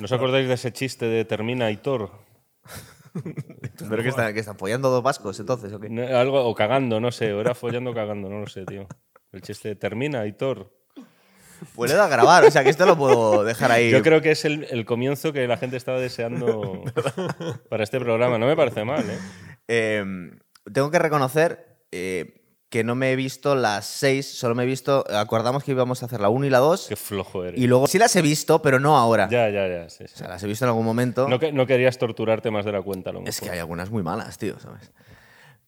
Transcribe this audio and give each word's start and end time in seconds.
¿No 0.00 0.06
os 0.06 0.12
acordáis 0.12 0.48
de 0.48 0.54
ese 0.54 0.72
chiste 0.72 1.06
de 1.06 1.24
Termina 1.24 1.70
y 1.70 1.76
Thor? 1.76 2.10
Pero 3.88 4.02
que 4.02 4.08
están, 4.08 4.34
que 4.34 4.40
están 4.40 4.58
follando 4.58 4.90
dos 4.90 5.02
vascos 5.02 5.38
entonces, 5.38 5.72
¿o 5.72 5.78
qué? 5.78 5.88
No, 5.88 6.02
Algo, 6.02 6.44
o 6.44 6.54
cagando, 6.54 7.00
no 7.00 7.12
sé, 7.12 7.32
o 7.32 7.40
era 7.40 7.54
follando 7.54 7.92
o 7.92 7.94
cagando, 7.94 8.28
no 8.28 8.40
lo 8.40 8.46
sé, 8.48 8.64
tío. 8.64 8.88
El 9.30 9.42
chiste 9.42 9.68
de 9.68 9.76
Termina 9.76 10.26
y 10.26 10.32
Thor. 10.32 10.72
Pues 11.74 11.92
le 11.92 11.98
a 11.98 12.08
grabar, 12.08 12.44
o 12.44 12.50
sea 12.50 12.64
que 12.64 12.70
esto 12.70 12.84
lo 12.86 12.96
puedo 12.96 13.44
dejar 13.44 13.70
ahí. 13.70 13.90
Yo 13.90 14.02
creo 14.02 14.20
que 14.20 14.32
es 14.32 14.44
el, 14.44 14.66
el 14.70 14.84
comienzo 14.84 15.32
que 15.32 15.46
la 15.46 15.56
gente 15.56 15.76
estaba 15.76 15.98
deseando 15.98 16.82
para 17.70 17.84
este 17.84 18.00
programa. 18.00 18.38
No 18.38 18.46
me 18.46 18.56
parece 18.56 18.84
mal, 18.84 19.08
¿eh? 19.08 19.18
Eh, 19.66 20.04
tengo 20.74 20.90
que 20.90 20.98
reconocer 20.98 21.78
eh, 21.90 22.43
que 22.74 22.82
no 22.82 22.96
me 22.96 23.12
he 23.12 23.14
visto 23.16 23.54
las 23.54 23.86
seis, 23.86 24.26
solo 24.36 24.56
me 24.56 24.64
he 24.64 24.66
visto. 24.66 25.04
Acordamos 25.14 25.62
que 25.62 25.70
íbamos 25.70 26.02
a 26.02 26.06
hacer 26.06 26.20
la 26.20 26.28
1 26.28 26.44
y 26.46 26.50
la 26.50 26.58
2. 26.58 26.86
Qué 26.88 26.96
flojo 26.96 27.44
eres. 27.44 27.60
Y 27.60 27.68
luego 27.68 27.86
sí 27.86 28.00
las 28.00 28.16
he 28.16 28.20
visto, 28.20 28.60
pero 28.62 28.80
no 28.80 28.96
ahora. 28.96 29.28
Ya, 29.30 29.48
ya, 29.48 29.68
ya. 29.68 29.88
sí, 29.88 30.04
sí. 30.08 30.12
O 30.12 30.18
sea, 30.18 30.26
las 30.28 30.42
he 30.42 30.48
visto 30.48 30.64
en 30.64 30.70
algún 30.70 30.84
momento. 30.84 31.28
No, 31.28 31.38
que- 31.38 31.52
no 31.52 31.68
querías 31.68 31.96
torturarte 31.98 32.50
más 32.50 32.64
de 32.64 32.72
la 32.72 32.82
cuenta, 32.82 33.10
a 33.10 33.12
lo 33.12 33.20
Es 33.26 33.38
que 33.38 33.44
mejor. 33.46 33.54
hay 33.54 33.60
algunas 33.60 33.90
muy 33.90 34.02
malas, 34.02 34.38
tío, 34.38 34.58
¿sabes? 34.58 34.90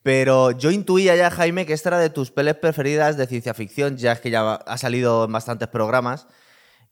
Pero 0.02 0.50
yo 0.50 0.72
intuía 0.72 1.14
ya, 1.14 1.30
Jaime, 1.30 1.64
que 1.64 1.74
esta 1.74 1.90
era 1.90 1.98
de 2.00 2.10
tus 2.10 2.32
peles 2.32 2.56
preferidas 2.56 3.16
de 3.16 3.28
ciencia 3.28 3.54
ficción, 3.54 3.96
ya 3.96 4.10
es 4.12 4.20
que 4.20 4.30
ya 4.30 4.54
ha 4.54 4.78
salido 4.78 5.26
en 5.26 5.32
bastantes 5.32 5.68
programas. 5.68 6.26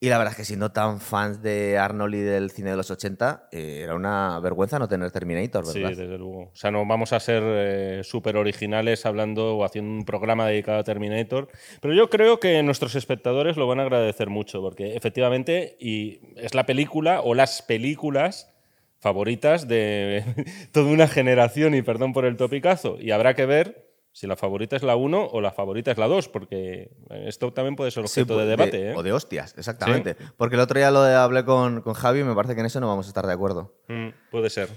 Y 0.05 0.11
la 0.11 0.19
verdad 0.19 0.33
es 0.33 0.37
que 0.37 0.45
siendo 0.45 0.71
tan 0.71 1.01
fans 1.01 1.41
de 1.41 1.79
Arnold 1.79 2.15
y 2.15 2.21
del 2.21 2.51
cine 2.51 2.73
de 2.73 2.77
los 2.77 2.91
80, 2.91 3.49
eh, 3.51 3.81
era 3.85 3.95
una 3.95 4.39
vergüenza 4.39 4.79
no 4.79 4.87
tener 4.87 5.11
Terminator, 5.11 5.65
Sí, 5.65 5.81
¿verdad? 5.81 5.97
desde 5.97 6.19
luego. 6.19 6.43
O 6.43 6.51
sea, 6.53 6.71
no 6.71 6.85
vamos 6.85 7.15
a 7.15 7.21
ser 7.21 7.43
eh, 7.43 8.01
súper 8.05 8.37
originales 8.37 9.07
hablando 9.07 9.57
o 9.57 9.65
haciendo 9.65 9.91
un 9.91 10.05
programa 10.05 10.47
dedicado 10.47 10.79
a 10.79 10.85
Terminator, 10.85 11.49
pero 11.81 11.95
yo 11.95 12.11
creo 12.11 12.39
que 12.39 12.63
nuestros 12.63 12.97
espectadores 12.97 13.57
lo 13.57 13.67
van 13.67 13.81
a 13.81 13.85
agradecer 13.85 14.29
mucho, 14.29 14.61
porque 14.61 14.95
efectivamente 14.95 15.79
y 15.81 16.21
es 16.37 16.53
la 16.53 16.67
película 16.67 17.23
o 17.23 17.33
las 17.33 17.63
películas 17.63 18.53
favoritas 18.99 19.69
de 19.69 20.23
toda 20.73 20.93
una 20.93 21.09
generación, 21.09 21.75
y 21.75 21.81
perdón 21.81 22.13
por 22.13 22.27
el 22.27 22.37
topicazo, 22.37 22.99
y 23.01 23.11
habrá 23.11 23.33
que 23.33 23.47
ver 23.47 23.84
si 24.17 24.29
la 24.29 24.37
favorita 24.37 24.77
es 24.77 24.85
la 24.85 24.95
1 24.95 25.27
o 25.33 25.41
la 25.41 25.51
favorita 25.51 25.91
es 25.91 25.99
la 25.99 26.07
2, 26.07 26.29
porque 26.29 26.91
esto 27.27 27.53
también 27.53 27.75
puede 27.75 27.91
ser 27.91 28.07
Sí, 28.09 28.21
objeto 28.21 28.39
de 28.39 28.47
debate. 28.47 28.91
¿eh? 28.91 28.95
O 28.97 29.03
de 29.03 29.13
hostias, 29.13 29.55
exactamente. 29.59 30.17
Porque 30.37 30.55
el 30.55 30.61
otro 30.61 30.79
día 30.79 30.93
lo 30.93 31.03
de- 31.03 31.17
hablé 31.17 31.45
con, 31.45 31.83
con 31.83 31.95
Javi 31.95 32.21
y 32.21 32.25
me 32.25 32.33
parece 32.35 32.55
que 32.55 32.61
en 32.61 32.67
eso 32.67 32.79
no 32.81 32.87
vamos 32.87 33.07
a 33.07 33.09
estar 33.09 33.27
de 33.27 33.33
acuerdo. 33.33 33.75
Mm, 33.89 34.11
puede 34.31 34.51
ser. 34.51 34.69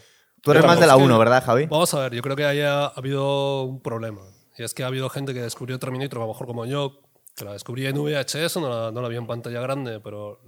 Tú 0.42 0.50
eres 0.52 0.66
más 0.66 0.80
de 0.80 0.88
la 0.88 0.94
vamos, 0.94 1.08
que- 1.08 1.14
1, 1.14 1.20
¿verdad, 1.20 1.44
Javi? 1.46 1.66
Vamos 1.68 1.94
a 1.94 2.00
ver, 2.00 2.14
yo 2.16 2.22
creo 2.24 2.36
que 2.36 2.46
ahí 2.46 2.62
ha 2.62 2.88
habido 2.88 3.62
un 3.64 3.80
problema. 3.82 4.22
Y 4.58 4.64
es 4.64 4.74
que 4.74 4.84
ha 4.84 4.88
habido 4.88 5.08
gente 5.10 5.36
que 5.36 5.42
descubrió 5.42 5.78
Terminator, 5.78 6.18
a 6.18 6.22
lo 6.24 6.30
mejor 6.30 6.48
como 6.48 6.66
yo, 6.66 7.02
que 7.36 7.46
la 7.46 7.54
descubrí 7.54 7.86
en 7.86 7.96
VHS, 7.96 8.58
no 8.60 8.70
la, 8.70 8.92
no 8.92 9.02
la 9.04 9.08
vi 9.08 9.18
en 9.18 9.28
pantalla 9.28 9.62
grande, 9.62 10.00
pero 10.00 10.40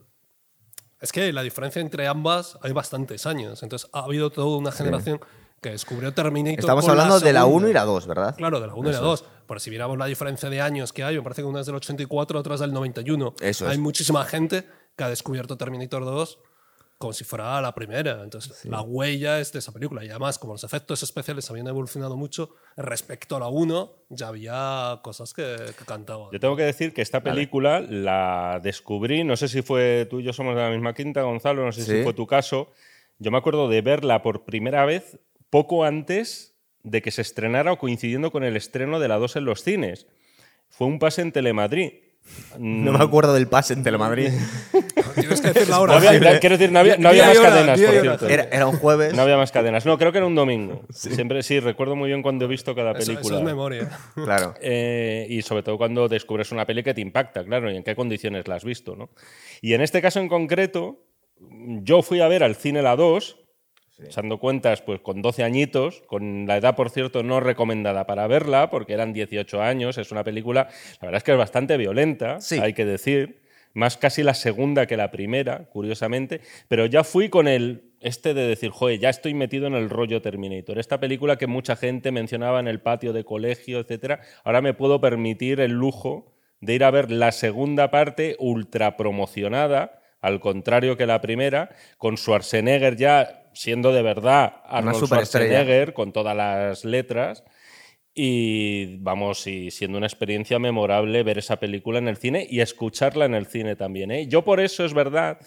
es 1.00 1.12
que 1.12 1.32
la 1.32 1.44
diferencia 1.44 1.80
entre 1.80 2.08
ambas 2.08 2.58
hay 2.64 2.72
bastantes 2.72 3.28
años. 3.28 3.62
Entonces 3.62 3.88
ha 3.94 4.00
habido 4.06 4.32
toda 4.32 4.58
una 4.58 4.72
generación 4.72 5.20
que 5.62 5.72
descubrió 5.72 6.14
Terminator. 6.14 6.60
Estamos 6.60 6.84
con 6.86 6.92
hablando 6.92 7.20
de 7.20 7.34
la 7.34 7.42
segunda. 7.42 7.58
1 7.58 7.70
y 7.70 7.74
la 7.74 7.84
2, 7.86 8.08
¿verdad? 8.08 8.36
Claro, 8.36 8.60
de 8.60 8.68
la 8.68 8.74
1 8.76 8.90
y 8.90 8.94
la 8.94 9.00
2. 9.00 9.26
Pero 9.48 9.60
si 9.60 9.70
viéramos 9.70 9.98
la 9.98 10.06
diferencia 10.06 10.50
de 10.50 10.62
años 10.62 10.94
que 10.94 11.04
hay, 11.04 11.16
me 11.16 11.22
parece 11.24 11.42
que 11.42 11.48
una 11.48 11.60
es 11.62 11.66
del 11.66 11.76
84, 11.76 12.40
otra 12.40 12.54
es 12.56 12.62
del 12.62 12.72
91. 12.74 13.36
Eso 13.42 13.68
hay 13.68 13.74
es. 13.74 13.80
muchísima 13.80 14.24
gente 14.26 14.66
que 14.96 15.04
ha 15.04 15.10
descubierto 15.10 15.58
Terminator 15.58 16.06
2 16.06 16.40
como 16.98 17.14
si 17.14 17.24
fuera 17.24 17.62
la 17.62 17.74
primera. 17.74 18.22
Entonces, 18.24 18.66
la 18.66 18.82
huella 18.82 19.40
es 19.40 19.54
de 19.54 19.60
esa 19.60 19.72
película. 19.72 20.04
Y 20.04 20.10
además, 20.10 20.38
como 20.38 20.52
los 20.54 20.66
efectos 20.66 21.02
especiales 21.02 21.50
habían 21.50 21.66
evolucionado 21.68 22.18
mucho, 22.18 22.56
respecto 22.76 23.38
a 23.38 23.40
la 23.40 23.48
1, 23.48 23.92
ya 24.10 24.28
había 24.28 25.00
cosas 25.02 25.34
que, 25.34 25.56
que 25.78 25.86
cantaban. 25.86 26.28
Yo 26.34 26.40
tengo 26.42 26.58
que 26.58 26.64
decir 26.64 26.94
que 26.94 27.02
esta 27.02 27.24
película 27.24 27.80
la 27.80 28.60
descubrí, 28.62 29.24
no 29.24 29.38
sé 29.38 29.48
si 29.48 29.62
fue 29.62 30.08
tú 30.10 30.20
y 30.20 30.24
yo 30.24 30.34
somos 30.34 30.56
de 30.58 30.62
la 30.62 30.70
misma 30.72 30.94
quinta, 30.94 31.22
Gonzalo, 31.22 31.64
no 31.66 31.72
sé 31.72 31.84
Sí. 31.84 31.92
si 32.00 32.04
fue 32.04 32.14
tu 32.14 32.28
caso. 32.28 32.70
Yo 33.18 33.32
me 33.32 33.38
acuerdo 33.38 33.70
de 33.70 33.82
verla 33.82 34.22
por 34.22 34.44
primera 34.44 34.84
vez 34.84 35.20
poco 35.50 35.84
antes 35.84 36.56
de 36.84 37.02
que 37.02 37.12
se 37.12 37.22
estrenara 37.22 37.72
o 37.74 37.78
coincidiendo 37.78 38.32
con 38.32 38.44
el 38.44 38.56
estreno 38.56 39.00
de 39.00 39.08
la 39.08 39.18
2 39.18 39.36
en 39.38 39.46
los 39.46 39.64
cines. 39.64 40.08
Fue 40.70 40.88
un 40.88 41.00
pase 41.00 41.22
en 41.22 41.32
Telemadrid. 41.32 41.92
No 42.60 42.92
me 42.92 43.04
acuerdo 43.04 43.34
del 43.34 43.48
pase 43.48 43.74
en 43.74 43.82
Telemadrid. 43.82 44.30
Tienes 45.16 45.42
que 45.42 45.48
decirlo 45.48 45.70
No 45.88 45.94
ahora. 45.94 45.96
había, 46.10 46.40
quiero 46.40 46.58
decir, 46.58 46.72
no 46.72 46.80
había, 46.80 46.98
no 46.98 47.12
más 47.12 47.38
hora, 47.38 47.50
cadenas, 47.50 47.80
por 47.82 47.90
cierto. 48.02 48.28
Era, 48.28 48.44
era 48.52 48.68
un 48.68 48.78
jueves. 48.78 49.14
No 49.16 49.22
había 49.24 49.38
más 49.38 49.52
cadenas. 49.52 49.86
No, 49.86 49.98
creo 49.98 50.12
que 50.12 50.20
era 50.20 50.28
un 50.28 50.36
domingo. 50.36 50.84
Siempre 50.92 51.42
sí, 51.42 51.60
recuerdo 51.60 51.96
muy 51.96 52.08
bien 52.10 52.22
cuando 52.22 52.46
he 52.46 52.48
visto 52.48 52.76
cada 52.76 52.92
Eso, 52.92 53.08
película. 53.14 53.36
eso 53.36 53.38
es 53.40 53.44
memoria. 53.44 53.90
Claro. 54.14 54.54
Eh, 54.62 55.26
y 55.30 55.42
sobre 55.42 55.64
todo 55.64 55.78
cuando 55.78 56.08
descubres 56.08 56.52
una 56.52 56.66
peli 56.66 56.84
que 56.84 56.94
te 56.94 57.02
impacta, 57.02 57.44
claro, 57.44 57.72
y 57.72 57.78
en 57.78 57.84
qué 57.84 57.96
condiciones 57.96 58.48
la 58.48 58.56
has 58.56 58.64
visto, 58.66 58.96
¿no? 58.96 59.10
Y 59.62 59.74
en 59.74 59.82
este 59.82 60.02
caso 60.02 60.20
en 60.20 60.28
concreto, 60.28 61.00
yo 61.40 62.04
fui 62.04 62.20
a 62.20 62.28
ver 62.28 62.44
al 62.44 62.56
cine 62.56 62.82
la 62.84 62.96
2, 62.96 63.40
echando 64.04 64.38
cuentas, 64.40 64.82
pues 64.82 65.00
con 65.02 65.22
12 65.22 65.44
añitos, 65.44 66.02
con 66.08 66.46
la 66.48 66.58
edad, 66.58 66.76
por 66.76 66.90
cierto, 66.90 67.24
no 67.24 67.40
recomendada 67.40 68.06
para 68.06 68.28
verla, 68.28 68.70
porque 68.70 68.94
eran 68.94 69.14
18 69.14 69.62
años, 69.62 69.98
es 69.98 70.12
una 70.12 70.24
película, 70.24 70.68
la 71.02 71.08
verdad 71.08 71.18
es 71.18 71.24
que 71.24 71.32
es 71.32 71.38
bastante 71.38 71.78
violenta, 71.78 72.40
Sí. 72.42 72.60
hay 72.60 72.74
que 72.74 72.86
decir, 72.86 73.42
más 73.74 73.98
casi 73.98 74.24
la 74.24 74.34
segunda 74.34 74.88
que 74.88 74.98
la 74.98 75.12
primera, 75.12 75.66
curiosamente, 75.70 76.42
pero 76.68 76.86
ya 76.86 77.04
fui 77.04 77.30
con 77.30 77.48
el 77.48 77.84
este 78.02 78.34
de 78.34 78.48
decir, 78.48 78.70
joder, 78.72 78.98
ya 79.00 79.10
estoy 79.10 79.34
metido 79.34 79.68
en 79.68 79.74
el 79.74 79.90
rollo 79.90 80.22
Terminator. 80.22 80.80
Esta 80.80 81.02
película 81.02 81.36
que 81.38 81.48
mucha 81.48 81.76
gente 81.76 82.12
mencionaba 82.12 82.62
en 82.62 82.70
el 82.70 82.80
patio 82.80 83.12
de 83.12 83.26
colegio, 83.26 83.80
etcétera, 83.80 84.22
ahora 84.46 84.62
me 84.62 84.74
puedo 84.74 85.02
permitir 85.02 85.60
el 85.60 85.72
lujo 85.74 86.34
de 86.62 86.76
ir 86.76 86.84
a 86.86 86.92
ver 86.92 87.12
la 87.12 87.32
segunda 87.34 87.92
parte 87.92 88.38
ultra 88.40 88.96
promocionada, 88.98 89.99
al 90.22 90.40
contrario 90.40 90.98
que 90.98 91.06
la 91.06 91.22
primera, 91.22 91.70
con 91.98 92.18
Schwarzenegger 92.18 92.96
ya 92.96 93.50
siendo 93.54 93.92
de 93.92 94.02
verdad 94.02 94.62
Arnold. 94.66 95.06
Schwarzenegger, 95.06 95.94
con 95.94 96.12
todas 96.12 96.36
las 96.36 96.86
letras. 96.86 97.44
Y 98.14 98.98
vamos, 98.98 99.48
y 99.48 99.72
siendo 99.72 99.98
una 99.98 100.08
experiencia 100.08 100.60
memorable 100.60 101.24
ver 101.24 101.38
esa 101.38 101.58
película 101.58 102.00
en 102.00 102.08
el 102.08 102.18
cine 102.18 102.46
y 102.50 102.60
escucharla 102.60 103.26
en 103.26 103.34
el 103.34 103.46
cine 103.46 103.76
también. 103.76 104.12
¿eh? 104.12 104.28
Yo 104.28 104.44
por 104.44 104.60
eso 104.60 104.84
es 104.84 104.94
verdad 104.94 105.40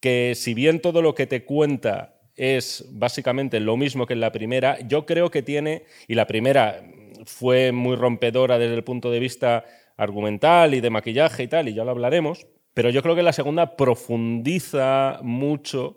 que 0.00 0.34
si 0.34 0.52
bien 0.52 0.80
todo 0.80 1.00
lo 1.00 1.14
que 1.14 1.26
te 1.26 1.44
cuenta 1.44 2.20
es 2.36 2.84
básicamente 2.90 3.60
lo 3.60 3.76
mismo 3.76 4.06
que 4.06 4.14
en 4.14 4.20
la 4.20 4.32
primera, 4.32 4.78
yo 4.80 5.06
creo 5.06 5.30
que 5.30 5.42
tiene, 5.42 5.84
y 6.08 6.14
la 6.14 6.26
primera 6.26 6.82
fue 7.24 7.72
muy 7.72 7.96
rompedora 7.96 8.58
desde 8.58 8.74
el 8.74 8.84
punto 8.84 9.10
de 9.10 9.20
vista 9.20 9.64
argumental 9.96 10.74
y 10.74 10.80
de 10.80 10.90
maquillaje 10.90 11.44
y 11.44 11.48
tal, 11.48 11.68
y 11.68 11.74
ya 11.74 11.84
lo 11.84 11.92
hablaremos, 11.92 12.46
pero 12.74 12.90
yo 12.90 13.02
creo 13.02 13.14
que 13.14 13.22
la 13.22 13.32
segunda 13.32 13.76
profundiza 13.76 15.18
mucho 15.22 15.96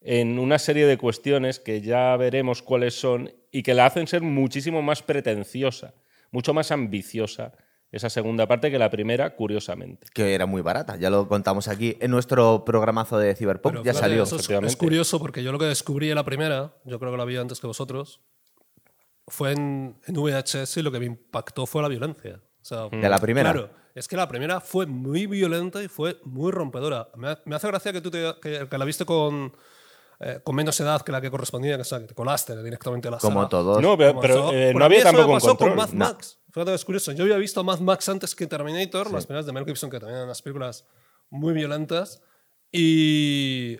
en 0.00 0.38
una 0.38 0.58
serie 0.58 0.86
de 0.86 0.98
cuestiones 0.98 1.58
que 1.58 1.80
ya 1.80 2.16
veremos 2.16 2.62
cuáles 2.62 2.94
son 2.98 3.32
y 3.50 3.62
que 3.62 3.74
la 3.74 3.86
hacen 3.86 4.06
ser 4.06 4.22
muchísimo 4.22 4.82
más 4.82 5.02
pretenciosa, 5.02 5.94
mucho 6.30 6.52
más 6.54 6.70
ambiciosa 6.70 7.52
esa 7.90 8.10
segunda 8.10 8.46
parte 8.46 8.70
que 8.70 8.78
la 8.78 8.90
primera, 8.90 9.34
curiosamente. 9.34 10.06
Que 10.12 10.34
era 10.34 10.44
muy 10.44 10.60
barata, 10.60 10.96
ya 10.96 11.08
lo 11.08 11.26
contamos 11.26 11.68
aquí 11.68 11.96
en 12.00 12.10
nuestro 12.10 12.62
programazo 12.64 13.18
de 13.18 13.34
Cyberpunk, 13.34 13.72
Pero 13.76 13.84
ya 13.84 13.92
fíjate, 13.92 14.08
salió. 14.08 14.22
eso 14.24 14.36
es- 14.66 14.76
curioso 14.76 15.18
porque 15.18 15.42
yo 15.42 15.52
lo 15.52 15.58
que 15.58 15.64
descubrí 15.64 16.10
en 16.10 16.16
la 16.16 16.24
primera, 16.24 16.74
yo 16.84 16.98
creo 16.98 17.10
que 17.12 17.16
la 17.18 17.24
vi 17.24 17.36
antes 17.38 17.60
que 17.60 17.66
vosotros, 17.66 18.20
fue 19.26 19.52
en, 19.52 19.96
en 20.06 20.14
VHS 20.14 20.76
y 20.78 20.82
lo 20.82 20.92
que 20.92 20.98
me 21.00 21.06
impactó 21.06 21.64
fue 21.66 21.80
la 21.82 21.88
violencia. 21.88 22.40
O 22.60 22.64
sea, 22.64 22.88
¿De 22.88 23.08
la 23.08 23.18
primera? 23.18 23.52
Claro, 23.52 23.70
es 23.94 24.06
que 24.08 24.16
la 24.16 24.28
primera 24.28 24.60
fue 24.60 24.86
muy 24.86 25.26
violenta 25.26 25.82
y 25.82 25.88
fue 25.88 26.20
muy 26.24 26.50
rompedora. 26.52 27.08
Me, 27.16 27.36
me 27.44 27.56
hace 27.56 27.66
gracia 27.68 27.92
que 27.92 28.00
tú 28.00 28.10
te- 28.10 28.34
que, 28.42 28.68
que 28.68 28.78
la 28.78 28.84
viste 28.84 29.04
con, 29.06 29.52
eh, 30.20 30.40
con 30.44 30.54
menos 30.56 30.78
edad 30.80 31.00
que 31.02 31.12
la 31.12 31.20
que 31.20 31.30
correspondía, 31.30 31.76
que, 31.76 31.82
o 31.82 31.84
sea, 31.84 32.00
que 32.00 32.06
te 32.06 32.14
colaste 32.14 32.60
directamente 32.62 33.08
a 33.08 33.12
la 33.12 33.18
Como 33.18 33.48
todos. 33.48 33.80
No, 33.80 33.96
pero, 33.96 34.20
pero, 34.20 34.52
eh, 34.52 34.74
no 34.74 34.84
había 34.84 35.02
tampoco 35.04 35.32
un 35.34 35.40
control. 35.40 35.68
con 35.70 35.76
Mad 35.76 35.90
No. 35.90 36.04
Max. 36.06 36.38
Fíjate, 36.52 36.74
es 36.74 36.84
curioso. 36.84 37.12
Yo 37.12 37.24
había 37.24 37.36
visto 37.36 37.62
Mad 37.64 37.78
Max 37.80 38.08
antes 38.08 38.34
que 38.34 38.46
Terminator, 38.46 39.10
las 39.12 39.26
primeras 39.26 39.46
de 39.46 39.52
Mel 39.52 39.64
Gibson, 39.64 39.90
que 39.90 39.98
también 40.00 40.16
eran 40.16 40.28
unas 40.28 40.42
películas 40.42 40.86
muy 41.30 41.52
violentas. 41.54 42.20
Y, 42.72 43.78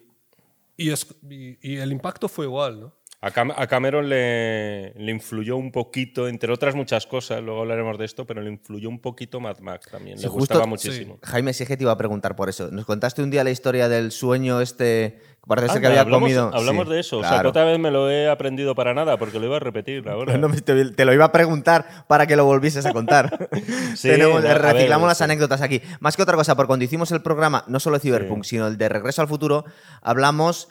y, 0.76 0.90
es- 0.90 1.06
y- 1.28 1.58
y 1.74 1.76
el 1.78 1.92
impacto 1.92 2.28
fue 2.28 2.46
igual, 2.46 2.80
¿no? 2.80 2.97
A, 3.20 3.32
Cam- 3.32 3.52
a 3.56 3.66
Cameron 3.66 4.08
le, 4.08 4.92
le 4.94 5.10
influyó 5.10 5.56
un 5.56 5.72
poquito, 5.72 6.28
entre 6.28 6.52
otras 6.52 6.76
muchas 6.76 7.04
cosas, 7.04 7.42
luego 7.42 7.62
hablaremos 7.62 7.98
de 7.98 8.04
esto, 8.04 8.24
pero 8.26 8.40
le 8.42 8.48
influyó 8.50 8.88
un 8.88 9.00
poquito 9.00 9.40
Mad 9.40 9.58
Max 9.58 9.88
también. 9.90 10.18
Sí, 10.18 10.22
le 10.22 10.28
justo- 10.28 10.40
gustaba 10.54 10.62
sí. 10.64 10.68
muchísimo. 10.70 11.18
Jaime, 11.24 11.52
sí 11.52 11.66
que 11.66 11.76
te 11.76 11.82
iba 11.82 11.90
a 11.90 11.96
preguntar 11.98 12.36
por 12.36 12.48
eso. 12.48 12.70
Nos 12.70 12.84
contaste 12.86 13.20
un 13.20 13.30
día 13.30 13.42
la 13.42 13.50
historia 13.50 13.88
del 13.88 14.12
sueño 14.12 14.60
este, 14.60 15.18
que 15.42 15.48
parece 15.48 15.68
ser 15.72 15.80
que 15.80 15.88
había 15.88 16.02
hablamos, 16.02 16.20
comido. 16.26 16.50
hablamos 16.54 16.86
Sí, 16.86 16.92
de 16.92 17.00
eso. 17.00 17.18
O 17.18 17.24
sea, 17.24 17.40
que 17.42 17.48
otra 17.48 17.64
vez 17.64 17.80
me 17.80 17.90
lo 17.90 18.08
he 18.08 18.28
aprendido 18.30 18.76
para 18.76 18.94
nada, 18.94 19.16
porque 19.16 19.40
lo 19.40 19.46
iba 19.46 19.56
a 19.56 19.60
repetir 19.60 20.08
ahora. 20.08 20.36
No, 20.38 20.48
te, 20.54 20.84
te 20.92 21.04
lo 21.04 21.12
iba 21.12 21.24
a 21.24 21.32
preguntar 21.32 22.04
para 22.06 22.24
que 22.28 22.36
lo 22.36 22.44
volvieses 22.44 22.86
a 22.86 22.92
contar. 22.92 23.48
Sí, 23.96 24.08
Tenemos- 24.10 24.44
no, 24.44 24.54
reciclamos 24.54 25.02
ver, 25.06 25.08
las 25.10 25.18
sí. 25.18 25.24
anécdotas 25.24 25.60
aquí. 25.60 25.82
Más 25.98 26.16
que 26.16 26.22
otra 26.22 26.36
cosa, 26.36 26.54
porque 26.54 26.68
cuando 26.68 26.84
hicimos 26.84 27.10
el 27.10 27.20
programa, 27.22 27.64
no 27.66 27.80
solo 27.80 27.96
de 27.96 28.00
Cyberpunk, 28.02 28.44
sino 28.44 28.68
el 28.68 28.78
de 28.78 28.88
Regreso 28.88 29.22
al 29.22 29.28
Futuro, 29.28 29.64
hablamos 30.02 30.68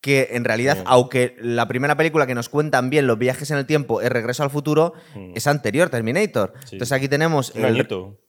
que 0.00 0.28
en 0.32 0.44
realidad, 0.44 0.78
aunque 0.86 1.34
la 1.40 1.66
primera 1.66 1.96
película 1.96 2.24
que 2.26 2.34
nos 2.34 2.48
cuentan 2.48 2.88
bien 2.88 3.06
los 3.08 3.18
viajes 3.18 3.50
en 3.50 3.58
el 3.58 3.66
tiempo 3.66 4.00
es 4.00 4.08
Regreso 4.10 4.44
al 4.44 4.50
Futuro, 4.50 4.92
es 5.34 5.46
anterior, 5.48 5.90
Terminator. 5.90 6.52
Sí. 6.64 6.76
Entonces 6.76 6.92
aquí 6.92 7.08
tenemos 7.08 7.52
el, 7.56 7.64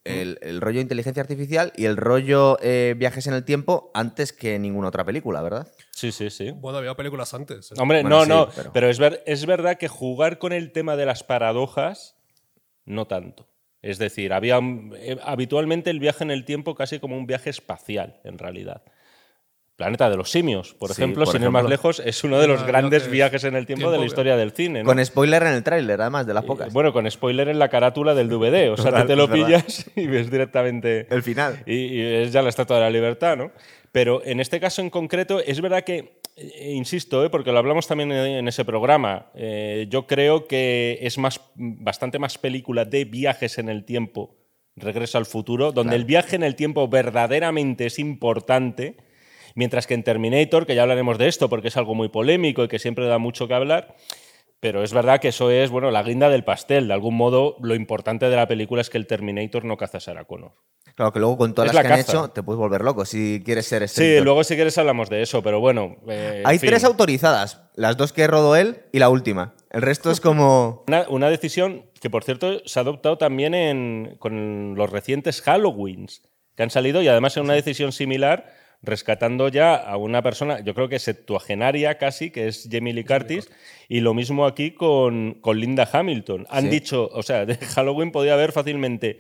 el- 0.04 0.40
el 0.42 0.62
rollo 0.62 0.82
inteligencia 0.82 1.22
artificial 1.22 1.72
y 1.76 1.86
el 1.86 1.96
rollo 1.96 2.58
eh, 2.64 2.96
viajes 2.98 3.28
en 3.28 3.36
el 3.36 3.46
tiempo 3.46 3.92
antes 3.94 4.34
que 4.34 4.58
ninguna 4.58 4.88
otra 4.88 5.06
película, 5.06 5.42
¿verdad? 5.44 5.68
Sí, 5.92 6.12
sí, 6.12 6.32
sí. 6.32 6.50
Bueno, 6.52 6.80
había 6.80 6.96
películas 6.96 7.34
antes. 7.36 7.72
¿eh? 7.72 7.76
Hombre, 7.78 8.02
Bueno, 8.02 8.18
no, 8.20 8.24
sí, 8.24 8.30
no, 8.30 8.50
pero- 8.56 8.74
pero, 8.74 8.90
es, 8.90 8.98
ver- 8.98 9.22
es 9.28 9.46
verdad 9.46 9.78
que 9.78 9.88
jugar 9.88 10.40
con 10.40 10.54
el 10.54 10.72
tema 10.72 10.96
de 10.96 11.06
las 11.06 11.24
paradojas, 11.24 12.16
no 12.86 13.06
tanto. 13.06 13.48
Es 13.84 13.98
decir, 14.00 14.34
había 14.34 14.60
eh, 14.96 15.18
habitualmente 15.24 15.90
el 15.92 16.00
viaje 16.00 16.24
en 16.24 16.32
el 16.32 16.44
tiempo 16.46 16.74
casi 16.76 17.00
como 17.00 17.16
un 17.16 17.28
viaje 17.28 17.50
espacial, 17.52 18.20
en 18.24 18.38
realidad. 18.40 18.82
Planeta 19.80 20.10
de 20.10 20.18
los 20.18 20.30
simios, 20.30 20.74
por 20.74 20.90
Sí, 20.90 21.02
ejemplo, 21.02 21.24
por 21.24 21.32
sin 21.34 21.42
ir 21.42 21.50
más 21.52 21.62
ejemplo. 21.62 21.70
lejos, 21.70 22.02
es 22.06 22.22
uno 22.26 22.38
de 22.38 22.48
los 22.50 22.64
grandes 22.66 23.04
viajes- 23.04 23.12
viajes 23.12 23.44
en 23.46 23.56
el 23.56 23.66
tiempo, 23.66 23.90
de 23.92 23.98
la 23.98 24.06
historia 24.06 24.36
del 24.36 24.52
cine. 24.52 24.84
¿no? 24.84 24.86
Con 24.86 25.04
spoiler 25.06 25.42
en 25.44 25.54
el 25.54 25.64
tráiler, 25.64 26.02
además, 26.02 26.28
de 26.28 26.34
las 26.34 26.44
pocas. 26.44 26.74
Bueno, 26.74 26.92
con 26.92 27.10
spoiler 27.10 27.48
en 27.48 27.60
la 27.60 27.70
carátula 27.70 28.14
del 28.14 28.28
DVD, 28.28 28.70
o 28.72 28.76
sea, 28.76 28.92
Total, 28.92 29.08
te 29.08 29.16
lo 29.16 29.28
verdad. 29.30 29.46
pillas 29.46 29.90
y 29.96 30.06
ves 30.08 30.30
directamente 30.30 31.08
el 31.10 31.24
final. 31.24 31.64
y, 31.66 31.76
y 31.76 32.02
es 32.02 32.34
ya 32.34 32.42
la 32.42 32.50
Estatua 32.50 32.76
de 32.76 32.82
la 32.84 32.90
Libertad, 32.90 33.38
¿no? 33.38 33.52
Pero 33.94 34.22
en 34.26 34.42
este 34.42 34.60
caso 34.60 34.82
en 34.82 34.90
concreto, 34.90 35.40
es 35.40 35.62
verdad 35.62 35.86
que, 35.86 36.20
eh, 36.36 36.72
insisto, 36.74 37.24
¿eh? 37.24 37.30
porque 37.30 37.54
lo 37.54 37.58
hablamos 37.60 37.88
también 37.88 38.12
en, 38.12 38.26
en 38.40 38.48
ese 38.50 38.66
programa, 38.66 39.28
eh, 39.34 39.88
yo 39.90 40.06
creo 40.08 40.46
que 40.46 41.00
es 41.02 41.18
más, 41.18 41.40
bastante 41.56 42.20
más 42.20 42.38
película 42.38 42.84
de 42.84 43.06
viajes 43.06 43.58
en 43.58 43.70
el 43.70 43.86
tiempo, 43.86 44.36
Regreso 44.76 45.18
al 45.18 45.26
futuro, 45.26 45.72
donde 45.72 45.96
el 45.96 46.04
viaje 46.06 46.36
en 46.36 46.44
el 46.44 46.56
tiempo 46.56 46.88
verdaderamente 46.88 47.86
es 47.86 47.98
importante, 48.00 48.96
mientras 49.56 49.88
que 49.88 49.94
en 49.94 50.04
Terminator, 50.04 50.66
que 50.66 50.76
ya 50.76 50.84
hablaremos 50.84 51.18
de 51.18 51.28
esto 51.28 51.50
porque 51.50 51.70
es 51.70 51.78
algo 51.78 51.96
muy 51.96 52.10
polémico 52.10 52.64
y 52.64 52.68
que 52.68 52.80
siempre 52.80 53.06
da 53.08 53.18
mucho 53.18 53.48
que 53.48 53.54
hablar, 53.54 53.96
pero 54.60 54.84
es 54.84 54.92
verdad 54.94 55.20
que 55.22 55.30
eso 55.30 55.52
es, 55.52 55.70
bueno, 55.70 55.90
la 55.92 56.04
guinda 56.04 56.30
del 56.30 56.44
pastel. 56.44 56.88
De 56.88 56.94
algún 56.94 57.16
modo, 57.16 57.56
lo 57.62 57.76
importante 57.76 58.30
de 58.30 58.36
la 58.36 58.48
película 58.48 58.82
es 58.82 58.90
que 58.90 58.98
el 58.98 59.08
Terminator 59.08 59.64
no 59.64 59.78
caza 59.78 59.98
a 60.00 60.02
Sarah 60.02 60.26
Connor. 60.26 60.52
Claro 60.96 61.14
que 61.14 61.20
luego 61.20 61.38
con 61.38 61.54
todas 61.54 61.70
Es 61.70 61.76
las 61.76 61.84
la 61.86 61.88
que 61.90 61.94
han 61.94 62.00
hecho 62.02 62.30
te 62.32 62.44
puedes 62.44 62.60
volver 62.60 62.82
loco 62.82 63.06
si 63.06 63.42
quieres 63.46 63.66
ser 63.68 63.88
Sí, 63.88 64.02
estricto. 64.04 64.24
luego 64.26 64.44
si 64.44 64.56
quieres 64.56 64.78
hablamos 64.78 65.10
de 65.10 65.22
eso, 65.22 65.42
pero 65.42 65.62
bueno. 65.62 65.96
eh, 66.10 66.40
en 66.42 66.48
Hay 66.48 66.60
fin. 66.60 66.72
tres 66.72 66.84
autorizadas, 66.84 67.62
las 67.76 67.96
dos 67.96 68.12
que 68.12 68.28
rodó 68.28 68.58
él 68.58 68.80
y 68.92 69.00
la 69.00 69.08
última. 69.08 69.54
El 69.70 69.82
resto 69.82 70.12
es 70.12 70.20
como... 70.20 70.84
Una, 70.88 71.06
una 71.08 71.30
decisión 71.30 71.86
que, 72.02 72.10
por 72.10 72.26
cierto, 72.26 72.60
se 72.66 72.80
ha 72.80 72.82
adoptado 72.82 73.18
también 73.18 73.54
en, 73.54 74.18
con 74.20 74.76
los 74.76 74.90
recientes 74.90 75.42
Halloweens 75.48 76.22
que 76.58 76.64
han 76.64 76.70
salido 76.70 77.02
y 77.02 77.08
además 77.08 77.38
en 77.38 77.44
una 77.44 77.54
decisión 77.54 77.94
similar, 77.94 78.52
rescatando 78.82 79.50
ya 79.50 79.76
a 79.76 79.98
una 79.98 80.22
persona, 80.22 80.62
yo 80.62 80.74
creo 80.74 80.88
que 80.90 81.00
septuagenaria 81.00 81.98
casi, 81.98 82.32
que 82.32 82.48
es 82.48 82.68
Jamie 82.72 82.94
Lee 82.94 83.04
Curtis, 83.04 83.50
y 83.90 84.00
lo 84.00 84.14
mismo 84.14 84.46
aquí 84.46 84.72
con, 84.72 85.34
con 85.42 85.60
Linda 85.60 85.90
Hamilton. 85.92 86.46
Han 86.50 86.64
Sí. 86.66 86.70
dicho, 86.70 87.10
o 87.14 87.24
sea, 87.24 87.46
de 87.46 87.56
Halloween 87.58 88.12
podía 88.12 88.34
haber 88.34 88.52
fácilmente 88.52 89.20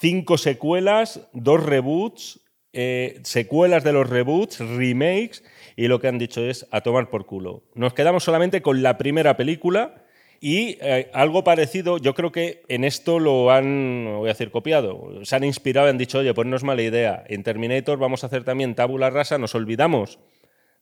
cinco 0.00 0.38
secuelas, 0.38 1.28
dos 1.32 1.62
reboots, 1.64 2.40
eh, 2.72 3.20
secuelas 3.24 3.84
de 3.84 3.92
los 3.92 4.08
reboots, 4.08 4.58
remakes, 4.60 5.42
y 5.76 5.88
lo 5.88 6.00
que 6.00 6.08
han 6.08 6.18
dicho 6.18 6.44
es 6.44 6.66
a 6.70 6.80
tomar 6.82 7.10
por 7.10 7.26
culo. 7.26 7.64
Nos 7.74 7.94
quedamos 7.94 8.24
solamente 8.24 8.62
con 8.62 8.82
la 8.82 8.96
primera 8.98 9.36
película 9.36 9.99
y 10.40 10.78
eh, 10.80 11.10
algo 11.12 11.44
parecido, 11.44 11.98
yo 11.98 12.14
creo 12.14 12.32
que 12.32 12.62
en 12.68 12.84
esto 12.84 13.18
lo 13.18 13.50
han, 13.50 14.06
voy 14.16 14.30
a 14.30 14.32
decir 14.32 14.50
copiado, 14.50 15.22
se 15.22 15.36
han 15.36 15.44
inspirado 15.44 15.86
y 15.86 15.90
han 15.90 15.98
dicho, 15.98 16.18
oye, 16.18 16.32
pues 16.32 16.48
no 16.48 16.56
es 16.56 16.64
mala 16.64 16.80
idea, 16.80 17.22
en 17.28 17.42
Terminator 17.42 17.98
vamos 17.98 18.24
a 18.24 18.28
hacer 18.28 18.42
también 18.42 18.74
tabula 18.74 19.10
rasa, 19.10 19.36
nos 19.36 19.54
olvidamos 19.54 20.18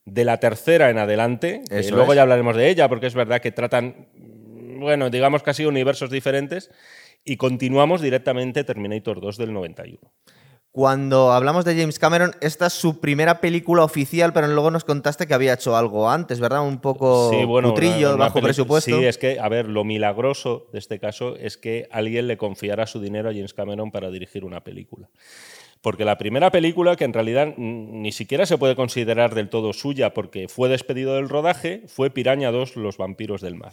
de 0.05 0.23
la 0.23 0.37
tercera 0.37 0.89
en 0.89 0.97
adelante, 0.97 1.61
Eso 1.69 1.93
luego 1.95 2.13
es. 2.13 2.15
ya 2.15 2.21
hablaremos 2.21 2.55
de 2.55 2.69
ella, 2.69 2.87
porque 2.87 3.07
es 3.07 3.15
verdad 3.15 3.41
que 3.41 3.51
tratan, 3.51 4.07
bueno, 4.79 5.09
digamos 5.09 5.43
casi 5.43 5.65
universos 5.65 6.09
diferentes, 6.09 6.71
y 7.25 7.35
continuamos 7.35 7.99
directamente 8.01 8.63
Terminator 8.63 9.19
2 9.19 9.37
del 9.37 9.51
91. 9.51 9.99
Cuando 10.83 11.33
hablamos 11.33 11.65
de 11.65 11.75
James 11.77 11.99
Cameron, 11.99 12.31
esta 12.39 12.67
es 12.67 12.71
su 12.73 13.01
primera 13.01 13.41
película 13.41 13.83
oficial, 13.83 14.31
pero 14.31 14.47
luego 14.47 14.71
nos 14.71 14.85
contaste 14.85 15.27
que 15.27 15.33
había 15.33 15.51
hecho 15.53 15.75
algo 15.75 16.09
antes, 16.09 16.39
¿verdad? 16.39 16.65
Un 16.65 16.79
poco 16.79 17.29
una- 17.67 17.75
una 18.13 18.23
bajo 18.27 18.39
presupuesto. 18.47 18.97
Sí, 18.97 19.03
es 19.03 19.17
que, 19.17 19.41
a 19.41 19.49
ver, 19.49 19.67
lo 19.67 19.83
milagroso 19.83 20.67
de 20.71 20.79
este 20.79 20.97
caso 20.97 21.35
es 21.35 21.57
que 21.57 21.89
alguien 21.91 22.27
le 22.27 22.37
confiara 22.37 22.87
su 22.87 23.01
dinero 23.01 23.27
a 23.27 23.33
James 23.33 23.53
Cameron 23.53 23.91
para 23.91 24.09
dirigir 24.09 24.45
una 24.45 24.63
película. 24.63 25.09
Porque 25.81 26.03
la 26.03 26.17
primera 26.17 26.51
película, 26.51 26.97
que 26.97 27.05
en 27.05 27.13
realidad 27.13 27.53
ni 27.57 28.11
siquiera 28.11 28.45
se 28.45 28.57
puede 28.57 28.75
considerar 28.75 29.33
del 29.33 29.47
todo 29.47 29.71
suya 29.71 30.13
porque 30.13 30.49
fue 30.49 30.67
despedido 30.67 31.15
del 31.15 31.29
rodaje, 31.29 31.83
fue 31.87 32.09
Piraña 32.09 32.51
2, 32.51 32.75
Los 32.75 32.97
vampiros 32.97 33.39
del 33.39 33.55
mar. 33.55 33.71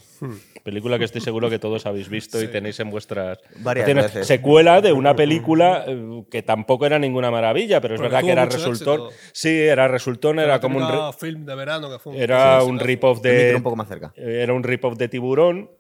Película 0.63 0.99
que 0.99 1.05
estoy 1.05 1.21
seguro 1.21 1.51
que 1.51 1.59
todos 1.59 1.85
habéis 1.85 2.09
visto 2.09 2.41
y 2.41 2.47
tenéis 2.47 2.79
en 2.79 2.91
vuestras... 2.91 3.39
Varias 3.59 3.87
Tiene 3.87 4.03
veces. 4.03 4.27
Secuela 4.27 4.81
de 4.81 4.93
una 4.93 5.17
película 5.17 5.85
eh, 5.87 6.23
que 6.31 6.43
tampoco 6.43 6.87
era 6.87 7.01
ninguna 7.01 7.33
maravilla, 7.33 7.81
pero 7.81 7.95
es 7.95 8.01
Porque 8.01 8.13
verdad 8.15 8.25
que 8.25 8.33
era 8.33 8.45
resultón. 8.45 9.01
éxito. 9.07 9.31
Sí, 9.33 9.49
era 9.51 9.89
resultón, 9.89 10.39
era 10.39 10.61
como 10.61 10.79
un... 10.79 11.13
film 11.13 11.45
de 11.45 11.55
verano 11.57 11.91
que 11.91 11.99
fue 11.99 12.13
un 12.13 12.19
era 12.19 12.61
sí, 12.61 12.69
un 12.69 12.79
rip-off 12.79 13.21
de... 13.21 13.33
micro 13.33 13.57
un 13.57 13.63
poco 13.65 13.77
más 13.77 13.89
cerca. 13.89 14.13
Era 14.15 14.53
un 14.53 14.63
rip-off 14.63 14.97
de 14.97 15.09
tiburón, 15.09 15.71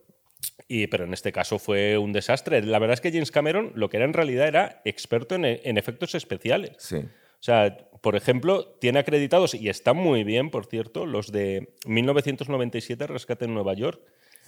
y, 0.68 0.86
pero 0.88 1.04
en 1.04 1.12
este 1.14 1.32
caso 1.32 1.58
fue 1.58 1.96
un 1.98 2.12
desastre. 2.12 2.62
La 2.62 2.78
verdad 2.78 2.94
es 2.94 3.00
que 3.00 3.10
James 3.12 3.30
Cameron 3.30 3.72
lo 3.74 3.88
que 3.88 3.96
era 3.96 4.06
en 4.06 4.12
realidad 4.12 4.46
era 4.48 4.82
experto 4.84 5.34
en, 5.34 5.44
en 5.44 5.78
efectos 5.78 6.14
especiales. 6.14 6.72
Sí. 6.78 6.96
O 6.96 7.42
sea, 7.46 7.76
por 8.00 8.16
ejemplo, 8.16 8.66
tiene 8.80 8.98
acreditados, 8.98 9.54
y 9.54 9.68
están 9.68 9.96
muy 9.96 10.24
bien, 10.24 10.50
por 10.50 10.66
cierto, 10.66 11.06
los 11.06 11.30
de 11.32 11.68
1997, 11.86 13.06
Rescate 13.06 13.44
en 13.44 13.54
Nueva 13.54 13.74
York. 13.74 14.00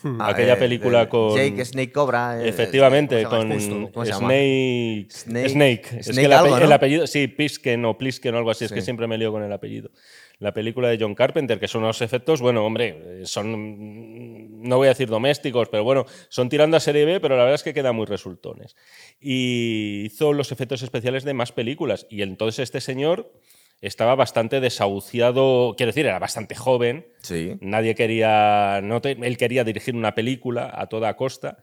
Ah, 0.05 0.29
Aquella 0.31 0.55
eh, 0.55 0.57
película 0.59 1.01
de 1.01 1.09
con... 1.09 1.37
Jake 1.37 1.65
Snake 1.65 1.91
Cobra. 1.93 2.41
eh, 2.43 2.49
Efectivamente, 2.49 3.25
con. 3.25 3.53
Snake, 3.61 5.09
Snake- 5.11 5.49
Snake. 5.49 5.83
Es 5.99 6.07
que 6.07 6.13
Snake 6.13 6.27
el, 6.27 6.33
ape- 6.33 6.37
algo, 6.45 6.59
¿no? 6.59 6.65
el 6.65 6.73
apellido, 6.73 7.07
sí, 7.09 7.27
Pisken 7.27 7.85
o 7.85 7.99
Plisken 7.99 8.35
o 8.35 8.39
algo 8.39 8.51
así, 8.53 8.65
es 8.65 8.73
que 8.73 8.81
siempre 8.81 9.07
me 9.09 9.19
lío 9.19 9.33
con 9.33 9.43
el 9.43 9.53
apellido. 9.53 9.91
La 10.39 10.55
película 10.55 10.89
de 10.89 10.99
John 11.01 11.17
Carpenter, 11.17 11.59
que 11.59 11.67
son 11.67 11.83
unos 11.83 12.01
efectos, 12.01 12.41
bueno, 12.41 12.65
hombre, 12.65 13.27
son, 13.27 14.48
no 14.59 14.77
voy 14.77 14.87
a 14.87 14.91
decir 14.91 15.09
domésticos, 15.09 15.69
pero 15.69 15.85
bueno, 15.85 16.05
son 16.29 16.49
tirando 16.49 16.77
a 16.77 16.81
serie 16.81 17.05
B, 17.05 17.21
pero 17.21 17.37
la 17.37 17.43
verdad 17.45 17.55
es 17.57 17.63
que 17.63 17.75
quedan 17.75 17.97
muy 17.97 18.07
resultones. 18.07 18.77
Y 19.21 20.03
hizo 20.07 20.33
los 20.33 20.53
efectos 20.53 20.83
especiales 20.83 21.25
de 21.25 21.35
más 21.35 21.53
películas. 21.53 22.07
Y 22.11 22.23
entonces 22.23 22.61
este 22.65 22.81
señor 22.81 23.33
estaba 23.81 24.15
bastante 24.17 24.61
desahuciado, 24.61 25.75
quiero 25.77 25.89
decir, 25.91 26.07
era 26.07 26.19
bastante 26.19 26.55
joven, 26.55 27.07
Sí. 27.23 27.57
Nadie 27.61 27.95
quería, 27.95 28.81
no 28.83 29.01
te- 29.01 29.13
él 29.13 29.37
quería 29.37 29.63
dirigir 29.65 29.95
una 29.95 30.15
película 30.15 30.73
a 30.75 30.87
toda 30.89 31.15
costa. 31.17 31.63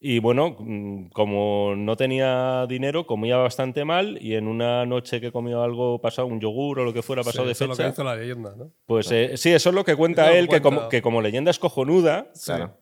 Y 0.00 0.20
bueno, 0.20 0.54
mm, 0.58 1.08
como 1.08 1.74
no 1.76 1.96
tenía 1.96 2.66
dinero, 2.68 3.04
comía 3.06 3.36
bastante 3.36 3.84
mal 3.84 4.16
y 4.20 4.34
en 4.36 4.46
una 4.46 4.86
noche 4.86 5.20
que 5.20 5.32
comió 5.32 5.62
algo 5.62 6.00
pasado, 6.00 6.28
un 6.28 6.40
yogur 6.40 6.78
o 6.80 6.84
lo 6.84 6.92
que 6.94 7.02
fuera 7.02 7.22
pasado 7.24 7.42
Sí, 7.44 7.46
de 7.48 7.52
eso 7.52 7.64
es 7.64 7.70
lo 7.70 7.76
que 7.76 7.82
fecha, 7.82 7.92
hizo 7.94 8.04
la 8.04 8.14
leyenda, 8.14 8.54
¿no? 8.56 8.70
pues 8.86 9.10
eh, 9.10 9.36
sí, 9.36 9.50
eso 9.50 9.70
es 9.70 9.74
lo 9.74 9.84
que 9.84 9.96
cuenta 9.96 10.28
Eso 10.30 10.38
él, 10.38 10.48
que 10.48 10.60
como, 10.60 10.88
que 10.88 11.02
como 11.02 11.20
leyenda 11.20 11.50
es 11.50 11.58
cojonuda, 11.58 12.30
Claro. 12.44 12.76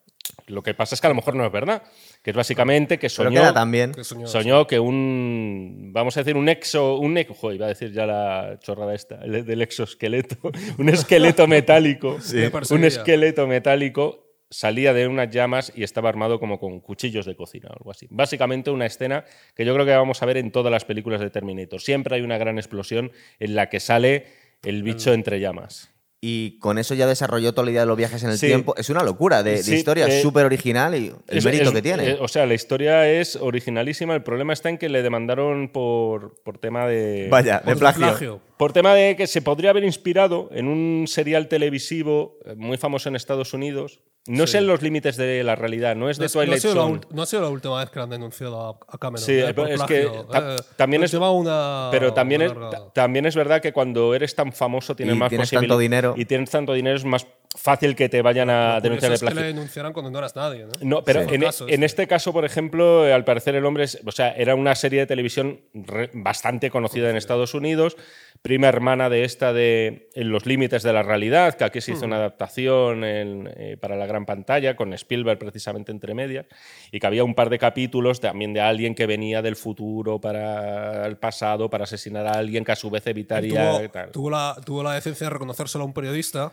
lo 0.49 0.63
que 0.63 0.75
pasa 0.75 0.95
es 0.95 1.01
que 1.01 1.07
a 1.07 1.11
lo 1.11 1.17
mejor 1.17 1.35
no 1.37 1.47
es 1.47 1.51
verdad, 1.53 1.85
que 2.23 2.31
es 2.33 2.37
básicamente 2.37 2.99
que 2.99 3.09
soñó, 3.09 3.31
queda 3.41 3.55
también. 3.55 3.93
Que 3.93 4.05
soñó, 4.05 4.27
soñó 4.27 4.67
que 4.67 4.79
un, 4.79 5.93
vamos 5.95 6.17
a 6.19 6.21
decir, 6.21 6.37
un 6.37 6.51
exo, 6.51 6.99
un 6.99 7.17
ex- 7.17 7.35
jo, 7.39 7.51
iba 7.53 7.65
a 7.65 7.69
decir 7.71 7.93
ya 7.93 8.05
la 8.05 8.59
chorrada 8.61 8.95
esta, 8.95 9.25
el 9.25 9.45
del 9.47 9.63
exoesqueleto, 9.63 10.37
un 10.79 10.89
esqueleto 10.91 11.47
metálico, 11.49 12.19
Me 12.35 12.51
un 12.77 12.85
esqueleto 12.85 13.47
metálico 13.47 14.26
salía 14.59 14.95
de 14.95 15.07
unas 15.07 15.29
llamas 15.31 15.71
y 15.77 15.83
estaba 15.83 16.09
armado 16.09 16.41
como 16.41 16.59
con 16.59 16.81
cuchillos 16.81 17.27
de 17.27 17.37
cocina 17.37 17.69
o 17.69 17.73
algo 17.75 17.91
así. 17.91 18.07
Básicamente 18.11 18.71
una 18.71 18.87
escena 18.87 19.25
que 19.55 19.65
yo 19.67 19.75
creo 19.75 19.85
que 19.85 19.95
vamos 19.95 20.23
a 20.23 20.27
ver 20.27 20.39
en 20.39 20.51
todas 20.51 20.73
las 20.73 20.85
películas 20.87 21.21
de 21.21 21.29
Terminator. 21.29 21.81
Siempre 21.81 22.17
hay 22.17 22.23
una 22.23 22.39
gran 22.39 22.57
explosión 22.59 23.13
en 23.39 23.55
la 23.55 23.69
que 23.69 23.81
sale 23.81 24.25
el 24.63 24.83
bicho 24.83 25.13
entre 25.13 25.41
llamas. 25.41 25.91
Y 26.19 26.59
con 26.61 26.79
eso 26.79 26.95
ya 26.95 27.07
desarrolló 27.07 27.53
toda 27.53 27.67
la 27.67 27.71
idea 27.73 27.81
de 27.83 27.87
los 27.87 27.97
viajes 27.99 28.25
en 28.25 28.31
el 28.31 28.39
Sí. 28.39 28.47
tiempo. 28.47 28.75
Es 28.79 28.89
una 28.89 29.03
locura 29.05 29.43
de, 29.43 29.51
de 29.53 29.63
Sí, 29.63 29.75
historia, 29.75 30.07
eh, 30.09 30.23
súper 30.23 30.47
original 30.47 30.95
y 30.95 31.09
el 31.29 31.39
Es- 31.39 31.45
mérito 31.45 31.65
es- 31.65 31.71
que 31.73 31.83
tiene. 31.83 32.09
eh, 32.13 32.17
o 32.19 32.27
sea, 32.27 32.47
la 32.47 32.55
historia 32.55 33.07
es 33.09 33.37
originalísima. 33.37 34.15
El 34.15 34.23
problema 34.23 34.55
está 34.55 34.71
en 34.71 34.79
que 34.79 34.89
le 34.89 35.03
demandaron 35.03 35.69
por, 35.69 36.43
por 36.43 36.57
tema 36.59 36.89
de. 36.89 37.29
Vaya, 37.31 37.63
de 37.65 37.77
plagio. 37.77 38.41
Por 38.57 38.73
tema 38.73 38.95
de 38.95 39.17
que 39.17 39.27
se 39.27 39.43
podría 39.43 39.71
haber 39.71 39.85
inspirado 39.85 40.49
en 40.53 40.67
un 40.69 41.05
serial 41.09 41.49
televisivo 41.49 42.39
eh, 42.47 42.55
muy 42.57 42.79
famoso 42.79 43.09
en 43.09 43.17
Estados 43.17 43.53
Unidos. 43.53 44.01
No 44.29 44.43
es 44.45 44.55
en 44.57 44.67
los 44.67 44.83
límites 44.83 45.17
de 45.17 45.45
la 45.45 45.55
realidad, 45.55 45.95
no 45.95 46.11
es 46.11 46.19
No, 46.19 46.23
de 46.23 46.27
es- 46.27 46.35
no 46.35 46.41
ha 46.41 46.45
Twilight 46.45 46.63
sido 46.63 46.75
la 46.75 46.81
Zone. 46.81 47.01
no 47.11 47.23
ha 47.23 47.27
sido 47.27 47.43
la 47.43 47.49
última 47.49 47.79
vez 47.79 47.91
que 47.91 48.01
han 48.01 48.11
denunciado 48.11 48.81
a, 48.89 48.99
Cameron. 48.99 49.25
Sí, 49.25 49.35
eh, 49.35 49.55
por 49.55 49.71
es 49.71 49.77
plagio. 49.77 50.27
que 50.27 50.33
ta- 50.33 50.55
Eh, 50.55 50.57
también 50.75 51.01
nos 51.03 51.11
es- 51.11 51.13
lleva 51.13 51.31
una, 51.31 51.89
Pero 51.93 52.13
también 52.13 52.43
es, 52.43 52.51
una 52.51 52.61
larga- 52.63 52.87
ta- 52.87 52.93
también 52.93 53.27
es 53.27 53.37
verdad 53.37 53.61
que 53.63 53.73
cuando 53.73 54.15
eres 54.15 54.35
tan 54.35 54.53
famoso 54.53 54.97
tienes 54.97 55.15
Y 55.15 55.19
más 55.19 55.29
tienes 55.29 55.51
tanto 55.51 55.79
dinero. 55.79 56.15
Y 56.17 56.25
tienes 56.25 56.51
tanto 56.51 56.73
dinero, 56.73 56.97
es 56.97 57.05
más 57.05 57.25
fácil 57.57 57.97
que 57.97 58.09
te 58.09 58.23
vayan 58.23 58.49
a 58.51 58.81
denunciar 58.81 59.11
de 59.13 59.15
curioso 59.15 59.15
es 59.15 59.21
que 59.21 59.27
plagio. 59.27 59.41
le 59.41 59.47
denunciarán 59.49 59.93
cuando 59.93 60.11
no 60.11 60.19
eras 60.19 60.37
nadie, 60.37 60.67
¿no? 60.67 60.73
No, 60.83 61.03
pero 61.05 61.23
Sí. 61.29 61.35
en, 61.35 61.43
en 61.43 61.49
este. 61.49 61.85
este 61.85 62.07
caso, 62.07 62.33
por 62.33 62.45
ejemplo, 62.45 63.03
al 63.13 63.25
parecer 63.25 63.55
el 63.57 63.65
hombre, 63.65 63.85
es- 63.85 63.99
o 64.07 64.13
sea, 64.13 64.31
era 64.33 64.55
una 64.55 64.75
serie 64.75 65.01
de 65.01 65.07
televisión 65.07 65.61
re- 65.75 66.11
bastante 66.13 66.71
conocida 66.71 67.11
en 67.11 67.17
Estados 67.17 67.55
Unidos, 67.55 67.97
prima 68.43 68.69
hermana 68.69 69.09
de 69.11 69.25
esta 69.25 69.53
de 69.53 70.09
En 70.15 70.31
los 70.31 70.47
límites 70.47 70.83
de 70.83 70.93
la 70.93 71.03
realidad, 71.03 71.55
que 71.55 71.65
aquí 71.65 71.81
se 71.81 71.93
hizo 71.93 72.05
una 72.05 72.17
adaptación 72.17 73.05
en, 73.05 73.51
eh, 73.57 73.77
para 73.81 73.97
la 73.97 74.07
gran 74.07 74.25
pantalla, 74.27 74.77
con 74.77 74.93
Spielberg 74.93 75.39
precisamente 75.39 75.91
entre 75.93 76.15
medias, 76.15 76.47
y 76.93 77.01
que 77.01 77.07
había 77.07 77.25
un 77.25 77.35
par 77.35 77.51
de 77.51 77.59
capítulos 77.59 78.21
también 78.21 78.53
de 78.53 78.61
alguien 78.61 78.95
que 78.95 79.07
venía 79.07 79.43
del 79.43 79.57
futuro 79.57 80.21
para 80.21 81.07
el 81.07 81.17
pasado 81.17 81.69
para 81.71 81.85
asesinar 81.85 82.27
a 82.27 82.33
alguien 82.33 82.65
que 82.65 82.73
a 82.73 82.77
su 82.77 82.91
vez 82.91 83.07
evitaría... 83.07 83.79
Tuvo, 83.79 83.89
tal. 83.91 84.11
tuvo 84.11 84.31
la, 84.31 84.57
tuvo 84.65 84.83
la 84.83 84.95
decencia 84.95 85.27
de 85.27 85.31
reconocérselo 85.31 85.83
a 85.85 85.87
un 85.87 85.93
periodista 85.95 86.53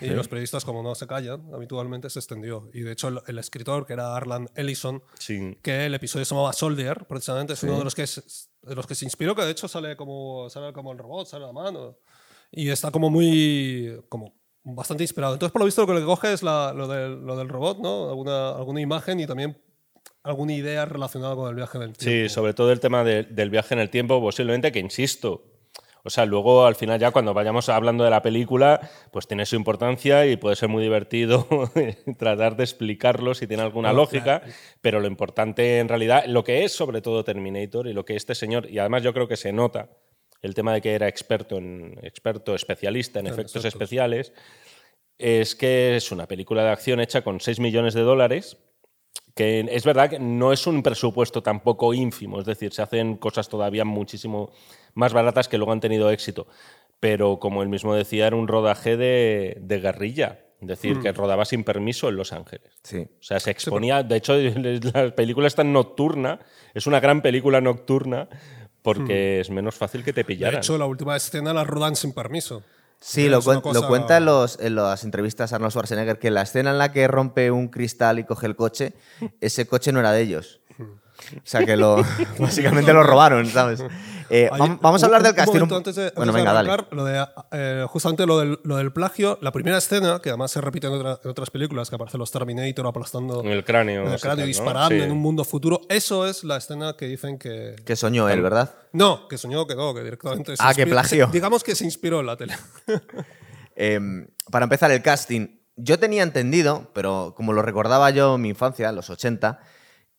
y 0.00 0.06
los 0.10 0.28
periodistas, 0.28 0.64
como 0.64 0.82
no 0.82 0.94
se 0.94 1.06
callan, 1.06 1.42
habitualmente 1.52 2.08
se 2.10 2.18
extendió. 2.20 2.70
Y 2.72 2.82
de 2.82 2.92
hecho, 2.92 3.08
el, 3.08 3.20
el 3.26 3.38
escritor, 3.38 3.84
que 3.86 3.94
era 3.94 4.14
Arlan 4.16 4.48
Ellison, 4.54 5.02
Sí. 5.18 5.58
que 5.62 5.86
el 5.86 5.94
episodio 5.94 6.24
se 6.24 6.34
llamaba 6.34 6.52
Soldier, 6.52 7.04
precisamente, 7.06 7.54
es 7.54 7.62
uno 7.64 7.78
de 7.78 7.84
los, 7.84 7.94
que 7.94 8.02
es- 8.02 8.50
de 8.62 8.74
los 8.76 8.86
que 8.86 8.94
se 8.94 9.04
inspiró, 9.04 9.34
que 9.34 9.42
de 9.42 9.50
hecho 9.50 9.66
sale 9.68 9.96
como, 9.96 10.48
sale 10.50 10.72
como 10.72 10.92
el 10.92 10.98
robot, 10.98 11.26
sale 11.26 11.46
la 11.46 11.52
mano. 11.52 11.96
Y 12.52 12.68
está 12.70 12.90
como 12.90 13.10
muy. 13.10 14.00
como 14.08 14.34
bastante 14.64 15.02
inspirado. 15.02 15.32
Entonces, 15.34 15.52
por 15.52 15.60
lo 15.62 15.66
visto, 15.66 15.80
lo 15.82 15.88
que 15.88 15.94
le 16.00 16.04
coge 16.06 16.32
es 16.32 16.42
la- 16.44 16.72
lo, 16.72 16.86
del, 16.86 17.20
lo 17.24 17.36
del 17.36 17.48
robot, 17.48 17.78
¿no? 17.78 18.08
Alguna, 18.10 18.50
alguna 18.50 18.80
imagen 18.80 19.18
y 19.18 19.26
también 19.26 19.60
alguna 20.22 20.52
idea 20.54 20.84
relacionada 20.84 21.34
con 21.34 21.48
el 21.48 21.56
viaje 21.56 21.78
del 21.80 21.96
tiempo. 21.96 22.28
Sí, 22.28 22.32
sobre 22.32 22.54
todo 22.54 22.70
el 22.70 22.78
tema 22.78 23.02
de- 23.02 23.24
del 23.24 23.50
viaje 23.50 23.74
en 23.74 23.80
el 23.80 23.90
tiempo, 23.90 24.20
posiblemente 24.20 24.70
que 24.70 24.78
insisto. 24.78 25.48
O 26.04 26.10
sea, 26.10 26.26
luego 26.26 26.66
al 26.66 26.74
final 26.74 26.98
ya 26.98 27.12
cuando 27.12 27.32
vayamos 27.32 27.68
hablando 27.68 28.02
de 28.02 28.10
la 28.10 28.22
película, 28.22 28.80
pues 29.12 29.28
tiene 29.28 29.46
su 29.46 29.54
importancia 29.54 30.26
y 30.26 30.36
puede 30.36 30.56
ser 30.56 30.68
muy 30.68 30.82
divertido 30.82 31.46
tratar 32.18 32.56
de 32.56 32.64
explicarlo 32.64 33.34
si 33.34 33.46
tiene 33.46 33.62
alguna 33.62 33.90
No, 33.90 33.94
lógica, 33.98 34.40
claro. 34.40 34.52
pero 34.80 35.00
lo 35.00 35.06
importante 35.06 35.78
en 35.78 35.88
realidad, 35.88 36.24
lo 36.26 36.42
que 36.42 36.64
es 36.64 36.72
sobre 36.72 37.02
todo 37.02 37.22
Terminator 37.22 37.86
y 37.86 37.92
lo 37.92 38.04
que 38.04 38.16
este 38.16 38.34
señor, 38.34 38.68
y 38.68 38.78
además 38.78 39.02
yo 39.02 39.12
creo 39.12 39.28
que 39.28 39.36
se 39.36 39.52
nota 39.52 39.90
el 40.40 40.54
tema 40.54 40.74
de 40.74 40.80
que 40.80 40.94
era 40.94 41.06
experto, 41.06 41.56
en, 41.56 41.96
experto 42.02 42.54
especialista 42.54 43.20
en 43.20 43.28
efectos. 43.28 43.64
especiales, 43.64 44.32
es 45.18 45.54
que 45.54 45.94
es 45.94 46.10
una 46.10 46.26
película 46.26 46.64
de 46.64 46.70
acción 46.70 46.98
hecha 46.98 47.22
con 47.22 47.40
6 47.40 47.60
millones 47.60 47.94
de 47.94 48.00
dólares 48.00 48.56
que 49.34 49.66
es 49.70 49.84
verdad 49.84 50.10
que 50.10 50.18
no 50.18 50.52
es 50.52 50.66
un 50.66 50.82
presupuesto 50.82 51.42
tampoco 51.42 51.94
ínfimo, 51.94 52.40
es 52.40 52.46
decir, 52.46 52.72
se 52.72 52.82
hacen 52.82 53.16
cosas 53.16 53.48
todavía 53.48 53.84
muchísimo 53.84 54.50
más 54.94 55.12
baratas 55.12 55.48
que 55.48 55.56
luego 55.56 55.72
han 55.72 55.80
tenido 55.80 56.10
éxito, 56.10 56.46
pero 57.00 57.38
como 57.38 57.62
él 57.62 57.68
mismo 57.68 57.94
decía, 57.94 58.26
era 58.26 58.36
un 58.36 58.46
rodaje 58.48 58.96
de, 58.96 59.56
de 59.60 59.80
guerrilla, 59.80 60.40
es 60.60 60.68
decir, 60.68 61.00
que 61.00 61.10
rodaba 61.12 61.44
sin 61.44 61.64
permiso 61.64 62.08
en 62.08 62.16
Los 62.16 62.32
Ángeles. 62.32 62.70
Sí. 62.84 62.98
O 62.98 63.22
sea, 63.22 63.40
se 63.40 63.50
exponía, 63.50 64.02
de 64.04 64.16
hecho, 64.16 64.36
la 64.94 65.14
película 65.14 65.48
es 65.48 65.54
tan 65.56 65.72
nocturna, 65.72 66.38
es 66.74 66.86
una 66.86 67.00
gran 67.00 67.20
película 67.22 67.60
nocturna, 67.60 68.28
porque 68.82 69.40
es 69.40 69.50
menos 69.50 69.74
fácil 69.74 70.04
que 70.04 70.12
te 70.12 70.20
De 70.20 70.24
pillaran. 70.24 70.58
hecho, 70.58 70.76
la 70.78 70.86
última 70.86 71.16
escena 71.16 71.52
la 71.52 71.64
rodan 71.64 71.96
sin 71.96 72.12
permiso. 72.12 72.62
Sí, 73.02 73.28
cosa- 73.62 73.80
lo 73.80 73.88
cuenta 73.88 74.16
en, 74.16 74.24
los, 74.24 74.58
en 74.60 74.74
las 74.76 75.02
entrevistas 75.04 75.52
Arnold 75.52 75.72
Schwarzenegger, 75.72 76.18
que 76.18 76.30
la 76.30 76.42
escena 76.42 76.70
en 76.70 76.78
la 76.78 76.92
que 76.92 77.08
rompe 77.08 77.50
un 77.50 77.68
cristal 77.68 78.18
y 78.18 78.24
coge 78.24 78.46
el 78.46 78.56
coche, 78.56 78.94
ese 79.40 79.66
coche 79.66 79.92
no 79.92 80.00
era 80.00 80.12
de 80.12 80.22
ellos. 80.22 80.60
O 80.78 81.40
sea 81.44 81.64
que 81.64 81.76
lo, 81.76 81.96
básicamente 82.38 82.92
lo 82.92 83.02
robaron, 83.02 83.46
¿sabes? 83.46 83.82
Eh, 84.34 84.48
vamos 84.80 85.02
a 85.02 85.06
hablar 85.06 85.20
un- 85.20 85.24
del 85.24 85.32
un 85.32 85.36
casting. 85.36 85.52
momento 85.54 85.74
un- 85.74 85.78
antes 85.80 85.94
de- 85.96 86.10
bueno, 86.16 86.30
antes 86.30 86.34
de 86.34 86.40
venga, 86.40 86.52
dale. 86.54 86.70
arrancar, 86.70 86.96
Lo 86.96 87.04
de, 87.04 87.26
eh, 87.52 87.84
justamente 87.88 88.24
lo 88.26 88.38
del, 88.38 88.58
lo 88.64 88.76
del 88.78 88.90
plagio, 88.92 89.38
la 89.42 89.52
primera 89.52 89.76
escena, 89.76 90.20
que 90.22 90.30
además 90.30 90.50
se 90.50 90.60
repite 90.62 90.86
en, 90.86 90.94
otra- 90.94 91.20
en 91.22 91.30
otras 91.30 91.50
películas, 91.50 91.90
que 91.90 91.96
aparecen 91.96 92.18
los 92.18 92.30
Terminator 92.30 92.86
aplastando 92.86 93.40
En 93.42 93.48
el 93.48 93.62
cráneo. 93.62 94.06
en 94.06 94.12
el 94.12 94.20
cráneo 94.20 94.46
disparando 94.46 94.88
Sí. 94.96 95.02
en 95.02 95.12
un 95.12 95.18
mundo 95.18 95.44
futuro. 95.44 95.82
Eso 95.90 96.26
es 96.26 96.44
la 96.44 96.56
escena 96.56 96.94
que 96.96 97.06
dicen 97.08 97.38
que. 97.38 97.76
Que 97.84 97.94
soñó 97.94 98.28
él, 98.30 98.40
¿verdad? 98.40 98.74
No, 98.92 99.28
que 99.28 99.36
soñó 99.36 99.66
que 99.66 99.74
no, 99.74 99.92
que 99.94 100.02
directamente. 100.02 100.56
se 100.56 100.62
Ah, 100.64 100.72
que 100.74 100.86
se- 101.04 101.26
digamos 101.30 101.62
que 101.62 101.74
se 101.74 101.84
inspiró 101.84 102.20
en 102.20 102.26
la 102.26 102.36
tele. 102.36 102.54
Eh, 103.76 103.98
para 104.50 104.64
empezar, 104.64 104.90
el 104.90 105.02
casting. 105.02 105.48
Yo 105.76 105.98
tenía 105.98 106.22
entendido, 106.22 106.90
pero 106.94 107.32
como 107.36 107.52
lo 107.54 107.62
recordaba 107.62 108.10
yo 108.10 108.34
en 108.34 108.42
mi 108.42 108.50
infancia, 108.50 108.90
en 108.90 108.96
los 108.96 109.08
80, 109.08 109.60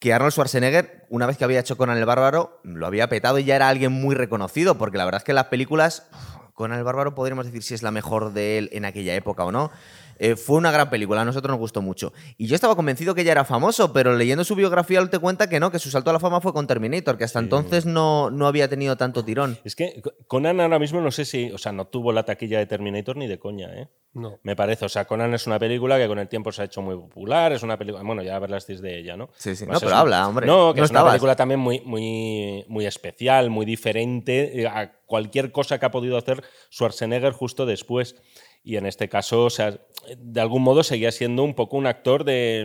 que 0.03 0.12
Arnold 0.12 0.33
Schwarzenegger, 0.33 1.05
una 1.07 1.25
vez 1.27 1.38
que 1.38 1.45
había 1.45 1.62
hecho 1.62 1.77
Conan 1.77 1.98
el 1.98 2.03
Bárbaro, 2.03 2.60
lo 2.63 2.86
había 2.86 3.07
petado 3.07 3.39
y 3.39 3.45
ya 3.45 3.55
era 3.55 3.69
alguien 3.69 3.93
muy 3.93 4.15
reconocido, 4.15 4.77
porque 4.77 4.98
la 4.98 5.05
verdad 5.05 5.22
es 5.22 5.24
que 5.24 5.31
las 5.31 5.45
películas, 5.45 6.10
Conan 6.55 6.77
el 6.77 6.83
Bárbaro 6.83 7.15
podríamos 7.15 7.45
decir 7.45 7.63
si 7.63 7.74
es 7.74 7.83
la 7.83 7.91
mejor 7.91 8.33
de 8.33 8.57
él 8.57 8.69
en 8.74 8.83
aquella 8.83 9.15
época 9.15 9.45
o 9.45 9.53
no. 9.53 9.72
Eh, 10.20 10.36
fue 10.36 10.58
una 10.58 10.72
gran 10.72 10.89
película, 10.89 11.22
a 11.22 11.25
nosotros 11.25 11.51
nos 11.51 11.60
gustó 11.60 11.82
mucho. 11.82 12.13
Y 12.38 12.48
yo 12.48 12.55
estaba 12.55 12.75
convencido 12.75 13.15
que 13.15 13.24
ya 13.24 13.32
era 13.32 13.46
famoso, 13.46 13.93
pero 13.93 14.15
leyendo 14.15 14.43
su 14.43 14.55
biografía 14.55 15.03
te 15.10 15.20
cuenta 15.20 15.48
que 15.50 15.60
no, 15.60 15.72
que 15.72 15.79
su 15.79 15.89
salto 15.89 16.10
a 16.10 16.13
la 16.13 16.20
fama 16.20 16.41
fue 16.41 16.53
con 16.53 16.67
Terminator, 16.67 17.17
que 17.17 17.24
hasta 17.24 17.39
entonces 17.39 17.86
no, 17.86 18.29
no 18.32 18.48
había 18.48 18.67
tenido 18.70 18.96
tanto 18.96 19.24
tirón. 19.25 19.58
Es 19.63 19.75
que 19.75 20.01
Conan 20.27 20.60
ahora 20.62 20.79
mismo 20.79 21.01
no 21.01 21.12
sé 21.12 21.25
si, 21.25 21.51
o 21.51 21.58
sea, 21.58 21.72
no 21.72 21.86
tuvo 21.88 22.12
la 22.13 22.24
taquilla 22.24 22.60
de 22.60 22.65
Terminator 22.65 23.17
ni 23.17 23.27
de 23.27 23.39
coña, 23.39 23.70
¿eh? 23.74 23.89
No. 24.15 24.38
Me 24.43 24.55
parece, 24.55 24.86
o 24.86 24.89
sea, 24.89 25.05
Conan 25.05 25.34
es 25.34 25.48
una 25.48 25.58
película 25.58 25.98
que 25.98 26.08
con 26.08 26.20
el 26.20 26.27
tiempo 26.27 26.51
se 26.51 26.62
ha 26.62 26.65
hecho 26.65 26.84
muy 26.84 26.96
popular, 26.96 27.51
es 27.51 27.63
una 27.63 27.77
película, 27.79 28.03
bueno, 28.03 28.22
ya 28.22 28.36
hablasteis 28.36 28.79
de 28.79 29.00
ella, 29.00 29.17
¿no? 29.17 29.29
Sí, 29.38 29.55
sí. 29.55 29.65
Pues 29.65 29.74
No, 29.74 29.79
pero 29.79 29.91
un- 29.93 29.98
habla, 30.01 30.27
hombre. 30.27 30.46
No, 30.46 30.72
que 30.74 30.82
No 30.82 30.86
es 30.86 30.91
una 30.91 31.03
película 31.08 31.36
también 31.36 31.60
muy, 31.60 31.82
muy, 31.82 32.63
muy 32.67 32.86
especial, 32.86 33.50
muy 33.50 33.65
diferente 33.65 34.62
eh, 34.62 34.67
a 34.67 34.91
cualquier 35.08 35.51
cosa 35.51 35.79
que 35.79 35.86
ha 35.88 35.91
podido 35.91 36.15
hacer 36.17 36.43
Schwarzenegger 36.72 37.34
justo 37.34 37.65
después. 37.65 38.15
Y 38.63 38.77
en 38.77 38.86
este 38.86 39.10
caso, 39.10 39.43
o 39.46 39.50
sea, 39.50 39.77
de 40.17 40.41
algún 40.41 40.62
modo 40.63 40.84
seguía 40.84 41.12
siendo 41.12 41.43
un 41.43 41.53
poco 41.53 41.75
un 41.77 41.86
actor 41.86 42.24
de, 42.24 42.63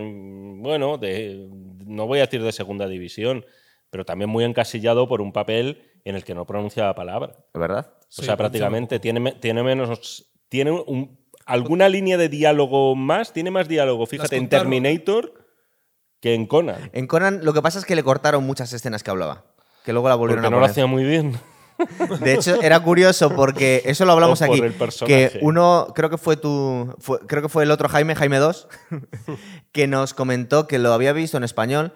bueno, 0.60 0.96
de, 0.96 1.48
no 1.84 2.06
voy 2.06 2.18
a 2.20 2.22
decir 2.26 2.42
de 2.42 2.52
segunda 2.52 2.86
división, 2.86 3.44
pero 3.90 4.04
también 4.04 4.30
muy 4.30 4.44
encasillado 4.44 5.08
por 5.08 5.20
un 5.20 5.32
papel 5.32 5.82
en 6.04 6.14
el 6.14 6.22
que 6.24 6.34
no 6.34 6.46
pronunciaba 6.46 6.94
palabra. 6.94 7.34
¿Verdad? 7.52 7.92
O 7.98 8.04
Sí, 8.08 8.24
sea, 8.24 8.36
prácticamente 8.36 8.98
tiene, 9.00 9.32
tiene 9.32 9.62
menos. 9.62 10.26
Tiene 10.48 10.70
un- 10.70 11.18
alguna 11.44 11.88
línea 11.88 12.16
de 12.16 12.28
diálogo 12.28 12.94
más. 12.94 13.32
Tiene 13.32 13.50
más 13.50 13.68
diálogo, 13.68 14.06
fíjate, 14.06 14.36
en. 14.36 14.48
Terminator 14.48 15.46
que 16.20 16.34
en 16.34 16.46
Conan. 16.46 16.90
En 16.92 17.06
Conan 17.06 17.44
lo 17.44 17.52
que 17.52 17.60
pasa 17.62 17.78
es 17.78 17.84
que 17.84 17.94
le 17.96 18.02
cortaron 18.02 18.44
muchas 18.44 18.72
escenas 18.72 19.02
que 19.02 19.10
hablaba, 19.10 19.44
que 19.84 19.92
luego 19.92 20.08
la 20.08 20.14
volvieron 20.14 20.42
Porque 20.42 20.46
a 20.46 20.50
no 20.50 20.56
lo 20.56 20.60
poner. 20.62 20.70
hacía 20.70 20.86
muy 20.86 21.04
bien. 21.04 21.34
De 22.20 22.34
hecho, 22.34 22.60
era 22.62 22.80
curioso 22.80 23.30
porque 23.34 23.82
eso 23.86 24.04
lo 24.04 24.12
hablamos 24.12 24.40
aquí. 24.42 24.60
Que 25.06 25.30
uno, 25.42 25.92
creo 25.94 26.10
que 26.10 26.18
fue 26.18 26.36
tu. 26.36 26.94
fue- 26.98 27.20
creo 27.26 27.42
que 27.42 27.48
fue 27.48 27.62
el 27.64 27.70
otro 27.70 27.88
Jaime, 27.88 28.14
Jaime 28.16 28.38
2, 28.38 28.68
que 29.72 29.86
nos 29.86 30.14
comentó 30.14 30.66
que 30.66 30.78
lo 30.78 30.92
había 30.92 31.12
visto 31.12 31.36
en 31.36 31.44
español 31.44 31.92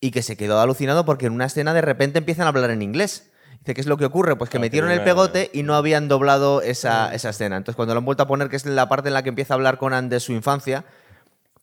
y 0.00 0.10
que 0.10 0.22
se 0.22 0.36
quedó 0.36 0.60
alucinado 0.60 1.04
porque 1.04 1.26
en 1.26 1.32
una 1.32 1.46
escena 1.46 1.72
de 1.74 1.80
repente 1.80 2.18
empiezan 2.18 2.46
a 2.46 2.48
hablar 2.48 2.70
en 2.70 2.82
inglés. 2.82 3.30
Dice, 3.60 3.72
¿qué 3.74 3.80
es 3.80 3.86
lo 3.86 3.96
que 3.96 4.04
ocurre? 4.04 4.36
Pues 4.36 4.50
que 4.50 4.58
Ah, 4.58 4.60
metieron 4.60 4.90
el 4.90 4.98
pegote 5.04 5.50
y 5.54 5.62
no 5.62 5.74
habían 5.74 6.06
doblado 6.08 6.60
esa, 6.60 7.14
esa 7.14 7.30
escena. 7.30 7.56
Entonces, 7.56 7.76
cuando 7.76 7.94
lo 7.94 7.98
han 8.00 8.04
vuelto 8.04 8.22
a 8.22 8.26
poner, 8.26 8.50
que 8.50 8.56
es 8.56 8.66
la 8.66 8.90
parte 8.90 9.08
en 9.08 9.14
la 9.14 9.22
que 9.22 9.30
empieza 9.30 9.54
a 9.54 9.56
hablar 9.56 9.78
Conan 9.78 10.10
de 10.10 10.20
su 10.20 10.32
infancia, 10.32 10.84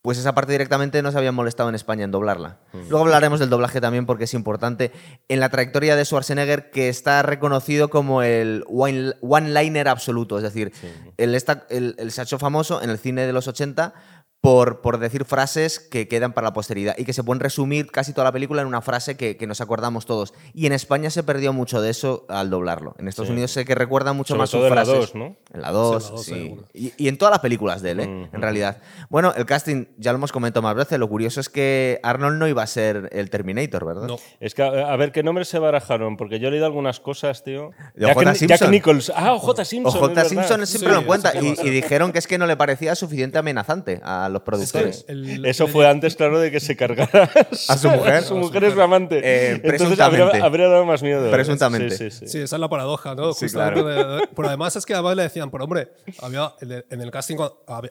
pues 0.03 0.17
esa 0.17 0.33
parte 0.33 0.51
directamente 0.51 1.01
no 1.03 1.11
se 1.11 1.17
habían 1.19 1.35
molestado 1.35 1.69
en 1.69 1.75
España 1.75 2.03
en 2.05 2.11
doblarla. 2.11 2.57
Luego 2.89 3.05
hablaremos 3.05 3.39
del 3.39 3.49
doblaje 3.51 3.79
también 3.79 4.07
porque 4.07 4.23
es 4.23 4.33
importante 4.33 4.91
en 5.27 5.39
la 5.39 5.49
trayectoria 5.49 5.95
de 5.95 6.03
Schwarzenegger 6.05 6.71
que 6.71 6.89
está 6.89 7.21
reconocido 7.21 7.89
como 7.91 8.23
el 8.23 8.63
one- 8.67 9.13
one-liner 9.21 9.87
absoluto. 9.87 10.37
Es 10.37 10.43
decir, 10.43 10.71
él, 11.17 11.35
está, 11.35 11.67
él- 11.69 11.95
él 11.99 12.11
se 12.11 12.21
ha 12.21 12.23
hecho 12.23 12.39
famoso 12.39 12.81
en 12.81 12.89
el 12.89 12.97
cine 12.97 13.27
de 13.27 13.33
los 13.33 13.47
80 13.47 13.93
por, 14.41 14.81
por 14.81 14.97
decir 14.97 15.23
frases 15.25 15.79
que 15.79 16.07
quedan 16.07 16.33
para 16.33 16.47
la 16.47 16.53
posteridad 16.53 16.95
y 16.97 17.05
que 17.05 17.13
se 17.13 17.23
pueden 17.23 17.39
resumir 17.39 17.91
casi 17.91 18.11
toda 18.11 18.25
la 18.25 18.31
película 18.31 18.63
en 18.63 18.67
una 18.67 18.81
frase 18.81 19.15
que, 19.15 19.37
que 19.37 19.45
nos 19.45 19.61
acordamos 19.61 20.07
todos. 20.07 20.33
Y 20.55 20.65
en 20.65 20.73
España 20.73 21.11
se 21.11 21.21
perdió 21.21 21.53
mucho 21.53 21.79
de 21.79 21.91
eso 21.91 22.25
al 22.27 22.49
doblarlo. 22.49 22.95
En 22.97 23.07
Estados 23.07 23.27
Sí. 23.27 23.33
Unidos 23.33 23.51
sé 23.51 23.65
que 23.65 23.75
recuerda 23.75 24.13
mucho 24.13 24.29
Sobre 24.33 24.39
más 24.39 24.49
todo 24.49 24.61
sus 24.61 24.69
en 24.69 24.75
la 24.75 24.83
frases. 24.85 24.99
2, 25.13 25.15
¿no? 25.15 25.35
En 25.53 25.61
la 25.61 25.71
2, 25.71 26.03
Sí, 26.03 26.09
en 26.09 26.11
la 26.11 26.15
dos, 26.15 26.25
sí. 26.25 26.33
seguro. 26.33 26.67
Y, 26.73 26.93
y 26.97 27.07
en 27.07 27.17
todas 27.19 27.31
las 27.31 27.39
películas 27.41 27.81
de 27.83 27.91
él, 27.91 27.99
¿eh? 27.99 28.03
en 28.33 28.41
realidad. 28.41 28.77
Bueno, 29.09 29.31
el 29.37 29.45
casting 29.45 29.85
ya 29.97 30.11
lo 30.11 30.17
hemos 30.17 30.31
comentado 30.31 30.63
más 30.63 30.73
veces. 30.75 30.97
Lo 30.97 31.07
curioso 31.07 31.39
es 31.39 31.47
que 31.49 31.99
Arnold 32.01 32.39
no 32.39 32.47
iba 32.47 32.63
a 32.63 32.67
ser 32.67 33.09
el 33.11 33.29
Terminator, 33.29 33.85
¿verdad? 33.85 34.07
No. 34.07 34.17
Es 34.39 34.55
que, 34.55 34.63
a 34.63 34.91
a 34.91 34.95
ver, 34.95 35.11
¿qué 35.11 35.21
nombres 35.21 35.49
se 35.49 35.59
barajaron? 35.59 36.17
Porque 36.17 36.39
yo 36.39 36.47
he 36.47 36.51
leído 36.51 36.65
algunas 36.65 36.99
cosas, 36.99 37.43
tío. 37.43 37.71
Jack, 37.95 38.17
O.J. 38.17 38.67
Nichols. 38.69 39.11
Ah, 39.15 39.37
J. 39.39 39.65
Simpson. 39.65 39.95
O 39.95 39.99
J. 40.07 40.11
es 40.11 40.15
verdad. 40.15 40.29
Simpson 40.47 40.67
siempre 40.67 40.89
Sí, 40.93 40.99
lo 40.99 41.05
cuenta 41.05 41.33
y, 41.39 41.69
dijeron 41.69 42.11
que 42.11 42.17
es 42.19 42.25
que 42.25 42.39
no 42.39 42.47
le 42.47 42.57
parecía 42.57 42.95
suficiente 42.95 43.37
amenazante 43.37 44.01
a 44.03 44.29
los 44.31 44.41
productores. 44.41 45.05
El- 45.07 45.45
Eso 45.45 45.67
fue 45.67 45.87
antes, 45.87 46.15
claro, 46.15 46.39
de 46.39 46.49
que 46.51 46.59
se 46.59 46.75
cargara 46.75 47.29
¿A 47.67 47.77
su 47.77 47.89
mujer? 47.89 48.13
A 48.15 48.21
su 48.23 48.35
mujer 48.35 48.63
es 48.63 48.73
su 48.73 48.81
amante. 48.81 49.19
Eh, 49.23 49.51
Entonces 49.51 49.79
presuntamente. 49.79 50.23
habría, 50.23 50.45
habría 50.45 50.67
dado 50.67 50.85
más 50.85 51.03
miedo. 51.03 51.29
Presuntamente. 51.29 51.97
Sí, 51.97 52.09
sí, 52.11 52.19
sí. 52.21 52.27
Sí, 52.27 52.37
esa 52.39 52.55
es 52.55 52.59
la 52.59 52.69
paradoja, 52.69 53.13
¿no? 53.15 53.33
Sí, 53.33 53.45
Justamente 53.45 53.83
de- 53.83 54.03
de- 54.03 54.27
pero 54.35 54.47
además 54.47 54.75
es 54.75 54.85
que 54.85 54.93
además 54.93 55.15
le 55.15 55.23
decían, 55.23 55.51
pero 55.51 55.65
hombre, 55.65 55.89
había, 56.21 56.53
en 56.61 57.01
el- 57.01 57.11
casting 57.11 57.37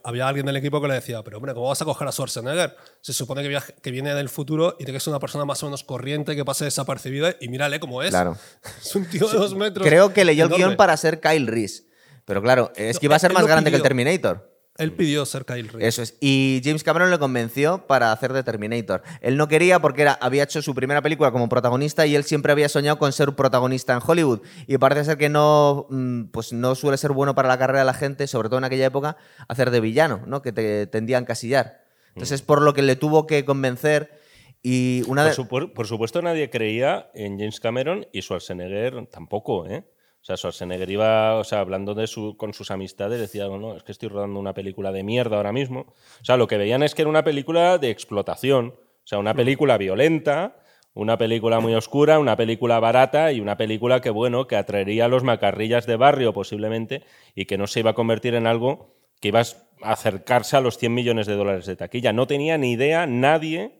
había 0.02 0.26
alguien 0.28 0.46
del 0.46 0.56
equipo 0.56 0.80
que 0.80 0.88
le 0.88 0.94
decía, 0.94 1.22
pero 1.22 1.36
hombre, 1.36 1.54
¿cómo 1.54 1.68
vas 1.68 1.80
a 1.82 1.84
coger 1.84 2.08
a 2.08 2.12
Schwarzenegger? 2.12 2.74
Se 3.00 3.12
supone 3.12 3.42
que, 3.42 3.48
viaje- 3.48 3.74
que 3.82 3.90
viene 3.90 4.14
del 4.14 4.28
futuro 4.28 4.76
y 4.78 4.84
que 4.84 4.96
es 4.96 5.06
una 5.06 5.18
persona 5.20 5.44
más 5.44 5.62
o 5.62 5.66
menos 5.66 5.84
corriente 5.84 6.34
que 6.36 6.44
pase 6.44 6.64
desapercibida 6.64 7.34
y 7.40 7.48
mírale 7.48 7.78
cómo 7.80 8.02
es. 8.02 8.10
Claro. 8.10 8.36
Es 8.82 8.94
un 8.96 9.04
tío 9.06 9.28
de 9.28 9.36
dos 9.38 9.54
metros. 9.54 9.86
Creo 9.86 10.12
que 10.12 10.24
leyó 10.24 10.44
el 10.46 10.50
guion 10.52 10.76
para 10.76 10.96
ser 10.96 11.20
Kyle 11.20 11.46
Reese. 11.46 11.84
Pero 12.24 12.42
claro, 12.42 12.70
es 12.76 12.98
que 12.98 13.06
iba 13.06 13.16
a 13.16 13.18
ser 13.18 13.32
más 13.32 13.46
grande 13.46 13.70
que 13.70 13.76
el. 13.76 13.82
Terminator. 13.82 14.49
Él 14.80 14.92
pidió 14.92 15.26
ser 15.26 15.44
Kyle 15.44 15.68
Reese. 15.68 15.86
Eso 15.86 16.02
es. 16.02 16.16
Y 16.20 16.60
James 16.64 16.82
Cameron 16.82 17.10
le 17.10 17.18
convenció 17.18 17.86
para 17.86 18.12
hacer 18.12 18.32
de 18.32 18.42
Terminator. 18.42 19.02
Él 19.20 19.36
no 19.36 19.46
quería 19.46 19.78
porque 19.80 20.02
era, 20.02 20.12
había 20.14 20.44
hecho 20.44 20.62
su 20.62 20.74
primera 20.74 21.02
película 21.02 21.30
como 21.30 21.48
protagonista 21.48 22.06
y 22.06 22.16
él 22.16 22.24
siempre 22.24 22.52
había 22.52 22.68
soñado 22.68 22.98
con 22.98 23.12
ser 23.12 23.28
un 23.28 23.34
protagonista 23.34 23.92
en 23.92 24.00
Hollywood. 24.04 24.40
Y 24.66 24.78
parece 24.78 25.04
ser 25.04 25.18
que 25.18 25.28
no, 25.28 25.86
mm, 25.90 26.24
pues 26.32 26.52
no 26.52 26.74
suele 26.74 26.96
ser 26.96 27.12
bueno 27.12 27.34
para 27.34 27.48
la 27.48 27.58
carrera 27.58 27.80
de 27.80 27.84
la 27.84 27.94
gente, 27.94 28.26
sobre 28.26 28.48
todo 28.48 28.58
en 28.58 28.64
aquella 28.64 28.86
época, 28.86 29.16
hacer 29.48 29.70
de 29.70 29.80
villano, 29.80 30.22
¿no? 30.26 30.42
Que 30.42 30.52
te 30.52 30.86
tendían 30.86 31.20
a 31.20 31.24
encasillar. 31.24 31.84
Entonces, 32.08 32.42
por 32.42 32.62
lo 32.62 32.74
que 32.74 32.82
le 32.82 32.96
tuvo 32.96 33.26
que 33.26 33.44
convencer. 33.44 34.18
Y 34.62 35.04
una 35.06 35.30
Por, 35.48 35.68
de... 35.68 35.74
por 35.74 35.86
supuesto, 35.86 36.20
nadie 36.20 36.50
creía 36.50 37.10
en 37.14 37.38
James 37.38 37.60
Cameron 37.60 38.06
y 38.12 38.20
Schwarzenegger 38.20 39.06
tampoco, 39.06 39.66
¿eh? 39.66 39.84
O 40.22 40.24
sea, 40.24 40.36
Schwarzenegger 40.36 40.90
iba, 40.90 41.36
o 41.36 41.44
sea, 41.44 41.60
hablando 41.60 41.94
de 41.94 42.06
su, 42.06 42.36
con 42.36 42.52
sus 42.52 42.70
amistades, 42.70 43.20
decía, 43.20 43.46
no, 43.46 43.58
no, 43.58 43.76
es 43.76 43.82
que 43.82 43.92
estoy 43.92 44.10
rodando 44.10 44.38
una 44.38 44.52
película 44.52 44.92
de 44.92 45.02
mierda 45.02 45.36
ahora 45.36 45.52
mismo. 45.52 45.94
O 46.20 46.24
sea, 46.24 46.36
lo 46.36 46.46
que 46.46 46.58
veían 46.58 46.82
es 46.82 46.94
que 46.94 47.02
era 47.02 47.08
una 47.08 47.24
película 47.24 47.78
de 47.78 47.90
explotación. 47.90 48.74
O 48.76 49.06
sea, 49.06 49.18
una 49.18 49.34
película 49.34 49.78
violenta, 49.78 50.56
una 50.92 51.16
película 51.16 51.60
muy 51.60 51.74
oscura, 51.74 52.18
una 52.18 52.36
película 52.36 52.78
barata 52.80 53.32
y 53.32 53.40
una 53.40 53.56
película 53.56 54.00
que, 54.00 54.10
bueno, 54.10 54.46
que 54.46 54.56
atraería 54.56 55.06
a 55.06 55.08
los 55.08 55.24
macarrillas 55.24 55.86
de 55.86 55.96
barrio 55.96 56.34
posiblemente 56.34 57.04
y 57.34 57.46
que 57.46 57.56
no 57.56 57.66
se 57.66 57.80
iba 57.80 57.90
a 57.90 57.94
convertir 57.94 58.34
en 58.34 58.46
algo 58.46 58.94
que 59.20 59.28
iba 59.28 59.40
a 59.40 59.92
acercarse 59.92 60.56
a 60.56 60.60
los 60.60 60.78
100 60.78 60.92
millones 60.94 61.26
de 61.26 61.34
dólares 61.34 61.66
de 61.66 61.76
taquilla. 61.76 62.12
No 62.12 62.26
tenía 62.26 62.58
ni 62.58 62.72
idea 62.72 63.06
nadie, 63.06 63.78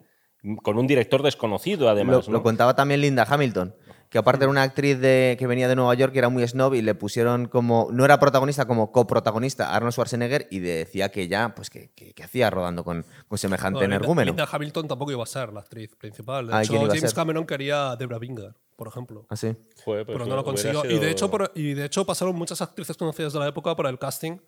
con 0.63 0.79
un 0.79 0.87
director 0.87 1.23
desconocido 1.23 1.85
Lo, 1.85 1.91
además. 1.91 2.27
lo 2.29 2.35
¿no? 2.35 2.43
contaba 2.43 2.75
también 2.75 3.01
Linda 3.01 3.27
Hamilton, 3.29 3.75
que 4.11 4.19
aparte 4.19 4.45
era 4.45 4.51
una 4.51 4.63
actriz 4.63 4.99
de, 5.01 5.37
que 5.39 5.47
venía 5.47 5.69
de 5.69 5.77
Nueva 5.77 5.95
York 5.95 6.13
y 6.15 6.19
era 6.19 6.29
muy 6.29 6.47
snob 6.47 6.75
y 6.75 6.83
le 6.83 6.95
pusieron 6.95 7.47
como, 7.47 7.89
no 7.93 8.05
era 8.05 8.19
protagonista, 8.19 8.67
como 8.67 8.91
coprotagonista 8.93 9.71
a 9.71 9.77
Arnold 9.77 9.93
Schwarzenegger 9.93 10.49
y 10.51 10.59
decía 10.59 11.11
que 11.11 11.29
ya, 11.29 11.55
pues 11.55 11.71
que, 11.71 11.91
que- 11.95 12.13
que 12.13 12.23
hacía 12.25 12.51
rodando 12.51 12.85
con, 12.85 13.07
con 13.29 13.39
semejante 13.39 13.77
No, 13.79 13.81
Linda- 13.83 13.97
energúmeno. 13.97 14.27
Linda 14.33 14.49
Hamilton 14.51 14.89
tampoco 14.89 15.13
iba 15.13 15.23
a 15.23 15.27
ser 15.27 15.53
la 15.53 15.61
actriz 15.61 15.95
principal. 15.97 16.49
De 16.49 16.53
Ah, 16.55 16.61
¿y 16.63 16.65
hecho, 16.65 16.75
James 16.87 17.01
ser? 17.01 17.15
Cameron 17.15 17.47
quería 17.47 17.95
Debra 17.97 18.19
Winger, 18.19 18.53
por 18.77 18.89
ejemplo. 18.89 19.27
Así. 19.31 19.55
Joder, 19.85 20.05
pues 20.05 20.19
pero 20.19 20.27
no 20.29 20.35
lo 20.37 20.45
consiguió. 20.45 20.85
Y, 20.85 20.99
de 20.99 21.11
hecho, 21.11 21.31
por- 21.31 21.53
y 21.55 21.75
de 21.75 21.85
hecho 21.85 22.05
pasaron 22.05 22.35
muchas 22.35 22.61
actrices 22.61 22.97
conocidas 22.97 23.33
de 23.33 23.39
la 23.39 23.47
época 23.47 23.77
para 23.77 23.91
el 23.91 23.99
casting. 23.99 24.39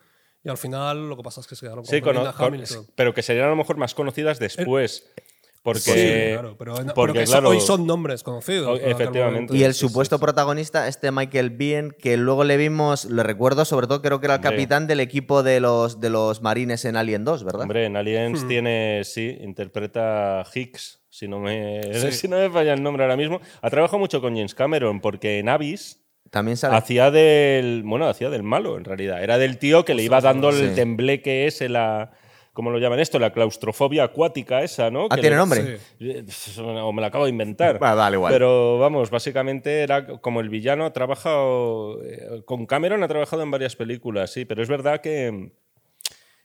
Y 0.45 0.49
al 0.49 0.59
final 0.59 1.09
lo 1.09 1.17
que 1.17 1.23
pasa 1.23 1.41
es 1.41 1.47
que 1.47 1.55
se 1.55 1.65
quedaron 1.67 1.85
Sí, 1.85 2.01
con 2.01 2.17
Linda 2.17 2.33
con- 2.33 2.47
Hamilton. 2.47 2.85
pero 2.97 3.15
que 3.15 3.23
serían 3.23 3.47
a 3.47 3.51
lo 3.51 3.55
mejor 3.55 3.77
más 3.77 3.95
conocidas 3.95 4.41
después. 4.41 5.09
Porque, 5.63 5.81
Sí, 5.81 6.33
claro, 6.33 6.57
pero, 6.59 6.75
porque, 6.75 6.91
porque 6.93 7.23
eso- 7.23 7.33
claro, 7.35 7.51
hoy 7.51 7.61
son 7.61 7.87
nombres 7.87 8.25
conocidos. 8.25 8.81
Efectivamente. 8.83 9.57
Y 9.57 9.63
el 9.63 9.75
sí, 9.75 9.87
supuesto 9.87 10.17
sí. 10.17 10.21
protagonista, 10.21 10.89
este 10.89 11.13
Michael 11.13 11.51
Biehn, 11.51 11.93
que 11.97 12.17
luego 12.17 12.43
le 12.43 12.57
vimos, 12.57 13.05
lo 13.05 13.23
recuerdo, 13.23 13.65
sobre 13.65 13.87
todo 13.87 14.03
creo 14.03 14.19
que 14.19 14.27
era 14.27 14.35
el 14.35 14.39
Hombre. 14.41 14.51
capitán 14.57 14.89
del 14.89 14.99
equipo 14.99 15.45
de 15.45 15.61
los, 15.61 16.01
de 16.01 16.11
los 16.11 16.43
marines 16.43 16.85
en 16.85 16.97
Alien 16.97 17.25
2, 17.25 17.45
¿verdad? 17.45 17.63
Hombre, 17.63 17.85
en 17.85 17.93
Hmm. 17.93 17.97
Aliens 17.97 18.49
tiene, 18.49 19.03
sí, 19.05 19.39
interpreta 19.41 20.45
Hicks, 20.53 21.01
si 21.09 21.29
no, 21.29 21.39
me, 21.39 21.81
Sí. 21.93 22.11
si 22.13 22.27
no 22.29 22.39
me 22.39 22.51
falla 22.51 22.73
el 22.75 22.83
nombre 22.83 23.05
ahora 23.05 23.17
mismo. 23.17 23.41
Ha 23.61 23.71
trabajado 23.71 23.99
mucho 24.01 24.21
con 24.21 24.35
James 24.35 24.55
Cameron, 24.57 25.01
porque 25.01 25.39
en 25.39 25.49
Abyss 25.49 26.01
También 26.31 26.57
sale. 26.57 26.75
hacía 26.77 27.13
del, 27.13 27.83
bueno, 27.85 28.09
hacía 28.09 28.31
del 28.31 28.43
malo, 28.43 28.77
en 28.79 28.85
realidad. 28.85 29.23
Era 29.23 29.39
del 29.39 29.59
tío 29.59 29.85
que 29.85 29.95
le 29.95 30.03
iba 30.03 30.21
dando 30.21 30.49
el 30.51 30.75
tembleque 30.75 31.47
ese, 31.47 31.69
la... 31.69 32.11
¿Cómo 32.53 32.71
lo 32.71 32.79
llaman 32.79 33.01
esto? 33.01 33.19
La 33.19 33.33
claustrofobia 33.33 34.05
acuática 34.05 34.63
esa, 34.63 34.91
¿no? 34.91 35.07
Ah, 35.11 35.15
Que 35.15 35.23
¿tiene 35.23 35.37
nombre? 35.37 35.79
Eh, 36.01 36.25
O 36.59 36.93
me 36.93 37.01
la 37.01 37.07
acabo 37.09 37.25
de 37.25 37.31
inventar. 37.31 37.79
Bueno, 37.79 37.97
vale, 37.97 38.17
igual. 38.17 38.33
Pero 38.33 38.79
vamos, 38.79 39.11
básicamente 39.11 39.81
era 39.83 40.07
como 40.21 40.41
el 40.41 40.51
villano. 40.51 40.85
Ha 40.85 40.93
trabajado. 40.93 42.03
eh, 42.05 42.43
Con 42.45 42.67
Cameron 42.67 43.03
ha 43.03 43.09
trabajado 43.09 43.43
en 43.43 43.51
varias 43.51 43.75
películas, 43.75 44.31
sí, 44.31 44.45
pero 44.45 44.63
es 44.63 44.69
verdad 44.69 45.01
que. 45.01 45.53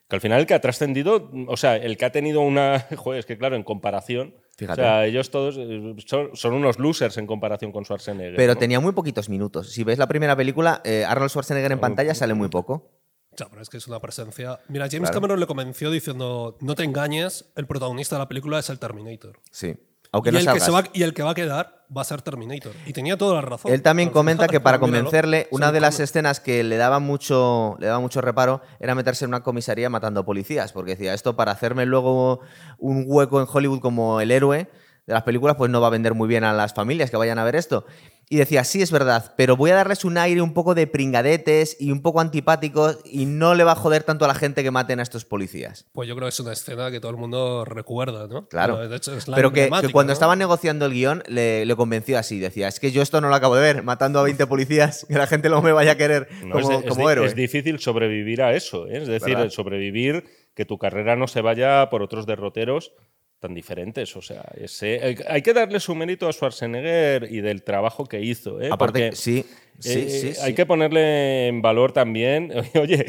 Que 0.10 0.16
al 0.16 0.22
final 0.22 0.40
el 0.40 0.46
que 0.46 0.54
ha 0.54 0.62
trascendido, 0.62 1.30
o 1.50 1.58
sea, 1.58 1.76
el 1.76 1.98
que 1.98 2.06
ha 2.06 2.12
tenido 2.14 2.40
una. 2.40 2.80
Joder, 2.96 3.20
es 3.20 3.26
que 3.26 3.38
claro, 3.38 3.58
en 3.58 3.64
comparación. 3.64 4.34
Fíjate. 4.56 4.82
O 4.82 4.84
sea, 4.86 5.06
ellos 5.06 5.30
todos 5.30 5.58
eh, 5.60 5.94
son, 6.06 6.30
son 6.34 6.54
unos 6.54 6.80
losers 6.80 7.18
en 7.18 7.28
comparación 7.28 7.74
con 7.74 7.84
Schwarzenegger. 7.84 8.38
Pero 8.38 8.54
¿no? 8.54 8.60
tenía 8.60 8.80
muy 8.80 8.94
poquitos 8.94 9.28
minutos. 9.28 9.74
Si 9.74 9.84
ves 9.84 9.98
la 9.98 10.08
primera 10.08 10.38
película, 10.38 10.82
eh, 10.86 11.04
Arnold 11.06 11.30
Schwarzenegger 11.32 11.74
en 11.74 11.80
pantalla 11.80 12.16
sale 12.16 12.34
muy 12.34 12.48
poco. 12.48 12.90
Ya, 13.38 13.48
pero 13.50 13.62
es 13.62 13.70
que 13.70 13.78
es 13.78 13.88
una 13.88 14.00
presencia. 14.00 14.60
Mira, 14.68 14.88
James 14.92 15.12
Cameron 15.12 15.40
le 15.40 15.46
convenció 15.46 15.92
diciendo: 15.92 16.58
No 16.60 16.74
te 16.76 16.84
engañes, 16.84 17.46
el 17.56 17.68
protagonista 17.68 18.16
de 18.16 18.20
la 18.20 18.28
película 18.28 18.60
es 18.60 18.70
el 18.70 18.80
Terminator. 18.80 19.40
Sí. 19.52 19.76
Aunque 20.12 20.30
y, 20.30 20.34
no 20.34 20.40
el 20.40 20.48
que 20.54 20.60
se 20.60 20.72
va, 20.72 20.84
y 20.94 21.04
el 21.04 21.14
que 21.14 21.22
va 21.22 21.32
a 21.32 21.36
quedar 21.36 21.86
va 21.96 22.02
a 22.02 22.06
ser 22.06 22.22
Terminator. 22.22 22.72
Y 22.86 22.94
tenía 22.94 23.18
toda 23.18 23.36
la 23.36 23.42
razón. 23.42 23.72
Él 23.72 23.82
también 23.82 24.10
comenta 24.12 24.48
que 24.48 24.60
para 24.60 24.80
convencerle, 24.80 25.48
una 25.52 25.68
un 25.68 25.74
de 25.74 25.80
las 25.82 26.00
escenas 26.00 26.40
que 26.40 26.64
le 26.64 26.78
daba 26.78 27.00
mucho, 27.00 27.78
le 27.80 27.88
daba 27.88 28.00
mucho 28.00 28.22
reparo 28.22 28.62
era 28.80 28.96
meterse 28.96 29.26
en 29.26 29.30
una 29.30 29.44
comisaría 29.44 29.90
matando 29.90 30.26
policías, 30.26 30.72
porque 30.72 30.92
decía, 30.92 31.14
esto 31.14 31.36
para 31.36 31.52
hacerme 31.52 31.86
luego 31.86 32.40
un 32.80 33.06
hueco 33.08 33.40
en 33.40 33.48
Hollywood 33.52 33.80
como 33.80 34.20
el 34.22 34.32
héroe 34.32 34.68
de 35.08 35.14
las 35.14 35.24
películas, 35.24 35.56
pues 35.58 35.72
no 35.72 35.80
va 35.80 35.88
a 35.88 35.92
vender 35.92 36.14
muy 36.14 36.28
bien 36.28 36.44
a 36.44 36.52
las 36.54 36.74
familias 36.74 37.10
que 37.10 37.16
vayan 37.18 37.40
a 37.40 37.46
ver 37.46 37.56
esto. 37.56 37.86
Y 38.30 38.36
decía, 38.36 38.66
sí, 38.66 38.82
es 38.82 38.92
verdad, 38.92 39.34
pero 39.38 39.56
voy 39.56 39.72
a 39.72 39.76
darles 39.76 40.04
un 40.04 40.18
aire 40.18 40.42
un 40.42 40.54
poco 40.54 40.76
de 40.76 40.86
pringadetes 40.86 41.78
y 41.80 41.92
un 41.92 42.02
poco 42.02 42.20
antipáticos 42.20 43.00
y 43.06 43.26
no 43.26 43.56
le 43.56 43.64
va 43.64 43.72
a 43.72 43.76
joder 43.76 44.04
tanto 44.04 44.26
a 44.26 44.28
la 44.28 44.34
gente 44.36 44.64
que 44.64 44.70
maten 44.72 45.00
a 45.00 45.04
estos 45.04 45.24
policías. 45.24 45.86
Pues 45.94 46.10
yo 46.10 46.16
creo 46.16 46.26
que 46.26 46.32
es 46.32 46.40
una 46.42 46.52
escena 46.52 46.92
que 46.92 47.00
todo 47.00 47.12
el 47.12 47.16
mundo 47.18 47.64
recuerda, 47.64 48.28
¿no? 48.28 48.50
Claro. 48.50 48.74
Bueno, 48.76 48.90
de 48.90 48.98
hecho, 48.98 49.16
es 49.16 49.30
la 49.30 49.38
Pero 49.38 49.54
que, 49.54 49.70
cuando 49.70 50.08
¿no? 50.08 50.12
estaban 50.12 50.40
negociando 50.40 50.86
el 50.86 50.92
guion 50.92 51.24
le, 51.28 51.66
le 51.66 51.76
convenció 51.78 52.20
así. 52.20 52.38
Decía, 52.38 52.68
es 52.68 52.82
que 52.82 52.92
yo 52.92 53.02
esto 53.02 53.22
no 53.22 53.30
lo 53.30 53.36
acabo 53.36 53.56
de 53.56 53.62
ver, 53.62 53.84
matando 53.84 54.20
a 54.20 54.24
20 54.24 54.46
policías, 54.46 55.06
que 55.08 55.14
la 55.16 55.28
gente 55.28 55.48
no 55.48 55.62
me 55.62 55.72
vaya 55.72 55.94
a 55.94 55.96
querer 55.96 56.28
No, 56.44 56.56
como, 56.60 56.70
es, 56.80 56.84
es 56.84 56.90
como 56.90 57.10
héroe. 57.10 57.26
es 57.28 57.34
difícil 57.36 57.80
sobrevivir 57.80 58.42
a 58.42 58.54
eso, 58.54 58.88
¿eh? 58.88 58.98
es 58.98 59.08
decir, 59.08 59.38
sobrevivir, 59.52 60.26
que 60.54 60.66
tu 60.66 60.78
carrera 60.78 61.16
no 61.16 61.28
se 61.28 61.40
vaya 61.40 61.90
por 61.90 62.02
otros 62.02 62.26
derroteros 62.26 62.92
tan 63.40 63.54
diferentes. 63.54 64.16
O 64.16 64.22
sea, 64.22 64.44
ese- 64.56 65.24
hay- 65.28 65.42
que 65.42 65.54
darle 65.54 65.80
su 65.80 65.94
mérito 65.96 66.28
a 66.28 66.34
Schwarzenegger 66.34 67.28
y 67.32 67.42
del 67.42 67.64
trabajo 67.64 68.06
que 68.06 68.20
hizo. 68.22 68.60
¿eh? 68.62 68.70
Aparte, 68.72 69.08
Porque, 69.10 69.16
sí, 69.16 69.46
sí, 69.80 70.00
eh, 70.00 70.34
sí, 70.34 70.42
Hay 70.42 70.54
que 70.54 70.66
ponerle 70.66 71.48
en 71.48 71.62
valor 71.62 71.92
también. 71.92 72.52
Oye, 72.82 73.06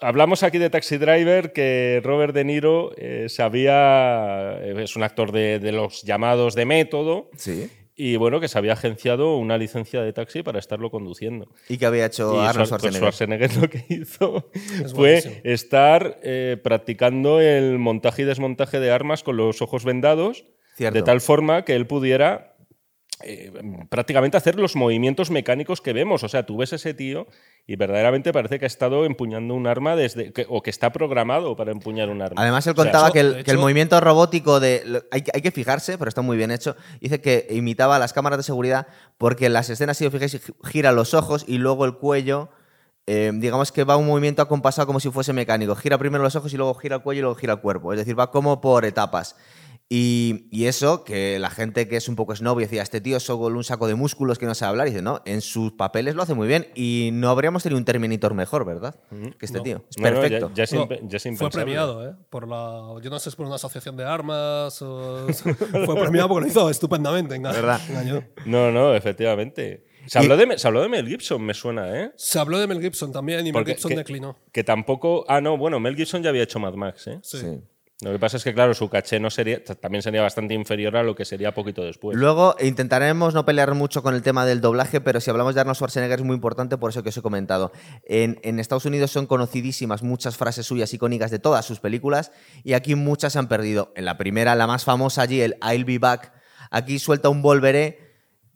hablamos 0.00 0.42
aquí 0.42 0.58
de 0.58 0.70
Taxi 0.70 0.96
Driver, 0.96 1.52
que 1.52 2.00
Robert 2.02 2.34
De 2.34 2.44
Niro 2.44 2.92
eh, 2.96 3.26
se 3.28 3.42
había. 3.42 4.58
eh, 4.60 4.74
Es 4.82 4.96
un 4.96 5.02
actor 5.02 5.32
de, 5.32 5.58
de 5.58 5.72
los 5.72 6.02
llamados 6.02 6.54
de 6.54 6.64
método. 6.64 7.30
Sí. 7.36 7.68
Y 7.96 8.16
bueno, 8.16 8.40
que 8.40 8.48
se 8.48 8.58
había 8.58 8.72
agenciado 8.72 9.36
una 9.36 9.56
licencia 9.56 10.02
de 10.02 10.12
taxi 10.12 10.42
para 10.42 10.58
estarlo 10.58 10.90
conduciendo. 10.90 11.48
¿Y 11.68 11.78
que 11.78 11.86
había 11.86 12.06
hecho 12.06 12.34
Y 12.34 12.38
Arnold 12.46 12.68
pues 12.80 12.94
Schwarzenegger? 12.96 13.50
Schwarzenegger 13.50 13.56
lo 13.62 13.70
que 13.70 13.84
hizo 13.88 14.50
fue 14.92 14.92
buenísimo. 14.94 15.34
estar 15.44 16.18
eh, 16.24 16.56
practicando 16.62 17.40
el 17.40 17.78
montaje 17.78 18.22
y 18.22 18.24
desmontaje 18.24 18.80
de 18.80 18.90
armas 18.90 19.22
con 19.22 19.36
los 19.36 19.62
ojos 19.62 19.84
vendados, 19.84 20.44
Cierto. 20.76 20.98
de 20.98 21.02
tal 21.04 21.20
forma 21.20 21.64
que 21.64 21.76
él 21.76 21.86
pudiera 21.86 22.53
eh, 23.22 23.52
prácticamente 23.88 24.36
hacer 24.36 24.56
los 24.58 24.74
movimientos 24.76 25.30
mecánicos 25.30 25.80
que 25.80 25.92
vemos. 25.92 26.24
O 26.24 26.28
sea, 26.28 26.44
tú 26.44 26.56
ves 26.56 26.72
ese 26.72 26.94
tío 26.94 27.26
y 27.66 27.76
verdaderamente 27.76 28.32
parece 28.32 28.58
que 28.58 28.64
ha 28.64 28.66
estado 28.66 29.04
empuñando 29.06 29.54
un 29.54 29.66
arma 29.66 29.96
desde 29.96 30.32
que- 30.32 30.46
o 30.48 30.62
que 30.62 30.70
está 30.70 30.92
programado 30.92 31.56
para 31.56 31.70
empuñar 31.72 32.10
un 32.10 32.20
arma. 32.20 32.40
Además, 32.42 32.66
él 32.66 32.72
O 32.72 32.74
sea, 32.74 32.84
contaba 32.84 33.12
que, 33.12 33.20
el, 33.20 33.44
que 33.44 33.56
movimiento 33.56 34.00
robótico 34.00 34.60
de. 34.60 34.82
lo- 34.84 35.02
Hay, 35.10 35.22
que- 35.22 35.30
hay 35.32 35.40
que 35.42 35.50
fijarse, 35.52 35.96
pero 35.96 36.08
está 36.08 36.22
muy 36.22 36.36
bien 36.36 36.50
hecho. 36.50 36.76
Dice 37.00 37.20
que 37.20 37.46
imitaba 37.50 37.98
las 37.98 38.12
cámaras 38.12 38.38
de 38.38 38.42
seguridad 38.42 38.88
porque 39.16 39.46
en 39.46 39.52
las 39.52 39.70
escenas, 39.70 39.96
si 39.96 40.04
os 40.06 40.12
fijáis, 40.12 40.32
gi- 40.44 40.52
gira 40.64 40.92
los 40.92 41.14
ojos 41.14 41.44
y 41.48 41.58
luego 41.58 41.84
el 41.84 41.94
cuello. 41.94 42.50
eh, 43.06 43.30
digamos 43.34 43.70
que 43.70 43.84
va 43.84 43.98
un 43.98 44.06
movimiento 44.06 44.40
acompasado 44.40 44.86
como 44.86 44.98
si 44.98 45.10
fuese 45.10 45.34
mecánico. 45.34 45.74
Gira 45.76 45.98
primero 45.98 46.24
los 46.24 46.36
ojos 46.36 46.54
y 46.54 46.56
luego 46.56 46.72
gira 46.72 46.96
el 46.96 47.02
cuello 47.02 47.18
y 47.18 47.20
luego 47.20 47.34
gira 47.36 47.52
el 47.52 47.60
cuerpo. 47.60 47.92
Es 47.92 47.98
decir, 47.98 48.18
va 48.18 48.30
como 48.30 48.62
por 48.62 48.86
etapas. 48.86 49.36
Y, 49.88 50.48
y 50.50 50.64
eso, 50.64 51.04
que 51.04 51.38
la 51.38 51.50
gente 51.50 51.86
que 51.86 51.96
es 51.96 52.08
un 52.08 52.16
poco 52.16 52.34
snob 52.34 52.58
y 52.58 52.62
decía, 52.62 52.82
este 52.82 53.00
tío 53.02 53.18
es 53.18 53.22
solo 53.22 53.56
un 53.56 53.64
saco 53.64 53.86
de 53.86 53.94
músculos 53.94 54.38
que 54.38 54.46
no 54.46 54.54
sabe 54.54 54.70
hablar, 54.70 54.86
y 54.88 54.90
dice, 54.90 55.02
no, 55.02 55.20
en 55.26 55.40
sus 55.42 55.72
papeles 55.72 56.14
lo 56.14 56.22
hace 56.22 56.32
muy 56.34 56.48
bien. 56.48 56.68
Y 56.74 57.10
no 57.12 57.28
habríamos 57.28 57.62
tenido 57.62 57.78
un 57.78 57.84
Terminator 57.84 58.32
mejor, 58.34 58.64
¿verdad? 58.64 58.96
Que 59.38 59.44
este 59.46 59.58
No. 59.58 59.62
tío. 59.62 59.84
Es 59.90 59.98
no, 59.98 60.04
no, 60.10 60.14
ya- 60.16 60.20
perfecto. 60.20 60.50
ya, 60.54 60.64
ya 61.06 61.16
es 61.30 61.38
fue 61.38 61.50
premiado, 61.50 62.08
¿eh? 62.08 62.14
Por 62.30 62.48
la, 62.48 62.94
yo 63.02 63.10
no 63.10 63.18
sé 63.18 63.30
si 63.30 63.36
por 63.36 63.46
una 63.46 63.56
asociación 63.56 63.96
de 63.96 64.04
armas 64.04 64.80
o... 64.82 65.26
fue 65.84 65.96
premiado 66.00 66.28
porque 66.28 66.46
lo 66.46 66.50
hizo 66.50 66.70
estupendamente. 66.70 67.34
enga- 67.36 67.52
¿Verdad? 67.52 67.80
engañó. 67.88 68.24
No, 68.46 68.72
no, 68.72 68.94
efectivamente. 68.94 69.84
Se 70.06 70.18
habló, 70.18 70.36
de, 70.36 70.58
se 70.58 70.66
habló 70.66 70.82
de 70.82 70.88
Mel 70.88 71.06
Gibson, 71.08 71.42
me 71.42 71.54
suena, 71.54 71.98
¿eh? 72.00 72.12
Se 72.16 72.38
habló 72.38 72.58
de 72.58 72.66
Mel 72.66 72.80
Gibson 72.80 73.12
también 73.12 73.40
y 73.40 73.44
Mel 73.44 73.52
Porque 73.52 73.72
Gibson 73.72 73.90
que- 73.90 73.96
declinó. 73.96 74.36
Que 74.50 74.64
tampoco. 74.64 75.24
Ah, 75.28 75.40
no, 75.40 75.56
bueno, 75.56 75.78
Mel 75.80 75.94
Gibson 75.96 76.22
ya 76.22 76.30
había 76.30 76.42
hecho 76.42 76.58
Mad 76.58 76.74
Max, 76.74 77.06
¿eh? 77.06 77.18
Sí. 77.22 77.38
Sí. 77.38 77.60
Lo 78.00 78.10
que 78.10 78.18
pasa 78.18 78.38
es 78.38 78.44
que, 78.44 78.52
claro, 78.52 78.74
su 78.74 78.88
caché 78.88 79.20
no 79.20 79.30
sería, 79.30 79.62
también 79.62 80.02
sería 80.02 80.20
bastante 80.20 80.52
inferior 80.52 80.96
a 80.96 81.04
lo 81.04 81.14
que 81.14 81.24
sería 81.24 81.54
poquito 81.54 81.84
después. 81.84 82.16
Luego 82.18 82.56
intentaremos 82.60 83.34
no 83.34 83.44
pelear 83.44 83.72
mucho 83.74 84.02
con 84.02 84.16
el 84.16 84.22
tema 84.22 84.44
del 84.44 84.60
doblaje, 84.60 85.00
pero 85.00 85.20
si 85.20 85.30
hablamos 85.30 85.54
de 85.54 85.60
Arnold 85.60 85.76
Schwarzenegger 85.76 86.18
es 86.18 86.24
muy 86.24 86.34
importante 86.34 86.76
por 86.76 86.90
eso 86.90 87.04
que 87.04 87.10
os 87.10 87.16
he 87.16 87.22
comentado. 87.22 87.70
En, 88.04 88.40
en 88.42 88.58
Estados 88.58 88.84
Unidos 88.84 89.12
son 89.12 89.26
conocidísimas 89.26 90.02
muchas 90.02 90.36
frases 90.36 90.66
suyas 90.66 90.92
icónicas 90.92 91.30
de 91.30 91.38
todas 91.38 91.64
sus 91.64 91.78
películas 91.78 92.32
y 92.64 92.72
aquí 92.72 92.96
muchas 92.96 93.34
se 93.34 93.38
han 93.38 93.46
perdido. 93.46 93.92
En 93.94 94.06
la 94.06 94.18
primera, 94.18 94.56
la 94.56 94.66
más 94.66 94.84
famosa 94.84 95.22
allí, 95.22 95.40
el 95.40 95.56
I'll 95.62 95.84
be 95.84 95.98
back, 95.98 96.32
aquí 96.72 96.98
suelta 96.98 97.28
un 97.28 97.42
volveré 97.42 98.03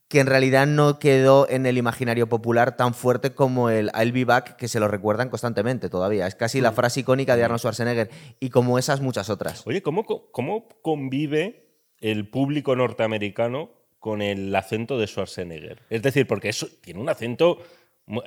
que 0.09 0.21
en 0.21 0.27
realidad 0.27 0.66
no 0.66 0.99
quedó 0.99 1.49
en 1.49 1.66
el 1.66 1.77
imaginario 1.77 2.29
popular 2.29 2.77
tan 2.77 2.94
fuerte 2.94 3.35
como 3.35 3.68
el 3.68 3.90
I'll 3.94 4.12
be 4.12 4.25
back, 4.25 4.57
que 4.57 4.66
se 4.66 4.81
lo 4.81 4.88
recuerdan 4.88 5.29
constantemente 5.29 5.90
todavía. 5.90 6.27
Es 6.27 6.35
casi 6.35 6.61
la 6.62 6.73
frase 6.73 7.01
icónica 7.01 7.37
de 7.37 7.44
Arnold 7.44 7.61
Schwarzenegger 7.61 8.11
y 8.40 8.49
como 8.49 8.79
esas 8.79 9.03
muchas 9.03 9.29
otras. 9.29 9.66
Oye, 9.66 9.83
¿cómo, 9.83 10.05
cómo 10.05 10.68
convive 10.81 11.66
el 12.01 12.29
público 12.29 12.75
norteamericano 12.75 13.71
con 13.99 14.23
el 14.23 14.55
acento 14.55 14.99
de 14.99 15.07
Schwarzenegger? 15.07 15.83
Es 15.90 16.03
decir, 16.03 16.27
porque 16.27 16.49
eso 16.49 16.68
tiene 16.81 17.01
un 17.01 17.11
acento. 17.11 17.59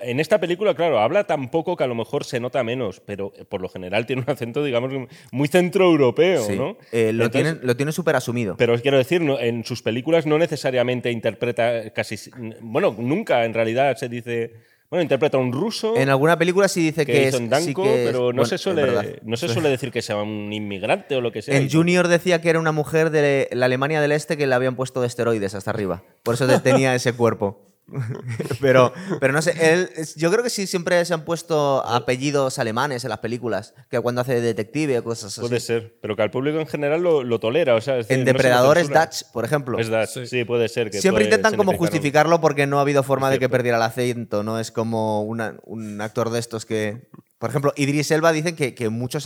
En 0.04 0.20
esta 0.20 0.40
película, 0.40 0.76
claro, 0.76 1.00
habla 1.00 1.24
tan 1.26 1.50
poco 1.50 1.76
que 1.76 1.84
a 1.84 1.88
lo 1.88 1.96
mejor 1.96 2.24
se 2.24 2.40
nota 2.40 2.64
menos, 2.64 3.00
pero 3.04 3.34
eh, 3.36 3.46
por 3.46 3.62
lo 3.62 3.70
general 3.70 4.06
tiene 4.06 4.22
un 4.22 4.30
acento, 4.30 4.64
digamos, 4.64 4.92
muy 5.32 5.48
centroeuropeo, 5.48 6.44
Sí. 6.44 6.56
¿no? 6.56 6.78
Eh, 6.92 7.12
lo, 7.14 7.26
Entonces- 7.26 7.32
tienen, 7.54 7.60
lo 7.68 7.76
tiene 7.76 7.92
súper 7.92 8.16
asumido. 8.16 8.56
Pero 8.58 8.80
quiero 8.80 8.98
decir, 8.98 9.22
no- 9.22 9.40
en 9.40 9.66
sus 9.66 9.82
películas 9.82 10.26
no 10.26 10.38
necesariamente 10.38 11.10
interpreta 11.12 11.90
casi. 11.92 12.16
Bueno, 12.62 12.96
nunca 12.98 13.44
en 13.46 13.54
realidad 13.54 13.96
se 13.98 14.08
dice. 14.10 14.54
Bueno, 14.90 15.04
interpreta 15.04 15.38
a 15.38 15.40
un 15.40 15.54
ruso. 15.54 15.96
En 15.96 16.10
alguna 16.10 16.38
película 16.38 16.68
sí 16.68 16.82
dice 16.84 17.06
que 17.06 17.30
es. 17.30 17.34
en 17.36 17.44
sí 17.44 17.48
Danko, 17.48 17.84
que 17.84 18.04
es- 18.04 18.08
pero 18.08 18.20
no, 18.20 18.26
bueno, 18.26 18.46
se 18.46 18.58
suele, 18.58 19.20
no 19.24 19.38
se 19.38 19.48
suele 19.48 19.70
decir 19.70 19.90
que 19.90 20.02
sea 20.02 20.18
un 20.18 20.52
inmigrante 20.52 21.16
o 21.16 21.22
lo 21.22 21.32
que 21.32 21.42
sea. 21.42 21.56
En 21.58 21.70
Junior 21.72 22.10
decía 22.10 22.42
que 22.42 22.50
era 22.50 22.60
una 22.60 22.74
mujer 22.74 23.10
de 23.10 23.48
la 23.54 23.68
Alemania 23.68 24.02
del 24.02 24.12
Este 24.12 24.36
que 24.36 24.48
le 24.48 24.54
habían 24.54 24.76
puesto 24.76 25.00
de 25.00 25.08
esteroides 25.08 25.56
hasta 25.56 25.72
arriba. 25.72 26.04
Por 26.24 26.34
eso 26.36 26.46
tenía 26.62 26.94
ese 26.94 27.14
cuerpo. 27.14 27.71
pero, 28.62 28.94
pero 29.20 29.34
no 29.34 29.42
sé, 29.42 29.54
él, 29.74 29.90
yo 30.16 30.32
creo 30.32 30.44
que 30.44 30.50
sí 30.50 30.68
siempre 30.68 31.04
se 31.06 31.14
han 31.14 31.26
puesto 31.26 31.86
apellidos 31.86 32.60
alemanes 32.60 33.04
en 33.04 33.10
las 33.10 33.20
películas, 33.20 33.74
que 33.90 34.00
cuando 34.00 34.22
hace 34.22 34.36
de 34.36 34.42
detective 34.42 35.00
o 35.00 35.04
cosas 35.04 35.32
así. 35.38 35.42
Puede 35.42 35.60
ser, 35.60 35.96
pero 36.02 36.16
que 36.16 36.22
al 36.22 36.32
público 36.32 36.60
en 36.60 36.68
general 36.68 37.02
lo, 37.02 37.24
lo 37.24 37.40
tolera. 37.40 37.76
O 37.76 37.82
sea, 37.82 37.98
es 37.98 38.08
decir, 38.08 38.20
en 38.20 38.26
no 38.26 38.34
Depredador 38.34 38.78
es. 38.78 38.90
Dutch, 38.90 39.24
por 39.32 39.46
ejemplo. 39.46 39.80
Es 39.80 39.90
Dutch, 39.90 40.26
sí. 40.28 40.44
puede 40.46 40.68
ser. 40.70 40.90
Que 40.92 41.02
Siempre 41.02 41.26
puede 41.26 41.36
intentan 41.36 41.58
como 41.58 41.78
justificarlo 41.78 42.42
porque 42.42 42.68
no 42.68 42.78
ha 42.80 42.82
habido 42.82 43.04
forma 43.04 43.30
de 43.30 43.40
que 43.40 43.50
perdiera 43.50 43.78
el 43.78 43.84
acento, 43.84 44.44
no 44.44 44.60
es 44.60 44.72
como 44.72 45.24
una- 45.24 45.58
un 45.64 46.00
actor 46.02 46.30
de 46.30 46.40
estos 46.40 46.66
que... 46.66 47.08
Por 47.42 47.50
ejemplo, 47.50 47.74
Idris 47.76 48.12
Elba 48.12 48.32
dicen 48.32 48.56
que, 48.56 48.76
que 48.76 48.90
muchos, 48.90 49.26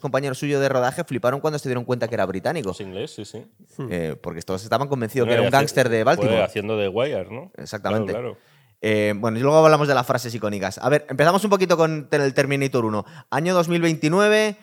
compañeros 0.00 0.38
suyos 0.38 0.60
de 0.60 0.68
rodaje 0.68 1.02
fliparon 1.02 1.40
cuando 1.40 1.58
se 1.58 1.68
dieron 1.68 1.84
cuenta 1.84 2.06
que 2.06 2.14
era 2.14 2.24
británico. 2.24 2.70
Es 2.70 2.80
inglés, 2.80 3.10
sí, 3.10 3.24
sí. 3.24 3.44
Eh, 3.90 4.14
porque 4.22 4.40
todos 4.42 4.62
estaban 4.62 4.86
convencidos 4.86 5.26
que 5.26 5.34
era 5.34 5.42
un 5.42 5.50
gángster 5.50 5.88
de 5.88 6.04
Baltimore. 6.04 6.36
fue 6.36 6.44
haciendo 6.44 6.76
de 6.76 6.86
Wire, 6.86 7.28
¿no? 7.28 7.50
Exactamente. 7.56 8.12
Claro, 8.12 8.36
claro. 8.36 8.50
Eh, 8.80 9.14
bueno, 9.16 9.36
y 9.36 9.42
luego 9.42 9.56
hablamos 9.56 9.88
de 9.88 9.94
las 9.94 10.06
frases 10.06 10.32
icónicas. 10.32 10.78
A 10.78 10.88
ver, 10.88 11.06
empezamos 11.10 11.42
un 11.42 11.50
poquito 11.50 11.76
con 11.76 12.08
el 12.08 12.34
Terminator 12.34 12.84
1. 12.84 13.04
Año 13.30 13.52
2029. 13.54 14.56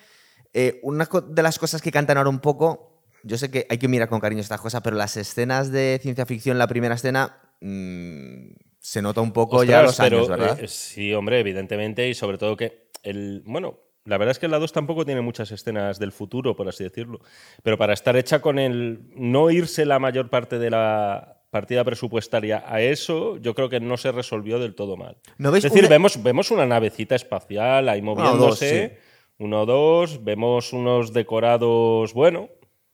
eh, 0.54 0.80
una 0.82 1.10
de 1.28 1.43
las 1.43 1.60
cosas 1.60 1.82
que 1.82 1.91
cantan 1.91 2.17
ahora 2.17 2.30
un 2.30 2.39
poco. 2.39 3.04
Yo 3.21 3.38
sé 3.38 3.52
que 3.52 3.67
hay 3.69 3.80
que 3.80 3.89
mirar 3.89 4.08
con 4.08 4.21
cariño 4.21 4.39
estas 4.39 4.62
cosas, 4.62 4.82
pero 4.82 4.95
las 4.95 5.17
escenas 5.17 5.73
de 5.73 6.00
ciencia 6.02 6.26
ficción, 6.26 6.58
la 6.58 6.67
primera 6.67 6.95
escena, 6.95 7.38
mm, 7.60 8.52
se 8.88 9.02
nota 9.02 9.19
un 9.19 9.34
poco 9.34 9.65
ya 9.65 9.82
los 9.82 10.00
años, 10.00 10.30
¿verdad? 10.30 10.58
eh, 10.63 10.67
sí, 10.69 11.13
hombre, 11.13 11.41
evidentemente, 11.41 12.08
y 12.08 12.13
sobre 12.13 12.38
todo 12.38 12.56
que 12.56 12.88
el. 13.04 13.43
Bueno, 13.45 13.80
la 14.06 14.17
verdad 14.17 14.32
es 14.32 14.39
que 14.39 14.47
la 14.47 14.60
2 14.60 14.71
tampoco 14.71 15.04
tiene 15.06 15.19
muchas 15.19 15.52
escenas 15.52 16.00
del 16.00 16.13
futuro, 16.13 16.56
por 16.56 16.69
así 16.69 16.86
decirlo. 16.86 17.19
Pero 17.63 17.78
para 17.78 17.91
estar 17.93 18.15
hecha 18.15 18.39
con 18.41 18.60
el. 18.60 19.02
No 19.13 19.52
irse 19.52 19.86
la 19.86 20.00
mayor 20.00 20.30
parte 20.30 20.58
de 20.58 20.69
la 20.69 21.43
partida 21.50 21.84
presupuestaria 21.84 22.63
a 22.65 22.80
eso, 22.80 23.36
yo 23.38 23.54
creo 23.56 23.67
que 23.67 23.82
no 23.82 23.97
se 23.97 24.13
resolvió 24.13 24.58
del 24.58 24.73
todo 24.73 24.95
mal. 24.95 25.17
¿No 25.38 25.52
veis 25.52 25.65
es 25.65 25.71
decir, 25.71 25.84
una- 25.84 25.89
vemos, 25.89 26.23
vemos 26.23 26.52
una 26.52 26.65
navecita 26.65 27.15
espacial 27.15 27.89
ahí 27.89 28.00
o 28.00 28.06
dos, 28.06 28.15
moviéndose. 28.17 29.00
Uno 29.38 29.63
o 29.63 29.65
dos, 29.65 30.23
vemos 30.23 30.71
unos 30.71 31.12
decorados, 31.12 32.13
bueno, 32.13 32.47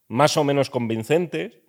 más 0.07 0.37
o 0.37 0.43
menos 0.43 0.71
convincentes. 0.71 1.59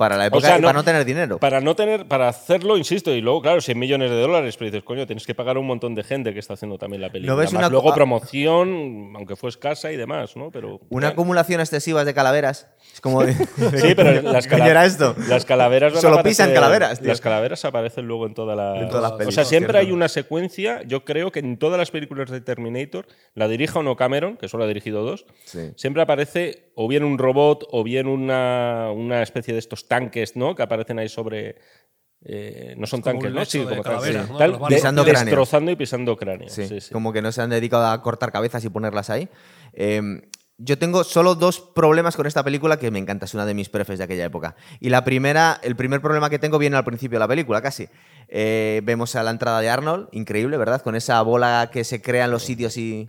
Para 0.00 0.16
la 0.16 0.26
época 0.26 0.46
sea, 0.46 0.56
no- 0.58 0.62
para 0.66 0.78
no 0.78 0.82
tener 0.82 1.04
dinero. 1.04 1.38
Para 1.38 1.60
no 1.60 1.76
tener, 1.76 2.08
para 2.08 2.26
hacerlo, 2.26 2.78
insisto, 2.78 3.12
y 3.14 3.20
luego, 3.20 3.42
claro, 3.42 3.60
100 3.60 3.78
millones 3.78 4.08
de 4.10 4.18
dólares, 4.18 4.56
pero 4.56 4.70
dices, 4.70 4.82
coño, 4.82 5.06
tienes 5.06 5.26
que 5.26 5.34
pagar 5.34 5.58
a 5.58 5.60
un 5.60 5.66
montón 5.66 5.94
de 5.94 6.02
gente 6.02 6.32
que 6.32 6.38
está 6.40 6.54
haciendo 6.54 6.78
también 6.78 7.02
la 7.02 7.10
película. 7.10 7.34
ves 7.34 7.52
una- 7.52 7.68
luego 7.68 7.92
promoción, 7.94 9.12
aunque 9.14 9.36
fue 9.36 9.50
escasa 9.50 9.92
y 9.92 9.96
demás, 9.96 10.36
¿no? 10.36 10.50
Pero. 10.50 10.68
Una 10.76 10.80
bueno. 10.88 11.08
acumulación 11.08 11.60
excesiva 11.60 12.04
de 12.04 12.14
calaveras. 12.14 12.68
Es 12.94 13.00
como. 13.00 13.20
Sí, 13.80 13.94
pero 13.94 14.22
las, 14.32 14.46
¿Qué 14.46 14.56
cala- 14.56 14.84
esto? 14.86 15.14
las 15.28 15.44
calaveras 15.44 15.92
Solo 16.00 16.16
aparecer- 16.18 16.46
pisan 16.46 16.54
calaveras, 16.54 16.98
tío. 17.00 17.08
Las 17.08 17.20
calaveras 17.20 17.64
aparecen 17.64 18.06
luego 18.06 18.26
en 18.26 18.34
toda 18.34 18.56
la. 18.56 18.80
En 18.80 18.88
todas 18.88 19.02
las 19.02 19.12
o 19.12 19.18
pelis, 19.18 19.34
sea, 19.34 19.44
siempre 19.44 19.78
hay 19.78 19.92
una 19.92 20.08
secuencia. 20.08 20.82
Yo 20.86 21.04
creo 21.04 21.30
que 21.30 21.40
en 21.40 21.58
todas 21.58 21.78
las 21.78 21.90
películas 21.90 22.30
de 22.30 22.40
Terminator, 22.40 23.06
la 23.34 23.48
dirija 23.48 23.78
o 23.80 23.82
no 23.82 23.96
Cameron, 23.96 24.36
que 24.36 24.48
solo 24.48 24.64
ha 24.64 24.66
dirigido 24.66 25.04
dos, 25.04 25.26
Sí. 25.44 25.72
siempre 25.76 26.02
aparece 26.02 26.69
o 26.82 26.88
bien 26.88 27.04
un 27.04 27.18
robot 27.18 27.66
o 27.72 27.84
bien 27.84 28.06
una, 28.06 28.90
una 28.94 29.22
especie 29.22 29.52
de 29.52 29.58
estos 29.60 29.86
tanques, 29.86 30.34
¿no? 30.34 30.54
Que 30.54 30.62
aparecen 30.62 30.98
ahí 30.98 31.10
sobre. 31.10 31.56
eh, 32.24 32.74
no 32.78 32.86
son 32.86 33.02
tanques, 33.02 33.30
¿no? 33.32 33.44
Sí, 33.44 33.58
de 33.58 33.64
como 33.66 33.82
calaveras, 33.82 34.28
tanques. 34.28 34.30
¿no? 34.32 34.38
Tal, 34.38 34.52
de-. 34.70 34.76
Pisando 34.76 35.02
cráneos. 35.04 35.24
destrozando 35.26 35.70
y 35.70 35.76
pisando 35.76 36.16
cráneos. 36.16 36.52
Sí, 36.52 36.66
Sí, 36.68 36.80
sí. 36.80 36.92
como 36.92 37.12
que 37.12 37.20
no 37.20 37.32
se 37.32 37.42
han 37.42 37.50
dedicado 37.50 37.86
a 37.86 38.00
cortar 38.02 38.32
cabezas 38.32 38.64
y 38.64 38.70
ponerlas 38.70 39.10
ahí. 39.10 39.28
Eh, 39.74 40.00
yo 40.62 40.78
tengo 40.78 41.04
solo 41.04 41.34
dos 41.34 41.60
problemas 41.60 42.16
con 42.16 42.26
esta 42.26 42.42
película 42.44 42.78
que 42.78 42.90
me 42.90 42.98
encanta, 42.98 43.24
es 43.24 43.32
una 43.34 43.46
de 43.46 43.54
mis 43.54 43.68
prefes 43.70 43.98
de 43.98 44.04
aquella 44.04 44.24
época. 44.26 44.56
Y 44.78 44.88
la 44.90 45.04
primera, 45.04 45.58
el 45.62 45.74
primer 45.76 46.00
problema 46.02 46.28
que 46.30 46.38
tengo 46.38 46.58
viene 46.58 46.76
al 46.76 46.84
principio 46.84 47.16
de 47.16 47.20
la 47.20 47.28
película, 47.28 47.62
casi. 47.62 47.88
Eh, 48.28 48.80
vemos 48.84 49.16
a 49.16 49.22
la 49.22 49.30
entrada 49.30 49.60
de 49.60 49.68
Arnold, 49.70 50.08
increíble, 50.12 50.56
¿verdad? 50.58 50.82
Con 50.82 50.96
esa 50.96 51.20
bola 51.22 51.70
que 51.72 51.84
se 51.84 52.00
crea 52.02 52.26
en 52.26 52.30
los 52.30 52.42
sitios 52.42 52.76
y 52.76 53.08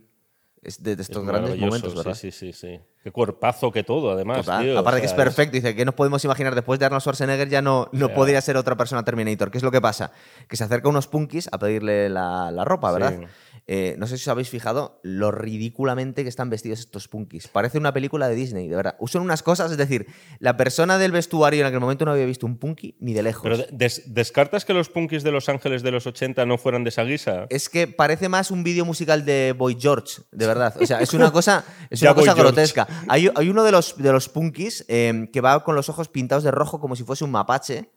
es 0.61 0.83
de, 0.83 0.95
de 0.95 1.01
estos 1.01 1.23
Es 1.23 1.27
grandes 1.27 1.57
momentos, 1.57 1.95
¿verdad? 1.95 2.13
Sí, 2.13 2.31
sí, 2.31 2.53
sí, 2.53 2.53
sí. 2.53 2.79
Qué 3.03 3.11
cuerpazo 3.11 3.71
que 3.71 3.83
todo, 3.83 4.11
además. 4.11 4.45
Total. 4.45 4.63
tío, 4.63 4.75
o 4.75 4.79
Aparte 4.79 4.99
que 5.01 5.07
es 5.07 5.13
perfecto, 5.13 5.53
dice 5.53 5.75
que 5.75 5.85
nos 5.85 5.95
podemos 5.95 6.23
imaginar 6.23 6.53
después 6.53 6.79
de 6.79 6.85
Arnold 6.85 7.01
Schwarzenegger 7.01 7.49
ya 7.49 7.63
no, 7.63 7.89
no 7.91 8.13
podría 8.13 8.39
ser 8.41 8.57
otra 8.57 8.77
persona 8.77 9.03
Terminator. 9.03 9.49
¿Qué 9.49 9.57
es 9.57 9.63
lo 9.63 9.71
que 9.71 9.81
pasa? 9.81 10.11
Que 10.47 10.55
se 10.55 10.63
acerca 10.63 10.87
unos 10.87 11.07
punkis 11.07 11.49
a 11.51 11.57
pedirle 11.57 12.09
la, 12.09 12.51
la 12.51 12.63
ropa, 12.63 12.91
¿verdad? 12.91 13.17
Sí. 13.19 13.25
Eh, 13.67 13.95
no 13.97 14.07
sé 14.07 14.17
si 14.17 14.23
os 14.23 14.27
habéis 14.27 14.49
fijado 14.49 14.99
lo 15.03 15.31
ridículamente 15.31 16.23
que 16.23 16.29
están 16.29 16.49
vestidos 16.49 16.79
estos 16.79 17.07
punkis. 17.07 17.47
Parece 17.47 17.77
una 17.77 17.93
película 17.93 18.27
de 18.27 18.35
Disney, 18.35 18.67
de 18.67 18.75
verdad. 18.75 18.95
Usan 18.99 19.21
unas 19.21 19.43
cosas, 19.43 19.71
es 19.71 19.77
decir, 19.77 20.07
la 20.39 20.57
persona 20.57 20.97
del 20.97 21.11
vestuario 21.11 21.61
en 21.61 21.67
aquel 21.67 21.79
momento 21.79 22.03
no 22.05 22.11
había 22.11 22.25
visto 22.25 22.45
un 22.45 22.57
punky 22.57 22.95
ni 22.99 23.13
de 23.13 23.23
lejos. 23.23 23.43
Pero 23.43 23.57
de- 23.57 23.67
des- 23.71 24.13
¿descartas 24.13 24.65
que 24.65 24.73
los 24.73 24.89
punkis 24.89 25.23
de 25.23 25.31
Los 25.31 25.47
Ángeles 25.47 25.83
de 25.83 25.91
los 25.91 26.07
80 26.07 26.45
no 26.45 26.57
fueran 26.57 26.83
de 26.83 26.89
esa 26.89 27.03
guisa? 27.03 27.45
Es 27.49 27.69
que 27.69 27.87
parece 27.87 28.27
más 28.29 28.51
un 28.51 28.63
vídeo 28.63 28.83
musical 28.85 29.25
de 29.25 29.53
Boy 29.57 29.77
George, 29.79 30.21
de 30.31 30.47
verdad. 30.47 30.75
O 30.81 30.85
sea, 30.85 30.99
es 30.99 31.13
una 31.13 31.31
cosa, 31.31 31.63
es 31.89 32.01
una 32.01 32.13
cosa 32.13 32.33
George. 32.33 32.41
grotesca. 32.41 32.87
Hay, 33.07 33.29
hay 33.35 33.49
uno 33.49 33.63
de 33.63 33.71
los, 33.71 33.95
de 33.97 34.11
los 34.11 34.27
punkis 34.29 34.83
eh, 34.87 35.29
que 35.31 35.41
va 35.41 35.63
con 35.63 35.75
los 35.75 35.87
ojos 35.89 36.09
pintados 36.09 36.43
de 36.43 36.51
rojo 36.51 36.79
como 36.79 36.95
si 36.95 37.03
fuese 37.03 37.23
un 37.23 37.31
mapache. 37.31 37.89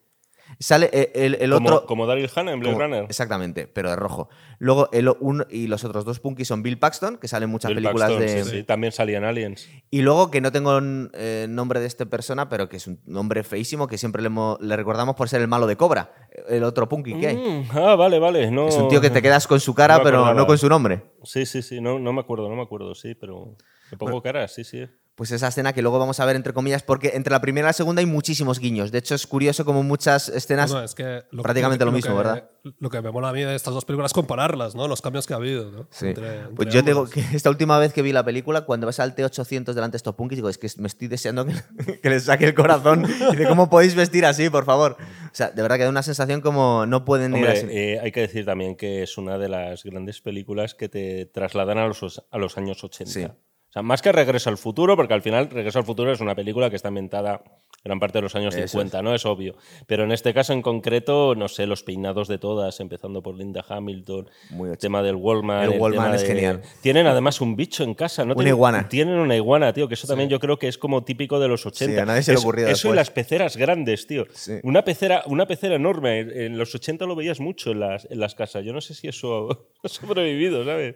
Sale 0.61 0.89
eh, 0.93 1.11
el, 1.15 1.35
el 1.41 1.51
como, 1.51 1.69
otro. 1.69 1.87
como 1.87 2.07
Daryl 2.07 2.31
Hannah 2.35 2.53
en 2.53 2.61
Blade 2.61 2.75
como- 2.75 2.85
Runner. 2.87 3.05
Exactamente, 3.09 3.67
pero 3.67 3.91
de 3.91 3.97
rojo. 3.97 4.29
Luego, 4.59 4.89
el, 4.93 5.09
un- 5.21 5.45
y 5.51 5.67
los 5.67 5.85
otros 5.85 6.05
dos 6.05 6.21
punkis 6.21 6.49
son 6.49 6.63
Bill 6.63 6.79
Paxton, 6.79 7.19
que 7.19 7.29
salen 7.29 7.49
en 7.49 7.51
muchas 7.51 7.71
Bill 7.71 7.77
películas 7.83 8.11
Paxton, 8.13 8.27
de. 8.27 8.45
sí, 8.45 8.51
sí. 8.51 8.63
También 8.63 8.93
salían 8.93 9.25
Aliens. 9.25 9.69
Y 9.91 10.03
luego, 10.03 10.31
que 10.31 10.41
no 10.41 10.53
tengo 10.53 10.79
eh, 11.15 11.47
nombre 11.49 11.81
de 11.81 11.87
esta 11.87 12.07
persona, 12.07 12.49
pero 12.49 12.69
que 12.69 12.77
es 12.77 12.87
un 12.87 13.01
nombre 13.05 13.43
feísimo, 13.43 13.87
que 13.89 13.99
siempre 13.99 14.23
le, 14.23 14.77
recordamos 14.77 15.17
por 15.17 15.29
ser 15.29 15.41
el 15.41 15.49
malo 15.49 15.67
de 15.67 15.77
Cobra, 15.77 16.13
el 16.49 16.63
otro 16.65 16.89
punky 16.89 17.19
que 17.19 17.29
hay. 17.29 17.37
Mm, 17.37 17.65
ah, 17.73 17.95
vale, 17.97 18.19
vale. 18.19 18.51
No, 18.51 18.69
Es 18.69 18.77
un 18.77 18.89
tío 18.89 19.01
que 19.01 19.11
te 19.11 19.23
quedas 19.23 19.47
con 19.47 19.61
su 19.61 19.75
cara, 19.75 19.99
no 19.99 20.05
pero 20.05 20.35
no 20.35 20.47
con 20.47 20.59
su 20.59 20.69
nombre. 20.69 21.03
Sí, 21.25 21.47
sí, 21.47 21.63
sí. 21.63 21.81
No, 21.81 21.99
no 21.99 22.13
me 22.13 22.21
acuerdo, 22.21 22.49
no 22.49 22.55
me 22.57 22.63
acuerdo, 22.63 22.95
sí, 22.95 23.15
pero. 23.15 23.57
Me 23.91 23.99
pongo 23.99 24.23
cara, 24.23 24.49
sí, 24.49 24.65
sí. 24.65 24.85
Pues 25.17 25.31
esa 25.31 25.47
escena 25.47 25.73
que 25.73 25.81
luego 25.81 26.01
vamos 26.01 26.19
a 26.19 26.25
ver 26.25 26.35
entre 26.35 26.53
comillas, 26.53 26.83
porque 26.83 27.13
entre 27.15 27.31
la 27.31 27.41
primera 27.41 27.67
y 27.67 27.69
la 27.69 27.73
segunda 27.73 28.01
hay 28.01 28.07
muchísimos 28.07 28.59
guiños. 28.59 28.91
De 28.91 28.99
hecho, 28.99 29.15
es 29.15 29.29
curioso 29.29 29.65
como 29.65 29.85
muchas 29.85 30.29
escenas. 30.29 30.73
Bueno, 30.73 30.85
es 30.85 30.95
que 30.97 31.23
lo- 31.31 31.43
prácticamente 31.45 31.85
lo 31.85 31.93
mismo, 31.93 32.11
que- 32.11 32.17
¿verdad? 32.17 32.51
Lo 32.81 32.91
que 32.91 33.01
me 33.01 33.13
mola 33.13 33.29
a 33.29 33.33
mí 33.33 33.43
de 33.43 33.55
estas 33.55 33.75
dos 33.75 33.85
películas 33.85 34.09
es 34.11 34.13
compararlas, 34.15 34.75
¿no? 34.75 34.89
Los 34.89 35.03
cambios 35.03 35.27
que 35.29 35.35
ha 35.35 35.37
habido, 35.37 35.71
¿no? 35.71 35.87
Sí. 35.91 36.07
Entre- 36.09 36.39
entre 36.41 36.55
pues 36.57 36.69
yo 36.75 36.83
digo 36.83 37.09
que 37.09 37.21
esta 37.33 37.49
última 37.49 37.79
vez 37.79 37.93
que 37.93 38.03
vi 38.03 38.11
la 38.11 38.25
película, 38.25 38.63
cuando 38.63 38.87
vas 38.87 38.99
al 38.99 39.15
T800 39.15 39.73
delante 39.75 39.93
de 39.93 39.99
estos 39.99 40.17
punkis, 40.17 40.39
digo, 40.39 40.49
es 40.49 40.59
que 40.59 40.69
me 40.79 40.89
estoy 40.89 41.07
deseando 41.07 41.47
que, 41.47 41.53
que 42.03 42.11
les 42.11 42.25
saque 42.25 42.47
el 42.47 42.55
corazón. 42.55 43.07
Y 43.33 43.37
de 43.37 43.47
cómo 43.47 43.71
podéis 43.71 43.95
vestir 43.95 44.25
así, 44.27 44.51
por 44.51 44.65
favor. 44.65 44.97
O 44.99 45.35
sea, 45.35 45.51
de 45.51 45.63
verdad 45.63 45.77
que 45.77 45.85
da 45.85 45.91
una 45.91 46.03
sensación 46.03 46.41
como 46.41 46.87
no 46.87 47.05
pueden 47.05 47.37
ir 47.37 47.47
así. 47.47 47.67
Eh, 47.71 48.01
hay 48.03 48.11
que 48.11 48.21
decir 48.23 48.45
también 48.45 48.75
que 48.75 49.03
es 49.05 49.17
una 49.17 49.39
de 49.39 49.49
las 49.49 49.85
grandes 49.85 50.21
películas 50.21 50.75
que 50.75 50.89
te 50.89 51.27
trasladan 51.27 51.79
a 51.79 51.87
los, 51.87 52.25
a 52.31 52.39
los 52.39 52.59
años 52.59 52.83
80. 52.83 53.13
Sí. 53.13 53.29
Sea, 53.75 53.83
más 53.83 54.01
que 54.03 54.13
Regreso 54.13 54.49
al 54.51 54.57
Futuro, 54.57 54.97
porque 54.97 55.15
al 55.15 55.21
final 55.23 55.51
Regreso 55.51 55.81
al 55.81 55.85
Futuro 55.85 56.13
es 56.13 56.21
una 56.21 56.35
película 56.37 56.71
que 56.71 56.77
está 56.77 56.89
ambientada 56.89 57.43
gran 57.85 57.99
parte 58.01 58.19
de 58.19 58.23
los 58.23 58.35
años 58.37 58.55
Eso 58.55 58.69
50, 58.69 59.03
¿no? 59.03 59.15
Es 59.15 59.27
obvio. 59.27 59.57
Pero 59.89 60.05
en 60.05 60.13
este 60.13 60.33
caso 60.33 60.53
en 60.53 60.63
concreto, 60.63 61.35
no 61.35 61.49
sé, 61.49 61.67
los 61.67 61.83
peinados 61.83 62.29
de 62.29 62.39
todas, 62.39 62.79
empezando 62.81 63.21
por 63.23 63.35
Linda 63.37 63.63
Hamilton, 63.69 64.31
Muy 64.51 64.71
el 64.71 64.79
tema 64.79 65.03
del 65.03 65.17
Wallman. 65.17 65.65
El 65.73 65.81
Wallman 65.81 66.05
tema 66.05 66.15
es 66.17 66.23
de- 66.23 66.27
genial. 66.29 66.63
Tienen 66.83 67.07
además 67.09 67.41
un 67.41 67.57
bicho 67.57 67.83
en 67.85 67.95
casa, 67.95 68.25
¿no? 68.25 68.35
Una 68.35 68.37
Tienen- 68.45 68.55
iguana. 68.55 68.89
Tienen 68.89 69.17
una 69.17 69.35
iguana, 69.37 69.73
tío, 69.73 69.89
que 69.89 69.95
eso 69.95 70.07
también 70.07 70.31
yo 70.31 70.39
creo 70.39 70.57
que 70.57 70.69
es 70.69 70.79
como 70.79 71.03
típico 71.05 71.41
de 71.41 71.49
los 71.49 71.67
80. 71.67 72.01
a 72.03 72.07
nadie 72.07 72.23
se 72.23 72.31
le 72.31 72.37
Eso- 72.39 72.47
ocurrió 72.47 72.65
Eso 72.67 72.71
después. 72.75 72.93
y 72.93 72.97
las 72.97 73.11
peceras 73.11 73.57
grandes, 73.57 74.07
tío. 74.07 74.25
Sí. 74.33 74.53
Una, 74.63 74.85
pecera, 74.85 75.25
una 75.27 75.47
pecera 75.49 75.75
enorme. 75.75 76.21
En 76.21 76.57
los 76.57 76.73
80 76.77 77.07
lo 77.07 77.17
veías 77.17 77.41
mucho 77.41 77.73
en 77.73 77.81
las, 77.81 78.07
en 78.09 78.21
las 78.21 78.37
casas. 78.37 78.65
Yo 78.65 78.73
no 78.73 78.81
sé 78.81 78.95
si 78.95 79.09
eso 79.09 79.67
ha 79.83 79.89
sobrevivido, 79.89 80.65
¿sabes? 80.65 80.95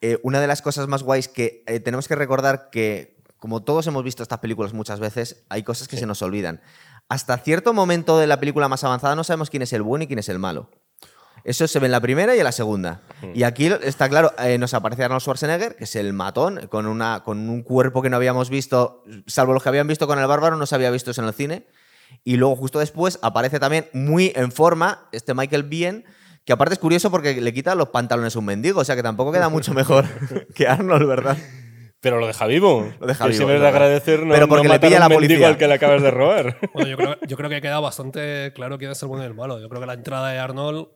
Eh, 0.00 0.18
una 0.22 0.40
de 0.40 0.46
las 0.46 0.62
cosas 0.62 0.86
más 0.86 1.02
guays 1.02 1.28
que 1.28 1.64
eh, 1.66 1.80
tenemos 1.80 2.06
que 2.06 2.14
recordar 2.14 2.70
que, 2.70 3.16
como 3.36 3.62
todos 3.62 3.86
hemos 3.86 4.04
visto 4.04 4.22
estas 4.22 4.38
películas 4.38 4.72
muchas 4.72 5.00
veces, 5.00 5.44
hay 5.48 5.62
cosas 5.62 5.88
que 5.88 5.96
se 5.96 6.06
nos 6.06 6.22
olvidan. 6.22 6.60
hasta 7.08 7.38
cierto 7.38 7.72
momento 7.72 8.18
de 8.18 8.26
la 8.26 8.38
película 8.38 8.68
más 8.68 8.84
avanzada 8.84 9.16
no 9.16 9.24
sabemos 9.24 9.50
quién 9.50 9.62
es 9.62 9.72
el 9.72 9.82
bueno 9.82 10.04
y 10.04 10.06
quién 10.06 10.18
es 10.18 10.28
el 10.28 10.38
malo. 10.38 10.70
Eso 11.44 11.66
se 11.66 11.78
ve 11.78 11.86
en 11.86 11.92
la 11.92 12.00
primera 12.00 12.34
y 12.36 12.38
en 12.38 12.44
la 12.44 12.52
segunda. 12.52 13.00
Y 13.34 13.44
aquí 13.44 13.66
está 13.82 14.08
claro, 14.08 14.32
eh, 14.38 14.58
nos 14.58 14.74
aparece 14.74 15.04
Arnold 15.04 15.22
Schwarzenegger, 15.22 15.76
que 15.76 15.84
es 15.84 15.96
el 15.96 16.12
matón, 16.12 16.66
con, 16.68 16.86
una, 16.86 17.22
con 17.24 17.48
un 17.48 17.62
cuerpo 17.62 18.02
que 18.02 18.10
no 18.10 18.16
habíamos 18.16 18.50
visto, 18.50 19.04
salvo 19.26 19.54
los 19.54 19.62
que 19.62 19.68
habían 19.68 19.86
visto 19.86 20.06
con 20.06 20.18
el 20.18 20.26
bárbaro, 20.26 20.56
no 20.56 20.66
se 20.66 20.74
había 20.74 20.90
visto 20.90 21.10
eso 21.10 21.22
en 21.22 21.28
el 21.28 21.34
cine. 21.34 21.66
Y 22.24 22.36
luego 22.36 22.56
justo 22.56 22.78
después 22.78 23.18
aparece 23.22 23.60
también 23.60 23.88
muy 23.92 24.32
en 24.34 24.52
forma 24.52 25.08
este 25.12 25.34
Michael 25.34 25.64
Biehn, 25.64 26.04
que 26.44 26.52
aparte 26.52 26.74
es 26.74 26.78
curioso 26.80 27.10
porque 27.10 27.40
le 27.40 27.52
quita 27.52 27.74
los 27.74 27.88
pantalones 27.90 28.34
a 28.34 28.38
un 28.38 28.44
mendigo, 28.46 28.80
o 28.80 28.84
sea 28.84 28.96
que 28.96 29.02
tampoco 29.02 29.32
queda 29.32 29.48
mucho 29.48 29.74
mejor 29.74 30.04
que 30.54 30.66
Arnold, 30.66 31.06
¿verdad? 31.06 31.36
Pero 32.00 32.18
lo 32.20 32.26
deja 32.28 32.46
vivo. 32.46 32.90
Lo 33.00 33.06
deja 33.08 33.24
que 33.24 33.30
vivo, 33.32 33.38
siempre 33.38 33.58
de 33.60 33.66
agradecer 33.68 34.20
no, 34.24 34.32
Pero 34.32 34.46
porque 34.48 34.62
no 34.62 34.68
le 34.68 34.68
matar 34.76 34.88
pilla 34.88 34.96
a 34.98 35.00
la 35.00 35.06
un 35.06 35.10
mendigo 35.20 35.28
policía. 35.30 35.48
al 35.48 35.58
que 35.58 35.66
le 35.68 35.74
acabas 35.74 36.00
de 36.02 36.10
robar. 36.12 36.56
Bueno, 36.72 36.88
yo 36.88 36.96
creo, 36.96 37.16
yo 37.26 37.36
creo 37.36 37.50
que 37.50 37.60
queda 37.60 37.80
bastante 37.80 38.52
claro 38.54 38.78
quién 38.78 38.92
es 38.92 39.02
el 39.02 39.08
bueno 39.08 39.24
y 39.24 39.26
el 39.26 39.34
malo. 39.34 39.60
Yo 39.60 39.68
creo 39.68 39.80
que 39.80 39.86
la 39.88 39.94
entrada 39.94 40.30
de 40.30 40.38
Arnold 40.38 40.86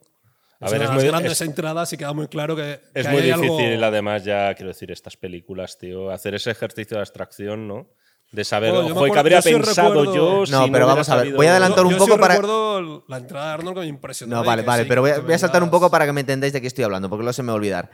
A 0.60 0.66
es 0.66 0.72
ver, 0.72 0.82
es 0.82 0.90
muy- 0.92 1.04
grandes 1.04 1.32
es- 1.32 1.40
entradas 1.40 1.92
y 1.92 1.96
queda 1.96 2.12
muy 2.12 2.28
claro 2.28 2.54
que, 2.54 2.80
Es 2.94 3.06
que 3.06 3.12
muy 3.12 3.22
hay 3.22 3.30
algo- 3.32 3.56
difícil, 3.58 3.82
además, 3.82 4.24
ya 4.24 4.54
quiero 4.54 4.68
decir, 4.68 4.92
estas 4.92 5.16
películas, 5.16 5.76
tío. 5.76 6.10
Hacer 6.12 6.36
ese 6.36 6.52
ejercicio 6.52 6.96
de 6.96 7.00
abstracción, 7.00 7.66
¿no? 7.66 7.88
De 8.32 8.44
saber, 8.44 8.70
Bueno, 8.72 8.88
yo 8.88 8.94
me 8.94 9.00
ojo, 9.00 9.06
¿y 9.06 9.10
acuerdo- 9.10 9.12
¿qué 9.12 9.18
habría 9.36 9.40
yo 9.40 9.58
pensado 9.58 9.88
recuerdo- 9.90 10.14
yo 10.14 10.44
No, 10.50 10.64
si 10.64 10.70
pero 10.70 10.86
vamos 10.86 11.08
a 11.10 11.16
ver, 11.16 11.34
voy 11.34 11.46
a 11.46 11.50
adelantar 11.50 11.80
Yo- 11.80 11.88
un 11.88 11.92
yo 11.92 11.98
poco 11.98 12.14
sí 12.14 12.18
para- 12.18 12.34
recuerdo 12.34 13.04
la 13.06 13.16
entrada 13.18 13.46
de 13.48 13.52
Arnold 13.52 13.74
que 13.76 13.80
me 13.82 13.86
impresionó. 13.88 14.36
No, 14.36 14.44
vale, 14.44 14.62
que 14.62 14.68
vale, 14.68 14.82
sí, 14.84 14.88
pero 14.88 15.02
voy 15.02 15.10
a, 15.10 15.14
que 15.16 15.20
voy 15.20 15.34
a 15.34 15.38
saltar 15.38 15.62
un 15.62 15.70
poco 15.70 15.90
para 15.90 16.06
que 16.06 16.12
me 16.14 16.22
entendáis 16.22 16.52
de 16.54 16.60
qué 16.62 16.66
estoy 16.66 16.84
hablando, 16.84 17.10
porque 17.10 17.22
luego 17.24 17.32
se 17.34 17.42
me 17.42 17.48
va 17.48 17.52
a 17.52 17.56
olvidar. 17.56 17.90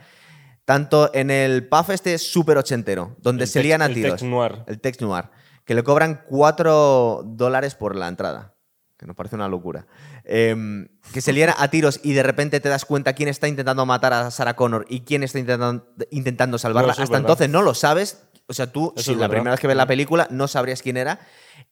Tanto 0.63 1.09
en 1.13 1.29
el 1.31 1.67
puff 1.67 1.89
este 1.89 2.17
súper 2.17 2.57
ochentero, 2.57 3.15
donde 3.19 3.43
El 3.43 3.49
se 3.49 3.59
tex- 3.59 3.63
lían 3.63 3.81
a 3.81 3.87
el 3.87 3.93
tiros. 3.95 4.11
tex 4.11 4.23
noir. 4.23 4.63
El 4.67 4.79
text 4.79 5.01
noir. 5.01 5.25
Que 5.65 5.73
le 5.75 5.83
cobran 5.83 6.23
4 6.29 7.23
dólares 7.25 7.75
por 7.75 7.95
la 7.95 8.07
entrada. 8.07 8.55
Que 8.97 9.05
nos 9.05 9.15
parece 9.15 9.35
una 9.35 9.47
locura. 9.47 9.87
Em, 10.25 10.87
que 11.13 11.21
se 11.21 11.31
lían 11.33 11.53
a 11.57 11.67
tiros 11.69 11.99
y 12.03 12.13
de 12.13 12.21
repente 12.21 12.59
te 12.59 12.69
das 12.69 12.85
cuenta 12.85 13.13
quién 13.13 13.29
está 13.29 13.47
intentando 13.47 13.85
matar 13.85 14.13
a 14.13 14.29
Sarah 14.29 14.55
Connor 14.55 14.85
y 14.89 15.01
quién 15.01 15.23
está 15.23 15.39
intentando, 15.39 15.87
intentando 16.11 16.57
salvarla. 16.57 16.87
No, 16.87 16.93
eso 16.93 17.01
es 17.03 17.09
Hasta 17.09 17.17
entonces 17.17 17.49
no 17.49 17.61
lo 17.61 17.73
sabes. 17.73 18.23
O 18.49 18.53
sea, 18.53 18.71
tú, 18.71 18.93
Eso 18.95 19.03
si 19.05 19.11
es 19.11 19.17
la 19.17 19.21
verdad. 19.27 19.35
primera 19.35 19.51
vez 19.51 19.59
que 19.59 19.67
ves 19.67 19.77
la 19.77 19.85
película, 19.85 20.27
no 20.31 20.47
sabrías 20.47 20.81
quién 20.81 20.97
era. 20.97 21.19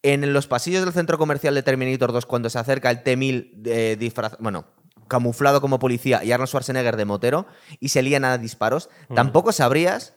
En 0.02 0.32
los 0.32 0.46
pasillos 0.46 0.84
del 0.84 0.94
centro 0.94 1.18
comercial 1.18 1.54
de 1.54 1.62
Terminator 1.62 2.12
2, 2.12 2.24
cuando 2.24 2.48
se 2.50 2.58
acerca 2.58 2.90
el 2.90 3.02
T-1000 3.02 3.62
eh, 3.66 3.96
disfraz- 3.98 4.36
bueno, 4.38 4.66
camuflado 5.08 5.60
como 5.60 5.78
policía 5.78 6.22
y 6.22 6.30
Arnold 6.32 6.48
Schwarzenegger 6.48 6.96
de 6.96 7.04
motero 7.04 7.46
y 7.80 7.88
se 7.88 8.02
lían 8.02 8.24
a 8.24 8.38
disparos, 8.38 8.90
tampoco 9.14 9.52
sabrías 9.52 10.14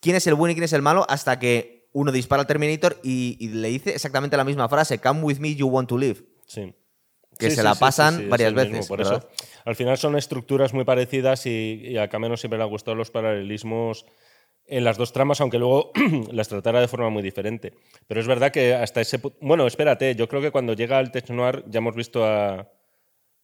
quién 0.00 0.16
es 0.16 0.26
el 0.26 0.34
bueno 0.34 0.52
y 0.52 0.54
quién 0.54 0.64
es 0.64 0.72
el 0.72 0.82
malo 0.82 1.06
hasta 1.08 1.38
que 1.38 1.88
uno 1.92 2.10
dispara 2.10 2.40
al 2.42 2.46
Terminator 2.46 2.98
y, 3.02 3.36
y 3.38 3.48
le 3.48 3.68
dice 3.68 3.90
exactamente 3.94 4.36
la 4.36 4.44
misma 4.44 4.68
frase, 4.68 4.98
come 4.98 5.22
with 5.22 5.38
me, 5.38 5.54
you 5.54 5.68
want 5.68 5.88
to 5.88 5.98
live. 5.98 6.22
Sí. 6.46 6.74
Que 7.38 7.50
se 7.50 7.62
la 7.62 7.74
pasan 7.74 8.28
varias 8.28 8.52
mismo, 8.52 8.96
veces, 8.96 9.06
eso, 9.06 9.28
al 9.64 9.74
final 9.76 9.96
son 9.96 10.16
estructuras 10.16 10.74
muy 10.74 10.84
parecidas 10.84 11.46
y, 11.46 11.80
y 11.84 11.96
a 11.98 12.08
Cameron 12.08 12.36
siempre 12.36 12.58
le 12.58 12.64
han 12.64 12.70
gustado 12.70 12.94
los 12.96 13.10
paralelismos 13.10 14.04
en 14.70 14.84
las 14.84 14.96
dos 14.96 15.12
tramas, 15.12 15.40
aunque 15.40 15.58
luego 15.58 15.92
las 16.32 16.48
tratara 16.48 16.80
de 16.80 16.88
forma 16.88 17.10
muy 17.10 17.22
diferente. 17.22 17.72
Pero 18.06 18.20
es 18.20 18.26
verdad 18.26 18.50
que 18.50 18.74
hasta 18.74 19.00
ese 19.00 19.20
Bueno, 19.40 19.66
espérate, 19.66 20.14
yo 20.14 20.28
creo 20.28 20.40
que 20.40 20.50
cuando 20.50 20.72
llega 20.72 20.98
al 20.98 21.10
Tech 21.10 21.28
Noir 21.30 21.64
ya 21.68 21.78
hemos 21.78 21.94
visto 21.94 22.24
a 22.24 22.68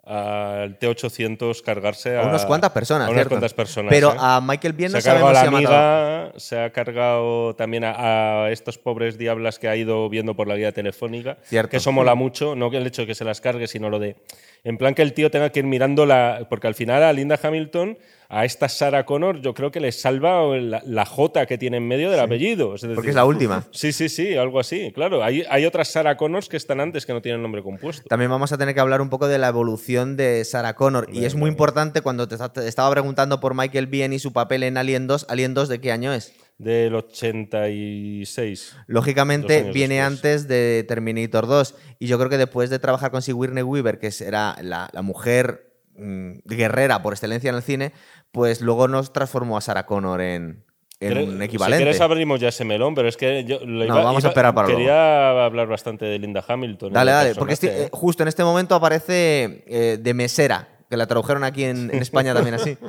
al 0.07 0.79
T800 0.79 1.63
cargarse 1.63 2.17
a, 2.17 2.23
A 2.23 2.29
unas 2.29 2.47
cuantas 2.47 2.71
personas, 2.71 3.09
a 3.09 3.11
unas 3.11 3.27
cuantas 3.27 3.53
personas. 3.53 3.91
Pero 3.91 4.13
¿eh? 4.13 4.17
a 4.19 4.41
Michael 4.41 4.73
Biehn 4.73 4.93
se 4.93 4.99
no 4.99 4.99
ha 5.01 5.03
cargado 5.03 5.29
a 5.29 5.35
sabemos 5.35 5.35
la 5.35 5.41
si 5.41 5.47
ha 5.47 5.51
matado. 5.51 6.17
amiga, 6.27 6.39
se 6.39 6.61
ha 6.61 6.71
cargado 6.71 7.57
también 7.57 7.83
a, 7.83 8.45
a 8.45 8.51
estos 8.53 8.79
pobres 8.79 9.19
diablas 9.19 9.59
que 9.59 9.69
ha 9.69 9.75
ido 9.75 10.09
viendo 10.09 10.37
por 10.37 10.47
la 10.47 10.55
guía 10.55 10.71
telefónica. 10.71 11.39
Cierto. 11.43 11.71
Que 11.71 11.79
eso 11.79 11.91
mola 11.91 12.15
mucho, 12.15 12.55
no 12.55 12.71
que 12.71 12.77
el 12.77 12.87
hecho 12.87 13.03
de 13.03 13.09
que 13.09 13.17
se 13.17 13.25
las 13.25 13.41
cargue, 13.41 13.67
sino 13.67 13.91
lo 13.91 13.99
de. 13.99 14.15
En 14.63 14.79
plan 14.79 14.95
que 14.95 15.03
el 15.03 15.13
tío 15.13 15.29
tenga 15.33 15.51
que 15.51 15.59
ir 15.59 15.67
mirando 15.67 16.07
la. 16.07 16.47
Porque 16.49 16.69
al 16.69 16.77
final 16.77 17.03
a 17.03 17.13
Linda 17.13 17.41
Hamilton, 17.43 17.99
a 18.29 18.45
esta 18.45 18.69
Sarah 18.69 19.05
Connor, 19.05 19.41
yo 19.41 19.55
creo 19.55 19.71
que 19.71 19.81
le 19.81 19.93
salva 19.93 20.57
la, 20.57 20.83
la 20.85 21.05
J 21.05 21.47
que 21.47 21.59
tiene 21.59 21.79
en 21.79 21.87
medio 21.87 22.11
del 22.11 22.21
apellido. 22.21 22.75
Es 22.75 22.83
decir, 22.83 22.95
Porque 22.95 23.11
es 23.11 23.17
la 23.17 23.25
última. 23.25 23.65
Sí, 23.73 23.93
sí, 23.93 24.09
sí, 24.09 24.35
algo 24.37 24.59
así. 24.59 24.91
Claro, 24.93 25.23
hay, 25.23 25.45
hay 25.49 25.67
otras 25.67 25.89
Sarah 25.89 26.17
Connors 26.17 26.49
que 26.49 26.57
están 26.57 26.81
antes 26.81 27.05
que 27.05 27.13
no 27.13 27.21
tienen 27.23 27.43
nombre 27.43 27.63
compuesto. 27.63 28.09
También 28.09 28.31
vamos 28.31 28.53
a 28.53 28.59
tener 28.59 28.75
que 28.75 28.81
hablar 28.81 29.01
un 29.01 29.11
poco 29.11 29.29
de 29.29 29.39
la 29.39 29.49
evolución 29.49 30.17
de 30.17 30.45
Sarah 30.45 30.75
Connor. 30.75 31.09
Y 31.13 31.25
es 31.25 31.35
muy 31.35 31.51
importante 31.51 32.01
cuando 32.01 32.27
te, 32.27 32.37
te 32.37 32.67
estaba 32.67 32.91
preguntando 32.91 33.41
por 33.41 33.55
Michael 33.55 33.87
Biehn 33.87 34.13
y 34.13 34.19
su 34.19 34.33
papel 34.33 34.63
en 34.63 34.77
Alien 34.77 35.07
2. 35.07 35.27
¿Alien 35.29 35.55
2 35.55 35.69
de 35.69 35.81
qué 35.81 35.93
año 35.93 36.13
es? 36.13 36.33
Del 36.59 36.95
86. 36.95 38.77
Lógicamente 38.87 39.71
viene 39.73 39.97
después. 39.97 40.19
antes 40.19 40.49
de 40.49 40.85
Terminator 40.89 41.47
2. 41.47 41.75
Y 41.99 42.07
yo 42.07 42.17
creo 42.19 42.31
que 42.31 42.39
después 42.39 42.71
de 42.71 42.79
trabajar 42.79 43.11
con 43.11 43.21
Sigourney 43.21 43.63
Weaver, 43.63 43.99
que 43.99 44.11
era 44.21 44.57
la, 44.63 44.89
la 44.93 45.03
mujer 45.03 45.75
mm, 45.97 46.39
guerrera 46.45 47.03
por 47.03 47.13
excelencia 47.13 47.51
en 47.51 47.57
el 47.57 47.63
cine, 47.63 47.93
pues 48.37 48.61
luego 48.61 48.87
nos 48.87 49.15
transformó 49.15 49.57
a 49.57 49.63
Sarah 49.63 49.87
Connor 49.87 50.21
en, 50.21 50.63
un 51.01 51.41
equivalente. 51.41 51.79
Si 51.79 51.85
quieres 51.85 52.01
abrimos 52.03 52.39
ya 52.39 52.49
ese 52.49 52.67
melón, 52.67 52.95
pero 52.95 53.09
es 53.09 53.17
que 53.17 53.45
yo 53.45 53.61
lo 53.61 53.79
No, 53.79 53.85
iba- 53.87 54.05
vamos 54.05 54.23
a 54.27 54.29
esperar 54.29 54.55
para 54.55 54.69
Quería 54.69 55.45
hablar 55.47 55.67
bastante 55.69 56.05
de 56.05 56.19
Linda 56.19 56.45
Hamilton. 56.47 56.93
Dale, 56.93 57.13
dale, 57.13 57.35
porque 57.35 57.55
este- 57.55 57.85
eh, 57.85 57.89
justo 57.91 58.23
en 58.25 58.29
este 58.29 58.45
momento 58.45 58.75
aparece 58.75 59.65
eh, 59.67 59.97
de 59.99 60.13
mesera, 60.13 60.69
que 60.91 60.99
la 60.99 61.07
tradujeron 61.07 61.45
aquí 61.45 61.65
en, 61.65 61.91
en 61.91 62.03
España 62.03 62.35
también 62.35 62.55
así. 62.57 62.77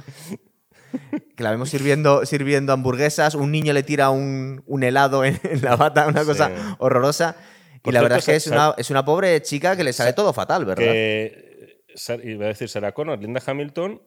Que 1.38 1.44
la 1.44 1.52
vemos 1.52 1.70
sirviendo, 1.70 2.26
sirviendo 2.26 2.74
hamburguesas, 2.74 3.36
un 3.36 3.52
niño 3.52 3.72
le 3.72 3.84
tira 3.84 4.10
un, 4.10 4.64
un 4.66 4.84
helado 4.84 5.24
en, 5.24 5.40
en 5.44 5.62
la 5.62 5.76
bata, 5.78 6.08
una 6.08 6.22
Sí. 6.22 6.28
cosa 6.28 6.52
horrorosa. 6.80 7.36
Y 7.86 7.92
la 7.92 8.00
cierto, 8.00 8.04
verdad 8.04 8.18
es 8.20 8.26
que 8.26 8.36
es 8.36 8.48
una, 8.48 8.74
es 8.78 8.90
una 8.90 9.06
pobre 9.06 9.42
chica 9.42 9.78
que 9.78 9.84
le 9.84 9.94
sale 9.94 10.12
todo 10.14 10.34
fatal, 10.34 10.66
¿verdad? 10.66 10.84
que 10.84 11.84
iba 12.24 12.46
a 12.46 12.48
decir 12.50 12.68
Sarah 12.70 12.92
Connor, 12.92 13.18
Linda 13.20 13.42
Hamilton 13.46 14.02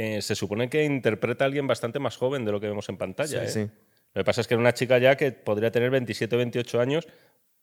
eh, 0.00 0.22
se 0.22 0.34
supone 0.34 0.68
que 0.70 0.84
interpreta 0.84 1.44
a 1.44 1.46
alguien 1.46 1.66
bastante 1.66 1.98
más 1.98 2.16
joven 2.16 2.44
de 2.44 2.52
lo 2.52 2.60
que 2.60 2.68
vemos 2.68 2.88
en 2.88 2.96
pantalla. 2.98 3.42
¿eh? 3.44 3.48
Sí. 3.48 3.60
Lo 4.14 4.20
que 4.20 4.24
pasa 4.24 4.40
es 4.40 4.46
que 4.46 4.54
era 4.54 4.60
una 4.60 4.72
chica 4.74 4.98
ya 4.98 5.16
que 5.16 5.32
podría 5.32 5.70
tener 5.70 5.90
27 5.90 6.34
o 6.34 6.38
28 6.38 6.80
años. 6.80 7.08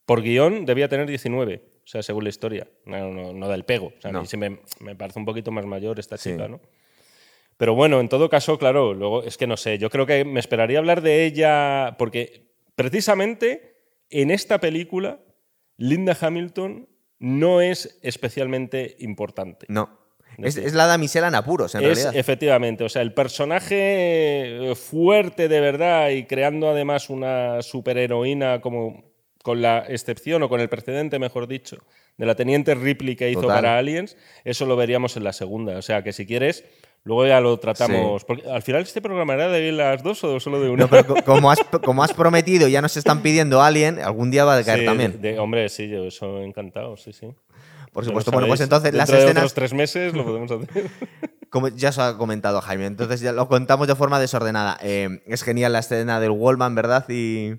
Por 0.05 0.21
guion 0.21 0.65
debía 0.65 0.87
tener 0.87 1.07
19, 1.07 1.63
o 1.83 1.87
sea, 1.87 2.03
según 2.03 2.23
la 2.25 2.29
historia. 2.29 2.67
No, 2.85 3.09
no, 3.11 3.33
no 3.33 3.47
del 3.49 3.63
pego. 3.65 3.93
O 3.97 4.01
sea, 4.01 4.11
No. 4.11 4.19
a 4.19 4.21
mí 4.21 4.27
sí 4.27 4.37
me, 4.37 4.59
me 4.79 4.95
parece 4.95 5.17
un 5.19 5.25
poquito 5.25 5.51
más 5.51 5.65
mayor 5.65 5.97
esta 5.99 6.17
Sí. 6.17 6.31
chica, 6.31 6.47
¿no? 6.47 6.59
Pero 7.57 7.73
bueno, 7.73 7.99
en 8.01 8.09
todo 8.09 8.29
caso, 8.29 8.57
claro, 8.59 8.93
luego 8.93 9.23
es 9.23 9.37
que 9.37 9.47
no 9.47 9.55
sé, 9.57 9.77
yo 9.77 9.89
creo 9.89 10.05
que 10.05 10.25
me 10.25 10.41
esperaría 10.41 10.77
hablar 10.77 11.01
de 11.01 11.25
ella 11.25 11.95
porque 11.97 12.51
precisamente 12.75 13.77
en 14.09 14.29
esta 14.29 14.59
película 14.59 15.19
Linda 15.77 16.17
Hamilton 16.19 16.87
no 17.19 17.61
es 17.61 17.97
especialmente 18.03 18.95
importante. 18.99 19.65
No. 19.69 19.99
Es, 20.37 20.57
es 20.57 20.73
la 20.73 20.85
damisela 20.87 21.27
en 21.27 21.35
apuros, 21.35 21.75
en 21.75 21.81
es 21.81 21.87
realidad. 21.87 22.15
efectivamente, 22.15 22.83
o 22.83 22.89
sea, 22.89 23.01
el 23.01 23.13
personaje 23.13 24.71
eh, 24.71 24.75
fuerte 24.75 25.47
de 25.47 25.59
verdad 25.59 26.09
y 26.09 26.25
creando 26.25 26.69
además 26.69 27.09
una 27.09 27.61
superheroína 27.61 28.61
como 28.61 29.03
con 29.43 29.61
la 29.61 29.85
excepción 29.87 30.41
o 30.43 30.49
con 30.49 30.59
el 30.59 30.69
precedente, 30.69 31.19
mejor 31.19 31.47
dicho, 31.47 31.77
de 32.17 32.25
la 32.25 32.35
teniente 32.35 32.73
Ripley 32.73 33.15
que 33.15 33.29
hizo 33.29 33.41
Total. 33.41 33.57
para 33.57 33.77
Aliens, 33.77 34.17
eso 34.43 34.65
lo 34.65 34.75
veríamos 34.75 35.15
en 35.17 35.23
la 35.23 35.33
segunda. 35.33 35.77
O 35.77 35.81
sea, 35.83 36.01
que 36.01 36.13
si 36.13 36.25
quieres, 36.25 36.63
luego 37.03 37.27
ya 37.27 37.39
lo 37.41 37.57
tratamos. 37.59 38.23
Porque 38.25 38.49
al 38.49 38.63
final 38.63 38.81
este 38.81 39.01
programa 39.01 39.35
era 39.35 39.49
de 39.49 39.71
las 39.71 40.01
dos 40.01 40.23
o 40.23 40.39
solo 40.39 40.59
de 40.61 40.69
una. 40.69 40.83
No, 40.85 40.89
pero 40.89 41.05
co- 41.05 41.15
como 41.25 41.51
has, 41.51 41.59
como 41.83 42.03
has 42.03 42.13
prometido, 42.13 42.67
ya 42.67 42.81
nos 42.81 42.97
están 42.97 43.21
pidiendo 43.21 43.61
Alien, 43.61 43.99
algún 43.99 44.31
día 44.31 44.45
va 44.45 44.57
a 44.57 44.63
caer 44.63 44.79
Sí, 44.79 44.85
también. 44.85 45.21
de- 45.21 45.37
hombre, 45.37 45.69
sí, 45.69 45.89
yo 45.89 46.05
eso 46.05 46.41
encantado, 46.41 46.97
sí, 46.97 47.13
sí. 47.13 47.27
Por 47.95 48.05
supuesto. 48.05 48.29
Bueno, 48.31 48.47
pues 48.47 48.59
entonces 48.61 48.93
las 48.93 49.09
de 49.09 49.17
escenas. 49.17 49.37
otros 49.37 49.53
tres 49.55 49.73
meses 49.73 50.13
lo 50.13 50.23
podemos 50.25 50.51
hacer. 50.51 50.89
Como 51.49 51.69
ya 51.69 51.89
os 51.89 51.97
ha 51.97 52.17
comentado 52.17 52.59
Jaime, 52.61 52.85
entonces 52.85 53.21
ya 53.21 53.31
lo 53.31 53.47
contamos 53.47 53.87
de 53.87 53.95
forma 53.95 54.19
desordenada. 54.19 54.77
Eh, 54.81 55.23
es 55.25 55.41
genial 55.43 55.71
la 55.73 55.79
escena 55.79 56.19
del 56.19 56.31
Wallman, 56.31 56.75
¿verdad? 56.75 57.05
Y, 57.09 57.53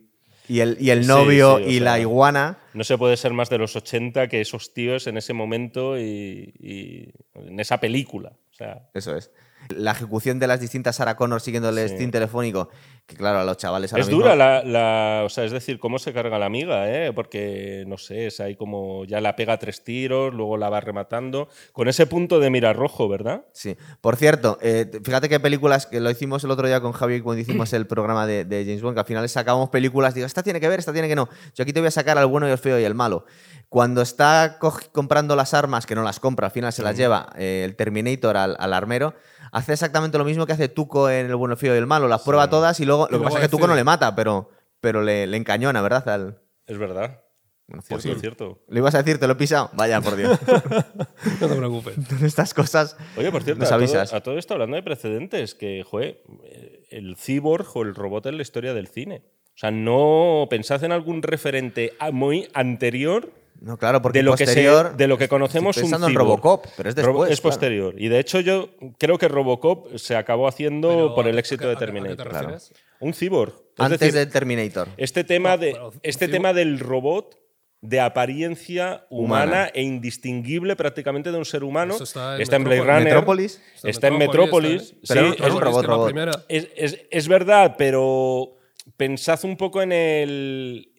y 0.46 0.60
el, 0.60 0.76
y 0.78 0.90
el 0.90 1.06
novio 1.06 1.56
sí, 1.56 1.64
y 1.64 1.80
la 1.80 1.98
iguana. 1.98 2.58
No 2.74 2.84
se 2.84 2.98
puede 2.98 3.16
ser 3.16 3.32
más 3.32 3.48
de 3.48 3.56
los 3.56 3.74
80 3.74 4.28
que 4.28 4.42
esos 4.42 4.74
tíos 4.74 5.06
en 5.06 5.16
ese 5.16 5.32
momento 5.32 5.98
y, 5.98 6.52
y 6.60 7.08
en 7.34 7.58
esa 7.58 7.80
película. 7.80 8.32
O 8.52 8.54
sea, 8.54 8.88
Eso 8.92 9.16
es. 9.16 9.30
La 9.70 9.92
ejecución 9.92 10.38
de 10.38 10.46
las 10.46 10.60
distintas 10.60 10.96
Sarah 10.96 11.16
Connor 11.16 11.40
siguiendo 11.40 11.70
el 11.70 11.88
Sí. 11.88 11.94
steam 11.94 12.10
telefónico, 12.10 12.68
que 13.06 13.14
claro, 13.14 13.38
a 13.38 13.44
los 13.44 13.56
chavales 13.56 13.92
ahora 13.92 14.02
es 14.02 14.08
mismo- 14.08 14.22
dura 14.22 14.34
la, 14.34 14.64
la- 14.64 15.22
O 15.24 15.28
sea, 15.28 15.44
es 15.44 15.52
decir, 15.52 15.78
cómo 15.78 15.98
se 16.00 16.12
carga 16.12 16.38
la 16.40 16.46
amiga, 16.46 16.90
¿eh? 16.90 17.12
Porque, 17.12 17.84
no 17.86 17.98
sé, 17.98 18.26
es 18.26 18.40
ahí 18.40 18.56
como 18.56 19.04
ya 19.04 19.20
la 19.20 19.36
pega 19.36 19.58
tres 19.58 19.84
tiros, 19.84 20.34
luego 20.34 20.56
la 20.56 20.68
va 20.70 20.80
rematando. 20.80 21.48
Con 21.72 21.86
ese 21.88 22.06
punto 22.06 22.40
de 22.40 22.50
mira 22.50 22.72
rojo, 22.72 23.08
¿verdad? 23.08 23.44
Sí. 23.52 23.76
Por 24.00 24.16
cierto, 24.16 24.58
eh, 24.60 24.90
fíjate 25.04 25.28
qué 25.28 25.38
películas, 25.38 25.86
que 25.86 26.00
lo 26.00 26.10
hicimos 26.10 26.42
el 26.42 26.50
otro 26.50 26.66
día 26.66 26.80
con 26.80 26.90
Javi 26.92 27.20
cuando 27.20 27.40
hicimos 27.42 27.72
el 27.74 27.86
programa 27.86 28.26
de, 28.26 28.44
de 28.44 28.64
James 28.64 28.82
Bond, 28.82 28.94
que 28.96 29.00
al 29.00 29.06
final 29.06 29.28
sacábamos 29.28 29.70
películas, 29.70 30.12
digo, 30.14 30.26
esta 30.26 30.42
tiene 30.42 30.58
que 30.60 30.68
ver, 30.68 30.80
esta 30.80 30.92
tiene 30.92 31.06
que 31.06 31.14
no. 31.14 31.28
Yo 31.54 31.62
aquí 31.62 31.72
te 31.72 31.78
voy 31.80 31.86
a 31.88 31.92
sacar 31.92 32.18
al 32.18 32.26
bueno 32.26 32.48
y 32.48 32.50
el 32.50 32.58
feo 32.58 32.78
y 32.80 32.84
el 32.84 32.94
malo. 32.96 33.24
Cuando 33.68 34.02
está 34.02 34.58
co- 34.60 34.78
comprando 34.92 35.34
las 35.36 35.52
armas, 35.54 35.86
que 35.86 35.94
no 35.94 36.02
las 36.02 36.20
compra, 36.20 36.46
al 36.46 36.52
final 36.52 36.72
se 36.72 36.82
las 36.82 36.96
lleva 36.96 37.30
eh, 37.36 37.62
el 37.64 37.74
Terminator 37.76 38.36
al, 38.36 38.56
al 38.58 38.72
armero, 38.72 39.14
hace 39.52 39.72
exactamente 39.72 40.18
lo 40.18 40.24
mismo 40.24 40.46
que 40.46 40.52
hace 40.52 40.68
Tuco 40.68 41.08
en 41.10 41.26
el 41.26 41.36
bueno, 41.36 41.54
el 41.54 41.58
feo 41.58 41.74
y 41.74 41.78
el 41.78 41.86
malo. 41.86 42.08
Las 42.08 42.22
prueba 42.22 42.48
todas 42.50 42.78
y 42.80 42.84
luego, 42.84 43.02
lo 43.02 43.06
que 43.08 43.12
luego 43.12 43.24
pasa 43.26 43.38
es 43.38 43.44
que 43.44 43.50
Tuco 43.50 43.66
no 43.66 43.74
le 43.74 43.84
mata, 43.84 44.14
pero, 44.14 44.50
pero 44.80 45.02
le, 45.02 45.26
le 45.26 45.36
encañona, 45.36 45.80
¿verdad? 45.82 46.08
Al- 46.08 46.38
Es 46.66 46.78
verdad. 46.78 47.22
Bueno, 47.68 47.82
Por 47.88 48.00
cierto. 48.00 48.20
cierto. 48.20 48.62
¿Lo 48.68 48.78
ibas 48.78 48.94
a 48.94 48.98
decir? 49.02 49.18
¿Te 49.18 49.26
lo 49.26 49.32
he 49.32 49.36
pisado? 49.36 49.70
Vaya, 49.72 50.00
por 50.00 50.14
Dios. 50.14 50.38
No 51.40 51.48
te 51.48 51.54
preocupes. 51.56 51.96
Estas 52.22 52.54
cosas 52.54 52.96
Oye, 53.16 53.32
por 53.32 53.42
cierto, 53.42 53.60
nos 53.60 53.68
a 53.68 53.74
todo, 53.74 53.78
avisas. 53.78 54.12
a 54.14 54.20
todo 54.22 54.38
esto 54.38 54.54
hablando 54.54 54.76
de 54.76 54.82
precedentes, 54.84 55.54
que, 55.56 55.82
joder, 55.84 56.22
eh, 56.44 56.86
el 56.90 57.16
cyborg 57.16 57.66
o 57.76 57.82
el 57.82 57.94
robot 57.96 58.26
en 58.26 58.36
la 58.36 58.42
historia 58.42 58.72
del 58.72 58.86
cine. 58.86 59.24
O 59.48 59.58
sea, 59.58 59.70
no 59.72 60.46
pensad 60.50 60.84
en 60.84 60.92
algún 60.92 61.22
referente 61.22 61.94
muy 62.12 62.48
anterior 62.54 63.32
No, 63.60 63.76
claro, 63.78 64.02
porque 64.02 64.18
de 64.18 64.22
lo, 64.22 64.34
que 64.36 64.46
se- 64.46 64.60
de 64.96 65.06
lo 65.08 65.16
que 65.18 65.28
conocemos 65.28 65.76
estoy 65.76 65.84
un 65.86 65.90
pensando 65.90 66.08
en. 66.08 66.14
Robocop, 66.14 66.66
pero 66.76 66.88
es 66.90 66.96
Robo- 66.96 67.24
después. 67.24 67.30
es 67.32 67.40
claro. 67.40 67.52
posterior. 67.54 67.94
Y 67.98 68.08
de 68.08 68.18
hecho 68.20 68.40
yo 68.40 68.70
creo 68.98 69.18
que 69.18 69.28
Robocop 69.28 69.96
se 69.96 70.14
acabó 70.16 70.46
haciendo 70.48 70.88
Pero, 70.88 71.14
por 71.14 71.26
el 71.28 71.36
¿a 71.36 71.40
éxito 71.40 71.62
qué- 71.62 71.66
de 71.68 71.72
a 71.72 71.78
qué- 71.78 71.84
a 71.84 71.86
qué 71.86 71.92
te 71.92 72.00
Terminator. 72.16 72.58
Un 73.00 73.12
cyborg. 73.14 73.52
Es 73.52 73.60
Antes 73.84 74.00
decir, 74.00 74.14
del 74.14 74.28
Terminator. 74.30 74.88
este 74.96 75.24
tema, 75.24 75.50
No, 75.50 75.58
de, 75.58 75.76
este 76.02 76.28
tema 76.28 76.52
del 76.52 76.78
robot 76.78 77.38
de 77.82 78.00
apariencia 78.00 79.06
humana, 79.10 79.44
Humana. 79.44 79.70
e 79.74 79.82
indistinguible 79.82 80.76
prácticamente 80.76 81.30
de 81.30 81.38
un 81.38 81.44
ser 81.44 81.62
humano 81.62 81.94
Eso 81.94 82.04
está 82.04 82.36
en 82.36 82.42
está 82.42 82.56
en 82.56 82.64
Blade 82.64 82.80
Metrópolis. 82.80 82.98
Runner. 82.98 83.14
Metrópolis. 83.14 83.62
Está 83.84 84.08
en 84.08 84.18
Metrópolis. 84.18 84.94
está- 85.02 85.14
sí, 85.14 85.20
es 85.20 85.40
un 85.40 85.46
es- 85.46 85.60
robot, 85.60 85.84
robot. 85.84 86.06
primera. 86.06 86.32
es, 86.48 86.68
es- 86.76 86.98
es 87.10 87.28
verdad, 87.28 87.74
pero 87.78 88.56
pensad 88.96 89.38
un 89.44 89.56
poco 89.56 89.82
en 89.82 89.92
el. 89.92 90.92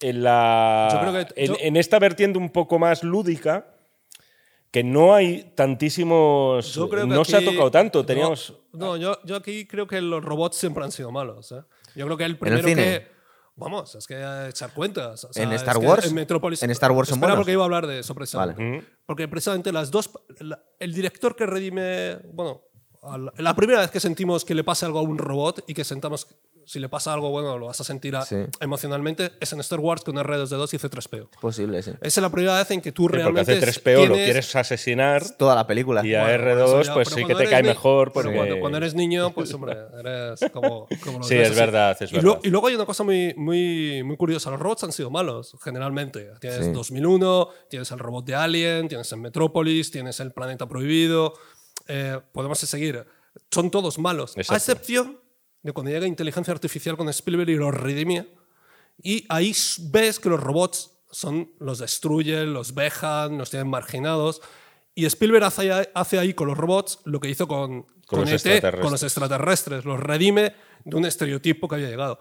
En, 0.00 0.22
la, 0.22 0.88
Yo 0.92 1.00
creo 1.00 1.12
que- 1.26 1.42
en, 1.44 1.46
yo- 1.48 1.56
en 1.60 1.76
esta 1.76 1.98
vertiente 1.98 2.38
un 2.38 2.50
poco 2.50 2.78
más 2.78 3.02
lúdica, 3.02 3.66
que 4.70 4.84
no 4.84 5.14
hay 5.14 5.52
tantísimos. 5.54 6.74
Yo 6.74 6.88
creo 6.88 7.04
que 7.08 7.14
no 7.14 7.24
se 7.24 7.36
ha 7.36 7.38
aquí- 7.38 7.46
tocado 7.46 7.70
tanto. 7.70 8.00
no, 8.00 8.04
Teníamos. 8.06 8.54
No, 8.72 8.96
yo, 8.96 9.18
yo 9.24 9.36
aquí 9.36 9.66
creo 9.66 9.86
que 9.86 10.00
los 10.00 10.22
robots 10.24 10.56
siempre 10.56 10.84
han 10.84 10.92
sido 10.92 11.10
malos. 11.10 11.50
¿eh? 11.52 11.62
Yo 11.96 12.04
creo 12.06 12.16
que 12.16 12.24
el 12.24 12.38
primero 12.38 12.62
cine? 12.66 12.82
que. 12.82 13.18
Vamos, 13.56 13.92
es 13.96 14.06
que 14.06 14.14
echar 14.48 14.72
cuentas. 14.72 15.24
o 15.24 15.32
sea, 15.32 15.42
¿En 15.42 15.52
Star 15.54 15.78
Wars? 15.78 16.06
En 16.06 16.14
Metrópolis. 16.14 16.62
¿En 16.62 16.70
Star 16.70 16.92
Wars 16.92 17.08
son 17.08 17.16
Espera, 17.16 17.32
buenos? 17.32 17.42
porque 17.44 17.52
iba 17.52 17.62
a 17.62 17.64
hablar 17.64 17.88
de 17.88 17.98
eso 17.98 18.14
precisamente. 18.14 18.62
Vale. 18.62 18.84
Porque 19.04 19.26
precisamente 19.26 19.72
las 19.72 19.90
dos. 19.90 20.10
la- 20.38 20.62
el 20.78 20.94
director 20.94 21.34
que 21.34 21.44
redime. 21.44 22.18
Bueno, 22.32 22.62
al- 23.02 23.32
la 23.36 23.56
primera 23.56 23.80
vez 23.80 23.90
que 23.90 23.98
sentimos 23.98 24.44
que 24.44 24.54
le 24.54 24.62
pasa 24.62 24.86
algo 24.86 25.00
a 25.00 25.02
un 25.02 25.18
robot 25.18 25.64
y 25.66 25.74
que 25.74 25.82
sentamos. 25.82 26.28
Si 26.68 26.78
le 26.78 26.90
pasa 26.90 27.14
algo, 27.14 27.30
bueno, 27.30 27.56
lo 27.56 27.66
vas 27.66 27.80
a 27.80 27.84
sentir 27.84 28.14
a- 28.14 28.22
Sí. 28.26 28.36
emocionalmente, 28.60 29.32
es 29.40 29.52
en 29.54 29.60
Star 29.60 29.80
Wars 29.80 30.02
con 30.04 30.16
R2D2 30.18 30.74
y 30.74 30.78
C3PO. 30.78 31.28
Es 31.32 31.38
posible, 31.40 31.82
sí. 31.82 31.92
Esa 32.02 32.20
es 32.20 32.22
la 32.22 32.28
primera 32.30 32.58
vez 32.58 32.70
en 32.72 32.82
que 32.82 32.92
tú 32.92 33.04
Sí, 33.04 33.08
porque 33.08 33.22
realmente. 33.22 33.52
hace 33.52 33.60
3PO 33.60 34.06
lo 34.06 34.14
quieres 34.14 34.54
asesinar 34.54 35.28
Toda 35.38 35.54
la 35.54 35.66
película. 35.66 36.04
y 36.06 36.14
a 36.14 36.24
Bueno, 36.24 36.44
R2 36.44 36.64
eso 36.64 36.82
ya, 36.82 36.94
pues 36.94 37.08
pero 37.08 37.20
sí 37.22 37.24
que 37.26 37.34
te 37.34 37.48
cae 37.48 37.62
ni- 37.62 37.68
mejor. 37.70 38.12
pero 38.12 38.24
Porque... 38.24 38.36
cuando, 38.36 38.60
cuando 38.60 38.78
eres 38.78 38.94
niño, 38.94 39.32
pues 39.32 39.52
hombre, 39.54 39.76
eres 39.98 40.40
como, 40.52 40.86
como 41.02 41.18
los 41.20 41.26
Sí, 41.28 41.36
es 41.36 41.56
verdad, 41.56 41.96
es 41.98 42.10
y, 42.10 42.14
verdad. 42.16 42.24
luego- 42.24 42.40
y 42.44 42.48
luego 42.50 42.66
hay 42.66 42.74
una 42.74 42.84
cosa 42.86 43.02
muy, 43.02 43.32
muy, 43.38 44.02
muy 44.04 44.16
curiosa. 44.18 44.50
Los 44.50 44.60
robots 44.60 44.84
han 44.84 44.92
sido 44.92 45.10
malos, 45.10 45.56
generalmente. 45.64 46.28
Tienes 46.40 46.66
Sí. 46.66 46.72
2001, 46.72 47.48
tienes 47.70 47.90
el 47.92 47.98
robot 47.98 48.26
de 48.26 48.34
Alien, 48.34 48.88
tienes 48.88 49.10
el 49.12 49.20
Metrópolis, 49.20 49.90
tienes 49.90 50.20
el 50.20 50.32
Planeta 50.32 50.66
Prohibido. 50.68 51.32
eh, 51.86 52.20
podemos 52.32 52.58
seguir. 52.58 53.06
Son 53.50 53.70
todos 53.70 53.98
malos. 53.98 54.32
Exacto. 54.36 54.52
A 54.52 54.56
excepción 54.58 55.20
de 55.62 55.72
cuando 55.72 55.90
llega 55.90 56.06
inteligencia 56.06 56.52
artificial 56.52 56.96
con 56.96 57.08
Spielberg 57.08 57.50
y 57.50 57.56
los 57.56 57.74
redimie. 57.74 58.28
Y 59.02 59.24
ahí 59.28 59.52
ves 59.90 60.18
que 60.18 60.28
los 60.28 60.40
robots 60.40 60.92
son, 61.10 61.52
los 61.58 61.78
destruyen, 61.78 62.52
los 62.52 62.74
vejan, 62.74 63.38
los 63.38 63.50
tienen 63.50 63.68
marginados. 63.68 64.40
Y 64.94 65.06
Spielberg 65.06 65.44
hace, 65.44 65.72
ahí- 65.72 65.88
hace 65.94 66.18
ahí 66.18 66.34
con 66.34 66.48
los 66.48 66.58
robots 66.58 67.00
lo 67.04 67.20
que 67.20 67.28
hizo 67.28 67.46
con, 67.46 67.82
Con 67.82 67.88
con 68.06 68.20
los 68.20 68.28
ET, 68.30 68.34
extraterrestres. 68.34 68.82
con 68.82 68.90
los 68.92 69.02
extraterrestres. 69.02 69.84
Los 69.84 70.00
redime 70.00 70.54
de 70.84 70.96
un 70.96 71.04
estereotipo 71.06 71.68
que 71.68 71.76
había 71.76 71.88
llegado. 71.88 72.18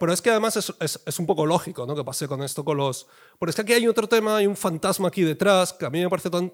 Pero 0.00 0.12
es 0.12 0.22
que 0.22 0.30
además 0.30 0.56
es, 0.56 0.72
es- 0.80 1.00
es 1.06 1.18
un 1.18 1.26
poco 1.26 1.44
lógico 1.46 1.84
¿no? 1.86 1.96
que 1.96 2.04
pase 2.04 2.28
con 2.28 2.42
esto 2.42 2.64
con 2.64 2.76
los... 2.76 3.06
Pero 3.40 3.50
es 3.50 3.56
que 3.56 3.62
aquí 3.62 3.72
hay 3.72 3.88
otro 3.88 4.08
tema, 4.08 4.36
hay 4.36 4.46
un 4.46 4.56
fantasma 4.56 5.08
aquí 5.08 5.22
detrás 5.22 5.72
que 5.72 5.86
a 5.86 5.90
mí 5.90 6.00
me 6.00 6.08
parece 6.08 6.30
tan, 6.30 6.52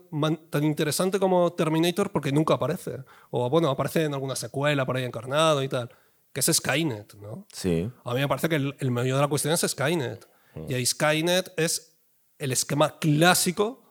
tan 0.50 0.64
interesante 0.64 1.18
como 1.18 1.52
Terminator 1.52 2.10
porque 2.10 2.32
nunca 2.32 2.54
aparece. 2.54 2.98
O 3.30 3.50
bueno, 3.50 3.68
aparece 3.68 4.04
en 4.04 4.14
alguna 4.14 4.36
secuela 4.36 4.86
por 4.86 4.96
ahí 4.96 5.04
encarnado 5.04 5.62
y 5.62 5.68
tal. 5.68 5.90
Que 6.34 6.40
es 6.40 6.46
Skynet, 6.52 7.14
¿no? 7.14 7.46
Sí. 7.52 7.90
A 8.04 8.12
mí 8.12 8.20
me 8.20 8.28
parece 8.28 8.50
que 8.50 8.56
el, 8.56 8.76
el 8.78 8.90
meollo 8.90 9.14
de 9.16 9.22
la 9.22 9.28
cuestión 9.28 9.54
es 9.54 9.60
Skynet. 9.60 10.28
Y 10.68 10.74
ahí 10.74 10.84
Skynet 10.84 11.52
es 11.56 11.96
el 12.38 12.52
esquema 12.52 12.98
clásico 12.98 13.82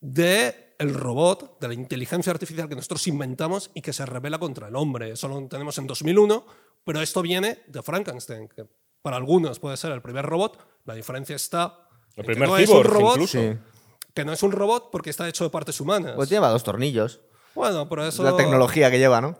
de 0.00 0.74
el 0.78 0.94
robot, 0.94 1.60
de 1.60 1.68
la 1.68 1.74
inteligencia 1.74 2.32
artificial 2.32 2.68
que 2.68 2.74
nosotros 2.74 3.06
inventamos 3.06 3.70
y 3.74 3.82
que 3.82 3.92
se 3.92 4.06
revela 4.06 4.38
contra 4.38 4.68
el 4.68 4.76
hombre. 4.76 5.10
Eso 5.10 5.28
lo 5.28 5.46
tenemos 5.46 5.76
en 5.78 5.86
2001, 5.86 6.44
pero 6.84 7.00
esto 7.02 7.22
viene 7.22 7.62
de 7.66 7.82
Frankenstein, 7.82 8.48
que 8.48 8.66
para 9.02 9.16
algunos 9.16 9.58
puede 9.58 9.76
ser 9.76 9.92
el 9.92 10.00
primer 10.02 10.24
robot. 10.26 10.58
La 10.86 10.94
diferencia 10.94 11.36
está 11.36 11.86
El 12.16 12.20
en 12.20 12.26
que 12.26 12.32
primer 12.32 12.48
no 12.48 12.56
es 12.56 12.68
un 12.68 12.84
robot, 12.84 13.12
incluso. 13.16 13.38
Sí. 13.40 13.58
que 14.14 14.24
no 14.24 14.32
es 14.32 14.42
un 14.42 14.52
robot 14.52 14.90
porque 14.90 15.10
está 15.10 15.28
hecho 15.28 15.44
de 15.44 15.50
partes 15.50 15.80
humanas. 15.80 16.14
Pues 16.16 16.30
lleva 16.30 16.48
dos 16.48 16.64
tornillos. 16.64 17.20
bueno, 17.54 17.88
pero 17.88 18.06
eso 18.06 18.22
La 18.22 18.36
tecnología 18.36 18.90
que 18.90 18.98
lleva, 18.98 19.20
¿no? 19.20 19.36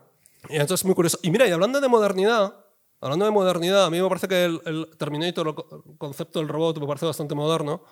Y 0.49 0.55
entonces 0.55 0.81
es 0.81 0.85
muy 0.85 0.95
curioso. 0.95 1.19
Y 1.23 1.31
mira, 1.31 1.47
y 1.47 1.51
hablando 1.51 1.81
de 1.81 1.89
modernidad, 1.89 2.55
hablando 3.01 3.25
de 3.25 3.31
modernidad, 3.31 3.85
a 3.87 3.91
mí 3.91 4.01
me 4.01 4.09
parece 4.09 4.29
que 4.29 4.45
el, 4.45 4.61
el 4.67 4.89
Terminator, 4.97 5.49
el 5.49 5.55
co- 5.55 5.85
el 5.89 5.99
concepto 5.99 6.39
del 6.39 6.49
robot, 6.49 6.79
me 6.79 6.87
parece 6.87 7.07
bastante 7.07 7.35
moderno. 7.35 7.83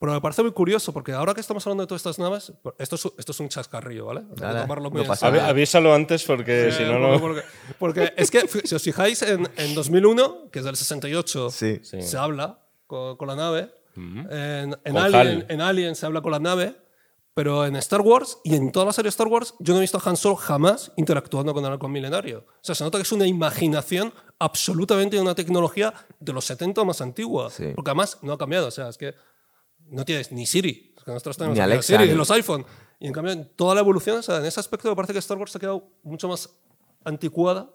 Pero 0.00 0.12
me 0.12 0.20
parece 0.20 0.42
muy 0.42 0.50
curioso 0.50 0.92
porque 0.92 1.12
ahora 1.12 1.32
que 1.32 1.40
estamos 1.40 1.64
hablando 1.64 1.84
de 1.84 1.86
todas 1.86 2.00
estas 2.00 2.18
naves, 2.18 2.52
esto 2.78 2.96
es, 2.96 3.04
esto 3.18 3.30
es 3.30 3.38
un 3.40 3.48
chascarrillo, 3.48 4.06
¿vale? 4.06 4.22
Hay 4.28 4.34
que 4.34 4.40
Dale, 4.40 4.60
tomarlo 4.62 4.84
no 4.84 4.90
muy 4.90 5.02
en 5.02 5.06
pasa. 5.06 5.28
Avi- 5.30 5.38
Avísalo 5.38 5.94
antes 5.94 6.24
porque 6.24 6.68
Eh, 6.68 6.72
si 6.72 6.82
no, 6.82 6.94
porque, 6.98 7.08
no. 7.12 7.20
porque- 7.20 7.42
porque 7.78 8.12
es 8.16 8.30
que, 8.32 8.48
si 8.66 8.74
os 8.74 8.82
fijáis, 8.82 9.22
en, 9.22 9.48
en 9.56 9.74
2001, 9.76 10.50
que 10.50 10.58
es 10.58 10.64
del 10.64 10.74
68, 10.76 11.50
Sí. 11.50 11.78
Sí. 11.84 12.02
se 12.02 12.16
habla 12.18 12.58
con, 12.88 13.16
con 13.16 13.28
la 13.28 13.36
nave. 13.36 13.70
En, 13.96 14.76
en 14.84 14.92
Con 14.92 14.96
Alien, 14.98 15.46
en 15.48 15.60
Alien 15.60 15.94
se 15.94 16.04
habla 16.04 16.20
con 16.20 16.32
la 16.32 16.40
nave. 16.40 16.74
Pero 17.36 17.66
en 17.66 17.76
Star 17.76 18.00
Wars 18.00 18.38
y 18.44 18.54
en 18.56 18.72
toda 18.72 18.86
la 18.86 18.92
serie 18.94 19.10
Star 19.10 19.26
Wars, 19.28 19.52
yo 19.58 19.74
no 19.74 19.78
he 19.78 19.82
visto 19.82 19.98
a 20.02 20.08
Han 20.08 20.16
Solo 20.16 20.36
jamás 20.36 20.90
interactuando 20.96 21.52
con 21.52 21.62
el 21.66 21.70
halcón 21.70 21.92
milenario. 21.92 22.46
O 22.48 22.58
sea, 22.62 22.74
se 22.74 22.82
nota 22.82 22.96
que 22.96 23.02
es 23.02 23.12
una 23.12 23.26
imaginación 23.26 24.10
absolutamente 24.38 25.16
de 25.16 25.22
una 25.22 25.34
tecnología 25.34 25.92
de 26.18 26.32
los 26.32 26.46
70 26.46 26.80
o 26.80 26.84
más 26.86 27.02
antigua. 27.02 27.50
Sí. 27.50 27.72
Porque 27.74 27.90
además 27.90 28.18
no 28.22 28.32
ha 28.32 28.38
cambiado. 28.38 28.68
O 28.68 28.70
sea, 28.70 28.88
es 28.88 28.96
que 28.96 29.14
no 29.90 30.06
tienes 30.06 30.32
ni 30.32 30.46
Siri. 30.46 30.94
Es 30.96 31.04
que 31.04 31.10
nosotros 31.10 31.36
tenemos 31.36 31.58
Ni 31.58 31.62
Alexa, 31.62 31.98
Siri 31.98 32.08
ni- 32.08 32.14
los 32.16 32.30
iPhone. 32.30 32.64
Y 33.00 33.06
en 33.06 33.12
cambio, 33.12 33.34
en 33.34 33.54
toda 33.54 33.74
la 33.74 33.82
evolución, 33.82 34.16
o 34.16 34.22
sea, 34.22 34.38
en 34.38 34.46
ese 34.46 34.58
aspecto 34.58 34.88
me 34.88 34.96
parece 34.96 35.12
que 35.12 35.18
Star 35.18 35.36
Wars 35.36 35.52
se 35.52 35.58
ha 35.58 35.60
quedado 35.60 35.90
mucho 36.04 36.28
más 36.28 36.48
anticuada 37.04 37.70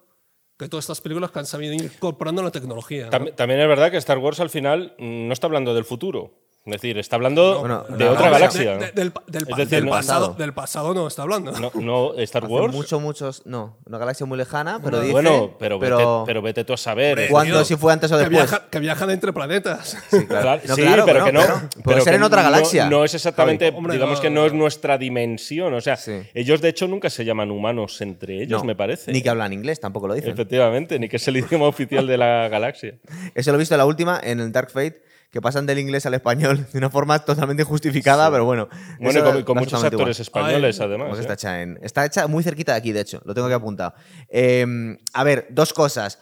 que 0.57 0.67
todas 0.69 0.85
estas 0.85 1.01
películas 1.01 1.29
que 1.29 1.37
han 1.37 1.45
sabido 1.45 1.73
incorporando 1.73 2.41
la 2.41 2.49
tecnología. 2.51 3.05
¿no? 3.05 3.11
Tam- 3.11 3.35
También 3.35 3.59
es 3.61 3.67
verdad 3.67 3.91
que 3.91 3.97
Star 3.97 4.17
Wars 4.17 4.39
al 4.39 4.49
final 4.49 4.95
no 4.97 5.31
está 5.31 5.45
hablando 5.45 5.75
del 5.75 5.85
futuro. 5.85 6.40
Es 6.63 6.73
decir, 6.73 6.95
está 6.99 7.15
hablando 7.15 7.59
Bueno, 7.61 7.83
de 7.89 8.05
no, 8.05 8.11
otra 8.11 8.27
no, 8.27 8.31
galaxia. 8.33 8.77
De- 8.77 8.91
de- 8.91 8.91
del, 8.91 9.11
Es 9.49 9.57
decir, 9.57 9.67
del 9.69 9.85
no- 9.85 9.91
pasado, 9.91 10.35
del 10.37 10.53
pasado 10.53 10.93
no 10.93 11.07
está 11.07 11.23
hablando. 11.23 11.51
No, 11.53 11.71
no, 11.73 12.13
Star 12.19 12.43
Hace 12.43 12.53
Wars. 12.53 12.71
mucho, 12.71 12.99
muchos. 12.99 13.41
No, 13.47 13.79
una 13.87 13.97
galaxia 13.97 14.27
muy 14.27 14.37
lejana, 14.37 14.79
pero 14.83 14.99
dice. 14.99 15.11
bueno, 15.11 15.55
pero, 15.57 15.79
pero, 15.79 15.97
Vete, 15.97 16.23
pero 16.27 16.41
vete 16.43 16.63
tú 16.63 16.73
a 16.73 16.77
saber. 16.77 17.29
¿Cuándo? 17.31 17.65
si 17.65 17.75
fue 17.77 17.91
antes 17.91 18.11
o 18.11 18.15
que, 18.15 18.19
después. 18.29 18.43
viaja- 18.47 18.69
que 18.69 18.77
viajan 18.79 19.09
entre 19.09 19.33
planetas. 19.33 19.97
Sí, 20.11 20.25
claro. 20.27 20.41
Claro, 20.43 20.61
No, 20.67 20.75
sí, 20.75 20.81
claro, 20.83 21.03
pero 21.05 21.25
que 21.25 21.31
no. 21.33 21.41
Puede 21.41 21.67
pero 21.83 22.01
ser 22.01 22.13
en 22.13 22.23
otra 22.23 22.43
no- 22.43 22.51
galaxia. 22.51 22.89
No, 22.91 23.03
es 23.05 23.15
exactamente. 23.15 23.67
Hombre, 23.69 23.93
digamos 23.93 24.17
no. 24.17 24.21
que 24.21 24.29
no 24.29 24.45
es 24.45 24.53
nuestra 24.53 24.99
dimensión. 24.99 25.73
O 25.73 25.81
sea, 25.81 25.97
Sí. 25.97 26.21
ellos 26.35 26.61
de 26.61 26.69
hecho 26.69 26.87
nunca 26.87 27.09
se 27.09 27.25
llaman 27.25 27.49
humanos 27.49 27.99
entre 28.01 28.43
ellos, 28.43 28.61
No, 28.61 28.65
me 28.67 28.75
parece. 28.75 29.11
Ni 29.11 29.23
que 29.23 29.29
hablan 29.29 29.51
inglés, 29.51 29.79
tampoco 29.79 30.07
lo 30.07 30.13
dicen. 30.13 30.29
Efectivamente, 30.29 30.99
ni 30.99 31.09
que 31.09 31.15
es 31.15 31.27
el 31.27 31.37
idioma 31.37 31.65
oficial 31.65 32.05
de 32.05 32.17
la 32.17 32.47
galaxia. 32.49 32.93
Eso 33.33 33.49
lo 33.51 33.55
he 33.55 33.59
visto 33.59 33.73
en 33.73 33.79
la 33.79 33.85
última, 33.85 34.19
en 34.23 34.39
el 34.39 34.51
Dark 34.51 34.69
Fate, 34.69 35.01
que 35.31 35.41
pasan 35.41 35.65
del 35.65 35.79
inglés 35.79 36.05
al 36.05 36.13
español 36.13 36.67
de 36.71 36.77
una 36.77 36.89
forma 36.89 37.17
totalmente 37.23 37.63
injustificada, 37.63 38.29
pero 38.29 38.45
bueno. 38.45 38.67
Bueno, 38.99 39.19
y 39.19 39.23
eso 39.29 39.45
con, 39.45 39.57
muchos 39.57 39.83
actores 39.83 40.19
igual. 40.19 40.45
españoles, 40.45 40.79
Ay, 40.79 40.85
además. 40.87 41.07
Pues 41.09 41.19
¿eh? 41.19 41.21
está, 41.21 41.33
hecha 41.33 41.61
en- 41.61 41.79
está 41.81 42.05
hecha 42.05 42.27
muy 42.27 42.43
cerquita 42.43 42.73
de 42.73 42.77
aquí, 42.79 42.91
de 42.91 43.01
hecho, 43.01 43.21
lo 43.25 43.33
tengo 43.33 43.47
que 43.47 43.53
apuntado. 43.53 43.93
Eh, 44.29 44.97
a 45.13 45.23
ver, 45.23 45.47
dos 45.49 45.73
cosas, 45.73 46.19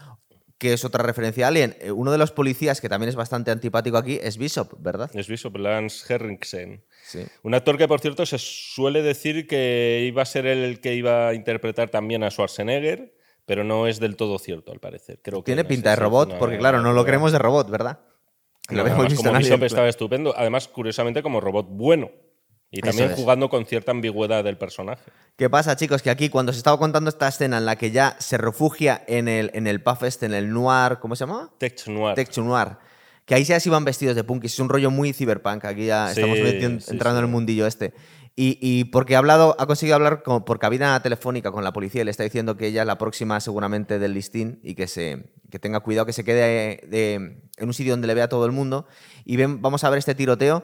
que 0.60 0.74
es 0.74 0.84
otra 0.86 1.04
referencia 1.04 1.46
a 1.46 1.48
Alien. 1.48 1.76
Eh, 1.80 1.90
Uno 1.92 2.12
de 2.12 2.18
los 2.18 2.32
policías 2.32 2.82
que 2.82 2.90
también 2.90 3.10
es 3.10 3.16
bastante 3.16 3.50
antipático 3.50 3.98
aquí 3.98 4.20
es 4.22 4.38
Bishop, 4.38 4.74
¿verdad? 4.78 5.10
Es 5.14 5.28
Bishop 5.28 5.56
Lance 5.56 6.14
Henriksen. 6.14 6.84
Sí. 7.02 7.26
Un 7.44 7.56
actor 7.56 7.78
que, 7.78 7.88
por 7.88 8.02
cierto, 8.02 8.26
se 8.26 8.38
suele 8.38 9.02
decir 9.02 9.48
que 9.48 10.04
iba 10.06 10.22
a 10.22 10.26
ser 10.26 10.46
él 10.46 10.60
el 10.60 10.82
que 10.82 10.94
iba 10.96 11.30
a 11.30 11.34
interpretar 11.34 11.90
también 11.90 12.24
a 12.24 12.30
Schwarzenegger, 12.30 13.16
pero 13.46 13.64
no 13.64 13.88
es 13.88 14.00
del 14.00 14.16
todo 14.18 14.38
cierto, 14.38 14.72
al 14.72 14.80
parecer. 14.80 15.20
Creo 15.24 15.40
que 15.42 15.46
Tiene 15.46 15.64
no 15.64 15.70
pinta 15.70 15.90
de 15.92 15.96
robot, 15.96 16.38
porque 16.38 16.58
claro, 16.60 16.82
no 16.82 16.94
lo 16.94 17.04
creemos 17.06 17.32
de 17.32 17.40
robot, 17.40 17.70
¿verdad? 17.72 18.00
No, 18.76 18.82
además, 18.82 19.08
visto 19.10 19.24
como 19.24 19.38
Bishop 19.40 19.64
estaba 19.64 19.88
estupendo. 19.90 20.34
Además, 20.38 20.68
curiosamente, 20.68 21.22
como 21.24 21.40
robot 21.42 21.68
bueno. 21.70 22.10
Y 22.72 22.82
también 22.82 23.10
es. 23.12 23.16
jugando 23.16 23.50
con 23.50 23.66
cierta 23.66 23.90
ambigüedad 23.92 24.44
del 24.44 24.58
personaje. 24.58 25.02
¿Qué 25.36 25.50
pasa, 25.50 25.76
chicos? 25.76 26.04
Que 26.04 26.12
aquí, 26.12 26.30
cuando 26.30 26.52
se 26.54 26.60
estaba 26.60 26.78
contando 26.78 27.10
esta 27.10 27.28
escena 27.28 27.58
en 27.58 27.66
la 27.66 27.76
que 27.78 27.90
ya 27.90 28.16
se 28.20 28.38
refugia 28.38 29.04
en 29.08 29.28
el, 29.28 29.50
en 29.56 29.66
el 29.66 29.82
pub 29.82 30.04
este, 30.04 30.28
en 30.28 30.34
el 30.36 30.54
noir, 30.54 31.00
¿cómo 31.00 31.16
se 31.16 31.26
llama? 31.26 31.52
Tech 31.58 31.88
Noir. 31.88 32.14
Tech 32.14 32.38
Noir. 32.38 32.78
Que 33.26 33.36
ahí 33.36 33.44
ya 33.44 33.60
se 33.60 33.70
iban 33.70 33.86
vestidos 33.86 34.16
de 34.16 34.24
punk. 34.24 34.44
Es 34.46 34.60
un 34.60 34.70
rollo 34.70 34.92
muy 34.92 35.14
cyberpunk. 35.14 35.66
Aquí 35.66 35.86
ya 35.88 36.08
Sí, 36.14 36.20
estamos 36.22 36.38
metiendo- 36.40 36.82
sí, 36.82 36.92
entrando 36.92 37.20
sí. 37.20 37.24
en 37.24 37.26
el 37.26 37.32
mundillo 37.32 37.66
este. 37.66 37.94
Y, 38.42 38.58
y 38.62 38.86
porque 38.86 39.16
ha 39.16 39.18
hablado, 39.20 39.56
ha 39.60 39.66
conseguido 39.66 39.96
hablar 39.96 40.24
con- 40.24 40.46
por 40.46 40.60
cabina 40.60 41.02
telefónica 41.02 41.52
con 41.52 41.64
la 41.66 41.74
policía 41.74 42.04
y 42.04 42.06
le 42.06 42.12
está 42.12 42.24
diciendo 42.24 42.56
que 42.56 42.68
ella 42.68 42.82
es 42.84 42.88
la 42.88 42.98
próxima 42.98 43.40
seguramente 43.42 44.00
del 44.00 44.14
listín 44.14 44.60
y 44.64 44.76
que 44.76 44.88
se 44.88 45.34
que 45.52 45.60
tenga 45.60 45.82
cuidado, 45.82 46.06
que 46.06 46.14
se 46.14 46.24
quede 46.24 46.80
de- 46.88 47.16
en 47.16 47.68
un 47.68 47.74
sitio 47.74 47.92
donde 47.92 48.08
le 48.08 48.14
vea 48.14 48.30
todo 48.30 48.46
el 48.46 48.52
mundo. 48.54 48.86
Y 49.26 49.36
ven, 49.36 49.62
vamos 49.62 49.84
a 49.84 49.90
ver 49.90 50.00
este 50.00 50.16
tiroteo. 50.16 50.64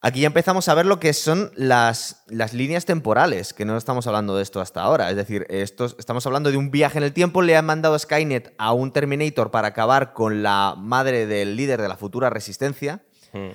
Aquí 0.00 0.20
ya 0.20 0.28
empezamos 0.28 0.68
a 0.68 0.74
ver 0.74 0.86
lo 0.86 1.00
que 1.00 1.12
son 1.12 1.50
las, 1.56 2.22
las 2.28 2.52
líneas 2.54 2.84
temporales, 2.84 3.52
que 3.52 3.64
no 3.64 3.76
estamos 3.76 4.06
hablando 4.06 4.36
de 4.36 4.44
esto 4.44 4.60
hasta 4.60 4.82
ahora. 4.82 5.10
Es 5.10 5.16
decir, 5.16 5.44
estos, 5.48 5.96
estamos 5.98 6.24
hablando 6.24 6.52
de 6.52 6.56
un 6.56 6.70
viaje 6.70 6.98
en 6.98 7.04
el 7.04 7.12
tiempo. 7.12 7.42
Le 7.42 7.56
han 7.56 7.66
mandado 7.66 7.98
Skynet 7.98 8.54
a 8.58 8.72
un 8.72 8.92
Terminator 8.92 9.50
para 9.50 9.68
acabar 9.68 10.12
con 10.12 10.44
la 10.44 10.76
madre 10.78 11.26
del 11.26 11.56
líder 11.56 11.82
de 11.82 11.88
la 11.88 11.96
futura 11.96 12.30
resistencia. 12.30 13.02
Mm. 13.32 13.48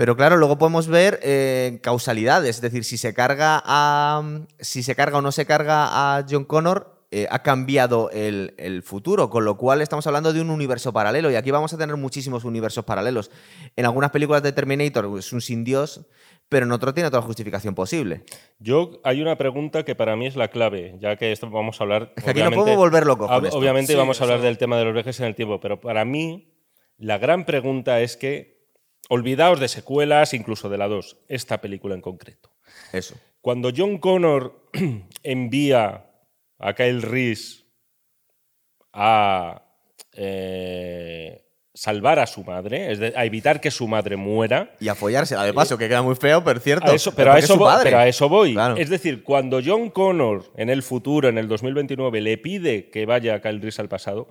Pero 0.00 0.16
claro, 0.16 0.38
luego 0.38 0.56
podemos 0.56 0.88
ver 0.88 1.20
eh, 1.22 1.78
causalidades, 1.82 2.56
es 2.56 2.62
decir, 2.62 2.84
si 2.84 2.96
se 2.96 3.12
carga 3.12 3.62
a. 3.62 4.46
Si 4.58 4.82
se 4.82 4.96
carga 4.96 5.18
o 5.18 5.20
no 5.20 5.30
se 5.30 5.44
carga 5.44 6.16
a 6.16 6.24
John 6.26 6.46
Connor, 6.46 7.04
eh, 7.10 7.26
ha 7.30 7.42
cambiado 7.42 8.08
el, 8.10 8.54
el 8.56 8.82
futuro, 8.82 9.28
con 9.28 9.44
lo 9.44 9.58
cual 9.58 9.82
estamos 9.82 10.06
hablando 10.06 10.32
de 10.32 10.40
un 10.40 10.48
universo 10.48 10.94
paralelo. 10.94 11.30
Y 11.30 11.34
aquí 11.34 11.50
vamos 11.50 11.74
a 11.74 11.76
tener 11.76 11.96
muchísimos 11.96 12.46
universos 12.46 12.82
paralelos. 12.86 13.30
En 13.76 13.84
algunas 13.84 14.10
películas 14.10 14.42
de 14.42 14.52
Terminator 14.52 15.18
es 15.18 15.34
un 15.34 15.42
sin 15.42 15.64
Dios, 15.64 16.06
pero 16.48 16.64
en 16.64 16.72
otro 16.72 16.94
tiene 16.94 17.10
toda 17.10 17.20
la 17.20 17.26
justificación 17.26 17.74
posible. 17.74 18.24
Yo, 18.58 19.02
hay 19.04 19.20
una 19.20 19.36
pregunta 19.36 19.84
que 19.84 19.94
para 19.94 20.16
mí 20.16 20.26
es 20.26 20.34
la 20.34 20.48
clave, 20.48 20.94
ya 20.98 21.16
que 21.16 21.30
esto 21.30 21.50
vamos 21.50 21.78
a 21.78 21.84
hablar. 21.84 22.14
Es 22.16 22.24
que 22.24 22.30
aquí 22.30 22.42
no 22.42 22.52
podemos 22.52 22.78
volver 22.78 23.04
locos 23.04 23.28
con 23.28 23.44
esto. 23.44 23.58
Obviamente 23.58 23.92
Sí, 23.92 23.98
vamos 23.98 24.18
a 24.18 24.24
hablar 24.24 24.40
del 24.40 24.56
tema 24.56 24.78
de 24.78 24.86
los 24.86 24.94
viajes 24.94 25.20
en 25.20 25.26
el 25.26 25.34
tiempo, 25.34 25.60
pero 25.60 25.78
para 25.78 26.06
mí 26.06 26.54
la 26.96 27.18
gran 27.18 27.44
pregunta 27.44 28.00
es 28.00 28.16
que, 28.16 28.59
olvidaos 29.10 29.58
de 29.60 29.68
secuelas, 29.68 30.32
incluso 30.34 30.68
de 30.68 30.78
la 30.78 30.86
2, 30.88 31.16
esta 31.28 31.60
película 31.60 31.94
en 31.94 32.00
concreto. 32.00 32.50
Eso. 32.92 33.16
Cuando 33.40 33.70
John 33.76 33.98
Connor 33.98 34.68
envía 35.22 36.06
a 36.58 36.74
Kyle 36.74 37.02
Reese 37.02 37.64
a 38.92 39.62
eh, 40.12 41.44
salvar 41.74 42.18
a 42.18 42.26
su 42.26 42.44
madre, 42.44 42.92
es 42.92 42.98
de- 42.98 43.12
a 43.16 43.24
evitar 43.24 43.60
que 43.60 43.70
su 43.70 43.88
madre 43.88 44.16
muera, 44.16 44.74
Y 44.80 44.88
a 44.88 44.94
follársela 44.94 45.44
de 45.44 45.54
paso, 45.54 45.78
que 45.78 45.88
queda 45.88 46.02
muy 46.02 46.14
feo, 46.16 46.44
pero 46.44 46.60
cierto. 46.60 46.90
a 46.90 46.94
eso- 46.94 47.14
pero, 47.14 47.32
a 47.32 47.38
eso 47.38 47.56
voy, 47.56 47.66
padre. 47.66 47.84
pero 47.84 47.98
a 47.98 48.08
eso 48.08 48.28
voy. 48.28 48.52
Claro. 48.52 48.76
Es 48.76 48.90
decir, 48.90 49.22
cuando 49.22 49.60
John 49.64 49.90
Connor 49.90 50.50
en 50.56 50.70
el 50.70 50.82
futuro, 50.82 51.28
en 51.28 51.38
el 51.38 51.48
2029, 51.48 52.20
le 52.20 52.38
pide 52.38 52.90
que 52.90 53.06
vaya 53.06 53.34
a 53.36 53.40
Kyle 53.40 53.60
Reese 53.60 53.80
al 53.82 53.88
pasado, 53.88 54.28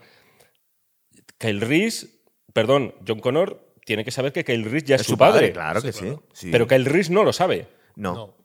Kyle 1.37 1.61
Reese, 1.61 2.07
perdón, 2.53 2.93
John 3.07 3.19
Connor 3.19 3.68
tiene 3.89 4.05
que 4.05 4.11
saber 4.11 4.31
que 4.31 4.43
Kyle 4.45 4.63
Reese 4.65 4.85
ya 4.85 4.95
es, 4.95 5.01
Es 5.01 5.07
su 5.07 5.17
padre. 5.17 5.51
Claro 5.51 5.81
que 5.81 5.91
Sí, 5.91 6.01
claro. 6.01 6.23
sí. 6.31 6.49
Pero 6.51 6.67
Kyle 6.67 6.85
Reese 6.85 7.11
no 7.11 7.23
lo 7.23 7.33
sabe. 7.33 7.67
no. 7.95 8.13
No. 8.13 8.35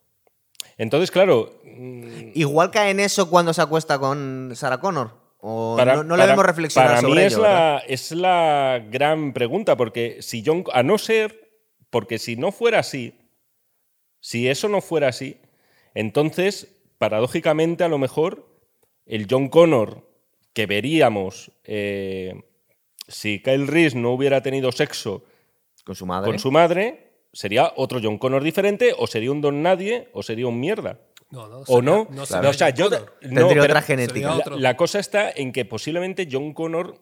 Entonces, 0.79 1.11
claro, 1.11 1.61
mm, 1.65 2.31
Igual 2.35 2.71
cae 2.71 2.91
en 2.93 2.99
eso 3.01 3.29
cuando 3.29 3.53
se 3.53 3.61
acuesta 3.61 3.99
con 3.99 4.53
Sarah 4.55 4.81
Connor. 4.81 5.13
O 5.39 5.75
para- 5.77 5.97
no, 5.97 6.03
no 6.05 6.17
le 6.17 6.23
para- 6.23 6.33
vemos 6.33 6.47
reflexionar 6.47 6.89
para 6.93 7.01
sobre 7.03 7.21
mí 7.21 7.27
ello, 7.27 7.37
es, 7.37 7.43
la, 7.43 7.83
es 7.87 8.11
la 8.13 8.83
gran 8.91 9.35
pregunta, 9.35 9.77
porque 9.77 10.17
si 10.23 10.43
John, 10.45 10.65
a 10.73 10.83
no 10.83 10.97
ser, 10.97 11.51
porque 11.91 12.19
si 12.19 12.37
no 12.37 12.51
fuera 12.53 12.79
así, 12.79 13.13
si 14.21 14.49
eso 14.49 14.69
no 14.69 14.81
fuera 14.81 15.09
así, 15.09 15.37
entonces, 15.95 16.75
paradójicamente, 16.97 17.85
a 17.85 17.89
lo 17.89 17.99
mejor, 17.99 18.49
el 19.05 19.27
John 19.31 19.49
Connor 19.51 20.09
que 20.55 20.65
veríamos 20.67 21.51
eh, 21.65 22.43
si 23.07 23.41
Kyle 23.43 23.67
Reese 23.67 23.99
no 23.99 24.13
hubiera 24.13 24.41
tenido 24.43 24.73
sexo 24.73 25.25
Con 25.85 25.95
su 25.95 26.07
madre. 26.07 26.31
con 26.31 26.39
su 26.39 26.51
madre, 26.51 27.27
sería 27.33 27.73
otro 27.77 28.01
John 28.03 28.19
Connor 28.19 28.43
diferente, 28.43 28.95
o 28.97 29.07
sería 29.07 29.31
un 29.31 29.41
don 29.41 29.63
nadie, 29.63 30.09
o 30.15 30.23
sería 30.23 30.47
un 30.47 30.59
mierda. 30.59 30.99
No, 31.31 31.49
no, 31.49 31.59
¿O 31.61 31.67
sería- 31.67 31.83
no? 31.83 31.97
no 32.11 32.25
Claro. 32.25 32.27
sería 32.27 32.51
O 32.51 32.53
sea, 32.53 32.71
yo. 32.71 32.89
No, 32.91 32.99
Tendría 33.21 33.63
otra 33.63 33.83
genética. 33.83 34.35
la, 34.57 34.77
cosa 34.77 34.99
está 35.01 35.31
en 35.31 35.53
que 35.53 35.65
posiblemente 35.65 36.29
John 36.31 36.53
Connor 36.55 36.97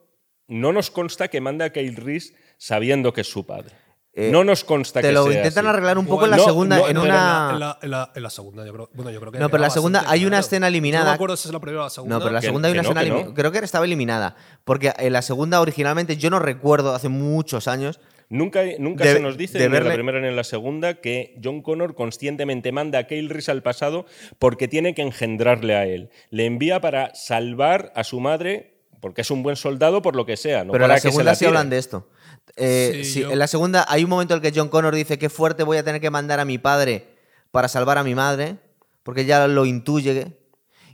no 0.49 0.72
nos 0.72 0.91
consta 0.91 1.28
que 1.28 1.41
manda 1.41 1.66
a 1.66 1.70
Kyle 1.70 1.97
Reese 1.97 2.35
sabiendo 2.59 3.12
que 3.12 3.20
es 3.22 3.30
su 3.30 3.45
padre. 3.47 3.72
Eh, 4.14 4.30
no 4.30 4.45
nos 4.45 4.62
consta 4.64 5.01
Te 5.01 5.09
que 5.09 5.12
lo 5.14 5.24
sea 5.24 5.37
intentan 5.39 5.66
así. 5.66 5.70
arreglar 5.74 5.97
un 5.97 6.05
poco 6.05 6.20
Bueno, 6.20 6.26
en 6.26 6.30
la 6.33 6.37
no, 6.39 6.45
segunda, 6.45 6.78
no, 6.78 6.89
en 6.89 6.99
una... 6.99 7.07
la, 7.09 7.51
en 7.55 7.61
la- 7.61 7.78
en 7.83 7.91
la- 7.91 8.12
en 8.14 8.22
la 8.22 8.30
segunda, 8.30 8.66
yo 8.66 8.72
creo. 8.74 8.91
Bueno, 8.93 9.11
yo 9.11 9.20
creo 9.20 9.33
que 9.33 9.39
No, 9.39 9.49
pero 9.49 9.62
la 9.62 9.70
segunda- 9.70 10.01
bastante 10.01 10.14
hay 10.18 10.24
una 10.26 10.30
claro. 10.37 10.41
escena 10.45 10.68
eliminada- 10.68 11.05
No 11.05 11.11
me 11.12 11.14
acuerdo 11.14 11.37
si 11.39 11.49
es 11.49 11.53
la 11.55 11.61
primera 11.61 11.80
o 11.80 11.85
la 11.85 11.91
segunda. 11.91 12.16
No, 12.16 12.20
pero 12.20 12.33
la 12.33 12.41
Que- 12.41 12.47
segunda 12.47 12.68
hay 12.68 12.72
una 12.72 12.83
no, 12.83 12.89
escena 12.91 13.01
que 13.05 13.11
elimi- 13.11 13.24
no. 13.28 13.35
Creo 13.35 13.53
que 13.53 13.59
estaba 13.61 13.85
eliminada. 13.87 14.37
Porque 14.64 14.93
en 14.99 15.12
la 15.14 15.22
segunda 15.22 15.61
originalmente 15.62 16.18
yo 16.18 16.28
no 16.28 16.39
recuerdo, 16.41 16.95
hace 16.95 17.09
muchos 17.09 17.66
años, 17.68 18.01
Nunca, 18.33 18.62
nunca 18.78 19.05
De- 19.05 19.12
se 19.12 19.20
nos 19.20 19.37
dice 19.37 19.59
ni 19.59 19.64
en 19.66 19.85
la 19.85 19.93
primera 19.93 20.18
ni 20.18 20.26
en 20.28 20.37
la 20.37 20.45
segunda 20.45 20.95
que 21.03 21.39
John 21.45 21.61
Connor 21.61 21.95
conscientemente 21.95 22.72
manda 22.72 23.01
a 23.01 23.07
Kyle 23.07 23.28
Reese 23.28 23.51
al 23.51 23.62
pasado 23.62 24.07
porque 24.39 24.68
tiene 24.68 24.95
que 24.95 25.03
engendrarle 25.03 25.76
a 25.76 25.85
él. 25.85 26.09
Le 26.30 26.47
envía 26.47 26.80
para 26.80 27.14
salvar 27.14 27.93
a 27.95 28.05
su 28.05 28.20
madre 28.20 28.72
porque 29.01 29.20
es 29.20 29.30
un 29.30 29.43
buen 29.43 29.57
soldado 29.57 30.01
por 30.01 30.16
lo 30.16 30.24
que 30.24 30.39
sea. 30.39 30.64
No 30.64 30.72
pero 30.72 30.85
en 30.85 30.89
la 30.89 30.95
que 30.95 31.01
se 31.03 31.09
segunda 31.11 31.33
la 31.33 31.35
sí 31.35 31.45
hablan 31.45 31.68
de 31.68 31.76
esto. 31.78 32.09
Eh, 32.57 32.91
Sí, 32.95 33.05
sí, 33.05 33.20
yo- 33.20 33.33
En 33.33 33.39
la 33.39 33.47
segunda 33.49 33.85
hay 33.89 34.03
un 34.03 34.09
momento 34.09 34.33
en 34.35 34.43
el 34.43 34.51
que 34.51 34.59
John 34.59 34.68
Connor 34.70 34.95
dice 34.95 35.18
qué 35.18 35.28
fuerte 35.28 35.62
voy 35.62 35.76
a 35.76 35.85
tener 35.85 36.01
que 36.01 36.09
mandar 36.11 36.41
a 36.41 36.47
mi 36.47 36.57
padre 36.57 37.09
para 37.51 37.68
salvar 37.68 37.99
a 37.99 38.03
mi 38.05 38.14
madre, 38.14 38.57
porque 39.03 39.26
ya 39.26 39.47
lo 39.47 39.66
intuye. 39.66 40.28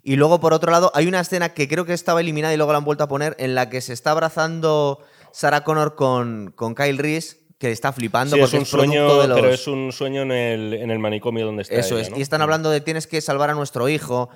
Y 0.02 0.16
luego, 0.16 0.40
por 0.40 0.54
otro 0.54 0.72
lado, 0.72 0.90
hay 0.94 1.06
una 1.06 1.20
escena 1.20 1.50
que 1.50 1.68
creo 1.68 1.84
que 1.84 1.92
estaba 1.92 2.20
eliminada 2.20 2.52
y 2.54 2.56
luego 2.56 2.72
la 2.72 2.78
han 2.78 2.84
vuelto 2.84 3.04
a 3.04 3.08
poner, 3.08 3.36
en 3.38 3.54
la 3.54 3.68
que 3.70 3.80
se 3.80 3.92
está 3.92 4.10
abrazando 4.12 5.04
Sarah 5.32 5.64
Connor 5.64 5.94
con, 5.94 6.52
con 6.54 6.74
Kyle 6.74 6.98
Reese, 6.98 7.38
que 7.58 7.70
está 7.72 7.92
flipando 7.92 8.36
Sí, 8.36 8.42
es 8.42 8.46
porque 8.46 8.56
un 8.58 8.62
es, 8.62 8.70
producto 8.70 8.92
sueño, 8.92 9.22
de 9.22 9.28
los... 9.28 9.40
pero 9.40 9.52
es 9.52 9.66
un 9.66 9.92
sueño 9.92 10.22
en 10.22 10.32
el, 10.32 10.74
en 10.74 10.90
el 10.90 10.98
manicomio 10.98 11.44
donde 11.46 11.62
está 11.62 11.74
Eso 11.74 11.94
ella, 11.96 12.02
es. 12.02 12.10
¿no? 12.10 12.18
Y 12.18 12.22
están 12.22 12.42
hablando 12.42 12.70
de 12.70 12.80
tienes 12.80 13.06
que 13.06 13.20
salvar 13.20 13.50
a 13.50 13.54
nuestro 13.54 13.88
hijo. 13.88 14.30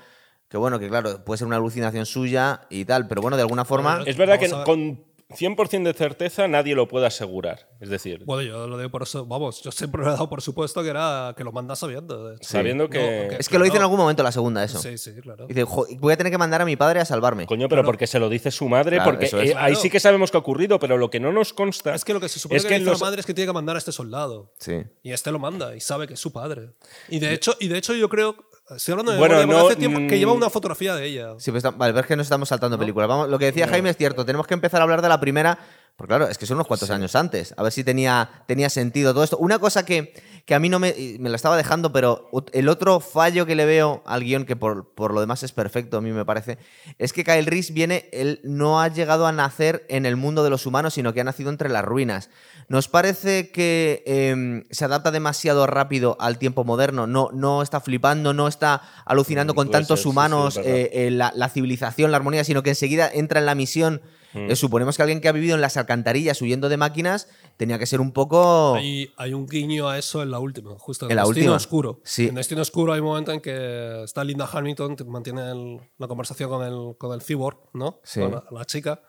Que 0.48 0.58
bueno, 0.58 0.78
que 0.78 0.88
claro, 0.88 1.24
puede 1.24 1.38
ser 1.38 1.46
una 1.46 1.56
alucinación 1.56 2.04
suya 2.04 2.62
y 2.68 2.84
tal, 2.84 3.08
pero 3.08 3.22
bueno, 3.22 3.36
de 3.36 3.42
alguna 3.42 3.64
forma. 3.64 4.02
Es 4.06 4.18
verdad 4.18 4.38
que 4.38 4.48
Vamos 4.48 4.54
a 4.54 4.58
ver. 4.58 4.66
con 4.66 5.04
100% 5.32 5.82
de 5.84 5.94
certeza 5.94 6.48
nadie 6.48 6.74
lo 6.74 6.88
puede 6.88 7.06
asegurar. 7.06 7.68
Es 7.80 7.88
decir, 7.88 8.24
Bueno, 8.24 8.42
yo 8.42 8.66
lo 8.66 8.76
digo 8.78 8.90
por 8.90 9.02
eso. 9.02 9.26
Vamos, 9.26 9.62
yo 9.62 9.70
siempre 9.72 10.00
lo 10.02 10.08
he 10.08 10.10
dado 10.12 10.28
por 10.28 10.42
supuesto 10.42 10.82
que 10.82 10.88
era 10.90 11.34
que 11.36 11.44
lo 11.44 11.52
manda 11.52 11.74
sabiendo. 11.76 12.32
hecho. 12.32 12.48
sabiendo 12.48 12.88
que... 12.88 13.28
No, 13.32 13.36
Es 13.38 13.48
que 13.48 13.58
lo 13.58 13.64
dice 13.64 13.76
en 13.76 13.82
algún 13.82 13.98
momento 13.98 14.22
la 14.22 14.32
segunda, 14.32 14.62
eso. 14.64 14.78
Sí, 14.78 14.96
sí, 14.98 15.12
claro. 15.20 15.46
Dice, 15.46 15.64
"Jo, 15.64 15.86
voy 15.98 16.12
a 16.12 16.16
tener 16.16 16.30
que 16.30 16.38
mandar 16.38 16.62
a 16.62 16.64
mi 16.64 16.76
padre 16.76 17.00
a 17.00 17.04
salvarme. 17.04 17.46
Coño, 17.46 17.68
pero 17.68 17.84
porque 17.84 18.06
se 18.06 18.18
lo 18.18 18.28
dice 18.28 18.50
su 18.50 18.68
madre, 18.68 18.96
Claro, 18.96 19.10
porque 19.10 19.26
eso 19.26 19.40
es. 19.40 19.50
eh, 19.50 19.54
ahí 19.56 19.74
sí 19.76 19.90
que 19.90 20.00
sabemos 20.00 20.30
que 20.30 20.36
ha 20.36 20.40
ocurrido, 20.40 20.78
pero 20.78 20.96
lo 20.98 21.10
que 21.10 21.20
no 21.20 21.32
nos 21.32 21.52
consta 21.52 21.94
Es 21.94 22.04
que 22.04 22.12
lo 22.12 22.20
que 22.20 22.28
se 22.28 22.38
supone 22.38 22.58
es 22.58 22.62
que, 22.64 22.68
que 22.70 22.74
dice 22.78 22.90
los- 22.90 23.00
la 23.00 23.06
madre 23.06 23.20
es 23.20 23.26
que 23.26 23.34
tiene 23.34 23.48
que 23.48 23.54
mandar 23.54 23.76
a 23.76 23.78
este 23.78 23.92
soldado. 23.92 24.52
Sí. 24.58 24.82
Y 25.02 25.12
este 25.12 25.30
lo 25.32 25.38
manda 25.38 25.74
y 25.76 25.80
sabe 25.80 26.06
que 26.06 26.14
es 26.14 26.20
su 26.20 26.32
padre. 26.32 26.70
Y 27.08 27.18
de 27.18 27.32
hecho, 27.34 27.54
y 27.60 27.68
de 27.68 27.78
hecho 27.78 27.94
yo 27.94 28.08
creo. 28.08 28.36
Estoy 28.70 28.92
hablando 28.92 29.12
de 29.12 29.18
Bueno, 29.18 29.36
memoria, 29.36 29.60
no, 29.60 29.66
hace 29.66 29.76
tiempo 29.76 29.98
que 29.98 30.16
mm. 30.16 30.18
lleva 30.18 30.32
una 30.32 30.48
fotografía 30.48 30.94
de 30.94 31.04
ella. 31.04 31.34
Sí, 31.38 31.50
pues 31.50 31.64
está- 31.64 31.76
vale, 31.76 31.92
ves 31.92 32.06
que 32.06 32.16
nos 32.16 32.26
estamos 32.26 32.48
saltando 32.48 32.78
películas. 32.78 33.08
Vamos, 33.08 33.28
lo 33.28 33.38
que 33.38 33.46
decía 33.46 33.66
Jaime 33.66 33.90
es 33.90 33.96
cierto, 33.96 34.24
tenemos 34.24 34.46
que 34.46 34.54
empezar 34.54 34.80
a 34.80 34.84
hablar 34.84 35.02
de 35.02 35.08
la 35.08 35.20
primera, 35.20 35.58
porque 35.96 36.10
claro, 36.10 36.28
es 36.28 36.38
que 36.38 36.46
son 36.46 36.56
unos 36.56 36.66
cuantos 36.66 36.90
años 36.90 37.14
antes. 37.14 37.54
A 37.56 37.62
ver 37.62 37.70
si 37.70 37.84
tenía, 37.84 38.28
tenía 38.46 38.70
sentido 38.70 39.12
todo 39.12 39.24
esto. 39.24 39.36
Una 39.38 39.58
cosa 39.58 39.84
que, 39.84 40.14
que 40.46 40.54
a 40.54 40.58
mí 40.58 40.68
no 40.68 40.78
me, 40.78 40.94
me 41.20 41.28
la 41.28 41.36
estaba 41.36 41.56
dejando, 41.56 41.92
pero 41.92 42.30
el 42.52 42.68
otro 42.68 43.00
fallo 43.00 43.46
que 43.46 43.54
le 43.54 43.66
veo 43.66 44.02
al 44.06 44.24
guion, 44.24 44.44
que 44.44 44.56
por, 44.56 44.94
por 44.94 45.12
lo 45.12 45.20
demás 45.20 45.42
es 45.42 45.52
perfecto, 45.52 45.98
a 45.98 46.00
mí 46.00 46.10
me 46.10 46.24
parece, 46.24 46.58
es 46.98 47.12
que 47.12 47.24
Kyle 47.24 47.46
Reese 47.46 47.72
viene, 47.72 48.08
él 48.12 48.40
no 48.42 48.80
ha 48.80 48.88
llegado 48.88 49.26
a 49.26 49.32
nacer 49.32 49.86
en 49.88 50.06
el 50.06 50.16
mundo 50.16 50.42
de 50.42 50.50
los 50.50 50.66
humanos, 50.66 50.94
sino 50.94 51.12
que 51.12 51.20
ha 51.20 51.24
nacido 51.24 51.50
entre 51.50 51.68
las 51.68 51.84
ruinas. 51.84 52.30
¿Nos 52.68 52.88
parece 52.88 53.50
que 53.50 54.02
em, 54.06 54.64
se 54.70 54.84
adapta 54.86 55.10
demasiado 55.10 55.66
rápido 55.66 56.16
al 56.20 56.38
tiempo 56.38 56.64
moderno? 56.64 57.06
No, 57.06 57.28
no 57.32 57.62
está 57.62 57.80
flipando, 57.80 58.32
no 58.32 58.48
está 58.48 58.82
alucinando 59.04 59.52
Mm, 59.52 59.56
con 59.56 59.70
tantos 59.70 59.88
ser, 59.88 59.96
sí, 59.98 60.02
sí, 60.02 60.08
humanos, 60.08 60.56
eh, 60.56 60.90
eh, 60.92 61.10
la, 61.10 61.32
la 61.34 61.48
civilización, 61.48 62.10
la 62.10 62.16
armonía, 62.16 62.44
sino 62.44 62.62
que 62.62 62.70
enseguida 62.70 63.10
entra 63.12 63.40
en 63.40 63.46
la 63.46 63.54
misión. 63.54 64.00
Mm. 64.34 64.50
Eh, 64.50 64.56
suponemos 64.56 64.96
que 64.96 65.02
alguien 65.02 65.20
que 65.20 65.28
ha 65.28 65.32
vivido 65.32 65.54
en 65.54 65.60
las 65.60 65.76
alcantarillas 65.76 66.40
huyendo 66.40 66.68
de 66.68 66.76
máquinas 66.76 67.28
tenía 67.56 67.78
que 67.78 67.86
ser 67.86 68.00
un 68.00 68.12
poco. 68.12 68.74
Hay, 68.76 69.10
hay 69.16 69.34
un 69.34 69.46
guiño 69.46 69.88
a 69.88 69.98
eso 69.98 70.22
en 70.22 70.30
la 70.30 70.38
última, 70.38 70.72
justo 70.78 71.04
en, 71.06 71.10
En 71.12 71.16
la 71.16 71.22
Destino 71.22 71.44
última. 71.44 71.56
Oscuro. 71.56 72.00
Sí. 72.04 72.28
En 72.28 72.34
Destino 72.36 72.62
Oscuro 72.62 72.92
hay 72.92 73.00
un 73.00 73.06
momento 73.06 73.32
en 73.32 73.40
que 73.40 74.02
está 74.04 74.24
Linda 74.24 74.48
Hamilton, 74.50 74.96
que 74.96 75.04
mantiene 75.04 75.50
el- 75.50 75.80
la 75.98 76.08
conversación 76.08 76.48
con 76.48 76.64
el, 76.66 76.96
con 76.96 77.12
el 77.12 77.20
cyborg, 77.22 77.58
¿no? 77.74 78.00
Sí. 78.04 78.20
Con 78.20 78.32
la, 78.32 78.44
la 78.50 78.64
chica. 78.64 79.02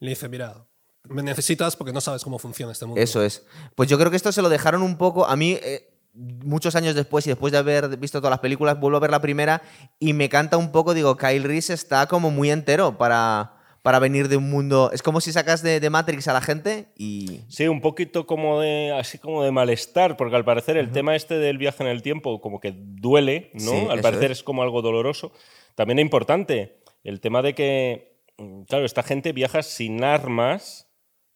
Y 0.00 0.04
le 0.04 0.10
dice, 0.10 0.28
mira, 0.28 0.66
me 1.04 1.22
necesitas 1.22 1.74
porque 1.76 1.92
no 1.92 2.00
sabes 2.00 2.22
cómo 2.22 2.38
funciona 2.38 2.72
este 2.72 2.84
mundo. 2.84 3.00
Eso 3.00 3.22
es. 3.22 3.44
Pues 3.74 3.88
yo 3.88 3.96
creo 3.98 4.10
que 4.10 4.16
esto 4.16 4.30
se 4.32 4.42
lo 4.42 4.48
dejaron 4.48 4.82
un 4.82 4.98
poco. 4.98 5.24
A 5.26 5.36
mí, 5.36 5.52
eh, 5.62 5.90
muchos 6.12 6.74
años 6.76 6.94
después 6.94 7.26
y 7.26 7.30
después 7.30 7.52
de 7.52 7.58
haber 7.58 7.96
visto 7.96 8.18
todas 8.20 8.30
las 8.32 8.40
películas, 8.40 8.78
vuelvo 8.80 8.96
a 8.98 9.00
ver 9.00 9.10
la 9.10 9.20
primera 9.22 9.62
y 9.98 10.12
me 10.12 10.28
canta 10.28 10.56
un 10.58 10.72
poco. 10.72 10.92
Digo, 10.94 11.16
Kyle 11.16 11.44
Reese 11.44 11.72
está 11.74 12.06
como 12.08 12.30
muy 12.30 12.50
entero 12.50 12.98
para, 12.98 13.55
para 13.86 14.00
venir 14.00 14.26
de 14.26 14.36
un 14.36 14.50
mundo. 14.50 14.90
Es 14.92 15.00
como 15.00 15.20
si 15.20 15.30
sacas 15.30 15.62
de, 15.62 15.78
de 15.78 15.90
Matrix 15.90 16.26
a 16.26 16.32
la 16.32 16.40
gente 16.40 16.88
y. 16.96 17.42
Sí, 17.46 17.68
un 17.68 17.80
poquito 17.80 18.26
como 18.26 18.60
de 18.60 18.90
así 18.90 19.16
como 19.16 19.44
de 19.44 19.52
malestar, 19.52 20.16
porque 20.16 20.34
al 20.34 20.44
parecer 20.44 20.76
el 20.76 20.90
tema 20.90 21.14
este 21.14 21.38
del 21.38 21.56
viaje 21.56 21.84
en 21.84 21.90
el 21.90 22.02
tiempo 22.02 22.40
como 22.40 22.58
que 22.58 22.74
duele, 22.76 23.52
¿no? 23.54 23.70
Sí, 23.70 23.86
al 23.88 24.00
parecer 24.00 24.32
es. 24.32 24.38
es. 24.38 24.42
como 24.42 24.64
algo 24.64 24.82
doloroso. 24.82 25.30
También 25.76 26.00
es 26.00 26.02
importante 26.02 26.80
el 27.04 27.20
tema 27.20 27.42
de 27.42 27.54
que, 27.54 28.18
mm, 28.38 28.62
claro, 28.62 28.84
esta 28.84 29.04
gente 29.04 29.32
viaja 29.32 29.62
sin 29.62 30.02
armas, 30.02 30.88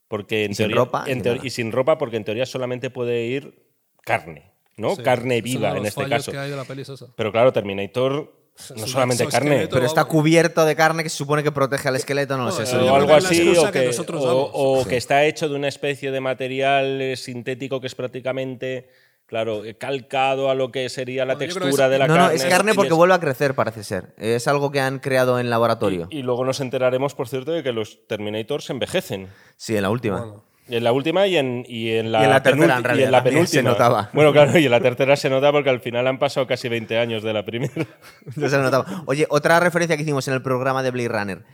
porque 0.08 0.44
en 0.44 0.50
Y 0.50 0.54
sin 0.56 0.66
teoría 0.66 0.76
ropa, 0.76 1.04
en 1.06 1.22
sin 1.22 1.32
nada. 1.34 1.46
y 1.46 1.50
sin 1.50 1.70
ropa, 1.70 1.98
porque 1.98 2.16
en 2.16 2.24
teoría 2.24 2.46
solamente 2.46 2.90
puede 2.90 3.26
ir 3.26 3.62
carne. 4.02 4.50
¿no? 4.76 4.96
Sí, 4.96 5.04
carne 5.04 5.40
viva 5.40 5.76
en 5.76 5.86
este 5.86 6.08
caso. 6.08 6.32
que 6.32 6.38
hay 6.38 6.50
de 6.50 6.56
la 6.56 6.64
peli 6.64 6.82
es 6.82 6.88
eso. 6.88 7.14
Pero 7.14 7.30
claro, 7.30 7.52
Terminator 7.52 8.39
no 8.76 8.86
solamente 8.86 9.26
carne. 9.26 9.68
Pero 9.70 9.86
está 9.86 10.04
cubierto 10.04 10.64
de 10.64 10.76
carne 10.76 11.02
que 11.02 11.08
se 11.10 11.16
supone 11.16 11.42
que 11.42 11.52
protege 11.52 11.88
al 11.88 11.96
esqueleto, 11.96 12.36
no 12.36 12.44
lo 12.44 12.52
sé. 12.52 12.64
Eso 12.64 12.80
yo 12.84 12.92
o 12.92 12.96
algo 12.96 13.14
así, 13.14 13.48
o, 13.56 13.70
que 13.70 13.90
o- 14.12 14.86
está 14.90 15.24
hecho 15.24 15.48
de 15.48 15.54
una 15.56 15.68
especie 15.68 16.10
de 16.10 16.20
material 16.20 17.00
eh, 17.00 17.16
sintético 17.16 17.80
que 17.80 17.86
es 17.86 17.94
prácticamente, 17.94 18.88
claro, 19.26 19.64
eh, 19.64 19.74
calcado 19.76 20.50
a 20.50 20.54
lo 20.54 20.70
que 20.70 20.88
sería 20.88 21.24
la 21.24 21.36
textura 21.38 21.68
es- 21.86 21.90
de 21.90 21.98
la 21.98 22.06
no, 22.06 22.14
carne. 22.14 22.28
no, 22.28 22.34
es 22.34 22.44
carne 22.44 22.74
porque 22.74 22.92
vuelve 22.92 23.14
a 23.14 23.20
crecer, 23.20 23.54
parece 23.54 23.84
ser. 23.84 24.14
Es 24.16 24.46
algo 24.48 24.70
que 24.70 24.80
han 24.80 24.98
creado 24.98 25.38
en 25.38 25.50
laboratorio. 25.50 26.08
Y 26.10 26.22
luego 26.22 26.44
nos 26.44 26.60
enteraremos, 26.60 27.14
por 27.14 27.28
cierto, 27.28 27.52
de 27.52 27.62
que 27.62 27.72
los 27.72 28.06
Terminators 28.06 28.70
envejecen. 28.70 29.28
Sí, 29.56 29.76
en 29.76 29.82
la 29.82 29.90
última. 29.90 30.18
Bueno, 30.20 30.44
En 30.70 30.84
la 30.84 30.92
última 30.92 31.26
y 31.26 31.36
en, 31.36 31.64
y 31.68 31.90
en 31.90 32.12
la, 32.12 32.20
Y 32.20 32.24
en 32.24 32.30
la 32.30 32.42
tercera, 32.42 32.76
en 32.76 32.84
realidad, 32.84 33.04
y 33.04 33.06
en 33.06 33.12
la 33.12 33.18
también 33.18 33.34
penúltima. 33.34 33.60
se 33.60 33.62
notaba. 33.62 34.10
Bueno, 34.12 34.32
claro, 34.32 34.58
y 34.58 34.64
en 34.64 34.70
la 34.70 34.80
tercera 34.80 35.16
se 35.16 35.28
nota 35.28 35.50
porque 35.52 35.70
al 35.70 35.80
final 35.80 36.06
han 36.06 36.18
pasado 36.18 36.46
casi 36.46 36.68
20 36.68 36.96
años 36.98 37.22
de 37.22 37.32
la 37.32 37.44
primera. 37.44 37.72
No 38.36 38.48
se 38.48 38.58
notaba. 38.58 39.02
Oye, 39.06 39.26
otra 39.30 39.58
referencia 39.60 39.96
que 39.96 40.02
hicimos 40.04 40.26
en 40.28 40.34
el 40.34 40.42
programa 40.42 40.82
de 40.82 40.90
Blade 40.90 41.08
Runner. 41.08 41.44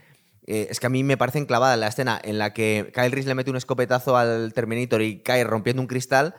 eh, 0.45 0.67
es 0.69 0.79
que 0.79 0.85
a 0.87 0.89
mí 0.89 1.03
me 1.03 1.17
parece 1.17 1.39
enclavada 1.39 1.75
la 1.77 1.87
escena 1.87 2.19
en 2.23 2.37
la 2.37 2.53
que 2.53 2.91
Kyle 2.93 3.11
Reese 3.11 3.27
le 3.27 3.35
mete 3.35 3.49
un 3.51 3.57
escopetazo 3.57 4.15
al 4.17 4.53
Terminator 4.53 5.01
y 5.01 5.19
cae 5.19 5.43
rompiendo 5.43 5.81
un 5.81 5.87
cristal, 5.87 6.35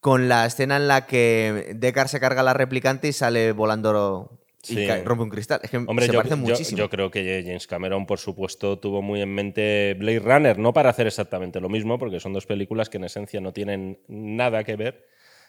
con 0.00 0.28
la 0.28 0.44
escena 0.46 0.76
en 0.76 0.88
la 0.88 1.06
que 1.06 1.72
Deckard 1.76 2.08
se 2.08 2.20
carga 2.20 2.40
a 2.40 2.44
la 2.44 2.52
replicante 2.54 3.08
y 3.08 3.12
sale 3.12 3.52
volando 3.52 4.40
y 4.68 4.74
Sí. 4.74 4.86
cae- 4.86 5.02
rompe 5.04 5.24
un 5.24 5.30
cristal. 5.30 5.60
Es 5.62 5.70
que 5.70 5.76
Hombre, 5.78 6.06
se 6.06 6.12
yo, 6.12 6.18
parece 6.18 6.34
yo- 6.34 6.40
muchísimo. 6.42 6.78
yo 6.78 6.90
creo 6.90 7.10
que 7.10 7.42
James 7.46 7.66
Cameron, 7.66 8.06
por 8.06 8.18
supuesto, 8.18 8.78
tuvo 8.78 9.02
muy 9.02 9.20
en 9.20 9.34
mente 9.34 9.94
Blade 9.98 10.20
Runner, 10.20 10.58
no 10.58 10.72
para 10.72 10.90
hacer 10.90 11.06
exactamente 11.06 11.60
lo 11.60 11.68
mismo, 11.68 11.98
porque 11.98 12.20
son 12.20 12.32
dos 12.32 12.46
películas 12.46 12.88
que 12.88 12.96
en 12.98 13.04
esencia 13.04 13.40
no 13.40 13.52
tienen 13.52 13.98
nada 14.08 14.64
que 14.64 14.76
ver, 14.76 15.06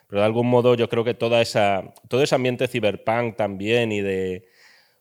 pero 0.08 0.22
de 0.22 0.26
algún 0.26 0.48
modo 0.48 0.76
yo 0.76 0.88
creo 0.90 1.04
que 1.04 1.14
toda 1.14 1.42
esa, 1.42 1.94
todo 2.10 2.22
ese 2.22 2.36
ambiente 2.36 2.68
cyberpunk 2.68 3.36
también 3.36 3.92
y 3.92 4.02
de... 4.02 4.48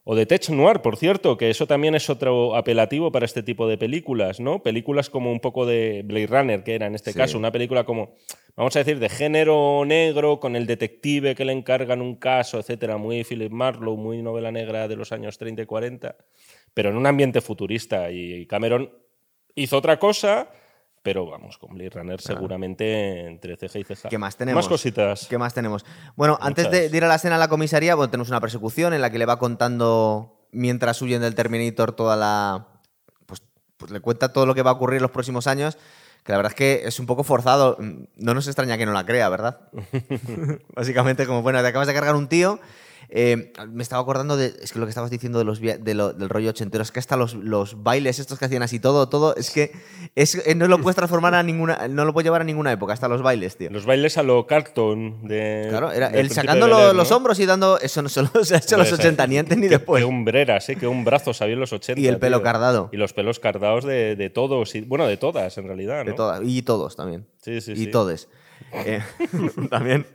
O 0.07 0.15
de 0.15 0.27
Tech 0.27 0.51
Noir, 0.51 0.81
por 0.83 0.99
cierto, 0.99 1.39
que 1.39 1.49
eso 1.49 1.67
también 1.67 1.95
es 1.95 2.11
otro 2.11 2.57
apelativo 2.57 3.11
para 3.11 3.25
este 3.25 3.43
tipo 3.43 3.67
de 3.67 3.79
películas, 3.79 4.39
¿no? 4.39 4.63
Películas 4.63 5.09
como 5.09 5.33
un 5.33 5.41
poco 5.41 5.65
de 5.65 6.03
Blade 6.05 6.27
Runner, 6.27 6.63
que 6.63 6.75
era 6.75 6.87
en 6.87 6.95
este 6.95 7.13
Sí. 7.13 7.19
caso 7.19 7.39
una 7.39 7.51
película 7.51 7.85
como, 7.85 8.15
vamos 8.55 8.77
a 8.77 8.81
decir, 8.81 8.99
de 8.99 9.09
género 9.09 9.83
negro, 9.87 10.41
con 10.41 10.57
el 10.57 10.67
detective 10.67 11.35
que 11.35 11.47
le 11.47 11.53
encargan 11.55 12.03
un 12.03 12.17
caso, 12.17 12.59
etcétera, 12.59 12.99
muy 12.99 13.25
Philip 13.25 13.51
Marlowe, 13.51 13.97
muy 13.97 14.21
novela 14.21 14.53
negra 14.53 14.89
de 14.89 14.97
los 14.97 15.11
años 15.11 15.39
30 15.39 15.63
y 15.63 15.67
40, 15.67 16.17
pero 16.75 16.91
en 16.91 16.97
un 16.97 17.07
ambiente 17.07 17.41
futurista. 17.41 18.11
Y 18.11 18.45
Cameron 18.47 18.93
hizo 19.55 19.79
otra 19.79 19.99
cosa, 19.99 20.51
pero 21.05 21.27
vamos, 21.27 21.59
con 21.59 21.75
Blade 21.75 21.91
Runner 21.91 22.19
seguramente 22.19 23.27
entre 23.27 23.59
ceja 23.59 23.79
y 23.79 23.85
ceja. 23.85 24.09
¿Qué 24.09 24.17
más 24.17 24.39
tenemos? 24.39 24.65
Más 24.65 24.69
cositas. 24.69 25.27
¿Qué 25.29 25.37
más 25.37 25.53
tenemos? 25.53 25.85
Bueno, 26.17 26.39
antes 26.41 26.65
de, 26.71 26.79
Muchas. 26.79 26.91
de 26.93 26.97
ir 26.97 27.05
a 27.05 27.09
la 27.09 27.17
escena 27.17 27.37
a 27.37 27.39
la 27.39 27.49
comisaría, 27.49 27.95
bueno, 27.95 28.11
tenemos 28.11 28.31
una 28.31 28.41
persecución 28.41 28.95
en 28.95 29.03
la 29.03 29.11
que 29.11 29.19
le 29.19 29.27
va 29.27 29.39
contando, 29.39 30.49
mientras 30.51 31.03
huyen 31.03 31.21
del 31.21 31.35
Terminator, 31.35 31.93
toda 31.93 32.17
la. 32.17 32.69
Pues, 33.27 33.43
pues 33.77 33.93
le 33.93 34.01
cuenta 34.01 34.33
todo 34.33 34.47
lo 34.47 34.55
que 34.55 34.63
va 34.63 34.71
a 34.71 34.75
ocurrir 34.75 34.97
en 34.97 35.03
los 35.03 35.11
próximos 35.11 35.47
años. 35.47 35.77
Que 36.25 36.33
la 36.33 36.39
verdad 36.39 36.53
es 36.53 36.57
que 36.57 36.89
es 36.89 36.99
un 36.99 37.05
poco 37.05 37.23
forzado. 37.23 37.77
No 38.17 38.33
nos 38.33 38.47
extraña 38.47 38.79
que 38.79 38.87
no 38.87 38.95
la 38.95 39.05
crea, 39.05 39.29
¿verdad? 39.29 39.61
Básicamente, 40.75 41.27
como, 41.27 41.43
bueno, 41.43 41.61
te 41.61 41.69
acabas 41.69 41.87
de 41.87 41.93
cargar 41.93 42.17
un 42.17 42.29
tío. 42.29 42.61
Eh, 43.09 43.53
me 43.71 43.83
estaba 43.83 44.03
acordando 44.03 44.37
de. 44.37 44.55
Es 44.63 44.73
que 44.73 44.79
lo 44.79 44.87
que 44.87 44.91
estabas 44.91 45.11
diciendo 45.11 45.39
de 45.39 45.45
los, 45.45 45.61
de 45.61 45.95
lo- 45.95 46.13
del 46.13 46.29
rollo 46.29 46.51
ochentero, 46.51 46.83
es 46.83 46.91
que 46.93 46.99
hasta 47.01 47.17
los, 47.17 47.35
los 47.35 47.83
bailes 47.83 48.19
estos 48.19 48.39
que 48.39 48.45
hacían 48.47 48.63
así 48.63 48.81
todo, 48.81 49.09
todo, 49.09 49.35
es 49.37 49.51
que 49.51 49.73
es, 50.15 50.35
eh, 50.47 50.55
no 50.55 50.67
lo 50.69 50.79
puedes 50.81 50.97
transformar 50.97 51.35
a 51.35 51.43
ninguna. 51.43 51.87
No 51.89 52.05
lo 52.05 52.13
puedes 52.13 52.25
llevar 52.27 52.41
a 52.41 52.45
ninguna 52.45 52.73
época, 52.73 52.93
hasta 52.93 53.09
los 53.09 53.23
bailes, 53.23 53.57
tío. 53.57 53.71
Los 53.71 53.87
bailes 53.87 54.17
a 54.19 54.23
lo 54.23 54.47
cartoon 54.47 55.27
de. 55.27 55.67
Claro, 55.71 55.93
era 55.93 56.09
él 56.09 56.31
sacando 56.31 56.67
los 56.93 57.11
hombros 57.13 57.39
y 57.41 57.47
dando. 57.47 57.79
Eso 57.81 58.03
no 58.03 58.09
solo 58.09 58.31
se 58.45 58.55
ha 58.55 58.59
hecho 58.59 58.77
los 58.77 58.91
Hombre, 58.91 59.05
80, 59.09 59.27
ni 59.27 59.39
antes 59.39 59.57
ni 59.59 59.65
qué- 59.65 59.69
después. 59.79 60.03
Qué 60.03 60.09
hombreras, 60.09 60.69
¿eh? 60.69 60.77
Qué 60.77 60.87
hombrazos 60.87 61.41
había 61.43 61.55
en 61.55 61.61
los 61.61 61.73
80. 61.73 62.01
Y 62.01 62.07
el 62.09 62.19
pelo 62.19 62.39
tío. 62.39 62.45
cardado. 62.45 62.89
Y 62.93 62.97
los 62.97 63.13
pelos 63.13 63.39
cardados 63.41 63.85
de, 63.85 64.17
de 64.17 64.31
todos. 64.31 64.75
y- 64.75 64.81
bueno, 64.83 65.07
de 65.07 65.17
todas, 65.17 65.57
en 65.59 65.67
realidad. 65.67 66.05
¿no? 66.05 66.11
De 66.11 66.17
todas. 66.17 66.41
Y 66.45 66.63
todos 66.63 66.97
también. 66.97 67.27
Sí, 67.43 67.61
sí, 67.61 67.73
y 67.73 67.77
sí. 67.77 67.87
todes. 67.89 68.29
Eh, 68.73 69.01
también. 69.71 70.07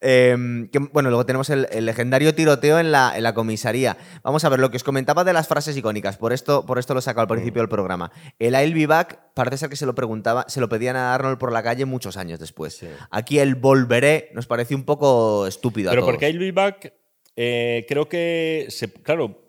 Eh, 0.00 0.68
que, 0.70 0.78
bueno, 0.78 1.08
luego 1.10 1.24
tenemos 1.26 1.48
el, 1.50 1.66
el 1.70 1.86
legendario 1.86 2.34
tiroteo 2.34 2.78
en 2.78 2.92
la, 2.92 3.16
en 3.16 3.22
la 3.22 3.34
comisaría. 3.34 3.96
Vamos 4.22 4.44
a 4.44 4.48
ver 4.48 4.60
lo 4.60 4.70
que 4.70 4.76
os 4.76 4.84
comentaba 4.84 5.24
de 5.24 5.32
las 5.32 5.48
frases 5.48 5.76
icónicas. 5.76 6.16
Por 6.16 6.32
esto, 6.32 6.66
por 6.66 6.78
esto 6.78 6.94
lo 6.94 7.00
he 7.00 7.02
sacado 7.02 7.22
al 7.22 7.28
principio 7.28 7.62
del 7.62 7.68
programa. 7.68 8.10
El 8.38 8.54
I'll 8.54 8.74
be 8.74 8.86
back 8.86 9.32
parece 9.34 9.58
ser 9.58 9.68
que 9.70 9.76
se 9.76 9.86
lo 9.86 9.94
preguntaba, 9.94 10.44
se 10.48 10.60
lo 10.60 10.68
pedían 10.68 10.96
a 10.96 11.14
Arnold 11.14 11.38
por 11.38 11.52
la 11.52 11.62
calle 11.62 11.84
muchos 11.86 12.16
años 12.16 12.38
después. 12.38 12.76
Sí. 12.76 12.88
Aquí 13.10 13.38
el 13.38 13.54
volveré 13.54 14.30
nos 14.34 14.46
pareció 14.46 14.76
un 14.76 14.84
poco 14.84 15.46
estúpido. 15.46 15.90
a 15.90 15.92
Pero 15.92 16.02
todos. 16.02 16.12
porque 16.12 16.28
I'll 16.28 16.38
be 16.38 16.52
back, 16.52 16.92
eh, 17.36 17.84
creo 17.88 18.08
que. 18.08 18.66
Se, 18.68 18.92
claro, 18.92 19.45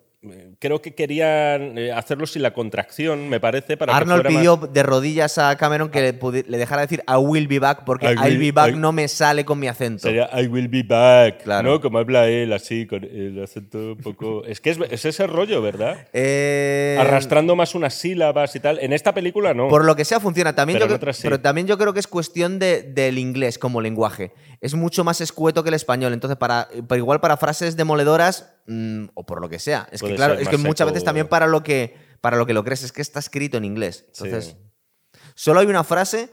creo 0.58 0.82
que 0.82 0.94
querían 0.96 1.78
eh, 1.78 1.92
hacerlo 1.92 2.26
sin 2.26 2.42
la 2.42 2.52
contracción, 2.52 3.28
me 3.28 3.38
parece, 3.38 3.76
para 3.76 3.96
Arnold 3.96 4.22
que 4.22 4.28
fuera 4.28 4.40
pidió 4.40 4.56
más- 4.56 4.72
de 4.72 4.82
rodillas 4.82 5.38
a 5.38 5.56
Cameron 5.56 5.90
que 5.90 6.00
le, 6.00 6.18
pudi- 6.18 6.44
le 6.46 6.58
dejara 6.58 6.82
decir 6.82 7.04
I 7.08 7.14
will 7.16 7.46
be 7.46 7.60
back 7.60 7.84
porque 7.84 8.06
I 8.06 8.08
will, 8.16 8.18
will- 8.32 8.38
be 8.40 8.52
back 8.52 8.74
I- 8.74 8.76
no 8.78 8.90
me 8.90 9.06
sale 9.06 9.44
con 9.44 9.60
mi 9.60 9.68
acento. 9.68 10.02
Sería 10.02 10.28
I 10.40 10.48
will 10.48 10.66
be 10.68 10.82
back, 10.82 11.44
Claro. 11.44 11.68
¿no? 11.70 11.80
Como 11.80 11.98
habla 11.98 12.26
él, 12.26 12.52
así, 12.52 12.86
con 12.86 13.04
el 13.04 13.40
acento 13.42 13.78
un 13.92 13.98
poco. 13.98 14.44
Es 14.48 14.60
que 14.60 14.70
es, 14.70 14.78
es 14.90 15.04
ese 15.04 15.26
rollo, 15.28 15.62
¿verdad? 15.62 16.08
Eh, 16.12 16.96
Arrastrando 16.98 17.54
más 17.54 17.74
unas 17.76 17.94
sílabas 17.94 18.54
y 18.56 18.60
tal. 18.60 18.78
En 18.80 18.92
esta 18.92 19.14
película 19.14 19.54
no. 19.54 19.68
Por 19.68 19.84
lo 19.84 19.94
que 19.94 20.04
sea 20.04 20.18
funciona. 20.20 20.54
También 20.54 20.78
Pero 20.80 20.98
yo 20.98 21.12
sí. 21.12 21.28
También 21.42 21.66
yo 21.68 21.78
creo 21.78 21.92
que 21.92 22.00
es 22.00 22.06
cuestión 22.08 22.58
de- 22.58 22.82
del 22.82 23.18
inglés 23.18 23.58
como 23.58 23.80
lenguaje. 23.80 24.32
Es 24.60 24.74
mucho 24.74 25.04
más 25.04 25.20
escueto 25.20 25.62
que 25.62 25.68
el 25.68 25.74
español. 25.74 26.12
Entonces, 26.12 26.36
para, 26.38 26.68
pero 26.88 26.96
igual 26.98 27.20
para 27.20 27.36
frases 27.36 27.76
demoledoras 27.76 28.54
mm, 28.68 29.06
o 29.14 29.26
por 29.26 29.40
lo 29.40 29.48
que 29.48 29.58
sea. 29.58 29.88
Es 29.90 30.00
Puede 30.00 30.12
que 30.12 30.16
claro, 30.16 30.34
es 30.34 30.48
que 30.48 30.56
muchas 30.58 30.86
veces 30.86 31.02
también 31.02 31.26
para 31.26 31.46
lo 31.48 31.62
que 31.64 31.96
para 32.20 32.36
lo 32.36 32.46
que 32.46 32.52
lo 32.54 32.62
crees 32.64 32.82
es 32.84 32.92
que 32.92 33.02
está 33.02 33.18
escrito 33.18 33.56
en 33.58 33.64
inglés. 33.64 34.06
Sí. 34.12 34.24
Entonces, 34.26 34.56
solo 35.34 35.58
hay 35.60 35.66
una 35.66 35.82
frase 35.84 36.30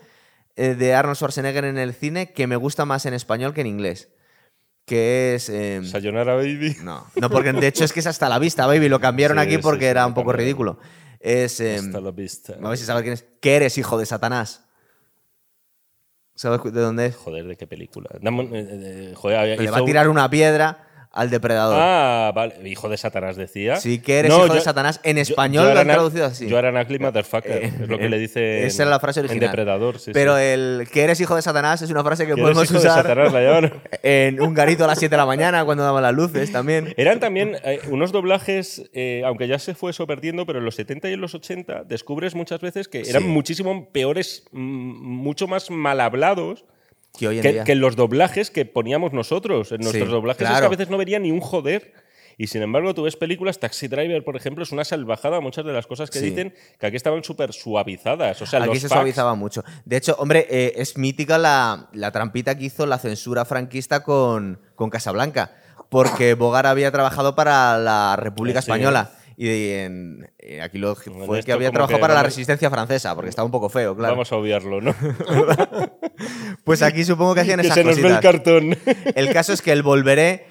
eh, 0.55 0.75
de 0.75 0.93
Arnold 0.93 1.15
Schwarzenegger 1.17 1.65
en 1.65 1.77
el 1.77 1.93
cine 1.93 2.31
que 2.33 2.45
me 2.47 2.55
gusta 2.55 2.85
más 2.85 3.05
en 3.07 3.13
español 3.13 3.53
que 3.53 3.61
en 3.61 3.67
inglés. 3.67 4.09
Que 4.85 5.33
es. 5.35 5.49
eh, 5.49 5.81
Sayonara 5.83 6.35
Baby. 6.35 6.77
no, 6.83 7.07
no, 7.15 7.29
porque 7.31 7.51
de 7.53 7.65
hecho 7.67 7.83
es 7.83 7.91
que 7.91 8.01
es 8.01 8.07
hasta 8.07 8.29
la 8.29 8.37
vista, 8.37 8.67
baby. 8.67 8.87
Lo 8.89 8.99
cambiaron 8.99 9.37
Sí, 9.39 9.43
aquí 9.43 9.57
porque 9.57 9.85
sí, 9.85 9.89
era 9.89 10.05
un 10.05 10.13
poco 10.13 10.27
cambiaron. 10.31 10.45
ridículo. 10.45 10.79
Es. 11.19 11.59
eh, 11.59 11.77
Hasta 11.77 11.99
la 12.01 12.11
vista. 12.11 12.53
a 12.61 12.69
ver 12.69 12.77
si 12.77 12.85
sabes 12.85 13.01
quién 13.01 13.13
es. 13.13 13.25
¿Qué 13.41 13.55
eres, 13.55 13.77
hijo 13.79 13.97
de 13.97 14.05
Satanás? 14.05 14.61
¿Sabes 16.35 16.61
de 16.71 16.81
dónde 16.81 17.07
es? 17.07 17.15
Joder, 17.15 17.45
¿de 17.47 17.55
qué 17.55 17.65
película? 17.65 18.09
Dame 18.21 18.43
eh, 18.43 18.49
eh, 18.53 19.13
joder, 19.15 19.59
Le 19.59 19.71
va 19.71 19.77
a 19.77 19.85
tirar 19.85 20.09
una 20.09 20.29
piedra 20.29 20.84
al 21.15 21.29
depredador. 21.29 21.77
Ah, 21.79 22.31
vale. 22.35 22.55
Hijo 22.69 22.89
de 22.89 22.97
Satanás 22.97 23.37
decía. 23.37 23.77
Sí, 23.77 23.99
que 23.99 24.19
eres 24.19 24.29
No, 24.29 24.45
hijo 24.45 24.53
de 24.53 24.61
Satanás. 24.61 24.99
En 25.03 25.17
español 25.17 25.65
yo 25.69 25.73
lo 25.73 25.79
han 25.79 25.87
traducido 25.87 26.25
así. 26.25 26.47
Yo 26.47 26.59
era 26.59 26.69
ugly 26.81 26.99
motherfucker. 26.99 27.51
Eh, 27.51 27.71
es 27.81 27.87
lo 27.87 27.97
que 27.97 28.05
eh, 28.05 28.09
le 28.09 28.19
dice. 28.19 28.65
Esa 28.65 28.83
era 28.83 28.91
la 28.91 28.99
frase 28.99 29.21
original. 29.21 29.43
En 29.43 29.49
Depredador, 29.49 29.97
sí. 29.97 30.11
Pero 30.13 30.35
sí. 30.35 30.43
el 30.43 30.87
que 30.91 31.03
eres 31.03 31.19
hijo 31.21 31.35
de 31.35 31.41
Satanás 31.41 31.81
es 31.81 31.89
una 31.89 32.03
frase 32.03 32.27
que 32.27 32.35
podemos 32.35 32.65
hijo 32.65 32.73
de 32.73 32.79
usar 32.79 33.03
Satanás, 33.03 33.31
la 33.31 33.71
en 34.03 34.41
un 34.41 34.53
garito 34.53 34.83
a 34.83 34.87
las 34.87 34.99
7 34.99 35.09
de 35.09 35.17
la 35.17 35.25
mañana 35.25 35.63
cuando 35.63 35.83
daban 35.85 36.03
las 36.03 36.13
luces 36.13 36.51
también. 36.51 36.93
Eran 36.97 37.21
también 37.21 37.55
eh, 37.63 37.79
unos 37.89 38.11
doblajes, 38.11 38.83
eh, 38.93 39.23
aunque 39.25 39.47
ya 39.47 39.57
se 39.57 39.73
fue 39.73 39.91
eso 39.91 40.05
perdiendo, 40.05 40.45
pero 40.45 40.59
en 40.59 40.65
los 40.65 40.75
70 40.75 41.09
y 41.09 41.13
en 41.13 41.21
los 41.21 41.33
80 41.33 41.85
descubres 41.85 42.35
muchas 42.35 42.59
veces 42.59 42.89
que 42.89 43.01
eran 43.01 43.23
Sí. 43.23 43.27
muchísimo 43.29 43.89
peores, 43.93 44.43
mucho 44.51 45.47
más 45.47 45.71
mal 45.71 46.01
hablados 46.01 46.65
Que 47.17 47.27
hoy 47.27 47.37
en 47.37 47.41
que, 47.43 47.51
día. 47.53 47.63
que 47.63 47.71
en 47.73 47.79
los 47.81 47.95
doblajes 47.95 48.51
que 48.51 48.65
poníamos 48.65 49.13
nosotros. 49.13 49.71
En 49.71 49.81
nuestros 49.81 50.07
Sí, 50.07 50.11
doblajes 50.11 50.49
es 50.49 50.59
que 50.59 50.65
a 50.65 50.69
veces 50.69 50.89
no 50.89 50.97
vería 50.97 51.19
ni 51.19 51.31
un 51.31 51.41
joder. 51.41 51.93
Y 52.37 52.47
sin 52.47 52.61
embargo, 52.61 52.93
tú 52.93 53.03
ves 53.03 53.15
películas, 53.15 53.59
Taxi 53.59 53.87
Driver, 53.87 54.21
por 54.25 54.35
ejemplo, 54.35 54.63
es 54.63 54.73
una 54.73 54.83
salvajada 54.83 55.39
muchas 55.39 55.63
de 55.63 55.71
las 55.71 55.87
cosas 55.87 56.09
que 56.09 56.19
Sí. 56.19 56.31
dicen 56.31 56.53
que 56.77 56.85
aquí 56.87 56.97
estaban 56.97 57.23
súper 57.23 57.53
suavizadas. 57.53 58.41
O 58.41 58.45
sea, 58.45 58.59
Aquí 58.59 58.69
los 58.73 58.79
se 58.79 58.89
suavizaba 58.89 59.35
mucho. 59.35 59.63
De 59.85 59.95
hecho, 59.95 60.15
hombre, 60.19 60.45
eh, 60.49 60.73
es 60.75 60.97
mítica 60.97 61.37
la, 61.37 61.87
la 61.93 62.11
trampita 62.11 62.57
que 62.57 62.65
hizo 62.65 62.85
la 62.85 62.97
censura 62.97 63.45
franquista 63.45 64.03
con, 64.03 64.59
con 64.75 64.89
Casablanca. 64.89 65.55
Porque 65.87 66.33
Bogar 66.33 66.65
había 66.65 66.91
trabajado 66.91 67.35
para 67.35 67.77
la 67.77 68.17
República 68.17 68.61
Sí. 68.61 68.65
Española. 68.69 69.11
Y 69.37 69.69
en- 69.71 70.31
eh, 70.39 70.61
aquí 70.61 70.77
lo 70.77 70.95
fue 70.95 71.43
que 71.43 71.51
había 71.51 71.69
trabajado 71.71 71.97
que 71.97 72.01
para 72.01 72.13
la 72.13 72.23
resistencia 72.23 72.69
francesa, 72.69 73.13
porque 73.15 73.29
estaba 73.29 73.45
un 73.45 73.51
poco 73.51 73.67
feo, 73.69 73.95
claro. 73.95 74.13
Vamos 74.13 74.31
a 74.31 74.35
obviarlo, 74.37 74.79
¿no? 74.81 74.95
Pues 76.63 76.81
aquí 76.81 77.03
supongo 77.03 77.35
que 77.35 77.41
hacían 77.41 77.59
que 77.59 77.67
esas 77.67 77.75
se 77.77 77.83
nos 77.83 78.01
ve 78.01 78.07
el 78.09 78.19
cartón. 78.19 78.77
El 79.15 79.31
caso 79.33 79.53
es 79.53 79.61
que 79.61 79.71
el 79.71 79.83
Volveré, 79.83 80.47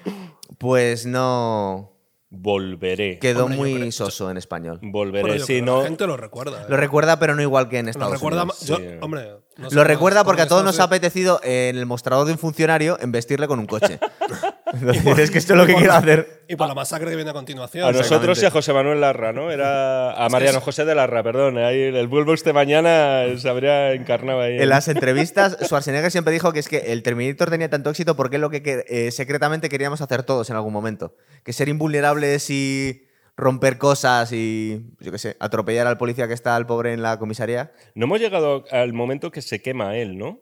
pues 0.58 1.06
no 1.06 1.92
Volveré. 2.30 3.18
quedó 3.18 3.44
Hombre, 3.44 3.58
muy 3.58 3.74
creo- 3.74 3.92
soso 3.92 4.30
en 4.30 4.36
español. 4.36 4.78
Volveré. 4.82 5.40
Sí, 5.40 5.62
no. 5.62 5.78
La 5.80 5.84
gente 5.88 6.06
lo 6.06 6.16
recuerda. 6.16 6.62
¿eh? 6.62 6.66
Lo 6.68 6.76
recuerda, 6.76 7.18
pero 7.18 7.34
no 7.34 7.42
igual 7.42 7.68
que 7.68 7.78
en 7.78 7.86
Lo 7.86 7.90
Estados 7.90 8.12
recuerda 8.14 8.42
Unidos. 8.42 8.60
ma- 8.62 8.66
yo- 8.68 8.76
Sí. 8.76 8.84
hombre, 9.00 9.30
No 9.56 9.68
Lo 9.70 9.84
recuerda 9.84 10.24
porque 10.24 10.42
a 10.42 10.48
todos 10.48 10.64
nos 10.64 10.80
ha 10.80 10.84
apetecido 10.84 11.40
eh, 11.44 11.68
en 11.68 11.78
el 11.78 11.86
mostrador 11.86 12.26
de 12.26 12.32
un 12.32 12.38
funcionario 12.38 12.98
embestirle 13.00 13.46
con 13.46 13.60
un 13.60 13.66
coche. 13.66 14.00
Entonces, 14.72 15.18
es 15.18 15.30
que 15.30 15.38
esto 15.38 15.52
es 15.52 15.58
lo 15.58 15.66
que 15.66 15.74
quiero 15.74 15.92
hacer. 15.92 16.42
Y 16.48 16.56
por 16.56 16.66
la 16.66 16.74
masacre 16.74 17.08
que 17.08 17.14
viene 17.14 17.30
a 17.30 17.34
continuación. 17.34 17.88
A 17.88 17.92
nosotros 17.92 18.42
y 18.42 18.46
a. 18.46 18.50
José 18.50 18.72
Manuel 18.72 19.00
Larra, 19.00 19.32
¿no? 19.32 19.52
Era 19.52 20.12
a 20.24 20.28
Mariano 20.28 20.60
José 20.60 20.84
de 20.84 20.94
Larra, 20.96 21.22
perdón. 21.22 21.58
Ahí 21.58 21.80
el 21.82 22.08
Vuelvo 22.08 22.34
este 22.34 22.52
mañana 22.52 23.24
se 23.38 23.48
habría 23.48 23.92
encarnado 23.92 24.40
ahí. 24.40 24.58
En 24.58 24.68
las 24.68 24.88
entrevistas, 24.88 25.56
Schwarzenegger 25.62 26.10
siempre 26.10 26.32
dijo 26.32 26.52
que 26.52 26.58
es 26.58 26.68
que 26.68 26.92
el 26.92 27.02
Terminator 27.04 27.50
tenía 27.50 27.70
tanto 27.70 27.90
éxito 27.90 28.16
porque 28.16 28.36
es 28.36 28.40
lo 28.40 28.50
que, 28.50 28.62
que, 28.62 28.84
eh, 28.88 29.10
secretamente 29.12 29.68
queríamos 29.68 30.00
hacer 30.00 30.24
todos 30.24 30.50
en 30.50 30.56
algún 30.56 30.72
momento. 30.72 31.14
Que 31.44 31.52
ser 31.52 31.68
invulnerables 31.68 32.50
y 32.50 33.03
romper 33.36 33.78
cosas 33.78 34.30
y, 34.32 34.94
yo 35.00 35.10
qué 35.12 35.18
sé, 35.18 35.36
atropellar 35.40 35.86
al 35.86 35.98
policía 35.98 36.28
que 36.28 36.34
está 36.34 36.54
al 36.56 36.66
pobre 36.66 36.92
en 36.92 37.02
la 37.02 37.18
comisaría, 37.18 37.72
No 37.94 38.04
hemos 38.06 38.20
llegado 38.20 38.64
al 38.70 38.92
momento 38.92 39.30
que 39.30 39.42
se 39.42 39.60
quema 39.60 39.96
él, 39.96 40.16
¿no? 40.18 40.40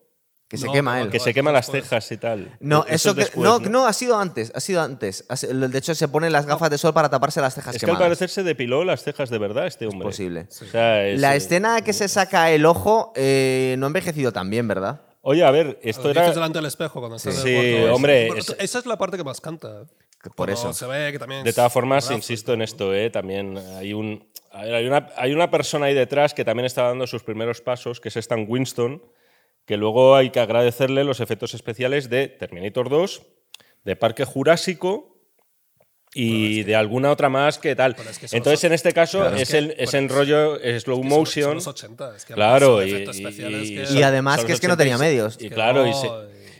que 0.49 0.59
se 0.59 0.67
No, 0.67 0.73
quema 0.75 1.01
él. 1.01 1.09
Que 1.09 1.19
se 1.19 1.33
quema 1.33 1.51
las 1.51 1.71
cejas 1.71 2.13
y 2.13 2.19
tal. 2.19 2.55
No, 2.61 2.85
Eso 2.85 2.95
eso 2.95 3.09
es 3.09 3.15
que, 3.15 3.21
después, 3.23 3.43
no, 3.43 3.59
no, 3.71 3.87
ha 3.87 3.93
sido 3.95 4.19
antes, 4.19 4.53
ha 4.55 4.61
sido 4.61 4.83
antes. 4.83 5.25
De 5.49 5.79
hecho, 5.79 5.95
se 5.95 6.09
ponen 6.09 6.31
las 6.31 6.45
gafas 6.45 6.69
de 6.69 6.77
sol 6.77 6.93
para 6.93 7.09
taparse 7.09 7.41
las 7.41 7.55
cejas 7.55 7.75
Es 7.77 7.83
que 7.83 7.91
al 7.91 7.97
parecer 7.97 8.29
se 8.29 8.43
depiló 8.43 8.85
las 8.85 9.03
cejas 9.03 9.31
de 9.31 9.39
verdad 9.39 9.67
este 9.67 9.87
hombre. 9.87 10.03
posible. 10.07 10.49
O 10.51 10.65
sea, 10.67 11.07
es- 11.07 11.19
La 11.19 11.35
escena 11.37 11.81
que 11.81 11.95
se 11.95 12.07
saca 12.07 12.51
el 12.51 12.67
ojo 12.67 13.15
eh, 13.17 13.77
no 13.79 13.87
ha 13.87 13.89
envejecido 13.89 14.31
tan 14.35 14.51
bien, 14.51 14.69
¿verdad? 14.69 15.01
Oye, 15.23 15.43
a 15.43 15.51
ver, 15.51 15.79
esto 15.83 16.03
Lo 16.05 16.11
era. 16.11 16.31
delante 16.31 16.59
del 16.59 16.67
espejo 16.67 17.01
cuando 17.01 17.19
Sí, 17.19 17.31
cuarto. 17.31 17.95
hombre, 17.95 18.27
Bueno, 18.27 18.43
es- 18.43 18.57
esa 18.59 18.79
es 18.81 18.85
la 18.85 18.99
parte 18.99 19.17
que 19.17 19.25
más 19.25 19.41
canta. 19.41 19.87
Por 20.31 20.51
eso. 20.51 20.73
Se 20.73 20.87
ve 20.87 21.11
que 21.13 21.19
también 21.19 21.43
De 21.45 21.53
todas 21.53 21.73
formas, 21.73 22.05
brazo 22.07 22.17
insisto 22.17 22.53
en 22.53 22.63
esto, 22.63 22.95
¿eh? 22.95 23.11
también 23.11 23.59
hay, 23.77 23.93
un, 23.93 24.29
hay, 24.53 24.87
una, 24.87 25.09
hay 25.17 25.33
una 25.33 25.51
persona 25.51 25.87
ahí 25.87 25.95
detrás 25.95 26.33
que 26.35 26.45
también 26.45 26.67
está 26.67 26.83
dando 26.85 27.07
sus 27.07 27.23
primeros 27.25 27.61
pasos, 27.61 28.01
que 28.01 28.09
es 28.09 28.17
Stan 28.17 28.45
Winston, 28.49 29.03
que 29.67 29.77
luego 29.77 30.15
hay 30.17 30.31
que 30.31 30.41
agradecerle 30.41 31.03
los 31.05 31.21
efectos 31.21 31.55
especiales 31.55 32.09
de 32.09 32.29
Terminator 32.29 32.89
2, 32.89 33.23
de 33.85 33.97
Parque 33.97 34.25
Jurásico 34.25 35.09
y 36.15 36.63
de 36.65 36.77
alguna 36.77 37.11
otra 37.11 37.29
más 37.29 37.59
que 37.59 37.75
tal. 37.75 37.97
Es 38.09 38.19
que 38.19 38.27
Entonces, 38.37 38.61
los- 38.63 38.65
en 38.65 38.73
este 38.75 38.93
caso, 38.93 39.21
Claro, 39.21 39.37
es, 39.37 39.43
es 39.43 39.51
que- 39.51 39.59
el, 39.59 39.75
es 39.79 39.95
en 39.95 40.05
es- 40.07 40.13
rollo 40.13 40.57
slow 40.57 40.63
Es 40.63 40.85
que 40.85 40.85
son- 40.85 41.01
motion. 41.09 41.45
son 41.45 41.55
los 41.55 41.67
80, 41.67 42.17
es 42.17 42.25
que 42.27 42.35
Claro, 42.35 42.85
y, 42.85 44.03
además 44.03 44.37
son 44.41 44.47
que 44.47 44.53
es 44.53 44.61
que 44.61 44.69
no 44.69 44.77
tenía 44.77 44.97
80 44.97 45.07
y- 45.11 45.15
medios. 45.17 45.39
Y 45.41 45.49
claro, 45.49 45.87
y 45.87 45.93
se, 45.95 46.09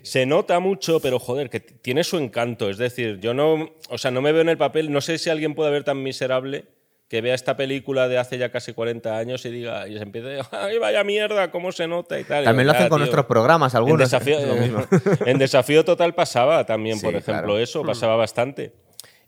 se 0.03 0.27
nota 0.27 0.61
mucho, 0.61 1.01
pero 1.01 1.19
joder, 1.19 1.49
que 1.51 1.61
tiene 1.61 2.05
su 2.05 2.19
encanto. 2.19 2.69
Es 2.71 2.79
decir, 2.79 3.19
yo 3.21 3.35
no, 3.35 3.71
o 3.89 3.99
sea, 3.99 4.11
no 4.11 4.21
me 4.23 4.33
veo 4.33 4.43
en 4.43 4.49
el 4.49 4.59
papel, 4.59 4.91
no 4.93 5.01
sé 5.01 5.19
si 5.19 5.31
alguien 5.31 5.55
puede 5.55 5.71
ver 5.71 5.85
tan 5.85 6.03
miserable 6.03 6.65
que 7.09 7.21
vea 7.21 7.35
esta 7.35 7.57
película 7.59 8.09
de 8.09 8.17
hace 8.17 8.39
ya 8.39 8.51
casi 8.51 8.73
40 8.73 9.19
años 9.19 9.45
y 9.45 9.51
diga, 9.51 9.87
y 9.87 9.97
se 9.99 10.03
empiece, 10.03 10.39
¡ay, 10.53 10.79
vaya 10.79 11.05
mierda, 11.05 11.51
cómo 11.51 11.71
se 11.71 11.87
nota 11.87 12.19
y 12.19 12.25
tal! 12.25 12.43
Y 12.43 12.47
También 12.47 12.67
lo 12.67 12.73
ya, 12.73 12.79
hacen 12.79 12.89
con 12.89 12.97
tío. 12.99 13.05
nuestros 13.05 13.27
programas, 13.27 13.75
En 13.75 13.79
algunos. 13.79 13.99
desafío, 13.99 14.39
es 14.39 14.49
lo 14.49 14.55
mismo. 14.55 14.85
en 15.27 15.39
desafío 15.39 15.85
total 15.85 16.15
pasaba 16.15 16.65
también, 16.65 16.97
Sí, 16.99 17.05
por 17.05 17.15
ejemplo, 17.15 17.33
claro. 17.45 17.59
eso, 17.59 17.83
pasaba 17.85 18.17
bastante. 18.17 18.73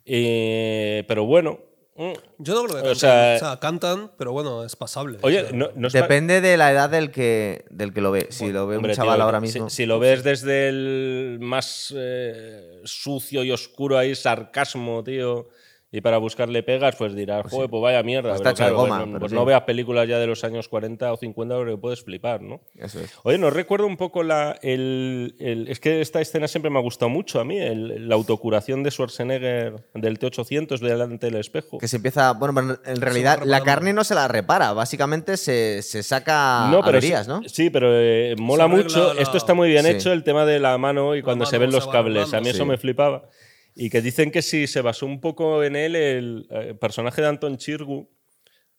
Eh, 0.07 1.05
pero 1.09 1.25
bueno. 1.25 1.59
Yo 1.97 2.55
no 2.55 2.65
creo 2.65 2.83
que 2.83 2.89
O 2.91 2.95
sea- 2.97 3.35
o 3.37 3.39
sea, 3.39 3.61
cantan, 3.61 4.11
pero 4.19 4.33
bueno, 4.33 4.65
es 4.65 4.75
pasable. 4.75 5.19
Oye, 5.23 5.47
no, 5.53 5.71
no 5.77 5.87
es 5.87 5.93
pa- 5.95 6.01
Depende 6.01 6.41
de 6.41 6.57
la 6.57 6.73
edad 6.73 6.91
del 6.91 7.13
que, 7.13 7.65
del 7.71 7.93
que 7.93 8.01
lo 8.01 8.11
ve. 8.11 8.27
Si 8.31 8.51
lo 8.51 8.67
ve 8.67 8.77
Hombre, 8.77 8.93
un 8.93 8.97
chaval 8.97 9.17
tío, 9.19 9.25
ahora 9.25 9.39
si- 9.39 9.43
mismo. 9.47 9.71
Si, 9.71 9.87
lo 9.87 10.01
ves 10.01 10.25
desde 10.25 10.69
el 10.69 11.39
más 11.41 11.95
eh, 11.97 12.81
sucio 12.85 13.45
y 13.45 13.53
oscuro 13.53 13.97
ahí, 13.97 14.15
sarcasmo, 14.17 15.05
tío, 15.05 15.49
y 15.97 16.01
para 16.01 16.19
buscarle 16.19 16.65
pegas, 16.65 16.97
pues 16.97 17.15
dirás, 17.15 17.47
joder, 17.49 17.71
pues 17.71 17.81
vaya 17.81 18.03
mierda. 18.03 18.31
Pues 18.31 18.43
pero 18.43 18.55
claro, 18.57 18.77
goma, 18.77 19.05
pues 19.07 19.21
pues 19.21 19.31
sí. 19.31 19.37
no 19.37 19.45
veas 19.45 19.63
películas 19.63 20.09
ya 20.09 20.19
de 20.19 20.27
los 20.27 20.43
años 20.43 20.67
40 20.69 21.13
o 21.13 21.17
50 21.17 21.55
porque 21.57 21.77
puedes 21.77 22.03
flipar, 22.03 22.43
¿no? 22.43 22.61
Eso 22.77 22.99
es. 22.99 23.13
Oye, 23.23 23.39
nos 23.39 23.53
recuerdo 23.53 23.87
un 23.87 23.97
poco 23.97 24.25
la. 24.25 24.59
El, 24.63 25.37
el- 25.39 25.69
es 25.69 25.79
que 25.79 26.01
esta 26.01 26.21
escena 26.21 26.49
siempre 26.49 26.69
me 26.71 26.79
ha 26.81 26.83
gustado 26.83 27.09
mucho 27.11 27.39
a 27.39 27.45
mí, 27.45 27.59
el- 27.59 28.09
la 28.09 28.17
autocuración 28.17 28.83
de 28.83 28.91
Schwarzenegger 28.91 29.77
del 29.95 30.19
T-800 30.19 30.81
delante 30.81 31.27
del 31.27 31.37
espejo. 31.37 31.79
Que 31.79 31.87
se 31.87 31.97
empieza. 31.97 32.33
Bueno, 32.33 32.55
pero 32.55 32.93
en 32.93 33.01
realidad 33.01 33.43
la 33.45 33.61
carne 33.63 33.93
no 33.93 34.03
se 34.03 34.17
la 34.17 34.27
repara. 34.27 34.73
Básicamente 34.73 35.37
se, 35.37 35.81
se 35.83 36.03
saca 36.03 36.67
no, 36.73 36.79
pero 36.81 36.99
averías, 36.99 37.27
sí, 37.27 37.31
¿no? 37.31 37.43
sí, 37.47 37.71
pero 37.71 37.89
eh, 37.93 38.35
mola 38.39 38.67
mucho. 38.67 39.15
la- 39.15 39.21
Esto 39.23 39.37
está 39.37 39.55
muy 39.55 39.69
bien 39.69 39.85
Sí. 39.85 39.91
hecho, 39.93 40.13
el 40.13 40.25
tema 40.25 40.45
de 40.45 40.59
la 40.59 40.77
mano 40.77 41.15
y 41.15 41.23
cuando 41.23 41.47
se 41.47 41.53
mano 41.57 41.61
ven 41.61 41.71
se 41.71 41.77
los 41.77 41.89
va 41.89 41.93
cables. 41.93 42.35
A 42.35 42.41
mí 42.41 42.49
eso 42.49 42.67
me 42.67 42.79
flipaba. 42.79 43.29
Y 43.75 43.91
que 43.91 44.01
dicen 44.01 44.31
que 44.31 44.43
sí, 44.43 44.67
se 44.67 44.81
basó 44.81 45.07
un 45.07 45.21
poco 45.21 45.65
en 45.65 45.75
él 45.77 45.97
el 45.97 46.47
eh, 46.51 46.75
personaje 46.81 47.21
de 47.21 47.29
Anton 47.29 47.57
Chirgu 47.59 48.09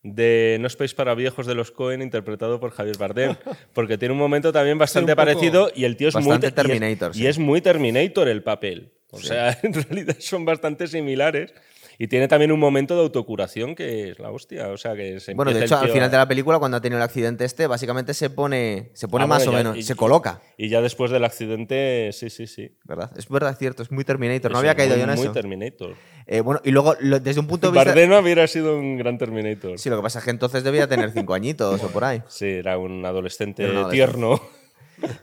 de 0.04 0.58
No 0.62 0.68
Space 0.68 0.94
para 0.96 1.16
Viejos 1.16 1.48
de 1.48 1.56
los 1.56 1.72
Cohen, 1.72 2.02
interpretado 2.02 2.60
por 2.60 2.72
Javier 2.72 2.98
Bardem. 2.98 3.36
Porque 3.74 3.98
tiene 3.98 4.14
un 4.14 4.20
momento 4.20 4.52
también 4.54 4.78
bastante 4.78 5.16
parecido 5.16 5.72
y 5.76 5.84
el 5.86 5.98
tío 5.98 6.10
es 6.10 6.16
muy 6.16 6.38
ter- 6.40 6.44
y 6.44 6.48
es- 6.48 6.56
Terminator, 6.56 7.12
Y 7.16 7.26
es, 7.28 7.40
muy 7.40 7.62
Terminator 7.62 8.28
el 8.28 8.44
papel. 8.44 8.92
O 9.12 9.20
sea, 9.20 9.58
en 9.64 9.74
realidad 9.74 10.16
son 10.20 10.46
bastante 10.46 10.88
similares. 10.88 11.54
Y 11.98 12.08
tiene 12.08 12.28
también 12.28 12.52
un 12.52 12.60
momento 12.60 12.96
de 12.96 13.02
autocuración 13.02 13.74
que 13.76 14.10
es 14.12 14.20
la 14.20 14.32
hostia. 14.32 14.70
O 14.70 14.78
sea, 14.78 14.96
que 14.96 15.20
se 15.20 15.34
Bueno, 15.34 15.54
de 15.54 15.64
hecho, 15.64 15.78
al 15.78 15.88
final 15.90 16.04
a- 16.08 16.10
de 16.10 16.18
la 16.18 16.28
película, 16.28 16.60
cuando 16.60 16.78
ha 16.78 16.82
tenido 16.82 16.98
el 16.98 17.04
accidente 17.04 17.46
este, 17.46 17.68
básicamente 17.68 18.14
se 18.14 18.30
pone, 18.30 18.92
se 18.94 19.08
pone 19.08 19.24
Ah, 19.24 19.28
más 19.28 19.46
bueno, 19.46 19.52
o 19.52 19.54
ya- 19.54 19.58
menos, 19.58 19.78
y- 19.78 19.84
se 19.84 19.96
coloca, 19.96 20.42
Y 20.58 20.70
ya 20.70 20.82
después 20.82 21.12
del 21.12 21.24
accidente, 21.24 22.10
sí, 22.14 22.30
sí, 22.30 22.48
sí. 22.48 22.78
¿verdad? 22.84 23.12
Es 23.18 23.30
verdad, 23.30 23.52
es 23.54 23.58
cierto, 23.60 23.84
es 23.84 23.92
muy 23.92 24.04
Terminator. 24.04 24.52
No 24.52 24.58
había 24.60 24.76
caído 24.76 24.96
muy, 24.96 25.06
yo 25.06 25.10
en 25.10 25.16
muy 25.16 25.24
eso. 25.26 25.32
Terminator. 25.34 25.96
Eh, 26.28 26.42
bueno, 26.42 26.60
y 26.64 26.72
luego, 26.72 26.96
lo- 27.00 27.20
desde 27.20 27.40
un 27.40 27.48
punto 27.48 27.68
de 27.68 27.74
vista. 27.74 27.90
Bardeno 27.92 28.20
hubiera 28.20 28.48
sido 28.48 28.78
un 28.78 28.98
gran 28.98 29.18
Terminator. 29.18 29.78
Sí, 29.80 29.90
lo 29.90 29.98
que 29.98 30.04
pasa 30.04 30.20
es 30.20 30.26
que 30.26 30.32
entonces 30.32 30.64
debía 30.64 30.88
tener 30.88 31.12
cinco 31.12 31.34
añitos 31.34 31.82
o 31.84 31.88
por 31.90 32.04
ahí. 32.04 32.22
Sí, 32.28 32.46
era 32.46 32.78
un 32.78 33.06
adolescente 33.06 33.64
Era 33.64 33.72
un 33.72 33.78
adolescente. 33.80 34.12
tierno. 34.14 34.42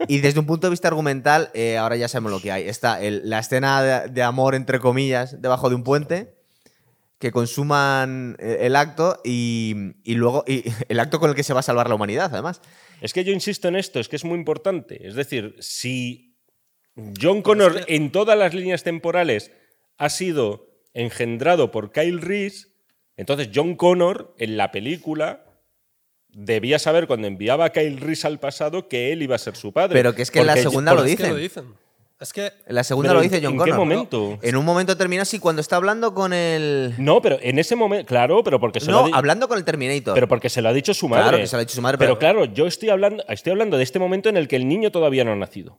Y 0.06 0.20
desde 0.20 0.38
un 0.38 0.46
punto 0.46 0.66
de 0.66 0.70
vista 0.70 0.88
argumental, 0.88 1.50
eh, 1.54 1.78
ahora 1.78 1.96
ya 1.96 2.06
sabemos 2.08 2.30
lo 2.32 2.40
que 2.40 2.52
hay. 2.52 2.68
Está 2.68 3.02
el- 3.02 3.28
la 3.28 3.38
escena 3.38 3.82
de, 3.82 4.08
de 4.10 4.22
amor, 4.22 4.54
entre 4.54 4.78
comillas, 4.80 5.40
debajo 5.40 5.68
de 5.70 5.74
un 5.74 5.82
puente, 5.82 6.34
que 7.22 7.30
consuman 7.30 8.34
eh, 8.40 8.58
el 8.62 8.74
acto 8.74 9.20
y, 9.24 9.74
y 10.02 10.14
luego 10.16 10.42
y 10.44 10.64
el 10.88 10.98
acto 10.98 11.20
con 11.20 11.30
el 11.30 11.36
que 11.36 11.44
se 11.44 11.54
va 11.54 11.60
a 11.60 11.62
salvar 11.62 11.88
la 11.88 11.94
humanidad, 11.94 12.30
además. 12.32 12.60
Es 13.00 13.12
que 13.12 13.22
yo 13.22 13.32
insisto 13.32 13.68
en 13.68 13.76
esto, 13.76 14.00
es 14.00 14.08
que 14.08 14.16
es 14.16 14.24
muy 14.24 14.36
importante. 14.36 15.06
Es 15.06 15.14
decir, 15.14 15.54
si 15.60 16.36
John 17.20 17.42
Connor 17.42 17.84
en 17.86 18.10
todas 18.10 18.36
las 18.36 18.54
líneas 18.54 18.82
temporales 18.82 19.52
ha 19.98 20.08
sido 20.10 20.66
engendrado 20.94 21.70
por 21.70 21.92
Kyle 21.92 22.20
Reese, 22.20 22.66
entonces 23.16 23.50
John 23.54 23.76
Connor 23.76 24.34
en 24.38 24.56
la 24.56 24.72
película 24.72 25.44
debía 26.28 26.80
saber 26.80 27.06
cuando 27.06 27.28
enviaba 27.28 27.66
a 27.66 27.70
Kyle 27.70 28.00
Reese 28.00 28.26
al 28.26 28.40
pasado 28.40 28.88
que 28.88 29.12
él 29.12 29.22
iba 29.22 29.36
a 29.36 29.38
ser 29.38 29.54
su 29.54 29.72
padre. 29.72 29.94
Pero 29.94 30.14
que 30.16 30.22
es 30.22 30.30
que 30.32 30.40
en 30.40 30.46
la 30.48 30.56
segunda 30.56 30.92
lo 30.92 30.98
porque- 30.98 31.12
Es 31.12 31.16
que 31.18 31.22
dicen. 31.22 31.36
lo 31.36 31.40
dicen. 31.40 31.81
Es 32.22 32.32
que 32.32 32.52
En 32.66 32.74
la 32.76 32.84
segunda 32.84 33.12
lo 33.12 33.20
¿en- 33.20 33.28
dice 33.28 33.40
John 33.42 33.52
¿En 33.54 33.58
Connor. 33.58 33.74
qué 33.74 33.78
momento? 33.78 34.38
En 34.42 34.56
un 34.56 34.64
momento 34.64 34.96
termina 34.96 35.22
así 35.22 35.40
cuando 35.40 35.60
está 35.60 35.74
hablando 35.76 36.14
con 36.14 36.32
el. 36.32 36.94
No, 36.98 37.20
pero 37.20 37.36
en 37.42 37.58
ese 37.58 37.74
momento, 37.74 38.06
claro, 38.06 38.44
pero 38.44 38.60
porque 38.60 38.78
se 38.80 38.90
lo 38.92 38.98
ha 39.04 39.08
No, 39.08 39.14
hablando 39.16 39.48
con 39.48 39.58
el 39.58 39.64
Terminator. 39.64 40.14
Pero 40.14 40.28
porque 40.28 40.48
se 40.48 40.62
lo 40.62 40.68
ha 40.68 40.72
dicho 40.72 40.94
su 40.94 41.08
madre. 41.08 41.22
Claro 41.24 41.38
que 41.38 41.46
se 41.48 41.56
lo 41.56 41.58
ha 41.58 41.64
dicho 41.64 41.74
su 41.74 41.82
madre, 41.82 41.98
Pero, 41.98 42.16
pero- 42.18 42.32
claro, 42.34 42.44
yo 42.54 42.66
estoy 42.66 42.90
hablando, 42.90 43.24
estoy 43.28 43.50
hablando 43.50 43.76
de 43.76 43.82
este 43.82 43.98
momento 43.98 44.28
en 44.28 44.36
el 44.36 44.46
que 44.46 44.54
el 44.56 44.68
niño 44.68 44.92
todavía 44.92 45.24
no 45.24 45.32
ha 45.32 45.36
nacido. 45.36 45.78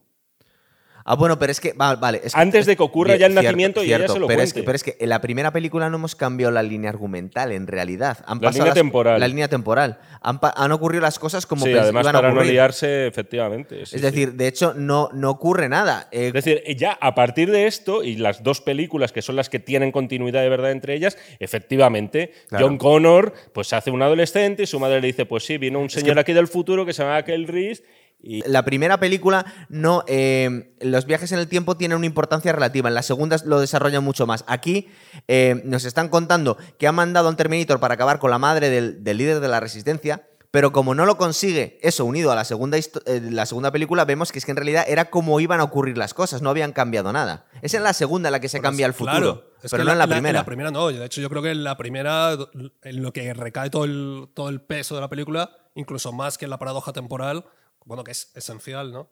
Ah, 1.06 1.16
bueno, 1.16 1.38
pero 1.38 1.52
es 1.52 1.60
que. 1.60 1.74
va- 1.74 1.96
Vale. 1.96 2.20
es 2.24 2.34
que- 2.34 2.40
Antes 2.40 2.64
de 2.64 2.76
que 2.76 2.82
ocurra 2.82 3.16
ya 3.16 3.26
el 3.26 3.32
cierto, 3.32 3.42
nacimiento 3.42 3.84
y 3.84 3.92
ella 3.92 4.08
se 4.08 4.18
lo 4.18 4.26
pero 4.26 4.40
es, 4.40 4.54
que, 4.54 4.62
pero 4.62 4.74
es 4.76 4.82
que 4.82 4.96
en 4.98 5.08
la 5.10 5.20
primera 5.20 5.52
película 5.52 5.90
no 5.90 5.96
hemos 5.96 6.16
cambiado 6.16 6.50
la 6.50 6.62
línea 6.62 6.88
argumental, 6.90 7.52
en 7.52 7.66
realidad. 7.66 8.18
Han 8.26 8.38
La 8.38 8.48
pasado 8.48 8.64
línea 8.64 8.74
temporal. 8.74 9.20
La 9.20 9.28
línea 9.28 9.48
temporal. 9.48 9.98
Han, 10.22 10.72
ocurrido 10.72 11.02
las 11.02 11.18
cosas 11.18 11.44
como 11.44 11.66
sí, 11.66 11.72
además 11.74 12.04
iban 12.04 12.16
a 12.16 12.20
para 12.22 12.32
no 12.32 12.42
liarse, 12.42 13.06
efectivamente. 13.06 13.76
sí, 13.76 13.82
es 13.82 13.90
sí. 13.90 13.98
decir, 14.00 14.32
de 14.32 14.48
hecho, 14.48 14.72
no, 14.74 15.10
no 15.12 15.28
ocurre 15.30 15.68
nada. 15.68 16.08
Eh, 16.10 16.28
Es 16.28 16.32
decir, 16.32 16.62
ya 16.76 16.96
a 16.98 17.14
partir 17.14 17.50
de 17.50 17.66
esto 17.66 18.02
y 18.02 18.16
las 18.16 18.42
dos 18.42 18.62
películas 18.62 19.12
que 19.12 19.20
son 19.20 19.36
las 19.36 19.50
que 19.50 19.58
tienen 19.58 19.92
continuidad 19.92 20.40
de 20.40 20.48
verdad 20.48 20.70
entre 20.70 20.94
ellas, 20.94 21.18
efectivamente, 21.38 22.32
Claro. 22.48 22.66
John 22.66 22.78
Connor 22.78 23.34
pues 23.52 23.68
se 23.68 23.76
hace 23.76 23.90
un 23.90 24.00
adolescente 24.02 24.62
y 24.62 24.66
su 24.66 24.80
madre 24.80 25.00
le 25.00 25.06
dice, 25.08 25.26
pues 25.26 25.44
sí, 25.44 25.58
vino 25.58 25.78
un 25.80 25.90
señor 25.90 26.18
aquí 26.18 26.32
del 26.32 26.48
futuro 26.48 26.84
que 26.86 26.92
se 26.92 27.02
llama 27.02 27.22
Kel 27.24 27.46
Reese 27.46 27.82
y 28.26 28.42
La 28.48 28.64
primera 28.64 28.98
película, 28.98 29.44
no, 29.68 30.02
eh, 30.06 30.74
los 30.80 31.04
viajes 31.04 31.30
en 31.32 31.38
el 31.38 31.46
tiempo 31.48 31.76
tienen 31.76 31.98
una 31.98 32.06
importancia 32.06 32.52
relativa. 32.52 32.88
En 32.88 32.94
la 32.94 33.02
segunda 33.02 33.36
lo 33.44 33.60
desarrollan 33.60 34.02
mucho 34.02 34.26
más. 34.26 34.44
Aquí 34.46 34.88
eh, 35.28 35.60
nos 35.64 35.84
están 35.84 36.08
contando 36.08 36.56
que 36.78 36.86
han 36.86 36.94
mandado 36.94 37.26
a 37.28 37.30
un 37.30 37.36
Terminator 37.36 37.78
para 37.80 37.94
acabar 37.94 38.18
con 38.18 38.30
la 38.30 38.38
madre 38.38 38.70
del, 38.70 39.04
del 39.04 39.18
líder 39.18 39.40
de 39.40 39.48
la 39.48 39.60
resistencia. 39.60 40.26
Pero 40.50 40.70
como 40.70 40.94
no 40.94 41.04
lo 41.04 41.16
consigue, 41.18 41.80
eso 41.82 42.04
unido 42.04 42.30
a 42.30 42.36
la 42.36 42.44
segunda, 42.44 42.78
eh, 42.78 43.20
la 43.28 43.44
segunda 43.44 43.72
película, 43.72 44.04
vemos 44.04 44.30
que 44.30 44.38
es 44.38 44.44
que 44.44 44.52
en 44.52 44.56
realidad 44.56 44.84
era 44.86 45.06
como 45.10 45.40
iban 45.40 45.58
a 45.58 45.64
ocurrir 45.64 45.98
las 45.98 46.14
cosas, 46.14 46.42
no 46.42 46.50
habían 46.50 46.70
cambiado 46.72 47.12
nada. 47.12 47.46
Es 47.60 47.74
en 47.74 47.82
la 47.82 47.92
segunda 47.92 48.28
en 48.28 48.32
la 48.34 48.40
que 48.40 48.48
se 48.48 48.60
cambia 48.60 48.86
el 48.86 48.94
futuro, 48.94 49.16
Claro, 49.18 49.44
es 49.64 49.70
pero 49.72 49.82
no 49.82 49.90
en 49.90 49.98
la, 49.98 50.04
En 50.04 50.10
primera. 50.10 50.38
la 50.38 50.44
primera 50.46 50.70
no. 50.70 50.86
De 50.92 51.04
hecho, 51.04 51.20
yo 51.20 51.28
creo 51.28 51.42
que 51.42 51.50
en 51.50 51.64
la 51.64 51.76
primera, 51.76 52.36
en 52.82 53.02
lo 53.02 53.12
que 53.12 53.34
recae 53.34 53.68
todo 53.68 53.82
el, 53.82 54.28
todo 54.32 54.48
el 54.48 54.60
peso 54.60 54.94
de 54.94 55.00
la 55.00 55.08
película, 55.08 55.50
incluso 55.74 56.12
más 56.12 56.38
que 56.38 56.44
en 56.44 56.50
la 56.50 56.58
paradoja 56.60 56.92
temporal, 56.92 57.44
bueno, 57.84 58.04
que 58.04 58.12
es 58.12 58.30
esencial, 58.34 58.92
¿no? 58.92 59.08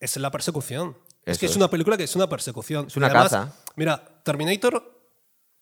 Es 0.00 0.16
la 0.16 0.30
persecución. 0.30 0.96
es 1.24 1.38
que 1.38 1.46
es, 1.46 1.52
es. 1.52 1.56
una 1.56 1.68
película 1.68 1.96
que 1.96 2.04
es 2.04 2.16
una 2.16 2.28
persecución. 2.28 2.86
Es 2.86 2.96
una 2.96 3.06
además, 3.06 3.30
caza. 3.30 3.52
Mira, 3.76 4.22
Terminator, 4.22 4.94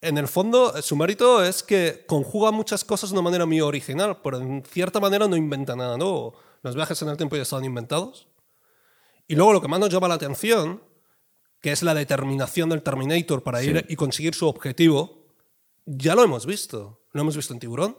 en 0.00 0.18
el 0.18 0.26
fondo, 0.26 0.80
su 0.82 0.96
mérito 0.96 1.44
es 1.44 1.62
que 1.62 2.04
conjuga 2.06 2.50
muchas 2.50 2.84
cosas 2.84 3.10
de 3.10 3.14
una 3.14 3.22
manera 3.22 3.46
muy 3.46 3.60
original, 3.60 4.20
pero 4.22 4.38
en 4.38 4.64
cierta 4.64 4.98
manera 4.98 5.28
no 5.28 5.36
inventa 5.36 5.76
nada 5.76 5.96
nuevo. 5.96 6.34
los 6.62 6.74
viajes 6.74 7.00
en 7.02 7.08
el 7.08 7.16
tiempo 7.16 7.36
ya 7.36 7.42
estaban 7.42 7.64
inventados. 7.64 8.26
Y 9.28 9.36
luego 9.36 9.52
lo 9.52 9.60
que 9.62 9.68
más 9.68 9.78
nos 9.78 9.90
llama 9.90 10.08
la 10.08 10.14
atención, 10.14 10.82
que 11.60 11.70
es 11.70 11.82
la 11.82 11.94
determinación 11.94 12.68
del 12.68 12.82
Terminator 12.82 13.42
para 13.44 13.62
ir 13.62 13.86
y 13.88 13.94
conseguir 13.94 14.34
su 14.34 14.48
objetivo, 14.48 15.28
ya 15.86 16.16
lo 16.16 16.24
hemos 16.24 16.46
visto. 16.46 17.00
Lo 17.12 17.20
hemos 17.20 17.36
visto 17.36 17.52
en 17.52 17.60
Tiburón. 17.60 17.96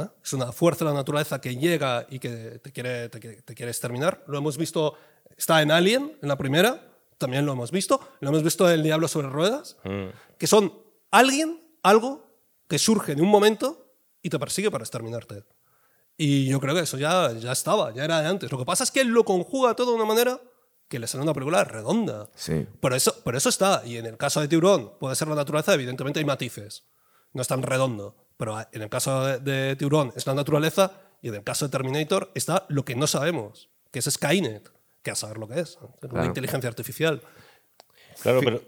¿Eh? 0.00 0.08
Es 0.24 0.32
una 0.32 0.52
fuerza 0.52 0.84
de 0.84 0.90
la 0.90 0.96
naturaleza 0.96 1.40
que 1.40 1.56
llega 1.56 2.06
y 2.10 2.18
que 2.18 2.60
te 2.62 2.72
quiere, 2.72 3.08
te, 3.08 3.18
te 3.20 3.54
quiere 3.54 3.70
exterminar. 3.70 4.24
Lo 4.26 4.38
hemos 4.38 4.56
visto, 4.56 4.94
está 5.36 5.62
en 5.62 5.70
Alien, 5.70 6.16
en 6.20 6.28
la 6.28 6.36
primera, 6.36 6.92
también 7.18 7.46
lo 7.46 7.52
hemos 7.52 7.70
visto. 7.70 8.00
Lo 8.20 8.28
hemos 8.28 8.42
visto 8.42 8.68
en 8.68 8.74
El 8.74 8.82
Diablo 8.82 9.08
sobre 9.08 9.28
Ruedas, 9.28 9.76
que 10.38 10.46
son 10.46 10.72
alguien, 11.10 11.60
algo 11.82 12.26
que 12.68 12.78
surge 12.78 13.14
de 13.14 13.22
un 13.22 13.28
momento 13.28 13.92
y 14.22 14.30
te 14.30 14.38
persigue 14.38 14.70
para 14.70 14.82
exterminarte. 14.82 15.44
Y 16.16 16.46
yo 16.46 16.60
creo 16.60 16.74
que 16.74 16.80
eso 16.80 16.96
ya, 16.96 17.32
ya 17.32 17.52
estaba, 17.52 17.92
ya 17.92 18.04
era 18.04 18.20
de 18.22 18.28
antes. 18.28 18.50
Lo 18.50 18.58
que 18.58 18.64
pasa 18.64 18.84
es 18.84 18.90
que 18.90 19.00
él 19.00 19.08
lo 19.08 19.24
conjuga 19.24 19.74
todo 19.74 19.90
de 19.90 19.96
una 19.96 20.06
manera 20.06 20.40
que 20.88 20.98
le 20.98 21.06
sale 21.06 21.22
una 21.22 21.34
película 21.34 21.64
redonda. 21.64 22.30
Sí. 22.34 22.66
Por 22.80 22.94
eso, 22.94 23.14
por 23.22 23.36
eso 23.36 23.48
está. 23.48 23.82
Y 23.84 23.96
en 23.96 24.06
el 24.06 24.16
caso 24.16 24.40
de 24.40 24.48
Tiburón, 24.48 24.92
puede 24.98 25.14
ser 25.16 25.28
la 25.28 25.34
naturaleza, 25.34 25.74
evidentemente 25.74 26.18
hay 26.18 26.24
matices. 26.24 26.84
No 27.36 27.42
es 27.42 27.48
tan 27.48 27.62
redondo. 27.62 28.14
Pero 28.38 28.58
en 28.72 28.82
el 28.82 28.88
caso 28.88 29.24
de, 29.24 29.38
de 29.38 29.76
Tiburón 29.76 30.12
es 30.16 30.26
la 30.26 30.34
naturaleza 30.34 30.92
y 31.22 31.28
en 31.28 31.34
el 31.36 31.44
caso 31.44 31.66
de 31.66 31.70
Terminator 31.70 32.30
está 32.34 32.64
lo 32.68 32.84
que 32.84 32.94
no 32.94 33.06
sabemos, 33.06 33.68
que 33.90 33.98
es 33.98 34.06
Skynet, 34.06 34.70
que 35.02 35.10
a 35.10 35.14
saber 35.14 35.36
lo 35.38 35.46
que 35.48 35.60
es. 35.60 35.78
Una 35.80 36.10
Claro. 36.10 36.24
inteligencia 36.26 36.68
artificial. 36.68 37.20
Claro, 38.22 38.40
pero 38.42 38.62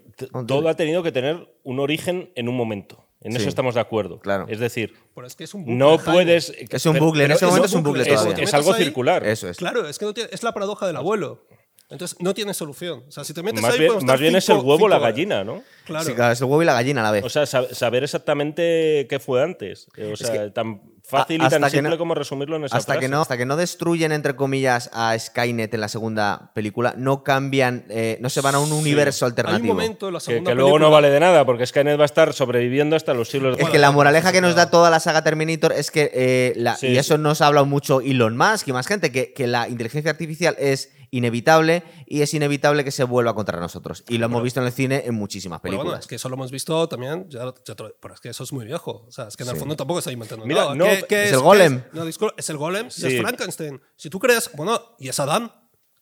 todo 0.46 0.68
ha 0.68 0.74
tenido 0.74 1.02
que 1.02 1.12
tener 1.12 1.52
un 1.64 1.80
origen 1.80 2.30
en 2.34 2.48
un 2.48 2.56
momento. 2.56 3.04
En 3.20 3.32
Sí. 3.32 3.38
eso 3.38 3.48
estamos 3.48 3.74
de 3.74 3.80
acuerdo. 3.80 4.20
Claro. 4.20 4.46
Es 4.48 4.60
decir, 4.60 4.94
Pero 5.14 5.26
es 5.26 5.34
que 5.34 5.44
es 5.44 5.54
un 5.54 5.62
bucle, 5.62 5.76
no 5.76 5.98
puedes. 5.98 6.50
Es 6.50 6.86
un 6.86 6.98
bucle, 6.98 7.24
en 7.24 7.32
ese 7.32 7.46
momento 7.46 7.66
es 7.66 7.72
un 7.72 7.82
bucle 7.82 8.02
es, 8.02 8.24
es 8.38 8.54
algo 8.54 8.74
circular. 8.74 9.26
Eso 9.26 9.48
es. 9.48 9.56
Claro, 9.56 9.88
es 9.88 9.98
que 9.98 10.04
no 10.04 10.14
tiene- 10.14 10.30
es 10.32 10.42
la 10.42 10.52
paradoja 10.52 10.86
del 10.86 10.96
abuelo. 10.96 11.44
Entonces 11.90 12.18
no 12.20 12.34
tiene 12.34 12.52
solución. 12.52 13.02
O 13.08 13.10
sea, 13.10 13.24
si 13.24 13.32
te 13.32 13.42
metes 13.42 13.62
Más 13.62 13.72
ahí, 13.72 13.78
bien, 13.80 13.92
más 14.04 14.20
es 14.20 14.48
el 14.50 14.56
huevo 14.58 14.84
o 14.84 14.88
la 14.88 14.98
gallina, 14.98 15.42
¿no? 15.42 15.62
Claro. 15.86 16.04
Sí, 16.04 16.12
claro, 16.12 16.32
es 16.34 16.40
el 16.40 16.44
huevo 16.44 16.62
y 16.62 16.66
la 16.66 16.74
gallina 16.74 17.00
a 17.00 17.04
la 17.04 17.10
vez. 17.12 17.24
O 17.24 17.30
sea, 17.30 17.44
sab- 17.44 17.72
saber 17.72 18.04
exactamente 18.04 19.06
qué 19.08 19.18
fue 19.18 19.42
antes. 19.42 19.88
O 20.12 20.16
sea, 20.16 20.52
tan 20.52 20.82
fácil 21.02 21.40
a- 21.40 21.46
y 21.46 21.48
tan 21.48 21.62
que 21.62 21.70
simple 21.70 21.88
no- 21.90 21.96
como 21.98 22.14
resumirlo 22.14 22.56
en 22.56 22.64
esa 22.64 22.76
hasta 22.76 22.92
frase. 22.92 23.06
que 23.06 23.08
no 23.10 23.22
hasta 23.22 23.38
que 23.38 23.46
no 23.46 23.56
destruyen 23.56 24.12
entre 24.12 24.36
comillas 24.36 24.90
a 24.92 25.18
Skynet 25.18 25.72
en 25.72 25.80
la 25.80 25.88
segunda 25.88 26.50
película 26.54 26.92
no 26.98 27.24
cambian 27.24 27.86
eh, 27.88 28.18
no 28.20 28.28
se 28.28 28.42
van 28.42 28.54
a 28.56 28.58
un 28.58 28.70
universo 28.72 29.24
Hay 29.24 29.28
un 29.28 29.32
alternativo 29.38 29.72
momento 29.74 30.08
en 30.08 30.12
la 30.12 30.18
Que, 30.20 30.24
segunda 30.26 30.50
que 30.50 30.54
luego 30.56 30.78
no 30.78 30.90
vale 30.90 31.08
de 31.08 31.18
nada, 31.18 31.46
porque 31.46 31.64
Skynet 31.66 31.98
va 31.98 32.02
a 32.02 32.04
estar 32.04 32.34
sobreviviendo 32.34 32.94
hasta 32.94 33.14
los 33.14 33.30
siglos 33.30 33.56
de 33.56 33.62
es 33.62 33.70
que 33.70 33.78
la 33.78 33.90
moraleja 33.90 34.30
que 34.32 34.42
nos 34.42 34.54
da 34.54 34.68
toda 34.70 34.90
la 34.90 35.00
saga 35.00 35.24
Terminator 35.24 35.72
es 35.72 35.90
que 35.90 36.10
eh, 36.12 36.52
la- 36.56 36.76
Sí, 36.76 36.88
y 36.88 36.98
eso 36.98 37.16
sí. 37.16 37.22
nos 37.22 37.40
ha 37.40 37.46
hablado 37.46 37.64
mucho 37.64 38.02
Elon 38.02 38.36
Musk 38.36 38.68
y 38.68 38.74
más 38.74 38.86
gente 38.86 39.10
que, 39.10 39.32
que 39.32 39.46
la 39.46 39.66
inteligencia 39.66 40.10
artificial 40.10 40.54
es 40.58 40.90
inevitable 41.10 41.82
y 42.06 42.22
es 42.22 42.32
inevitable 42.34 42.84
que 42.84 42.90
se 42.90 43.04
vuelva 43.04 43.34
contra 43.34 43.58
nosotros 43.60 44.04
y 44.08 44.18
lo 44.18 44.26
hemos 44.26 44.42
visto 44.42 44.60
en 44.60 44.66
el 44.66 44.72
cine 44.72 45.02
en 45.06 45.14
muchísimas 45.14 45.60
Pero 45.60 45.76
bueno, 45.76 45.82
películas 45.84 46.00
es 46.04 46.06
que 46.08 46.14
eso 46.16 46.28
lo 46.28 46.34
hemos 46.34 46.50
visto 46.50 46.88
también, 46.88 47.28
ya, 47.28 47.52
ya 47.64 47.74
pero 47.76 48.14
es 48.14 48.20
que 48.20 48.28
eso 48.28 48.44
es 48.44 48.52
muy 48.52 48.64
viejo. 48.66 49.04
O 49.08 49.10
sea, 49.10 49.28
es 49.28 49.36
que 49.36 49.42
en 49.44 49.48
el 49.50 49.54
Sí. 49.54 49.60
fondo 49.60 49.76
tampoco 49.76 49.98
está 50.00 50.12
inventando 50.12 50.44
Mira, 50.46 50.62
nada. 50.62 50.74
no, 50.74 50.84
¿Qué- 50.84 51.04
qué 51.08 51.24
es 51.24 51.30
el 51.32 51.36
qué 51.38 51.42
golem. 51.42 51.82
no, 51.92 52.04
disculpa, 52.04 52.34
es 52.36 52.50
el 52.50 52.56
golem 52.56 52.90
Sí. 52.90 53.06
es 53.06 53.20
Frankenstein. 53.20 53.80
Si 53.96 54.10
tú 54.10 54.18
crees, 54.18 54.50
bueno, 54.54 54.80
y 54.98 55.08
es 55.08 55.18
Adán, 55.20 55.52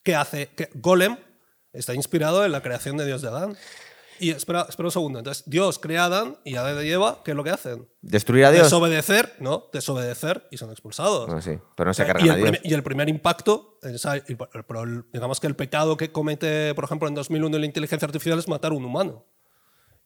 ¿qué 0.03 0.15
hace? 0.15 0.49
¿Qué- 0.57 0.71
golem 0.75 1.17
está 1.73 1.95
inspirado 1.95 2.45
en 2.45 2.53
la 2.53 2.63
creación 2.63 2.97
de 2.97 3.07
Dios 3.07 3.23
de 3.23 3.29
Adán. 3.29 3.57
Y 4.21 4.31
espera, 4.31 4.67
espera 4.69 4.87
un 4.87 4.91
segundo. 4.93 5.19
Entonces, 5.19 5.45
Dios 5.47 5.79
crea 5.79 6.03
a 6.03 6.07
Adán 6.07 6.39
y 6.45 6.57
Adán 6.57 6.85
y 6.85 6.89
Eva, 6.91 7.21
¿qué 7.25 7.33
es 7.33 7.37
lo 7.37 7.45
que 7.45 7.51
hacen? 7.51 7.89
destruir 8.03 8.45
a 8.45 8.51
Dios 8.53 8.65
Desobedecer, 8.65 9.35
no, 9.41 9.65
desobedecer 9.73 10.47
y 10.51 10.57
son 10.59 10.71
expulsados. 10.71 11.29
no, 11.29 11.41
sí, 11.43 11.59
pero 11.77 11.91
no 11.91 11.95
se 11.95 12.05
Eh, 12.05 12.07
cargan 12.07 12.27
y, 12.27 12.29
a 12.29 12.33
el 12.35 12.39
Dios 12.39 12.51
primer, 12.51 12.71
y 12.71 12.75
el 12.75 12.83
primer 12.83 13.09
impacto, 13.09 13.79
y- 14.29 14.37
digamos 15.13 15.41
que 15.41 15.47
el 15.47 15.57
pecado 15.57 15.97
que 15.97 16.13
comete, 16.13 16.75
por 16.75 16.85
ejemplo, 16.85 17.09
en 17.09 17.15
2001 17.15 17.59
la 17.59 17.67
inteligencia 17.67 18.07
artificial 18.07 18.39
es 18.39 18.47
matar 18.49 18.73
a 18.73 18.75
un 18.75 18.85
humano. 18.85 19.25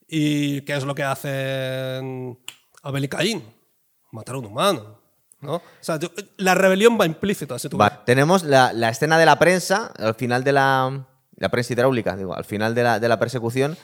¿Y 0.09 0.63
qué 0.63 0.75
es 0.77 0.85
lo 0.85 0.95
que 0.95 1.03
hacen 1.05 2.39
Abel 2.83 3.05
y 3.05 3.09
Caín? 3.09 3.45
Matar 4.13 4.35
a 4.35 4.39
un 4.39 4.47
humano. 4.47 4.99
¿no? 5.41 5.55
O 5.57 5.63
sea, 5.81 5.99
yo- 5.99 6.11
la 6.37 6.55
rebelión 6.55 6.99
va 7.01 7.07
implícita. 7.07 7.59
Si 7.59 7.69
tú 7.69 7.77
Vale, 7.79 7.99
Tenemos 8.05 8.43
la, 8.43 8.73
la 8.73 8.89
escena 8.91 9.19
de 9.19 9.25
la 9.27 9.39
prensa, 9.39 9.93
al 9.97 10.15
final 10.15 10.45
de 10.45 10.53
la. 10.53 11.07
La 11.37 11.49
prensa 11.49 11.73
hidráulica, 11.73 12.17
digo, 12.19 12.35
al 12.35 12.45
final 12.45 12.75
de 12.75 12.83
la, 12.83 13.01
de 13.01 13.09
la 13.09 13.19
persecución, 13.19 13.75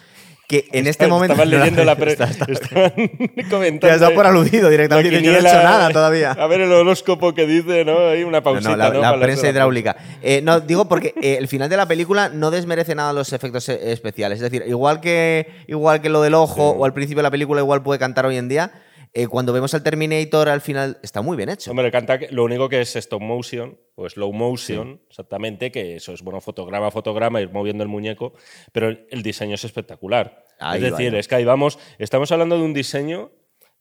que 0.49 0.69
en 0.73 0.87
este 0.87 1.07
momento. 1.07 1.33
Estaban 1.35 1.51
leyendo 1.51 1.85
la 1.85 1.97
pre- 1.97 2.13
Está- 2.13 2.25
está- 2.27 2.47
estaban 2.51 2.93
Te 3.37 3.45
comentando. 3.51 3.95
has 3.95 4.01
dado 4.01 4.15
por 4.15 4.27
aludido 4.27 4.69
directamente. 4.71 5.11
la 5.11 5.19
Yo 5.21 5.31
no 5.31 5.37
he 5.37 5.41
hecho 5.41 5.49
quiniela- 5.49 5.63
nada 5.65 5.89
todavía. 5.91 6.33
A 6.33 6.47
ver 6.47 6.61
el 6.61 6.73
horóscopo 6.73 7.35
que 7.35 7.47
dice, 7.47 7.85
¿no? 7.85 8.09
Hay 8.09 8.23
una 8.23 8.43
pausita, 8.43 8.71
no, 8.71 8.77
la, 8.77 8.91
¿no? 8.91 9.01
la 9.01 9.19
prensa 9.21 9.49
hidráulica. 9.49 9.97
Eh, 10.23 10.41
no, 10.43 10.61
digo 10.61 10.89
porque 10.89 11.15
eh, 11.21 11.37
el 11.39 11.49
final 11.49 11.69
de 11.69 11.77
la 11.77 11.87
película 11.87 12.29
no 12.29 12.51
desmerece 12.51 12.95
nada 12.95 13.13
los 13.13 13.33
efectos 13.33 13.69
eh, 13.69 13.93
especiales. 13.93 14.39
Es 14.41 14.51
decir, 14.51 14.65
igual 14.69 15.01
que, 15.01 15.49
igual 15.67 16.01
que 16.01 16.09
lo 16.09 16.23
del 16.23 16.35
ojo 16.35 16.71
o 16.71 16.85
al 16.85 16.93
principio 16.93 17.19
de 17.19 17.25
la 17.25 17.31
película 17.31 17.61
igual 17.61 17.83
puede 17.83 17.99
cantar 17.99 18.27
hoy 18.27 18.37
en 18.37 18.49
día, 18.49 18.71
eh, 19.17 19.29
cuando 19.29 19.55
vemos 19.55 19.73
al 19.73 19.83
Terminator 19.83 20.51
al 20.51 20.61
final 20.61 20.99
está 21.03 21.23
muy 21.23 21.39
bien 21.39 21.49
hecho. 21.49 21.71
Hombre, 21.71 21.91
canta 21.91 22.19
lo 22.33 22.45
único 22.45 22.69
que 22.69 22.83
es 22.83 22.97
stop 22.97 23.23
motion 23.23 23.79
o 23.95 24.07
slow 24.07 24.31
motion, 24.31 25.01
exactamente, 25.09 25.73
que 25.73 25.97
eso 25.97 26.13
es 26.13 26.21
bueno, 26.21 26.43
fotograma 26.43 26.89
a 26.89 26.91
fotograma, 26.91 27.41
ir 27.41 27.51
moviendo 27.51 27.83
el 27.83 27.89
muñeco, 27.89 28.35
pero 28.73 28.91
el, 28.91 29.23
diseño 29.23 29.55
es 29.55 29.65
espectacular. 29.65 30.45
Ahí 30.59 30.85
es 30.85 30.91
decir, 30.91 31.15
va. 31.15 31.19
es 31.19 31.29
que 31.29 31.35
ahí 31.35 31.47
vamos, 31.47 31.79
estamos 31.99 32.31
hablando 32.31 32.59
de 32.59 32.65
un 32.65 32.75
diseño 32.75 33.31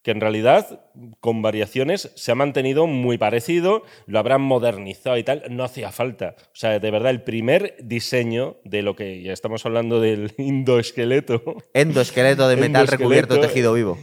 que 0.04 0.12
en 0.12 0.22
realidad, 0.22 0.86
con 1.20 1.42
variaciones, 1.42 2.12
se 2.16 2.32
ha 2.32 2.36
mantenido 2.36 2.88
muy 2.88 3.18
parecido, 3.18 3.84
lo 4.06 4.20
habrán 4.20 4.42
modernizado 4.42 5.18
y 5.18 5.24
tal, 5.24 5.44
no 5.50 5.66
hacía 5.66 5.92
falta. 5.92 6.36
O 6.40 6.56
sea, 6.56 6.80
de 6.80 6.92
verdad, 6.92 7.10
el 7.10 7.24
primer 7.24 7.76
diseño 7.82 8.56
de 8.64 8.84
lo 8.84 8.96
que 8.96 9.22
ya 9.22 9.34
estamos 9.34 9.66
hablando 9.66 10.00
del 10.00 10.34
indoesqueleto, 10.38 11.56
Endoesqueleto 11.74 12.48
de 12.48 12.56
metal 12.56 12.68
Endoesqueleto, 12.68 12.98
recubierto 12.98 13.40
tejido 13.42 13.74
vivo. 13.74 13.98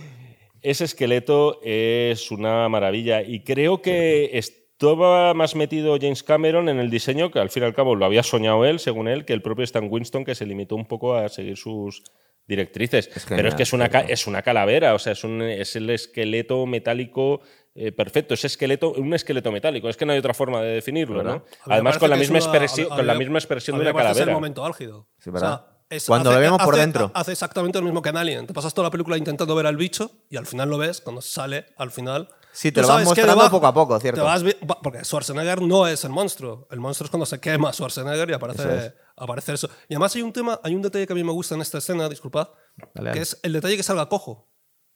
Ese 0.62 0.84
esqueleto 0.84 1.60
es 1.62 2.30
una 2.30 2.68
maravilla 2.68 3.22
y 3.22 3.40
creo 3.44 3.82
que 3.82 4.30
estaba 4.38 5.34
más 5.34 5.54
metido 5.54 5.96
James 6.00 6.22
Cameron 6.22 6.68
en 6.68 6.78
el 6.78 6.90
diseño, 6.90 7.30
que 7.30 7.38
al 7.38 7.50
fin 7.50 7.62
y 7.62 7.66
al 7.66 7.74
cabo 7.74 7.94
lo 7.94 8.04
había 8.04 8.22
soñado 8.22 8.64
él, 8.64 8.78
según 8.78 9.08
él, 9.08 9.24
que 9.24 9.32
el 9.32 9.42
propio 9.42 9.64
Stan 9.64 9.86
Winston, 9.90 10.24
que 10.24 10.34
se 10.34 10.46
limitó 10.46 10.76
un 10.76 10.86
poco 10.86 11.14
a 11.14 11.28
seguir 11.28 11.56
sus 11.56 12.02
directrices. 12.46 13.08
Es 13.14 13.24
Pero 13.28 13.48
es 13.48 13.54
que 13.54 13.62
es 13.62 13.72
una, 13.72 13.86
es 13.86 14.26
una 14.26 14.42
calavera, 14.42 14.94
o 14.94 14.98
sea, 14.98 15.12
es, 15.12 15.22
un- 15.24 15.42
es 15.42 15.76
el 15.76 15.88
esqueleto 15.90 16.66
metálico 16.66 17.40
eh, 17.74 17.90
perfecto, 17.92 18.34
es 18.34 18.44
esqueleto, 18.44 18.92
un 18.92 19.14
esqueleto 19.14 19.50
metálico, 19.50 19.88
es 19.88 19.96
que 19.96 20.04
no 20.04 20.12
hay 20.12 20.18
otra 20.18 20.34
forma 20.34 20.60
de 20.60 20.72
definirlo, 20.74 21.18
¿Verdad? 21.18 21.36
¿no? 21.36 21.44
Además, 21.72 21.96
con 21.98 22.10
la, 22.10 22.16
misma 22.16 22.38
es 22.38 22.44
una- 22.46 22.56
expresión, 22.56 22.92
a 22.92 22.96
con 22.96 23.06
la 23.06 23.14
misma 23.14 23.38
expresión 23.38 23.76
a 23.76 23.78
de 23.78 23.84
una 23.84 23.94
calavera. 23.94 24.26
el 24.26 24.34
momento 24.34 24.64
álgido. 24.64 25.08
Sí, 25.18 25.30
¿verdad? 25.30 25.64
Es- 25.96 26.06
Cuando 26.06 26.32
lo 26.32 26.38
vemos 26.40 26.62
por 26.62 26.74
hace- 26.74 26.80
dentro. 26.80 27.10
Hace 27.14 27.32
exactamente 27.32 27.78
lo 27.78 27.84
mismo 27.84 28.02
que 28.02 28.08
en 28.10 28.16
Alien. 28.16 28.46
Te 28.46 28.52
pasas 28.54 28.72
toda 28.74 28.86
la 28.88 28.90
película 28.90 29.16
intentando 29.16 29.54
ver 29.54 29.66
al 29.66 29.76
bicho 29.76 30.10
y 30.30 30.36
al 30.36 30.46
final 30.46 30.68
lo 30.68 30.78
ves, 30.78 31.00
cuando 31.00 31.20
sale, 31.22 31.66
al 31.76 31.90
final. 31.90 32.28
Sí, 32.54 32.70
te 32.70 32.82
lo 32.82 32.88
que 32.88 33.04
mostrando 33.04 33.32
debajo- 33.34 33.50
poco 33.56 33.66
a 33.66 33.72
poco, 33.72 33.98
¿cierto? 34.00 34.20
te 34.20 34.24
vas 34.26 34.42
porque 34.82 35.02
Schwarzenegger 35.04 35.62
no 35.62 35.86
es 35.86 36.04
el 36.04 36.10
monstruo. 36.10 36.66
El 36.70 36.80
monstruo 36.80 37.06
es 37.06 37.10
cuando 37.10 37.24
se 37.26 37.40
quema 37.40 37.72
Schwarzenegger 37.72 38.28
y 38.28 38.32
aparece 38.34 38.62
Eso 38.62 38.72
es. 38.72 38.92
aparece 39.16 39.52
eso. 39.54 39.68
Y 39.88 39.94
además 39.94 40.14
hay 40.16 40.22
un 40.22 40.32
tema, 40.34 40.60
hay 40.62 40.74
un 40.74 40.82
detalle 40.82 41.06
que 41.06 41.12
a 41.14 41.16
mí 41.16 41.24
me 41.24 41.32
gusta 41.32 41.54
en 41.54 41.62
esta 41.62 41.78
escena, 41.78 42.08
disculpad, 42.10 42.48
Dale, 42.94 43.12
que 43.12 43.20
es 43.20 43.38
el 43.42 43.54
detalle 43.54 43.76
que 43.78 43.82
salga 43.82 44.06
cojo 44.08 44.50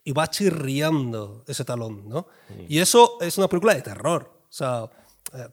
y 0.04 0.12
va 0.12 0.28
chirriando 0.28 1.44
ese 1.46 1.64
talón, 1.64 2.08
¿no? 2.08 2.26
Y 2.68 2.78
eso 2.80 3.16
es 3.20 3.38
una 3.38 3.48
película 3.48 3.74
de 3.74 3.82
terror. 3.82 4.38
O 4.42 4.52
sea, 4.52 4.90
eh, 5.32 5.48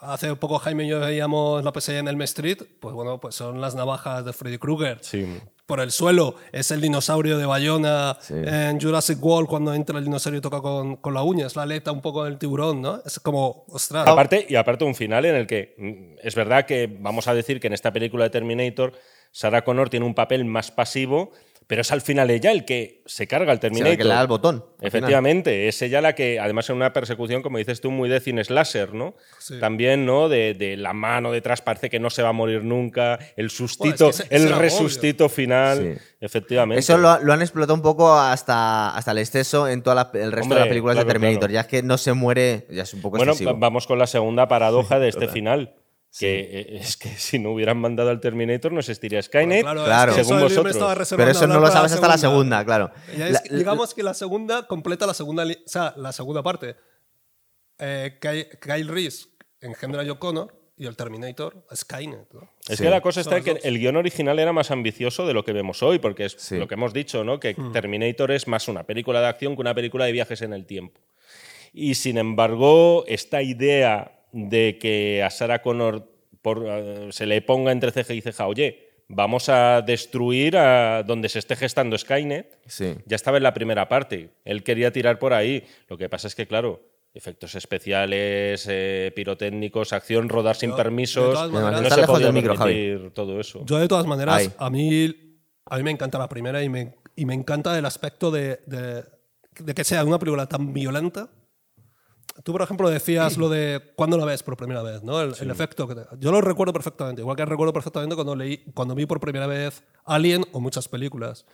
hace 0.00 0.34
poco 0.36 0.58
Jaime 0.58 0.84
y 0.84 0.88
yo 0.88 1.00
veíamos 1.00 1.62
la 1.64 1.72
pesadilla 1.72 2.00
en 2.00 2.08
Elm 2.08 2.22
Street, 2.22 2.58
pues 2.80 2.94
bueno, 2.94 3.18
pues 3.20 3.34
son 3.34 3.60
las 3.60 3.74
navajas 3.74 4.24
de 4.24 4.32
Freddy 4.32 4.58
Krueger. 4.58 4.98
Sí. 5.02 5.26
Por 5.66 5.78
el 5.80 5.92
suelo 5.92 6.34
es 6.50 6.70
el 6.72 6.80
dinosaurio 6.80 7.38
de 7.38 7.46
Bayona 7.46 8.16
Sí. 8.20 8.34
en 8.34 8.80
Jurassic 8.80 9.22
World 9.24 9.48
cuando 9.48 9.72
entra 9.72 9.98
el 9.98 10.04
dinosaurio 10.04 10.38
y 10.38 10.40
toca 10.42 10.60
con, 10.60 10.96
con 10.96 11.14
la 11.14 11.22
uña, 11.22 11.46
es 11.46 11.54
la 11.54 11.62
aleta 11.62 11.92
un 11.92 12.00
poco 12.00 12.24
del 12.24 12.38
tiburón, 12.38 12.82
¿no? 12.82 13.00
Es 13.06 13.20
como, 13.20 13.64
ostras. 13.68 14.06
Aparte, 14.08 14.46
y 14.48 14.56
aparte 14.56 14.84
un 14.84 14.96
final 14.96 15.24
en 15.26 15.36
el 15.36 15.46
que 15.46 15.74
mm, 15.78 16.26
es 16.26 16.34
verdad 16.34 16.66
que 16.66 16.88
vamos 17.00 17.28
a 17.28 17.34
decir 17.34 17.60
que 17.60 17.68
en 17.68 17.72
esta 17.74 17.92
película 17.92 18.24
de 18.24 18.30
Terminator 18.30 18.92
Sarah 19.32 19.62
Connor 19.62 19.90
tiene 19.90 20.06
un 20.06 20.14
papel 20.14 20.44
más 20.44 20.72
pasivo, 20.72 21.30
pero 21.70 21.82
es 21.82 21.92
al 21.92 22.00
final 22.00 22.28
ella 22.30 22.50
el 22.50 22.64
que 22.64 23.00
se 23.06 23.28
carga 23.28 23.52
O 23.52 23.54
sea, 23.54 23.60
Terminator. 23.60 23.96
que 23.96 24.02
le 24.02 24.10
da 24.14 24.20
el 24.22 24.26
botón. 24.26 24.56
final. 24.56 24.88
Efectivamente, 24.88 25.68
es 25.68 25.80
ella 25.82 26.00
la 26.00 26.16
que, 26.16 26.40
además 26.40 26.68
en 26.68 26.74
una 26.74 26.92
persecución, 26.92 27.42
como 27.42 27.58
dices 27.58 27.80
tú, 27.80 27.92
muy 27.92 28.08
de 28.08 28.18
cine 28.18 28.42
slasher, 28.42 28.92
¿no? 28.92 29.14
Sí. 29.38 29.60
También, 29.60 30.04
¿no? 30.04 30.28
De, 30.28 30.54
de 30.54 30.76
la 30.76 30.92
mano 30.92 31.30
detrás 31.30 31.62
parece 31.62 31.88
que 31.88 32.00
no 32.00 32.10
se 32.10 32.24
va 32.24 32.30
a 32.30 32.32
morir 32.32 32.64
nunca, 32.64 33.20
el 33.36 33.50
sustito, 33.50 34.10
ese- 34.10 34.24
ese 34.24 34.34
el 34.48 34.50
resustito 34.56 35.28
final, 35.28 35.78
Sí. 35.96 36.02
efectivamente. 36.20 36.80
Eso 36.80 36.98
lo, 36.98 37.20
lo 37.20 37.32
han 37.32 37.40
explotado 37.40 37.74
un 37.74 37.82
poco 37.82 38.12
hasta, 38.12 38.90
hasta 38.96 39.12
el 39.12 39.18
exceso 39.18 39.68
en 39.68 39.82
todo 39.82 39.94
el 40.14 40.32
resto 40.32 40.54
de 40.54 40.60
las 40.60 40.68
películas 40.68 40.94
claro, 40.96 41.06
de 41.06 41.12
Terminator. 41.12 41.38
claro. 41.50 41.52
Ya 41.54 41.60
es 41.60 41.66
que 41.68 41.82
no 41.84 41.98
se 41.98 42.12
muere, 42.14 42.66
ya 42.68 42.82
es 42.82 42.92
un 42.94 43.00
poco 43.00 43.16
Bueno, 43.18 43.30
excesivo. 43.32 43.56
vamos 43.58 43.86
con 43.86 43.96
la 43.98 44.08
segunda 44.08 44.48
paradoja 44.48 44.98
de 44.98 45.06
este 45.10 45.20
total. 45.20 45.32
final. 45.34 45.74
Que 46.18 46.40
eh, 46.40 46.76
es 46.80 46.96
que 46.96 47.08
si 47.10 47.38
no 47.38 47.52
hubieran 47.52 47.78
mandado 47.78 48.10
al 48.10 48.20
Terminator 48.20 48.72
no 48.72 48.80
existiría 48.80 49.22
Skynet. 49.22 49.62
Claro, 49.62 49.84
Claro. 49.84 50.10
es 50.10 50.16
que 50.16 50.20
eso 50.22 50.28
Según 50.28 50.42
vosotros. 50.64 51.08
Pero 51.16 51.30
eso 51.30 51.46
no 51.46 51.60
lo 51.60 51.68
sabes 51.70 51.92
hasta 51.92 52.08
la 52.08 52.18
segunda, 52.18 52.64
claro. 52.64 52.90
Ya 53.16 53.28
es- 53.28 53.48
La- 53.50 53.56
digamos 53.58 53.94
que 53.94 54.02
la 54.02 54.14
segunda 54.14 54.66
completa 54.66 55.06
la 55.06 55.14
segunda, 55.14 55.44
o 55.44 55.48
sea, 55.68 55.94
la 55.96 56.12
segunda 56.12 56.42
parte. 56.42 56.74
Eh, 57.78 58.18
Kyle, 58.20 58.48
Kyle 58.60 58.88
Reese 58.88 59.28
engendra 59.60 60.02
a 60.02 60.06
John 60.06 60.18
Connor 60.18 60.54
y 60.76 60.86
el 60.86 60.96
Terminator 60.96 61.64
a 61.70 61.76
Skynet. 61.76 62.32
¿no? 62.32 62.50
Es 62.68 62.78
Sí. 62.78 62.84
que 62.84 62.90
la 62.90 63.00
cosa 63.00 63.20
está 63.20 63.36
en 63.38 63.44
que 63.44 63.60
el 63.62 63.78
guion 63.78 63.96
original 63.96 64.38
era 64.38 64.52
más 64.52 64.70
ambicioso 64.70 65.26
de 65.26 65.34
lo 65.34 65.44
que 65.44 65.52
vemos 65.52 65.82
hoy, 65.82 65.98
porque 65.98 66.24
es 66.26 66.32
Sí. 66.38 66.56
lo 66.56 66.66
que 66.66 66.74
hemos 66.74 66.92
dicho, 66.92 67.22
¿no? 67.24 67.38
Que 67.38 67.54
Hmm. 67.56 67.72
Terminator 67.72 68.32
es 68.32 68.48
más 68.48 68.66
una 68.68 68.84
película 68.84 69.20
de 69.20 69.28
acción 69.28 69.54
que 69.54 69.60
una 69.60 69.74
película 69.74 70.06
de 70.06 70.12
viajes 70.12 70.42
en 70.42 70.52
el 70.54 70.66
tiempo. 70.66 71.00
Y 71.72 71.94
sin 71.94 72.18
embargo, 72.18 73.04
esta 73.06 73.42
idea 73.42 74.19
de 74.32 74.78
que 74.80 75.22
a 75.22 75.30
Sarah 75.30 75.62
Connor 75.62 76.08
por- 76.42 76.64
eh, 76.66 77.08
se 77.10 77.26
le 77.26 77.42
ponga 77.42 77.72
entre 77.72 77.90
ceja 77.92 78.14
y 78.14 78.20
ceja, 78.20 78.46
oye, 78.46 78.88
vamos 79.08 79.48
a 79.48 79.82
destruir 79.82 80.56
a 80.56 81.02
donde 81.02 81.28
se 81.28 81.38
esté 81.40 81.56
gestando 81.56 81.98
Skynet, 81.98 82.58
Sí. 82.66 82.94
ya 83.06 83.16
estaba 83.16 83.36
en 83.38 83.42
la 83.42 83.52
primera 83.52 83.88
parte. 83.88 84.30
Él 84.44 84.62
quería 84.62 84.92
tirar 84.92 85.18
por 85.18 85.32
ahí. 85.34 85.64
Lo 85.88 85.98
que 85.98 86.08
pasa 86.08 86.28
es 86.28 86.34
que, 86.34 86.46
claro, 86.46 86.80
efectos 87.12 87.56
especiales, 87.56 88.66
eh, 88.70 89.12
pirotécnicos, 89.16 89.92
acción, 89.92 90.28
rodar 90.28 90.54
sin 90.56 90.70
Yo, 90.70 90.76
permisos. 90.76 91.50
maneras- 91.50 91.82
no 91.82 91.96
se 91.96 92.06
podía 92.06 92.30
micro, 92.32 92.54
todo 93.12 93.40
eso. 93.40 93.64
Yo, 93.66 93.78
de 93.78 93.88
todas 93.88 94.06
maneras, 94.06 94.50
a 94.56 94.70
mí, 94.70 95.12
a 95.66 95.76
mí 95.76 95.82
me 95.82 95.90
encanta 95.90 96.18
la 96.18 96.28
primera 96.28 96.62
y 96.62 96.68
me, 96.68 96.94
y 97.16 97.26
me 97.26 97.34
encanta 97.34 97.76
el 97.76 97.84
aspecto 97.84 98.30
de, 98.30 98.60
de- 98.66 99.02
de 99.58 99.74
que 99.74 99.82
sea 99.84 100.04
una 100.04 100.18
película 100.20 100.46
tan 100.46 100.72
violenta. 100.72 101.28
Tú, 102.44 102.52
por 102.52 102.62
ejemplo, 102.62 102.88
decías 102.88 103.36
lo 103.36 103.48
de 103.48 103.92
cuando 103.96 104.16
la 104.16 104.24
ves 104.24 104.42
por 104.42 104.56
primera 104.56 104.82
vez, 104.82 105.02
¿no? 105.02 105.20
El, 105.20 105.34
el 105.40 105.50
efecto. 105.50 105.86
Que 105.86 105.94
te- 105.94 106.06
yo 106.18 106.32
lo 106.32 106.40
recuerdo 106.40 106.72
perfectamente, 106.72 107.20
igual 107.22 107.36
que 107.36 107.44
recuerdo 107.44 107.72
perfectamente 107.72 108.14
cuando, 108.14 108.34
leí, 108.34 108.58
cuando 108.74 108.94
vi 108.94 109.06
por 109.06 109.20
primera 109.20 109.46
vez 109.46 109.82
Alien 110.04 110.44
o 110.52 110.60
muchas 110.60 110.88
películas. 110.88 111.44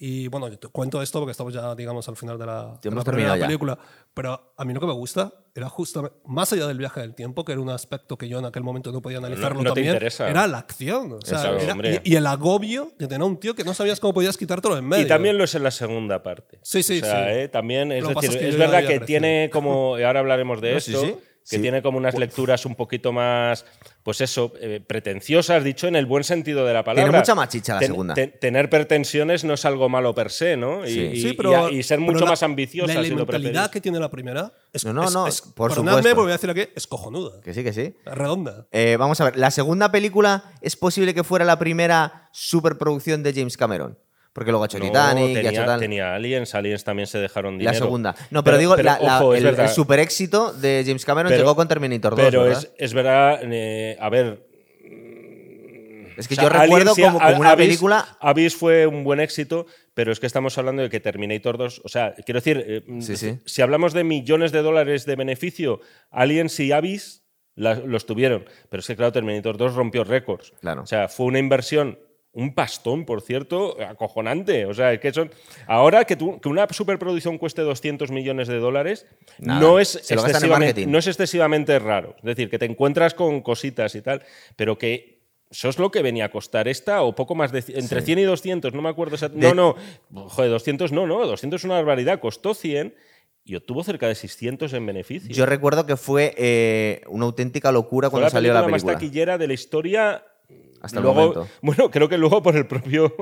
Y 0.00 0.28
bueno, 0.28 0.46
yo 0.48 0.56
te 0.58 0.68
cuento 0.68 1.02
esto 1.02 1.18
porque 1.18 1.32
estamos 1.32 1.52
ya, 1.52 1.74
digamos, 1.74 2.08
al 2.08 2.16
final 2.16 2.38
de 2.38 2.46
la, 2.46 2.78
de 2.80 2.88
hemos 2.88 3.04
la 3.04 3.12
primera 3.12 3.36
ya. 3.36 3.46
película. 3.46 3.76
Pero 4.14 4.52
a 4.56 4.64
mí 4.64 4.72
lo 4.72 4.78
que 4.78 4.86
me 4.86 4.92
gusta 4.92 5.32
era 5.56 5.68
justamente, 5.68 6.16
más 6.24 6.52
allá 6.52 6.68
del 6.68 6.78
viaje 6.78 7.00
del 7.00 7.16
tiempo, 7.16 7.44
que 7.44 7.50
era 7.50 7.60
un 7.60 7.68
aspecto 7.70 8.16
que 8.16 8.28
yo 8.28 8.38
en 8.38 8.44
aquel 8.44 8.62
momento 8.62 8.92
no 8.92 9.02
podía 9.02 9.18
analizarlo 9.18 9.56
no 9.56 9.62
te 9.64 9.68
también, 9.70 9.94
interesa. 9.94 10.28
era 10.30 10.46
la 10.46 10.58
acción. 10.58 11.14
O 11.14 11.20
sea, 11.20 11.50
era- 11.58 11.72
hombre. 11.72 12.00
y, 12.04 12.12
y 12.12 12.16
el 12.16 12.28
agobio 12.28 12.92
de 12.96 13.08
tener 13.08 13.22
a 13.22 13.24
un 13.24 13.40
tío 13.40 13.56
que 13.56 13.64
no 13.64 13.74
sabías 13.74 13.98
cómo 13.98 14.14
podías 14.14 14.36
quitártelo 14.36 14.78
en 14.78 14.86
medio. 14.86 15.04
Y 15.04 15.08
también 15.08 15.36
lo 15.36 15.42
es 15.42 15.54
en 15.56 15.64
la 15.64 15.72
segunda 15.72 16.22
parte. 16.22 16.60
Sí, 16.62 16.84
sí, 16.84 17.00
O 17.02 17.04
sea, 17.04 17.24
sí. 17.24 17.30
eh, 17.40 17.48
también, 17.48 17.90
es 17.90 18.06
decir, 18.06 18.30
es 18.30 18.36
que 18.54 18.56
verdad 18.56 18.80
que 18.80 18.86
crecido. 18.86 19.06
tiene 19.06 19.50
como, 19.52 19.98
y 19.98 20.04
ahora 20.04 20.20
hablaremos 20.20 20.60
de 20.60 20.74
No, 20.74 20.80
sí, 20.80 20.94
esto, 20.94 21.06
sí. 21.06 21.12
que 21.50 21.56
Sí. 21.56 21.62
tiene 21.62 21.82
como 21.82 21.98
unas 21.98 22.16
lecturas 22.16 22.64
un 22.66 22.74
poquito 22.76 23.10
más, 23.10 23.64
pues 24.08 24.22
eso, 24.22 24.54
eh, 24.58 24.80
pretenciosas, 24.86 25.62
dicho 25.62 25.86
en 25.86 25.94
el 25.94 26.06
buen 26.06 26.24
sentido 26.24 26.64
de 26.64 26.72
la 26.72 26.82
palabra. 26.82 27.18
mucha 27.18 27.34
más 27.34 27.50
chicha 27.50 27.74
la 27.74 27.80
segunda. 27.80 28.14
tener 28.14 28.70
pretensiones 28.70 29.44
no 29.44 29.52
es 29.52 29.66
algo 29.66 29.90
malo 29.90 30.14
per 30.14 30.30
se, 30.30 30.56
¿no? 30.56 30.86
Y, 30.86 30.94
Sí. 30.94 31.00
y- 31.00 31.20
Sí, 31.20 31.28
y- 31.28 31.32
pero, 31.34 31.68
y, 31.68 31.82
ser 31.82 31.98
pero 31.98 32.12
mucho 32.12 32.24
la- 32.24 32.30
más 32.30 32.42
ambiciosa 32.42 32.86
La 32.94 33.02
si 33.02 33.10
lo 33.10 33.16
elementalidad 33.16 33.70
que 33.70 33.82
tiene 33.82 33.98
la 34.00 34.10
primera 34.10 34.50
es, 34.72 34.82
No, 34.86 34.94
no, 34.94 35.04
es- 35.04 35.12
no, 35.12 35.26
es- 35.26 35.42
por 35.42 35.68
perdonadme, 35.72 35.98
supuesto. 35.98 36.16
porque 36.16 36.22
voy 36.24 36.30
a 36.30 36.36
decir 36.36 36.48
aquí, 36.48 36.72
es 36.74 36.86
cojonuda. 36.86 37.42
Que 37.42 37.52
sí, 37.52 37.62
que 37.62 37.74
sí. 37.74 37.94
Redonda. 38.06 38.66
Eh, 38.72 38.96
vamos 38.98 39.20
a 39.20 39.24
ver, 39.24 39.36
la 39.36 39.50
segunda 39.50 39.92
película 39.92 40.44
es 40.62 40.74
posible 40.74 41.12
que 41.12 41.22
fuera 41.22 41.44
la 41.44 41.58
primera 41.58 42.30
superproducción 42.32 43.22
de 43.22 43.34
James 43.34 43.58
Cameron. 43.58 43.98
Porque 44.38 44.52
luego 44.52 44.62
ha 44.62 44.66
hecho 44.66 44.78
No, 44.78 44.84
Titanic 44.84 45.26
y 45.26 45.30
ha 45.30 45.34
tenía, 45.34 45.50
hecho 45.50 45.64
tal. 45.64 45.80
tenía 45.80 46.14
Aliens, 46.14 46.54
Aliens 46.54 46.84
también 46.84 47.06
se 47.08 47.18
dejaron 47.18 47.54
La 47.54 47.58
dinero. 47.72 47.78
segunda. 47.86 48.14
No, 48.30 48.44
pero, 48.44 48.56
digo, 48.56 48.76
la- 48.76 48.98
la- 49.02 49.18
ojo, 49.18 49.34
es 49.34 49.42
el, 49.42 49.68
super 49.68 49.98
éxito 49.98 50.52
de 50.52 50.84
James 50.86 51.04
Cameron 51.04 51.30
Pero- 51.30 51.42
llegó 51.42 51.56
con 51.56 51.66
Terminator 51.66 52.14
2. 52.14 52.24
Pero 52.24 52.42
¿verdad? 52.44 52.58
es, 52.62 52.72
es 52.78 52.94
verdad, 52.94 53.40
eh, 53.42 53.96
a 54.00 54.08
ver, 54.08 54.46
Es 56.16 56.26
que 56.26 56.34
O 56.34 56.36
sea, 56.36 56.44
yo 56.44 56.50
recuerdo 56.50 56.94
como, 56.96 57.18
una 57.18 57.52
Abyss- 57.52 57.56
película. 57.56 58.16
Abyss 58.20 58.56
fue 58.56 58.88
un 58.88 59.04
buen 59.04 59.20
éxito, 59.20 59.66
pero 59.94 60.10
es 60.10 60.18
que 60.18 60.26
estamos 60.26 60.58
hablando 60.58 60.82
de 60.82 60.88
que 60.90 60.98
Terminator 60.98 61.56
2, 61.58 61.80
o 61.84 61.88
sea, 61.88 62.12
quiero 62.26 62.38
decir, 62.40 62.64
eh, 62.66 62.82
Sí, 63.00 63.16
sí. 63.16 63.38
si 63.44 63.62
hablamos 63.62 63.92
de 63.92 64.02
millones 64.02 64.50
de 64.50 64.62
dólares 64.62 65.06
de 65.06 65.14
beneficio, 65.14 65.80
Aliens 66.10 66.58
y 66.58 66.72
Abyss 66.72 67.22
la- 67.54 67.74
los 67.76 68.04
tuvieron, 68.04 68.44
pero 68.68 68.80
es 68.80 68.86
que 68.88 68.96
claro, 68.96 69.12
Terminator 69.12 69.56
2 69.58 69.74
rompió 69.74 70.02
récords. 70.02 70.52
Claro. 70.60 70.82
O 70.82 70.86
sea, 70.86 71.06
fue 71.08 71.26
una 71.26 71.38
inversión, 71.38 72.00
un 72.38 72.54
pastón, 72.54 73.04
por 73.04 73.20
cierto, 73.20 73.76
acojonante. 73.82 74.64
O 74.66 74.72
sea, 74.74 74.92
es 74.92 75.00
que 75.00 75.12
son 75.12 75.30
ahora 75.66 76.04
que, 76.04 76.14
tú- 76.16 76.38
que 76.40 76.48
una 76.48 76.66
superproducción 76.70 77.36
cueste 77.36 77.62
200 77.62 78.10
millones 78.10 78.46
de 78.48 78.58
dólares 78.58 79.06
Nada, 79.38 79.60
no 79.60 79.78
es 79.80 79.96
excesivamente 79.96 80.86
no 80.86 80.98
es 80.98 81.06
excesivamente 81.08 81.78
raro. 81.78 82.14
Es 82.18 82.22
decir, 82.24 82.48
que 82.48 82.58
te 82.58 82.66
encuentras 82.66 83.14
con 83.14 83.40
cositas 83.42 83.94
y 83.96 84.02
tal, 84.02 84.22
pero 84.56 84.78
que 84.78 85.18
eso 85.50 85.68
es 85.68 85.78
lo 85.78 85.90
que 85.90 86.02
venía 86.02 86.26
a 86.26 86.30
costar 86.30 86.68
esta 86.68 87.02
o 87.02 87.14
poco 87.14 87.34
más 87.34 87.50
de 87.52 87.64
entre 87.74 88.02
100 88.02 88.18
y 88.18 88.22
200, 88.22 88.72
no 88.74 88.82
me 88.82 88.88
acuerdo 88.90 89.14
exactamente. 89.14 89.48
De- 89.48 89.54
No, 89.54 89.74
no, 90.10 90.28
joder, 90.28 90.50
200 90.50 90.92
no, 90.92 91.06
no, 91.06 91.26
200 91.26 91.60
es 91.60 91.64
una 91.64 91.74
barbaridad, 91.74 92.20
costó 92.20 92.54
100 92.54 92.94
y 93.44 93.54
obtuvo 93.56 93.82
cerca 93.82 94.06
de 94.06 94.14
600 94.14 94.72
en 94.74 94.84
beneficio. 94.84 95.30
Yo 95.34 95.46
recuerdo 95.46 95.86
que 95.86 95.96
fue 95.96 96.34
eh, 96.36 97.00
una 97.08 97.24
auténtica 97.24 97.72
locura 97.72 98.08
Fue 98.10 98.20
cuando 98.20 98.26
la 98.26 98.30
salió 98.30 98.52
la 98.52 98.60
película 98.60 98.72
película. 98.76 98.92
más 98.92 99.00
taquillera 99.02 99.38
de 99.38 99.46
la 99.48 99.54
historia. 99.54 100.22
Hasta 100.80 100.98
el 100.98 101.02
luego, 101.02 101.20
momento. 101.20 101.48
Bueno, 101.62 101.90
creo 101.90 102.08
que 102.08 102.18
luego 102.18 102.42
por 102.42 102.56
el 102.56 102.66
propio 102.66 103.12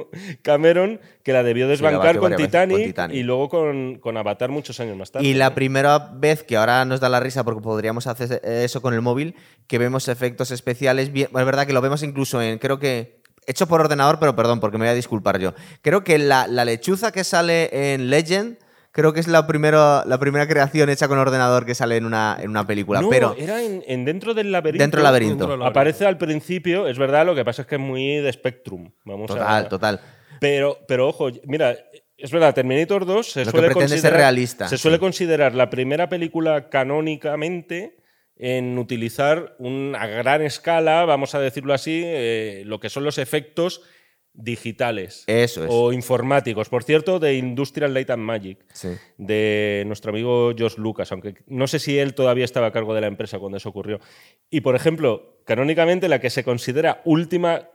Cameron, 0.42 1.00
que 1.22 1.32
la 1.32 1.42
debió 1.42 1.68
desbancar 1.68 2.18
con, 2.18 2.36
Titanic, 2.36 2.76
con 2.76 2.86
Titanic. 2.86 3.16
y 3.16 3.22
luego 3.22 3.48
con, 3.48 3.98
con 3.98 4.16
Avatar 4.16 4.50
muchos 4.50 4.78
años 4.80 4.96
más 4.96 5.10
tarde. 5.10 5.26
Y 5.26 5.34
la 5.34 5.50
¿no? 5.50 5.54
primera 5.54 5.98
vez 5.98 6.42
que 6.42 6.56
ahora 6.56 6.84
nos 6.84 7.00
da 7.00 7.08
la 7.08 7.20
risa 7.20 7.44
porque 7.44 7.62
podríamos 7.62 8.06
hacer 8.06 8.40
eso 8.44 8.82
con 8.82 8.94
el 8.94 9.02
móvil, 9.02 9.34
que 9.66 9.78
vemos 9.78 10.08
efectos 10.08 10.50
especiales, 10.50 11.12
bien, 11.12 11.28
es 11.28 11.44
verdad 11.44 11.66
que 11.66 11.72
lo 11.72 11.80
vemos 11.80 12.02
incluso 12.02 12.42
en, 12.42 12.58
creo 12.58 12.78
que, 12.78 13.20
hecho 13.46 13.66
por 13.66 13.80
ordenador, 13.80 14.18
pero 14.18 14.36
perdón, 14.36 14.60
porque 14.60 14.78
me 14.78 14.84
voy 14.84 14.90
a 14.92 14.94
disculpar 14.94 15.38
yo. 15.38 15.54
Creo 15.82 16.04
que 16.04 16.18
la, 16.18 16.46
la 16.46 16.64
lechuza 16.64 17.12
que 17.12 17.24
sale 17.24 17.94
en 17.94 18.10
Legend, 18.10 18.58
creo 18.96 19.12
que 19.12 19.20
es 19.20 19.28
la 19.28 19.46
primera, 19.46 20.04
la 20.06 20.18
primera 20.18 20.48
creación 20.48 20.88
hecha 20.88 21.06
con 21.06 21.18
ordenador 21.18 21.66
que 21.66 21.74
sale 21.74 21.98
en 21.98 22.06
una, 22.06 22.38
en 22.40 22.48
una 22.48 22.66
película. 22.66 23.02
No, 23.02 23.10
pero 23.10 23.36
era 23.38 23.62
en, 23.62 23.84
en 23.86 24.06
dentro 24.06 24.32
del 24.32 24.50
laberinto. 24.50 24.82
dentro 24.82 25.00
del 25.00 25.04
laberinto. 25.04 25.32
Dentro 25.34 25.48
del 25.48 25.58
laberinto. 25.58 25.78
Aparece 25.78 26.06
al 26.06 26.16
principio, 26.16 26.88
es 26.88 26.96
verdad, 26.98 27.26
lo 27.26 27.34
que 27.34 27.44
pasa 27.44 27.62
es 27.62 27.68
que 27.68 27.74
es 27.74 27.80
muy 27.80 28.16
de 28.16 28.32
Spectrum. 28.32 28.90
Vamos 29.04 29.26
Total, 29.26 29.66
a, 29.66 29.68
total. 29.68 30.00
Pero, 30.40 30.78
pero 30.88 31.08
ojo, 31.08 31.28
mira, 31.44 31.76
es 32.16 32.30
verdad, 32.30 32.54
Terminator 32.54 33.04
2 33.04 33.32
se 33.32 33.40
Lo 33.40 33.44
que 33.44 33.50
suele 33.50 33.66
pretende 33.66 33.88
ser 33.88 33.96
considerar, 33.96 34.18
realista, 34.18 34.68
Se 34.68 34.78
suele 34.78 34.96
sí. 34.96 35.00
considerar 35.00 35.54
la 35.54 35.68
primera 35.68 36.08
película 36.08 36.70
canónicamente 36.70 37.98
en 38.38 38.78
utilizar 38.78 39.56
una 39.58 40.00
a 40.00 40.06
gran 40.06 40.40
escala, 40.40 41.04
vamos 41.04 41.34
a 41.34 41.40
decirlo 41.40 41.74
así, 41.74 42.02
eh, 42.02 42.62
lo 42.64 42.80
que 42.80 42.88
son 42.88 43.04
los 43.04 43.18
efectos 43.18 43.82
digitales 44.36 45.24
Eso 45.26 45.64
es. 45.64 45.70
o 45.72 45.92
informáticos. 45.92 46.68
Por 46.68 46.84
cierto, 46.84 47.18
de 47.18 47.34
Industrial 47.34 47.92
Light 47.92 48.10
and 48.10 48.22
Magic, 48.22 48.58
Sí. 48.72 48.88
de 49.18 49.82
nuestro 49.86 50.10
amigo 50.10 50.52
Josh 50.56 50.76
Lucas, 50.76 51.10
aunque 51.12 51.34
no 51.46 51.66
sé 51.66 51.78
si 51.78 51.98
él 51.98 52.14
todavía 52.14 52.44
estaba 52.44 52.66
a 52.68 52.72
cargo 52.72 52.94
de 52.94 53.00
la 53.00 53.06
empresa 53.06 53.38
cuando 53.38 53.56
eso 53.58 53.68
ocurrió. 53.70 54.00
Y, 54.50 54.60
por 54.60 54.76
ejemplo, 54.76 55.40
canónicamente 55.44 56.08
la 56.08 56.20
que 56.20 56.30
se 56.30 56.44
considera 56.44 57.00
última 57.04 57.68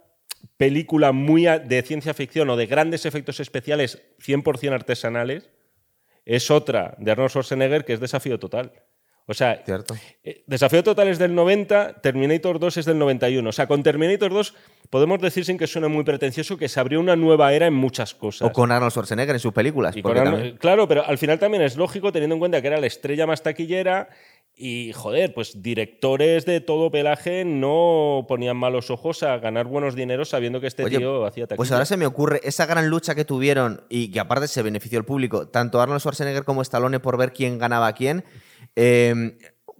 película 0.57 1.11
muy 1.11 1.43
de 1.43 1.81
ciencia 1.83 2.13
ficción 2.13 2.49
o 2.49 2.55
de 2.57 2.65
grandes 2.65 3.05
efectos 3.05 3.39
especiales 3.39 4.01
100% 4.19 4.73
artesanales 4.73 5.49
es 6.25 6.51
otra 6.51 6.95
de 6.99 7.11
Arnold 7.11 7.31
Schwarzenegger 7.31 7.85
que 7.85 7.93
es 7.93 7.99
Desafío 7.99 8.39
Total. 8.39 8.71
O 9.27 9.33
sea, 9.33 9.61
Cierto. 9.65 9.95
eh, 10.23 10.43
Desafío 10.47 10.83
Total 10.83 11.07
es 11.07 11.17
del 11.19 11.33
90, 11.33 12.01
Terminator 12.01 12.59
2 12.59 12.77
es 12.77 12.85
del 12.85 12.97
91. 12.97 13.47
O 13.47 13.51
sea, 13.53 13.67
con 13.67 13.81
Terminator 13.83 14.31
2 14.33 14.53
podemos 14.89 15.21
decir 15.21 15.45
sin 15.45 15.57
que 15.57 15.67
suene 15.67 15.87
muy 15.87 16.03
pretencioso 16.03 16.57
que 16.57 16.67
se 16.67 16.79
abrió 16.79 16.99
una 16.99 17.15
nueva 17.15 17.53
era 17.53 17.67
en 17.67 17.73
muchas 17.73 18.13
cosas. 18.13 18.49
O 18.49 18.51
con 18.51 18.71
Arnold 18.71 18.91
Schwarzenegger 18.91 19.35
en 19.35 19.39
sus 19.39 19.53
películas. 19.53 19.95
Porque 20.01 20.19
también- 20.21 20.57
Claro, 20.57 20.87
pero 20.87 21.05
al 21.05 21.17
final 21.17 21.39
también 21.39 21.63
es 21.63 21.77
lógico 21.77 22.11
teniendo 22.11 22.35
en 22.35 22.39
cuenta 22.39 22.61
que 22.61 22.67
era 22.67 22.79
la 22.79 22.87
estrella 22.87 23.25
más 23.25 23.41
taquillera 23.41 24.09
y, 24.53 24.91
joder, 24.93 25.33
pues 25.33 25.61
directores 25.63 26.45
de 26.45 26.59
todo 26.59 26.91
pelaje 26.91 27.45
no 27.45 28.25
ponían 28.27 28.57
malos 28.57 28.91
ojos 28.91 29.23
a 29.23 29.37
ganar 29.37 29.65
buenos 29.65 29.95
dineros 29.95 30.29
sabiendo 30.29 30.59
que 30.59 30.67
este 30.67 30.83
Oye, 30.83 30.97
tío 30.97 31.25
hacía 31.25 31.45
taquilla. 31.47 31.57
Pues 31.57 31.71
ahora 31.71 31.85
se 31.85 31.95
me 31.95 32.05
ocurre 32.05 32.41
esa 32.43 32.65
gran 32.65 32.89
lucha 32.89 33.15
que 33.15 33.23
tuvieron 33.23 33.81
y 33.87 34.11
que 34.11 34.19
aparte 34.19 34.47
se 34.49 34.61
benefició 34.61 34.97
el 34.99 35.05
público, 35.05 35.47
tanto 35.47 35.79
Arnold 35.79 36.01
Schwarzenegger 36.01 36.43
como 36.43 36.61
Stallone 36.63 36.99
por 36.99 37.17
ver 37.17 37.31
quién 37.31 37.57
ganaba 37.59 37.87
a 37.87 37.93
quién. 37.93 38.25
Eh, 38.75 39.37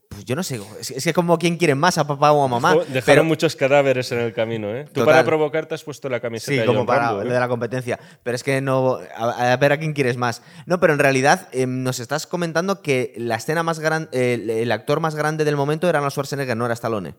pues 0.10 0.26
yo 0.26 0.36
no 0.36 0.44
sé, 0.44 0.60
es, 0.80 0.92
es 0.92 1.04
que 1.06 1.14
como 1.14 1.38
quién 1.39 1.56
quiere 1.58 1.74
más, 1.74 1.98
a 1.98 2.06
papá 2.06 2.34
o 2.34 2.44
a 2.44 2.48
mamá. 2.50 2.74
Dejaron 2.76 3.04
pero- 3.06 3.24
muchos 3.24 3.56
cadáveres 3.56 4.12
en 4.12 4.20
el 4.20 4.34
camino, 4.34 4.76
¿eh? 4.76 4.84
Tú 4.84 4.92
Total. 5.02 5.06
para 5.06 5.24
provocar 5.24 5.66
te 5.68 5.76
has 5.76 5.84
puesto 5.86 6.10
la 6.10 6.20
camiseta 6.20 6.52
Sí, 6.52 6.58
de 6.60 6.66
como 6.66 6.86
para 6.86 7.06
Rambo, 7.08 7.22
¿eh? 7.22 7.26
lo 7.26 7.34
de 7.34 7.39
la 7.39 7.48
competencia. 7.48 7.98
Pero 8.22 8.36
es 8.36 8.44
que 8.44 8.60
no. 8.60 9.00
A, 9.16 9.54
a 9.54 9.58
ver 9.58 9.72
a 9.72 9.78
quién 9.80 9.94
quieres 9.94 10.18
más. 10.18 10.42
No, 10.66 10.82
pero 10.82 10.92
en 10.92 11.00
realidad 11.00 11.48
eh, 11.54 11.66
nos 11.66 12.00
estás 12.02 12.28
comentando 12.28 12.82
que 12.82 13.14
la 13.16 13.36
escena 13.36 13.64
más 13.64 13.80
grande. 13.80 14.34
el, 14.34 14.50
el 14.50 14.72
actor 14.74 15.00
más 15.00 15.16
grande 15.16 15.46
del 15.46 15.56
momento 15.56 15.88
era 15.88 16.00
Arnold 16.00 16.12
Schwarzenegger, 16.12 16.58
no 16.58 16.66
era 16.66 16.74
Stallone. 16.74 17.16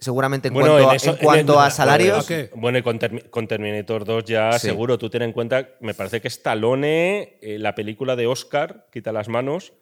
Seguramente 0.00 0.46
en 0.48 0.54
Bueno, 0.54 0.68
cuanto, 0.74 0.84
en 0.84 0.90
a- 0.92 0.94
eso- 0.96 1.10
en 1.10 1.16
cuanto 1.16 1.54
en- 1.54 1.58
a 1.60 1.70
salarios. 1.70 2.28
Bueno, 2.54 2.78
y 2.78 2.82
con, 2.82 3.00
Termi- 3.00 3.28
con 3.28 3.48
Terminator 3.48 4.04
2 4.04 4.24
ya 4.24 4.52
Sí. 4.52 4.68
seguro. 4.68 4.96
Tú 4.98 5.10
ten 5.10 5.22
en 5.22 5.32
cuenta, 5.32 5.70
me 5.80 5.92
parece 5.94 6.20
que 6.20 6.28
Stallone, 6.28 7.38
eh, 7.42 7.58
la 7.58 7.74
película 7.74 8.14
de 8.14 8.28
Oscar, 8.28 8.86
Quita 8.92 9.10
las 9.10 9.28
manos, 9.28 9.72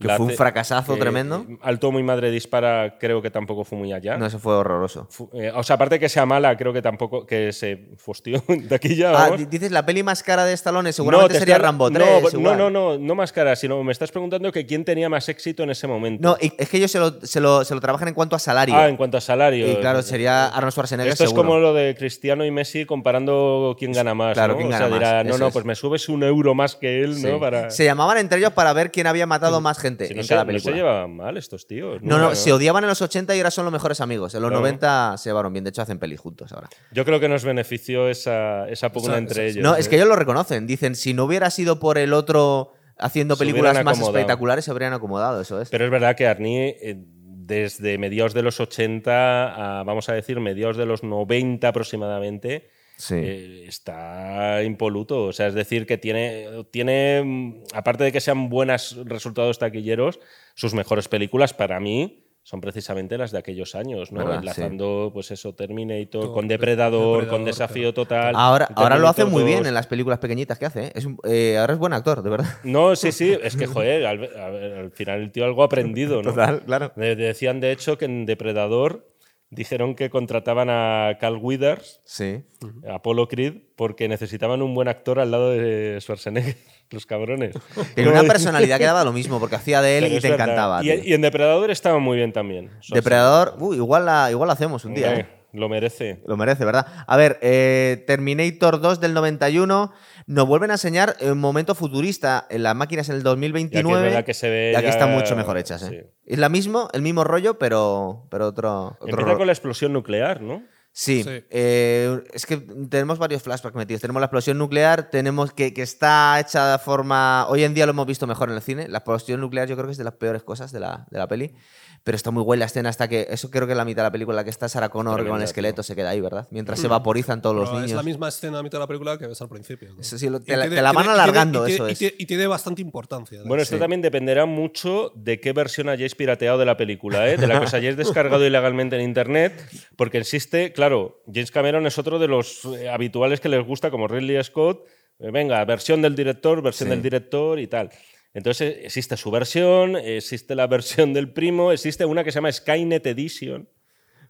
Que 0.00 0.08
fue 0.10 0.26
un 0.26 0.30
fracasazo 0.32 0.94
que, 0.94 1.00
tremendo. 1.00 1.44
Alto 1.60 1.90
mi 1.90 2.04
madre 2.04 2.30
dispara, 2.30 2.98
creo 3.00 3.20
que 3.20 3.32
tampoco 3.32 3.64
fue 3.64 3.76
muy 3.78 3.92
allá. 3.92 4.16
No, 4.16 4.26
eso 4.26 4.38
fue 4.38 4.54
horroroso. 4.54 5.08
Fu- 5.10 5.28
eh, 5.34 5.50
o 5.52 5.62
sea, 5.64 5.74
aparte 5.74 5.98
que 5.98 6.08
sea 6.08 6.24
mala, 6.24 6.56
creo 6.56 6.72
que 6.72 6.80
tampoco. 6.80 7.26
que 7.26 7.52
se 7.52 7.88
fustió 7.96 8.40
de 8.48 8.72
aquí 8.76 8.94
ya. 8.94 9.10
Ah, 9.10 9.30
vamos. 9.30 9.50
dices 9.50 9.72
la 9.72 9.84
peli 9.84 10.04
más 10.04 10.22
cara 10.22 10.44
de 10.44 10.52
Stallone, 10.52 10.92
seguramente 10.92 11.32
te 11.34 11.38
sería 11.40 11.56
estoy- 11.56 11.64
Rambo 11.66 11.90
3. 11.90 11.98
No, 12.06 12.20
no, 12.20 12.38
igual. 12.38 12.58
no, 12.58 12.70
no, 12.70 12.96
no 12.98 13.14
más 13.16 13.32
cara, 13.32 13.56
sino 13.56 13.82
me 13.82 13.90
estás 13.90 14.12
preguntando 14.12 14.52
que 14.52 14.66
quién 14.66 14.84
tenía 14.84 15.08
más 15.08 15.28
éxito 15.28 15.64
en 15.64 15.70
ese 15.70 15.88
momento. 15.88 16.22
No, 16.28 16.36
y- 16.40 16.52
es 16.56 16.68
que 16.68 16.76
ellos 16.76 16.92
se 16.92 17.00
lo, 17.00 17.20
se 17.20 17.40
lo- 17.40 17.64
se 17.64 17.74
lo 17.74 17.80
trabajan 17.80 18.06
en 18.06 18.14
cuanto 18.14 18.36
a 18.36 18.38
salario. 18.38 18.76
ah, 18.76 18.88
en 18.88 18.96
cuanto 18.96 19.16
a 19.18 19.20
salario. 19.20 19.68
y 19.68 19.76
claro, 19.80 20.02
sería 20.02 20.46
Arnold 20.46 20.72
Schwarzenegger 20.74 21.12
Esto 21.12 21.24
es 21.24 21.32
como 21.32 21.58
lo 21.58 21.74
de 21.74 21.96
Cristiano 21.98 22.44
y 22.44 22.52
Messi 22.52 22.86
comparando 22.86 23.74
quién 23.76 23.90
gana 23.90 24.14
más. 24.14 24.34
Claro, 24.34 24.52
¿no? 24.52 24.58
quién 24.58 24.68
o 24.68 24.70
gana 24.70 24.86
sea, 24.86 24.94
dirá, 24.96 25.12
más, 25.24 25.26
no, 25.26 25.38
no, 25.38 25.46
es. 25.48 25.52
pues 25.52 25.64
me 25.64 25.74
subes 25.74 26.08
un 26.08 26.22
euro 26.22 26.54
más 26.54 26.76
que 26.76 27.02
él, 27.02 27.16
Sí. 27.16 27.26
¿no? 27.26 27.40
Para... 27.40 27.70
Se 27.70 27.84
llamaban 27.84 28.18
entre 28.18 28.38
ellos 28.38 28.52
para 28.52 28.72
ver 28.72 28.92
quién 28.92 29.08
había 29.08 29.26
matado 29.26 29.60
más 29.60 29.76
gente 29.76 29.87
Si 29.96 30.14
no 30.14 30.20
en 30.20 30.24
se, 30.24 30.28
cada 30.28 30.42
no 30.42 30.48
película. 30.48 30.72
se 30.72 30.76
llevaban 30.78 31.16
mal 31.16 31.36
estos 31.36 31.66
tíos. 31.66 32.02
No, 32.02 32.18
no, 32.18 32.34
se 32.34 32.52
odiaban 32.52 32.84
en 32.84 32.88
los 32.88 33.00
80 33.00 33.34
y 33.34 33.38
ahora 33.38 33.50
son 33.50 33.64
los 33.64 33.72
mejores 33.72 34.00
amigos. 34.00 34.34
En 34.34 34.42
los 34.42 34.50
Claro. 34.50 34.60
90 34.60 35.16
se 35.18 35.30
llevaron 35.30 35.52
bien. 35.52 35.64
De 35.64 35.70
hecho, 35.70 35.82
hacen 35.82 35.98
pelis 35.98 36.20
juntos 36.20 36.52
ahora. 36.52 36.68
Yo 36.92 37.04
creo 37.04 37.20
que 37.20 37.28
nos 37.28 37.44
benefició 37.44 38.08
esa, 38.08 38.68
esa 38.68 38.92
pugna 38.92 39.16
entre 39.18 39.48
ellos. 39.48 39.62
No, 39.62 39.76
¿eh? 39.76 39.80
es 39.80 39.88
que 39.88 39.96
ellos 39.96 40.08
lo 40.08 40.16
reconocen. 40.16 40.66
Dicen, 40.66 40.94
si 40.94 41.14
no 41.14 41.24
hubiera 41.24 41.50
sido 41.50 41.78
por 41.78 41.98
el 41.98 42.12
otro 42.12 42.72
haciendo 42.98 43.36
películas 43.36 43.82
más 43.84 44.00
espectaculares, 44.00 44.64
se 44.64 44.70
habrían 44.70 44.92
acomodado, 44.92 45.40
eso 45.40 45.60
es. 45.60 45.68
Pero 45.70 45.84
es 45.84 45.90
verdad 45.90 46.16
que 46.16 46.26
Arnie, 46.26 46.76
eh, 46.82 46.96
desde 46.98 47.96
mediados 47.96 48.34
de 48.34 48.42
los 48.42 48.60
80 48.60 49.80
a, 49.80 49.82
vamos 49.84 50.08
a 50.08 50.12
decir, 50.12 50.38
mediados 50.40 50.76
de 50.76 50.84
los 50.84 51.02
90 51.02 51.66
aproximadamente, 51.68 52.68
Sí. 52.98 53.14
eh, 53.16 53.64
está 53.68 54.62
impoluto. 54.64 55.24
O 55.26 55.32
sea, 55.32 55.46
es 55.46 55.54
decir, 55.54 55.86
que 55.86 55.96
tiene, 55.98 56.48
tiene, 56.72 57.62
aparte 57.72 58.02
de 58.04 58.12
que 58.12 58.20
sean 58.20 58.48
buenos 58.48 58.98
resultados 59.04 59.58
taquilleros, 59.58 60.18
sus 60.54 60.74
mejores 60.74 61.06
películas 61.08 61.54
para 61.54 61.78
mí 61.80 62.24
son 62.42 62.60
precisamente 62.62 63.18
las 63.18 63.30
de 63.30 63.38
aquellos 63.38 63.74
años, 63.74 64.10
¿no? 64.10 64.20
¿Verdad? 64.20 64.38
Enlazando, 64.38 65.10
pues 65.12 65.30
eso, 65.30 65.54
Terminator, 65.54 66.22
Todo, 66.22 66.32
con 66.32 66.48
de- 66.48 66.54
Depredador, 66.54 67.00
Depredador, 67.20 67.28
con 67.28 67.44
Desafío 67.44 67.92
Total. 67.92 68.34
Ahora, 68.34 68.68
ahora 68.74 68.96
lo 68.96 69.06
hace 69.06 69.26
muy 69.26 69.44
bien 69.44 69.58
2. 69.58 69.68
en 69.68 69.74
las 69.74 69.86
películas 69.86 70.18
pequeñitas 70.18 70.58
que 70.58 70.64
hace. 70.64 70.86
¿eh? 70.86 70.92
Es 70.94 71.04
un- 71.04 71.18
eh, 71.24 71.58
ahora 71.58 71.74
es 71.74 71.78
buen 71.78 71.92
actor, 71.92 72.22
de 72.22 72.30
verdad. 72.30 72.46
No, 72.64 72.96
sí, 72.96 73.12
sí, 73.12 73.36
es 73.42 73.54
que, 73.54 73.66
joder, 73.66 74.06
al, 74.06 74.24
al- 74.34 74.72
al 74.78 74.90
final 74.92 75.20
el 75.20 75.30
tío 75.30 75.44
algo 75.44 75.62
ha 75.62 75.66
aprendido, 75.66 76.22
¿no? 76.22 76.30
Total, 76.30 76.62
claro. 76.62 76.90
De- 76.96 77.16
Decían, 77.16 77.60
de 77.60 77.70
hecho, 77.70 77.98
que 77.98 78.06
en 78.06 78.24
Depredador 78.24 79.06
dijeron 79.50 79.94
que 79.94 80.10
contrataban 80.10 80.68
a 80.70 81.16
Carl 81.20 81.38
Withers, 81.40 82.00
Sí. 82.04 82.42
a 82.88 82.96
Apollo 82.96 83.28
Creed, 83.28 83.54
porque 83.76 84.08
necesitaban 84.08 84.60
un 84.62 84.74
buen 84.74 84.88
actor 84.88 85.20
al 85.20 85.30
lado 85.30 85.50
de 85.50 85.98
Schwarzenegger, 86.00 86.56
los 86.90 87.06
cabrones. 87.06 87.54
Tenía 87.94 88.10
una 88.12 88.24
personalidad 88.24 88.78
que 88.78 88.84
daba 88.84 89.04
lo 89.04 89.12
mismo, 89.12 89.38
porque 89.40 89.56
hacía 89.56 89.80
de 89.82 89.98
él 89.98 90.04
Pero 90.04 90.16
y 90.16 90.20
te 90.20 90.30
verdad. 90.30 90.46
encantaba. 90.46 90.84
Y, 90.84 91.12
en 91.12 91.20
Depredador 91.22 91.70
estaba 91.70 91.98
muy 91.98 92.16
bien 92.18 92.32
también. 92.32 92.66
Schwarzenegger. 92.66 92.94
Depredador, 93.02 93.56
uy, 93.60 93.76
igual, 93.76 94.04
la, 94.06 94.30
igual 94.30 94.46
la 94.48 94.52
hacemos 94.54 94.84
un 94.84 94.94
día. 94.94 95.14
¿eh? 95.14 95.26
Lo 95.52 95.68
merece. 95.68 96.22
Lo 96.26 96.36
merece, 96.36 96.64
¿verdad? 96.64 96.86
A 97.06 97.16
ver, 97.16 97.38
eh, 97.40 98.04
Terminator 98.06 98.80
2 98.80 99.00
del 99.00 99.14
91 99.14 99.92
nos 100.26 100.46
vuelven 100.46 100.70
a 100.70 100.74
enseñar 100.74 101.16
un 101.22 101.38
momento 101.38 101.74
futurista 101.74 102.46
en 102.50 102.62
las 102.62 102.74
máquinas 102.76 103.08
en 103.08 103.16
el 103.16 103.22
2029. 103.22 103.88
Ya 103.88 104.02
que 104.02 104.06
es 104.08 104.12
verdad 104.12 104.24
que 104.26 104.34
se 104.34 104.50
ve 104.50 104.72
ya- 104.74 104.80
están 104.88 105.12
mucho 105.12 105.34
mejor 105.36 105.56
hechas, 105.56 105.82
¿eh? 105.84 105.88
sí. 106.04 106.10
Es 106.26 106.38
la 106.38 106.50
mismo, 106.50 106.90
el 106.92 107.00
mismo 107.00 107.24
rollo, 107.24 107.58
pero, 107.58 108.26
pero 108.30 108.48
otro, 108.48 108.86
otro 108.88 108.96
Empieza 109.08 109.22
rollo. 109.24 109.38
con 109.38 109.46
la 109.46 109.52
explosión 109.54 109.92
nuclear, 109.94 110.42
¿no? 110.42 110.62
Sí, 111.00 111.22
Sí. 111.22 111.44
eh, 111.50 112.24
es 112.32 112.44
que 112.44 112.56
tenemos 112.56 113.18
varios 113.20 113.40
flashbacks 113.40 113.76
metidos. 113.76 114.00
Tenemos 114.00 114.18
la 114.20 114.26
explosión 114.26 114.58
nuclear, 114.58 115.08
tenemos 115.10 115.52
que, 115.52 115.72
que 115.72 115.82
está 115.82 116.40
hecha 116.40 116.72
de 116.72 116.78
forma... 116.80 117.46
Hoy 117.48 117.62
en 117.62 117.72
día 117.72 117.86
lo 117.86 117.90
hemos 117.90 118.04
visto 118.06 118.26
mejor 118.26 118.48
en 118.50 118.56
el 118.56 118.62
cine. 118.62 118.88
La 118.88 118.98
explosión 118.98 119.40
nuclear 119.40 119.68
yo 119.68 119.76
creo 119.76 119.86
que 119.86 119.92
es 119.92 119.98
de 119.98 120.02
las 120.02 120.14
peores 120.14 120.42
cosas 120.42 120.72
de 120.72 120.80
la, 120.80 121.06
de 121.12 121.18
la 121.18 121.28
peli. 121.28 121.54
Pero 122.02 122.16
está 122.16 122.30
muy 122.32 122.42
guay 122.42 122.58
la 122.58 122.64
escena 122.66 122.88
hasta 122.88 123.06
que... 123.06 123.28
Eso 123.30 123.48
creo 123.50 123.66
que 123.66 123.74
es 123.74 123.76
la 123.76 123.84
mitad 123.84 124.02
de 124.02 124.06
la 124.08 124.10
película, 124.12 124.34
la 124.36 124.44
que 124.44 124.50
está 124.50 124.68
Sarah 124.68 124.88
Connor 124.88 125.24
con 125.24 125.36
el 125.36 125.42
esqueleto, 125.44 125.84
se 125.84 125.94
queda 125.94 126.10
ahí, 126.10 126.20
¿verdad? 126.20 126.48
Mientras 126.50 126.80
se 126.80 126.88
vaporizan 126.88 127.42
todos 127.42 127.54
los 127.54 127.68
Pero 127.68 127.76
niños. 127.76 127.90
Es 127.92 127.96
la 127.96 128.02
misma 128.02 128.28
escena 128.28 128.58
a 128.58 128.62
mitad 128.64 128.78
de 128.78 128.80
la 128.80 128.86
película 128.88 129.18
que 129.18 129.26
ves 129.28 129.40
al 129.40 129.48
principio. 129.48 129.94
¿no? 129.94 130.00
Eso 130.00 130.18
sí, 130.18 130.28
lo- 130.28 130.40
te, 130.40 130.56
la, 130.56 130.62
tiene- 130.62 130.76
te 130.76 130.82
la 130.82 130.92
van 130.92 131.04
tiene- 131.04 131.20
alargando, 131.20 131.64
tiene- 131.64 131.74
eso 131.74 131.86
es. 131.86 131.92
y 131.92 131.96
tiene- 131.98 132.14
y 132.18 132.26
tiene 132.26 132.46
bastante 132.48 132.82
importancia. 132.82 133.40
Bueno, 133.44 133.62
esto 133.62 133.76
Sí. 133.76 133.80
también 133.80 134.00
dependerá 134.02 134.46
mucho 134.46 135.12
de 135.14 135.38
qué 135.38 135.52
versión 135.52 135.88
hayáis 135.88 136.14
pirateado 136.16 136.56
de 136.58 136.64
la 136.66 136.76
película, 136.76 137.28
¿eh? 137.28 137.36
de 137.36 137.46
la 137.46 137.58
que 137.60 137.66
os 137.66 137.74
hayáis 137.74 137.96
descargado 137.96 138.44
ilegalmente 138.46 138.96
en 138.96 139.02
internet, 139.02 139.52
porque 139.96 140.18
existe, 140.18 140.72
claro, 140.72 140.87
James 141.26 141.50
Cameron 141.50 141.86
es 141.86 141.98
otro 141.98 142.18
de 142.18 142.28
los 142.28 142.64
eh, 142.64 142.88
habituales 142.88 143.40
que 143.40 143.48
les 143.48 143.64
gusta, 143.64 143.90
como 143.90 144.08
Ridley 144.08 144.42
Scott, 144.44 144.86
eh, 145.18 145.30
venga, 145.32 145.64
versión 145.64 146.02
del 146.02 146.14
director, 146.14 146.62
versión 146.62 146.88
Sí. 146.88 146.90
del 146.90 147.02
director 147.02 147.58
y 147.58 147.66
tal. 147.66 147.90
Entonces 148.34 148.76
eh, 148.76 148.80
existe 148.84 149.16
su 149.16 149.30
versión, 149.30 149.96
existe 149.96 150.54
la 150.54 150.66
versión 150.66 151.12
del 151.14 151.32
primo, 151.32 151.72
existe 151.72 152.04
una 152.04 152.22
que 152.24 152.30
se 152.32 152.36
llama 152.36 152.52
Skynet 152.52 153.06
Edition. 153.06 153.68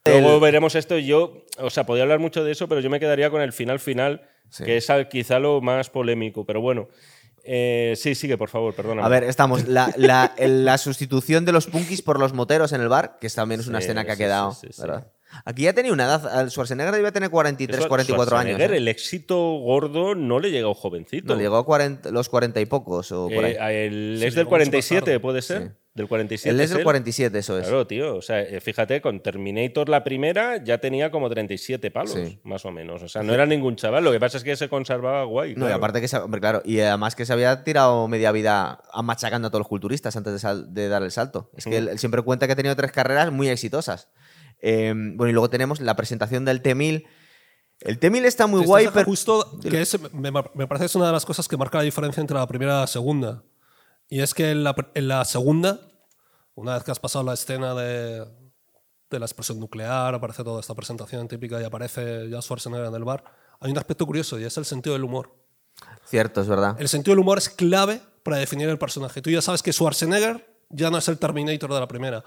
Luego 0.05 0.35
El- 0.37 0.41
veremos 0.41 0.75
esto. 0.75 0.97
Yo, 0.99 1.45
o 1.59 1.71
sea, 1.71 1.85
podría 1.85 2.05
hablar 2.05 2.19
mucho 2.21 2.43
de 2.45 2.53
eso, 2.53 2.69
pero 2.69 2.81
yo 2.81 2.89
me 2.89 3.01
quedaría 3.01 3.31
con 3.31 3.43
el 3.43 3.53
final 3.53 3.79
final, 3.81 4.23
Sí. 4.49 4.65
que 4.65 4.77
es 4.79 4.89
quizá 5.11 5.39
lo 5.39 5.61
más 5.61 5.91
polémico. 5.91 6.47
Pero 6.47 6.61
bueno, 6.63 6.89
eh, 7.45 7.93
sí, 7.97 8.15
sigue, 8.15 8.39
por 8.39 8.49
favor, 8.49 8.75
perdona. 8.75 9.05
A 9.05 9.09
ver, 9.09 9.25
estamos. 9.25 9.67
La, 9.69 9.93
la- 9.97 10.33
la 10.39 10.79
sustitución 10.79 11.45
de 11.45 11.53
los 11.53 11.67
punkis 11.67 12.01
por 12.01 12.19
los 12.19 12.33
moteros 12.33 12.73
en 12.73 12.81
el 12.81 12.89
bar, 12.89 13.19
que 13.21 13.29
también 13.29 13.61
es 13.61 13.67
una 13.67 13.81
Sí, 13.81 13.85
escena 13.87 14.05
que 14.07 14.13
ha 14.13 14.17
quedado. 14.17 14.53
sí, 14.53 14.69
sí, 14.69 14.73
sí. 14.75 14.83
¿verdad? 14.83 15.13
Aquí 15.45 15.63
ya 15.63 15.73
tenía 15.73 15.93
una 15.93 16.05
edad. 16.05 16.41
el 16.43 16.51
Schwarzenegger 16.51 16.95
debía 16.95 17.13
tener 17.13 17.31
43, 17.31 17.87
44 17.87 18.37
años. 18.37 18.53
Schwarzenegger, 18.53 18.75
¿eh? 18.75 18.77
El 18.79 18.89
éxito 18.89 19.37
gordo 19.59 20.15
no 20.15 20.41
le 20.41 20.51
llegó 20.51 20.75
jovencito. 20.75 21.35
No, 21.35 21.41
llegó 21.41 21.57
a 21.59 21.65
40 21.65 22.11
los 22.11 22.29
40 22.29 22.61
y 22.61 22.67
pocos 22.67 23.13
o 23.13 23.29
por 23.29 23.45
ahí. 23.45 23.53
Eh, 23.53 23.61
a 23.61 23.73
él 23.73 24.17
Sí, 24.21 24.27
es 24.27 24.35
del 24.35 24.45
llegó 24.47 24.51
mucho 24.57 24.65
más 24.65 24.69
47, 24.69 25.01
tarde. 25.05 25.21
¿puede 25.21 25.43
ser? 25.43 25.63
Sí. 25.63 25.69
Del 25.95 26.07
47. 26.07 26.51
Él 26.55 26.61
es 26.61 26.71
del 26.71 26.79
él. 26.79 26.85
47, 26.85 27.39
eso 27.41 27.59
es. 27.59 27.67
Claro, 27.67 27.87
tío. 27.87 28.15
O 28.17 28.23
sea, 28.23 28.41
eh, 28.41 28.61
fíjate, 28.61 29.01
con 29.01 29.21
Terminator 29.21 29.89
la 29.89 30.05
primera 30.05 30.63
ya 30.63 30.79
tenía 30.79 31.11
como 31.11 31.29
37 31.29 31.91
palos, 31.91 32.13
Sí. 32.13 32.39
más 32.45 32.65
o 32.65 32.71
menos. 32.71 33.03
O 33.03 33.09
sea, 33.09 33.23
no 33.25 33.35
era 33.35 33.47
ningún 33.47 33.75
chaval. 33.75 34.05
Lo 34.05 34.13
que 34.13 34.21
pasa 34.21 34.39
es 34.39 34.45
que 34.45 34.55
se 34.57 34.69
conservaba 34.69 35.25
guay. 35.25 35.57
No, 35.57 35.69
y 35.69 35.73
aparte 35.73 36.01
que 36.01 36.07
se, 36.07 36.17
hombre, 36.19 36.41
claro, 36.41 36.63
y 36.65 36.79
además 36.81 37.17
que 37.17 37.27
se 37.27 37.33
había 37.33 37.65
tirado 37.65 38.07
media 38.07 38.31
vida 38.31 38.81
a- 38.93 39.03
machacando 39.03 39.49
a 39.49 39.51
todos 39.51 39.61
los 39.61 39.69
culturistas 39.69 40.17
antes 40.17 40.33
de, 40.33 40.39
sal- 40.39 40.73
de 40.73 40.89
dar 40.89 41.03
el 41.03 41.11
salto. 41.11 41.51
Es 41.57 41.65
que 41.65 41.77
él, 41.79 41.89
él 41.89 41.99
siempre 41.99 42.23
cuenta 42.23 42.47
que 42.47 42.53
ha 42.53 42.57
tenido 42.57 42.77
tres 42.77 42.93
carreras 42.93 43.33
muy 43.33 43.49
exitosas. 43.49 44.09
Eh, 44.61 44.93
bueno, 44.95 45.29
y 45.31 45.33
luego 45.33 45.51
tenemos 45.51 45.81
la 45.81 45.95
presentación 45.97 46.45
del 46.45 46.63
T-1000. 46.63 47.07
El 47.81 47.99
T-1000 47.99 48.25
está 48.25 48.47
muy 48.47 48.65
guay, 48.65 48.89
pero... 48.93 49.05
justo 49.05 49.59
que 49.61 49.81
es- 49.83 49.99
me, 50.13 50.31
me 50.33 50.67
parece 50.67 50.81
que 50.83 50.87
es 50.87 50.95
una 50.97 51.07
de 51.07 51.13
las 51.13 51.25
cosas 51.25 51.47
que 51.47 51.57
marca 51.57 51.79
la 51.79 51.85
diferencia 51.85 52.21
entre 52.21 52.37
la 52.37 52.47
primera 52.47 52.73
y 52.73 52.81
la 52.81 52.87
segunda. 52.87 53.43
Y 54.09 54.21
es 54.21 54.35
que 54.35 54.51
en 54.51 54.65
la, 54.65 54.75
en 54.95 55.07
la 55.09 55.25
segunda, 55.25 55.81
una 56.55 56.75
vez 56.75 56.83
que 56.83 56.91
has 56.91 56.99
pasado 56.99 57.25
la 57.25 57.35
escena 57.35 57.75
de, 57.75 58.25
de 59.11 59.19
la 59.19 59.27
explosión 59.27 59.61
nuclear, 59.61 60.15
aparece 60.15 60.43
toda 60.43 60.61
esta 60.61 60.75
presentación 60.75 61.29
típica 61.29 61.61
y 61.61 61.65
aparece 61.65 62.29
ya 62.31 62.41
Schwarzenegger 62.43 62.87
en 62.87 62.95
el 62.95 63.05
bar, 63.05 63.23
hay 63.61 63.71
un 63.71 63.79
aspecto 63.79 64.07
curioso 64.07 64.39
y 64.41 64.45
es 64.45 64.57
el 64.57 64.65
sentido 64.65 64.95
del 64.95 65.05
humor. 65.05 65.35
Cierto, 66.07 66.41
es 66.41 66.49
verdad. 66.49 66.75
El 66.81 66.89
sentido 66.89 67.13
del 67.13 67.21
humor 67.21 67.39
es 67.39 67.49
clave 67.49 68.01
para 68.25 68.39
definir 68.39 68.69
el 68.69 68.79
personaje. 68.79 69.23
Tú 69.23 69.31
ya 69.31 69.41
sabes 69.43 69.63
que 69.63 69.73
Schwarzenegger 69.73 70.45
ya 70.71 70.91
no 70.91 70.99
es 70.99 71.07
el 71.09 71.19
Terminator 71.19 71.73
de 71.73 71.81
la 71.81 71.87
primera. 71.89 72.25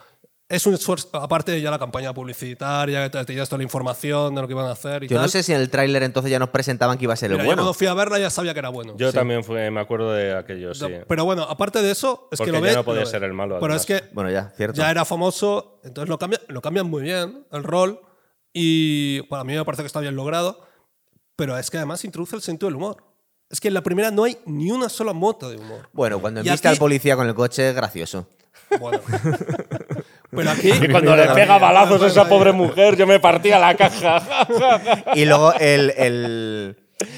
Es 0.52 0.66
un 0.66 0.76
Schwarz- 0.78 1.08
aparte 1.14 1.54
de 1.54 1.62
ya 1.62 1.72
la 1.72 1.80
campaña 1.80 2.14
publicitaria, 2.14 3.10
que 3.10 3.24
te, 3.24 3.36
toda 3.46 3.58
la 3.58 3.64
información 3.64 4.36
de 4.36 4.42
lo 4.42 4.48
que 4.48 4.54
iban 4.54 4.66
a 4.66 4.72
hacer 4.72 5.04
y 5.04 5.08
Yo 5.08 5.16
tal. 5.16 5.24
no 5.26 5.30
sé 5.30 5.44
si 5.44 5.54
en 5.54 5.62
el 5.62 5.70
tráiler 5.70 6.04
entonces 6.04 6.30
ya 6.30 6.40
nos 6.40 6.50
presentaban 6.50 6.98
que 6.98 7.06
iba 7.06 7.14
a 7.14 7.18
ser 7.18 7.30
Mira, 7.30 7.42
el 7.42 7.46
yo 7.46 7.50
bueno. 7.50 7.62
cuando 7.62 7.74
fui 7.74 7.88
a 7.88 7.94
verla 7.94 8.20
ya 8.20 8.30
sabía 8.30 8.52
que 8.54 8.60
era 8.60 8.68
bueno. 8.70 8.94
Yo 8.98 9.14
también 9.14 9.44
fue, 9.46 9.72
me 9.72 9.80
acuerdo 9.80 10.12
de 10.12 10.36
aquello, 10.38 10.74
sí. 10.74 10.86
Pero 11.08 11.24
bueno, 11.24 11.44
aparte 11.44 11.82
de 11.82 11.92
eso, 11.92 12.28
es 12.32 12.38
Porque 12.38 12.52
que 12.52 12.58
lo 12.60 12.66
ya 12.66 12.72
ve. 12.72 12.76
no 12.76 12.84
podía 12.84 13.06
ser 13.06 13.24
el 13.24 13.32
malo, 13.34 13.56
Pero 13.62 13.74
además. 13.74 13.90
es 13.90 14.02
que 14.02 14.10
Bueno, 14.14 14.30
ya, 14.30 14.52
cierto. 14.58 14.76
ya 14.78 14.92
era 14.92 15.06
famoso, 15.06 15.80
entonces 15.86 16.10
lo, 16.10 16.20
cambia, 16.20 16.42
lo 16.50 16.62
cambian 16.62 16.86
muy 16.90 17.04
bien, 17.04 17.46
el 17.52 17.64
rol. 17.64 18.02
Y 18.54 19.22
para 19.30 19.46
mí 19.46 19.54
me 19.56 19.64
parece 19.64 19.84
que 19.84 19.88
está 19.88 20.02
bien 20.02 20.16
logrado. 20.18 20.60
Pero 21.38 21.58
es 21.58 21.72
que 21.72 21.78
además 21.78 22.04
introduce 22.04 22.36
el 22.36 22.42
sentido 22.42 22.68
del 22.68 22.76
humor. 22.76 22.98
Es 23.50 23.62
que 23.62 23.70
en 23.70 23.74
la 23.74 23.82
primera 23.82 24.12
no 24.12 24.26
hay 24.26 24.38
ni 24.46 24.70
una 24.72 24.90
sola 24.90 25.14
mota 25.14 25.48
de 25.48 25.56
humor. 25.56 25.88
Bueno, 25.94 26.20
cuando 26.20 26.42
Y 26.42 26.44
viste 26.44 26.68
aquí- 26.68 26.76
al 26.76 26.78
policía 26.80 27.16
con 27.16 27.26
el 27.28 27.34
coche, 27.36 27.70
es 27.70 27.74
gracioso. 27.76 28.28
Bueno. 28.80 29.00
Pero 30.32 30.50
aquí. 30.52 30.70
Y 30.72 30.88
cuando 30.90 31.16
le 31.16 31.28
pega 31.30 31.58
balazos 31.58 32.02
a 32.02 32.08
esa 32.08 32.28
pobre 32.28 32.52
mujer, 32.52 32.96
yo 32.96 33.06
me 33.08 33.20
partía 33.20 33.60
la 33.60 33.76
caja. 33.76 34.22
Y 35.16 35.26
luego 35.26 35.54
el, 35.60 35.90
el- 35.98 36.76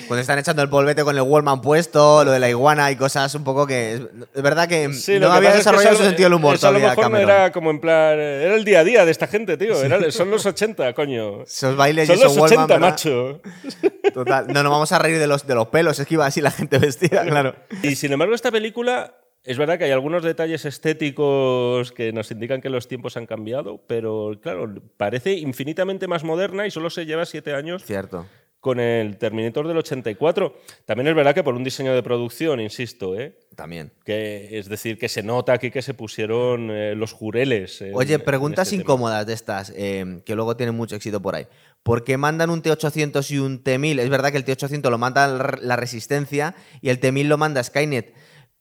Cuando 0.08 0.22
están 0.22 0.40
echando 0.40 0.62
el 0.62 0.70
polvete 0.70 1.04
con 1.04 1.16
el 1.16 1.22
Wallman 1.22 1.62
puesto, 1.62 2.24
lo 2.24 2.32
de 2.32 2.40
la 2.40 2.50
iguana 2.50 2.90
y 2.90 2.96
cosas 2.96 3.36
un 3.36 3.44
poco 3.44 3.68
que... 3.68 3.96
Es, 4.34 4.42
verdad 4.42 4.68
que 4.68 4.92
Sí, 4.94 5.20
no 5.20 5.28
que 5.30 5.38
había 5.38 5.50
pasa 5.50 5.50
es 5.50 5.54
que 5.54 5.58
desarrollado 5.58 5.96
su 5.98 6.04
sentido 6.06 6.28
del 6.30 6.34
humor 6.36 6.56
eso 6.56 6.68
a 6.68 6.72
lo 6.72 6.78
todavía 6.80 6.90
mejor 6.96 7.12
no 7.12 7.18
Cameron. 7.18 7.30
era 7.30 7.52
como 7.52 7.70
en 7.70 7.80
plan. 7.82 8.18
eh, 8.18 8.44
Era 8.46 8.56
el 8.56 8.64
día 8.64 8.80
a 8.80 8.84
día 8.86 9.04
de 9.06 9.12
esta 9.12 9.28
gente, 9.28 9.58
tío. 9.58 9.82
Era- 9.84 10.10
son 10.12 10.32
los 10.32 10.46
80, 10.46 10.94
coño. 10.94 11.44
Esos 11.44 11.76
bailes 11.76 12.08
Son 12.08 12.18
y 12.18 12.20
esos 12.22 12.36
los 12.36 12.44
80, 12.46 12.62
Wallman, 12.62 12.68
¿verdad? 12.82 12.90
macho. 12.92 13.42
Total. 14.14 14.48
No 14.48 14.64
nos 14.64 14.72
vamos 14.72 14.92
a 14.92 15.00
reír 15.00 15.20
de 15.20 15.28
los, 15.28 15.46
de 15.46 15.56
los 15.56 15.68
pelos, 15.68 16.00
es 16.00 16.08
que 16.08 16.14
iba 16.16 16.26
así 16.26 16.40
la 16.42 16.52
gente 16.52 16.78
vestida, 16.80 17.24
claro. 17.26 17.54
Y 17.84 17.96
sin 17.96 18.12
embargo, 18.14 18.34
esta 18.36 18.52
película. 18.52 19.14
Es 19.46 19.58
verdad 19.58 19.78
que 19.78 19.84
hay 19.86 19.92
algunos 19.92 20.24
detalles 20.24 20.64
estéticos 20.66 21.92
que 21.92 22.14
nos 22.14 22.32
indican 22.32 22.62
que 22.62 22.70
los 22.70 22.88
tiempos 22.88 23.18
han 23.18 23.26
cambiado, 23.26 23.82
pero 23.88 24.32
claro, 24.42 24.74
parece 24.98 25.34
infinitamente 25.34 26.08
más 26.08 26.24
moderna 26.24 26.66
y 26.66 26.72
solo 26.72 26.90
se 26.90 27.06
lleva 27.06 27.26
siete 27.26 27.54
años 27.54 27.84
Cierto. 27.84 28.26
con 28.62 28.80
el 28.80 29.18
Terminator 29.18 29.68
del 29.68 29.78
84. 29.80 30.56
También 30.86 31.08
es 31.10 31.16
verdad 31.16 31.36
que 31.36 31.44
por 31.44 31.56
un 31.56 31.64
diseño 31.66 31.94
de 31.94 32.02
producción, 32.02 32.62
insisto, 32.62 33.20
¿eh? 33.20 33.38
También. 33.58 33.92
Que, 34.06 34.58
es 34.58 34.70
decir, 34.70 34.98
que 34.98 35.10
se 35.10 35.22
nota 35.24 35.52
aquí 35.52 35.72
que 35.72 35.82
se 35.82 35.94
pusieron 35.94 36.72
eh, 36.72 36.96
los 36.96 37.12
jureles. 37.12 37.82
en- 37.82 37.94
Oye, 37.94 38.20
preguntas 38.20 38.68
este 38.70 38.78
tema. 38.78 38.84
incómodas 38.84 39.28
de 39.28 39.34
estas, 39.34 39.74
eh, 39.76 40.22
que 40.26 40.36
luego 40.36 40.56
tienen 40.56 40.74
mucho 40.76 40.96
éxito 40.96 41.22
por 41.22 41.36
ahí. 41.36 41.48
¿Por 41.84 42.06
qué 42.06 42.16
mandan 42.16 42.50
un 42.50 42.64
T800 42.64 43.30
y 43.32 43.40
un 43.40 43.62
T1000? 43.62 44.00
Es 44.00 44.10
verdad 44.10 44.32
que 44.32 44.38
el 44.38 44.46
T800 44.46 44.90
lo 44.90 44.98
manda 44.98 45.28
la 45.28 45.58
la 45.62 45.76
Resistencia 45.76 46.56
y 46.82 46.88
el 46.88 47.02
T1000 47.02 47.28
lo 47.28 47.38
manda 47.38 47.62
Skynet. 47.62 48.14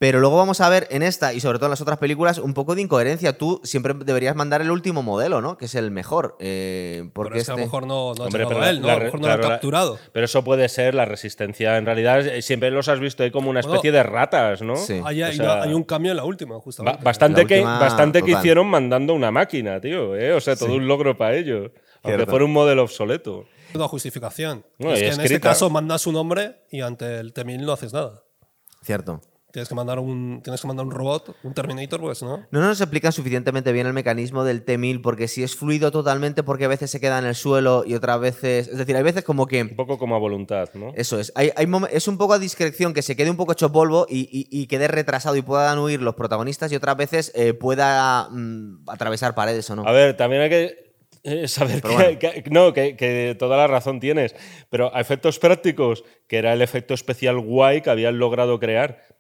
Pero 0.02 0.18
luego 0.18 0.36
vamos 0.36 0.60
a 0.60 0.68
ver 0.68 0.88
en 0.90 1.04
esta 1.04 1.32
y 1.32 1.38
sobre 1.38 1.60
todo 1.60 1.66
en 1.66 1.70
las 1.70 1.80
otras 1.80 1.96
películas 1.98 2.38
un 2.38 2.54
poco 2.54 2.74
de 2.74 2.82
incoherencia. 2.82 3.38
Tú 3.38 3.60
siempre 3.62 3.94
deberías 3.94 4.34
mandar 4.34 4.60
el 4.60 4.72
último 4.72 5.00
modelo, 5.04 5.40
¿no? 5.40 5.56
Que 5.56 5.66
es 5.66 5.76
el 5.76 5.92
mejor. 5.92 6.36
eh, 6.40 7.08
porque 7.12 7.34
Pero 7.34 7.40
es 7.40 7.46
que 7.46 7.52
a 7.52 7.54
lo 7.54 7.58
este- 7.60 7.66
mejor 7.68 7.86
no, 7.86 8.12
no 8.14 8.22
ha 8.24 8.26
Hombre, 8.26 8.46
pero 8.48 8.64
él, 8.64 8.80
¿no? 8.80 8.86
la 8.88 8.92
a 8.94 8.96
lo 8.98 9.04
mejor 9.04 9.20
no 9.20 9.26
lo 9.28 9.32
ha 9.32 9.36
la- 9.36 9.48
capturado. 9.48 9.98
Pero 10.12 10.24
eso 10.24 10.42
puede 10.42 10.68
ser 10.68 10.96
la 10.96 11.04
resistencia. 11.04 11.76
En 11.78 11.86
realidad, 11.86 12.26
eh, 12.26 12.42
siempre 12.42 12.72
los 12.72 12.88
has 12.88 12.98
visto 12.98 13.22
ahí 13.22 13.30
como 13.30 13.48
una 13.48 13.60
Bueno, 13.60 13.74
especie 13.76 13.92
de 13.92 14.02
ratas, 14.02 14.60
¿no? 14.60 14.74
Sí. 14.74 15.00
Hay, 15.04 15.22
O 15.22 15.32
sea, 15.32 15.44
una- 15.44 15.62
hay 15.62 15.72
un 15.74 15.84
cambio 15.84 16.10
en 16.10 16.16
la 16.16 16.24
última, 16.24 16.58
justamente. 16.58 16.98
bastante 17.04 17.46
que, 17.46 17.60
bastante 17.62 18.22
que 18.24 18.32
hicieron 18.32 18.66
mandando 18.66 19.14
una 19.14 19.30
máquina, 19.30 19.80
tío. 19.80 20.16
¿eh? 20.16 20.32
O 20.32 20.40
sea, 20.40 20.56
todo 20.56 20.74
un 20.74 20.88
logro 20.88 21.16
para 21.16 21.36
ellos. 21.36 21.70
Aunque 22.02 22.26
fuera 22.26 22.44
un 22.44 22.52
modelo 22.52 22.82
obsoleto. 22.82 23.44
Una 23.72 23.86
justificación. 23.86 24.66
No, 24.80 24.92
es 24.92 24.98
que 24.98 25.08
en 25.10 25.20
este 25.20 25.38
caso 25.38 25.70
mandas 25.70 26.08
un 26.08 26.16
hombre 26.16 26.56
y 26.72 26.80
ante 26.80 27.20
el 27.20 27.32
T-1000 27.32 27.60
no 27.64 27.70
haces 27.72 27.92
nada. 27.92 28.24
Cierto. 28.82 29.20
Tienes 29.52 29.68
que 29.68 29.74
mandar 29.74 29.98
un, 29.98 30.40
tienes 30.42 30.62
que 30.62 30.66
mandar 30.66 30.86
un 30.86 30.92
robot, 30.92 31.36
un 31.42 31.52
Terminator, 31.52 32.00
pues 32.00 32.22
no. 32.22 32.46
No 32.50 32.60
nos 32.60 32.80
explican 32.80 33.12
suficientemente 33.12 33.70
bien 33.70 33.86
el 33.86 33.92
mecanismo 33.92 34.44
del 34.44 34.64
T1000 34.64 35.02
porque 35.02 35.28
si 35.28 35.42
es 35.42 35.54
fluido 35.56 35.90
totalmente 35.90 36.42
porque 36.42 36.64
a 36.64 36.68
veces 36.68 36.90
se 36.90 37.00
queda 37.00 37.18
en 37.18 37.26
el 37.26 37.34
suelo 37.34 37.84
y 37.86 37.94
otras 37.94 38.18
veces... 38.18 38.68
Es 38.68 38.78
decir, 38.78 38.96
hay 38.96 39.02
veces 39.02 39.24
como 39.24 39.46
que... 39.46 39.60
Un 39.62 39.76
poco 39.76 39.98
como 39.98 40.16
a 40.16 40.18
voluntad, 40.18 40.70
¿no? 40.72 40.92
Eso 40.96 41.20
es. 41.20 41.32
Hay, 41.34 41.50
hay 41.54 41.66
es 41.90 42.08
un 42.08 42.16
poco 42.16 42.32
a 42.32 42.38
discreción 42.38 42.94
que 42.94 43.02
se 43.02 43.14
quede 43.14 43.28
un 43.30 43.36
poco 43.36 43.52
hecho 43.52 43.70
polvo 43.70 44.06
y, 44.08 44.20
y- 44.20 44.48
y 44.62 44.66
quede 44.68 44.88
retrasado 44.88 45.36
y 45.36 45.42
puedan 45.42 45.78
huir 45.78 46.00
los 46.00 46.14
protagonistas 46.14 46.72
y 46.72 46.76
otras 46.76 46.96
veces 46.96 47.30
eh, 47.34 47.52
pueda 47.52 48.28
mm, 48.30 48.88
atravesar 48.88 49.34
paredes 49.34 49.68
o 49.68 49.76
no. 49.76 49.86
A 49.86 49.92
ver, 49.92 50.16
también 50.16 50.40
hay 50.42 50.48
que 50.48 50.94
eh, 51.24 51.46
saber 51.46 51.82
Pero 51.82 51.96
que, 51.98 52.02
bueno. 52.02 52.18
que- 52.18 52.44
no, 52.50 52.72
que, 52.72 52.96
que 52.96 53.36
toda 53.38 53.58
la 53.58 53.66
razón 53.66 54.00
tienes. 54.00 54.34
Pero 54.70 54.96
a 54.96 55.00
efectos 55.00 55.38
prácticos, 55.38 56.04
que 56.26 56.38
era 56.38 56.54
el 56.54 56.62
efecto 56.62 56.94
especial 56.94 57.38
guay 57.38 57.82
que 57.82 57.90
habían 57.90 58.18
logrado 58.18 58.58
crear. 58.58 59.11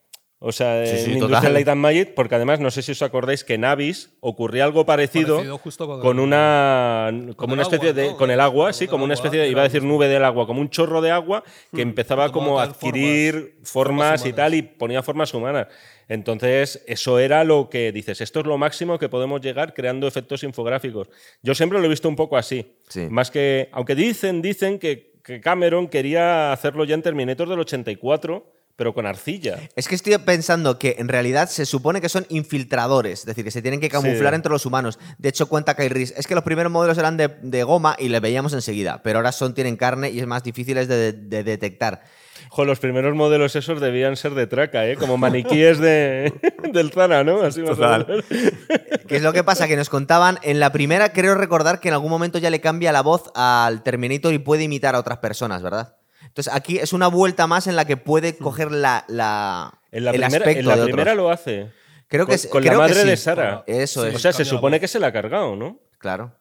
O 0.44 0.50
sea, 0.50 0.84
Sí, 0.84 0.96
sí, 0.98 1.04
en. 1.12 1.18
Industrial 1.18 1.52
Light 1.54 1.68
and 1.68 1.80
Magic, 1.80 2.14
porque 2.14 2.34
además 2.34 2.58
no 2.58 2.70
sé 2.72 2.82
si 2.82 2.90
os 2.92 3.00
acordáis 3.02 3.44
que 3.44 3.54
en 3.54 3.64
Avis 3.64 4.10
ocurría 4.20 4.64
algo 4.64 4.84
parecido, 4.84 5.36
Parecido 5.36 5.58
justo 5.58 5.86
con 5.86 6.00
con 6.00 6.18
el- 6.18 6.24
una 6.24 7.12
como 7.36 7.52
una 7.54 7.62
especie 7.62 7.90
agua, 7.90 8.02
de 8.02 8.08
¿no? 8.10 8.16
con 8.16 8.30
el 8.32 8.40
agua, 8.40 8.64
Con 8.66 8.74
sí, 8.74 8.86
como 8.88 9.04
una 9.04 9.14
agua, 9.14 9.24
especie 9.24 9.40
de 9.40 9.48
iba 9.48 9.60
a 9.60 9.64
decir 9.64 9.84
nube 9.84 10.08
del 10.08 10.24
agua, 10.24 10.46
como 10.46 10.60
un 10.60 10.68
chorro 10.68 11.00
de 11.00 11.12
agua 11.12 11.44
que 11.74 11.82
empezaba 11.82 12.26
tomaba 12.26 12.32
como 12.32 12.60
a 12.60 12.64
adquirir 12.64 13.34
formas- 13.62 13.70
formas, 13.70 14.08
formas 14.20 14.26
y 14.26 14.32
tal 14.32 14.54
y 14.54 14.62
ponía 14.62 15.02
formas 15.02 15.32
humanas. 15.32 15.68
Entonces, 16.08 16.82
eso 16.88 17.18
era 17.20 17.44
lo 17.44 17.70
que 17.70 17.92
dices, 17.92 18.20
esto 18.20 18.40
es 18.40 18.46
lo 18.46 18.58
máximo 18.58 18.98
que 18.98 19.08
podemos 19.08 19.40
llegar 19.40 19.72
creando 19.72 20.06
efectos 20.08 20.42
infográficos. 20.42 21.08
Yo 21.42 21.54
siempre 21.54 21.78
lo 21.78 21.86
he 21.86 21.88
visto 21.88 22.08
un 22.08 22.16
poco 22.16 22.36
así. 22.36 22.74
Sí. 22.88 23.06
Más 23.08 23.30
que, 23.30 23.68
aunque 23.72 23.94
dicen, 23.94 24.42
dicen 24.42 24.78
que, 24.78 25.12
que 25.22 25.40
Cameron 25.40 25.86
quería 25.88 26.52
hacerlo 26.52 26.84
ya 26.84 26.94
en 26.94 27.02
Terminator 27.02 27.48
del 27.48 27.60
84, 27.60 28.44
pero 28.76 28.94
con 28.94 29.06
arcilla. 29.06 29.58
Es 29.76 29.86
que 29.88 29.94
estoy 29.94 30.16
pensando 30.18 30.78
que 30.78 30.96
en 30.98 31.08
realidad 31.08 31.48
se 31.48 31.66
supone 31.66 32.00
que 32.00 32.08
son 32.08 32.26
infiltradores, 32.30 33.20
es 33.20 33.26
decir, 33.26 33.44
que 33.44 33.50
se 33.50 33.62
tienen 33.62 33.80
que 33.80 33.88
camuflar 33.88 34.32
Sí. 34.32 34.36
entre 34.36 34.50
los 34.52 34.66
humanos. 34.66 34.98
De 35.18 35.28
hecho, 35.28 35.46
cuenta 35.46 35.74
Kai 35.74 35.88
Reese, 35.88 36.14
es 36.16 36.26
que 36.26 36.34
los 36.34 36.44
primeros 36.44 36.72
modelos 36.72 36.98
eran 36.98 37.16
de, 37.16 37.28
de 37.42 37.62
goma 37.64 37.96
y 37.98 38.08
les 38.08 38.20
veíamos 38.20 38.52
enseguida, 38.52 39.02
pero 39.02 39.18
ahora 39.18 39.32
son, 39.32 39.54
tienen 39.54 39.76
carne 39.76 40.10
y 40.10 40.20
es 40.20 40.26
más 40.26 40.42
difíciles 40.42 40.88
de, 40.88 41.12
de 41.12 41.44
detectar. 41.44 42.02
Jo, 42.48 42.64
los 42.64 42.80
primeros 42.80 43.14
modelos 43.14 43.56
esos 43.56 43.80
debían 43.80 44.16
ser 44.16 44.34
de 44.34 44.46
traca, 44.46 44.86
¿eh? 44.86 44.96
Como 44.96 45.16
maniquíes 45.16 45.78
de, 45.78 46.32
del 46.72 46.90
Zara, 46.92 47.24
¿no? 47.24 47.40
Así 47.42 47.60
más 47.62 47.70
o 47.70 47.74
Total. 47.76 48.06
menos. 48.06 48.24
¿Qué 49.08 49.16
es 49.16 49.22
lo 49.22 49.32
que 49.32 49.44
pasa? 49.44 49.68
Que 49.68 49.76
nos 49.76 49.88
contaban, 49.88 50.38
en 50.42 50.60
la 50.60 50.70
primera 50.72 51.12
creo 51.12 51.34
recordar 51.34 51.80
que 51.80 51.88
en 51.88 51.94
algún 51.94 52.10
momento 52.10 52.38
ya 52.38 52.50
le 52.50 52.60
cambia 52.60 52.92
la 52.92 53.00
voz 53.02 53.30
al 53.34 53.82
Terminator 53.82 54.32
y 54.34 54.38
puede 54.38 54.64
imitar 54.64 54.94
a 54.94 54.98
otras 54.98 55.18
personas, 55.18 55.62
¿verdad? 55.62 55.96
Entonces 56.32 56.52
aquí 56.54 56.78
es 56.78 56.94
una 56.94 57.08
vuelta 57.08 57.46
más 57.46 57.66
en 57.66 57.76
la 57.76 57.84
que 57.84 57.98
puede 57.98 58.38
coger 58.38 58.72
la, 58.72 59.04
la- 59.08 59.78
En 59.90 60.04
la 60.04 60.10
el 60.12 60.16
primera, 60.20 60.38
aspecto 60.38 60.60
en 60.60 60.66
la 60.66 60.76
de 60.76 60.84
primera 60.84 61.12
otros. 61.12 61.24
lo 61.26 61.30
hace. 61.30 61.70
Creo 62.08 62.24
que 62.24 62.30
con, 62.30 62.34
es- 62.34 62.46
con 62.46 62.62
creo 62.62 62.72
la 62.78 62.86
que 62.86 62.90
madre 62.92 63.02
sí. 63.02 63.08
de 63.08 63.16
Sara. 63.18 63.64
Eso 63.66 64.02
Sí. 64.04 64.08
es, 64.08 64.14
O 64.16 64.18
sea, 64.18 64.32
se 64.32 64.44
supone 64.46 64.80
que 64.80 64.88
se 64.88 64.98
la 64.98 65.08
ha 65.08 65.12
cargado, 65.12 65.56
¿no? 65.56 65.78
claro. 65.98 66.34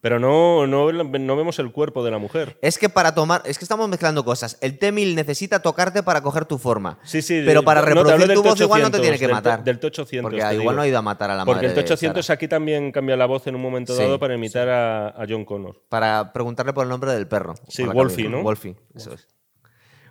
Pero 0.00 0.18
no, 0.18 0.66
no, 0.66 0.90
no 0.92 1.36
vemos 1.36 1.58
el 1.58 1.70
cuerpo 1.70 2.02
de 2.04 2.10
la 2.10 2.18
mujer. 2.18 2.58
Es 2.62 2.78
que 2.78 2.88
para 2.88 3.14
tomar, 3.14 3.42
es 3.44 3.58
que 3.58 3.64
estamos 3.64 3.88
mezclando 3.88 4.24
cosas. 4.24 4.56
El 4.62 4.78
T-1000 4.78 5.14
necesita 5.14 5.60
tocarte 5.60 6.02
para 6.02 6.22
coger 6.22 6.46
tu 6.46 6.56
forma. 6.58 6.98
Sí, 7.04 7.20
sí. 7.20 7.42
Pero 7.44 7.62
para 7.62 7.80
no, 7.82 7.86
reproducir 7.86 8.32
tu 8.34 8.42
voz 8.42 8.60
igual 8.60 8.82
no 8.82 8.90
te 8.90 8.98
T800, 8.98 9.00
tiene 9.02 9.18
que 9.18 9.28
matar. 9.28 9.62
Del 9.64 9.78
T800. 9.78 10.22
Porque 10.22 10.36
igual 10.38 10.58
digo. 10.58 10.72
no 10.72 10.82
ha 10.82 10.88
ido 10.88 10.98
a 10.98 11.02
matar 11.02 11.30
a 11.30 11.36
la 11.36 11.44
Porque 11.44 11.66
madre 11.68 11.80
el 11.80 11.86
de 11.86 11.94
T800 11.94 12.22
Sara. 12.22 12.34
aquí 12.34 12.48
también 12.48 12.90
cambia 12.90 13.16
la 13.16 13.26
voz 13.26 13.46
en 13.46 13.54
un 13.54 13.60
momento 13.62 13.94
Sí. 13.94 14.02
dado 14.02 14.18
para 14.18 14.34
imitar 14.34 14.68
a, 14.68 15.08
a 15.08 15.26
John 15.28 15.44
Connor. 15.44 15.82
Para 15.88 16.32
preguntarle 16.32 16.72
por 16.72 16.84
el 16.84 16.88
nombre 16.88 17.12
del 17.12 17.28
perro. 17.28 17.54
Sí, 17.68 17.84
Wolfie. 17.84 18.28
¿no? 18.28 18.42
Wolfie, 18.42 18.76
eso 18.94 19.12
es. 19.12 19.28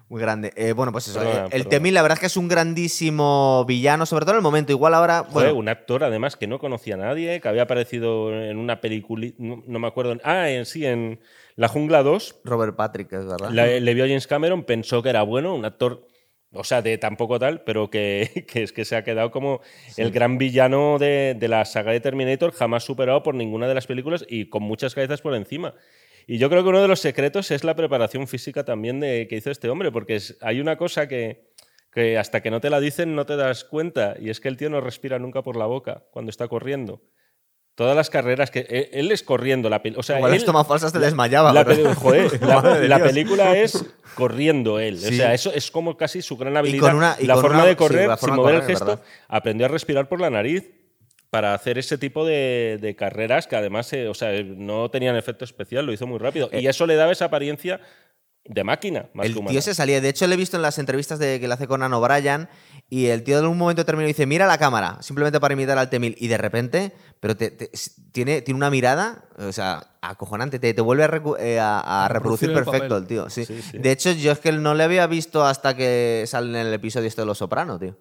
Muy 0.07 0.21
grande. 0.21 0.53
Eh, 0.55 0.73
bueno, 0.73 0.91
pues 0.91 1.07
eso. 1.07 1.19
Perdona, 1.19 1.45
eh, 1.45 1.49
el. 1.51 1.67
T-1000 1.67 1.91
la 1.93 2.01
verdad 2.03 2.15
es 2.17 2.19
que 2.19 2.25
es 2.27 2.37
un 2.37 2.47
grandísimo 2.47 3.65
villano, 3.67 4.05
sobre 4.05 4.25
todo 4.25 4.33
en 4.35 4.37
el 4.37 4.43
momento. 4.43 4.71
Igual 4.71 4.93
ahora... 4.93 5.23
Fue 5.23 5.43
Bueno, 5.45 5.57
un 5.57 5.67
actor, 5.69 6.03
además, 6.03 6.35
que 6.35 6.45
no 6.47 6.59
conocía 6.59 6.93
a 6.95 6.97
nadie, 6.97 7.41
que 7.41 7.47
había 7.47 7.63
aparecido 7.63 8.31
en 8.31 8.57
una 8.57 8.81
película, 8.81 9.27
no, 9.37 9.63
no 9.65 9.79
me 9.79 9.87
acuerdo. 9.87 10.15
Ah, 10.23 10.49
en 10.49 10.65
sí, 10.65 10.85
en 10.85 11.19
La 11.55 11.67
Jungla 11.67 12.03
2. 12.03 12.41
Robert 12.43 12.75
Patrick, 12.75 13.11
es 13.13 13.25
verdad. 13.25 13.49
la- 13.49 13.65
le 13.79 13.93
vio 13.95 14.03
a 14.03 14.07
James 14.07 14.27
Cameron, 14.27 14.63
pensó 14.63 15.01
que 15.01 15.09
era 15.09 15.23
bueno, 15.23 15.55
un 15.55 15.65
actor, 15.65 16.07
o 16.53 16.63
sea, 16.63 16.83
de 16.83 16.97
tampoco 16.99 17.39
tal, 17.39 17.63
pero 17.63 17.89
que, 17.89 18.45
que 18.47 18.61
es 18.63 18.71
que 18.71 18.85
se 18.85 18.95
ha 18.95 19.03
quedado 19.03 19.31
como 19.31 19.61
el 19.97 20.11
gran 20.11 20.37
villano 20.37 20.99
de, 20.99 21.35
de 21.37 21.47
la 21.47 21.65
saga 21.65 21.91
de 21.93 21.99
Terminator, 21.99 22.51
jamás 22.53 22.83
superado 22.83 23.23
por 23.23 23.33
ninguna 23.33 23.67
de 23.67 23.73
las 23.73 23.87
películas 23.87 24.23
y 24.29 24.49
con 24.49 24.61
muchas 24.61 24.93
cabezas 24.93 25.21
por 25.21 25.33
encima. 25.33 25.73
Y 26.27 26.37
yo 26.39 26.49
creo 26.49 26.63
que 26.63 26.69
uno 26.69 26.81
de 26.81 26.87
los 26.87 26.99
secretos 26.99 27.51
es 27.51 27.63
la 27.63 27.75
preparación 27.75 28.27
física 28.27 28.63
también 28.65 28.99
de, 28.99 29.27
que 29.29 29.35
hizo 29.37 29.51
este 29.51 29.69
hombre, 29.69 29.91
porque 29.91 30.15
es- 30.15 30.37
hay 30.41 30.59
una 30.59 30.75
cosa 30.77 31.07
que, 31.07 31.51
que 31.91 32.17
hasta 32.17 32.41
que 32.41 32.49
no 32.51 32.59
te 32.61 32.69
la 32.69 32.79
dicen 32.79 33.15
no 33.15 33.25
te 33.25 33.35
das 33.35 33.63
cuenta, 33.63 34.15
y 34.19 34.29
es 34.29 34.39
que 34.39 34.47
el 34.47 34.57
tío 34.57 34.69
no 34.69 34.81
respira 34.81 35.19
nunca 35.19 35.41
por 35.43 35.55
la 35.55 35.65
boca 35.65 36.03
cuando 36.11 36.29
está 36.31 36.47
corriendo. 36.47 37.01
Todas 37.75 37.95
las 37.95 38.09
carreras 38.09 38.51
que 38.51 38.61
él, 38.69 38.87
él 38.93 39.11
es 39.11 39.21
corriendo, 39.21 39.69
la 39.69 39.83
pel- 39.83 39.95
o 39.97 40.03
sea, 40.03 40.17
Igual 40.17 40.31
él- 40.31 40.37
las 40.39 40.45
tomas 40.45 40.65
falsas 40.65 40.93
te 40.93 40.99
desmayaba. 40.99 41.51
la, 41.53 41.65
película 43.03 43.57
es 43.57 43.85
corriendo 44.15 44.79
él. 44.79 44.95
O 44.95 44.99
sea, 45.11 45.33
eso 45.33 45.51
es 45.53 45.71
como 45.71 45.97
casi 45.97 46.21
su 46.21 46.37
gran 46.37 46.55
habilidad. 46.57 46.87
con 46.87 46.95
una- 46.95 47.17
y 47.19 47.25
la 47.25 47.33
con 47.33 47.43
forma 47.43 47.57
una- 47.59 47.65
de 47.67 47.75
correr, 47.75 48.07
sin 48.09 48.17
forma 48.17 48.35
mover 48.37 48.55
correr, 48.55 48.55
el 48.55 48.61
es 48.61 48.67
gesto, 48.79 48.85
verdad. 48.85 49.03
aprendió 49.27 49.65
a 49.65 49.69
respirar 49.69 50.07
por 50.07 50.21
la 50.21 50.29
nariz 50.29 50.71
para 51.35 51.53
hacer 51.53 51.77
ese 51.77 51.97
tipo 51.97 52.25
de, 52.25 52.77
de 52.79 52.95
carreras 52.95 53.45
que 53.45 53.57
además 53.57 53.91
eh, 53.91 54.07
o 54.07 54.13
sea, 54.13 54.31
no 54.43 54.89
tenían 54.89 55.17
efecto 55.17 55.43
especial, 55.43 55.85
lo 55.85 55.91
hizo 55.91 56.07
muy 56.07 56.17
rápido. 56.17 56.49
y 56.53 56.65
eso 56.65 56.85
le 56.87 56.95
daba 56.95 57.11
esa 57.11 57.25
apariencia 57.25 57.81
de 58.45 58.63
máquina, 58.63 59.09
más 59.13 59.25
Eh. 59.25 59.27
El 59.27 59.33
que 59.33 59.39
humana. 59.39 59.51
tío 59.51 59.61
se 59.61 59.73
salía. 59.73 59.99
De 59.99 60.07
hecho, 60.09 60.25
le 60.27 60.35
he 60.35 60.37
visto 60.37 60.55
en 60.55 60.61
las 60.61 60.77
entrevistas 60.77 61.19
de, 61.19 61.39
que 61.41 61.47
le 61.49 61.53
hace 61.55 61.67
con 61.67 61.83
Anno 61.83 61.99
Bryan 61.99 62.47
y 62.89 63.07
el 63.07 63.23
tío 63.23 63.39
en 63.39 63.47
un 63.47 63.57
momento 63.57 63.81
determinado 63.81 64.07
dice, 64.07 64.25
mira 64.27 64.47
la 64.47 64.57
cámara, 64.57 64.97
simplemente 65.01 65.39
para 65.41 65.55
imitar 65.55 65.77
al 65.77 65.89
T-1000. 65.89 66.15
Y 66.19 66.27
de 66.29 66.37
repente, 66.37 66.91
pero 67.19 67.35
te- 67.35 67.51
te- 67.51 67.69
tiene, 68.13 68.41
tiene 68.43 68.57
una 68.57 68.69
mirada, 68.69 69.25
o 69.37 69.51
sea, 69.51 69.97
acojonante. 70.01 70.59
Te, 70.59 70.73
te 70.73 70.81
vuelve 70.81 71.03
a, 71.03 71.09
recu- 71.09 71.37
eh, 71.39 71.59
a- 71.59 72.05
a 72.05 72.07
reproducir 72.07 72.49
el 72.51 72.55
perfecto 72.55 72.95
el 72.97 73.07
tío. 73.07 73.29
Sí. 73.29 73.43
Sí, 73.45 73.61
sí. 73.61 73.77
De 73.79 73.91
hecho, 73.91 74.11
yo 74.11 74.31
es 74.31 74.39
que 74.39 74.51
no 74.53 74.73
le 74.75 74.83
había 74.83 75.05
visto 75.07 75.43
hasta 75.43 75.75
que 75.75 76.23
sale 76.27 76.49
en 76.61 76.67
el 76.67 76.73
episodio 76.73 77.07
este 77.07 77.23
de 77.23 77.25
Los 77.25 77.39
Soprano, 77.39 77.77
tío. 77.79 77.97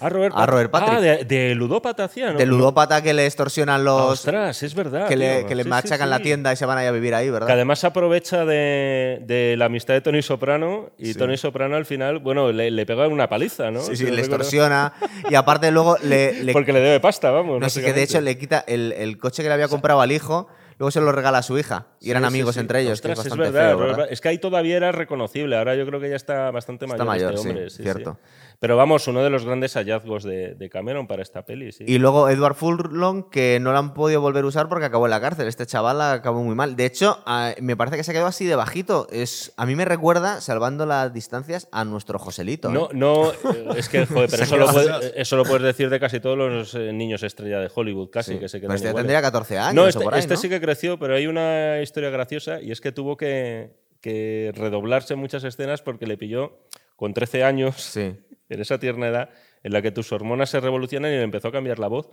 Ah, 0.00 0.08
Robert, 0.08 0.34
a 0.36 0.46
Robert 0.46 0.70
Pat- 0.70 0.84
Patrick. 0.84 0.98
Ah, 0.98 1.00
de, 1.00 1.24
de 1.24 1.54
ludópata 1.54 2.04
hacía, 2.04 2.32
¿no? 2.32 2.38
De 2.38 2.46
ludópata 2.46 3.02
que 3.02 3.14
le 3.14 3.26
extorsionan 3.26 3.84
los... 3.84 4.00
Ostras, 4.12 4.62
es 4.62 4.74
verdad. 4.74 5.08
que 5.08 5.16
le, 5.16 5.46
que 5.46 5.54
le 5.54 5.62
Sí, 5.62 5.66
sí, 5.66 5.70
machacan 5.70 6.10
la 6.10 6.16
sí. 6.18 6.22
tienda 6.24 6.52
y 6.52 6.56
se 6.56 6.66
van 6.66 6.78
ahí 6.78 6.86
a 6.86 6.90
vivir 6.92 7.14
ahí, 7.14 7.26
Que 7.26 7.30
¿verdad? 7.32 7.50
además 7.50 7.78
se 7.78 7.86
aprovecha 7.86 8.44
de, 8.44 9.20
de 9.26 9.54
la 9.56 9.66
amistad 9.66 9.94
de 9.94 10.00
Tony 10.00 10.22
Soprano 10.22 10.90
y. 10.98 11.14
Tony 11.14 11.36
Soprano 11.36 11.76
al 11.76 11.86
final, 11.86 12.18
bueno, 12.18 12.52
le, 12.52 12.70
le 12.70 12.86
pega 12.86 13.06
una 13.08 13.28
paliza, 13.28 13.70
¿no? 13.70 13.80
Sí, 13.80 13.96
sí, 13.96 14.06
le 14.10 14.20
extorsiona. 14.20 14.92
Y 15.30 15.34
aparte 15.34 15.70
luego 15.70 15.96
le, 16.02 16.42
le 16.44 16.52
Porque 16.52 16.72
le 16.72 16.80
debe 16.80 17.00
pasta, 17.00 17.30
vamos. 17.30 17.60
No 17.60 17.68
sé, 17.70 17.82
que 17.82 17.92
de 17.92 18.02
hecho 18.02 18.20
le 18.20 18.36
quita 18.38 18.64
el, 18.66 18.92
el 18.92 19.18
coche 19.18 19.42
que 19.42 19.48
le 19.48 19.54
había 19.54 19.68
comprado 19.68 20.00
al 20.00 20.12
hijo, 20.12 20.48
luego 20.78 20.90
se 20.90 21.00
lo 21.00 21.10
regala 21.12 21.38
a 21.38 21.42
su 21.42 21.58
hija. 21.58 21.86
Y 22.00 22.10
eran 22.10 22.22
Sí, 22.22 22.26
amigos 22.28 22.54
sí, 22.54 22.58
sí. 22.58 22.60
entre 22.60 22.80
ellos, 22.82 22.92
Ostras, 22.94 23.20
que 23.20 23.28
es 23.28 23.32
es 23.32 23.38
verdad, 23.38 23.68
feo, 23.70 23.78
¿verdad? 23.78 23.96
Pat- 23.96 24.08
Es 24.12 24.20
que 24.20 24.28
ahí 24.28 24.38
todavía 24.38 24.76
era 24.76 24.92
reconocible. 24.92 25.56
Ahora 25.56 25.74
yo 25.74 25.86
creo 25.86 26.00
que 26.00 26.10
ya 26.10 26.16
está 26.16 26.50
bastante 26.50 26.86
mayor, 26.86 26.96
Está 27.00 27.04
mayor, 27.04 27.34
este 27.34 27.48
hombre. 27.48 27.70
sí, 27.70 27.82
cierto. 27.82 28.18
Pero 28.58 28.76
vamos, 28.76 29.06
uno 29.06 29.22
de 29.22 29.28
los 29.30 29.44
grandes 29.44 29.74
hallazgos 29.74 30.24
de, 30.24 30.54
de 30.54 30.70
Cameron 30.70 31.06
para 31.06 31.22
esta 31.22 31.44
peli, 31.44 31.72
sí. 31.72 31.84
Y 31.86 31.98
luego 31.98 32.28
Edward 32.30 32.54
Furlong, 32.54 33.28
que 33.30 33.58
no 33.60 33.72
lo 33.72 33.78
han 33.78 33.92
podido 33.92 34.20
volver 34.22 34.44
a 34.44 34.46
usar 34.46 34.68
porque 34.68 34.86
acabó 34.86 35.04
en 35.06 35.10
la 35.10 35.20
cárcel. 35.20 35.46
Este 35.46 35.66
chaval 35.66 36.00
acabó 36.00 36.42
muy 36.42 36.54
mal. 36.54 36.74
De 36.74 36.86
hecho, 36.86 37.22
a- 37.26 37.54
me 37.60 37.76
parece 37.76 37.96
que 37.98 38.04
se 38.04 38.12
quedó 38.14 38.26
así 38.26 38.46
de 38.46 38.56
bajito. 38.56 39.08
Es, 39.10 39.52
a 39.58 39.66
mí 39.66 39.76
me 39.76 39.84
recuerda, 39.84 40.40
salvando 40.40 40.86
las 40.86 41.12
distancias, 41.12 41.68
a 41.70 41.84
nuestro 41.84 42.18
Joselito. 42.18 42.70
¿eh? 42.70 42.72
No, 42.72 42.88
no, 42.92 43.30
eh, 43.32 43.34
es 43.76 43.88
que, 43.90 44.06
joder, 44.06 44.30
pero 44.30 44.42
eso 44.44 44.56
lo, 44.56 45.00
eso 45.14 45.42
puedes 45.44 45.62
decir 45.62 45.90
de 45.90 46.00
casi 46.00 46.20
todos 46.20 46.38
los 46.38 46.74
eh, 46.74 46.92
niños 46.92 47.22
estrella 47.22 47.60
de 47.60 47.70
Hollywood, 47.74 48.10
casi, 48.10 48.32
Sí. 48.34 48.38
que 48.38 48.48
se 48.48 48.60
quedan 48.60 48.74
este 48.76 48.84
ya 48.86 48.90
iguales. 48.90 49.04
tendría 49.06 49.20
14 49.22 49.58
años 49.58 49.74
No, 49.74 49.82
o 49.82 49.86
este, 49.88 50.02
por 50.02 50.14
ahí, 50.14 50.20
este 50.20 50.34
¿no? 50.34 50.40
sí 50.40 50.48
que 50.48 50.60
creció, 50.60 50.98
pero 50.98 51.14
hay 51.14 51.26
una 51.26 51.80
historia 51.82 52.08
graciosa 52.10 52.60
y 52.62 52.70
es 52.72 52.80
que 52.80 52.90
tuvo 52.90 53.16
que, 53.18 53.76
que 54.00 54.52
redoblarse 54.56 55.14
muchas 55.14 55.44
escenas 55.44 55.82
porque 55.82 56.06
le 56.06 56.16
pilló 56.16 56.58
con 56.96 57.12
13 57.12 57.44
años 57.44 57.76
Sí. 57.76 58.14
En 58.48 58.60
esa 58.60 58.78
tierna 58.78 59.08
edad 59.08 59.30
en 59.62 59.72
la 59.72 59.82
que 59.82 59.90
tus 59.90 60.12
hormonas 60.12 60.50
se 60.50 60.60
revolucionan 60.60 61.10
y 61.12 61.16
le 61.16 61.22
empezó 61.22 61.48
a 61.48 61.52
cambiar 61.52 61.78
la 61.78 61.88
voz. 61.88 62.10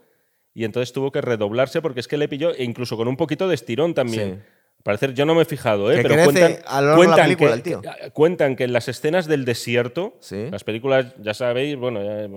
Y 0.53 0.65
entonces 0.65 0.93
tuvo 0.93 1.11
que 1.11 1.21
redoblarse 1.21 1.81
porque 1.81 1.99
es 1.99 2.07
que 2.07 2.17
le 2.17 2.27
pilló, 2.27 2.53
e 2.53 2.63
incluso 2.63 2.95
con 2.97 3.07
un 3.07 3.17
poquito 3.17 3.47
de 3.47 3.55
estirón 3.55 3.93
también. 3.93 4.35
Sí. 4.43 4.49
Parecer, 4.83 5.13
yo 5.13 5.25
no 5.25 5.33
me 5.33 5.43
he 5.43 5.45
fijado, 5.45 5.89
¿eh? 5.91 5.95
Que 5.95 6.01
pero 6.09 6.23
cuentan, 6.25 6.57
a 6.67 6.81
lo 6.81 6.87
largo 6.87 7.01
de 7.03 7.07
la 7.07 7.13
cuentan 7.15 7.25
película, 7.25 7.49
que, 7.51 7.55
el 7.55 7.63
tío. 7.63 7.81
cuentan 8.11 8.55
que 8.57 8.65
en 8.65 8.73
las 8.73 8.89
escenas 8.89 9.27
del 9.27 9.45
desierto, 9.45 10.17
Sí. 10.19 10.47
las 10.51 10.65
películas, 10.65 11.15
ya 11.21 11.33
sabéis, 11.33 11.77
bueno, 11.77 12.03
ya- 12.03 12.27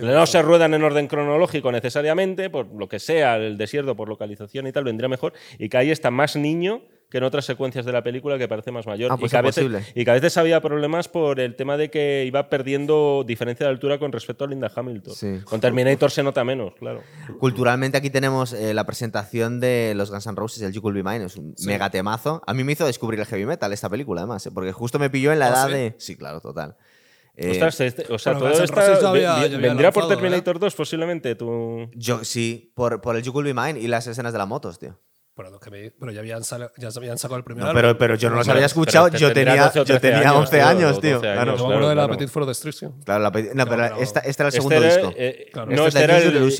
no 0.00 0.26
se 0.26 0.40
ruedan 0.40 0.72
en 0.72 0.82
orden 0.82 1.06
cronológico 1.08 1.70
necesariamente, 1.70 2.48
por 2.48 2.66
lo 2.74 2.88
que 2.88 2.98
sea, 2.98 3.36
el 3.36 3.58
desierto, 3.58 3.96
por 3.96 4.08
localización 4.08 4.66
y 4.66 4.72
tal, 4.72 4.84
vendría 4.84 5.08
mejor, 5.10 5.34
y 5.58 5.68
que 5.68 5.76
ahí 5.76 5.90
está 5.90 6.10
más 6.10 6.36
niño 6.36 6.80
que 7.10 7.18
en 7.18 7.24
otras 7.24 7.44
secuencias 7.44 7.84
de 7.84 7.92
la 7.92 8.02
película 8.02 8.38
que 8.38 8.46
parece 8.46 8.70
más 8.70 8.86
mayor. 8.86 9.10
Ah, 9.10 9.16
y, 9.16 9.20
pues 9.20 9.32
que 9.32 9.36
a 9.36 9.40
es 9.40 9.56
veces, 9.56 9.92
y 9.96 10.04
que 10.04 10.10
a 10.10 10.14
veces 10.14 10.36
había 10.36 10.60
problemas 10.60 11.08
por 11.08 11.40
el 11.40 11.56
tema 11.56 11.76
de 11.76 11.90
que 11.90 12.24
iba 12.24 12.48
perdiendo 12.48 13.24
diferencia 13.26 13.66
de 13.66 13.70
altura 13.72 13.98
con 13.98 14.12
respecto 14.12 14.44
a 14.44 14.46
Linda 14.46 14.70
Hamilton. 14.74 15.14
Sí. 15.14 15.40
Con 15.44 15.60
Terminator 15.60 16.10
se 16.12 16.22
nota 16.22 16.44
menos, 16.44 16.74
claro. 16.78 17.02
Culturalmente 17.40 17.98
aquí 17.98 18.10
tenemos 18.10 18.52
eh, 18.52 18.74
la 18.74 18.84
presentación 18.84 19.58
de 19.58 19.92
los 19.96 20.10
Guns 20.10 20.26
N' 20.26 20.36
Roses, 20.36 20.62
el 20.62 20.72
You 20.72 20.82
Could 20.82 20.94
Be 20.94 21.02
Mine, 21.02 21.24
es 21.24 21.36
un 21.36 21.54
mega 21.66 21.90
temazo. 21.90 22.42
A 22.46 22.54
mí 22.54 22.62
me 22.62 22.72
hizo 22.72 22.86
descubrir 22.86 23.18
el 23.18 23.26
heavy 23.26 23.44
metal 23.44 23.72
esta 23.72 23.88
película, 23.88 24.20
además, 24.20 24.46
eh, 24.46 24.52
porque 24.52 24.70
justo 24.70 25.00
me 25.00 25.10
pilló 25.10 25.32
en 25.32 25.40
la 25.40 25.46
¿Ah, 25.46 25.50
edad 25.50 25.66
sí? 25.66 25.72
de... 25.72 25.94
Sí, 25.98 26.16
claro, 26.16 26.40
total. 26.40 26.76
Eh, 27.36 27.52
Ostras, 27.52 27.80
este- 27.80 28.12
o 28.12 28.18
sea, 28.18 28.36
todo 28.36 28.50
vendría 29.58 29.90
por 29.90 30.06
Terminator 30.06 30.58
2 30.58 30.74
posiblemente. 30.74 31.34
Tu... 31.34 31.88
yo 31.94 32.22
sí, 32.22 32.72
por, 32.76 33.00
por 33.00 33.16
el 33.16 33.22
You 33.22 33.32
Could 33.32 33.46
Be 33.46 33.54
Mine 33.54 33.80
y 33.80 33.88
las 33.88 34.06
escenas 34.06 34.32
de 34.32 34.38
las 34.38 34.46
motos, 34.46 34.78
tío. 34.78 34.98
Pero, 35.34 35.50
lo 35.50 35.60
que 35.60 35.70
me- 35.70 35.90
pero 35.92 36.12
ya, 36.12 36.20
habían 36.20 36.44
sal- 36.44 36.70
ya 36.76 36.88
habían 36.94 37.16
sacado 37.16 37.38
el 37.38 37.44
primer 37.44 37.62
No, 37.64 37.70
álbum. 37.70 37.80
pero, 37.80 37.98
pero 37.98 38.14
yo 38.16 38.28
no 38.30 38.36
los 38.36 38.48
había 38.48 38.66
escuchado, 38.66 39.08
yo 39.08 39.32
tenía, 39.32 39.64
12 39.64 39.80
o 39.80 39.82
yo 39.84 39.98
13 39.98 40.00
tenía 40.00 40.18
años, 40.30 40.36
11 40.40 40.56
tío, 40.58 40.66
años, 40.66 40.90
12 40.96 41.00
tío. 41.00 41.10
años, 41.16 41.20
Claro, 41.22 41.36
Yo 41.38 41.40
me 41.40 41.44
claro, 41.56 41.64
acuerdo 41.64 41.88
de 41.88 41.94
la 41.94 42.02
claro. 42.04 42.18
Petit 42.18 42.28
for 42.28 42.46
Destruction. 42.46 42.92
claro, 43.04 43.20
la 43.22 43.30
no, 43.54 43.66
pero 43.66 43.96
esta- 44.00 44.20
este 44.20 44.42
era 44.42 44.48
el 44.48 44.52
segundo 44.52 44.74
Este 44.76 44.86
era, 44.88 44.96
disco. 44.96 45.14
eh, 45.16 45.46
Claro. 45.52 45.66
no, 45.70 45.72
Este 45.72 45.86
este 45.88 45.98
es 45.98 46.04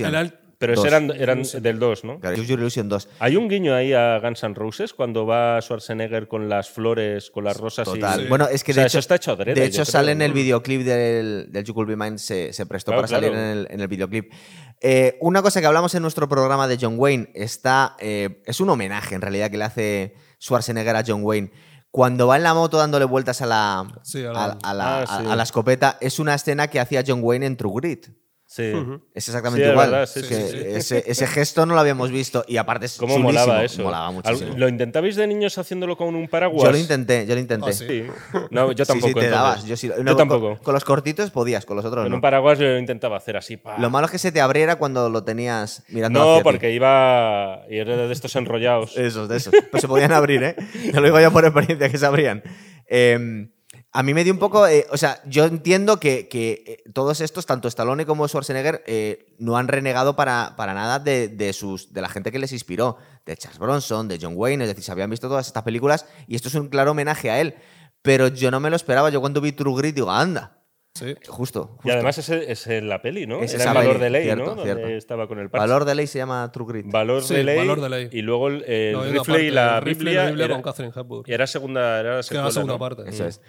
era 0.01 0.20
el, 0.20 0.34
pero 0.59 0.74
ese 0.74 0.88
eran, 0.88 1.10
eran 1.10 1.42
del 1.62 1.78
2, 1.78 2.05
¿no? 2.05 2.20
Claro, 2.20 2.36
Use 2.36 2.47
Your 2.47 2.59
Illusion 2.59 2.88
2. 2.88 3.09
Hay 3.18 3.36
un 3.36 3.48
guiño 3.48 3.74
ahí 3.74 3.94
a 3.94 4.18
Guns 4.18 4.42
N' 4.44 4.55
Roses 4.55 4.92
cuando 4.92 5.24
va 5.26 5.59
Schwarzenegger 5.62 6.28
con 6.28 6.48
las 6.51 6.68
flores, 6.68 7.30
con 7.30 7.44
las 7.44 7.56
rosas 7.56 7.86
Total. 7.86 8.24
y... 8.24 8.28
Bueno, 8.28 8.47
es 8.47 8.62
que 8.62 8.72
O 8.72 8.74
sea, 8.74 8.82
de 8.82 8.86
eso 8.88 8.98
hecho, 8.98 9.01
está 9.01 9.14
hecho 9.14 9.32
adrede, 9.32 9.59
de 9.59 9.66
hecho 9.66 9.76
creo, 9.82 9.86
sale 9.86 10.12
en 10.12 10.18
¿no? 10.18 10.24
el 10.26 10.32
videoclip 10.34 10.82
del, 10.82 11.47
del 11.51 11.64
You 11.64 11.72
Could 11.72 11.88
Be 11.88 11.97
Mine, 11.97 12.18
se, 12.18 12.52
se 12.52 12.66
prestó 12.66 12.90
Claro, 12.92 13.02
para 13.02 13.09
salir 13.09 13.30
claro. 13.30 13.42
en 13.44 13.59
el, 13.59 13.68
en 13.70 13.80
el 13.80 13.88
videoclip. 13.88 14.32
Eh, 14.81 15.19
una 15.20 15.43
cosa 15.43 15.61
que 15.61 15.66
hablamos 15.66 15.94
en 15.94 16.02
nuestro 16.02 16.28
programa 16.28 16.66
de 16.66 16.78
John 16.81 16.94
Wayne 16.98 17.31
está. 17.35 17.97
eh, 17.98 18.43
es 18.47 18.61
un 18.61 18.70
homenaje 18.70 19.15
en 19.15 19.20
realidad 19.20 19.51
que 19.51 19.59
le 19.59 19.65
hace 19.65 20.15
Schwarzenegger 20.40 20.97
a 20.97 21.05
John 21.07 21.20
Wayne. 21.23 21.51
Cuando 21.90 22.27
va 22.28 22.36
en 22.36 22.44
la 22.44 22.55
moto 22.55 22.78
dándole 22.78 23.05
vueltas 23.05 23.43
a 23.43 23.47
la, 23.47 23.86
Sí, 24.05 24.24
a 24.24 24.31
a, 24.31 24.32
la- 24.32 24.59
a 24.62 24.74
la, 24.74 24.98
Ah, 25.01 25.02
a- 25.02 25.20
sí. 25.20 25.27
a 25.28 25.36
la 25.36 25.43
escopeta, 25.43 25.98
es 26.01 26.19
una 26.19 26.35
escena 26.35 26.69
que 26.69 26.81
hacía 26.81 27.02
John 27.07 27.20
Wayne 27.23 27.47
en 27.47 27.57
True 27.57 27.73
Grit. 27.77 28.07
Sí. 28.52 28.72
Es 29.14 29.28
exactamente 29.28 29.62
Sí, 29.64 29.68
es 29.68 29.72
igual. 29.72 29.90
verdad, 29.93 30.06
sí, 30.06 30.22
Que 30.22 30.27
sí, 30.35 30.43
sí. 30.51 30.56
Ese, 30.74 31.05
ese 31.06 31.27
gesto 31.28 31.66
no 31.66 31.74
lo 31.74 31.81
habíamos 31.81 32.10
visto 32.10 32.44
y 32.48 32.56
aparte 32.56 32.86
es 32.86 32.97
¿Cómo 32.97 33.14
chulísimo. 33.14 33.32
molaba 33.44 33.62
eso? 33.64 33.82
Molaba 33.85 34.10
muchísimo. 34.10 34.55
¿Lo 34.56 34.68
intentabais 34.68 35.14
de 35.14 35.28
niños 35.28 35.56
haciéndolo 35.56 35.97
con 35.97 36.16
un 36.16 36.27
paraguas? 36.27 36.64
Yo 36.64 36.72
lo 36.72 36.77
intenté, 36.77 37.27
yo 37.28 37.35
lo 37.36 37.40
intenté. 37.40 37.72
Sí. 37.72 37.86
Sí. 37.86 38.05
No, 38.51 38.72
yo 38.72 38.85
tampoco. 38.86 39.06
sí, 39.06 39.14
te 39.14 39.20
entonces. 39.20 39.31
dabas. 39.31 39.64
Yo, 39.66 39.77
sí- 39.77 39.86
no, 39.86 39.98
Yo 39.98 40.05
con- 40.05 40.16
tampoco. 40.16 40.59
Con, 40.64 40.74
los 40.74 40.85
cortitos 40.85 41.31
podías, 41.31 41.64
con 41.64 41.77
los 41.77 41.85
otros 41.85 42.02
Con 42.02 42.10
no. 42.10 42.16
un 42.16 42.20
paraguas 42.20 42.59
yo 42.59 42.66
lo 42.66 42.77
intentaba 42.78 43.18
hacer 43.18 43.36
así. 43.36 43.56
pa. 43.56 43.78
Lo 43.78 43.89
malo 43.89 44.06
es 44.06 44.10
que 44.10 44.18
se 44.18 44.32
te 44.32 44.40
abriera 44.40 44.74
cuando 44.77 45.09
lo 45.10 45.22
tenías 45.22 45.85
mirando 45.89 46.18
No, 46.18 46.31
hacia 46.32 46.43
ti. 46.43 46.44
porque 46.51 46.72
iba. 46.72 47.60
Y 47.70 47.78
era 47.78 47.97
de 47.97 48.12
estos 48.12 48.35
enrollados. 48.35 48.97
Esos, 48.98 49.28
de 49.28 49.36
esos. 49.36 49.55
Pues 49.70 49.81
se 49.81 49.86
podían 49.86 50.10
abrir, 50.10 50.43
¿eh? 50.43 50.56
Te 50.90 50.98
lo 50.98 51.02
digo 51.05 51.20
yo 51.20 51.31
por 51.31 51.44
experiencia 51.44 51.89
que 51.89 51.98
se 51.98 52.05
abrían. 52.05 52.43
Eh, 52.89 53.47
a 53.93 54.03
mí 54.03 54.15
me 54.15 54.23
dio 54.25 54.33
un 54.33 54.39
poco. 54.39 54.67
eh, 54.67 54.87
o 54.91 54.97
sea, 54.97 55.21
yo 55.27 55.45
entiendo 55.45 55.99
que, 55.99 56.29
que, 56.29 56.65
eh, 56.67 56.91
todos 56.93 57.21
estos, 57.21 57.47
tanto 57.47 57.67
Stallone 57.69 58.07
como 58.07 58.29
Schwarzenegger, 58.29 58.83
eh, 58.87 59.35
no 59.39 59.57
han 59.57 59.69
renegado 59.69 60.15
para, 60.17 60.55
para 60.57 60.75
nada 60.75 60.99
de, 60.99 61.29
de 61.29 61.53
sus, 61.53 61.93
de 61.93 62.01
la 62.01 62.09
gente 62.09 62.31
que 62.33 62.39
les 62.39 62.53
inspiró. 62.53 62.97
De 63.27 63.37
Charles 63.37 63.59
Bronson, 63.59 64.09
de 64.09 64.19
John 64.21 64.33
Wayne, 64.37 64.65
es 64.65 64.69
decir, 64.71 64.83
se 64.85 64.93
habían 64.93 65.11
visto 65.11 65.29
todas 65.29 65.47
estas 65.47 65.62
películas 65.62 66.07
y 66.27 66.35
esto 66.37 66.49
es 66.49 66.55
un 66.55 66.69
claro 66.69 66.93
homenaje 66.93 67.31
a 67.31 67.41
él. 67.41 67.55
Pero 68.03 68.29
yo 68.29 68.51
no 68.51 68.61
me 68.61 68.71
lo 68.71 68.77
esperaba. 68.77 69.11
Yo 69.11 69.21
cuando 69.21 69.41
vi 69.41 69.53
True 69.53 69.75
Grit 69.77 69.95
digo, 69.95 70.11
anda. 70.11 70.57
Sí. 70.95 71.15
Justo. 71.29 71.67
justo. 71.77 71.81
Y 71.85 71.91
además 71.91 72.19
es, 72.19 72.29
es 72.31 72.67
en 72.67 72.89
la 72.89 73.01
peli, 73.03 73.27
¿no? 73.27 73.41
Es 73.43 73.53
Era 73.55 73.62
esa 73.62 73.71
en 73.71 73.75
Valor 73.75 73.93
peli, 73.93 74.05
de 74.05 74.11
Ley, 74.11 74.25
cierto, 74.25 74.57
¿no? 74.57 74.65
Donde 74.65 74.97
estaba 74.97 75.29
con 75.29 75.39
el 75.39 75.49
parche. 75.51 75.61
Valor 75.69 75.85
de 75.85 75.95
ley 75.95 76.07
se 76.09 76.19
llama 76.19 76.51
True 76.51 76.67
Grit. 76.67 76.87
Valor, 76.91 77.23
Sí, 77.23 77.35
de 77.35 77.45
ley, 77.45 77.59
Valor 77.59 77.81
de 77.81 77.89
Ley. 77.91 78.09
Y 78.11 78.23
luego 78.23 78.49
el, 78.49 78.65
el 78.65 78.93
No, 78.95 79.03
rifle 79.05 79.19
parte, 79.25 79.43
y 79.45 79.51
la 79.51 79.77
el 79.79 79.83
rifle 79.85 80.03
y 80.11 80.15
Biblia. 80.15 80.23
la 80.25 80.29
Biblia 80.31 80.45
era, 80.47 80.55
con 80.55 80.62
Catherine 80.62 80.93
Hepburn. 80.97 81.25
era 81.31 81.47
segunda, 81.47 81.81
era 81.81 81.93
la 81.93 82.01
Que 82.01 82.07
era 82.09 82.17
la 82.17 82.23
secuela, 82.23 82.51
segunda 82.51 82.73
¿no? 82.75 82.79
parte. 82.79 83.03
Eso 83.09 83.27
es. 83.27 83.41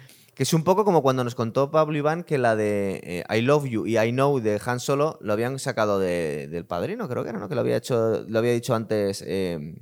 Que 0.42 0.44
es 0.44 0.54
un 0.54 0.64
poco 0.64 0.84
como 0.84 1.02
cuando 1.02 1.22
nos 1.22 1.36
contó 1.36 1.70
Pablo 1.70 1.96
Iván 1.96 2.24
que 2.24 2.36
la 2.36 2.56
de 2.56 3.00
eh, 3.04 3.24
I 3.32 3.42
Love 3.42 3.66
You 3.66 3.86
y 3.86 3.96
I 3.96 4.10
Know 4.10 4.40
de 4.40 4.60
Han 4.66 4.80
Solo 4.80 5.16
lo 5.20 5.32
habían 5.32 5.60
sacado 5.60 6.00
de- 6.00 6.48
del 6.48 6.66
padrino, 6.66 7.08
creo 7.08 7.22
que 7.22 7.28
era, 7.30 7.38
¿no? 7.38 7.48
Que 7.48 7.54
lo 7.54 7.60
había 7.60 7.76
hecho, 7.76 8.24
lo 8.26 8.40
había 8.40 8.50
dicho 8.50 8.74
antes 8.74 9.22
eh, 9.24 9.76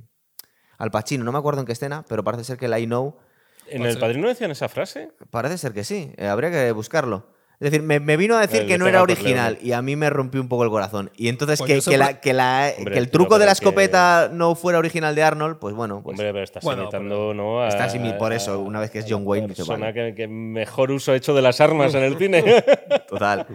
Al 0.77 0.91
Pacino, 0.91 1.23
no 1.23 1.31
me 1.31 1.39
acuerdo 1.39 1.61
en 1.61 1.65
qué 1.65 1.71
escena, 1.71 2.05
pero 2.07 2.23
parece 2.23 2.43
ser 2.43 2.57
que 2.59 2.67
el 2.67 2.77
I 2.77 2.85
Know, 2.85 3.17
¿En 3.65 3.83
el 3.83 3.97
padrino 3.97 4.27
decían 4.27 4.51
esa 4.51 4.69
frase? 4.69 5.09
parece 5.31 5.57
ser 5.57 5.73
que 5.73 5.83
sí, 5.83 6.13
eh, 6.15 6.27
habría 6.27 6.51
que 6.51 6.71
buscarlo. 6.73 7.33
Es 7.61 7.69
decir, 7.69 7.83
me, 7.83 7.99
me 7.99 8.17
vino 8.17 8.35
a 8.35 8.41
decir 8.41 8.61
El 8.61 8.65
que 8.65 8.73
de 8.73 8.79
no 8.79 8.87
era 8.87 9.03
original 9.03 9.59
y 9.61 9.71
a 9.73 9.83
mí 9.83 9.95
me 9.95 10.09
rompió 10.09 10.41
un 10.41 10.47
poco 10.49 10.63
el 10.63 10.71
corazón. 10.71 11.11
Y 11.15 11.27
entonces 11.27 11.59
Pues 11.59 11.67
que, 11.69 11.79
yo 11.79 11.91
que 11.91 11.97
la- 11.97 12.05
siempre- 12.07 12.21
que 12.21 12.33
la- 12.33 12.73
Hombre, 12.75 12.93
que 12.93 12.99
el 12.99 13.11
truco 13.11 13.37
de 13.37 13.45
la 13.45 13.51
escopeta 13.51 14.31
no 14.33 14.55
fuera 14.55 14.79
original 14.79 15.13
de 15.13 15.21
Arnold, 15.21 15.57
pues 15.59 15.75
bueno, 15.75 16.01
pues 16.03 16.15
Hombre, 16.15 16.33
pero 16.33 16.43
estás 16.43 16.63
Bueno, 16.63 16.81
imitando, 16.83 17.35
¿no? 17.35 17.61
A, 17.61 17.67
Estás 17.67 17.95
imi- 17.95 18.17
por 18.17 18.33
eso, 18.33 18.59
una 18.61 18.79
vez 18.79 18.89
que 18.89 18.97
es 18.97 19.05
John 19.07 19.21
Wayne, 19.25 19.49
persona 19.49 19.91
vale. 19.91 19.93
que, 19.93 20.15
que 20.15 20.27
mejor 20.27 20.89
uso 20.89 21.11
ha 21.11 21.15
hecho 21.15 21.35
de 21.35 21.43
las 21.43 21.61
armas 21.61 21.93
en 21.93 22.01
el 22.01 22.17
cine. 22.17 22.43
total. 23.07 23.45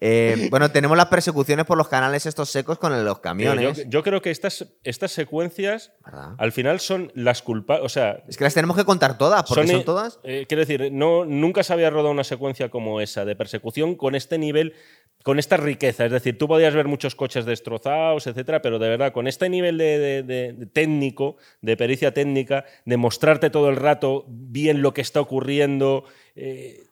Eh, 0.00 0.46
bueno, 0.48 0.70
tenemos 0.70 0.96
las 0.96 1.06
persecuciones 1.06 1.66
por 1.66 1.76
los 1.76 1.88
canales 1.88 2.24
estos 2.24 2.48
secos 2.50 2.78
con 2.78 3.04
los 3.04 3.18
camiones. 3.18 3.78
yo, 3.78 3.82
yo 3.88 4.02
creo 4.04 4.22
que 4.22 4.30
estas, 4.30 4.64
estas 4.84 5.10
secuencias 5.10 5.90
¿Verdad? 6.04 6.34
al 6.38 6.52
final 6.52 6.78
son 6.78 7.10
las 7.16 7.42
culpables. 7.42 7.84
O 7.84 7.88
sea, 7.88 8.22
Es 8.28 8.36
que 8.36 8.44
las 8.44 8.54
tenemos 8.54 8.76
que 8.76 8.84
contar 8.84 9.18
todas, 9.18 9.42
porque 9.42 9.66
son, 9.66 9.84
todas. 9.84 10.20
eh, 10.22 10.44
quiero 10.48 10.60
decir, 10.60 10.92
no, 10.92 11.24
nunca 11.24 11.64
se 11.64 11.72
había 11.72 11.90
rodado 11.90 12.10
una 12.12 12.22
secuencia 12.22 12.68
como 12.68 13.00
esa 13.00 13.24
de 13.24 13.34
persecución 13.34 13.55
con 13.96 14.14
este 14.14 14.38
nivel, 14.38 14.74
con 15.22 15.38
esta 15.38 15.56
riqueza. 15.56 16.04
Es 16.06 16.12
decir, 16.12 16.38
tú 16.38 16.46
podías 16.48 16.74
ver 16.74 16.86
muchos 16.86 17.14
coches 17.14 17.44
destrozados, 17.44 18.26
etcétera, 18.26 18.62
pero 18.62 18.78
de 18.78 18.88
verdad, 18.88 19.12
con 19.12 19.26
este 19.26 19.48
nivel 19.48 19.76
de, 19.78 19.98
de- 19.98 20.22
de- 20.22 20.52
de 20.52 20.66
técnico, 20.66 21.36
de 21.62 21.76
pericia 21.76 22.12
técnica, 22.14 22.64
de 22.84 22.96
mostrarte 22.96 23.50
todo 23.50 23.68
el 23.70 23.76
rato 23.76 24.24
bien 24.28 24.82
lo 24.82 24.92
que 24.94 25.00
está 25.00 25.20
ocurriendo. 25.20 26.04
eh, 26.36 26.82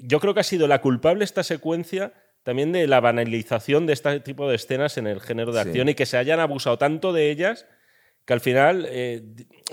yo 0.00 0.20
creo 0.20 0.32
que 0.32 0.40
ha 0.40 0.44
sido 0.44 0.68
la 0.68 0.80
culpable 0.80 1.24
esta 1.24 1.42
secuencia 1.42 2.12
también 2.44 2.70
de 2.72 2.86
la 2.86 3.00
banalización 3.00 3.84
de 3.86 3.92
este 3.94 4.20
tipo 4.20 4.48
de 4.48 4.54
escenas 4.54 4.96
en 4.96 5.06
el 5.08 5.20
género 5.20 5.52
de 5.52 5.60
Sí. 5.62 5.68
acción 5.68 5.88
y 5.88 5.94
que 5.94 6.06
se 6.06 6.16
hayan 6.16 6.38
abusado 6.40 6.78
tanto 6.78 7.12
de 7.12 7.30
ellas 7.30 7.66
que 8.28 8.34
al 8.34 8.40
final 8.40 8.86
eh, 8.90 9.22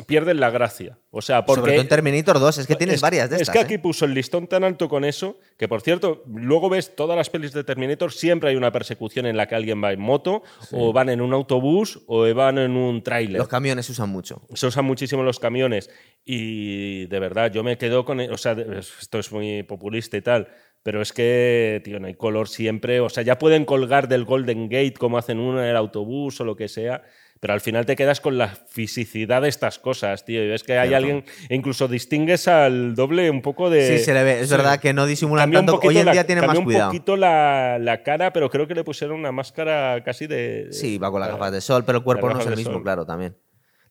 pierden 0.08 0.40
la 0.40 0.50
gracia. 0.50 0.98
O 1.12 1.22
sea, 1.22 1.46
porque 1.46 1.60
Sobre 1.60 1.74
todo 1.74 1.82
en 1.82 1.88
Terminator 1.90 2.40
2, 2.40 2.58
es 2.60 2.68
que 2.68 2.76
tienes 2.76 2.96
es- 2.96 3.02
varias 3.02 3.30
de 3.30 3.36
Es 3.36 3.42
estas. 3.42 3.54
que 3.54 3.60
¿eh? 3.60 3.64
aquí 3.66 3.78
puso 3.80 4.06
el 4.06 4.14
listón 4.14 4.48
tan 4.48 4.64
alto 4.64 4.88
con 4.88 5.04
eso, 5.04 5.38
que 5.58 5.68
por 5.68 5.82
cierto, 5.82 6.24
luego 6.26 6.70
ves 6.70 6.96
todas 6.96 7.18
las 7.18 7.30
pelis 7.30 7.52
de 7.52 7.66
Terminator, 7.66 8.14
siempre 8.14 8.52
hay 8.52 8.56
una 8.56 8.72
persecución 8.72 9.26
en 9.26 9.36
la 9.36 9.46
que 9.50 9.56
alguien 9.56 9.84
va 9.84 9.92
en 9.92 10.00
moto, 10.00 10.42
o 10.72 10.94
van 10.94 11.10
en 11.10 11.20
un 11.20 11.34
autobús, 11.34 12.02
o 12.08 12.34
van 12.34 12.58
en 12.58 12.78
un 12.78 13.04
tráiler. 13.04 13.40
Los 13.40 13.50
camiones 13.50 13.88
se 13.88 13.92
usan 13.92 14.08
mucho. 14.10 14.42
Se 14.54 14.68
usan 14.68 14.86
muchísimo 14.86 15.22
los 15.22 15.38
camiones. 15.38 15.90
Y 16.24 17.08
de 17.08 17.20
verdad, 17.20 17.52
yo 17.52 17.62
me 17.62 17.78
quedo 17.78 18.06
con. 18.06 18.22
O 18.22 18.38
sea, 18.38 18.54
esto 18.54 19.20
es 19.20 19.32
muy 19.34 19.64
populista 19.64 20.16
y 20.16 20.22
tal. 20.22 20.48
Pero 20.82 21.02
es 21.02 21.12
que, 21.14 21.82
tío, 21.84 22.00
no 22.00 22.08
hay 22.08 22.14
color 22.14 22.48
siempre. 22.48 23.00
O 23.00 23.10
sea, 23.10 23.24
ya 23.24 23.38
pueden 23.38 23.66
colgar 23.66 24.08
del 24.08 24.24
Golden 24.24 24.70
Gate 24.70 24.94
como 24.94 25.18
hacen 25.18 25.40
uno 25.40 25.60
en 25.62 25.68
el 25.70 25.76
autobús 25.76 26.40
o 26.40 26.46
lo 26.46 26.56
que 26.56 26.68
sea. 26.68 27.04
Pero 27.42 27.54
al 27.54 27.62
final 27.62 27.86
te 27.86 27.96
quedas 27.96 28.22
con 28.22 28.38
la 28.38 28.48
fisicidad 28.48 29.42
de 29.42 29.50
estas 29.50 29.78
cosas, 29.78 30.24
tío. 30.26 30.44
Y 30.44 30.48
ves 30.48 30.64
que 30.64 30.78
hay 30.80 30.94
alguien. 30.94 31.26
e 31.50 31.56
incluso 31.56 31.88
distingues 31.88 32.48
al 32.48 32.96
doble 32.96 33.30
un 33.30 33.42
poco 33.42 33.70
de. 33.70 33.98
Sí, 33.98 34.04
se 34.04 34.14
le 34.14 34.24
ve. 34.24 34.40
Es 34.40 34.50
verdad 34.50 34.80
que 34.80 34.94
no 34.94 35.06
disimulan 35.06 35.50
un 35.50 35.54
tanto. 35.56 35.80
Hoy 35.84 35.98
en 35.98 36.06
la- 36.06 36.12
día 36.14 36.26
cambia 36.26 36.48
más 36.48 36.58
un 36.58 36.64
cuidado. 36.64 36.90
poquito 36.92 37.18
la, 37.18 37.78
la 37.80 38.04
cara, 38.04 38.32
pero 38.34 38.50
creo 38.50 38.68
que 38.68 38.74
le 38.74 38.84
pusieron 38.84 39.20
una 39.20 39.32
máscara 39.32 40.02
casi 40.04 40.28
de. 40.28 40.70
Sí, 40.72 40.98
va 40.98 41.12
con 41.12 41.20
las 41.20 41.30
gafas 41.30 41.52
de 41.52 41.62
sol, 41.62 41.84
pero 41.86 41.98
el 42.00 42.04
cuerpo 42.04 42.30
no 42.30 42.40
es 42.40 42.48
el 42.48 42.56
mismo, 42.56 42.74
sol. 42.74 42.84
claro, 42.84 43.06
también. 43.06 43.38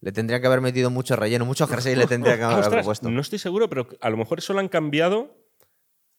Le 0.00 0.10
tendría 0.12 0.40
que 0.40 0.46
haber 0.46 0.60
metido 0.60 0.90
mucho 0.90 1.14
relleno, 1.16 1.44
mucho 1.44 1.66
jersey 1.66 1.94
le 1.96 2.06
tendría 2.06 2.36
que 2.36 2.42
haber 2.44 2.58
ostras, 2.58 2.84
puesto. 2.84 3.10
no 3.10 3.20
estoy 3.20 3.38
seguro, 3.38 3.68
pero 3.68 3.88
a 4.00 4.10
lo 4.10 4.16
mejor 4.16 4.38
eso 4.38 4.52
lo 4.52 4.60
han 4.60 4.68
cambiado 4.68 5.36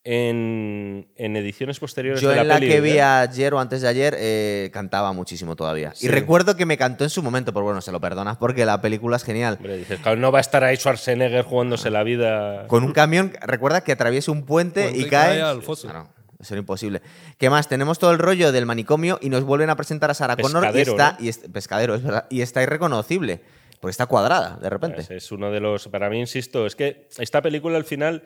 en, 0.08 1.08
en 1.16 1.36
ediciones 1.36 1.80
posteriores 1.80 2.20
Yo 2.20 2.28
de 2.30 2.36
la 2.36 2.42
en 2.42 2.48
la 2.48 2.54
peli. 2.60 2.68
que 2.68 2.80
vi 2.80 2.90
¿eh? 2.92 3.02
ayer 3.02 3.52
o 3.54 3.58
antes 3.60 3.82
de 3.82 3.88
ayer 3.88 4.14
eh, 4.18 4.70
cantaba 4.72 5.12
muchísimo 5.12 5.56
todavía. 5.56 5.92
Sí. 5.94 6.06
Y 6.06 6.08
recuerdo 6.08 6.56
que 6.56 6.64
me 6.64 6.78
cantó 6.78 7.02
en 7.02 7.10
su 7.10 7.22
momento, 7.24 7.52
pero 7.52 7.64
bueno, 7.64 7.80
se 7.80 7.90
lo 7.90 8.00
perdonas 8.00 8.36
porque 8.36 8.64
la 8.64 8.80
película 8.80 9.16
es 9.16 9.24
genial. 9.24 9.56
Hombre, 9.56 9.78
dices, 9.78 9.98
claro, 10.00 10.18
no 10.20 10.30
va 10.30 10.38
a 10.38 10.40
estar 10.42 10.62
ahí 10.62 10.76
Schwarzenegger 10.76 11.42
jugándose 11.44 11.90
la 11.90 12.04
vida. 12.04 12.66
Con 12.68 12.84
un 12.84 12.92
camión, 12.92 13.32
recuerda 13.42 13.82
que 13.82 13.92
atraviesa 13.92 14.30
un 14.30 14.44
puente, 14.44 14.82
Puente 14.84 14.98
y 15.00 15.02
y 15.02 15.08
cae. 15.08 15.40
cae 15.40 15.42
al 15.42 15.62
foso. 15.62 15.88
Claro, 15.88 16.08
eso 16.38 16.54
era 16.54 16.60
imposible. 16.60 17.02
¿Qué 17.36 17.50
más? 17.50 17.68
Tenemos 17.68 17.98
todo 17.98 18.12
el 18.12 18.18
rollo 18.18 18.52
del 18.52 18.64
manicomio 18.64 19.18
y 19.20 19.28
nos 19.28 19.42
vuelven 19.42 19.70
a 19.70 19.76
presentar 19.76 20.10
a 20.10 20.14
Sarah 20.14 20.36
Connor 20.36 20.62
y 20.64 20.66
Pescadero, 20.72 20.92
está, 20.92 21.16
¿no? 21.18 21.24
y 21.24 21.28
es- 21.28 21.38
pescadero, 21.38 21.94
es 21.96 22.02
verdad, 22.04 22.26
y 22.30 22.42
está 22.42 22.62
irreconocible. 22.62 23.40
Porque 23.80 23.90
está 23.90 24.06
cuadrada, 24.06 24.56
de 24.62 24.70
repente. 24.70 25.00
Es, 25.02 25.10
es 25.10 25.32
uno 25.32 25.50
de 25.50 25.60
los. 25.60 25.88
Para 25.88 26.08
mí, 26.08 26.18
insisto, 26.18 26.64
es 26.64 26.74
que 26.76 27.08
esta 27.18 27.42
película 27.42 27.76
al 27.76 27.84
final. 27.84 28.22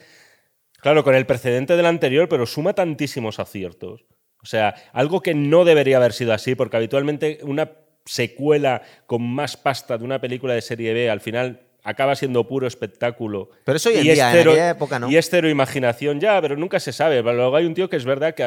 Claro, 0.83 1.05
con 1.05 1.15
el 1.15 1.27
precedente 1.27 1.77
del 1.77 1.87
anterior, 1.87 2.29
pero 2.29 2.47
suma 2.47 2.73
tantísimos 2.75 3.39
aciertos. 3.39 4.05
O 4.43 4.47
sea, 4.47 4.75
algo 4.93 5.21
que 5.21 5.35
no 5.35 5.65
debería 5.65 5.99
haber 5.99 6.13
sido 6.13 6.33
así, 6.33 6.55
porque 6.55 6.77
habitualmente 6.77 7.39
una 7.43 7.71
secuela 8.07 8.83
con 9.07 9.23
más 9.23 9.57
pasta 9.57 9.99
de 9.99 10.05
una 10.05 10.21
película 10.21 10.55
de 10.55 10.63
serie 10.63 10.93
B 10.95 11.11
al 11.11 11.21
final 11.21 11.61
acaba 11.83 12.15
siendo 12.15 12.47
puro 12.47 12.67
espectáculo. 12.67 13.51
Pero 13.65 13.77
eso 13.77 13.89
hoy 13.89 13.97
en 13.99 14.05
Y 14.07 14.09
es 14.11 14.15
día, 14.17 14.31
en 14.33 14.37
cero- 14.37 14.51
aquella 14.53 14.71
época 14.71 14.99
no. 14.99 15.11
Y 15.11 15.17
es 15.17 15.31
cero 15.31 15.49
imaginación 15.49 16.21
ya, 16.21 16.41
pero 16.43 16.57
nunca 16.57 16.79
se 16.81 16.93
sabe. 16.93 17.23
Pero 17.23 17.35
Luego 17.37 17.57
hay 17.57 17.65
un 17.65 17.73
tío 17.75 17.89
que 17.89 17.97
es 17.97 18.05
verdad 18.05 18.35
que 18.35 18.43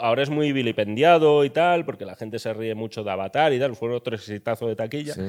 ahora 0.00 0.22
es 0.22 0.30
muy 0.30 0.52
vilipendiado 0.52 1.44
y 1.44 1.50
tal, 1.50 1.84
porque 1.84 2.06
la 2.06 2.16
gente 2.16 2.38
se 2.38 2.52
ríe 2.54 2.74
mucho 2.74 3.04
de 3.04 3.10
Avatar 3.10 3.52
y 3.52 3.58
tal, 3.58 3.76
fue 3.76 3.92
otro 3.94 4.14
exitazo 4.14 4.68
de 4.68 4.76
taquilla. 4.76 5.12
Sí. 5.14 5.22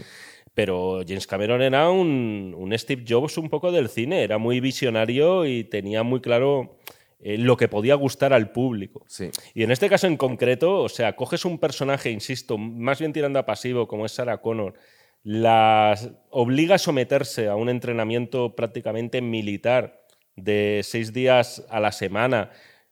Pero 0.54 1.02
James 1.08 1.28
Cameron 1.28 1.62
era 1.62 1.90
un, 1.90 2.56
un 2.58 2.78
Steve 2.78 3.06
Jobs 3.08 3.38
un 3.38 3.50
poco 3.50 3.72
del 3.72 3.90
cine, 3.90 4.24
era 4.24 4.38
muy 4.38 4.60
visionario 4.60 5.46
y 5.46 5.64
tenía 5.64 6.04
muy 6.04 6.22
claro 6.22 6.78
eh, 7.22 7.38
lo 7.38 7.58
que 7.58 7.68
podía 7.68 7.96
gustar 7.96 8.32
al 8.32 8.52
público. 8.52 9.04
Sí. 9.08 9.30
Y 9.54 9.64
en 9.64 9.72
este 9.72 9.90
caso 9.90 10.08
en 10.08 10.16
concreto, 10.16 10.82
o 10.82 10.90
sea, 10.90 11.16
coges 11.16 11.44
un 11.44 11.60
personaje, 11.60 12.12
insisto, 12.12 12.58
más 12.58 13.00
bien 13.00 13.12
tirando 13.12 13.40
a 13.40 13.46
pasivo, 13.46 13.88
como 13.88 14.06
es 14.06 14.14
Sarah 14.14 14.42
Connor, 14.42 14.74
la 15.24 15.98
obliga 16.30 16.76
a 16.76 16.78
someterse 16.78 17.50
a 17.50 17.56
un 17.56 17.68
entrenamiento 17.68 18.56
prácticamente 18.56 19.22
militar 19.22 20.06
de 20.38 20.80
seis 20.84 21.12
días 21.12 21.66
a 21.70 21.82
la 21.82 21.92
semana. 21.92 22.52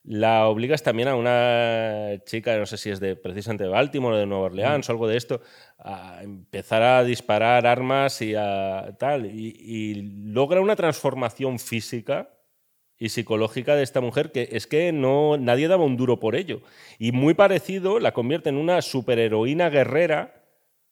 La 0.09 0.47
obligas 0.47 0.83
también 0.83 1.09
a 1.09 1.15
una 1.15 2.23
chica, 2.23 2.57
no 2.57 2.65
sé 2.65 2.77
si 2.77 2.89
es 2.89 3.01
de 3.01 3.17
precisamente 3.17 3.65
de 3.65 3.69
Baltimore 3.69 4.15
o 4.15 4.17
de 4.17 4.25
Nueva 4.25 4.45
Orleans 4.45 4.87
o 4.87 4.91
algo 4.93 5.05
de 5.05 5.17
esto, 5.17 5.41
a 5.79 6.23
empezar 6.23 6.81
a 6.81 7.03
disparar 7.03 7.67
armas 7.67 8.21
y 8.21 8.33
a 8.33 8.95
tal. 8.97 9.25
Y, 9.25 9.53
y 9.59 9.95
logra 10.31 10.61
una 10.61 10.77
transformación 10.77 11.59
física 11.59 12.29
y 12.97 13.09
psicológica 13.09 13.75
de 13.75 13.83
esta 13.83 13.99
mujer 13.99 14.31
que 14.31 14.47
es 14.53 14.65
que 14.65 14.93
no 14.93 15.35
nadie 15.37 15.67
daba 15.67 15.83
un 15.83 15.97
duro 15.97 16.21
por 16.21 16.35
ello 16.35 16.61
y 16.97 17.11
muy 17.11 17.33
parecido 17.33 17.99
la 17.99 18.13
convierte 18.13 18.47
en 18.49 18.55
una 18.55 18.81
superheroína 18.81 19.69
guerrera 19.69 20.36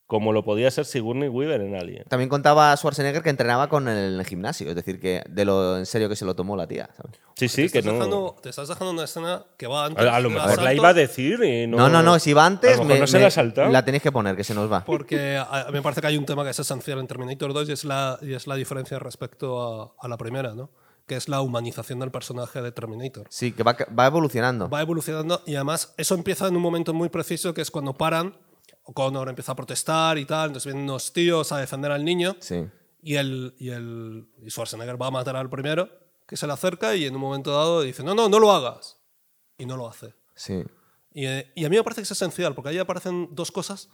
como 0.08 0.34
lo 0.34 0.44
podía 0.44 0.70
ser 0.70 0.86
Sigourney 0.86 1.30
Weaver 1.30 1.62
en 1.62 1.76
Alien. 1.76 2.04
También 2.08 2.30
contaba 2.30 2.76
Schwarzenegger 2.78 3.24
que 3.24 3.32
entrenaba 3.32 3.70
con 3.70 3.88
el 3.88 4.24
gimnasio, 4.26 4.70
es 4.70 4.76
decir, 4.76 5.00
que 5.00 5.24
de 5.28 5.46
lo 5.46 5.78
en 5.80 5.86
serio 5.88 6.08
que 6.10 6.16
se 6.16 6.26
lo 6.26 6.36
tomó 6.36 6.56
la 6.56 6.68
tía. 6.68 6.90
¿sabes? 6.96 7.20
Sí, 7.36 7.48
sí, 7.50 7.64
te, 7.66 7.72
que 7.72 7.80
estás 7.80 7.86
no. 7.94 7.94
dejando, 7.94 8.36
te 8.42 8.50
estás 8.50 8.68
dejando 8.68 8.92
una 8.94 9.04
escena 9.06 9.44
que 9.58 9.66
va 9.66 9.86
antes. 9.86 10.06
A, 10.06 10.16
a 10.16 10.20
lo 10.20 10.30
mejor 10.30 10.62
la 10.62 10.74
iba 10.76 10.90
a 10.90 10.94
decir 10.94 11.44
y 11.44 11.66
no. 11.66 11.78
No, 11.78 11.90
no, 11.90 12.04
no, 12.04 12.20
si 12.20 12.34
va 12.34 12.46
antes, 12.46 12.74
A 12.76 12.78
lo 12.78 12.84
mejor 12.84 12.94
me- 12.96 13.00
no 13.02 13.08
se 13.08 13.18
me- 13.18 13.22
la 13.22 13.28
ha 13.28 13.32
saltado. 13.32 13.72
la 13.72 13.84
tenéis 13.84 14.04
que 14.04 14.12
poner, 14.12 14.36
que 14.36 14.44
se 14.44 14.54
nos 14.54 14.72
va. 14.72 14.86
Porque 14.86 15.38
a, 15.38 15.68
me 15.72 15.82
parece 15.82 16.02
que 16.02 16.08
hay 16.08 16.18
un 16.18 16.26
tema 16.26 16.44
que 16.44 16.52
es 16.52 16.60
esencial 16.60 17.00
en 17.00 17.08
Terminator 17.08 17.52
2 17.54 17.70
y 17.70 17.72
es 17.72 17.84
la, 17.84 18.20
y 18.22 18.34
es 18.34 18.46
la 18.46 18.56
diferencia 18.56 19.00
respecto 19.00 19.82
a, 20.00 20.06
a 20.06 20.08
la 20.08 20.18
primera, 20.18 20.54
¿no? 20.54 20.70
Que 21.08 21.16
es 21.16 21.28
la 21.30 21.42
humanización 21.42 22.00
del 22.00 22.12
personaje 22.12 22.62
de 22.62 22.72
Terminator. 22.72 23.26
Sí, 23.30 23.52
que 23.54 23.64
va, 23.64 23.76
va 23.98 24.06
evolucionando. 24.06 24.70
Va 24.70 24.82
evolucionando 24.82 25.42
y 25.48 25.56
además 25.56 25.94
eso 25.98 26.14
empieza 26.16 26.48
en 26.48 26.56
un 26.56 26.62
momento 26.62 26.94
muy 26.94 27.10
preciso 27.10 27.54
que 27.56 27.62
es 27.62 27.70
cuando 27.72 27.94
paran, 27.96 28.36
Connor 28.94 29.30
empieza 29.30 29.52
a 29.54 29.56
protestar 29.56 30.18
y 30.18 30.26
tal, 30.26 30.48
entonces 30.48 30.72
vienen 30.72 30.90
unos 30.90 31.12
tíos 31.12 31.52
a 31.52 31.58
defender 31.58 31.92
al 31.92 32.06
niño 32.06 32.36
Sí. 32.40 32.66
y, 33.02 33.16
el, 33.16 33.56
y, 33.58 33.70
el, 33.70 34.28
y 34.44 34.50
Schwarzenegger 34.50 35.02
va 35.02 35.08
a 35.08 35.12
matar 35.12 35.36
al 35.36 35.50
primero 35.50 35.90
que 36.28 36.38
se 36.38 36.48
le 36.48 36.54
acerca 36.54 36.96
y 36.96 37.06
en 37.06 37.16
un 37.16 37.22
momento 37.22 37.52
dado 37.52 37.82
dice, 37.82 38.04
no, 38.04 38.16
no, 38.16 38.30
no 38.30 38.40
lo 38.40 38.52
hagas. 38.52 38.98
Y 39.58 39.66
no 39.66 39.78
lo 39.78 39.88
hace. 39.88 40.14
Sí. 40.36 40.64
Y, 41.14 41.26
eh, 41.28 41.52
y 41.56 41.66
a 41.66 41.70
mí 41.70 41.78
me 41.78 41.84
parece 41.84 42.02
que 42.02 42.04
es 42.06 42.12
esencial, 42.12 42.54
porque 42.56 42.70
ahí 42.70 42.78
aparecen 42.78 43.30
dos 43.32 43.52
cosas 43.52 43.90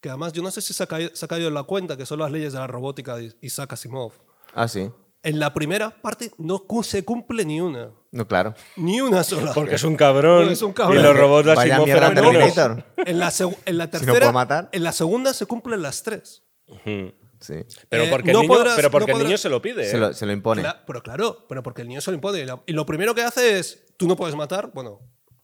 que 0.00 0.08
además 0.08 0.32
yo 0.32 0.42
no 0.42 0.50
sé 0.50 0.60
si 0.60 0.72
se 0.74 0.82
ha 0.82 0.86
caído, 0.86 1.10
se 1.14 1.24
ha 1.24 1.28
caído 1.28 1.48
en 1.48 1.54
la 1.54 1.62
cuenta, 1.62 1.96
que 1.96 2.04
son 2.06 2.18
las 2.18 2.30
leyes 2.30 2.52
de 2.52 2.58
la 2.58 2.66
robótica 2.66 3.16
de 3.16 3.34
Isaac 3.40 3.72
Asimov. 3.74 4.12
Ah, 4.54 4.68
sí. 4.68 4.90
En 5.22 5.38
la 5.38 5.52
primera 5.54 5.90
parte 6.02 6.32
no 6.38 6.62
se 6.82 7.04
cumple 7.04 7.44
ni 7.44 7.60
una. 7.60 7.90
No, 8.16 8.26
claro. 8.26 8.54
Ni 8.76 9.00
una 9.00 9.22
sola. 9.22 9.52
Porque 9.54 9.74
es 9.76 9.84
un 9.84 9.96
cabrón. 9.96 10.38
Porque 10.40 10.52
es 10.54 10.62
un 10.62 10.72
cabrón. 10.72 10.98
Y 10.98 11.02
los 11.02 11.16
robots 11.16 11.46
de 11.46 11.54
Vaya 11.54 11.74
Asimov 11.74 11.86
mierda 11.86 12.06
eran. 12.08 12.14
Terminator. 12.14 12.84
En 13.06 13.18
la, 13.18 13.32
en 13.66 13.78
la 13.78 13.84
no 13.84 13.90
tercera, 13.90 14.12
puedo 14.18 14.32
matar. 14.32 14.68
en 14.72 14.82
la 14.82 14.92
segunda 14.92 15.32
se 15.34 15.46
cumplen 15.46 15.82
las 15.82 16.02
tres. 16.02 16.42
Ujú. 16.66 17.12
Sí. 17.38 17.54
Pero 17.90 18.04
Eh, 18.04 18.08
porque, 18.10 18.32
no 18.32 18.40
el, 18.40 18.48
niño, 18.48 18.58
podrás- 18.58 18.76
pero 18.76 18.90
porque 18.90 19.12
no 19.12 19.18
el 19.18 19.24
niño 19.24 19.36
podrás- 19.36 19.40
se 19.42 19.48
lo 19.50 19.60
pide. 19.62 19.84
Se 19.88 19.96
¿eh? 19.96 20.00
lo, 20.00 20.12
se 20.14 20.24
lo 20.26 20.32
impone. 20.32 20.62
Cla- 20.62 20.80
pero 20.86 21.02
claro, 21.02 21.44
pero 21.48 21.62
porque 21.62 21.82
el 21.82 21.88
niño 21.88 22.00
se 22.00 22.10
lo 22.10 22.14
impone. 22.14 22.40
Y 22.40 22.44
lo, 22.46 22.62
y 22.66 22.72
lo 22.72 22.86
primero 22.86 23.14
que 23.14 23.22
hace 23.22 23.58
es, 23.58 23.84
tú 23.98 24.08
no 24.08 24.16
puedes 24.16 24.34
matar, 24.34 24.70
bueno, 24.72 25.00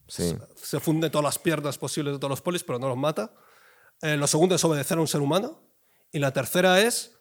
Sí. 0.09 0.35
se 0.57 0.81
funde 0.81 1.11
todas 1.11 1.25
las 1.25 1.39
piernas 1.39 1.79
posibles 1.79 2.15
de 2.15 2.19
todos 2.19 2.31
los 2.31 2.41
polis, 2.43 2.65
pero 2.65 2.79
no 2.79 2.89
los 2.89 2.97
mata. 2.97 3.33
Eh, 4.01 4.17
lo 4.17 4.27
segundo 4.27 4.55
es 4.57 4.65
obedecer 4.65 4.99
a 4.99 5.01
un 5.01 5.07
ser 5.07 5.21
humano. 5.21 5.61
Y 6.11 6.19
la 6.19 6.33
tercera 6.33 6.81
es, 6.81 7.19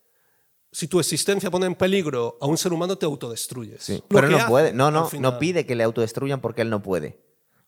si 0.72 0.88
tu 0.88 1.00
existencia 1.00 1.52
pone 1.52 1.66
en 1.66 1.76
peligro 1.76 2.38
a 2.42 2.46
un 2.48 2.58
ser 2.58 2.72
humano, 2.74 2.96
te 2.98 3.06
autodestruyes. 3.06 3.84
Sí. 3.84 4.04
Pero 4.08 4.30
no 4.30 4.38
hace, 4.38 4.48
puede. 4.48 4.74
No, 4.74 4.90
no, 4.92 5.10
no 5.20 5.40
pide 5.40 5.66
que 5.66 5.76
le 5.76 5.84
autodestruyan 5.84 6.40
porque 6.42 6.62
él 6.62 6.70
no 6.70 6.82
puede. 6.82 7.20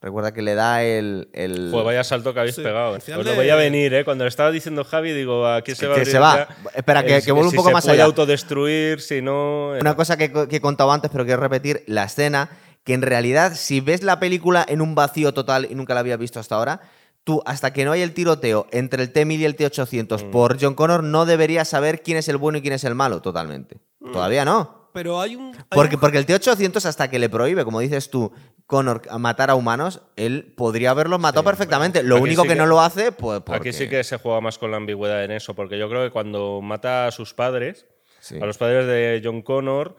Recuerda 0.02 0.34
que 0.34 0.42
le 0.42 0.54
da 0.54 0.84
el. 0.84 1.30
el 1.32 1.70
Joder, 1.72 1.86
vaya 1.86 2.04
salto 2.04 2.34
que 2.34 2.40
habéis 2.42 2.56
Sí, 2.56 2.62
pegado. 2.62 2.94
al 2.96 3.02
final 3.02 3.22
Os 3.22 3.26
lo 3.26 3.32
de- 3.32 3.38
veía 3.38 3.56
venir, 3.56 3.94
¿eh? 3.94 4.04
Cuando 4.04 4.26
le 4.26 4.28
estaba 4.28 4.52
diciendo 4.52 4.84
Javi, 4.84 5.14
digo, 5.14 5.48
aquí 5.48 5.76
se 5.76 5.88
va 5.88 5.94
a 5.94 5.96
que 5.96 6.02
abrir 6.02 6.12
se 6.12 6.20
va. 6.20 6.48
Espera, 6.76 7.06
que- 7.06 7.16
el- 7.18 7.24
que 7.24 7.32
vuelva 7.32 7.48
un 7.48 7.52
si 7.52 7.56
poco 7.58 7.70
se 7.70 7.74
más 7.74 7.84
puede 7.86 7.96
allá. 7.96 8.04
autodestruir, 8.06 9.00
si 9.00 9.22
no. 9.22 9.76
eh. 9.76 9.80
Una 9.80 9.96
cosa 9.96 10.18
que, 10.18 10.30
que 10.50 10.58
he 10.58 10.62
contado 10.62 10.92
antes, 10.92 11.10
pero 11.10 11.24
quiero 11.26 11.40
repetir, 11.42 11.84
la 11.88 12.04
escena, 12.04 12.50
que 12.84 12.94
en 12.94 13.02
realidad, 13.02 13.54
si 13.56 13.80
ves 13.80 14.04
la 14.04 14.20
película 14.20 14.66
en 14.68 14.82
un 14.82 14.94
vacío 14.94 15.34
total 15.34 15.68
y 15.72 15.76
nunca 15.76 15.94
la 15.94 16.02
había 16.02 16.18
visto 16.18 16.38
hasta 16.38 16.56
ahora, 16.56 16.82
tú, 17.24 17.42
hasta 17.46 17.72
que 17.74 17.86
no 17.86 17.92
hay 17.92 18.02
el 18.02 18.14
tiroteo 18.14 18.68
entre 18.72 19.04
el 19.04 19.12
T-1000 19.12 19.40
y 19.40 19.46
el 19.46 19.54
Mm. 19.54 19.56
T-800 19.56 20.30
por 20.32 20.58
John 20.62 20.74
Connor, 20.76 21.04
no 21.04 21.26
deberías 21.26 21.68
saber 21.70 22.02
quién 22.02 22.18
es 22.18 22.28
el 22.28 22.38
bueno 22.38 22.58
y 22.58 22.62
quién 22.62 22.74
es 22.74 22.84
el 22.84 22.96
malo, 22.96 23.22
totalmente. 23.22 23.78
Todavía 24.12 24.46
no. 24.46 24.90
Pero 24.94 25.20
hay 25.20 25.36
un... 25.36 25.56
hay 25.56 25.62
Porque, 25.72 25.96
un- 25.96 26.02
porque 26.02 26.18
el 26.20 26.26
T-800, 26.26 26.86
hasta 26.86 27.10
que 27.10 27.18
le 27.20 27.30
prohíbe, 27.30 27.64
como 27.66 27.80
dices 27.80 28.10
tú, 28.12 28.32
Connor, 28.68 29.02
a 29.10 29.18
matar 29.18 29.50
a 29.50 29.56
humanos, 29.56 30.02
él 30.16 30.54
podría 30.56 30.92
haberlos 30.92 31.20
matado 31.20 31.44
perfectamente. 31.44 32.04
Lo 32.04 32.16
Aquí 32.18 32.24
único 32.26 32.44
sí 32.44 32.48
que, 32.50 32.54
que- 32.54 32.60
no 32.60 32.66
lo 32.68 32.80
hace, 32.82 33.12
pues. 33.12 33.42
Porque... 33.42 33.70
Aquí 33.70 33.74
sí 33.78 33.90
que 33.90 34.04
se 34.04 34.18
juega 34.18 34.40
más 34.42 34.58
con 34.60 34.70
la 34.72 34.78
ambigüedad 34.78 35.24
en 35.24 35.32
eso, 35.32 35.56
porque 35.56 35.80
yo 35.80 35.90
creo 35.90 36.04
que 36.04 36.12
cuando 36.12 36.62
mata 36.62 37.08
a 37.08 37.12
sus 37.12 37.34
padres, 37.34 37.88
Sí. 38.20 38.38
a 38.42 38.46
los 38.46 38.58
padres 38.58 38.86
de 38.88 39.20
John 39.24 39.42
Connor. 39.42 39.98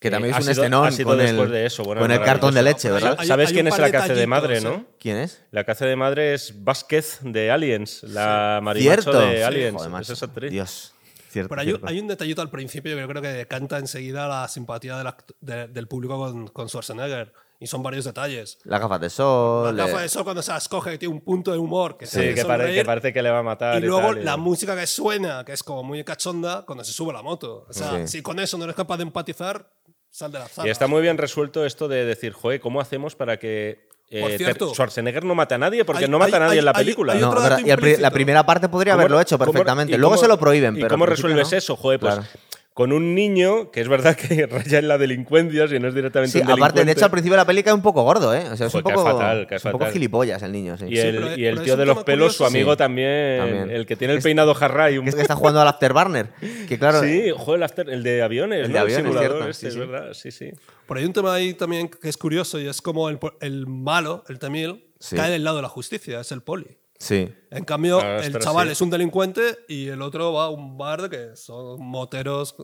Que 0.00 0.10
también 0.10 0.34
eh, 0.34 0.36
es 0.38 0.46
ha 0.46 0.50
un 0.50 0.54
sido- 0.54 0.64
escenón 0.64 0.94
con 1.04 1.20
el- 1.20 1.26
después 1.26 1.50
de 1.50 1.66
eso. 1.66 1.82
Bueno, 1.82 2.02
con 2.02 2.10
el 2.10 2.20
cartón 2.22 2.54
de 2.54 2.62
leche, 2.62 2.90
¿verdad? 2.90 3.16
Hay- 3.18 3.26
¿Sabes 3.26 3.48
hay 3.48 3.54
quién 3.54 3.66
es 3.68 3.78
la 3.78 3.86
que 3.86 3.92
de 3.92 3.98
hace 3.98 4.14
de 4.14 4.26
madre, 4.26 4.60
no? 4.60 4.84
¿Quién 5.00 5.16
es? 5.16 5.42
La 5.50 5.64
que 5.64 5.70
hace 5.72 5.86
de 5.86 5.96
madre 5.96 6.34
es 6.34 6.52
Vázquez 6.64 7.18
de 7.22 7.50
Aliens, 7.50 8.02
la 8.02 8.60
marimacho 8.62 9.02
Cierto. 9.02 9.20
de 9.20 9.36
Sí, 9.38 9.42
Aliens. 9.42 9.82
joder, 9.82 10.02
es 10.02 10.10
esa 10.10 10.26
actriz. 10.26 10.50
Dios. 10.50 10.92
Cierto, 11.30 11.48
Pero 11.48 11.60
hay, 11.60 11.66
un- 11.68 11.72
cierto. 11.74 11.86
hay 11.88 12.00
un 12.00 12.08
detallito 12.08 12.42
al 12.42 12.50
principio 12.50 12.94
que 12.94 13.00
yo 13.00 13.08
creo 13.08 13.22
que 13.22 13.28
decanta 13.28 13.78
enseguida 13.78 14.26
la 14.28 14.48
simpatía 14.48 14.96
del, 14.98 15.06
act- 15.06 15.34
de- 15.40 15.68
del 15.68 15.88
público 15.88 16.18
con, 16.18 16.48
con 16.48 16.68
Schwarzenegger. 16.68 17.32
Y 17.58 17.66
son 17.68 17.82
varios 17.82 18.04
detalles. 18.04 18.58
Las 18.64 18.80
gafas 18.82 19.00
de 19.00 19.08
sol. 19.08 19.74
La 19.74 19.86
gafa 19.86 20.02
de 20.02 20.10
sol 20.10 20.24
cuando 20.24 20.42
se 20.42 20.52
las 20.52 20.68
coge, 20.68 20.90
que 20.90 20.98
tiene 20.98 21.14
un 21.14 21.22
punto 21.22 21.52
de 21.52 21.56
humor 21.58 21.96
que 21.96 22.04
Sí, 22.04 22.18
se 22.20 22.34
que, 22.34 22.44
pare- 22.44 22.74
que 22.74 22.84
parece 22.84 23.14
que 23.14 23.22
le 23.22 23.30
va 23.30 23.38
a 23.38 23.42
matar. 23.42 23.82
Y 23.82 23.86
luego 23.86 24.08
tal, 24.12 24.22
la 24.26 24.36
música 24.36 24.76
que 24.76 24.86
suena, 24.86 25.42
que 25.42 25.52
es 25.54 25.62
como 25.62 25.82
muy 25.82 26.04
cachonda, 26.04 26.64
cuando 26.66 26.84
se 26.84 26.92
sube 26.92 27.14
la 27.14 27.22
moto. 27.22 27.64
O 27.66 27.72
sea, 27.72 27.92
Sí. 28.06 28.18
si 28.18 28.22
con 28.22 28.38
eso 28.40 28.58
no 28.58 28.64
eres 28.64 28.76
capaz 28.76 28.98
de 28.98 29.04
empatizar, 29.04 29.70
sal 30.16 30.32
de 30.32 30.38
la 30.38 30.48
sala. 30.48 30.66
Y 30.68 30.70
está 30.70 30.86
muy 30.86 31.02
bien 31.02 31.18
resuelto 31.18 31.64
esto 31.66 31.88
de 31.88 32.04
decir, 32.04 32.32
joder, 32.32 32.60
¿cómo 32.60 32.80
hacemos 32.80 33.14
para 33.14 33.38
que 33.38 33.86
eh, 34.08 34.20
Por 34.20 34.30
cierto, 34.32 34.72
Schwarzenegger 34.72 35.24
no 35.24 35.34
mate 35.34 35.54
a 35.54 35.58
nadie? 35.58 35.84
Porque 35.84 36.04
hay- 36.04 36.10
no 36.10 36.18
mata 36.18 36.36
hay- 36.36 36.42
a 36.42 36.46
nadie 36.46 36.52
hay- 36.52 36.58
en 36.60 36.64
la 36.64 36.72
película. 36.72 37.12
hay 37.12 37.20
No, 37.20 37.28
otro 37.28 37.42
verdad, 37.42 37.56
dato 37.58 37.66
y 37.68 37.70
el 37.96 38.02
la 38.02 38.10
primera 38.10 38.46
parte 38.46 38.68
podría 38.68 38.92
¿Cómo- 38.94 39.00
haberlo 39.02 39.20
hecho 39.20 39.36
perfectamente. 39.38 39.98
Luego 39.98 40.14
cómo- 40.14 40.22
se 40.22 40.28
lo 40.28 40.38
prohíben. 40.38 40.76
¿Y 40.76 40.80
pero 40.80 40.90
cómo 40.94 41.06
resuelves 41.06 41.50
no. 41.52 41.58
eso? 41.58 41.76
Joder, 41.76 42.00
pues 42.00 42.14
Claro. 42.14 42.28
Con 42.76 42.92
un 42.92 43.14
niño, 43.14 43.70
que 43.70 43.80
es 43.80 43.88
verdad 43.88 44.14
que 44.14 44.44
raya 44.50 44.80
en 44.80 44.86
la 44.88 44.98
delincuencia, 44.98 45.66
si 45.66 45.78
no 45.78 45.88
es 45.88 45.94
directamente 45.94 46.38
Sí, 46.38 46.44
un 46.44 46.50
aparte, 46.50 46.84
de 46.84 46.92
hecho, 46.92 47.06
al 47.06 47.10
principio 47.10 47.32
de 47.32 47.38
la 47.38 47.46
peli 47.46 47.62
cae 47.62 47.72
un 47.72 47.80
poco 47.80 48.02
gordo, 48.02 48.34
¿eh? 48.34 48.44
O 48.52 48.54
sea, 48.54 48.66
es 48.66 48.74
un 48.74 48.82
Joder, 48.82 48.96
poco, 48.96 49.10
fatal, 49.12 49.46
es 49.50 49.64
un 49.64 49.70
poco 49.72 49.86
gilipollas 49.86 50.42
el 50.42 50.52
niño, 50.52 50.76
sí. 50.76 50.84
Y 50.84 50.96
Sí, 50.96 50.98
el, 50.98 51.16
pero- 51.16 51.38
y 51.38 51.46
el 51.46 51.62
tío 51.62 51.74
de 51.78 51.86
los 51.86 52.04
pelos, 52.04 52.36
su 52.36 52.44
amigo 52.44 52.72
sí. 52.72 52.76
también, 52.76 53.38
También. 53.38 53.70
el 53.70 53.86
que 53.86 53.96
tiene 53.96 54.12
el 54.12 54.20
peinado 54.20 54.52
jarra 54.52 54.90
y 54.90 54.98
un... 54.98 55.04
Que 55.04 55.08
es 55.08 55.14
que 55.16 55.22
está 55.22 55.34
jugando 55.36 55.58
al 55.62 55.68
Afterburner. 55.68 56.28
Que 56.68 56.78
claro, 56.78 57.00
Sí, 57.00 57.30
joder, 57.34 57.62
el, 57.62 57.66
after- 57.66 57.88
el 57.88 58.02
de 58.02 58.20
aviones, 58.20 58.58
El 58.66 58.68
¿no? 58.68 58.74
de 58.74 58.78
aviones, 58.80 59.04
simulador 59.06 59.30
cierto, 59.30 59.48
este, 59.48 59.70
sí, 59.70 59.78
es 59.80 59.88
verdad, 59.88 60.12
sí, 60.12 60.30
sí. 60.30 60.50
Pero 60.86 61.00
hay 61.00 61.06
un 61.06 61.12
tema 61.14 61.32
ahí 61.34 61.54
también 61.54 61.88
que 61.88 62.10
es 62.10 62.18
curioso 62.18 62.60
y 62.60 62.68
es 62.68 62.82
como 62.82 63.08
el, 63.08 63.18
po- 63.18 63.38
el 63.40 63.66
malo, 63.66 64.22
el 64.28 64.38
Temil, 64.38 64.84
Sí. 65.00 65.16
cae 65.16 65.30
del 65.30 65.44
lado 65.44 65.56
de 65.56 65.62
la 65.62 65.68
justicia, 65.70 66.20
es 66.20 66.30
el 66.30 66.42
poli. 66.42 66.76
Sí. 66.98 67.32
En 67.50 67.64
cambio, 67.64 68.00
Ah, 68.00 68.20
el 68.22 68.38
chaval 68.38 68.66
sí. 68.68 68.72
es 68.72 68.80
un 68.80 68.90
delincuente 68.90 69.58
y 69.68 69.88
el 69.88 70.02
otro 70.02 70.32
va 70.32 70.44
a 70.46 70.48
un 70.50 70.76
bar 70.76 71.08
que 71.08 71.36
son 71.36 71.80
moteros 71.80 72.54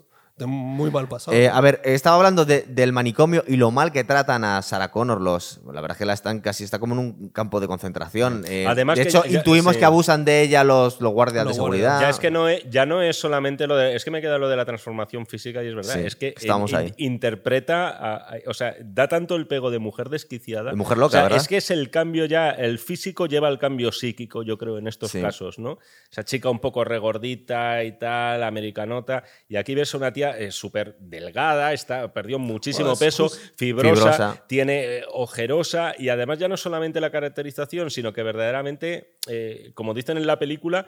de 0.43 0.47
muy 0.47 0.91
mal 0.91 1.09
pasado. 1.09 1.37
Eh, 1.37 1.49
a 1.49 1.61
ver, 1.61 1.81
estaba 1.85 2.17
hablando 2.17 2.45
de- 2.45 2.63
del 2.69 2.93
manicomio 2.93 3.45
y 3.47 3.57
lo 3.57 3.71
mal 3.71 3.93
que 3.93 4.05
tratan 4.05 4.45
a 4.45 4.61
Sarah 4.63 4.91
Connor. 4.91 5.21
Los, 5.21 5.61
la 5.67 5.81
verdad 5.81 5.93
es 5.97 5.99
que 5.99 6.05
la 6.07 6.13
están 6.13 6.41
casi 6.41 6.65
está 6.65 6.79
como 6.79 6.95
en 6.95 6.99
un 7.01 7.29
campo 7.31 7.61
de 7.61 7.67
concentración. 7.67 8.45
Eh, 8.47 8.67
Además 8.69 8.97
de 8.99 9.03
que 9.05 9.09
hecho, 9.09 9.25
ya- 9.25 9.31
ya- 9.31 9.39
intuimos 9.39 9.75
sí. 9.75 9.79
que 9.79 9.85
abusan 9.85 10.25
de 10.25 10.43
ella 10.43 10.65
los, 10.65 11.01
los 11.01 11.13
guardias 11.13 11.45
Los 11.45 11.57
de 11.57 11.61
guardias. 11.61 11.81
seguridad. 11.83 12.01
Ya 12.01 12.11
es 12.11 12.19
que 12.19 12.31
no 12.31 12.49
es, 12.49 12.69
ya 12.71 12.87
no 12.87 13.03
es 13.03 13.19
solamente 13.19 13.67
lo 13.67 13.77
de. 13.77 13.95
Es 13.97 14.05
que 14.05 14.11
me 14.11 14.21
queda 14.21 14.39
lo 14.39 14.49
de 14.49 14.57
la 14.57 14.65
transformación 14.65 15.27
física 15.27 15.63
y 15.65 15.69
es 15.69 15.75
verdad. 15.75 15.95
Sí, 15.95 16.01
es 16.01 16.17
que 16.17 16.35
estábamos 16.37 16.71
in- 16.73 16.77
ahí. 16.77 16.93
interpreta. 16.99 17.89
a- 17.89 18.17
a- 18.17 18.37
o 18.47 18.55
sea, 18.55 18.75
da 18.85 19.09
tanto 19.09 19.37
el 19.37 19.47
pego 19.47 19.71
de 19.71 19.79
mujer 19.79 20.09
desquiciada. 20.09 20.71
De 20.71 20.77
mujer 20.77 20.99
loca, 20.99 21.07
O 21.09 21.11
sea, 21.13 21.23
¿verdad? 21.23 21.39
Es 21.39 21.49
que 21.49 21.57
es 21.59 21.71
el 21.71 21.91
cambio 21.91 22.25
ya. 22.27 22.51
El 22.51 22.79
físico 22.79 23.27
lleva 23.27 23.49
al 23.49 23.59
cambio 23.59 23.93
psíquico, 23.93 24.43
yo 24.43 24.59
creo, 24.59 24.79
en 24.79 24.89
estos 24.89 25.11
Sí. 25.13 25.21
casos, 25.21 25.59
¿no? 25.59 25.79
Esa 26.11 26.25
chica 26.25 26.51
un 26.51 26.59
poco 26.59 26.85
regordita 26.85 27.85
y 27.85 27.93
tal, 27.99 28.43
americanota. 28.43 29.25
Y 29.49 29.57
aquí 29.57 29.75
ves 29.75 29.95
a 29.95 29.99
una 29.99 30.13
tía 30.13 30.32
era 30.33 30.47
eh, 30.47 30.53
súper 30.53 30.97
delgada, 30.99 31.73
está, 31.73 32.13
perdió 32.13 32.39
muchísimo 32.39 32.91
Pues, 32.91 32.99
peso, 32.99 33.31
Fibrosa. 33.57 34.45
tiene 34.47 34.99
eh, 34.99 35.05
ojerosa 35.13 35.95
y 35.99 36.09
además 36.09 36.39
ya 36.39 36.49
no 36.49 36.57
solamente 36.57 37.01
la 37.01 37.11
caracterización, 37.11 37.91
sino 37.91 38.13
que 38.13 38.23
verdaderamente, 38.23 39.17
eh, 39.29 39.73
como 39.75 39.95
dicen 39.95 40.17
en 40.17 40.27
la 40.27 40.39
película, 40.39 40.87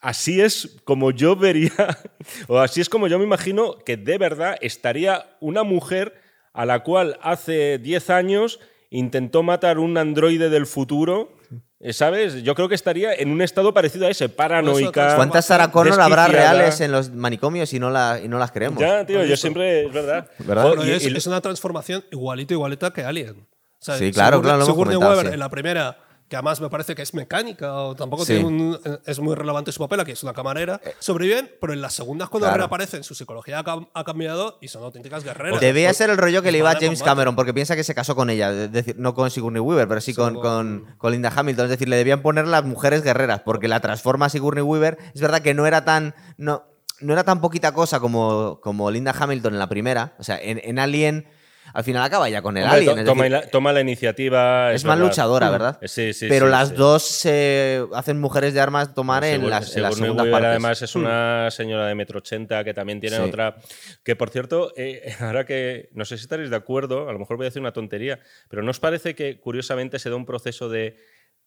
así 0.00 0.40
es 0.40 0.76
como 0.84 1.10
yo 1.10 1.36
vería, 1.36 1.72
o 2.48 2.58
así 2.58 2.80
es 2.80 2.88
como 2.88 3.08
yo 3.08 3.18
me 3.18 3.24
imagino 3.24 3.78
que 3.78 3.96
de 3.96 4.18
verdad 4.18 4.56
estaría 4.60 5.36
una 5.40 5.62
mujer 5.62 6.14
a 6.52 6.64
la 6.64 6.82
cual 6.82 7.18
hace 7.20 7.78
10 7.78 8.10
años 8.10 8.60
intentó 8.90 9.42
matar 9.42 9.78
un 9.78 9.98
androide 9.98 10.48
del 10.48 10.66
futuro. 10.66 11.36
Eh, 11.80 11.92
¿Sabes? 11.92 12.42
Yo 12.42 12.54
creo 12.54 12.68
que 12.68 12.74
estaría 12.74 13.12
en 13.14 13.30
un 13.30 13.42
estado 13.42 13.72
parecido 13.74 14.06
a 14.06 14.10
ese, 14.10 14.28
paranoica. 14.28 15.14
¿Cuántas 15.16 15.46
Sarah 15.46 15.70
Connor 15.70 16.00
habrá 16.00 16.26
reales 16.28 16.80
en 16.80 16.90
los 16.92 17.10
manicomios 17.10 17.72
y 17.72 17.78
no, 17.78 17.90
la, 17.90 18.18
y 18.22 18.28
no 18.28 18.38
las 18.38 18.50
creemos? 18.52 18.78
Ya, 18.80 19.04
tío, 19.04 19.22
yo 19.24 19.36
siempre, 19.36 19.86
es 19.86 19.92
verdad. 19.92 20.28
¿Verdad? 20.38 20.66
Pero 20.70 20.84
y- 20.86 20.90
es, 20.92 21.04
y- 21.06 21.16
es 21.16 21.26
una 21.26 21.40
transformación 21.40 22.04
igualito, 22.10 22.54
igualita 22.54 22.92
que 22.92 23.02
Alien. 23.02 23.46
O 23.78 23.84
sea, 23.86 23.96
Sí, 23.98 24.10
claro, 24.10 24.40
claro, 24.40 24.58
lo 24.58 24.64
hemos 24.64 24.74
Sigourney 24.74 24.94
comentado, 24.94 25.12
Weaver 25.16 25.26
sí. 25.30 25.34
en 25.34 25.38
la 25.40 25.48
primera, 25.50 25.98
que 26.28 26.36
además 26.36 26.60
me 26.60 26.68
parece 26.68 26.94
que 26.94 27.02
es 27.02 27.14
mecánica 27.14 27.72
o 27.74 27.94
tampoco 27.94 28.24
Sí. 28.24 28.32
tiene 28.34 28.48
un- 28.48 28.78
es 29.06 29.20
muy 29.20 29.34
relevante 29.36 29.70
su 29.70 29.78
papel, 29.78 30.00
aquí 30.00 30.10
es 30.12 30.22
una 30.24 30.32
camarera, 30.32 30.80
sobreviven, 30.98 31.50
pero 31.60 31.72
en 31.72 31.80
las 31.80 31.94
segundas 31.94 32.28
cuando 32.28 32.46
Claro. 32.46 32.58
reaparecen 32.58 33.04
su 33.04 33.14
psicología 33.14 33.60
ha, 33.60 33.64
cam- 33.64 33.88
ha 33.94 34.02
cambiado 34.04 34.58
y 34.60 34.68
son 34.68 34.82
auténticas 34.82 35.22
guerreras. 35.22 35.60
Debía 35.60 35.92
ser 35.94 36.10
el 36.10 36.18
rollo 36.18 36.42
que 36.42 36.50
le 36.50 36.58
iba 36.58 36.70
a 36.70 36.74
James 36.74 36.98
combate. 36.98 37.04
Cameron, 37.04 37.36
porque 37.36 37.54
piensa 37.54 37.76
que 37.76 37.84
se 37.84 37.94
casó 37.94 38.16
con 38.16 38.28
ella, 38.30 38.50
es 38.50 38.72
decir, 38.72 38.96
no 38.98 39.14
con 39.14 39.30
Sigourney 39.30 39.60
Weaver, 39.60 39.86
pero 39.86 40.00
sí 40.00 40.14
con, 40.14 40.34
con- 40.34 40.42
con, 40.82 40.96
con 40.98 41.12
Linda 41.12 41.32
Hamilton. 41.34 41.66
Es 41.66 41.70
decir, 41.70 41.88
le 41.88 41.96
debían 41.96 42.22
poner 42.22 42.46
las 42.48 42.64
mujeres 42.64 43.02
guerreras, 43.02 43.42
porque 43.44 43.68
la 43.68 43.80
transforma 43.80 44.26
a 44.26 44.28
Sigourney 44.28 44.62
Weaver. 44.62 44.98
Es 45.14 45.20
verdad 45.20 45.42
que 45.42 45.54
no 45.54 45.66
era 45.66 45.84
tan. 45.84 46.14
No, 46.36 46.64
no 47.00 47.12
era 47.12 47.24
tan 47.24 47.40
poquita 47.40 47.72
cosa 47.72 48.00
como, 48.00 48.58
como 48.62 48.90
Linda 48.90 49.14
Hamilton 49.16 49.52
en 49.52 49.58
la 49.58 49.68
primera. 49.68 50.14
O 50.18 50.24
sea, 50.24 50.38
en, 50.40 50.60
en 50.64 50.78
Alien, 50.78 51.28
al 51.76 51.84
final 51.84 52.02
acaba 52.02 52.28
ya 52.28 52.40
con 52.42 52.56
el 52.56 52.64
Hombre, 52.64 52.78
Alien. 52.78 52.96
to- 52.96 53.04
toma, 53.04 53.24
decir, 53.24 53.32
la, 53.44 53.50
toma 53.50 53.72
la 53.72 53.80
iniciativa. 53.82 54.72
es 54.72 54.84
más 54.84 54.96
verdad. 54.96 55.08
luchadora, 55.10 55.50
¿verdad? 55.50 55.78
Sí, 55.82 56.12
sí, 56.14 56.26
Pero 56.28 56.46
sí, 56.46 56.50
las 56.52 56.68
sí. 56.70 56.74
dos 56.74 57.02
se 57.02 57.84
hacen 57.94 58.18
mujeres 58.18 58.54
de 58.54 58.60
armas 58.60 58.94
tomar 58.94 59.24
en 59.24 59.42
Sigour- 59.42 59.48
las, 59.50 59.76
en 59.76 59.82
las 59.82 59.94
segundas 59.94 60.24
Weaver, 60.24 60.32
partes. 60.32 60.48
además 60.50 60.82
es 60.82 60.94
una 60.96 61.50
señora 61.50 61.86
de 61.86 61.94
metro 61.94 62.18
ochenta 62.18 62.64
que 62.64 62.72
también 62.72 62.98
tiene 63.00 63.16
Sí. 63.18 63.22
otra. 63.22 63.56
Que 64.02 64.16
por 64.16 64.30
cierto, 64.30 64.72
eh, 64.76 65.14
ahora 65.20 65.44
que 65.44 65.90
no 65.92 66.04
sé 66.04 66.16
si 66.16 66.22
estaréis 66.22 66.50
de 66.50 66.56
acuerdo, 66.56 67.08
a 67.08 67.12
lo 67.12 67.18
mejor 67.18 67.36
voy 67.36 67.44
a 67.44 67.48
decir 67.48 67.60
una 67.60 67.72
tontería, 67.72 68.20
pero 68.48 68.62
¿no 68.62 68.70
os 68.70 68.80
parece 68.80 69.14
que 69.14 69.38
curiosamente 69.38 69.98
se 69.98 70.08
da 70.10 70.16
un 70.16 70.24
proceso 70.26 70.68
de 70.68 70.96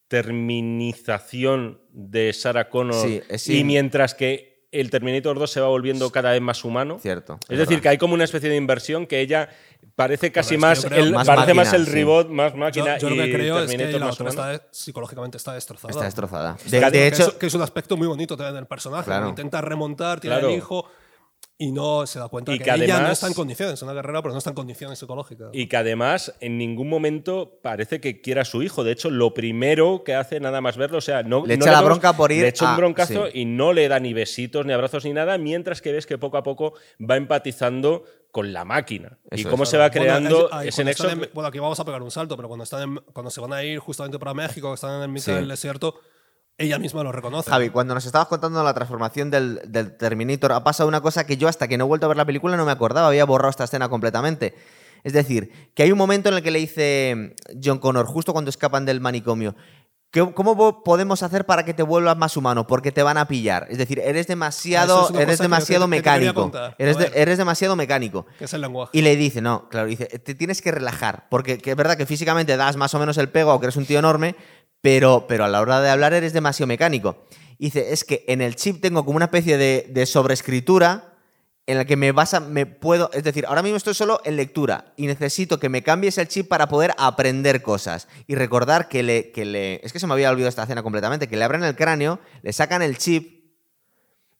terminización 0.07 1.81
de 1.91 2.34
Sarah 2.34 2.69
Connor 2.69 2.95
Sí, 3.06 3.22
sí. 3.38 3.60
y 3.60 3.64
mientras 3.64 4.14
que 4.15 4.68
el 4.72 4.91
Terminator 4.91 5.39
2 5.39 5.49
se 5.51 5.61
va 5.61 5.68
volviendo 5.68 6.11
cada 6.11 6.31
vez 6.31 6.41
más 6.41 6.64
humano? 6.64 6.99
Cierto. 7.01 7.39
Es 7.49 7.57
decir, 7.57 7.68
verdad. 7.77 7.81
que 7.84 7.89
hay 7.89 7.97
como 7.97 8.14
una 8.14 8.23
especie 8.23 8.49
de 8.49 8.56
inversión 8.56 9.07
que 9.07 9.19
ella 9.19 9.49
parece 9.99 10.31
casi 10.31 10.57
más, 10.57 10.85
creo- 10.85 11.03
el, 11.03 11.11
Más 11.11 11.27
parece 11.27 11.53
más 11.53 11.67
máquina, 11.67 11.77
el 11.81 11.85
sí. 11.85 11.91
reboot, 11.91 12.30
más 12.30 12.53
Yo, 12.53 12.57
máquina 12.57 12.97
yo 12.97 13.09
lo 13.09 13.15
y 13.15 13.17
que 13.19 13.34
creo 13.34 13.59
es 13.59 13.69
que 13.76 13.99
la 13.99 14.07
otra 14.07 14.30
está, 14.30 14.63
psicológicamente 14.71 15.35
está 15.38 15.53
destrozada. 15.53 15.91
Está 15.91 16.05
destrozada. 16.05 16.55
Es 16.63 16.71
De, 16.71 16.80
que- 16.80 16.85
de 16.85 16.91
que 16.91 17.07
hecho, 17.07 17.27
es, 17.27 17.34
que 17.34 17.45
es 17.47 17.53
un 17.53 17.61
aspecto 17.61 17.97
muy 17.97 18.07
bonito 18.07 18.38
también 18.38 18.55
del 18.55 18.65
personaje. 18.67 19.03
Claro. 19.05 19.27
Intenta 19.27 19.59
remontar, 19.59 20.21
tiene 20.21 20.38
Claro. 20.38 20.49
el 20.49 20.57
hijo 20.57 20.85
y 21.61 21.73
no 21.73 22.07
se 22.07 22.19
da 22.19 22.30
cuenta 22.30 22.53
Y 22.53 22.57
que, 22.57 22.63
que 22.63 22.69
ella 22.71 22.88
no 22.88 22.93
además- 22.95 23.11
está 23.11 23.27
en 23.27 23.34
condiciones. 23.34 23.73
Es 23.73 23.81
una 23.81 23.91
guerrera, 23.91 24.21
pero 24.21 24.31
no 24.31 24.38
está 24.38 24.49
en 24.51 24.55
condiciones 24.55 24.97
psicológicas. 24.97 25.49
Y 25.51 25.67
que 25.67 25.76
además 25.76 26.34
en 26.39 26.57
ningún 26.57 26.88
momento 26.88 27.59
parece 27.61 27.99
que 27.99 28.21
quiera 28.21 28.43
a 28.43 28.45
su 28.45 28.63
hijo. 28.63 28.85
De 28.85 28.93
hecho, 28.93 29.09
lo 29.09 29.34
primero 29.34 30.03
que 30.05 30.15
hace 30.15 30.39
nada 30.39 30.61
más 30.61 30.77
verlo, 30.77 30.99
o 30.99 31.01
sea, 31.01 31.21
no 31.23 31.45
Le 31.45 31.57
no 31.57 31.63
echa 31.65 31.71
la 31.73 31.80
vemos- 31.81 31.97
bronca 31.99 32.13
por 32.15 32.31
ir 32.31 32.43
Le 32.43 32.47
echa 32.47 32.71
un 32.71 32.77
broncazo 32.77 33.26
sí. 33.27 33.41
y 33.41 33.45
no 33.45 33.73
le 33.73 33.89
da 33.89 33.99
ni 33.99 34.13
besitos, 34.13 34.65
ni 34.65 34.71
abrazos, 34.71 35.03
ni 35.03 35.11
nada, 35.11 35.38
mientras 35.38 35.81
que 35.81 35.91
ves 35.91 36.05
que 36.05 36.17
poco 36.17 36.38
a 36.38 36.43
poco 36.43 36.76
va 37.01 37.17
empatizando 37.17 38.05
con 38.31 38.53
la 38.53 38.64
máquina. 38.65 39.18
y 39.31 39.43
cómo 39.43 39.64
es. 39.64 39.69
se 39.69 39.77
va 39.77 39.89
Bueno, 39.89 40.01
creando 40.03 40.49
ahí- 40.53 40.61
ahí 40.64 40.68
ese 40.69 40.84
nexo. 40.84 41.10
en- 41.10 41.30
bueno, 41.34 41.47
aquí 41.47 41.60
vamos 41.60 41.80
a 41.80 41.85
pegar 41.85 42.01
un 42.03 42.11
salto, 42.11 42.35
pero 42.35 42.47
cuando, 42.47 42.64
están 42.64 42.81
en- 42.84 42.95
cuando 43.14 43.30
se 43.31 43.41
van 43.41 43.53
a 43.53 43.64
ir 43.64 43.80
justamente 43.80 44.19
para 44.19 44.34
México, 44.34 44.69
que 44.69 44.76
están 44.76 44.97
en 44.97 45.01
el 45.03 45.10
mitad 45.10 45.26
Sí. 45.26 45.31
del 45.34 45.47
desierto, 45.47 45.95
ella 46.57 46.77
misma 46.77 47.03
lo 47.03 47.11
reconoce. 47.11 47.49
Javi, 47.49 47.69
cuando 47.69 47.93
nos 47.95 48.06
estabas 48.06 48.27
contando 48.27 48.61
la 48.64 48.73
transformación 48.73 49.31
del, 49.31 49.61
del 49.65 49.95
Terminator, 49.97 50.51
ha 50.51 50.64
pasado 50.64 50.89
una 50.89 51.01
cosa 51.01 51.26
que 51.26 51.38
yo 51.38 51.47
hasta 51.47 51.68
que 51.68 51.77
no 51.77 51.85
he 51.85 51.88
vuelto 51.88 52.06
a 52.06 52.10
ver 52.10 52.18
la 52.18 52.26
película 52.26 52.57
no 52.57 52.65
me 52.65 52.72
acordaba, 52.72 53.07
había 53.07 53.26
borrado 53.26 53.49
esta 53.49 53.64
escena 53.64 53.88
completamente. 53.89 54.53
Es 55.06 55.14
decir, 55.14 55.72
que 55.73 55.84
hay 55.84 55.91
un 55.93 55.97
momento 55.97 56.27
en 56.27 56.35
el 56.35 56.43
que 56.43 56.51
le 56.51 56.60
dice 56.60 57.34
John 57.64 57.80
Connor, 57.80 58.06
justo 58.06 58.34
cuando 58.34 58.49
escapan 58.49 58.85
del 58.85 58.99
manicomio, 58.99 59.56
¿qué- 59.56 59.60
¿cómo 60.34 60.84
podemos 60.84 61.22
hacer 61.23 61.45
para 61.45 61.64
que 61.64 61.73
te 61.73 61.84
vuelvas 61.84 62.18
más 62.18 62.36
humano? 62.36 62.65
Porque 62.65 62.91
te 62.91 63.03
van 63.03 63.18
a 63.18 63.27
pillar. 63.27 63.68
Es 63.69 63.77
decir, 63.77 63.99
eres 63.99 64.26
Ah, 64.26 64.30
demasiado, 64.30 65.03
es 65.06 65.10
una 65.11 65.22
eres 65.22 65.38
demasiado 65.40 65.86
que 65.86 65.90
mecánico. 65.90 66.52
Eres, 66.77 66.98
de- 66.98 67.11
eres 67.14 67.38
demasiado 67.38 67.76
mecánico. 67.76 68.26
Que 68.38 68.45
es 68.45 68.53
el 68.53 68.61
lenguaje. 68.61 68.91
Y 68.98 69.02
le 69.02 69.15
dice, 69.15 69.41
no, 69.41 69.69
claro, 69.69 69.88
dice, 69.88 70.06
te 70.07 70.34
tienes 70.36 70.61
que 70.61 70.72
relajar, 70.72 71.27
porque 71.30 71.57
que 71.60 71.72
es 71.72 71.76
verdad 71.76 71.95
que 71.98 72.06
físicamente 72.06 72.57
das 72.57 72.76
más 72.76 72.94
o 72.95 72.99
menos 72.99 73.18
el 73.18 73.30
pego, 73.30 73.52
aunque 73.52 73.65
eres 73.68 73.76
un 73.77 73.86
tío 73.86 73.99
enorme, 73.99 74.36
pero, 74.81 75.26
pero 75.27 75.45
a 75.45 75.48
la 75.48 75.61
hora 75.61 75.81
de 75.81 75.90
hablar 75.90 76.14
eres 76.14 76.34
demasiado 76.34 76.68
mecánico. 76.68 77.23
Y 77.57 77.65
dice, 77.65 77.91
es 77.94 78.03
que 78.06 78.23
en 78.27 78.41
el 78.41 78.56
chip 78.56 78.81
tengo 78.81 79.03
como 79.06 79.18
una 79.18 79.26
especie 79.26 79.57
de, 79.57 79.88
de 79.91 80.06
sobreescritura 80.06 81.09
en 81.69 81.77
la 81.77 81.85
que 81.85 81.97
me 81.97 82.11
vas 82.11 82.33
a, 82.33 82.39
me 82.39 82.65
puedo, 82.65 83.11
es 83.13 83.23
decir, 83.23 83.45
ahora 83.45 83.61
mismo 83.61 83.77
estoy 83.77 83.93
solo 83.93 84.21
en 84.25 84.37
lectura 84.37 84.91
y 84.97 85.05
necesito 85.05 85.59
que 85.59 85.69
me 85.69 85.83
cambies 85.83 86.17
el 86.17 86.27
chip 86.27 86.47
para 86.47 86.67
poder 86.67 86.95
aprender 86.97 87.61
cosas 87.61 88.07
y 88.25 88.33
recordar 88.33 88.89
que 88.89 89.03
le, 89.03 89.29
que 89.29 89.45
le, 89.45 89.75
es 89.85 89.93
que 89.93 89.99
se 89.99 90.07
me 90.07 90.13
había 90.13 90.31
olvidado 90.31 90.49
esta 90.49 90.63
escena 90.63 90.81
completamente, 90.81 91.27
que 91.27 91.37
le 91.37 91.43
abren 91.43 91.63
el 91.63 91.75
cráneo, 91.75 92.19
le 92.41 92.53
sacan 92.53 92.81
el 92.81 92.97
chip 92.97 93.53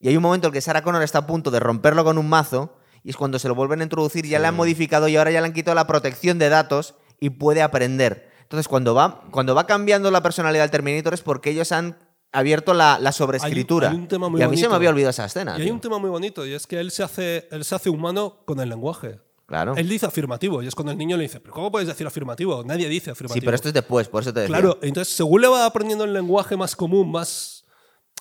y 0.00 0.08
hay 0.08 0.16
un 0.16 0.24
momento 0.24 0.48
en 0.48 0.50
el 0.50 0.54
que 0.54 0.60
Sarah 0.60 0.82
Connor 0.82 1.04
está 1.04 1.18
a 1.18 1.26
punto 1.28 1.52
de 1.52 1.60
romperlo 1.60 2.02
con 2.02 2.18
un 2.18 2.28
mazo 2.28 2.76
y 3.04 3.10
es 3.10 3.16
cuando 3.16 3.38
se 3.38 3.46
lo 3.46 3.54
vuelven 3.54 3.78
a 3.80 3.84
introducir, 3.84 4.26
ya 4.26 4.40
le 4.40 4.48
han 4.48 4.56
modificado 4.56 5.06
y 5.06 5.16
ahora 5.16 5.30
ya 5.30 5.40
le 5.40 5.46
han 5.46 5.52
quitado 5.52 5.76
la 5.76 5.86
protección 5.86 6.40
de 6.40 6.48
datos 6.48 6.96
y 7.20 7.30
puede 7.30 7.62
aprender. 7.62 8.28
Entonces, 8.42 8.66
cuando 8.66 8.92
va, 8.92 9.22
cuando 9.30 9.54
va 9.54 9.68
cambiando 9.68 10.10
la 10.10 10.20
personalidad 10.20 10.64
del 10.64 10.72
Terminator 10.72 11.14
es 11.14 11.22
porque 11.22 11.50
ellos 11.50 11.70
han 11.70 11.96
abierto 12.32 12.74
la, 12.74 12.98
la 13.00 13.12
sobreescritura. 13.12 13.88
Hay 13.90 13.94
hay 13.96 14.00
un 14.02 14.08
tema 14.08 14.28
muy 14.28 14.40
y 14.40 14.44
a 14.44 14.48
mí 14.48 14.56
se 14.56 14.62
me 14.62 14.68
bonito. 14.68 14.76
había 14.76 14.90
olvidado 14.90 15.10
esa 15.10 15.24
escena. 15.24 15.52
Y 15.56 15.60
hay 15.62 15.64
tío. 15.66 15.74
un 15.74 15.80
tema 15.80 15.98
muy 15.98 16.10
bonito, 16.10 16.46
y 16.46 16.52
es 16.54 16.66
que 16.66 16.78
él 16.80 16.90
se 16.90 17.02
hace, 17.02 17.48
él 17.50 17.64
se 17.64 17.74
hace 17.74 17.90
humano 17.90 18.42
con 18.44 18.60
el 18.60 18.68
lenguaje. 18.68 19.18
Claro. 19.46 19.74
Él 19.76 19.88
dice 19.88 20.06
afirmativo, 20.06 20.62
y 20.62 20.68
es 20.68 20.74
cuando 20.76 20.92
el 20.92 20.98
niño 20.98 21.16
le 21.16 21.24
dice, 21.24 21.40
¿pero 21.40 21.52
cómo 21.52 21.72
puedes 21.72 21.88
decir 21.88 22.06
afirmativo? 22.06 22.62
Nadie 22.64 22.88
dice 22.88 23.10
afirmativo. 23.10 23.40
Sí, 23.40 23.44
pero 23.44 23.54
esto 23.56 23.66
es 23.68 23.74
después, 23.74 24.06
por 24.08 24.22
eso 24.22 24.32
te 24.32 24.40
decía. 24.40 24.54
Claro, 24.56 24.78
entonces 24.80 25.12
según 25.14 25.40
le 25.40 25.48
va 25.48 25.66
aprendiendo 25.66 26.04
el 26.04 26.12
lenguaje 26.12 26.56
más 26.56 26.76
común, 26.76 27.10
más, 27.10 27.64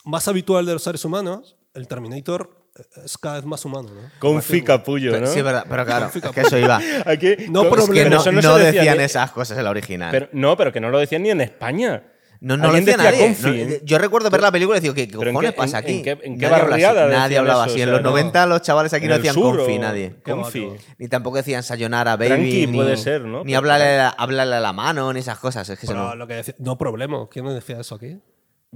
más 0.05 0.27
habitual 0.27 0.65
de 0.65 0.73
los 0.73 0.81
seres 0.81 1.05
humanos, 1.05 1.55
el 1.75 1.87
Terminator 1.87 2.57
es 3.05 3.15
cada 3.17 3.35
vez 3.35 3.45
más 3.45 3.63
humano. 3.63 3.89
¿no? 3.93 4.09
Con 4.19 4.41
fi 4.41 4.63
capullo, 4.63 5.11
Pero- 5.11 5.27
¿no? 5.27 5.31
Sí, 5.31 5.37
es 5.39 5.45
verdad, 5.45 5.65
pero 5.69 5.85
claro, 5.85 6.09
es 6.11 6.31
que 6.33 6.41
eso 6.41 6.57
iba. 6.57 6.79
Aquí, 7.05 7.35
No, 7.49 7.69
pero 7.69 7.83
Es 7.83 7.89
que 7.89 8.03
pero 8.05 8.09
no, 8.23 8.41
no 8.41 8.57
decía 8.57 8.71
decían 8.81 8.97
ni- 8.97 9.03
esas 9.03 9.31
cosas 9.31 9.55
en 9.59 9.63
la 9.65 9.69
original. 9.69 10.09
pero- 10.11 10.29
no, 10.31 10.57
pero 10.57 10.71
que 10.73 10.79
no 10.79 10.89
lo 10.89 10.97
decían 10.97 11.21
ni 11.21 11.29
en 11.29 11.41
España. 11.41 12.11
No, 12.41 12.55
no 12.57 12.67
lo 12.67 12.73
decía 12.73 12.95
decía 12.97 13.11
nadie. 13.11 13.25
confi, 13.25 13.47
No, 13.47 13.53
¿eh? 13.53 13.81
yo 13.83 13.97
recuerdo 13.97 14.29
ver 14.29 14.41
la 14.41 14.51
película 14.51 14.77
y 14.77 14.81
digo, 14.81 14.93
¿qué, 14.93 15.07
qué 15.07 15.17
¿Pero 15.17 15.29
en 15.29 15.33
cojones 15.35 15.51
qué- 15.51 15.57
pasa 15.57 15.79
en- 15.79 15.83
aquí? 15.83 15.93
en 15.97 16.03
qué- 16.03 16.11
en 16.11 16.37
qué 16.39 16.45
nadie 16.45 16.45
hablaba 16.45 16.57
así, 16.75 16.83
barriada 16.85 17.07
nadie 17.19 17.37
hablaba 17.37 17.63
eso? 17.65 17.71
así. 17.73 17.79
O 17.81 17.83
En 17.83 17.87
sea, 17.89 17.93
los 17.93 18.01
no. 18.03 18.09
90 18.11 18.45
los 18.45 18.61
chavales 18.61 18.93
aquí 18.93 19.05
En 19.05 19.09
no 19.11 19.15
decían 19.17 19.33
sur, 19.35 19.57
confi, 19.57 19.79
nadie. 19.79 20.15
Confi. 20.23 20.69
Ni 20.97 21.07
tampoco 21.09 21.37
decían 21.37 21.63
sayonara, 21.63 22.15
baby. 22.15 22.27
Tranqui 22.29 22.67
ni, 22.67 22.75
puede 22.77 22.97
ser, 22.97 23.21
¿no? 23.21 23.43
Ni 23.43 23.55
hablarle, 23.55 23.99
hablarle 24.17 24.55
a 24.55 24.59
la 24.61 24.73
mano, 24.73 25.11
ni 25.13 25.19
esas 25.19 25.37
cosas. 25.39 25.67
Es 25.69 25.79
que 25.79 25.87
Pero 25.87 25.99
no. 25.99 26.15
lo 26.15 26.27
que 26.27 26.35
decía, 26.35 26.55
no 26.59 26.77
problema. 26.77 27.27
¿Quién 27.29 27.45
me 27.45 27.53
decía 27.53 27.79
eso 27.79 27.95
aquí? 27.95 28.17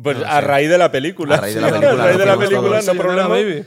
Pues 0.02 0.18
No 0.18 0.26
a 0.26 0.36
sé. 0.36 0.42
raíz 0.42 0.70
de 0.70 0.78
la 0.78 0.92
película. 0.92 1.36
A 1.36 1.42
raíz 1.42 1.56
de 1.56 1.62
la 1.62 1.68
Sí, 1.68 1.74
película, 1.74 2.04
A 2.04 2.06
raíz 2.08 2.18
de 2.18 2.26
la 2.26 2.36
lo 2.36 2.42
decimos 2.42 2.62
película, 2.64 2.80
todos. 2.82 2.96
no 2.96 3.02
problema. 3.02 3.30
baby. 3.30 3.66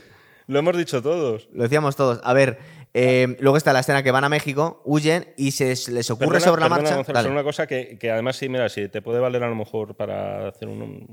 Lo 0.49 0.59
hemos 0.59 0.77
dicho 0.77 1.01
todos. 1.01 1.49
Lo 1.53 1.63
decíamos 1.63 1.95
todos. 1.95 2.21
A 2.23 2.33
ver, 2.33 2.59
eh, 2.99 3.37
luego 3.41 3.57
está 3.57 3.73
la 3.73 3.81
escena 3.81 4.01
que 4.01 4.09
van 4.09 4.23
a 4.23 4.29
México, 4.29 4.81
huyen 4.83 5.31
y 5.37 5.51
se 5.51 5.67
les 5.91 6.09
ocurre 6.09 6.27
Perdona, 6.39 6.45
sobre 6.45 6.61
la 6.61 6.65
perdona, 6.69 6.81
marcha. 6.81 6.95
Gonzalo, 6.95 7.17
Dale. 7.19 7.29
una 7.29 7.43
cosa 7.43 7.67
que, 7.67 7.97
que 7.99 8.09
además 8.09 8.37
sí, 8.37 8.49
mira, 8.49 8.67
sí, 8.69 8.87
te 8.89 9.03
puede 9.03 9.19
valer 9.19 9.43
a 9.43 9.49
lo 9.49 9.55
mejor 9.55 9.93
para 9.95 10.47
hacer 10.47 10.67
un, 10.67 11.05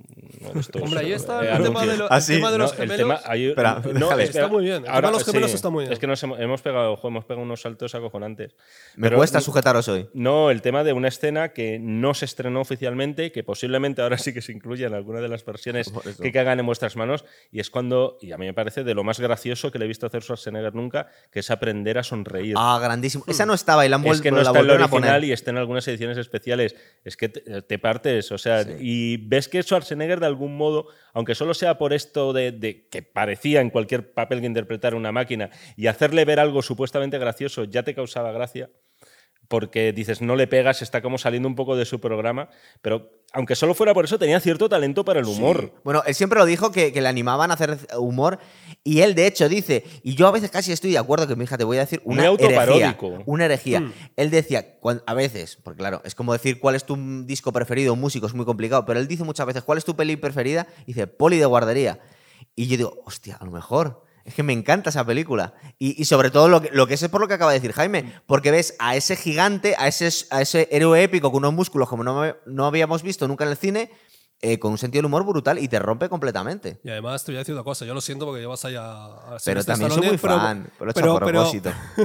estos. 0.59 0.81
Hombre, 0.81 1.01
ahí 1.01 1.13
está 1.13 1.45
eh, 1.45 1.57
el 1.57 1.63
tema 1.63 1.85
de, 1.85 1.97
lo- 1.99 2.07
Ah, 2.11 2.17
el 2.17 2.23
sí. 2.23 2.37
tema 2.37 2.51
de 2.51 2.57
No, 2.59 2.65
los 2.65 2.73
el 2.73 2.79
gemelos. 2.79 2.97
tema, 2.99 3.21
hay- 3.31 3.49
Espera, 3.49 3.83
no, 3.93 4.07
espera. 4.13 4.23
Está 4.23 4.49
muy 4.49 4.65
bien. 4.65 4.77
El 4.77 4.85
tema 4.85 5.01
de 5.03 5.11
los 5.11 5.25
gemelos 5.27 5.53
está 5.55 5.69
muy 5.69 5.83
bien. 5.83 5.93
Es 5.93 5.99
que 5.99 6.07
nos 6.07 6.23
hemos, 6.23 6.41
hemos 6.41 6.63
pegado, 6.63 6.93
ojo, 6.93 7.09
hemos 7.09 7.25
pegado 7.27 7.43
unos 7.45 7.61
saltos 7.61 7.95
acojonantes. 7.95 8.55
Me 8.97 9.09
Pero- 9.09 9.19
cuesta 9.19 9.43
sujetaros 9.43 9.87
hoy. 9.89 10.09
No, 10.15 10.51
el 10.51 10.63
tema 10.63 10.85
de 10.85 10.95
una 10.95 11.09
escena 11.09 11.51
que 11.51 11.79
no 11.79 12.15
se 12.15 12.25
estrenó 12.25 12.63
oficialmente, 12.63 13.31
que 13.31 13.45
posiblemente 13.45 14.01
ahora 14.01 14.17
sí 14.17 14.33
que 14.33 14.41
se 14.41 14.53
incluya 14.53 14.87
en 14.87 14.95
alguna 14.95 15.21
de 15.21 15.29
las 15.29 15.45
versiones 15.45 15.93
que 16.23 16.33
caigan 16.33 16.61
en 16.61 16.65
vuestras 16.67 16.97
manos, 16.97 17.27
y 17.53 17.61
es 17.61 17.69
cuando, 17.69 18.17
y 18.23 18.33
a 18.33 18.39
mí 18.39 18.47
me 18.47 18.55
parece 18.55 18.85
de 18.85 18.95
lo 18.95 19.05
más 19.05 19.21
gracioso 19.21 19.71
que 19.71 19.79
le 19.79 19.85
he 19.85 19.89
visto 19.89 20.07
hacer 20.07 20.23
Schwarzenegger 20.23 20.75
nunca, 20.75 21.09
que 21.31 21.41
es 21.41 21.51
aprender 21.51 21.74
a 21.75 22.03
sonreír. 22.03 22.55
Ah, 22.57 22.79
grandísimo. 22.83 23.25
Esa 23.27 23.47
no 23.47 23.55
estaba 23.55 23.85
y 23.85 23.89
la 23.89 23.97
han 23.97 24.07
es 24.07 24.21
que 24.21 24.31
no 24.31 24.37
la 24.37 24.43
está 24.43 24.51
en 24.51 24.57
el 24.57 24.63
volvieron 24.63 24.83
a 24.83 24.93
original 24.93 25.25
y 25.25 25.33
está 25.33 25.51
en 25.51 25.59
algunas 25.59 25.87
ediciones 25.89 26.19
especiales. 26.19 26.77
Es 27.05 27.17
que 27.17 27.29
te, 27.29 27.63
te 27.63 27.79
partes, 27.79 28.33
o 28.33 28.39
sea, 28.39 28.65
y 28.79 29.17
ves 29.17 29.49
que 29.49 29.63
Schwarzenegger 29.63 30.21
de 30.21 30.27
algún 30.27 30.57
modo, 30.57 30.87
aunque 31.13 31.35
solo 31.35 31.55
sea 31.55 31.79
por 31.79 31.93
esto 31.93 32.33
de, 32.33 32.53
de 32.53 32.89
que 32.89 33.03
parecía 33.03 33.61
en 33.61 33.71
cualquier 33.71 34.13
papel 34.13 34.41
que 34.41 34.47
interpretara 34.47 34.97
una 34.97 35.13
máquina 35.13 35.51
y 35.77 35.87
hacerle 35.87 36.25
ver 36.25 36.41
algo 36.41 36.63
supuestamente 36.63 37.19
gracioso 37.19 37.65
ya 37.65 37.83
te 37.83 37.95
causaba 37.95 38.33
gracia. 38.33 38.71
Porque 39.55 39.93
dices, 39.93 40.21
no 40.21 40.35
le 40.35 40.49
pegas, 40.49 40.83
está 40.83 41.01
como 41.01 41.17
saliendo 41.17 41.49
un 41.49 41.55
poco 41.55 41.77
de 41.77 41.85
su 41.85 42.01
programa, 42.01 42.49
pero 42.83 43.23
aunque 43.33 43.55
solo 43.55 43.73
fuera 43.73 43.95
por 43.95 44.05
eso, 44.05 44.19
tenía 44.19 44.41
cierto 44.41 44.69
talento 44.69 45.05
para 45.05 45.21
el 45.21 45.27
humor. 45.27 45.73
Bueno, 45.85 46.03
él 46.09 46.15
siempre 46.17 46.41
lo 46.41 46.45
dijo 46.45 46.73
que, 46.73 46.93
que 46.93 47.01
le 47.01 47.07
animaban 47.07 47.53
a 47.53 47.55
hacer 47.55 47.79
humor 47.97 48.41
y 48.83 49.03
él 49.03 49.15
de 49.15 49.29
hecho 49.29 49.49
dice, 49.49 49.85
y 50.03 50.17
yo 50.17 50.27
a 50.27 50.33
veces 50.33 50.51
casi 50.51 50.73
estoy 50.73 50.91
de 50.91 50.99
acuerdo 50.99 51.29
que 51.29 51.37
mi 51.37 51.45
hija 51.45 51.57
te 51.57 51.63
voy 51.63 51.77
a 51.77 51.83
decir 51.83 52.01
una 52.03 52.29
Muy 52.29 52.35
herejía, 52.35 52.59
autoparódico. 52.91 53.23
una 53.27 53.45
herejía. 53.45 53.79
Hmm. 53.79 53.93
Él 54.17 54.31
decía, 54.31 54.75
a 55.07 55.15
veces, 55.15 55.57
porque 55.63 55.79
claro, 55.79 56.03
es 56.05 56.17
como 56.17 56.33
decir 56.33 56.59
cuál 56.59 56.75
es 56.75 56.83
tu 56.83 56.97
disco 57.25 57.53
preferido, 57.53 57.93
un 57.93 58.01
músico, 58.01 58.27
es 58.27 58.35
muy 58.35 58.45
complicado, 58.45 58.85
pero 58.85 58.99
él 58.99 59.07
dice 59.07 59.23
muchas 59.23 59.47
veces, 59.47 59.63
¿cuál 59.63 59.79
es 59.79 59.85
tu 59.85 59.95
peli 59.95 60.17
preferida? 60.17 60.67
Y 60.83 60.95
dice, 60.95 61.07
Poli 61.07 61.39
de 61.39 61.47
guardería. 61.47 62.01
Y 62.57 62.67
yo 62.67 62.77
digo, 62.77 63.03
hostia, 63.05 63.37
a 63.37 63.45
lo 63.45 63.53
mejor. 63.53 64.04
Es 64.25 64.35
que 64.35 64.43
me 64.43 64.55
encanta 64.55 64.91
esa 64.91 65.05
película. 65.05 65.53
Y, 65.79 66.05
sobre 66.07 66.31
todo 66.31 66.49
lo 66.49 66.63
que, 66.63 66.71
lo 66.73 66.87
que 66.87 66.95
es 66.95 67.09
por 67.09 67.21
lo 67.21 67.29
que 67.29 67.35
acaba 67.35 67.53
de 67.53 67.61
decir 67.61 67.73
Jaime. 67.73 68.13
Porque 68.27 68.51
ves 68.51 68.75
a 68.79 68.97
ese 68.97 69.17
gigante, 69.17 69.75
a 69.79 69.87
ese, 69.87 70.09
a 70.31 70.41
ese 70.41 70.69
héroe 70.73 71.03
épico 71.03 71.31
con 71.31 71.41
unos 71.41 71.53
músculos 71.53 71.89
como 71.89 72.03
no, 72.03 72.35
no 72.47 72.67
habíamos 72.67 73.03
visto 73.03 73.29
nunca 73.29 73.45
en 73.45 73.51
el 73.51 73.57
cine, 73.57 73.91
eh, 74.45 74.59
con 74.59 74.73
un 74.73 74.79
sentido 74.79 75.01
del 75.01 75.07
humor 75.07 75.25
brutal 75.25 75.59
y 75.59 75.69
te 75.69 75.79
rompe 75.79 76.09
completamente. 76.09 76.79
Y 76.85 76.91
además 76.91 77.25
te 77.25 77.33
voy 77.33 77.37
a 77.37 77.39
decir 77.41 77.55
una 77.55 77.65
cosa, 77.65 77.85
yo 77.85 77.95
lo 77.95 78.01
siento 78.01 78.27
porque 78.27 78.41
llevas 78.41 78.65
ahí 78.65 78.75
a, 78.77 79.05
a 79.05 79.37
Pero 79.45 79.65
también 79.65 79.91
soy 79.91 80.07
muy 80.07 80.19
pero- 80.19 80.37
fan. 80.39 80.71
Pero, 80.79 80.91
hecho 80.91 81.01
pero- 81.01 81.15
pero- 81.19 81.27
propósito. 81.33 81.71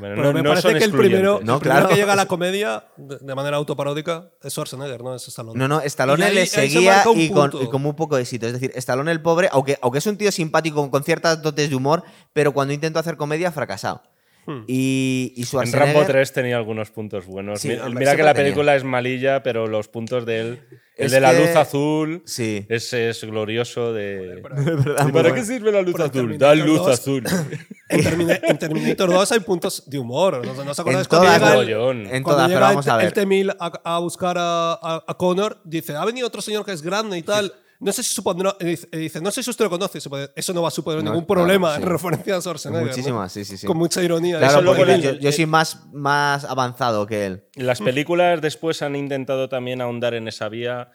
Pero 0.00 0.16
no- 0.16 0.32
me 0.32 0.42
no 0.42 0.50
parece 0.50 0.74
que 0.78 0.84
el 0.84 0.92
primero. 0.92 1.40
No, 1.42 1.54
el 1.56 1.60
primero 1.60 1.80
claro. 1.80 1.88
que 1.88 1.94
llega 1.96 2.12
a 2.12 2.16
la 2.16 2.26
comedia 2.26 2.84
de, 2.96 3.34
manera 3.34 3.56
autoparódica 3.56 4.30
es 4.42 4.52
Schwarzenegger, 4.52 5.02
¿no? 5.02 5.14
Es 5.14 5.26
Stallone. 5.28 5.58
No, 5.58 5.68
no, 5.68 5.80
Stallone 5.80 6.24
ahí- 6.24 6.34
le 6.34 6.46
se 6.46 6.62
seguía 6.68 7.02
y 7.14 7.30
con, 7.30 7.50
y 7.60 7.66
con 7.68 7.82
muy 7.82 7.92
poco 7.94 8.16
éxito. 8.16 8.46
Es 8.46 8.52
decir, 8.52 8.72
Stallone 8.76 9.10
el 9.10 9.20
pobre, 9.20 9.48
aunque, 9.52 9.78
aunque 9.82 9.98
es 9.98 10.06
un 10.06 10.16
tío 10.16 10.30
simpático 10.32 10.76
con, 10.80 10.90
con 10.90 11.04
ciertas 11.04 11.42
dotes 11.42 11.68
de 11.70 11.76
humor, 11.76 12.02
pero 12.32 12.52
cuando 12.52 12.72
intentó 12.72 12.98
hacer 12.98 13.16
comedia 13.16 13.48
ha 13.48 13.52
fracasado. 13.52 14.02
Hmm. 14.50 14.64
Y, 14.66 15.32
y 15.36 15.44
En. 15.44 15.72
Rambo 15.72 16.04
3 16.04 16.32
tenía 16.32 16.56
algunos 16.56 16.90
puntos 16.90 17.26
buenos. 17.26 17.60
Sí, 17.60 17.68
mira 17.68 17.86
hombre, 17.86 18.00
mira 18.00 18.16
que 18.16 18.22
la 18.22 18.34
tenía. 18.34 18.46
película 18.52 18.74
es 18.76 18.84
malilla, 18.84 19.42
pero 19.42 19.66
los 19.66 19.88
puntos 19.88 20.26
de 20.26 20.40
él. 20.40 20.60
El 20.96 21.06
Es 21.06 21.12
de 21.12 21.20
la 21.20 21.32
que- 21.32 21.38
luz 21.40 21.56
azul. 21.56 22.22
Sí. 22.26 22.66
Ese 22.68 23.08
es 23.10 23.24
glorioso 23.24 23.92
de. 23.94 24.40
verdad, 24.42 24.58
¿Y 24.62 24.64
muy 24.64 24.82
para 24.82 25.10
bueno. 25.10 25.34
qué 25.34 25.44
sirve 25.44 25.72
la 25.72 25.80
luz 25.82 25.92
Pero 25.92 26.04
azul? 26.04 26.12
Terminator 26.12 26.48
Da 26.48 26.54
luz 26.64 26.78
2. 26.78 26.88
azul. 26.88 27.24
En, 27.90 28.04
Termina- 28.04 28.38
en 28.44 28.56
Terminator 28.58 29.10
2 29.10 29.32
hay 29.32 29.40
puntos 29.40 29.82
de 29.90 29.98
humor. 29.98 30.46
¿No, 30.46 30.62
¿no 30.64 30.70
os 30.70 30.78
acordáis 30.78 31.06
En 31.06 31.08
cuando 31.08 31.26
todas, 31.26 31.40
llega 31.66 31.90
el, 31.90 31.98
en 32.06 32.22
cuando 32.22 32.22
todas, 32.22 32.48
llega 32.48 32.60
pero 32.60 32.66
vamos 32.68 32.86
el, 32.86 32.92
a 32.92 32.96
el 32.96 33.02
ver. 33.02 33.12
T-1000 33.12 33.56
a, 33.58 33.96
a 33.96 33.98
buscar 33.98 34.36
a, 34.38 34.72
a- 34.74 35.04
a 35.08 35.14
Connor? 35.16 35.58
Dice, 35.64 35.96
ha 35.96 36.04
venido 36.04 36.26
otro 36.28 36.40
señor 36.40 36.64
que 36.64 36.70
es 36.72 36.82
grande 36.82 37.18
y 37.18 37.22
tal. 37.22 37.52
No 37.80 37.92
sé 37.92 38.02
si 38.02 38.14
supondrá, 38.14 38.54
dice, 38.60 39.20
no 39.22 39.30
sé 39.30 39.42
si 39.42 39.48
usted 39.50 39.64
lo 39.64 39.70
conoce. 39.70 40.00
Puede- 40.08 40.30
Eso 40.36 40.52
no 40.52 40.60
va 40.62 40.68
a 40.68 40.70
suponer 40.70 41.02
No, 41.02 41.10
ningún 41.12 41.24
claro, 41.24 41.40
problema 41.42 41.74
sí. 41.76 41.82
en 41.82 41.88
referencia 41.88 42.36
a 42.36 42.40
Schwarzenegger. 42.40 42.82
¿no? 42.86 42.90
Muchísimas, 42.90 43.32
sí, 43.32 43.44
sí, 43.44 43.56
sí. 43.56 43.66
Con 43.66 43.78
mucha 43.78 44.02
ironía. 44.02 44.38
Claro, 44.38 44.58
Eso 44.60 44.76
porque 44.76 45.00
yo, 45.00 45.12
yo 45.14 45.32
soy 45.32 45.46
más, 45.46 45.86
más 45.92 46.44
avanzado 46.44 47.06
que 47.06 47.24
él. 47.26 47.44
Las 47.54 47.80
películas 47.80 48.40
después 48.42 48.82
han 48.82 48.96
intentado 48.96 49.48
también 49.48 49.80
ahondar 49.80 50.12
en 50.14 50.28
esa 50.28 50.48
vía 50.50 50.90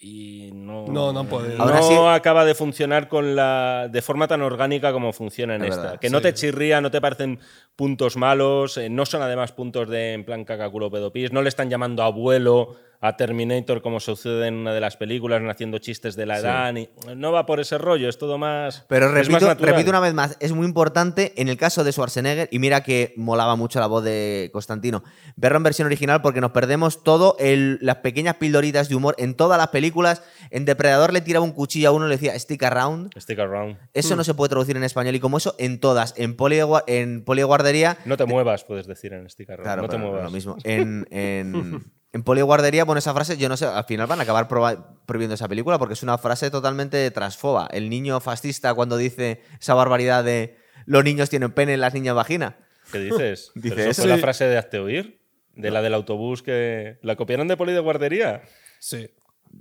y 0.00 0.50
no, 0.52 0.86
No, 0.88 1.12
no 1.12 1.20
han 1.20 1.28
podido. 1.28 1.62
Ahora 1.62 1.76
no 1.80 1.82
sí- 1.88 1.94
acaba 1.94 2.44
de 2.44 2.54
funcionar 2.54 3.08
con 3.08 3.36
la 3.36 3.88
de 3.90 4.02
forma 4.02 4.26
tan 4.28 4.42
orgánica 4.42 4.92
como 4.92 5.12
funciona 5.12 5.54
en 5.54 5.62
Es 5.64 5.70
esta. 5.70 5.82
verdad, 5.82 6.00
que 6.00 6.10
no 6.10 6.18
sí. 6.18 6.24
te 6.24 6.34
chirría, 6.34 6.80
no 6.80 6.90
te 6.90 7.00
parecen 7.00 7.38
puntos 7.76 8.16
malos, 8.16 8.76
eh, 8.76 8.90
no 8.90 9.06
son 9.06 9.22
además 9.22 9.52
puntos 9.52 9.88
de 9.88 10.12
en 10.12 10.24
plan 10.24 10.44
cacaculo 10.44 10.90
pedopis, 10.90 11.32
no 11.32 11.40
le 11.42 11.48
están 11.48 11.70
llamando 11.70 12.02
abuelo 12.02 12.76
a 13.06 13.16
Terminator 13.16 13.82
como 13.82 14.00
sucede 14.00 14.46
en 14.46 14.54
una 14.54 14.72
de 14.72 14.80
las 14.80 14.96
películas, 14.96 15.42
haciendo 15.48 15.76
chistes 15.78 16.16
de 16.16 16.24
la 16.24 16.38
edad, 16.38 16.72
ni- 16.72 16.88
no 17.14 17.32
va 17.32 17.44
por 17.44 17.60
ese 17.60 17.76
rollo, 17.76 18.08
es 18.08 18.16
todo 18.16 18.38
más 18.38 18.84
Pero 18.88 19.06
más 19.10 19.58
repito, 19.58 19.90
una 19.90 20.00
vez 20.00 20.14
más, 20.14 20.36
es 20.40 20.52
muy 20.52 20.66
importante 20.66 21.32
en 21.36 21.48
el 21.48 21.56
caso 21.58 21.84
de 21.84 21.92
Schwarzenegger, 21.92 22.48
y 22.50 22.58
mira 22.58 22.82
que 22.82 23.12
molaba 23.16 23.56
mucho 23.56 23.78
la 23.78 23.86
voz 23.88 24.04
de 24.04 24.48
Constantino, 24.52 25.04
verlo 25.36 25.58
en 25.58 25.62
versión 25.64 25.86
original 25.86 26.22
porque 26.22 26.40
nos 26.40 26.52
perdemos 26.52 27.02
todo 27.04 27.36
el- 27.38 27.78
las 27.82 27.96
pequeñas 27.96 28.36
pildoritas 28.36 28.88
de 28.88 28.94
humor 28.94 29.14
en 29.18 29.34
todas 29.34 29.58
las 29.58 29.68
películas. 29.68 30.22
En 30.50 30.64
Depredador 30.64 31.12
le 31.12 31.20
tiraba 31.20 31.44
un 31.44 31.52
cuchillo 31.52 31.90
a 31.90 31.92
uno 31.92 32.06
y 32.06 32.08
le 32.08 32.14
decía 32.16 32.38
stick 32.38 32.62
around. 32.62 33.10
Stick 33.18 33.38
around. 33.38 33.76
Eso 33.92 34.16
no 34.16 34.24
se 34.24 34.32
puede 34.32 34.48
traducir 34.48 34.76
en 34.78 34.84
español 34.84 35.14
y 35.14 35.20
como 35.20 35.36
eso 35.36 35.54
en 35.58 35.78
todas. 35.78 36.14
En 36.16 36.36
poli 36.36 36.56
de, 36.56 36.64
gua- 36.64 36.84
en 36.86 37.22
poli 37.24 37.40
de 37.42 37.44
guardería, 37.44 37.98
No 38.06 38.16
te 38.16 38.24
muevas, 38.24 38.64
puedes 38.64 38.86
decir 38.86 39.12
en 39.12 39.28
Stick 39.28 39.50
around. 39.50 39.64
claro, 39.64 39.82
no 39.82 39.88
te 39.88 39.98
muevas. 39.98 40.22
lo 40.24 40.30
mismo. 40.30 40.56
En, 40.64 41.06
en, 41.10 41.84
en 42.14 42.22
poli 42.22 42.38
de 42.38 42.44
guardería, 42.44 42.84
bueno, 42.84 43.00
esa 43.00 43.12
frase, 43.12 43.36
yo 43.36 43.48
no 43.48 43.56
sé, 43.56 43.66
al 43.66 43.84
final 43.86 44.06
van 44.06 44.20
a 44.20 44.22
acabar 44.22 44.46
prohibiendo 44.46 45.34
esa 45.34 45.48
película 45.48 45.80
porque 45.80 45.94
es 45.94 46.02
una 46.04 46.16
frase 46.16 46.48
totalmente 46.48 47.10
transfoba. 47.10 47.66
El 47.72 47.90
niño 47.90 48.20
fascista 48.20 48.72
cuando 48.72 48.96
dice 48.96 49.42
esa 49.60 49.74
barbaridad 49.74 50.22
de 50.22 50.56
los 50.86 51.02
niños 51.02 51.28
tienen 51.28 51.50
pene, 51.50 51.76
las 51.76 51.92
niñas 51.92 52.14
vagina. 52.14 52.56
¿Qué 52.92 53.00
dices? 53.00 53.50
Dice 53.56 53.74
¿Pero 53.74 53.90
eso 53.90 54.02
fue 54.02 54.10
la 54.12 54.18
frase 54.18 54.44
de 54.44 54.56
Hazte 54.56 54.78
oír? 54.78 55.18
¿De 55.56 55.72
la 55.72 55.82
del 55.82 55.92
autobús 55.92 56.44
que 56.44 56.98
la 57.02 57.16
copiaron 57.16 57.48
de 57.48 57.56
poli 57.56 57.72
de 57.72 57.80
guardería? 57.80 58.42
Sí. 58.78 59.10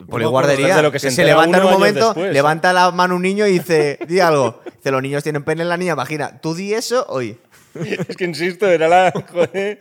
Poli 0.07 0.25
No, 0.25 0.29
guardería, 0.29 0.75
de 0.75 0.83
lo 0.83 0.91
que 0.91 0.97
que 0.97 0.99
se 0.99 1.11
se, 1.11 1.23
levanta 1.23 1.57
en 1.57 1.63
un 1.63 1.71
momento, 1.71 2.05
después, 2.07 2.29
¿eh? 2.29 2.33
levanta 2.33 2.71
la 2.71 2.91
mano 2.91 3.15
un 3.15 3.23
niño 3.23 3.47
y 3.47 3.53
dice, 3.53 3.97
di 4.07 4.19
algo. 4.19 4.61
Dice, 4.75 4.91
los 4.91 5.01
niños 5.01 5.23
tienen 5.23 5.43
pene, 5.43 5.65
las 5.65 5.79
niñas 5.79 5.95
vagina. 5.95 6.39
¿Tú 6.39 6.53
di 6.53 6.73
eso 6.73 7.05
hoy? 7.09 7.39
Es 8.07 8.15
que 8.17 8.25
insisto, 8.25 8.67
era 8.67 8.87
la. 8.87 9.11
Joder, 9.31 9.79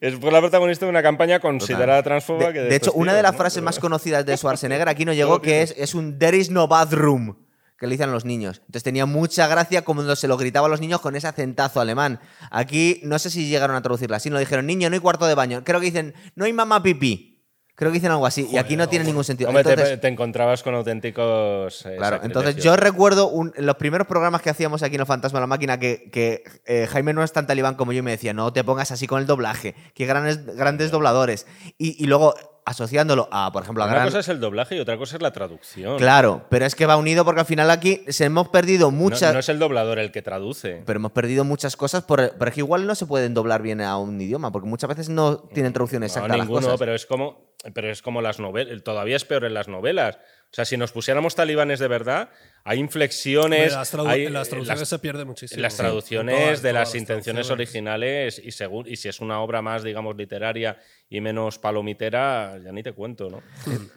es 0.00 0.22
la 0.22 0.40
protagonista 0.40 0.86
de 0.86 0.90
una 0.90 1.02
campaña 1.02 1.40
considerada 1.40 2.02
transfoba. 2.02 2.48
De, 2.48 2.52
que 2.52 2.60
de 2.60 2.76
hecho, 2.76 2.92
una 2.92 3.14
de 3.14 3.22
las 3.22 3.32
¿no? 3.32 3.38
frases 3.38 3.56
Pero- 3.56 3.64
más 3.66 3.78
conocidas 3.78 4.24
de 4.24 4.36
Schwarzenegger 4.36 4.88
aquí 4.88 5.04
no 5.04 5.12
llegó, 5.12 5.40
que 5.42 5.62
es, 5.62 5.74
es 5.76 5.94
un 5.94 6.18
There 6.18 6.36
is 6.36 6.50
no 6.50 6.68
bathroom, 6.68 7.36
que 7.78 7.86
le 7.86 7.94
dicen 7.94 8.10
los 8.12 8.24
niños. 8.24 8.58
Entonces 8.60 8.82
tenía 8.82 9.06
mucha 9.06 9.46
gracia 9.46 9.82
como 9.82 10.14
se 10.16 10.28
lo 10.28 10.36
gritaba 10.36 10.66
a 10.66 10.70
los 10.70 10.80
niños 10.80 11.00
con 11.00 11.16
ese 11.16 11.26
acentazo 11.26 11.80
alemán. 11.80 12.20
Aquí 12.50 13.00
no 13.04 13.18
sé 13.18 13.30
si 13.30 13.48
llegaron 13.48 13.76
a 13.76 13.82
traducirla 13.82 14.16
así, 14.16 14.30
no 14.30 14.38
dijeron, 14.38 14.66
niño, 14.66 14.88
no 14.88 14.94
hay 14.94 15.00
cuarto 15.00 15.26
de 15.26 15.34
baño. 15.34 15.62
Creo 15.64 15.80
que 15.80 15.86
dicen, 15.86 16.14
no 16.34 16.44
hay 16.44 16.52
mamá 16.52 16.82
pipí. 16.82 17.31
Creo 17.74 17.90
que 17.90 17.94
dicen 17.94 18.10
algo 18.10 18.26
así. 18.26 18.46
y 18.52 18.58
aquí 18.58 18.76
no 18.76 18.88
tiene 18.88 19.04
ningún 19.06 19.24
sentido. 19.24 19.48
Hombre, 19.48 19.64
te- 19.64 19.70
Entonces, 19.70 20.00
te, 20.00 20.08
encontrabas 20.08 20.62
con 20.62 20.74
auténticos. 20.74 21.86
eh, 21.86 21.96
Claro, 21.96 22.20
entonces 22.22 22.56
yo 22.56 22.76
recuerdo 22.76 23.28
un- 23.28 23.52
los 23.56 23.76
primeros 23.76 24.06
programas 24.06 24.42
que 24.42 24.50
hacíamos 24.50 24.82
aquí 24.82 24.94
en 24.96 25.00
El 25.00 25.06
Fantasma 25.06 25.38
de 25.38 25.42
la 25.42 25.46
Máquina 25.46 25.78
que, 25.80 26.10
que, 26.12 26.44
eh, 26.66 26.86
Jaime 26.90 27.12
no 27.14 27.22
es 27.24 27.32
tan 27.32 27.46
talibán 27.46 27.74
como 27.74 27.92
yo 27.92 28.00
y 28.00 28.02
me 28.02 28.10
decía, 28.10 28.34
no 28.34 28.52
te 28.52 28.62
pongas 28.62 28.90
así 28.92 29.06
con 29.06 29.20
el 29.20 29.26
doblaje, 29.26 29.74
que 29.94 30.06
grandes, 30.06 30.44
grandes 30.54 30.90
dobladores. 30.90 31.46
Y, 31.78 32.02
y 32.02 32.06
luego 32.06 32.34
asociándolo 32.64 33.28
a, 33.32 33.50
por 33.52 33.62
ejemplo, 33.62 33.82
a 33.82 33.86
Una 33.86 33.94
gran... 33.94 34.06
cosa 34.06 34.20
es 34.20 34.28
el 34.28 34.38
doblaje 34.40 34.76
y 34.76 34.80
otra 34.80 34.96
cosa 34.96 35.16
es 35.16 35.22
la 35.22 35.32
traducción. 35.32 35.98
Claro, 35.98 36.46
pero 36.48 36.64
es 36.64 36.74
que 36.74 36.86
va 36.86 36.96
unido 36.96 37.24
porque 37.24 37.40
al 37.40 37.46
final 37.46 37.70
aquí 37.70 38.04
se 38.08 38.24
hemos 38.26 38.48
perdido 38.48 38.90
No, 38.90 38.96
muchas... 38.96 39.32
no 39.32 39.40
es 39.40 39.48
el 39.48 39.58
doblador 39.58 39.98
el 39.98 40.12
que 40.12 40.22
traduce. 40.22 40.82
Pero 40.86 40.98
hemos 40.98 41.12
perdido 41.12 41.44
muchas 41.44 41.76
cosas, 41.76 42.04
por, 42.04 42.34
pero 42.38 42.48
es 42.48 42.54
que 42.54 42.60
igual 42.60 42.86
no 42.86 42.94
se 42.94 43.06
pueden 43.06 43.34
doblar 43.34 43.62
bien 43.62 43.80
a 43.80 43.96
un 43.98 44.20
idioma, 44.20 44.52
porque 44.52 44.68
muchas 44.68 44.88
veces 44.88 45.08
no 45.08 45.38
tienen 45.38 45.72
traducción 45.72 46.02
exacta 46.04 46.28
no, 46.28 46.34
a 46.34 46.36
las 46.38 46.46
ninguno, 46.46 46.66
cosas. 46.66 46.78
pero 46.80 46.94
es 46.94 47.04
como, 47.06 47.54
pero 47.74 47.90
es 47.90 48.00
como 48.02 48.22
las 48.22 48.38
novelas. 48.38 48.82
Todavía 48.84 49.16
es 49.16 49.24
peor 49.24 49.44
en 49.44 49.54
las 49.54 49.68
novelas. 49.68 50.18
O 50.50 50.54
sea, 50.54 50.66
si 50.66 50.76
nos 50.76 50.92
pusiéramos 50.92 51.34
talibanes 51.34 51.78
de 51.80 51.88
verdad, 51.88 52.28
hay 52.62 52.78
inflexiones. 52.78 53.72
En 53.72 53.78
las, 53.78 53.94
tradu- 53.94 54.06
hay, 54.08 54.26
en 54.26 54.34
las 54.34 54.48
eh, 54.48 54.50
traducciones 54.50 54.80
las- 54.80 54.88
se 54.88 54.98
pierde 54.98 55.24
muchísimo. 55.24 55.62
las 55.62 55.76
traducciones 55.78 56.36
todas, 56.38 56.62
de 56.62 56.70
todas 56.72 56.88
las 56.88 56.94
intenciones 56.94 57.50
originales 57.50 58.38
y, 58.44 58.50
según, 58.52 58.86
y 58.86 58.96
si 58.96 59.08
es 59.08 59.20
una 59.20 59.40
obra 59.40 59.62
más, 59.62 59.82
digamos, 59.82 60.14
literaria 60.14 60.78
y 61.12 61.20
menos 61.20 61.58
palomitera, 61.58 62.58
ya 62.64 62.72
ni 62.72 62.82
te 62.82 62.92
cuento, 62.92 63.28
¿no? 63.28 63.42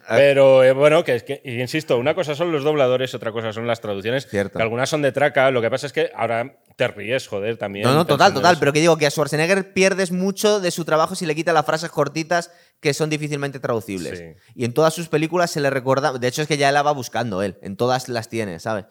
Pero 0.08 0.62
eh, 0.62 0.72
bueno, 0.72 1.02
que, 1.02 1.14
es 1.14 1.22
que 1.22 1.40
insisto, 1.44 1.96
una 1.96 2.14
cosa 2.14 2.34
son 2.34 2.52
los 2.52 2.62
dobladores, 2.62 3.14
otra 3.14 3.32
cosa 3.32 3.54
son 3.54 3.66
las 3.66 3.80
traducciones, 3.80 4.26
Cierto. 4.26 4.58
que 4.58 4.62
algunas 4.62 4.90
son 4.90 5.00
de 5.00 5.12
traca, 5.12 5.50
lo 5.50 5.62
que 5.62 5.70
pasa 5.70 5.86
es 5.86 5.94
que 5.94 6.10
ahora 6.14 6.58
te 6.76 6.88
ríes, 6.88 7.26
joder, 7.26 7.56
también. 7.56 7.86
No, 7.86 7.94
no, 7.94 8.06
total, 8.06 8.34
total. 8.34 8.52
eso. 8.52 8.60
Pero 8.60 8.74
que 8.74 8.80
digo 8.80 8.98
que 8.98 9.06
a 9.06 9.10
Schwarzenegger 9.10 9.72
pierdes 9.72 10.12
mucho 10.12 10.60
de 10.60 10.70
su 10.70 10.84
trabajo 10.84 11.14
si 11.14 11.24
le 11.24 11.34
quitas 11.34 11.54
las 11.54 11.64
frases 11.64 11.90
cortitas 11.90 12.50
que 12.80 12.92
son 12.92 13.08
difícilmente 13.08 13.60
traducibles. 13.60 14.18
Sí. 14.18 14.24
Y 14.54 14.64
en 14.66 14.74
todas 14.74 14.92
sus 14.92 15.08
películas 15.08 15.50
se 15.50 15.60
le 15.62 15.70
recuerda. 15.70 16.12
De 16.12 16.28
hecho, 16.28 16.42
es 16.42 16.48
que 16.48 16.58
ya 16.58 16.70
la 16.70 16.82
va 16.82 16.92
buscando 16.92 17.40
él. 17.40 17.56
En 17.62 17.76
todas 17.76 18.10
las 18.10 18.28
tiene, 18.28 18.60
¿sabes? 18.60 18.84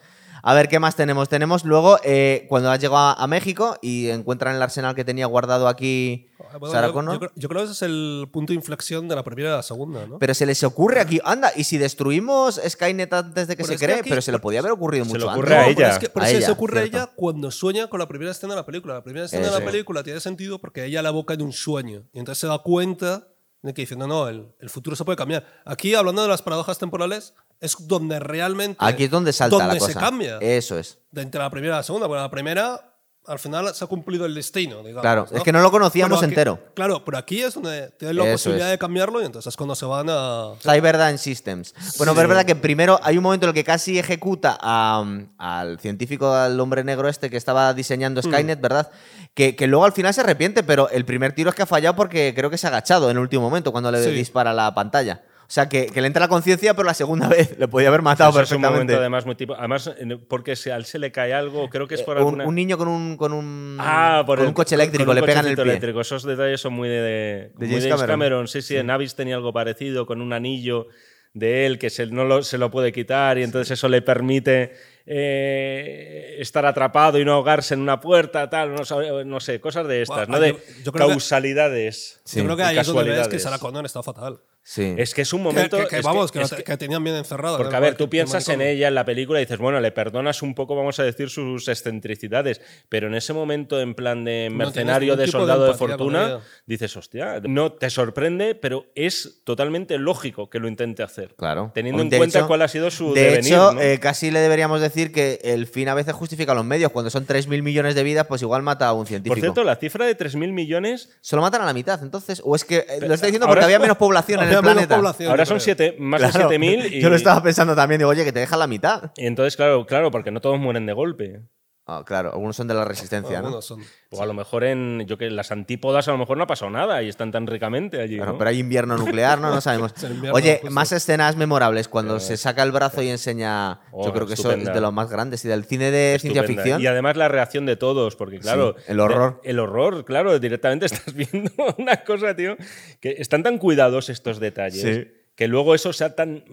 A 0.47 0.53
ver, 0.53 0.67
¿qué 0.69 0.77
más 0.79 0.95
tenemos? 0.95 1.27
Tenemos 1.27 1.65
luego 1.65 1.97
eh, 2.03 2.45
cuando 2.49 2.69
ha 2.69 2.75
llegado 2.77 2.97
a, 2.97 3.13
a 3.13 3.25
México 3.25 3.77
y 3.81 4.09
encuentran 4.09 4.55
el 4.55 4.61
arsenal 4.61 4.93
que 4.93 5.03
tenía 5.03 5.25
guardado 5.25 5.67
aquí 5.67 6.29
Ah, 6.51 6.57
bueno, 6.59 6.71
Sarah 6.71 6.87
yo, 6.87 6.93
Connor. 6.93 7.13
yo 7.15 7.19
creo- 7.19 7.31
yo 7.35 7.49
creo 7.49 7.61
que 7.61 7.71
ese 7.71 7.73
es 7.73 7.81
el 7.81 8.27
punto 8.31 8.51
de 8.53 8.55
inflexión 8.55 9.07
de 9.07 9.15
la 9.15 9.23
primera 9.23 9.49
y 9.49 9.51
la 9.53 9.63
segunda, 9.63 10.05
¿no? 10.05 10.19
Pero 10.19 10.33
se 10.35 10.45
les 10.45 10.63
ocurre 10.63 10.99
aquí, 11.01 11.19
anda, 11.25 11.51
y 11.55 11.63
si 11.63 11.77
destruimos 11.79 12.61
Skynet 12.63 13.11
antes 13.11 13.47
de 13.47 13.55
que 13.57 13.63
Pero 13.63 13.73
se 13.73 13.79
que 13.79 13.85
cree, 13.85 13.99
aquí- 14.01 14.09
pero 14.09 14.21
se 14.21 14.31
le 14.31 14.37
podía 14.39 14.59
haber 14.59 14.71
ocurrido 14.71 15.03
Se 15.05 15.09
mucho 15.13 15.25
le 15.25 15.31
antes. 15.31 15.37
ocurre 15.41 15.55
a 15.57 15.61
No, 15.63 15.67
ella. 15.67 15.75
Pero 15.77 15.89
es 15.89 15.99
que, 15.99 16.09
pero 16.09 16.23
A 16.23 16.27
es 16.27 16.31
que 16.31 16.37
ella, 16.37 16.45
se 16.45 16.51
ocurre 16.51 16.79
a 16.79 16.83
ella 16.83 17.09
cuando 17.15 17.49
sueña 17.51 17.87
con 17.87 17.99
la 17.99 18.07
primera 18.07 18.29
escena 18.31 18.53
de 18.53 18.59
la 18.59 18.65
película. 18.65 18.93
La 18.93 19.03
primera 19.03 19.25
escena 19.25 19.47
de 19.47 19.59
la 19.59 19.65
película 19.65 20.03
tiene 20.03 20.19
sentido 20.19 20.59
porque 20.59 20.85
ella 20.85 21.01
la 21.01 21.09
boca 21.11 21.33
en 21.33 21.41
un 21.41 21.51
sueño. 21.53 22.03
Y 22.13 22.19
entonces 22.19 22.39
se 22.41 22.47
da 22.47 22.59
cuenta 22.59 23.27
de 23.65 23.73
que 23.73 23.81
dice, 23.81 23.95
no, 23.95 24.07
no, 24.07 24.27
el, 24.27 24.47
el 24.59 24.69
futuro 24.69 24.95
se 24.95 25.03
puede 25.03 25.15
cambiar. 25.15 25.45
Aquí, 25.65 25.95
hablando 25.95 26.21
de 26.21 26.27
las 26.27 26.41
paradojas 26.41 26.77
temporales, 26.77 27.33
es 27.59 27.75
donde 27.87 28.19
realmente... 28.19 28.77
Aquí 28.79 29.05
es 29.05 29.11
donde 29.11 29.33
salta 29.33 29.57
donde 29.57 29.73
la 29.73 29.79
cosa. 29.79 29.93
se 29.93 29.99
cambia. 29.99 30.37
Eso 30.39 30.77
es. 30.77 30.99
De 31.11 31.21
entre 31.21 31.41
la 31.41 31.49
primera 31.49 31.75
y 31.75 31.77
la 31.77 31.83
segunda. 31.83 32.07
Bueno, 32.07 32.23
la 32.23 32.29
primera 32.31 32.94
al 33.27 33.39
final 33.39 33.73
se 33.73 33.83
ha 33.83 33.87
cumplido 33.87 34.25
el 34.25 34.33
destino, 34.35 34.77
digamos. 34.79 35.01
Claro, 35.01 35.27
es 35.31 35.41
que 35.43 35.51
no 35.51 35.59
lo 35.61 35.71
conocíamos 35.71 36.17
aquí- 36.19 36.25
entero. 36.25 36.59
Claro, 36.73 37.03
pero 37.03 37.17
aquí 37.17 37.41
es 37.41 37.53
donde 37.53 37.89
tienes 37.97 38.15
la 38.15 38.23
Eso 38.25 38.31
posibilidad 38.33 38.67
es. 38.67 38.73
de 38.73 38.77
cambiarlo 38.77 39.21
y 39.21 39.25
entonces 39.25 39.51
es 39.51 39.57
cuando 39.57 39.75
se 39.75 39.85
van 39.85 40.07
a... 40.09 40.51
Cyberdyne 40.61 41.17
Systems. 41.17 41.73
Bueno, 41.97 42.13
pero 42.13 42.23
es 42.23 42.29
verdad 42.29 42.45
que 42.45 42.55
primero 42.55 42.99
hay 43.03 43.17
un 43.17 43.23
momento 43.23 43.45
en 43.45 43.49
el 43.49 43.53
que 43.53 43.63
casi 43.63 43.97
ejecuta 43.99 44.57
a, 44.61 44.99
um, 45.01 45.27
al 45.37 45.79
científico, 45.79 46.31
al 46.33 46.59
hombre 46.59 46.83
negro 46.83 47.07
este 47.09 47.29
que 47.29 47.37
estaba 47.37 47.73
diseñando 47.73 48.21
Skynet, 48.21 48.61
¿verdad? 48.61 48.91
Que, 49.33 49.55
que 49.55 49.67
luego 49.67 49.85
al 49.85 49.91
final 49.93 50.13
se 50.13 50.21
arrepiente, 50.21 50.63
pero 50.63 50.89
el 50.89 51.05
primer 51.05 51.33
tiro 51.33 51.49
es 51.49 51.55
que 51.55 51.63
ha 51.63 51.65
fallado 51.65 51.95
porque 51.95 52.33
creo 52.35 52.49
que 52.49 52.57
se 52.57 52.67
ha 52.67 52.69
agachado 52.69 53.09
en 53.09 53.17
el 53.17 53.21
último 53.21 53.41
momento 53.43 53.71
cuando 53.71 53.91
le 53.91 54.03
Sí. 54.03 54.11
dispara 54.11 54.53
la 54.53 54.73
pantalla. 54.73 55.23
O 55.47 55.51
sea, 55.55 55.69
que, 55.69 55.85
que 55.85 56.01
le 56.01 56.07
entra 56.07 56.21
la 56.21 56.27
conciencia, 56.27 56.73
pero 56.73 56.85
la 56.87 56.93
segunda 56.95 57.27
vez 57.29 57.57
le 57.59 57.67
podía 57.67 57.87
haber 57.89 58.01
matado 58.01 58.31
Eso 58.31 58.41
es 58.41 58.51
un 58.51 58.57
perfectamente. 58.61 58.93
momento 58.93 58.99
además 58.99 59.25
muy 59.27 59.35
tipo. 59.35 59.53
Además, 59.55 59.91
porque 60.27 60.55
si 60.55 60.71
a 60.71 60.75
él 60.75 60.85
se 60.85 60.97
le 60.99 61.11
cae 61.11 61.33
algo, 61.33 61.69
creo 61.69 61.87
que 61.87 61.95
es 61.95 62.01
por 62.01 62.17
Eh, 62.17 62.21
un, 62.21 62.27
alguna. 62.27 62.47
un 62.47 62.55
niño 62.55 62.77
con 62.77 62.87
un, 62.87 63.15
con 63.15 63.31
un, 63.31 63.77
Ah, 63.79 64.23
por 64.25 64.37
con 64.37 64.43
el- 64.45 64.47
un 64.49 64.53
coche 64.55 64.75
eléctrico, 64.75 65.05
con 65.05 65.15
un 65.17 65.21
le 65.21 65.25
pegan 65.27 65.45
el 65.47 65.55
pie. 65.55 65.63
eléctrico. 65.63 66.01
Esos 66.01 66.23
detalles 66.23 66.59
son 66.59 66.73
muy 66.73 66.89
de, 66.89 67.51
De 67.55 67.67
James 67.67 67.85
Cameron. 67.85 68.07
Cameron. 68.07 68.47
Sí, 68.47 68.61
sí, 68.61 68.75
en 68.75 68.89
Avis 68.89 69.13
tenía 69.15 69.35
algo 69.35 69.53
parecido 69.53 70.05
con 70.07 70.19
un 70.21 70.33
anillo 70.33 70.87
de 71.33 71.65
él 71.65 71.77
que 71.77 71.89
se, 71.89 72.07
no 72.07 72.23
lo, 72.23 72.41
se 72.43 72.57
lo 72.57 72.71
puede 72.71 72.91
quitar 72.93 73.37
y 73.37 73.43
entonces 73.43 73.71
eso 73.77 73.89
le 73.89 74.01
permite 74.01 74.71
eh, 75.05 76.37
estar 76.39 76.65
atrapado 76.65 77.19
y 77.19 77.25
no 77.25 77.33
ahogarse 77.33 77.73
en 77.73 77.81
una 77.81 77.99
puerta, 77.99 78.49
tal, 78.49 78.73
no, 78.73 79.23
no 79.25 79.39
sé, 79.39 79.59
cosas 79.59 79.87
de 79.87 80.01
estas, 80.03 80.27
Bueno, 80.27 80.33
¿no? 80.33 80.39
De 80.39 80.51
yo- 80.53 80.57
yo 80.85 80.91
creo 80.91 81.07
que- 81.07 81.11
causalidades. 81.13 82.21
Sí, 82.23 82.37
Yo 82.39 82.45
creo 82.45 82.57
que 82.57 82.63
ahí 82.63 82.77
es 82.77 82.87
donde 82.87 83.11
ves 83.11 83.27
que. 83.27 83.39
Sarah 83.39 83.59
Connor 83.59 83.85
está 83.85 84.01
fatal. 84.01 84.39
Sí. 84.67 84.95
Es 84.97 85.13
que 85.13 85.21
es 85.21 85.31
un 85.31 85.43
momento. 85.43 85.77
que, 85.77 85.85
que 85.87 85.97
es 85.99 86.03
vamos, 86.03 86.31
que, 86.31 86.41
es 86.41 86.51
la- 86.51 86.57
que 86.57 86.75
tenían 86.75 87.03
bien 87.03 87.15
encerrado. 87.15 87.55
Porque, 87.57 87.75
a 87.75 87.79
ver, 87.79 87.93
tú 87.95 88.09
piensas 88.09 88.49
en 88.49 88.61
ella 88.61 88.87
en 88.87 88.95
la 88.95 89.05
película 89.05 89.39
y 89.39 89.45
dices, 89.45 89.59
bueno, 89.59 89.79
le 89.79 89.91
perdonas 89.91 90.41
un 90.41 90.55
poco, 90.55 90.75
vamos 90.75 90.99
a 90.99 91.03
decir, 91.03 91.29
sus 91.29 91.67
excentricidades, 91.67 92.61
pero 92.89 93.05
en 93.07 93.13
ese 93.13 93.31
momento, 93.31 93.79
en 93.79 93.93
plan 93.93 94.23
de 94.25 94.49
mercenario, 94.51 95.15
de 95.15 95.27
soldado 95.27 95.67
de, 95.67 95.75
fortuna, 95.75 96.39
dices, 96.65 96.97
hostia, 96.97 97.41
no 97.43 97.73
te 97.73 97.91
sorprende, 97.91 98.55
pero 98.55 98.87
es 98.95 99.41
totalmente 99.43 99.99
lógico 99.99 100.49
que 100.49 100.57
lo 100.59 100.67
intente 100.67 101.03
hacer. 101.03 101.35
Claro. 101.35 101.71
Teniendo 101.75 102.01
en 102.01 102.09
cuenta 102.09 102.39
hecho- 102.39 102.47
cuál 102.47 102.63
ha 102.63 102.67
sido 102.67 102.89
su 102.89 103.13
De 103.13 103.21
devenir. 103.21 103.53
hecho, 103.53 103.73
¿no? 103.73 103.81
eh, 103.81 103.99
casi 103.99 104.31
le 104.31 104.39
deberíamos 104.39 104.81
decir 104.81 105.11
que 105.11 105.41
el 105.43 105.67
fin 105.67 105.89
a 105.89 105.93
veces 105.93 106.15
justifica 106.15 106.55
los 106.55 106.65
medios. 106.65 106.91
Cuando 106.91 107.11
son 107.11 107.27
3.000 107.27 107.61
millones 107.61 107.93
de 107.93 108.01
vidas, 108.01 108.25
pues 108.25 108.41
igual 108.41 108.63
mata 108.63 108.87
a 108.87 108.93
un 108.93 109.05
científico. 109.05 109.35
Por 109.35 109.41
cierto, 109.41 109.63
la 109.63 109.75
cifra 109.75 110.07
de 110.07 110.15
3.000 110.17 110.51
millones, 110.51 111.11
Solo 111.21 111.43
matan 111.43 111.61
a 111.61 111.65
la 111.65 111.73
mitad, 111.73 112.01
entonces. 112.01 112.41
¿O 112.43 112.55
es 112.55 112.65
que 112.65 112.77
eh, 112.89 112.99
lo 113.01 113.13
estoy 113.13 113.27
diciendo 113.27 113.45
porque 113.47 113.63
había 113.63 113.77
menos 113.77 113.97
población 113.97 114.41
en 114.41 114.49
el 114.49 114.54
Planeta? 114.61 114.95
ahora 115.29 115.45
son 115.45 115.59
siete, 115.59 115.95
más 115.99 116.19
Claro. 116.21 116.49
de 116.49 116.57
7.000. 116.57 116.91
Y, 116.93 117.01
Yo 117.01 117.09
lo 117.09 117.15
estaba 117.15 117.41
pensando 117.43 117.75
también, 117.75 117.99
digo, 117.99 118.09
oye, 118.09 118.23
que 118.23 118.31
te 118.31 118.39
dejan 118.39 118.59
la 118.59 118.67
mitad. 118.67 119.11
y 119.17 119.25
entonces, 119.25 119.55
claro, 119.55 119.85
claro, 119.85 120.11
porque 120.11 120.31
no 120.31 120.41
todos 120.41 120.59
mueren 120.59 120.85
de 120.85 120.93
golpe. 120.93 121.41
Ah, 121.87 122.03
claro, 122.03 122.31
algunos 122.33 122.55
son 122.55 122.67
de 122.67 122.73
la 122.73 122.83
resistencia, 122.83 123.41
¿no? 123.41 123.47
Algunos 123.47 123.65
son. 123.65 123.79
O 124.09 124.19
a 124.23 124.25
lo 124.25 124.33
mejor 124.33 124.63
en 124.63 125.05
yo 125.05 125.19
que 125.19 125.29
las 125.29 125.51
antípodas 125.51 126.07
a 126.07 126.11
lo 126.13 126.17
mejor 126.17 126.35
no 126.35 126.43
ha 126.45 126.47
pasado 126.47 126.71
nada 126.71 127.03
y 127.03 127.09
están 127.09 127.31
tan 127.31 127.45
ricamente 127.45 128.01
allí. 128.01 128.15
Claro, 128.15 128.31
¿no? 128.31 128.37
pero 128.39 128.49
hay 128.49 128.57
invierno 128.59 128.97
nuclear, 128.97 129.39
¿no? 129.39 129.53
No 129.53 129.61
sabemos. 129.61 129.93
Oye, 130.33 130.61
más 130.71 130.91
escenas 130.91 131.35
memorables. 131.35 131.87
Cuando 131.87 132.19
se 132.19 132.37
saca 132.37 132.63
el 132.63 132.71
brazo 132.71 133.03
y 133.03 133.09
enseña. 133.09 133.81
Oh, 133.91 134.03
yo 134.03 134.13
creo 134.13 134.25
que 134.25 134.33
eso 134.33 134.51
es 134.51 134.65
de 134.65 134.81
los 134.81 134.93
más 134.93 135.11
grandes. 135.11 135.45
Y 135.45 135.47
del 135.47 135.63
cine 135.65 135.91
de 135.91 136.17
ciencia 136.19 136.43
ficción. 136.43 136.81
Y 136.81 136.87
además 136.87 137.17
la 137.17 137.27
reacción 137.27 137.67
de 137.67 137.75
todos, 137.75 138.15
porque 138.15 138.39
claro. 138.39 138.75
el 138.87 138.99
horror. 138.99 139.39
El 139.43 139.59
horror, 139.59 140.05
claro, 140.05 140.39
directamente 140.39 140.85
estás 140.87 141.13
viendo 141.13 141.51
una 141.77 141.97
cosa, 142.03 142.35
tío, 142.35 142.57
que 142.99 143.15
están 143.19 143.43
tan 143.43 143.59
cuidados 143.59 144.09
estos 144.09 144.39
detalles, 144.39 144.81
Sí. 144.81 145.11
que 145.35 145.47
luego 145.47 145.75
eso 145.75 145.93
se 145.93 146.03
ha 146.03 146.15
tan 146.15 146.43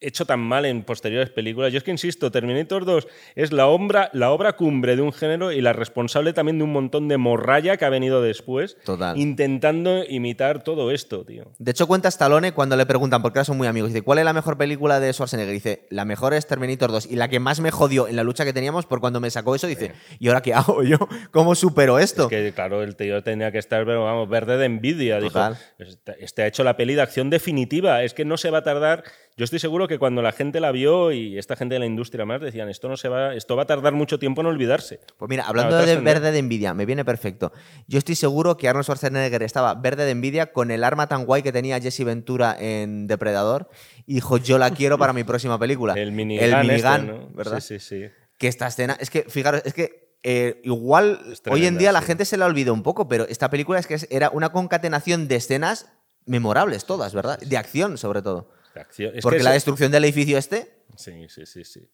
hecho 0.00 0.26
tan 0.26 0.40
mal 0.40 0.64
en 0.64 0.82
posteriores 0.82 1.30
películas. 1.30 1.72
Yo 1.72 1.78
es 1.78 1.84
que 1.84 1.90
insisto, 1.90 2.30
Terminator 2.30 2.84
2 2.84 3.08
es 3.34 3.52
la 3.52 3.66
obra, 3.66 4.10
la 4.12 4.30
obra 4.30 4.54
cumbre 4.54 4.96
de 4.96 5.02
un 5.02 5.12
género 5.12 5.52
y 5.52 5.60
la 5.60 5.72
responsable 5.72 6.32
también 6.32 6.58
de 6.58 6.64
un 6.64 6.72
montón 6.72 7.08
de 7.08 7.16
morralla 7.16 7.76
que 7.76 7.84
ha 7.84 7.88
venido 7.88 8.22
después, 8.22 8.76
Total. 8.84 9.16
intentando 9.18 10.04
imitar 10.04 10.62
todo 10.62 10.90
esto, 10.90 11.24
tío. 11.24 11.52
De 11.58 11.70
hecho, 11.70 11.86
cuenta 11.86 12.08
Stallone 12.08 12.52
cuando 12.52 12.76
le 12.76 12.86
preguntan, 12.86 13.22
porque 13.22 13.38
ahora 13.38 13.46
son 13.46 13.56
muy 13.56 13.66
amigos, 13.66 13.90
dice, 13.90 14.02
¿cuál 14.02 14.18
es 14.18 14.24
la 14.24 14.32
mejor 14.32 14.58
película 14.58 15.00
de 15.00 15.12
Schwarzenegger? 15.12 15.52
Dice, 15.52 15.86
la 15.90 16.04
mejor 16.04 16.34
es 16.34 16.46
Terminator 16.46 16.92
2. 16.92 17.06
Y 17.06 17.16
la 17.16 17.28
que 17.28 17.40
más 17.40 17.60
me 17.60 17.70
jodió 17.70 18.08
en 18.08 18.16
la 18.16 18.22
lucha 18.22 18.44
que 18.44 18.52
teníamos 18.52 18.86
por 18.86 19.00
cuando 19.00 19.20
me 19.20 19.30
sacó 19.30 19.54
eso, 19.54 19.66
dice, 19.66 19.92
¿y 20.18 20.28
ahora 20.28 20.42
qué 20.42 20.54
hago 20.54 20.82
yo? 20.82 20.98
¿Cómo 21.30 21.54
supero 21.54 21.98
esto? 21.98 22.24
Es 22.24 22.28
que, 22.28 22.52
claro, 22.52 22.82
el 22.82 22.96
tío 22.96 23.22
tenía 23.22 23.50
que 23.50 23.58
estar, 23.58 23.84
pero 23.86 24.04
vamos, 24.04 24.28
verde 24.28 24.58
de 24.58 24.66
envidia. 24.66 25.20
Total. 25.20 25.58
Dijo, 25.78 25.92
este 26.18 26.42
ha 26.42 26.46
hecho 26.46 26.64
la 26.64 26.76
peli 26.76 26.94
de 26.94 27.02
acción 27.02 27.30
definitiva. 27.30 28.02
Es 28.02 28.14
que 28.14 28.24
no 28.24 28.36
se 28.36 28.50
va 28.50 28.58
a 28.58 28.62
tardar. 28.62 29.04
Yo 29.38 29.44
estoy 29.44 29.58
seguro 29.58 29.86
que 29.86 29.98
cuando 29.98 30.22
la 30.22 30.32
gente 30.32 30.60
la 30.60 30.72
vio 30.72 31.12
y 31.12 31.36
esta 31.36 31.56
gente 31.56 31.74
de 31.74 31.78
la 31.78 31.84
industria 31.84 32.24
más 32.24 32.40
decían, 32.40 32.70
esto 32.70 32.88
no 32.88 32.96
se 32.96 33.10
va, 33.10 33.34
esto 33.34 33.54
va 33.54 33.64
a 33.64 33.66
tardar 33.66 33.92
mucho 33.92 34.18
tiempo 34.18 34.40
en 34.40 34.46
olvidarse. 34.46 34.98
Pues 35.18 35.28
mira, 35.28 35.44
hablando 35.46 35.76
de 35.76 35.96
verde 35.96 36.32
de 36.32 36.38
envidia, 36.38 36.72
me 36.72 36.86
viene 36.86 37.04
perfecto. 37.04 37.52
Yo 37.86 37.98
estoy 37.98 38.14
seguro 38.14 38.56
que 38.56 38.66
Arnold 38.66 38.84
Schwarzenegger 38.84 39.42
estaba 39.42 39.74
verde 39.74 40.06
de 40.06 40.12
envidia 40.12 40.52
con 40.52 40.70
el 40.70 40.82
arma 40.82 41.06
tan 41.06 41.26
guay 41.26 41.42
que 41.42 41.52
tenía 41.52 41.78
Jesse 41.78 42.04
Ventura 42.04 42.56
en 42.58 43.06
Depredador. 43.08 43.68
Y 44.06 44.14
dijo, 44.14 44.38
yo 44.38 44.56
la 44.56 44.70
quiero 44.70 44.96
para 44.96 45.12
mi 45.12 45.22
próxima 45.22 45.58
película. 45.58 45.92
El 45.96 46.12
minigun. 46.12 46.42
El 46.42 46.54
este, 46.54 46.66
minigun, 46.66 47.06
¿no? 47.06 47.28
¿verdad? 47.34 47.60
Sí, 47.60 47.78
sí, 47.78 48.00
sí. 48.00 48.08
Que 48.38 48.48
esta 48.48 48.66
escena, 48.68 48.96
es 48.98 49.10
que, 49.10 49.26
fijaros, 49.28 49.60
es 49.66 49.74
que 49.74 50.16
eh, 50.22 50.62
igual 50.64 51.20
hoy 51.50 51.66
en 51.66 51.76
día 51.76 51.92
la 51.92 52.00
gente 52.00 52.24
se 52.24 52.38
la 52.38 52.46
olvidó 52.46 52.72
un 52.72 52.82
poco, 52.82 53.06
pero 53.06 53.26
esta 53.28 53.50
película 53.50 53.78
es 53.78 53.86
que 53.86 53.98
era 54.08 54.30
una 54.30 54.48
concatenación 54.48 55.28
de 55.28 55.36
escenas 55.36 55.92
memorables 56.24 56.86
todas, 56.86 57.12
¿verdad? 57.12 57.38
De 57.38 57.58
acción, 57.58 57.98
sobre 57.98 58.22
todo. 58.22 58.55
Acción. 58.82 59.12
Es 59.16 59.22
Porque 59.22 59.38
que 59.38 59.44
la 59.44 59.52
destrucción 59.52 59.90
del 59.92 60.04
edificio 60.04 60.38
este, 60.38 60.82
Sí, 60.96 61.26
sí, 61.28 61.46
sí, 61.46 61.64
sí. 61.64 61.88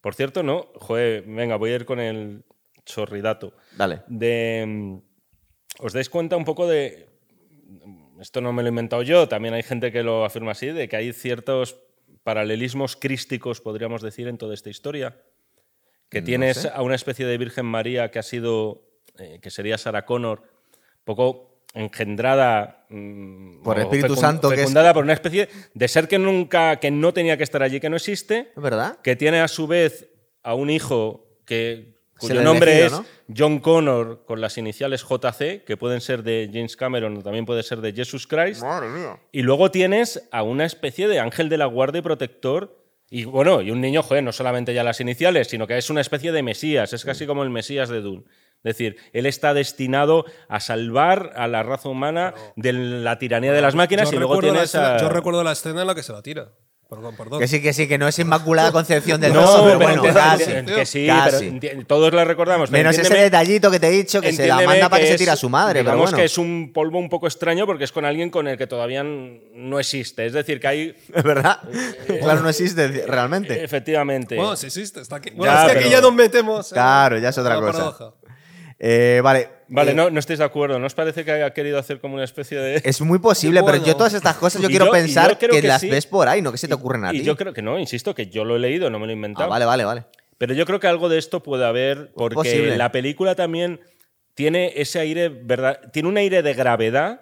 Por 0.00 0.14
cierto, 0.14 0.42
no, 0.42 0.68
joder, 0.76 1.22
venga, 1.26 1.56
voy 1.56 1.70
a 1.70 1.76
ir 1.76 1.84
con 1.84 2.00
el 2.00 2.44
chorridato. 2.84 3.54
dale. 3.76 4.02
de 4.08 4.64
mm, 4.66 4.96
os 5.80 5.92
dais 5.92 6.08
cuenta 6.08 6.36
un 6.36 6.44
poco 6.44 6.66
de 6.66 7.08
esto 8.20 8.40
no 8.40 8.52
me 8.52 8.62
lo 8.62 8.68
he 8.68 8.70
inventado 8.70 9.02
yo, 9.02 9.28
también 9.28 9.54
hay 9.54 9.62
gente 9.62 9.92
que 9.92 10.02
lo 10.02 10.24
afirma 10.24 10.52
así, 10.52 10.66
de 10.66 10.88
que 10.88 10.96
hay 10.96 11.12
ciertos 11.12 11.80
paralelismos 12.22 12.96
crísticos, 12.96 13.60
podríamos 13.60 14.02
decir, 14.02 14.28
en 14.28 14.36
toda 14.36 14.52
esta 14.54 14.68
historia. 14.68 15.16
Que 16.10 16.20
No 16.20 16.26
tienes 16.26 16.56
sé. 16.58 16.70
a 16.74 16.82
una 16.82 16.96
especie 16.96 17.24
de 17.24 17.38
Virgen 17.38 17.64
María 17.64 18.10
que 18.10 18.18
ha 18.18 18.22
sido, 18.22 18.82
eh, 19.18 19.38
que 19.40 19.50
sería 19.50 19.78
Sarah 19.78 20.04
Connor, 20.04 20.42
poco 21.04 21.49
engendrada 21.74 22.84
mm, 22.88 23.62
Por 23.62 23.78
o 23.78 23.82
Espíritu 23.82 24.16
Santo, 24.16 24.48
que 24.48 24.54
es- 24.54 24.60
fecundada 24.60 24.92
por 24.94 25.04
una 25.04 25.12
especie 25.12 25.48
de 25.74 25.88
ser 25.88 26.08
que 26.08 26.18
nunca 26.18 26.76
que 26.76 26.90
no 26.90 27.12
tenía 27.12 27.36
que 27.36 27.44
estar 27.44 27.62
allí 27.62 27.80
que 27.80 27.90
no 27.90 27.96
existe 27.96 28.52
¿Es 28.56 28.62
verdad? 28.62 28.98
que 29.02 29.16
tiene 29.16 29.40
a 29.40 29.48
su 29.48 29.66
vez 29.66 30.08
a 30.42 30.54
un 30.54 30.70
hijo 30.70 31.26
que, 31.44 31.94
cuyo 32.18 32.42
nombre 32.42 32.72
elegido, 32.80 33.00
es 33.00 33.06
John 33.36 33.58
Connor 33.60 34.24
con 34.26 34.40
las 34.40 34.56
iniciales 34.58 35.02
JC, 35.08 35.64
que 35.64 35.76
pueden 35.78 36.00
ser 36.00 36.22
de 36.22 36.48
James 36.52 36.76
Cameron 36.76 37.16
o 37.18 37.22
también 37.22 37.44
puede 37.46 37.62
ser 37.62 37.80
de 37.80 37.92
Jesus 37.92 38.26
Christ. 38.26 38.62
Madre 38.62 38.88
mía. 38.88 39.18
Y 39.32 39.42
luego 39.42 39.70
tienes 39.70 40.28
a 40.30 40.42
una 40.42 40.64
especie 40.64 41.08
de 41.08 41.18
ángel 41.20 41.48
de 41.48 41.58
la 41.58 41.66
guardia 41.66 41.98
y 42.00 42.02
protector. 42.02 42.78
Y 43.10 43.24
bueno, 43.24 43.60
y 43.62 43.70
un 43.70 43.80
niño, 43.80 44.02
joder, 44.02 44.22
no 44.22 44.32
solamente 44.32 44.72
ya 44.72 44.84
las 44.84 45.00
iniciales, 45.00 45.48
sino 45.48 45.66
que 45.66 45.76
es 45.76 45.90
una 45.90 46.00
especie 46.00 46.30
de 46.30 46.42
Mesías, 46.42 46.92
es 46.92 47.04
casi 47.04 47.26
como 47.26 47.42
el 47.42 47.50
Mesías 47.50 47.88
de 47.88 48.00
Dune. 48.02 48.22
Es 48.62 48.76
decir, 48.76 48.96
él 49.14 49.24
está 49.26 49.54
destinado 49.54 50.24
a 50.48 50.60
salvar 50.60 51.32
a 51.36 51.48
la 51.48 51.62
raza 51.62 51.88
humana 51.88 52.34
de 52.56 52.72
la 52.74 53.18
tiranía 53.18 53.52
de 53.52 53.62
las 53.62 53.74
máquinas 53.74 54.10
Yo 54.10 54.16
y 54.16 54.18
luego 54.18 54.38
tienes 54.40 54.64
escena- 54.64 54.96
a... 54.96 55.00
Yo 55.00 55.08
recuerdo 55.08 55.42
la 55.42 55.52
escena 55.52 55.80
en 55.80 55.86
la 55.86 55.94
que 55.94 56.02
se 56.02 56.12
la 56.12 56.20
tira. 56.22 56.48
Perdón, 56.90 57.14
perdón. 57.16 57.38
Que 57.38 57.46
sí, 57.46 57.62
que 57.62 57.72
sí, 57.72 57.86
que 57.86 57.98
no 57.98 58.08
es 58.08 58.18
Inmaculada 58.18 58.72
Concepción 58.72 59.20
del 59.20 59.32
No, 59.32 59.40
pero, 59.64 59.78
pero 59.78 59.78
bueno, 60.02 60.02
casi. 60.12 60.44
que 60.66 60.84
sí, 60.84 61.06
Casi. 61.06 61.56
pero 61.60 61.86
todos 61.86 62.12
la 62.12 62.24
recordamos. 62.24 62.68
Menos 62.72 62.98
ese 62.98 63.14
detallito 63.14 63.70
que 63.70 63.78
te 63.78 63.86
he 63.86 63.90
dicho, 63.92 64.20
que 64.20 64.32
se 64.32 64.48
la 64.48 64.56
manda 64.60 64.88
para 64.88 65.00
que, 65.00 65.06
se 65.06 65.14
es- 65.14 65.18
tire 65.20 65.30
a 65.30 65.36
su 65.36 65.48
madre. 65.48 65.74
Pero 65.80 65.84
digamos 65.92 66.10
bueno, 66.10 66.18
que 66.18 66.24
es 66.24 66.36
un 66.36 66.72
polvo 66.74 66.98
un 66.98 67.08
poco 67.08 67.28
extraño 67.28 67.64
porque 67.64 67.84
es 67.84 67.92
con 67.92 68.04
alguien 68.04 68.28
con 68.28 68.48
el 68.48 68.58
que 68.58 68.66
todavía 68.66 69.04
no 69.04 69.78
existe. 69.78 70.26
Es 70.26 70.32
decir, 70.32 70.58
que 70.58 70.66
hay. 70.66 70.96
es 71.14 71.22
verdad. 71.22 71.60
claro, 72.20 72.40
no 72.40 72.48
existe 72.48 72.88
realmente. 73.06 73.62
Efectivamente. 73.62 74.34
Bueno, 74.34 74.56
sí 74.56 74.66
existe. 74.66 75.00
Está 75.00 75.16
aquí. 75.16 75.30
Bueno, 75.30 75.52
Ya, 75.54 75.66
es 75.68 75.72
que 75.72 75.78
aquí 75.78 75.90
ya 75.90 76.00
nos 76.00 76.12
metemos. 76.12 76.72
en 76.72 76.74
Claro, 76.74 77.18
ya 77.18 77.28
es 77.28 77.38
otra 77.38 77.54
cosa. 77.60 77.72
paradoja. 77.72 78.14
Eh, 78.82 79.20
vale. 79.22 79.48
vale, 79.68 79.90
eh, 79.90 79.94
no, 79.94 80.08
no 80.08 80.18
estáis 80.18 80.38
de 80.38 80.44
acuerdo. 80.46 80.78
¿No 80.78 80.86
os 80.86 80.94
parece 80.94 81.22
que 81.24 81.30
haya 81.32 81.50
querido 81.52 81.78
hacer 81.78 82.00
como 82.00 82.14
una 82.14 82.24
especie 82.24 82.58
de. 82.58 82.80
Es 82.82 83.00
muy 83.02 83.18
posible, 83.18 83.60
Bueno. 83.60 83.78
pero 83.78 83.86
yo 83.86 83.96
todas 83.96 84.14
estas 84.14 84.36
cosas 84.36 84.62
yo 84.62 84.68
Y 84.68 84.70
quiero 84.70 84.86
yo- 84.86 84.92
pensar 84.92 85.32
yo 85.32 85.38
que, 85.38 85.48
que 85.48 85.62
las 85.68 85.82
sí. 85.82 85.90
ves 85.90 86.06
por 86.06 86.28
ahí, 86.28 86.40
no 86.40 86.50
que 86.50 86.56
se 86.58 86.66
te 86.66 86.72
ocurren 86.74 87.04
a 87.04 87.12
y 87.14 87.18
ti. 87.18 87.24
yo 87.24 87.36
creo 87.36 87.52
que 87.52 87.60
no, 87.60 87.78
insisto, 87.78 88.14
que 88.14 88.28
yo 88.28 88.44
lo 88.44 88.56
he 88.56 88.58
leído, 88.58 88.88
no 88.88 88.98
me 88.98 89.04
lo 89.06 89.12
he 89.12 89.14
inventado. 89.14 89.46
Ah, 89.46 89.50
vale, 89.50 89.66
vale, 89.66 89.84
vale. 89.84 90.04
Pero 90.38 90.54
yo 90.54 90.64
creo 90.64 90.80
que 90.80 90.86
algo 90.86 91.10
de 91.10 91.18
esto 91.18 91.42
puede 91.42 91.66
haber, 91.66 92.10
porque 92.14 92.34
posible. 92.36 92.78
la 92.78 92.90
película 92.90 93.34
también 93.34 93.80
tiene 94.34 94.72
ese 94.76 94.98
aire, 94.98 95.28
¿verdad? 95.28 95.78
Tiene 95.92 96.08
un 96.08 96.16
aire 96.16 96.42
de 96.42 96.54
gravedad 96.54 97.20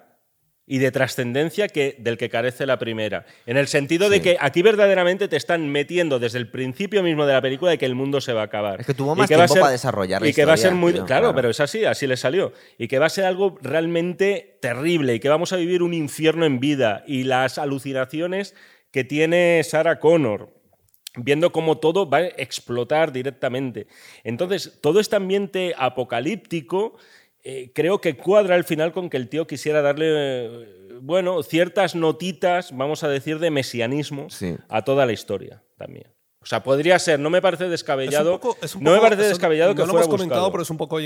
y 0.71 0.77
de 0.77 0.91
trascendencia 0.91 1.67
que, 1.67 1.95
del 1.97 2.15
que 2.15 2.29
carece 2.29 2.67
la 2.67 2.77
primera. 2.77 3.25
En 3.47 3.57
el 3.57 3.67
sentido 3.67 4.07
de 4.07 4.21
que 4.21 4.37
aquí 4.39 4.61
verdaderamente 4.61 5.27
te 5.27 5.35
están 5.35 5.67
metiendo 5.67 6.19
desde 6.19 6.37
el 6.37 6.47
principio 6.51 7.01
mismo 7.01 7.25
de 7.25 7.33
la 7.33 7.41
película 7.41 7.71
de 7.71 7.79
que 7.79 7.87
el 7.87 7.95
mundo 7.95 8.21
se 8.21 8.33
va 8.33 8.41
a 8.41 8.45
acabar. 8.45 8.79
Es 8.79 8.85
que 8.85 8.93
tuvo 8.93 9.15
más 9.15 9.25
a 9.25 9.35
tiempo 9.35 9.55
para 9.55 9.71
desarrollar 9.71 10.21
la 10.21 10.27
Y 10.27 10.33
que 10.33 10.45
va 10.45 10.53
a 10.53 10.57
ser 10.57 10.75
muy. 10.75 10.93
tío, 10.93 11.07
claro, 11.07 11.23
claro. 11.23 11.35
pero 11.35 11.49
es 11.49 11.59
así, 11.59 11.85
así 11.85 12.05
le 12.05 12.17
salió. 12.17 12.53
Y 12.77 12.87
que 12.87 12.99
va 12.99 13.07
a 13.07 13.09
ser 13.09 13.25
algo 13.25 13.57
realmente 13.63 14.59
terrible 14.61 15.15
y 15.15 15.19
que 15.19 15.27
vamos 15.27 15.53
a 15.53 15.55
vivir 15.55 15.81
un 15.81 15.95
infierno 15.95 16.45
en 16.45 16.59
vida 16.59 17.03
y 17.07 17.23
las 17.23 17.57
alucinaciones 17.57 18.53
que 18.91 19.03
tiene 19.03 19.63
Sarah 19.63 19.99
Connor 19.99 20.53
viendo 21.15 21.51
cómo 21.51 21.79
todo 21.79 22.07
va 22.07 22.19
a 22.19 22.25
explotar 22.25 23.11
directamente. 23.11 23.87
Entonces, 24.23 24.77
todo 24.81 24.99
este 24.99 25.15
ambiente 25.15 25.73
apocalíptico 25.77 26.95
eh, 27.43 27.71
creo 27.73 28.01
que 28.01 28.17
cuadra 28.17 28.55
al 28.55 28.63
final 28.63 28.91
con 28.91 29.09
que 29.09 29.17
el 29.17 29.29
tío 29.29 29.47
quisiera 29.47 29.81
darle, 29.81 30.07
eh, 30.09 30.97
bueno, 31.01 31.41
ciertas 31.43 31.95
notitas, 31.95 32.75
vamos 32.75 33.03
a 33.03 33.07
decir, 33.09 33.39
de 33.39 33.49
mesianismo 33.51 34.29
Sí. 34.29 34.55
a 34.67 34.83
toda 34.83 35.05
la 35.05 35.13
historia 35.13 35.63
también. 35.77 36.07
O 36.41 36.45
sea, 36.45 36.63
podría 36.63 36.97
ser, 36.99 37.19
no 37.19 37.29
me 37.29 37.41
parece 37.41 37.63
Es 37.63 37.67
un 37.67 37.71
descabellado. 37.71 38.39
poco- 38.39 38.57
es 38.61 38.75
un 38.75 38.83
no 38.83 38.91
me 38.93 38.99
parece 38.99 39.23
descabellado 39.23 39.73
que 39.73 39.79
no 39.81 39.85
lo 39.87 39.91
fuera 39.91 40.05
hemos 40.05 40.15
comentado, 40.15 40.41
buscado. 40.41 40.51
pero 40.53 40.63
es 40.63 40.69
un 40.69 40.77
poco. 40.77 40.97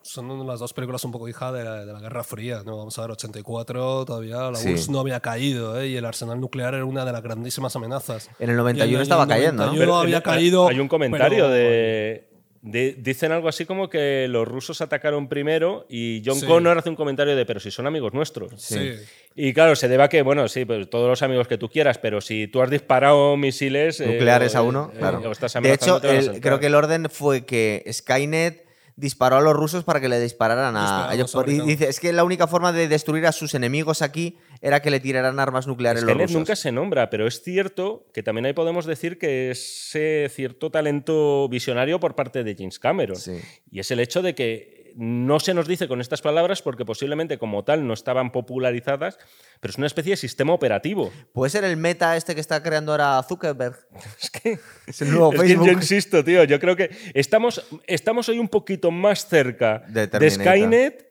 Son 0.00 0.46
las 0.46 0.60
dos 0.60 0.72
películas 0.72 1.04
un 1.04 1.12
poco 1.12 1.28
hija 1.28 1.52
de 1.52 1.64
la, 1.64 1.84
de 1.84 1.92
la 1.92 2.00
Guerra 2.00 2.24
Fría. 2.24 2.62
¿no? 2.64 2.78
Vamos 2.78 2.98
a 2.98 3.02
ver, 3.02 3.10
84 3.10 4.04
todavía 4.06 4.50
la 4.50 4.54
Sí. 4.56 4.70
URSS 4.70 4.88
no 4.90 5.00
había 5.00 5.20
caído 5.20 5.78
¿eh? 5.78 5.88
y 5.88 5.96
el 5.96 6.04
arsenal 6.06 6.40
nuclear 6.40 6.72
era 6.74 6.84
una 6.86 7.04
de 7.04 7.12
las 7.12 7.20
grandísimas 7.22 7.76
amenazas. 7.76 8.30
En 8.38 8.48
el 8.48 8.56
91 8.56 8.86
Y 8.90 8.94
en 8.94 8.96
el 8.96 9.02
estaba 9.02 9.26
cayendo, 9.26 9.64
¿no? 9.66 9.72
91 9.72 9.80
Pero 9.80 9.96
había 9.98 10.16
en- 10.16 10.22
caído. 10.22 10.68
Hay 10.68 10.80
un 10.80 10.88
comentario 10.88 11.44
pero- 11.44 11.48
de, 11.50 12.27
de- 12.62 12.94
Dicen 12.98 13.32
algo 13.32 13.48
así 13.48 13.64
como 13.64 13.88
que 13.88 14.26
los 14.28 14.46
rusos 14.48 14.80
atacaron 14.80 15.28
primero 15.28 15.86
y 15.88 16.22
John 16.24 16.40
Sí. 16.40 16.46
Connor 16.46 16.76
hace 16.78 16.88
un 16.90 16.96
comentario 16.96 17.36
de, 17.36 17.46
pero 17.46 17.60
si 17.60 17.70
son 17.70 17.86
amigos 17.86 18.12
nuestros. 18.14 18.52
Sí. 18.60 18.94
Y 19.36 19.52
claro, 19.54 19.76
se 19.76 19.86
debe 19.88 20.02
a 20.02 20.08
que, 20.08 20.22
bueno, 20.22 20.48
sí, 20.48 20.64
pues 20.64 20.90
todos 20.90 21.08
los 21.08 21.22
amigos 21.22 21.46
que 21.46 21.56
tú 21.58 21.68
quieras, 21.68 21.98
pero 21.98 22.20
si 22.20 22.48
tú 22.48 22.60
has 22.60 22.70
disparado 22.70 23.36
misiles. 23.36 24.00
eh, 24.00 24.06
nucleares 24.06 24.54
o- 24.54 24.58
a 24.58 24.62
uno, 24.62 24.90
eh, 24.94 24.98
claro. 24.98 25.20
De 25.62 25.72
hecho, 25.72 26.02
el- 26.02 26.40
creo 26.40 26.58
que 26.58 26.66
el 26.66 26.74
orden 26.74 27.08
fue 27.10 27.44
que 27.46 27.84
Skynet 27.92 28.66
disparó 28.96 29.36
a 29.36 29.40
los 29.40 29.54
rusos 29.54 29.84
para 29.84 30.00
que 30.00 30.08
le 30.08 30.18
dispararan 30.18 30.74
a, 30.76 31.08
ellos. 31.14 31.32
dice, 31.64 31.88
es 31.88 32.00
que 32.00 32.12
la 32.12 32.24
única 32.24 32.48
forma 32.48 32.72
de 32.72 32.88
destruir 32.88 33.26
a 33.26 33.32
sus 33.32 33.54
enemigos 33.54 34.02
aquí 34.02 34.36
era 34.60 34.80
que 34.80 34.90
le 34.90 35.00
tiraran 35.00 35.38
armas 35.38 35.66
nucleares 35.66 36.02
los 36.02 36.10
Skynet 36.10 36.26
rusos. 36.28 36.38
nunca 36.38 36.56
se 36.56 36.72
nombra, 36.72 37.10
pero 37.10 37.26
es 37.26 37.42
cierto 37.42 38.06
que 38.12 38.22
también 38.22 38.46
ahí 38.46 38.52
podemos 38.52 38.86
decir 38.86 39.18
que 39.18 39.50
es 39.50 39.90
eh, 39.94 40.28
cierto 40.32 40.70
talento 40.70 41.48
visionario 41.48 42.00
por 42.00 42.14
parte 42.14 42.42
de 42.44 42.54
James 42.56 42.78
Cameron. 42.78 43.16
Sí. 43.16 43.40
Y 43.70 43.80
es 43.80 43.90
el 43.90 44.00
hecho 44.00 44.22
de 44.22 44.34
que 44.34 44.78
no 44.96 45.38
se 45.38 45.54
nos 45.54 45.68
dice 45.68 45.86
con 45.86 46.00
estas 46.00 46.22
palabras 46.22 46.60
porque 46.60 46.84
posiblemente 46.84 47.38
como 47.38 47.62
tal 47.62 47.86
no 47.86 47.94
estaban 47.94 48.32
popularizadas, 48.32 49.16
pero 49.60 49.70
es 49.70 49.78
una 49.78 49.86
especie 49.86 50.12
de 50.12 50.16
sistema 50.16 50.52
operativo. 50.52 51.12
Puede 51.32 51.50
ser 51.50 51.62
el 51.62 51.76
meta 51.76 52.16
este 52.16 52.34
que 52.34 52.40
está 52.40 52.60
creando 52.62 52.90
ahora 52.92 53.22
Zuckerberg. 53.22 53.76
Es 54.20 54.30
que, 54.30 54.58
Es 54.86 55.00
el 55.02 55.10
nuevo 55.12 55.32
es 55.34 55.40
que 55.40 55.46
Facebook. 55.46 55.66
yo 55.66 55.72
insisto, 55.72 56.24
tío, 56.24 56.42
yo 56.44 56.58
creo 56.58 56.74
que 56.74 56.90
estamos, 57.14 57.64
estamos 57.86 58.28
hoy 58.28 58.40
un 58.40 58.48
poquito 58.48 58.90
más 58.90 59.28
cerca 59.28 59.84
De 59.88 60.08
de. 60.08 60.30
Skynet 60.30 61.07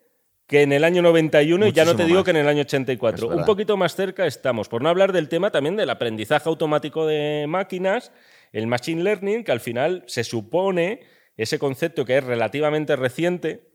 que 0.48 0.62
en 0.62 0.72
el 0.72 0.84
año 0.86 1.02
91 1.02 1.68
y 1.68 1.72
ya 1.74 1.84
no 1.86 1.96
te 1.96 2.06
digo 2.06 2.20
más. 2.20 2.26
que 2.26 2.32
en 2.32 2.38
el 2.38 2.48
año 2.48 2.62
Es 2.62 2.68
84. 2.68 3.28
verdad. 3.28 3.42
Un 3.42 3.46
poquito 3.46 3.76
más 3.76 3.96
cerca 3.96 4.26
estamos, 4.26 4.70
por 4.70 4.82
no 4.82 4.90
hablar 4.90 5.12
del 5.12 5.28
tema 5.28 5.52
también 5.52 5.76
del 5.76 5.90
aprendizaje 5.90 6.48
automático 6.48 7.06
de 7.06 7.46
máquinas, 7.48 8.12
el 8.54 8.66
machine 8.66 9.04
learning, 9.04 9.44
que 9.44 9.52
al 9.52 9.60
final 9.60 10.04
se 10.08 10.24
supone, 10.24 11.02
ese 11.36 11.60
concepto 11.60 12.06
que 12.06 12.18
es 12.18 12.24
relativamente 12.24 12.96
reciente, 12.96 13.68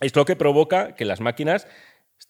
es 0.00 0.14
lo 0.14 0.24
que 0.26 0.36
provoca 0.36 0.94
que 0.94 1.04
las 1.06 1.20
máquinas, 1.20 1.66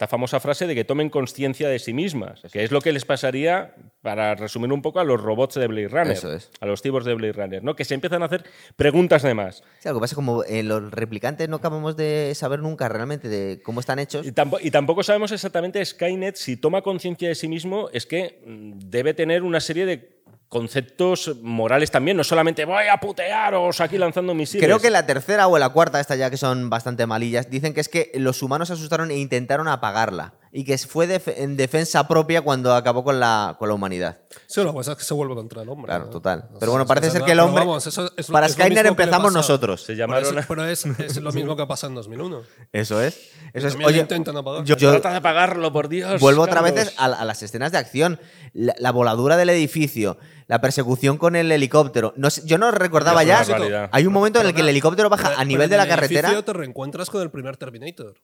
esta 0.02 0.08
famosa 0.10 0.40
frase 0.40 0.66
de 0.66 0.74
que 0.74 0.84
tomen 0.84 1.10
conciencia 1.10 1.68
de 1.68 1.78
sí 1.78 1.92
mismas, 1.94 2.42
que 2.52 2.64
es 2.64 2.72
lo 2.72 2.80
que 2.80 2.90
les 2.90 3.04
pasaría, 3.04 3.76
para 4.00 4.34
resumir 4.34 4.72
un 4.72 4.82
poco, 4.82 4.98
a 4.98 5.04
los 5.04 5.20
robots 5.22 5.54
de 5.54 5.68
Blade 5.68 5.86
Runner, 5.86 6.10
Eso 6.10 6.32
es. 6.34 6.50
a 6.60 6.66
los 6.66 6.82
cibors 6.82 7.04
de 7.06 7.14
Blade 7.14 7.34
Runner, 7.34 7.62
¿no? 7.62 7.76
que 7.76 7.84
se 7.84 7.94
empiezan 7.94 8.20
a 8.22 8.24
hacer 8.26 8.42
preguntas 8.74 9.22
de 9.22 9.32
más. 9.34 9.62
Sí, 9.78 9.88
lo 9.88 9.94
que 9.94 10.00
pasa 10.00 10.14
es 10.14 10.16
como 10.16 10.42
en 10.44 10.66
los 10.66 10.90
replicantes 10.90 11.48
no 11.48 11.56
acabamos 11.56 11.96
de 11.96 12.32
saber 12.34 12.58
nunca 12.58 12.88
realmente 12.88 13.28
de 13.28 13.62
cómo 13.62 13.78
están 13.78 14.00
hechos. 14.00 14.26
Y 14.26 14.32
tampo- 14.32 14.58
y 14.60 14.72
tampoco 14.72 15.04
sabemos 15.04 15.30
exactamente 15.30 15.84
Skynet, 15.84 16.34
si 16.34 16.56
toma 16.56 16.82
conciencia 16.82 17.28
de 17.28 17.36
sí 17.36 17.46
mismo, 17.46 17.88
es 17.92 18.04
que 18.04 18.42
mm, 18.44 18.78
debe 18.90 19.14
tener 19.14 19.44
una 19.44 19.60
serie 19.60 19.86
de 19.86 20.21
conceptos 20.52 21.34
morales 21.40 21.90
también, 21.90 22.14
no 22.14 22.24
solamente 22.24 22.66
voy 22.66 22.84
a 22.86 22.98
putearos 22.98 23.80
aquí 23.80 23.96
lanzando 23.96 24.34
misiles. 24.34 24.62
Creo 24.62 24.80
que 24.80 24.90
la 24.90 25.06
tercera 25.06 25.48
o 25.48 25.58
la 25.58 25.70
cuarta, 25.70 25.98
esta 25.98 26.14
ya 26.14 26.28
que 26.28 26.36
son 26.36 26.68
bastante 26.68 27.06
malillas, 27.06 27.48
dicen 27.48 27.72
que 27.72 27.80
es 27.80 27.88
que 27.88 28.12
los 28.16 28.42
humanos 28.42 28.68
se 28.68 28.74
asustaron 28.74 29.10
e 29.10 29.16
intentaron 29.16 29.66
apagarla. 29.66 30.34
Y 30.54 30.64
que 30.64 30.76
fue 30.76 31.06
def- 31.06 31.28
en 31.28 31.56
defensa 31.56 32.06
propia 32.06 32.42
cuando 32.42 32.74
acabó 32.74 33.02
con 33.02 33.18
la, 33.18 33.56
con 33.58 33.70
la 33.70 33.74
humanidad. 33.74 34.18
Sí, 34.46 34.62
lo 34.62 34.70
que 34.72 34.76
pasa 34.76 34.92
es 34.92 34.98
que 34.98 35.04
se 35.04 35.14
vuelve 35.14 35.34
contra 35.34 35.62
el 35.62 35.68
hombre. 35.70 35.86
Claro, 35.88 36.04
¿no? 36.04 36.10
total. 36.10 36.44
No 36.52 36.58
Pero 36.58 36.72
bueno, 36.72 36.86
parece 36.86 37.10
ser 37.10 37.22
que 37.22 37.32
el 37.32 37.40
hombre. 37.40 37.60
pero 37.62 37.70
vamos, 37.70 37.86
eso 37.86 38.12
es 38.18 38.28
lo- 38.28 38.32
para 38.34 38.48
es 38.48 38.58
empezamos 38.58 39.32
nosotros. 39.32 39.80
Se 39.80 39.94
Pero 39.94 39.98
llamaron 40.00 40.38
es, 40.38 40.46
pero 40.46 40.64
es- 40.66 40.84
es 40.84 41.16
lo 41.22 41.32
mismo 41.32 41.56
que 41.56 41.66
pasa 41.66 41.86
en 41.86 41.94
2001. 41.94 42.42
Eso 42.70 43.00
es. 43.00 43.30
Eso 43.54 43.66
es. 43.66 43.72
También 43.72 43.88
Oye, 43.88 44.00
intentan 44.00 44.36
apagar. 44.36 44.64
yo, 44.64 44.76
yo 44.76 44.90
Trata 44.90 45.12
de 45.12 45.16
apagarlo, 45.16 45.72
por 45.72 45.88
Dios. 45.88 46.20
vuelvo 46.20 46.42
otra 46.42 46.60
vez 46.60 46.92
a, 46.98 47.06
a 47.06 47.24
las 47.24 47.42
escenas 47.42 47.72
de 47.72 47.78
acción. 47.78 48.20
La, 48.52 48.74
la 48.78 48.92
voladura 48.92 49.38
del 49.38 49.48
edificio, 49.48 50.18
la 50.48 50.60
persecución 50.60 51.16
con 51.16 51.34
el 51.34 51.50
helicóptero. 51.50 52.12
No 52.18 52.28
sé- 52.28 52.42
yo 52.44 52.58
no 52.58 52.70
recordaba 52.72 53.22
ya. 53.24 53.42
Hay 53.90 54.06
un 54.06 54.12
momento 54.12 54.38
en 54.42 54.48
el 54.48 54.54
que 54.54 54.60
el 54.60 54.68
helicóptero 54.68 55.08
baja 55.08 55.28
pero- 55.30 55.40
a 55.40 55.44
nivel 55.46 55.70
pero 55.70 55.80
de 55.82 55.88
la 55.88 55.94
carretera. 55.94 56.42
te 56.42 56.52
reencuentras 56.52 57.08
con 57.08 57.22
el 57.22 57.30
primer 57.30 57.56
Terminator. 57.56 58.16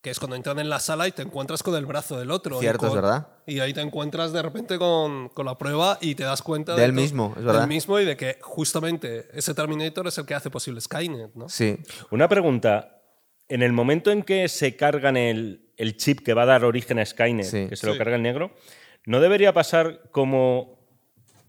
Que 0.00 0.10
es 0.10 0.18
cuando 0.20 0.36
entran 0.36 0.60
en 0.60 0.68
la 0.70 0.78
sala 0.78 1.08
y 1.08 1.12
te 1.12 1.22
encuentras 1.22 1.62
con 1.64 1.74
el 1.74 1.84
brazo 1.84 2.18
del 2.20 2.30
otro. 2.30 2.58
y 2.58 2.60
Cierto, 2.60 2.86
es 2.86 2.94
verdad. 2.94 3.26
Y 3.46 3.58
ahí 3.58 3.74
te 3.74 3.80
encuentras 3.80 4.32
de 4.32 4.42
repente 4.42 4.78
con, 4.78 5.28
con 5.30 5.44
la 5.46 5.58
prueba 5.58 5.98
y 6.00 6.14
te 6.14 6.22
das 6.22 6.40
cuenta 6.42 6.76
Del 6.76 6.94
de 6.94 7.02
mismo, 7.02 7.34
es 7.36 7.44
verdad. 7.44 7.60
Del 7.62 7.68
mismo 7.68 7.98
y 7.98 8.04
de 8.04 8.16
que 8.16 8.38
justamente 8.40 9.26
ese 9.32 9.54
Terminator 9.54 10.06
es 10.06 10.16
el 10.18 10.24
que 10.24 10.34
hace 10.34 10.50
posible 10.50 10.80
Skynet, 10.80 11.34
¿no? 11.34 11.48
Sí. 11.48 11.78
Una 12.10 12.28
pregunta. 12.28 12.94
En 13.48 13.62
el 13.62 13.72
momento 13.72 14.12
en 14.12 14.22
que 14.22 14.46
se 14.48 14.76
cargan 14.76 15.16
el, 15.16 15.72
el 15.76 15.96
chip 15.96 16.20
que 16.20 16.32
va 16.34 16.42
a 16.42 16.46
dar 16.46 16.64
origen 16.64 16.98
a 17.00 17.04
Skynet, 17.06 17.46
Sí. 17.46 17.66
que 17.68 17.74
se 17.76 17.86
lo 17.86 17.92
Sí. 17.94 17.98
carga 17.98 18.14
el 18.14 18.22
negro, 18.22 18.52
¿no 19.04 19.20
debería 19.20 19.52
pasar 19.52 20.02
como 20.12 20.78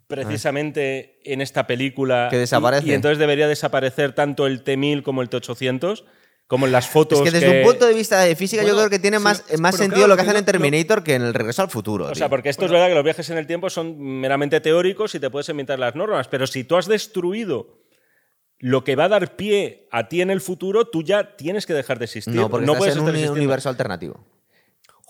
precisamente 0.08 1.20
en 1.24 1.42
esta 1.42 1.68
película? 1.68 2.28
Que 2.30 2.38
y- 2.38 2.40
desaparece. 2.40 2.88
Y, 2.88 2.94
entonces 2.94 3.20
debería 3.20 3.48
desaparecer 3.48 4.14
tanto 4.14 4.48
el 4.48 4.64
T-1000 4.64 5.04
como 5.04 5.22
el 5.22 5.30
T-800, 5.30 6.04
como 6.50 6.66
en 6.66 6.72
las 6.72 6.88
fotos 6.90 7.20
Es 7.20 7.24
que 7.26 7.32
desde 7.32 7.60
un 7.62 7.64
punto 7.64 7.86
de 7.86 7.94
vista 7.94 8.20
de 8.22 8.36
física, 8.36 8.64
yo 8.64 8.76
creo 8.76 8.90
que 8.90 8.98
tiene 8.98 9.18
sí, 9.20 9.24
más, 9.24 9.44
pero 9.48 9.60
más 9.62 9.76
claro, 9.76 9.84
sentido 9.86 10.08
lo 10.08 10.16
que 10.16 10.24
hacen 10.24 10.36
en 10.36 10.46
Terminator 10.46 11.04
que 11.04 11.14
en 11.14 11.22
el 11.22 11.34
regreso 11.36 11.62
al 11.62 11.70
futuro. 11.70 12.06
O 12.06 12.08
tío. 12.08 12.16
sea, 12.16 12.28
porque 12.28 12.50
esto 12.50 12.66
es 12.66 12.72
verdad 12.72 12.88
que 12.88 12.96
los 12.96 13.04
viajes 13.04 13.30
en 13.30 13.38
el 13.38 13.46
tiempo 13.46 13.70
son 13.70 14.00
meramente 14.20 14.60
teóricos 14.60 15.14
y 15.14 15.20
te 15.20 15.30
puedes 15.30 15.48
inventar 15.50 15.78
las 15.78 15.94
normas, 15.94 16.28
pero 16.28 16.48
si 16.48 16.64
tú 16.64 16.76
has 16.76 16.88
destruido 16.88 17.78
lo 18.58 18.84
que 18.84 18.96
va 18.96 19.04
a 19.04 19.10
dar 19.10 19.36
pie 19.36 19.88
a 19.92 20.10
ti 20.10 20.22
en 20.22 20.32
el 20.32 20.42
futuro, 20.42 20.86
tú 20.88 21.04
ya 21.04 21.38
tienes 21.38 21.68
que 21.68 21.76
dejar 21.76 22.00
de 22.00 22.06
existir. 22.06 22.34
no, 22.34 22.50
porque 22.50 22.66
estás 22.66 22.78
puedes 22.80 22.96
en 22.96 23.02
un 23.04 23.08
existiendo. 23.10 23.34
universo 23.38 23.70
alternativo. 23.70 24.26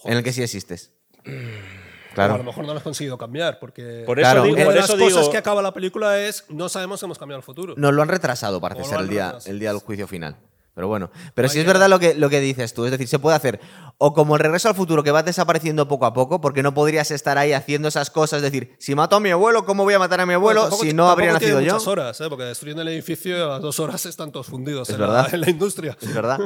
En 0.03 0.17
el 0.17 0.23
que 0.23 0.33
sí 0.33 0.43
existes. 0.43 0.91
Pero 1.23 1.37
a 1.37 2.27
lo 2.27 2.33
Claro. 2.33 2.43
mejor 2.43 2.65
no 2.65 2.73
lo 2.73 2.77
has 2.79 2.83
conseguido 2.83 3.17
cambiar, 3.17 3.59
porque 3.59 4.03
Por 4.05 4.19
eso 4.19 4.25
Claro, 4.29 4.43
digo, 4.43 4.55
una 4.57 4.65
por 4.65 4.73
de 4.73 4.79
las 4.81 4.89
eso 4.89 4.97
cosas 4.99 5.19
digo- 5.19 5.31
que 5.31 5.37
acaba 5.37 5.61
la 5.61 5.73
película 5.73 6.19
es 6.19 6.43
no 6.49 6.67
sabemos 6.67 6.99
si 6.99 7.05
hemos 7.05 7.17
cambiado 7.17 7.37
el 7.39 7.43
futuro. 7.45 7.75
Nos 7.77 7.93
lo 7.93 8.01
han 8.01 8.09
retrasado, 8.09 8.59
parece 8.59 8.83
ser, 8.83 8.99
el 8.99 9.07
día, 9.09 9.25
retrasado. 9.27 9.51
el 9.53 9.59
día 9.59 9.69
del 9.71 9.79
juicio 9.79 10.05
final. 10.07 10.35
Pero 10.79 10.87
bueno, 10.87 11.11
pero 11.33 11.47
Hay 11.47 11.53
sí 11.53 11.59
es 11.59 11.65
verdad 11.65 11.89
lo 11.89 11.99
que, 11.99 12.15
lo 12.15 12.29
que 12.29 12.39
dices 12.39 12.73
tú. 12.73 12.85
Es 12.85 12.91
decir, 12.91 13.09
se 13.09 13.19
puede 13.19 13.35
hacer 13.35 13.59
o 13.97 14.13
como 14.13 14.35
el 14.37 14.39
regreso 14.39 14.69
al 14.69 14.75
futuro, 14.75 15.03
que 15.03 15.11
vas 15.11 15.25
desapareciendo 15.25 15.89
poco 15.89 16.05
a 16.05 16.13
poco, 16.13 16.39
porque 16.39 16.63
no 16.63 16.73
podrías 16.73 17.11
estar 17.11 17.37
ahí 17.37 17.51
haciendo 17.51 17.89
esas 17.89 18.09
cosas. 18.09 18.37
Es 18.37 18.43
decir, 18.43 18.77
si 18.79 18.95
mato 18.95 19.17
a 19.17 19.19
mi 19.19 19.29
abuelo, 19.29 19.65
¿cómo 19.65 19.83
voy 19.83 19.95
a 19.95 19.99
matar 19.99 20.21
a 20.21 20.25
mi 20.25 20.35
abuelo 20.35 20.69
Bueno, 20.69 20.77
si 20.77 20.93
no 20.93 21.09
habría 21.09 21.33
nacido 21.33 21.59
yo? 21.59 21.73
muchas 21.73 21.85
horas, 21.85 22.21
¿eh? 22.21 22.29
porque 22.29 22.45
destruyen 22.45 22.79
el 22.79 22.87
edificio 22.87 23.43
a 23.43 23.47
las 23.55 23.61
dos 23.61 23.77
horas 23.81 24.05
están 24.05 24.31
todos 24.31 24.47
fundidos 24.47 24.87
Es 24.87 24.95
en 24.95 25.01
la, 25.01 25.07
verdad. 25.07 25.33
en 25.33 25.41
la 25.41 25.49
industria. 25.49 25.97
Es 25.99 26.13
verdad. 26.13 26.39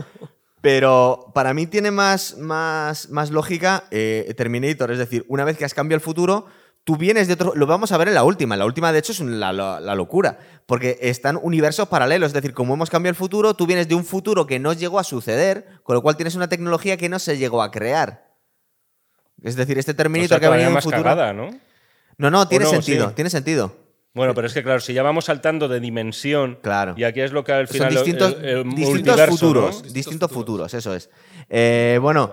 Pero 0.61 1.27
para 1.35 1.53
mí 1.53 1.67
tiene 1.67 1.91
más, 1.91 2.35
más, 2.39 3.09
más 3.11 3.29
lógica 3.29 3.83
eh, 3.91 4.33
Terminator. 4.35 4.89
Es 4.89 4.97
decir, 4.97 5.25
una 5.27 5.43
vez 5.43 5.59
que 5.59 5.65
has 5.65 5.75
cambiado 5.75 5.97
el 5.97 6.03
futuro, 6.03 6.47
tú 6.83 6.97
vienes 6.97 7.27
de 7.27 7.33
otro. 7.35 7.53
Lo 7.55 7.65
vamos 7.65 7.91
a 7.91 7.97
ver 7.97 8.07
en 8.09 8.13
la 8.13 8.23
última. 8.23 8.55
En 8.55 8.59
la 8.59 8.65
última, 8.65 8.91
de 8.91 8.99
hecho, 8.99 9.11
es 9.11 9.19
la, 9.21 9.51
la- 9.53 9.79
la 9.79 9.95
locura. 9.95 10.37
Porque 10.65 10.97
están 11.01 11.37
universos 11.41 11.87
paralelos. 11.87 12.27
Es 12.27 12.33
decir, 12.33 12.53
como 12.53 12.73
hemos 12.73 12.89
cambiado 12.89 13.11
el 13.11 13.15
futuro, 13.15 13.53
tú 13.53 13.65
vienes 13.67 13.87
de 13.87 13.95
un 13.95 14.05
futuro 14.05 14.45
que 14.47 14.59
no 14.59 14.73
llegó 14.73 14.99
a 14.99 15.03
suceder, 15.03 15.65
con 15.83 15.95
lo 15.95 16.01
cual 16.01 16.15
tienes 16.17 16.35
una 16.35 16.47
tecnología 16.49 16.97
que 16.97 17.09
no 17.09 17.19
se 17.19 17.37
llegó 17.37 17.61
a 17.63 17.71
crear. 17.71 18.31
Es 19.41 19.55
decir, 19.55 19.77
este 19.77 19.91
O 19.91 19.95
Terminator 19.95 20.29
sea, 20.29 20.39
que 20.39 20.45
ha 20.45 20.49
venido 20.49 20.69
de 20.69 20.75
un 20.75 20.81
futuro. 20.81 21.03
cagada, 21.03 21.33
¿no? 21.33 21.49
No, 22.17 22.29
no, 22.31 22.47
tiene 22.47 22.65
no? 22.65 22.71
sentido. 22.71 23.09
Sí. 23.09 23.15
Tiene 23.15 23.29
sentido. 23.29 23.75
Bueno, 24.13 24.35
pero 24.35 24.45
es 24.45 24.53
que 24.53 24.61
claro, 24.61 24.79
si 24.79 24.93
ya 24.93 25.01
vamos 25.01 25.25
saltando 25.25 25.67
de 25.67 25.79
dimensión, 25.79 26.59
Claro. 26.61 26.93
y 26.95 27.03
aquí 27.03 27.21
es 27.21 27.31
lo 27.31 27.43
que 27.43 27.51
al 27.51 27.67
Son 27.67 27.73
final 27.77 27.93
distintos, 27.95 28.35
el- 28.39 28.45
el 28.45 28.63
distintos 28.69 28.89
multiverso, 28.93 29.31
futuros. 29.31 29.63
¿no? 29.63 29.69
Distintos, 29.71 29.93
Distintos 29.93 30.31
futuros. 30.31 30.73
eso 30.75 30.93
es. 30.95 31.09
Eh, 31.49 31.97
bueno, 31.99 32.31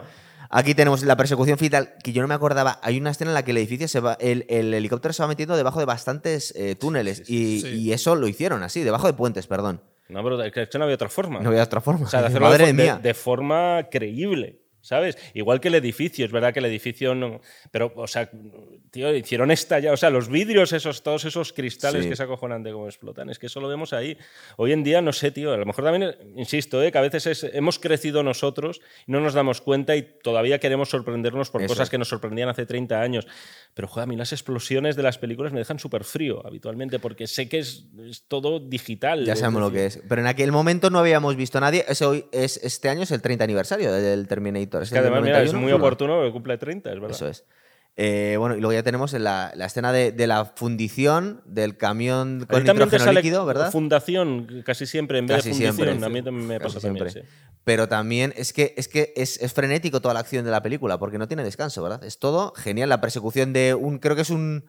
aquí 0.50 0.74
tenemos 0.74 1.02
la 1.02 1.16
persecución 1.16 1.56
final, 1.56 1.94
que 2.04 2.12
yo 2.12 2.20
no 2.20 2.28
me 2.28 2.34
acordaba. 2.34 2.78
Hay 2.82 2.98
una 2.98 3.10
escena 3.10 3.30
en 3.30 3.34
la 3.34 3.44
que 3.44 3.52
el 3.52 3.56
edificio 3.56 3.88
se 3.88 4.00
va. 4.00 4.18
El, 4.20 4.44
el 4.48 4.74
helicóptero 4.74 5.12
se 5.14 5.22
va 5.22 5.28
metiendo 5.28 5.56
debajo 5.56 5.78
de 5.78 5.86
bastantes 5.86 6.52
eh, 6.56 6.74
túneles. 6.74 7.22
y, 7.28 7.92
eso 7.92 8.14
lo 8.14 8.28
hicieron 8.28 8.62
así, 8.62 8.82
debajo 8.82 9.06
de 9.06 9.14
puentes, 9.14 9.46
perdón. 9.46 9.80
No, 10.10 10.22
pero 10.24 10.42
es 10.42 10.52
que 10.52 10.78
no 10.78 10.84
había 10.84 10.96
otra 10.96 11.08
forma. 11.08 11.40
No 11.40 11.48
había 11.48 11.62
otra 11.62 11.80
forma. 11.80 12.06
O 12.06 12.08
sea, 12.08 12.20
de 12.20 12.26
hacerlo 12.28 12.48
Madre 12.48 12.66
de, 12.66 12.72
mía. 12.72 12.98
de 13.00 13.14
forma 13.14 13.88
creíble. 13.90 14.60
¿Sabes? 14.82 15.18
Igual 15.34 15.60
que 15.60 15.68
el 15.68 15.74
edificio, 15.74 16.24
es 16.24 16.32
verdad 16.32 16.54
que 16.54 16.58
el 16.60 16.64
edificio 16.64 17.14
no. 17.14 17.40
Pero, 17.70 17.92
o 17.96 18.06
sea, 18.06 18.30
tío, 18.90 19.14
hicieron 19.14 19.50
estallar. 19.50 19.94
O 19.94 19.96
sea, 19.96 20.10
los 20.10 20.28
vidrios, 20.28 20.72
esos, 20.72 21.02
todos 21.02 21.24
esos 21.24 21.52
cristales 21.52 22.02
Sí. 22.04 22.08
que 22.10 22.16
se 22.16 22.22
acojonan 22.22 22.62
de 22.62 22.72
cómo 22.72 22.86
explotan, 22.86 23.30
es 23.30 23.38
que 23.38 23.46
eso 23.46 23.60
lo 23.60 23.68
vemos 23.68 23.92
ahí. 23.92 24.16
Hoy 24.56 24.72
en 24.72 24.82
día, 24.82 25.00
no 25.00 25.12
sé, 25.12 25.30
tío, 25.30 25.52
a 25.52 25.56
lo 25.56 25.64
mejor 25.66 25.84
también, 25.84 26.14
insisto, 26.36 26.82
¿eh? 26.82 26.90
que 26.92 26.98
a 26.98 27.00
veces 27.02 27.26
es- 27.26 27.44
hemos 27.52 27.78
crecido 27.78 28.22
nosotros 28.22 28.80
no 29.06 29.20
nos 29.20 29.34
damos 29.34 29.60
cuenta 29.60 29.96
y 29.96 30.02
todavía 30.02 30.58
queremos 30.58 30.88
sorprendernos 30.90 31.50
por 31.50 31.62
Eso 31.62 31.68
cosas 31.68 31.84
es. 31.86 31.90
que 31.90 31.98
nos 31.98 32.08
sorprendían 32.08 32.48
hace 32.48 32.66
30 32.66 33.00
años. 33.00 33.26
Pero, 33.74 33.86
joder, 33.88 34.04
a 34.04 34.06
mí 34.06 34.16
las 34.16 34.32
explosiones 34.32 34.96
de 34.96 35.02
las 35.02 35.18
películas 35.18 35.52
me 35.52 35.60
dejan 35.60 35.78
súper 35.78 36.04
frío 36.04 36.44
habitualmente 36.46 36.98
porque 36.98 37.26
sé 37.26 37.48
que 37.48 37.60
es, 37.60 37.84
es 38.08 38.24
todo 38.26 38.58
digital. 38.60 39.24
Ya 39.24 39.34
es 39.34 39.38
sabemos 39.38 39.62
lo 39.62 39.70
que 39.70 39.86
es. 39.86 40.02
Pero 40.08 40.20
en 40.20 40.26
aquel 40.26 40.50
momento 40.52 40.90
no 40.90 40.98
habíamos 40.98 41.36
visto 41.36 41.58
a 41.58 41.60
nadie. 41.60 41.84
Ese 41.88 42.04
hoy 42.04 42.26
es, 42.32 42.56
este 42.64 42.88
año 42.88 43.02
es 43.02 43.10
el 43.12 43.22
30 43.22 43.44
aniversario 43.44 43.92
del 43.92 44.26
Terminator. 44.26 44.82
Es 44.82 44.90
Que 44.90 44.98
además, 44.98 45.22
mira, 45.22 45.42
es 45.42 45.52
91. 45.52 45.60
muy 45.60 45.72
oportuno 45.72 46.16
porque 46.16 46.32
cumple 46.32 46.58
30, 46.58 46.92
es 46.92 47.00
verdad. 47.00 47.16
Eso 47.16 47.28
es. 47.28 47.44
Eh, 48.02 48.36
bueno, 48.38 48.56
y 48.56 48.60
luego 48.60 48.72
ya 48.72 48.82
tenemos 48.82 49.12
la, 49.12 49.52
la 49.54 49.66
escena 49.66 49.92
de, 49.92 50.10
de 50.10 50.26
la 50.26 50.46
fundición 50.46 51.42
del 51.44 51.76
camión 51.76 52.46
con 52.48 52.64
nitrógeno 52.64 53.12
líquido, 53.12 53.44
¿verdad? 53.44 53.70
fundación 53.70 54.62
casi 54.64 54.86
siempre 54.86 55.18
en 55.18 55.26
vez 55.26 55.36
Casi 55.36 55.50
de 55.50 55.54
fundición. 55.54 55.76
siempre. 55.76 56.06
A 56.06 56.08
mí 56.08 56.22
también 56.22 56.46
me 56.46 56.58
pasa 56.60 56.80
también, 56.80 57.10
siempre. 57.10 57.22
sí. 57.22 57.28
Pero 57.62 57.88
también 57.88 58.32
es 58.38 58.54
que, 58.54 58.72
es, 58.78 58.88
que 58.88 59.12
es, 59.16 59.38
es 59.42 59.52
frenético 59.52 60.00
toda 60.00 60.14
la 60.14 60.20
acción 60.20 60.46
de 60.46 60.50
la 60.50 60.62
película, 60.62 60.98
porque 60.98 61.18
no 61.18 61.28
tiene 61.28 61.44
descanso, 61.44 61.82
¿verdad? 61.82 62.02
Es 62.02 62.18
todo 62.18 62.54
genial. 62.54 62.88
La 62.88 63.02
persecución 63.02 63.52
de 63.52 63.74
un, 63.74 63.98
creo 63.98 64.16
que 64.16 64.22
es 64.22 64.30
un, 64.30 64.64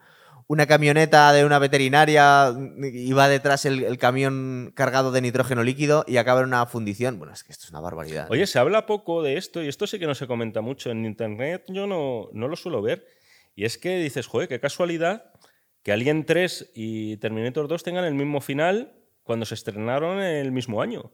una 0.46 0.66
camioneta 0.66 1.32
de 1.32 1.46
una 1.46 1.58
veterinaria 1.58 2.54
y 2.82 3.12
va 3.14 3.28
detrás 3.30 3.64
el, 3.64 3.82
el 3.82 3.96
camión 3.96 4.72
cargado 4.76 5.10
de 5.10 5.22
nitrógeno 5.22 5.62
líquido 5.62 6.04
y 6.06 6.18
acaba 6.18 6.40
en 6.40 6.48
una 6.48 6.66
fundición. 6.66 7.18
Bueno, 7.18 7.32
es 7.32 7.44
que 7.44 7.52
esto 7.52 7.64
es 7.64 7.70
una 7.70 7.80
barbaridad. 7.80 8.26
Oye, 8.30 8.46
se 8.46 8.58
habla 8.58 8.84
poco 8.84 9.22
de 9.22 9.38
esto 9.38 9.62
y 9.62 9.68
esto 9.68 9.86
sí 9.86 9.98
que 9.98 10.06
no 10.06 10.14
se 10.14 10.26
comenta 10.26 10.60
mucho. 10.60 10.90
En 10.90 11.06
internet 11.06 11.64
yo 11.68 11.86
no, 11.86 12.28
no 12.34 12.46
lo 12.46 12.56
suelo 12.56 12.82
ver. 12.82 13.06
Y 13.54 13.64
es 13.64 13.78
que 13.78 13.98
dices, 13.98 14.26
joder, 14.26 14.48
qué 14.48 14.60
casualidad 14.60 15.32
que 15.82 15.92
Alien 15.92 16.24
3 16.24 16.72
y 16.74 17.16
Terminator 17.18 17.68
2 17.68 17.82
tengan 17.82 18.04
el 18.04 18.14
mismo 18.14 18.40
final 18.40 18.92
cuando 19.22 19.46
se 19.46 19.54
estrenaron 19.54 20.20
el 20.20 20.52
mismo 20.52 20.80
año. 20.82 21.12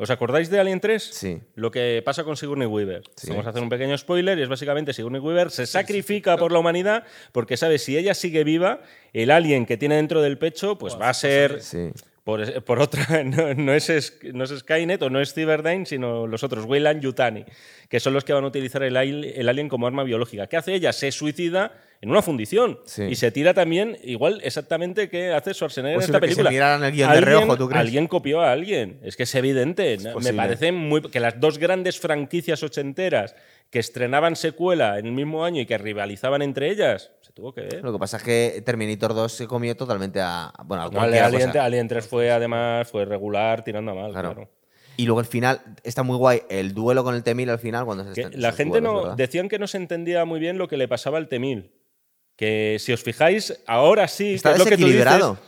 ¿Os 0.00 0.10
acordáis 0.10 0.48
de 0.48 0.60
Alien 0.60 0.78
3? 0.78 1.02
Sí. 1.02 1.40
Lo 1.56 1.72
que 1.72 2.02
pasa 2.04 2.22
con 2.22 2.36
Sigourney 2.36 2.68
Weaver. 2.68 3.02
Sí. 3.16 3.30
Vamos 3.30 3.46
a 3.46 3.50
hacer 3.50 3.62
un 3.62 3.68
pequeño 3.68 3.98
spoiler 3.98 4.38
y 4.38 4.42
es 4.42 4.48
básicamente 4.48 4.92
Sigourney 4.92 5.20
Weaver 5.20 5.50
se 5.50 5.66
sacrifica 5.66 6.36
por 6.36 6.52
la 6.52 6.60
humanidad 6.60 7.04
porque 7.32 7.56
sabe 7.56 7.78
si 7.78 7.96
ella 7.96 8.14
sigue 8.14 8.44
viva, 8.44 8.80
el 9.12 9.32
alien 9.32 9.66
que 9.66 9.76
tiene 9.76 9.96
dentro 9.96 10.22
del 10.22 10.38
pecho 10.38 10.78
pues 10.78 10.96
va 10.96 11.08
a 11.08 11.14
ser 11.14 11.60
Sí. 11.62 11.90
Por, 12.28 12.62
por 12.64 12.78
otra, 12.78 13.24
no, 13.24 13.54
no 13.54 13.72
es, 13.72 14.18
no 14.34 14.44
es 14.44 14.50
Skynet 14.50 15.00
o 15.00 15.08
no 15.08 15.18
es 15.18 15.32
Cyberdyne, 15.32 15.86
sino 15.86 16.26
los 16.26 16.44
otros, 16.44 16.66
Weyland 16.66 17.00
Yutani, 17.00 17.46
que 17.88 18.00
son 18.00 18.12
los 18.12 18.22
que 18.22 18.34
van 18.34 18.44
a 18.44 18.48
utilizar 18.48 18.82
el, 18.82 18.94
el 18.98 19.48
alien 19.48 19.70
como 19.70 19.86
arma 19.86 20.04
biológica. 20.04 20.46
¿Qué 20.46 20.58
hace 20.58 20.74
ella? 20.74 20.92
Se 20.92 21.10
suicida 21.10 21.72
en 22.02 22.10
una 22.10 22.20
fundición 22.20 22.80
Sí. 22.84 23.04
y 23.04 23.14
se 23.14 23.30
tira 23.30 23.54
también, 23.54 23.96
igual 24.04 24.42
exactamente 24.44 25.08
que 25.08 25.32
hace 25.32 25.54
Schwarzenegger 25.54 25.94
en 25.94 26.00
Posible 26.00 26.16
esta 26.18 26.26
que 26.28 26.34
se 26.34 26.44
película. 26.44 26.86
el 26.86 26.92
guion 26.92 27.12
de 27.14 27.20
reojo, 27.22 27.56
¿tú 27.56 27.66
crees? 27.66 27.80
Alguien 27.80 28.06
copió 28.08 28.42
a 28.42 28.52
alguien, 28.52 29.00
es 29.02 29.16
que 29.16 29.22
es 29.22 29.34
evidente. 29.34 29.96
Me 30.22 30.34
parece 30.34 30.70
muy 30.70 31.00
que 31.00 31.20
las 31.20 31.40
dos 31.40 31.56
grandes 31.56 31.98
franquicias 31.98 32.62
ochenteras 32.62 33.34
que 33.70 33.78
estrenaban 33.78 34.34
secuela 34.36 34.98
en 34.98 35.06
el 35.06 35.12
mismo 35.12 35.44
año 35.44 35.60
y 35.60 35.66
que 35.66 35.76
rivalizaban 35.76 36.40
entre 36.42 36.70
ellas, 36.70 37.10
se 37.20 37.32
tuvo 37.32 37.52
que 37.52 37.62
ver. 37.62 37.82
Lo 37.84 37.92
que 37.92 37.98
pasa 37.98 38.16
es 38.16 38.22
que 38.22 38.62
Terminator 38.64 39.14
2 39.14 39.30
se 39.32 39.46
comió 39.46 39.76
totalmente 39.76 40.20
a. 40.22 40.52
Bueno, 40.64 40.84
a 40.84 40.90
No, 40.90 41.00
Alien, 41.00 41.48
cosa. 41.48 41.64
Alien 41.64 41.88
3 41.88 42.06
fue 42.06 42.30
además 42.30 42.88
fue 42.88 43.04
regular 43.04 43.62
tirando 43.64 43.92
a 43.92 43.94
mal, 43.94 44.12
Claro. 44.12 44.34
claro. 44.34 44.50
Y 44.96 45.04
luego 45.06 45.20
el 45.20 45.26
final, 45.26 45.60
está 45.84 46.02
muy 46.02 46.16
guay, 46.16 46.42
el 46.50 46.74
duelo 46.74 47.04
con 47.04 47.14
el 47.14 47.22
T-1000 47.22 47.50
al 47.50 47.58
final 47.60 47.84
cuando 47.84 48.12
se 48.12 48.30
la 48.36 48.50
gente 48.50 48.80
duelos, 48.80 48.92
no 48.94 49.02
¿verdad? 49.02 49.16
decían 49.16 49.48
que 49.48 49.58
no 49.60 49.68
se 49.68 49.76
entendía 49.76 50.24
muy 50.24 50.40
bien 50.40 50.58
lo 50.58 50.66
que 50.66 50.76
le 50.76 50.88
pasaba 50.88 51.18
al 51.18 51.28
T-1000. 51.28 51.70
Que 52.34 52.76
si 52.80 52.92
os 52.92 53.02
fijáis, 53.02 53.62
ahora 53.66 54.08
sí, 54.08 54.34
Está 54.34 54.50
que 54.50 54.52
es 54.54 54.58
lo 54.58 54.64
que 54.64 54.70
tú 54.76 54.86
dices, 54.86 55.04
desequilibrado. 55.04 55.38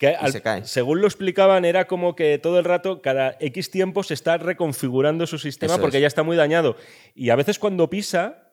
Que 0.00 0.10
Y 0.10 0.14
al- 0.14 0.32
se 0.32 0.40
cae. 0.42 0.64
según 0.64 1.00
lo 1.00 1.06
explicaban, 1.06 1.64
era 1.64 1.86
como 1.86 2.16
que 2.16 2.38
todo 2.38 2.58
el 2.58 2.64
rato, 2.64 3.00
cada 3.02 3.36
X 3.38 3.70
tiempo, 3.70 4.02
se 4.02 4.14
está 4.14 4.36
reconfigurando 4.38 5.26
su 5.28 5.38
sistema 5.38 5.74
Eso 5.74 5.80
porque 5.82 5.98
es. 5.98 6.00
ya 6.00 6.06
está 6.08 6.22
muy 6.24 6.36
dañado. 6.36 6.74
Y 7.14 7.30
a 7.30 7.36
veces 7.36 7.58
cuando 7.58 7.88
pisa, 7.90 8.50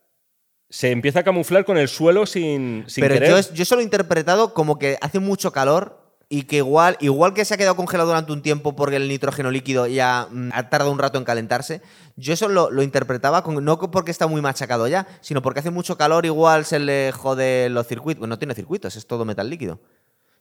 se 0.70 0.92
empieza 0.92 1.22
a 1.22 1.24
camuflar 1.24 1.64
con 1.64 1.78
el 1.78 1.88
suelo 1.88 2.26
sin, 2.26 2.84
sin 2.88 3.02
Pero 3.02 3.14
querer. 3.16 3.30
yo, 3.30 3.54
yo 3.54 3.64
eso 3.64 3.76
lo 3.76 3.82
he 3.82 3.86
interpretado 3.86 4.54
como 4.54 4.78
que 4.78 4.98
hace 5.00 5.20
mucho 5.20 5.54
calor 5.54 6.06
y 6.30 6.44
que 6.44 6.58
igual, 6.58 6.98
igual 7.00 7.34
que 7.34 7.46
se 7.46 7.54
ha 7.54 7.58
quedado 7.58 7.78
congelado 7.78 8.10
durante 8.10 8.34
un 8.34 8.42
tiempo 8.42 8.76
porque 8.76 8.98
el 8.98 9.08
nitrógeno 9.08 9.50
líquido 9.50 9.88
ya 9.88 10.28
mm, 10.30 10.50
ha 10.54 10.70
tardado 10.70 10.92
un 10.92 11.00
rato 11.00 11.18
en 11.18 11.24
calentarse, 11.24 11.82
yo 12.18 12.34
eso 12.34 12.50
lo, 12.50 12.70
lo 12.70 12.84
interpretaba 12.84 13.44
con- 13.44 13.64
no 13.64 13.80
porque 13.80 14.12
está 14.12 14.28
muy 14.28 14.42
machacado 14.42 14.90
ya, 14.90 15.08
sino 15.22 15.42
porque 15.42 15.62
hace 15.62 15.72
mucho 15.72 15.96
calor, 15.98 16.26
igual 16.26 16.66
se 16.66 16.80
le 16.80 17.14
jode 17.14 17.70
los 17.70 17.88
circuitos. 17.88 18.20
Bueno, 18.20 18.34
no 18.36 18.40
tiene 18.40 18.54
circuitos, 18.54 18.98
es 18.98 19.08
todo 19.08 19.24
metal 19.24 19.50
líquido. 19.50 19.80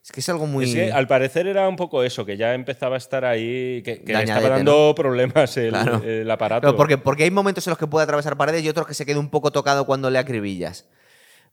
Es 0.07 0.11
que 0.13 0.21
es 0.21 0.29
algo 0.29 0.47
muy... 0.47 0.63
Es 0.63 0.73
que, 0.73 0.91
al 0.93 1.05
parecer 1.05 1.47
era 1.47 1.67
un 1.67 1.75
poco 1.75 2.01
eso, 2.01 2.25
que 2.25 2.37
ya 2.37 2.53
empezaba 2.53 2.95
a 2.95 2.97
estar 2.97 3.25
ahí, 3.25 3.81
que, 3.83 4.01
que 4.05 4.13
le 4.13 4.23
estaba 4.23 4.47
dando 4.47 4.95
problemas 4.95 5.57
el, 5.57 5.71
Claro. 5.71 6.01
el 6.01 6.31
aparato. 6.31 6.61
Pero 6.61 6.77
porque, 6.77 6.97
porque 6.97 7.25
hay 7.25 7.31
momentos 7.31 7.67
en 7.67 7.71
los 7.71 7.77
que 7.77 7.87
puede 7.87 8.05
atravesar 8.05 8.37
paredes 8.37 8.63
y 8.63 8.69
otros 8.69 8.87
que 8.87 8.93
se 8.93 9.05
queda 9.05 9.19
un 9.19 9.29
poco 9.29 9.51
tocado 9.51 9.85
cuando 9.85 10.09
le 10.09 10.17
acribillas. 10.17 10.85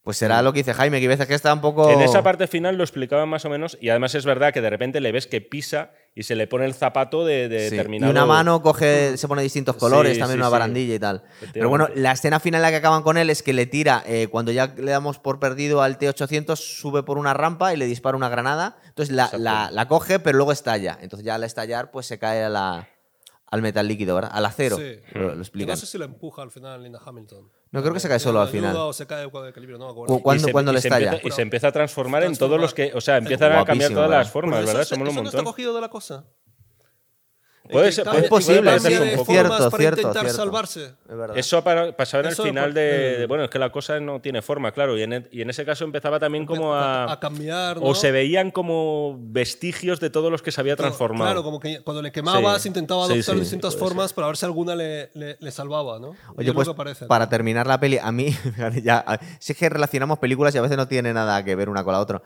Pues 0.05 0.19
será 0.19 0.41
lo 0.41 0.53
que 0.53 0.61
dice 0.61 0.73
Jaime, 0.73 0.99
que 0.99 1.05
hay 1.05 1.09
veces 1.09 1.27
que 1.27 1.35
está 1.35 1.53
un 1.53 1.63
poco... 1.63 1.91
En 1.91 2.01
esa 2.01 2.23
parte 2.23 2.47
final 2.47 2.77
lo 2.77 2.85
explicaban 2.85 3.29
más 3.29 3.45
o 3.45 3.51
menos, 3.51 3.77
y 3.81 3.89
además 3.89 4.15
es 4.15 4.25
verdad 4.25 4.53
que 4.53 4.61
de 4.61 4.71
repente 4.71 5.01
le 5.01 5.11
ves 5.11 5.27
que 5.27 5.41
pisa 5.41 5.91
y 6.17 6.23
se 6.23 6.37
le 6.37 6.47
pone 6.47 6.65
el 6.65 6.75
zapato 6.75 7.25
de, 7.25 7.49
de 7.49 7.69
Sí, 7.69 7.77
determinado. 7.77 8.11
Y 8.11 8.13
una 8.13 8.25
mano 8.25 8.63
coge, 8.63 9.17
se 9.17 9.27
pone 9.27 9.43
distintos 9.43 9.75
colores, 9.77 10.13
Sí, 10.15 10.19
también 10.21 10.37
sí, 10.39 10.41
una 10.43 10.49
barandilla 10.49 10.95
y 10.95 10.99
tal. 11.01 11.23
Pero 11.53 11.69
bueno, 11.69 11.89
la 11.97 12.13
escena 12.13 12.39
final 12.39 12.61
en 12.61 12.63
la 12.63 12.71
que 12.71 12.77
acaban 12.77 13.03
con 13.03 13.17
él 13.19 13.31
es 13.31 13.43
que 13.43 13.53
le 13.53 13.67
tira, 13.67 14.03
eh, 14.07 14.29
cuando 14.31 14.53
ya 14.53 14.75
le 14.77 14.91
damos 14.93 15.19
por 15.19 15.41
perdido 15.41 15.83
al 15.83 15.99
T-800, 15.99 16.57
sube 16.57 17.03
por 17.03 17.19
una 17.19 17.35
rampa 17.35 17.75
y 17.75 17.77
le 17.77 17.87
dispara 17.87 18.17
una 18.17 18.29
granada. 18.29 18.77
Entonces 18.87 19.15
la, 19.15 19.29
la- 19.39 19.71
la 19.73 19.89
coge, 19.89 20.21
pero 20.21 20.37
luego 20.37 20.53
estalla. 20.53 20.97
Entonces 21.01 21.27
ya 21.27 21.35
al 21.35 21.43
estallar, 21.45 21.91
pues 21.91 22.07
se 22.07 22.19
cae 22.19 22.45
a 22.45 22.49
la- 22.49 22.89
al 23.55 23.63
metal 23.63 23.87
líquido, 23.89 24.15
¿verdad? 24.17 24.31
Al 24.35 24.45
acero. 24.47 24.77
Sí. 24.77 24.97
Lo, 25.15 25.35
lo 25.35 25.41
explican. 25.41 25.71
no 25.71 25.77
sé 25.77 25.87
si 25.87 25.97
la 25.97 26.05
empuja 26.05 26.43
al 26.43 26.51
final 26.51 26.83
Linda 26.83 27.01
Hamilton. 27.05 27.49
No, 27.71 27.81
creo 27.83 27.93
que 27.95 28.01
se 28.01 28.09
cae 28.09 28.19
solo 28.19 28.41
al 28.41 28.49
final. 28.49 28.75
O 28.77 28.93
se 28.93 29.07
cae 29.07 29.31
con 29.31 29.45
el 29.45 29.51
equilibrio, 29.51 29.79
no 29.79 29.89
me 29.95 30.21
¿Cuándo, 30.21 30.43
y 30.43 30.47
se, 30.47 30.53
cuándo 30.53 30.71
y 30.71 30.75
le 30.75 30.79
estalla? 30.81 31.07
empieza, 31.15 31.29
y 31.29 31.31
se 31.31 31.43
empieza 31.43 31.69
a 31.69 31.73
transformar 31.73 32.23
en 32.23 32.29
Transformar. 32.29 32.51
todos 32.51 32.61
los 32.61 32.75
que. 32.75 32.93
O 32.97 33.01
sea, 33.01 33.17
empiezan 33.17 33.53
a 33.53 33.65
cambiar 33.65 33.91
todas 33.93 34.09
¿verdad? 34.09 34.23
las 34.25 34.31
formas, 34.31 34.57
Pero 34.59 34.67
¿verdad? 34.69 34.83
eso, 34.83 34.95
Somos 34.95 35.09
un 35.09 35.13
eso 35.15 35.23
no 35.23 35.29
está 35.29 35.39
montón. 35.39 35.53
cogido 35.53 35.75
de 35.75 35.81
la 35.81 35.89
cosa. 35.89 36.25
Puede 37.71 37.93
ser- 37.93 38.05
cambia- 38.05 38.23
es 38.25 38.29
posible, 38.29 38.57
cambia 38.73 38.75
es 38.77 38.83
de 38.83 39.25
cierto, 39.25 39.25
para 39.25 39.71
cierto, 39.79 40.01
intentar 40.03 40.23
cierto. 40.25 40.37
salvarse. 40.37 40.85
Es. 41.35 41.47
Eso 41.47 41.65
para- 41.65 41.97
pasaba 41.97 42.21
en 42.21 42.27
el 42.27 42.33
Eso 42.35 42.43
final 42.43 42.65
por- 42.67 42.75
de, 42.75 43.15
eh, 43.15 43.19
de- 43.21 43.27
Bueno, 43.27 43.45
es 43.45 43.51
que 43.51 43.59
la 43.59 43.73
cosa 43.73 43.99
no 44.01 44.21
tiene 44.21 44.43
forma, 44.43 44.71
claro. 44.73 44.99
Y 44.99 45.03
en, 45.03 45.13
e- 45.15 45.29
y 45.33 45.41
en 45.41 45.49
ese 45.49 45.65
caso 45.65 45.85
empezaba 45.85 46.21
también 46.21 46.45
como 46.45 46.75
a, 46.75 47.11
a. 47.11 47.19
cambiar. 47.21 47.79
¿no? 47.79 47.87
o 47.87 47.95
se 47.95 48.13
veían 48.13 48.51
como 48.51 49.17
vestigios 49.19 49.99
de 49.99 50.11
todos 50.11 50.31
los 50.31 50.43
que 50.43 50.53
se 50.53 50.61
había 50.61 50.77
transformado. 50.77 51.25
Claro, 51.31 51.43
como 51.43 51.59
que 51.59 51.81
cuando 51.81 52.03
le 52.03 52.13
quemabas 52.13 52.61
Sí. 52.63 52.69
intentaba 52.69 53.07
Sí, 53.07 53.15
adoptar 53.15 53.35
sí, 53.35 53.41
distintas 53.41 53.75
puede 53.75 53.89
formas 53.89 54.13
para 54.13 54.27
ver 54.27 54.37
si 54.37 54.45
alguna 54.45 54.75
le, 54.77 55.11
le- 55.15 55.37
le 55.41 55.51
salvaba, 55.51 55.99
¿no? 55.99 56.15
Oye, 56.37 56.53
pues 56.53 56.69
que 56.69 56.75
parece, 56.75 57.05
¿no? 57.07 57.09
para 57.09 57.29
terminar 57.31 57.67
la 57.67 57.81
peli, 57.81 57.97
a 57.97 58.13
mí, 58.13 58.27
ya, 58.85 59.05
si 59.39 59.53
es 59.53 59.59
que 59.59 59.69
relacionamos 59.71 60.19
películas 60.19 60.55
y 60.55 60.59
a 60.59 60.63
veces 60.63 60.77
no 60.77 60.87
tiene 60.87 61.15
nada 61.15 61.43
que 61.45 61.55
ver 61.57 61.71
una 61.71 61.83
con 61.83 61.95
la 61.95 62.01
otra. 62.01 62.23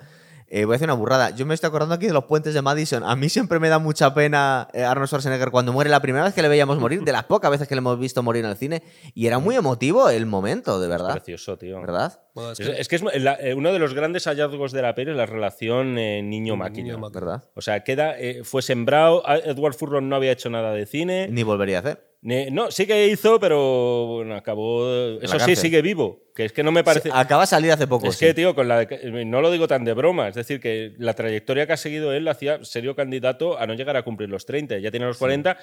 Eh, 0.50 0.64
voy 0.64 0.74
a 0.74 0.76
hacer 0.76 0.86
una 0.86 0.94
burrada. 0.94 1.30
Yo 1.30 1.44
me 1.44 1.54
estoy 1.54 1.68
acordando 1.68 1.94
aquí 1.94 2.06
de 2.06 2.12
los 2.12 2.24
puentes 2.24 2.54
de 2.54 2.62
Madison. 2.62 3.04
A 3.04 3.14
mí 3.16 3.28
siempre 3.28 3.58
me 3.58 3.68
da 3.68 3.78
mucha 3.78 4.14
pena 4.14 4.68
eh, 4.72 4.82
Arnold 4.82 5.08
Schwarzenegger 5.08 5.50
cuando 5.50 5.72
muere 5.72 5.90
la 5.90 6.00
primera 6.00 6.24
vez 6.24 6.34
que 6.34 6.40
le 6.40 6.48
veíamos 6.48 6.78
morir, 6.78 7.02
de 7.02 7.12
las 7.12 7.24
pocas 7.24 7.50
veces 7.50 7.68
que 7.68 7.74
le 7.74 7.80
hemos 7.80 7.98
visto 7.98 8.22
morir 8.22 8.44
en 8.44 8.50
el 8.50 8.56
cine. 8.56 8.82
Y 9.14 9.26
era 9.26 9.38
muy 9.38 9.56
emotivo 9.56 10.08
el 10.08 10.24
momento, 10.26 10.80
de 10.80 10.88
verdad. 10.88 11.12
Precioso, 11.12 11.58
tío. 11.58 11.80
¿Verdad? 11.80 12.20
Bueno, 12.38 12.52
es 12.52 12.58
que- 12.58 12.80
es 12.80 12.88
que 12.88 12.96
es 12.96 13.22
la- 13.22 13.34
eh, 13.40 13.54
uno 13.54 13.72
de 13.72 13.78
los 13.78 13.94
grandes 13.94 14.24
hallazgos 14.26 14.72
de 14.72 14.82
la 14.82 14.94
peli 14.94 15.10
es 15.10 15.16
la 15.16 15.26
relación 15.26 15.98
eh, 15.98 16.22
niño-máquina. 16.22 16.96
¿Verdad? 17.12 17.44
O 17.54 17.60
sea, 17.60 17.84
queda, 17.84 18.18
eh, 18.18 18.42
fue 18.44 18.62
sembrado. 18.62 19.22
Edward 19.44 19.74
Furlong 19.74 20.04
no 20.08 20.16
había 20.16 20.32
hecho 20.32 20.50
nada 20.50 20.72
de 20.72 20.86
cine. 20.86 21.28
Ni 21.30 21.42
volvería 21.42 21.76
a 21.78 21.80
hacer. 21.80 22.08
Ni- 22.20 22.50
no, 22.50 22.70
sí 22.72 22.84
que 22.86 23.06
hizo, 23.06 23.38
pero 23.38 24.06
bueno, 24.06 24.34
acabó. 24.34 24.88
Eso 25.22 25.38
sí, 25.38 25.54
sigue 25.54 25.82
vivo. 25.82 26.24
Que 26.34 26.46
es 26.46 26.52
que 26.52 26.62
no 26.64 26.72
me 26.72 26.82
parece. 26.82 27.10
Acaba 27.12 27.42
de 27.42 27.46
salir 27.46 27.70
hace 27.70 27.86
poco. 27.86 28.08
es 28.08 28.16
sí. 28.16 28.26
que, 28.26 28.34
tío, 28.34 28.54
con 28.56 28.66
la 28.66 28.84
de- 28.86 29.24
no 29.24 29.40
lo 29.40 29.50
digo 29.52 29.68
tan 29.68 29.84
de 29.84 29.92
broma. 29.94 30.28
Es 30.28 30.34
decir, 30.34 30.58
que 30.60 30.94
la 30.98 31.14
trayectoria 31.14 31.66
que 31.66 31.74
ha 31.74 31.76
seguido 31.76 32.12
él 32.12 32.26
hacía 32.26 32.64
serio 32.64 32.96
candidato 32.96 33.56
a 33.58 33.66
no 33.68 33.74
llegar 33.74 33.96
a 33.96 34.02
cumplir 34.02 34.28
los 34.30 34.46
30. 34.46 34.78
Ya 34.78 34.90
tiene 34.90 35.06
los 35.06 35.16
40. 35.18 35.56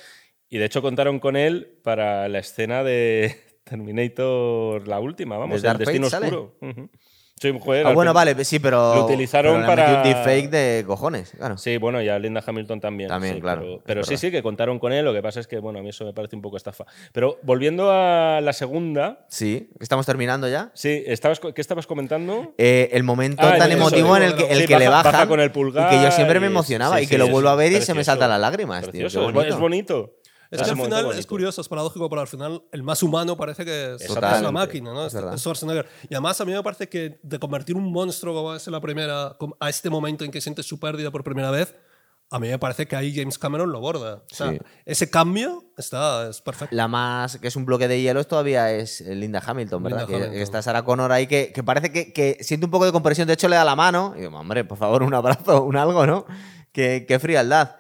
Y 0.50 0.58
de 0.58 0.66
hecho 0.66 0.82
contaron 0.82 1.20
con 1.20 1.36
él 1.36 1.80
para 1.84 2.30
la 2.30 2.40
escena 2.40 2.84
de 2.84 3.36
Terminator, 3.66 4.88
la 4.88 5.00
última, 5.00 5.38
vamos, 5.38 5.62
¿De 5.62 5.68
el 5.68 5.74
Fate 5.74 5.86
destino 5.86 6.10
sale? 6.10 6.28
oscuro. 6.28 6.54
Ujú. 6.62 6.90
Sí, 7.38 7.54
joder, 7.62 7.86
Ah, 7.86 7.92
bueno, 7.92 8.14
vale, 8.14 8.46
sí, 8.46 8.60
pero. 8.60 8.96
Lo 8.96 9.04
utilizaron 9.06 9.56
pero 9.56 9.68
para- 9.68 9.98
un 9.98 10.04
deepfake 10.04 10.50
de 10.50 10.86
cojones, 10.88 11.32
claro. 11.38 11.58
Sí, 11.58 11.76
bueno, 11.76 12.02
y 12.02 12.08
a 12.08 12.18
Linda 12.18 12.42
Hamilton 12.46 12.80
también. 12.80 13.10
También, 13.10 13.36
sí, 13.36 13.42
claro, 13.42 13.82
Pero, 13.86 14.06
sí, 14.06 14.16
sí, 14.16 14.32
que 14.32 14.42
contaron 14.42 14.80
con 14.80 14.94
él. 14.94 15.04
Lo 15.04 15.14
que 15.14 15.22
pasa 15.22 15.42
es 15.42 15.48
que, 15.48 15.60
bueno, 15.60 15.80
a 15.80 15.82
mí 15.82 15.90
eso 15.90 16.06
me 16.06 16.14
parece 16.14 16.38
un 16.38 16.42
poco 16.42 16.56
estafa. 16.56 16.86
Pero 17.12 17.38
volviendo 17.42 17.92
a 17.92 18.40
la 18.42 18.54
segunda, 18.54 19.26
Sí, 19.28 19.70
estamos 19.82 20.06
terminando 20.06 20.48
ya. 20.48 20.72
sí, 20.76 21.04
estabas, 21.08 21.42
¿qué 21.42 21.60
estabas 21.60 21.88
comentando? 21.88 22.54
Eh, 22.58 22.88
el 22.94 23.04
momento 23.04 23.46
Ah, 23.46 23.58
tan 23.58 23.70
emotivo 23.70 24.16
en 24.16 24.24
el 24.24 24.36
que, 24.36 24.44
el 24.50 24.60
sí, 24.62 24.68
que 24.68 24.80
le 24.80 24.88
baja- 24.88 25.00
bajan 25.04 25.12
baja 25.12 25.28
con 25.28 25.42
el 25.42 25.52
pulgar 25.52 25.92
y 25.92 25.98
que 25.98 26.04
yo 26.06 26.12
siempre 26.12 26.40
me 26.40 26.48
emocionaba 26.48 27.02
y 27.02 27.06
que 27.06 27.16
sí, 27.16 27.18
lo 27.18 27.28
vuelvo 27.28 27.50
a 27.50 27.56
ver 27.56 27.74
y 27.74 27.82
se 27.82 27.94
me 27.94 28.06
saltan 28.06 28.30
las 28.30 28.40
lágrimas, 28.40 28.90
tío. 28.90 29.10
Qué 29.10 29.18
bonito. 29.18 29.44
es 29.46 29.58
bonito. 29.60 30.14
Es 30.52 30.62
que 30.62 30.70
al 30.70 30.78
final 30.78 31.12
es 31.12 31.26
curioso, 31.26 31.62
es 31.62 31.68
paradójico, 31.68 32.10
pero 32.10 32.22
al 32.22 32.28
final 32.28 32.64
el 32.72 32.84
más 32.84 33.02
humano 33.04 33.36
parece 33.36 33.66
que 33.66 33.96
es, 33.96 34.10
la 34.42 34.52
máquina, 34.52 34.94
¿no? 34.94 35.02
es 35.06 35.08
Es, 35.08 35.14
verdad. 35.16 35.34
es 35.34 35.42
Schwarzenegger. 35.42 35.88
Y 36.10 36.14
además 36.14 36.40
a 36.42 36.46
mí 36.46 36.54
me 36.54 36.62
parece 36.64 36.88
que 36.88 37.20
de 37.24 37.40
convertir 37.40 37.76
un 37.76 37.92
monstruo 37.92 38.34
como 38.34 38.54
es 38.56 38.66
en 38.68 38.74
la 38.74 38.82
primera, 38.82 39.38
a 39.60 39.70
este 39.70 39.90
momento 39.90 40.24
en 40.24 40.32
que 40.32 40.42
sientes 40.42 40.66
su 40.66 40.80
pérdida 40.80 41.12
por 41.12 41.24
primera 41.24 41.52
vez, 41.52 41.76
a 42.32 42.40
mí 42.40 42.48
me 42.48 42.58
parece 42.58 42.88
que 42.88 42.96
ahí 42.96 43.16
James 43.16 43.38
Cameron 43.38 43.72
lo 43.72 43.80
borda. 43.80 44.24
O 44.32 44.36
sea, 44.36 44.50
Sí. 44.52 44.58
ese 44.86 45.10
cambio 45.12 45.64
está, 45.78 46.28
es 46.28 46.42
perfecto. 46.42 46.76
La 46.76 46.88
más, 46.88 47.38
que 47.38 47.48
es 47.48 47.56
un 47.56 47.66
bloque 47.66 47.88
de 47.88 48.02
hielos, 48.02 48.28
todavía 48.28 48.72
es 48.72 49.02
Linda 49.02 49.42
Hamilton, 49.46 49.84
¿verdad? 49.84 50.00
Linda 50.00 50.08
Que- 50.08 50.16
Hamilton. 50.16 50.34
Que, 50.36 50.42
está 50.42 50.62
Sarah 50.64 50.84
Connor 50.84 51.12
ahí, 51.12 51.28
que, 51.28 51.52
que 51.54 51.64
parece 51.64 51.92
que, 51.92 52.12
que 52.14 52.38
siente 52.42 52.66
un 52.66 52.72
poco 52.72 52.86
de 52.86 52.92
compresión. 52.92 53.28
De 53.28 53.34
hecho, 53.36 53.48
le 53.48 53.56
da 53.56 53.64
la 53.64 53.76
mano. 53.76 54.14
Y 54.18 54.22
digo, 54.22 54.40
hombre, 54.40 54.64
por 54.66 54.78
favor, 54.78 55.04
un 55.04 55.14
abrazo, 55.14 55.64
un 55.64 55.78
algo, 55.78 56.06
¿no? 56.08 56.26
Qué, 56.72 57.06
qué 57.08 57.20
frialdad. 57.20 57.76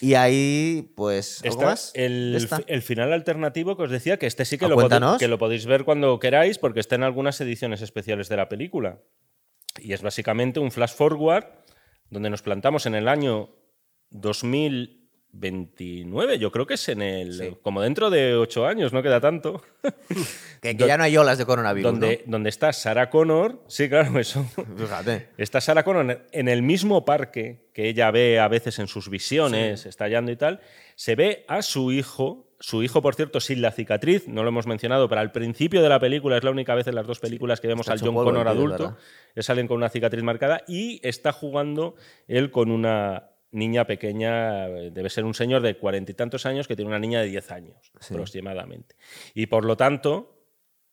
Y 0.00 0.14
ahí, 0.14 0.92
pues, 0.94 1.42
¿algo 1.42 1.56
Está 1.56 1.66
más? 1.66 1.90
el, 1.94 2.82
final 2.82 3.12
alternativo 3.12 3.76
que 3.76 3.82
os 3.82 3.90
decía, 3.90 4.16
que 4.16 4.26
este 4.26 4.44
sí 4.44 4.56
que 4.56 4.68
lo, 4.68 4.76
cuéntanos. 4.76 5.18
que 5.18 5.26
lo 5.26 5.38
podéis 5.38 5.66
ver 5.66 5.84
cuando 5.84 6.18
queráis, 6.20 6.58
porque 6.58 6.80
está 6.80 6.94
en 6.94 7.02
algunas 7.02 7.40
ediciones 7.40 7.82
especiales 7.82 8.28
de 8.28 8.36
la 8.36 8.48
película. 8.48 9.00
Y 9.78 9.92
es 9.92 10.02
básicamente 10.02 10.60
un 10.60 10.70
flash 10.70 10.94
forward 10.94 11.46
donde 12.10 12.30
nos 12.30 12.42
plantamos 12.42 12.86
en 12.86 12.94
el 12.94 13.08
año 13.08 13.50
2029. 15.32 16.38
Yo 16.38 16.50
creo 16.50 16.66
que 16.66 16.74
es 16.74 16.88
en 16.88 17.02
el. 17.02 17.34
Sí. 17.34 17.56
Como 17.62 17.82
dentro 17.82 18.10
de 18.10 18.34
ocho 18.36 18.66
años, 18.66 18.92
no 18.92 19.02
queda 19.02 19.20
tanto. 19.20 19.62
Que, 20.60 20.76
que 20.76 20.88
ya 20.88 20.98
no 20.98 21.04
hay 21.04 21.16
olas 21.16 21.38
de 21.38 21.46
coronavirus, 21.46 21.92
donde, 21.92 22.24
donde 22.26 22.48
está 22.48 22.72
Sarah 22.72 23.10
Connor. 23.10 23.62
Sí, 23.68 23.88
claro, 23.88 24.18
eso. 24.18 24.44
Fíjate. 24.76 25.28
Está 25.38 25.60
Sarah 25.60 25.84
Connor 25.84 26.26
en 26.32 26.48
el 26.48 26.62
mismo 26.62 27.04
parque 27.04 27.68
que 27.72 27.88
ella 27.88 28.10
ve 28.10 28.40
a 28.40 28.48
veces 28.48 28.80
en 28.80 28.88
sus 28.88 29.08
visiones, 29.08 29.86
estallando 29.86 30.32
y 30.32 30.36
tal. 30.36 30.60
Se 30.96 31.14
ve 31.14 31.44
a 31.46 31.62
su 31.62 31.92
hijo, 31.92 32.50
su 32.58 32.82
hijo, 32.82 33.00
por 33.00 33.14
cierto, 33.14 33.38
sin 33.38 33.62
la 33.62 33.70
cicatriz, 33.70 34.26
no 34.26 34.42
lo 34.42 34.48
hemos 34.48 34.66
mencionado, 34.66 35.08
pero 35.08 35.20
al 35.20 35.30
principio 35.30 35.80
de 35.80 35.88
la 35.88 36.00
película 36.00 36.36
es 36.36 36.42
la 36.42 36.50
única 36.50 36.74
vez 36.74 36.88
en 36.88 36.96
las 36.96 37.06
dos 37.06 37.20
películas 37.20 37.60
que 37.60 37.68
vemos 37.68 37.86
Está 37.86 37.92
al 37.92 38.00
John 38.00 38.16
Connor 38.16 38.48
adulto. 38.48 38.96
salen 39.36 39.68
con 39.68 39.76
una 39.76 39.90
cicatriz 39.90 40.24
marcada 40.24 40.64
y 40.66 40.98
está 41.06 41.30
jugando 41.30 41.94
él 42.26 42.50
con 42.50 42.72
una 42.72 43.28
niña 43.50 43.86
pequeña, 43.86 44.66
eh, 44.68 44.90
debe 44.92 45.08
ser 45.10 45.24
un 45.24 45.34
señor 45.34 45.62
de 45.62 45.76
cuarenta 45.76 46.12
y 46.12 46.14
tantos 46.14 46.44
años 46.46 46.68
que 46.68 46.76
tiene 46.76 46.88
una 46.90 46.98
niña 46.98 47.20
de 47.20 47.28
10 47.28 47.50
años 47.50 47.92
Sí. 48.00 48.12
aproximadamente. 48.14 48.94
Y 49.34 49.46
por 49.46 49.64
lo 49.64 49.76
tanto, 49.76 50.42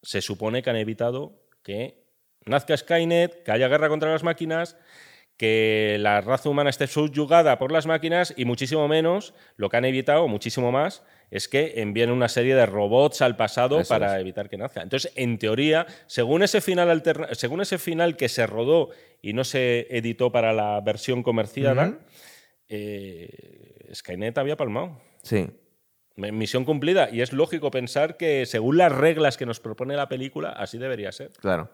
se 0.02 0.22
supone 0.22 0.62
que 0.64 0.70
han 0.70 0.76
evitado 0.78 1.42
que 1.64 2.06
nazca 2.46 2.78
Skynet, 2.78 3.44
que 3.44 3.52
haya 3.52 3.68
guerra 3.68 3.90
contra 3.90 4.12
las 4.12 4.24
máquinas, 4.24 4.78
que 5.38 5.98
la 6.00 6.22
raza 6.22 6.48
humana 6.48 6.70
esté 6.70 6.88
subyugada 6.88 7.58
por 7.60 7.72
las 7.72 7.88
máquinas 7.88 8.34
y 8.38 8.46
muchísimo 8.46 8.88
menos, 8.88 9.34
lo 9.58 9.68
que 9.70 9.76
han 9.78 9.84
evitado, 9.84 10.28
muchísimo 10.30 10.72
más, 10.72 11.04
es 11.32 11.50
que 11.50 11.82
envíen 11.82 12.12
una 12.12 12.30
serie 12.30 12.56
de 12.56 12.66
robots 12.66 13.22
al 13.22 13.36
pasado 13.36 13.80
Eso 13.82 13.90
para 13.90 14.16
es. 14.16 14.22
evitar 14.22 14.48
que 14.48 14.58
nazca. 14.58 14.82
Entonces, 14.82 15.12
en 15.16 15.38
teoría, 15.38 15.88
según 16.06 16.44
ese 16.44 16.62
final 16.62 17.04
según 17.34 17.60
ese 17.62 17.78
final 17.80 18.16
que 18.16 18.30
se 18.30 18.48
rodó 18.48 18.92
y 19.22 19.34
no 19.34 19.44
se 19.44 19.88
editó 19.90 20.32
para 20.32 20.54
la 20.54 20.80
versión 20.82 21.22
comercial, 21.24 22.00
eh, 22.70 23.92
Skynet 23.94 24.38
había 24.38 24.58
palmado. 24.58 25.00
Sí. 25.22 25.48
Misión 26.16 26.64
cumplida. 26.64 27.10
Y 27.12 27.22
es 27.22 27.34
lógico 27.34 27.72
pensar 27.72 28.16
que, 28.16 28.46
según 28.46 28.78
las 28.78 28.92
reglas 28.92 29.36
que 29.36 29.46
nos 29.46 29.60
propone 29.60 29.96
la 29.96 30.08
película, 30.08 30.50
así 30.50 30.78
debería 30.78 31.12
ser. 31.12 31.32
Claro. 31.34 31.70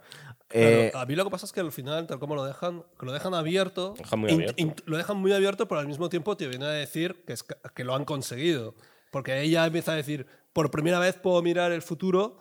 Claro, 0.47 0.75
Eh, 0.75 0.91
a 0.93 1.05
mí 1.05 1.15
lo 1.15 1.23
que 1.23 1.29
pasa 1.29 1.45
es 1.45 1.53
que 1.53 1.59
al 1.59 1.71
final, 1.71 2.07
tal 2.07 2.19
como 2.19 2.35
lo 2.35 2.43
dejan, 2.43 2.83
que 2.99 3.05
lo 3.05 3.13
dejan 3.13 3.33
abierto, 3.33 3.93
Dejan 3.97 4.19
muy 4.19 4.53
lo 4.85 4.97
dejan 4.97 5.17
muy 5.17 5.31
abierto, 5.31 5.67
pero 5.67 5.79
al 5.79 5.87
mismo 5.87 6.09
tiempo 6.09 6.35
te 6.35 6.47
viene 6.47 6.65
a 6.65 6.69
decir 6.69 7.23
que, 7.25 7.33
es 7.33 7.43
que 7.43 7.83
lo 7.83 7.95
han 7.95 8.03
conseguido. 8.03 8.75
Porque 9.11 9.41
ella 9.41 9.65
empieza 9.65 9.93
a 9.93 9.95
decir, 9.95 10.25
por 10.53 10.71
primera 10.71 10.99
vez 10.99 11.17
puedo 11.17 11.41
mirar 11.41 11.71
el 11.71 11.81
futuro 11.81 12.39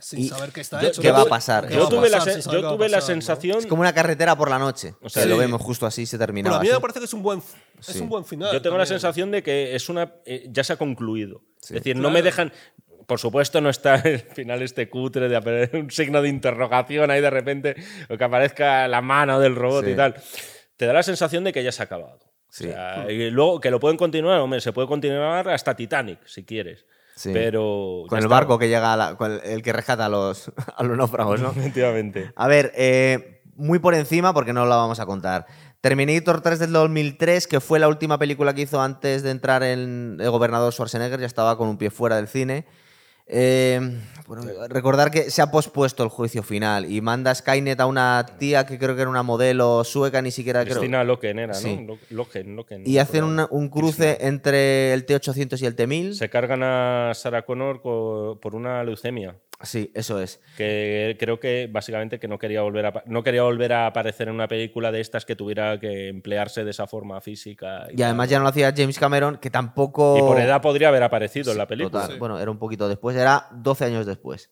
sin 0.00 0.20
Y 0.20 0.28
saber 0.28 0.50
qué 0.52 0.60
está 0.62 0.80
yo- 0.80 0.88
hecho. 0.88 1.02
¿qué 1.02 1.08
¿no? 1.08 1.14
va 1.14 1.22
a 1.22 1.26
pasar? 1.26 1.68
¿Qué 1.68 1.74
Yo 1.74 1.88
tuve, 1.88 2.08
la, 2.10 2.18
pasar 2.18 2.42
saber 2.42 2.60
yo 2.62 2.68
tuve 2.74 2.88
la 2.88 2.96
pasar, 2.98 3.16
¿no? 3.16 3.20
sensación. 3.22 3.58
es 3.58 3.66
como 3.66 3.82
una 3.82 3.92
carretera 3.92 4.36
por 4.36 4.50
la 4.50 4.58
noche. 4.58 4.94
O 5.02 5.08
sea, 5.08 5.22
Sí. 5.24 5.28
lo 5.28 5.36
vemos 5.36 5.60
justo 5.62 5.86
así, 5.86 6.06
se 6.06 6.18
termina. 6.18 6.48
Pero 6.50 6.60
a 6.60 6.62
mí 6.62 6.68
me 6.70 6.80
parece 6.80 6.98
que 6.98 7.04
es 7.04 7.12
un 7.14 7.22
buen, 7.22 7.38
f- 7.38 7.56
es 7.78 7.86
Sí. 7.86 8.00
un 8.00 8.08
buen 8.08 8.24
final. 8.24 8.52
Yo 8.52 8.62
tengo 8.62 8.76
la 8.78 8.84
también. 8.84 9.00
sensación 9.00 9.30
de 9.30 9.42
que 9.42 9.74
es 9.74 9.88
una 9.88 10.12
eh, 10.24 10.46
ya 10.50 10.64
se 10.64 10.72
ha 10.72 10.76
concluido. 10.76 11.42
Sí. 11.60 11.74
Es 11.74 11.82
decir, 11.84 11.96
no 11.96 12.10
me 12.10 12.22
dejan. 12.22 12.52
Por 13.06 13.18
supuesto, 13.18 13.60
no 13.60 13.68
está 13.68 13.96
el 13.96 14.20
final 14.20 14.62
este 14.62 14.88
cutre 14.88 15.28
de 15.28 15.70
un 15.74 15.90
signo 15.90 16.22
de 16.22 16.28
interrogación 16.28 17.10
ahí 17.10 17.20
de 17.20 17.30
repente, 17.30 17.76
o 18.08 18.16
que 18.16 18.24
aparezca 18.24 18.86
la 18.88 19.02
mano 19.02 19.38
del 19.40 19.54
robot 19.56 19.84
Sí. 19.84 19.90
y 19.90 19.94
tal. 19.96 20.14
Te 20.76 20.86
da 20.86 20.92
la 20.94 21.02
sensación 21.02 21.44
de 21.44 21.52
que 21.52 21.62
ya 21.62 21.70
se 21.72 21.82
ha 21.82 21.84
acabado. 21.84 22.20
Sí. 22.48 22.66
O 22.68 22.72
sea, 22.72 23.06
y 23.10 23.30
luego 23.30 23.60
que 23.60 23.70
lo 23.70 23.80
pueden 23.80 23.96
continuar, 23.96 24.38
hombre, 24.40 24.60
se 24.60 24.72
puede 24.72 24.86
continuar 24.88 25.48
hasta 25.48 25.74
Titanic, 25.76 26.24
si 26.26 26.44
quieres. 26.44 26.86
Sí. 27.14 27.30
Pero. 27.32 28.04
Con 28.08 28.18
el 28.18 28.24
está. 28.24 28.34
barco 28.34 28.58
que 28.58 28.68
llega, 28.68 28.92
a 28.92 28.96
la- 28.96 29.14
con 29.16 29.32
el, 29.32 29.40
el 29.44 29.62
que 29.62 29.72
rescata 29.72 30.06
a 30.06 30.08
los, 30.08 30.50
a 30.76 30.82
los 30.82 30.96
náufragos, 30.96 31.40
¿no? 31.40 31.50
Efectivamente. 31.56 32.32
A 32.36 32.48
ver, 32.48 32.72
eh, 32.76 33.42
muy 33.56 33.78
por 33.78 33.94
encima, 33.94 34.32
porque 34.34 34.52
no 34.52 34.64
la 34.66 34.76
vamos 34.76 34.98
a 35.00 35.06
contar. 35.06 35.46
Terminator 35.80 36.40
3 36.40 36.58
del 36.60 36.72
2003, 36.72 37.46
que 37.48 37.60
fue 37.60 37.78
la 37.80 37.88
última 37.88 38.16
película 38.18 38.54
que 38.54 38.62
hizo 38.62 38.80
antes 38.80 39.22
de 39.24 39.30
entrar 39.30 39.62
en 39.64 40.16
el 40.20 40.30
gobernador 40.30 40.72
Schwarzenegger, 40.72 41.18
ya 41.20 41.26
estaba 41.26 41.58
con 41.58 41.68
un 41.68 41.76
pie 41.76 41.90
fuera 41.90 42.16
del 42.16 42.28
cine. 42.28 42.66
Eh, 43.26 43.80
bueno, 44.26 44.44
recordar 44.68 45.10
que 45.10 45.30
se 45.30 45.42
ha 45.42 45.50
pospuesto 45.50 46.02
el 46.02 46.08
juicio 46.08 46.42
final 46.42 46.90
y 46.90 47.00
manda 47.00 47.34
Skynet 47.34 47.80
a 47.80 47.86
una 47.86 48.24
tía 48.38 48.66
que 48.66 48.78
creo 48.78 48.94
que 48.94 49.02
era 49.02 49.10
una 49.10 49.22
modelo 49.22 49.84
sueca, 49.84 50.22
ni 50.22 50.30
siquiera 50.30 50.62
creo. 50.64 50.76
Cristina 50.76 51.04
Loken 51.04 51.38
era, 51.38 51.54
Sí. 51.54 51.76
¿no? 51.76 51.94
Lo- 51.94 51.98
Loken, 52.10 52.56
Loken, 52.56 52.82
Y 52.86 52.94
no 52.96 53.00
hacen 53.02 53.24
una- 53.24 53.48
un 53.50 53.68
cruce 53.68 54.18
entre 54.20 54.92
el 54.92 55.06
T800 55.06 55.60
y 55.62 55.66
el 55.66 55.76
T1000. 55.76 56.14
Se 56.14 56.28
cargan 56.30 56.62
a 56.62 57.12
Sarah 57.14 57.42
Connor 57.42 57.80
co- 57.82 58.38
por 58.40 58.54
una 58.54 58.82
leucemia. 58.84 59.36
Sí, 59.62 59.90
eso 59.94 60.20
es. 60.20 60.40
que 60.56 61.16
creo 61.18 61.38
que 61.38 61.68
básicamente 61.70 62.18
que 62.18 62.28
no 62.28 62.38
quería 62.38 62.62
volver 62.62 62.86
a 62.86 63.02
no 63.06 63.22
quería 63.22 63.42
volver 63.42 63.72
a 63.72 63.86
aparecer 63.86 64.28
en 64.28 64.34
una 64.34 64.48
película 64.48 64.90
de 64.90 65.00
estas 65.00 65.24
que 65.24 65.36
tuviera 65.36 65.78
que 65.78 66.08
emplearse 66.08 66.64
de 66.64 66.70
esa 66.70 66.86
forma 66.86 67.20
física 67.20 67.86
Y 67.96 68.02
además 68.02 68.28
ya 68.28 68.38
no 68.38 68.44
lo 68.44 68.50
hacía 68.50 68.72
James 68.76 68.98
Cameron, 68.98 69.38
que 69.38 69.50
tampoco. 69.50 70.16
y 70.18 70.20
por 70.20 70.40
edad 70.40 70.60
podría 70.60 70.88
haber 70.88 71.02
aparecido 71.02 71.52
en 71.52 71.58
la 71.58 71.66
película 71.66 72.02
Total. 72.02 72.18
Bueno, 72.18 72.38
era 72.40 72.50
un 72.50 72.58
poquito 72.58 72.88
después, 72.88 73.16
era 73.16 73.48
12 73.52 73.84
años 73.84 74.06
después. 74.06 74.50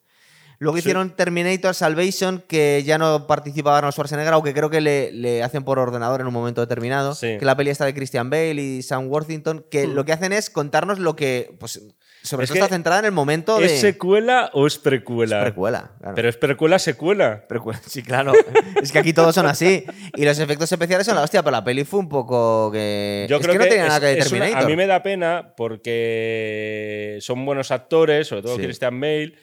Luego 0.61 0.77
hicieron 0.77 1.15
Terminator 1.15 1.73
Salvation, 1.73 2.43
que 2.47 2.83
ya 2.85 2.99
no 2.99 3.25
participaba 3.25 3.79
Arnold 3.79 3.93
Schwarzenegger, 3.93 4.33
aunque 4.33 4.53
creo 4.53 4.69
que 4.69 4.79
le, 4.79 5.11
le 5.11 5.41
hacen 5.41 5.63
por 5.63 5.79
ordenador 5.79 6.21
en 6.21 6.27
un 6.27 6.33
momento 6.33 6.61
determinado. 6.61 7.15
Sí. 7.15 7.37
Que 7.39 7.45
la 7.45 7.57
peli 7.57 7.71
está 7.71 7.85
de 7.85 7.95
Christian 7.95 8.29
Bale 8.29 8.61
y 8.61 8.83
Sam 8.83 9.07
Worthington, 9.07 9.65
que 9.71 9.87
lo 9.87 10.05
que 10.05 10.13
hacen 10.13 10.33
es 10.33 10.51
contarnos 10.51 10.99
lo 10.99 11.15
que. 11.15 11.55
Pues, 11.59 11.81
sobre 12.23 12.43
Es 12.43 12.49
todo 12.51 12.59
está 12.59 12.67
centrada 12.75 12.99
en 12.99 13.05
el 13.05 13.11
momento 13.11 13.57
de. 13.59 13.65
es 13.65 13.81
secuela 13.81 14.49
o 14.53 14.67
es 14.67 14.77
precuela 14.77 15.41
precuela. 15.41 15.91
claro. 15.99 16.15
pero 16.15 16.29
es 16.29 16.37
precuela 16.37 16.77
secuela 16.79 17.45
Precuela, 17.47 17.79
Sí, 17.87 18.03
claro. 18.03 18.33
es 18.81 18.91
que 18.91 18.99
aquí 18.99 19.11
todos 19.13 19.33
son 19.33 19.45
así. 19.47 19.83
Y 20.15 20.23
los 20.25 20.37
efectos 20.39 20.71
especiales 20.71 21.05
son 21.07 21.15
la 21.15 21.23
hostia, 21.23 21.41
pero 21.41 21.51
la 21.51 21.63
peli 21.63 21.83
fue 21.83 21.99
un 21.99 22.09
poco 22.09 22.71
que. 22.71 23.25
yo 23.29 23.37
es 23.37 23.41
creo 23.41 23.53
que 23.53 23.59
no 23.59 23.65
tenía 23.65 23.83
es- 23.83 23.87
nada 23.89 23.99
que 23.99 24.19
es 24.19 24.29
Terminator. 24.29 24.63
a 24.63 24.67
mí 24.67 24.75
me 24.75 24.87
da 24.87 25.01
pena 25.03 25.53
porque 25.55 27.17
son 27.21 27.45
buenos 27.45 27.71
actores 27.71 28.27
sobre 28.27 28.41
todo 28.43 28.55
Sí. 28.57 28.63
Christian 28.63 28.99
Bale 28.99 29.33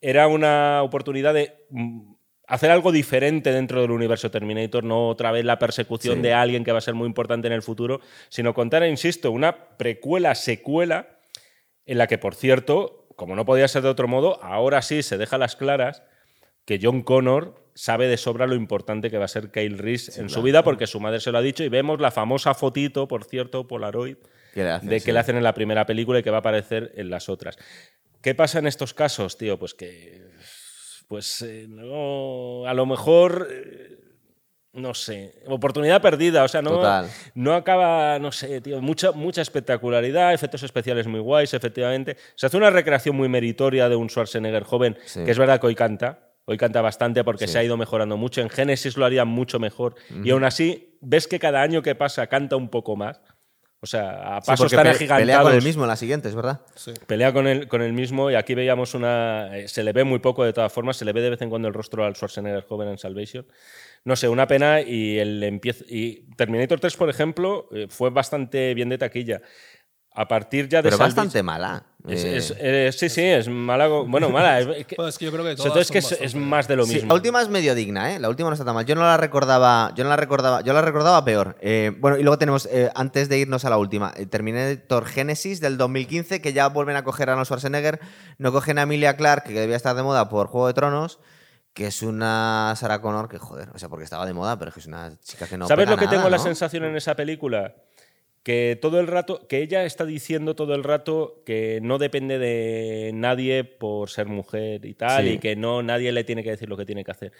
era 0.00 0.28
una 0.28 0.82
oportunidad 0.82 1.34
de 1.34 1.66
mm, 1.70 2.12
hacer 2.46 2.70
algo 2.70 2.92
diferente 2.92 3.50
dentro 3.52 3.80
del 3.82 3.90
universo 3.90 4.30
Terminator, 4.30 4.84
no 4.84 5.08
otra 5.08 5.32
vez 5.32 5.44
la 5.44 5.58
persecución 5.58 6.16
Sí. 6.16 6.22
de 6.22 6.34
alguien 6.34 6.64
que 6.64 6.72
va 6.72 6.78
a 6.78 6.82
ser 6.82 6.94
muy 6.94 7.06
importante 7.06 7.46
en 7.48 7.52
el 7.52 7.62
futuro, 7.62 8.00
sino 8.28 8.54
contar, 8.54 8.84
insisto, 8.86 9.30
una 9.32 9.76
precuela, 9.76 10.34
secuela, 10.34 11.17
en 11.88 11.98
la 11.98 12.06
que, 12.06 12.18
por 12.18 12.34
cierto, 12.36 13.06
como 13.16 13.34
no 13.34 13.44
podía 13.44 13.66
ser 13.66 13.82
de 13.82 13.88
otro 13.88 14.06
modo, 14.06 14.40
ahora 14.44 14.80
sí 14.82 15.02
se 15.02 15.18
deja 15.18 15.38
las 15.38 15.56
claras 15.56 16.04
que 16.64 16.78
John 16.80 17.02
Connor 17.02 17.66
sabe 17.74 18.06
de 18.08 18.16
sobra 18.16 18.46
lo 18.46 18.54
importante 18.54 19.10
que 19.10 19.18
va 19.18 19.24
a 19.24 19.28
ser 19.28 19.50
Kyle 19.50 19.78
Reese 19.78 20.20
en 20.20 20.28
su 20.28 20.42
vida, 20.42 20.62
porque 20.62 20.86
su 20.86 21.00
madre 21.00 21.20
se 21.20 21.32
lo 21.32 21.38
ha 21.38 21.42
dicho, 21.42 21.64
y 21.64 21.68
vemos 21.68 22.00
la 22.00 22.10
famosa 22.10 22.54
fotito, 22.54 23.08
por 23.08 23.24
cierto, 23.24 23.66
Polaroid, 23.66 24.16
Que 24.52 24.64
le 24.64 24.70
hacen, 24.70 24.88
de 24.88 24.96
que 24.96 25.00
sí. 25.00 25.12
le 25.12 25.18
hacen 25.18 25.36
en 25.36 25.44
la 25.44 25.54
primera 25.54 25.86
película 25.86 26.18
y 26.18 26.22
que 26.22 26.30
va 26.30 26.38
a 26.38 26.40
aparecer 26.40 26.92
en 26.96 27.08
las 27.10 27.28
otras. 27.28 27.56
¿Qué 28.20 28.34
pasa 28.34 28.58
en 28.58 28.66
estos 28.66 28.94
casos, 28.94 29.38
tío? 29.38 29.58
Pues 29.58 29.74
que. 29.74 30.28
Pues 31.06 31.40
eh, 31.42 31.66
no. 31.68 32.66
A 32.66 32.74
lo 32.74 32.84
mejor. 32.84 33.48
eh, 33.50 33.97
no 34.78 34.94
sé. 34.94 35.34
Oportunidad 35.46 36.00
perdida. 36.00 36.44
O 36.44 36.48
sea, 36.48 36.62
no, 36.62 36.70
Total. 36.70 37.08
no 37.34 37.54
acaba. 37.54 38.18
No 38.18 38.32
sé, 38.32 38.60
tío. 38.60 38.80
Mucha, 38.80 39.12
mucha 39.12 39.42
espectacularidad, 39.42 40.32
efectos 40.32 40.62
especiales 40.62 41.06
muy 41.06 41.20
guays, 41.20 41.52
efectivamente. 41.54 42.16
Se 42.34 42.46
hace 42.46 42.56
una 42.56 42.70
recreación 42.70 43.16
muy 43.16 43.28
meritoria 43.28 43.88
de 43.88 43.96
un 43.96 44.08
Schwarzenegger 44.08 44.64
joven, 44.64 44.96
Sí. 45.04 45.24
que 45.24 45.30
es 45.30 45.38
verdad 45.38 45.60
que 45.60 45.66
hoy 45.66 45.74
canta. 45.74 46.20
Hoy 46.46 46.56
canta 46.56 46.80
bastante 46.80 47.24
porque 47.24 47.46
Sí. 47.46 47.52
se 47.52 47.58
ha 47.58 47.64
ido 47.64 47.76
mejorando 47.76 48.16
mucho. 48.16 48.40
En 48.40 48.48
Génesis 48.48 48.96
lo 48.96 49.04
haría 49.04 49.24
mucho 49.26 49.58
mejor. 49.58 49.96
Y 50.24 50.30
aún 50.30 50.44
así, 50.44 50.96
ves 51.02 51.28
que 51.28 51.38
cada 51.38 51.60
año 51.60 51.82
que 51.82 51.94
pasa 51.94 52.26
canta 52.26 52.56
un 52.56 52.70
poco 52.70 52.96
más. 52.96 53.20
O 53.80 53.86
sea, 53.86 54.38
a 54.38 54.40
Sí, 54.40 54.46
pasos 54.46 54.64
porque 54.64 54.74
tan 54.76 54.84
pe- 54.86 54.90
agigantados. 54.90 55.22
pelea 55.22 55.42
con 55.42 55.52
el 55.54 55.62
mismo 55.62 55.84
en 55.84 55.88
la 55.88 55.94
siguiente, 55.96 56.26
es 56.28 56.34
verdad. 56.34 56.62
Sí. 56.74 56.92
Pelea 57.06 57.32
con 57.32 57.46
el, 57.46 57.68
con 57.68 57.80
el 57.80 57.92
mismo 57.92 58.28
y 58.28 58.34
aquí 58.34 58.54
veíamos 58.56 58.94
una... 58.94 59.56
eh, 59.56 59.68
Se 59.68 59.84
le 59.84 59.92
ve 59.92 60.02
muy 60.02 60.18
poco 60.18 60.42
de 60.44 60.52
todas 60.52 60.72
formas, 60.72 60.96
se 60.96 61.04
le 61.04 61.12
ve 61.12 61.20
de 61.20 61.30
vez 61.30 61.42
en 61.42 61.48
cuando 61.50 61.68
el 61.68 61.74
rostro 61.74 62.04
al 62.04 62.16
Schwarzenegger 62.16 62.64
joven 62.66 62.88
en 62.88 62.98
Salvation. 62.98 63.46
No 64.04 64.16
sé, 64.16 64.28
una 64.28 64.46
pena 64.46 64.80
y 64.80 65.18
el 65.18 65.42
empiezo... 65.42 65.84
Y 65.88 66.26
Terminator 66.36 66.80
3, 66.80 66.96
por 66.96 67.10
ejemplo, 67.10 67.68
eh, 67.72 67.86
fue 67.90 68.10
bastante 68.10 68.72
bien 68.74 68.88
de 68.88 68.98
taquilla. 68.98 69.40
a 70.14 70.26
partir 70.26 70.68
ya 70.68 70.78
de 70.78 70.84
Pero 70.84 70.96
Salvage- 70.96 71.00
bastante 71.14 71.42
mala. 71.44 71.84
Es- 72.08 72.24
Eh, 72.24 72.36
es- 72.38 72.54
eh, 72.58 72.90
sí, 72.92 73.08
sí, 73.08 73.22
es 73.22 73.46
mala. 73.48 73.86
Bueno, 73.86 74.30
mala. 74.30 74.58
Es, 74.58 74.86
que- 74.86 74.96
Bueno, 74.96 75.08
es 75.10 75.16
que 75.18 75.26
yo 75.26 75.30
creo 75.30 75.44
que 75.44 75.50
sobre 75.56 75.70
todas 75.70 75.72
todo 75.72 75.80
es 75.80 75.90
que 75.92 76.02
son 76.02 76.12
es, 76.14 76.18
es 76.18 76.20
bastante- 76.34 76.46
más 76.48 76.66
de 76.68 76.76
lo 76.76 76.86
Sí, 76.86 76.94
mismo. 76.94 77.08
la 77.08 77.14
última 77.14 77.40
es 77.40 77.48
medio 77.48 77.72
digna, 77.76 78.12
¿eh? 78.12 78.18
La 78.18 78.28
última 78.28 78.48
no 78.48 78.54
está 78.54 78.64
tan 78.64 78.74
mal. 78.74 78.84
Yo 78.84 78.96
no 78.96 79.02
la 79.02 79.16
recordaba, 79.16 79.92
yo 79.94 80.02
no 80.02 80.10
la 80.10 80.16
recordaba, 80.16 80.62
yo 80.62 80.72
la 80.72 80.82
recordaba 80.82 81.24
peor. 81.24 81.56
Eh, 81.60 81.92
bueno, 82.00 82.16
y 82.18 82.22
luego 82.24 82.36
tenemos, 82.36 82.66
eh, 82.66 82.90
antes 82.96 83.28
de 83.28 83.38
irnos 83.38 83.64
a 83.64 83.70
la 83.70 83.76
última, 83.78 84.12
Terminator 84.28 85.04
Genesis 85.06 85.60
del 85.60 85.76
2015, 85.78 86.40
que 86.40 86.52
ya 86.52 86.66
vuelven 86.68 86.96
a 86.96 87.04
coger 87.04 87.28
a 87.28 87.32
Arnold 87.34 87.46
Schwarzenegger, 87.46 88.00
no 88.38 88.50
cogen 88.50 88.78
a 88.78 88.82
Emilia 88.82 89.16
Clarke, 89.16 89.52
que 89.52 89.60
debía 89.60 89.76
estar 89.76 89.94
de 89.94 90.02
moda 90.02 90.28
por 90.28 90.48
Juego 90.48 90.66
de 90.66 90.74
Tronos, 90.74 91.20
que 91.74 91.86
es 91.86 92.02
una 92.02 92.74
Sarah 92.76 93.00
Connor 93.00 93.28
que, 93.28 93.38
joder, 93.38 93.68
o 93.74 93.78
sea, 93.78 93.88
porque 93.88 94.04
estaba 94.04 94.26
de 94.26 94.32
moda, 94.32 94.58
pero 94.58 94.70
es 94.70 94.74
que 94.74 94.80
es 94.80 94.86
una 94.86 95.16
chica 95.20 95.46
que 95.46 95.56
no 95.56 95.68
¿Sabes 95.68 95.84
pega 95.84 95.92
lo 95.92 95.96
que 95.98 96.06
nada, 96.06 96.16
tengo 96.16 96.30
la 96.30 96.38
sensación 96.38 96.84
en 96.84 96.96
esa 96.96 97.14
película? 97.14 97.74
Que 98.42 98.78
todo 98.80 98.98
el 98.98 99.06
rato, 99.06 99.46
que 99.46 99.58
ella 99.62 99.84
está 99.84 100.04
diciendo 100.04 100.54
todo 100.56 100.74
el 100.74 100.82
rato 100.82 101.42
que 101.44 101.80
no 101.82 101.98
depende 101.98 102.38
de 102.38 103.10
nadie 103.14 103.62
por 103.64 104.10
ser 104.10 104.26
mujer 104.26 104.84
y 104.86 104.94
tal, 104.94 105.24
Sí. 105.24 105.30
y 105.32 105.38
que 105.38 105.54
no 105.54 105.82
nadie 105.82 106.12
le 106.12 106.24
tiene 106.24 106.42
que 106.42 106.50
decir 106.50 106.68
lo 106.68 106.76
que 106.76 106.86
tiene 106.86 107.04
que 107.04 107.10
hacer. 107.10 107.32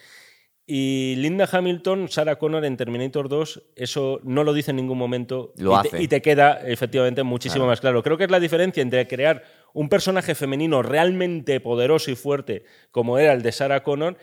Y 0.71 1.15
Linda 1.17 1.49
Hamilton, 1.51 2.11
Sarah 2.11 2.37
Connor 2.37 2.63
en 2.67 2.77
Terminator 2.77 3.31
2, 3.31 3.63
eso 3.75 4.21
no 4.23 4.45
lo 4.45 4.53
dice 4.53 4.73
en 4.73 4.77
ningún 4.77 4.99
momento. 4.99 5.55
Lo 5.57 5.73
y, 5.79 5.81
te, 5.83 5.89
hace. 5.89 6.03
y 6.03 6.09
te 6.09 6.21
queda 6.21 6.61
efectivamente 6.63 7.23
muchísimo 7.23 7.67
más 7.67 7.81
claro. 7.81 8.03
Creo 8.03 8.19
que 8.19 8.25
es 8.25 8.31
la 8.31 8.39
diferencia 8.39 8.83
entre 8.83 9.09
crear 9.09 9.43
un 9.73 9.89
personaje 9.89 10.35
femenino 10.35 10.83
realmente 10.83 11.59
poderoso 11.61 12.11
y 12.11 12.17
fuerte, 12.17 12.65
como 12.91 13.19
era 13.19 13.33
el 13.33 13.41
de 13.41 13.51
Sarah 13.53 13.83
Connor, 13.83 14.19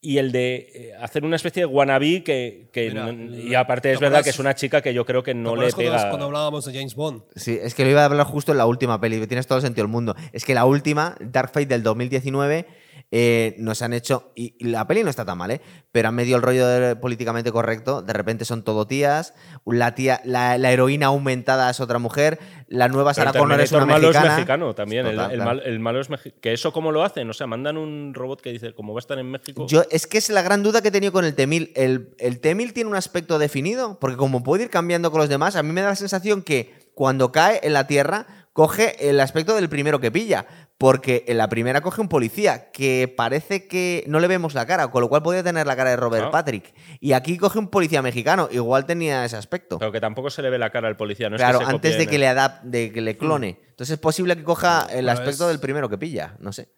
y 0.00 0.18
el 0.18 0.30
de 0.30 0.54
eh, 0.72 0.92
hacer 1.00 1.24
una 1.24 1.34
especie 1.34 1.62
de 1.62 1.66
wannabe 1.66 2.22
que. 2.22 2.68
que 2.72 2.90
Mira, 2.90 3.10
no- 3.12 3.36
y 3.36 3.56
aparte 3.56 3.90
es 3.90 3.98
¿te 3.98 4.04
verdad 4.04 4.22
que 4.22 4.30
es 4.30 4.38
una 4.38 4.54
chica 4.54 4.80
que 4.80 4.94
yo 4.94 5.04
creo 5.04 5.24
que 5.24 5.34
no 5.34 5.54
¿Te 5.54 5.56
le 5.66 5.72
cuando- 5.72 5.92
pega. 5.96 6.08
Cuando 6.10 6.26
hablábamos 6.26 6.64
de 6.64 6.72
James 6.74 6.94
Bond. 6.94 7.22
Sí, 7.34 7.58
es 7.60 7.74
que 7.74 7.82
lo 7.84 7.90
iba 7.90 8.02
a 8.02 8.04
hablar 8.04 8.24
justo 8.24 8.52
en 8.52 8.58
la 8.58 8.66
última 8.66 9.00
peli, 9.00 9.26
tienes 9.26 9.48
todo 9.48 9.58
el 9.58 9.62
sentido 9.62 9.84
del 9.84 9.90
mundo. 9.92 10.14
Es 10.32 10.44
que 10.44 10.54
la 10.54 10.64
última, 10.64 11.16
Dark 11.20 11.48
Fate 11.48 11.66
del 11.66 11.82
2019, 11.82 12.66
eh, 13.10 13.54
nos 13.58 13.82
han 13.82 13.92
hecho. 13.92 14.32
Y 14.34 14.54
y 14.58 14.64
la 14.68 14.86
peli 14.86 15.02
no 15.04 15.10
está 15.10 15.24
tan 15.24 15.38
mal, 15.38 15.50
¿eh? 15.50 15.60
Pero 15.92 16.08
han 16.08 16.14
medio 16.14 16.36
el 16.36 16.42
rollo 16.42 16.66
de 16.66 16.96
políticamente 16.96 17.50
correcto. 17.52 18.02
De 18.02 18.12
repente 18.12 18.44
son 18.44 18.62
todo 18.62 18.86
tías. 18.86 19.34
La, 19.64 19.94
tía, 19.94 20.20
la, 20.24 20.58
la 20.58 20.70
heroína 20.72 21.06
aumentada 21.06 21.70
es 21.70 21.80
otra 21.80 21.98
mujer. 21.98 22.38
La 22.68 22.88
nueva 22.88 23.14
Sarah 23.14 23.32
Connor 23.32 23.60
es 23.60 23.72
una 23.72 23.86
malo 23.86 24.08
mexicana. 24.08 24.26
es 24.26 24.32
mexicano 24.34 24.74
también. 24.74 25.06
el- 25.06 25.16
Total, 25.16 25.30
el, 25.30 25.36
claro. 25.36 25.50
mal- 25.50 25.62
el 25.64 25.80
malo 25.80 26.00
es 26.00 26.10
mexicano. 26.10 26.40
Que 26.40 26.52
eso, 26.52 26.72
¿cómo 26.72 26.92
lo 26.92 27.02
hacen? 27.04 27.28
O 27.30 27.32
sea, 27.32 27.46
mandan 27.46 27.76
un 27.76 28.12
robot 28.14 28.40
que 28.40 28.50
dice, 28.52 28.74
como 28.74 28.92
va 28.94 28.98
a 28.98 29.00
estar 29.00 29.18
en 29.18 29.30
México. 29.30 29.66
Yo, 29.66 29.82
es 29.90 30.06
que 30.06 30.18
es 30.18 30.28
la 30.30 30.42
gran 30.42 30.62
duda 30.62 30.82
que 30.82 30.88
he 30.88 30.92
tenido 30.92 31.12
con 31.12 31.24
el 31.24 31.34
T-1000. 31.34 31.72
¿El, 31.74 32.14
¿El 32.18 32.40
T-1000 32.40 32.72
tiene 32.72 32.90
un 32.90 32.96
aspecto 32.96 33.38
definido? 33.38 33.98
Porque 33.98 34.16
como 34.16 34.42
puede 34.42 34.64
ir 34.64 34.70
cambiando 34.70 35.10
con 35.10 35.20
los 35.20 35.28
demás, 35.28 35.56
a 35.56 35.62
mí 35.62 35.72
me 35.72 35.80
da 35.82 35.88
la 35.88 35.96
sensación 35.96 36.42
que 36.42 36.88
cuando 36.94 37.30
cae 37.32 37.60
en 37.62 37.72
la 37.72 37.86
Tierra, 37.86 38.26
coge 38.58 39.08
el 39.08 39.20
aspecto 39.20 39.54
del 39.54 39.68
primero 39.68 40.00
que 40.00 40.10
pilla. 40.10 40.44
Porque 40.78 41.24
en 41.28 41.38
la 41.38 41.48
primera 41.48 41.80
coge 41.80 42.00
un 42.00 42.08
policía 42.08 42.70
que 42.72 43.12
parece 43.16 43.66
que 43.68 44.02
no 44.08 44.18
le 44.20 44.26
vemos 44.28 44.54
la 44.54 44.64
cara, 44.66 44.88
con 44.92 45.00
lo 45.00 45.08
cual 45.08 45.22
podría 45.22 45.42
tener 45.44 45.66
la 45.66 45.74
cara 45.76 45.90
de 45.90 45.96
Robert 45.96 46.26
Ah. 46.26 46.30
Patrick. 46.32 46.72
Y 47.00 47.12
aquí 47.12 47.36
coge 47.36 47.58
un 47.58 47.68
policía 47.68 48.00
mexicano, 48.02 48.48
igual 48.50 48.84
tenía 48.86 49.24
ese 49.24 49.36
aspecto. 49.36 49.78
Pero 49.78 49.90
que 49.92 50.00
tampoco 50.00 50.28
se 50.30 50.42
le 50.42 50.50
ve 50.50 50.58
la 50.58 50.70
cara 50.70 50.86
al 50.88 50.96
policía. 50.96 51.28
No 51.30 51.36
es 51.36 51.40
claro, 51.42 51.58
que 51.60 51.64
se 51.66 51.70
antes 51.70 51.98
de 51.98 52.06
que 52.08 52.18
le 52.18 52.26
adap 52.28 52.62
de 52.62 52.92
que 52.92 53.00
le 53.00 53.16
clone. 53.16 53.58
Entonces 53.70 53.94
es 53.94 53.98
posible 54.00 54.36
que 54.36 54.42
coja 54.44 54.86
el 54.90 55.04
Bueno, 55.06 55.10
aspecto 55.12 55.44
es- 55.44 55.48
del 55.50 55.60
primero 55.60 55.88
que 55.88 55.98
pilla. 55.98 56.34
No 56.40 56.52
sé. 56.52 56.68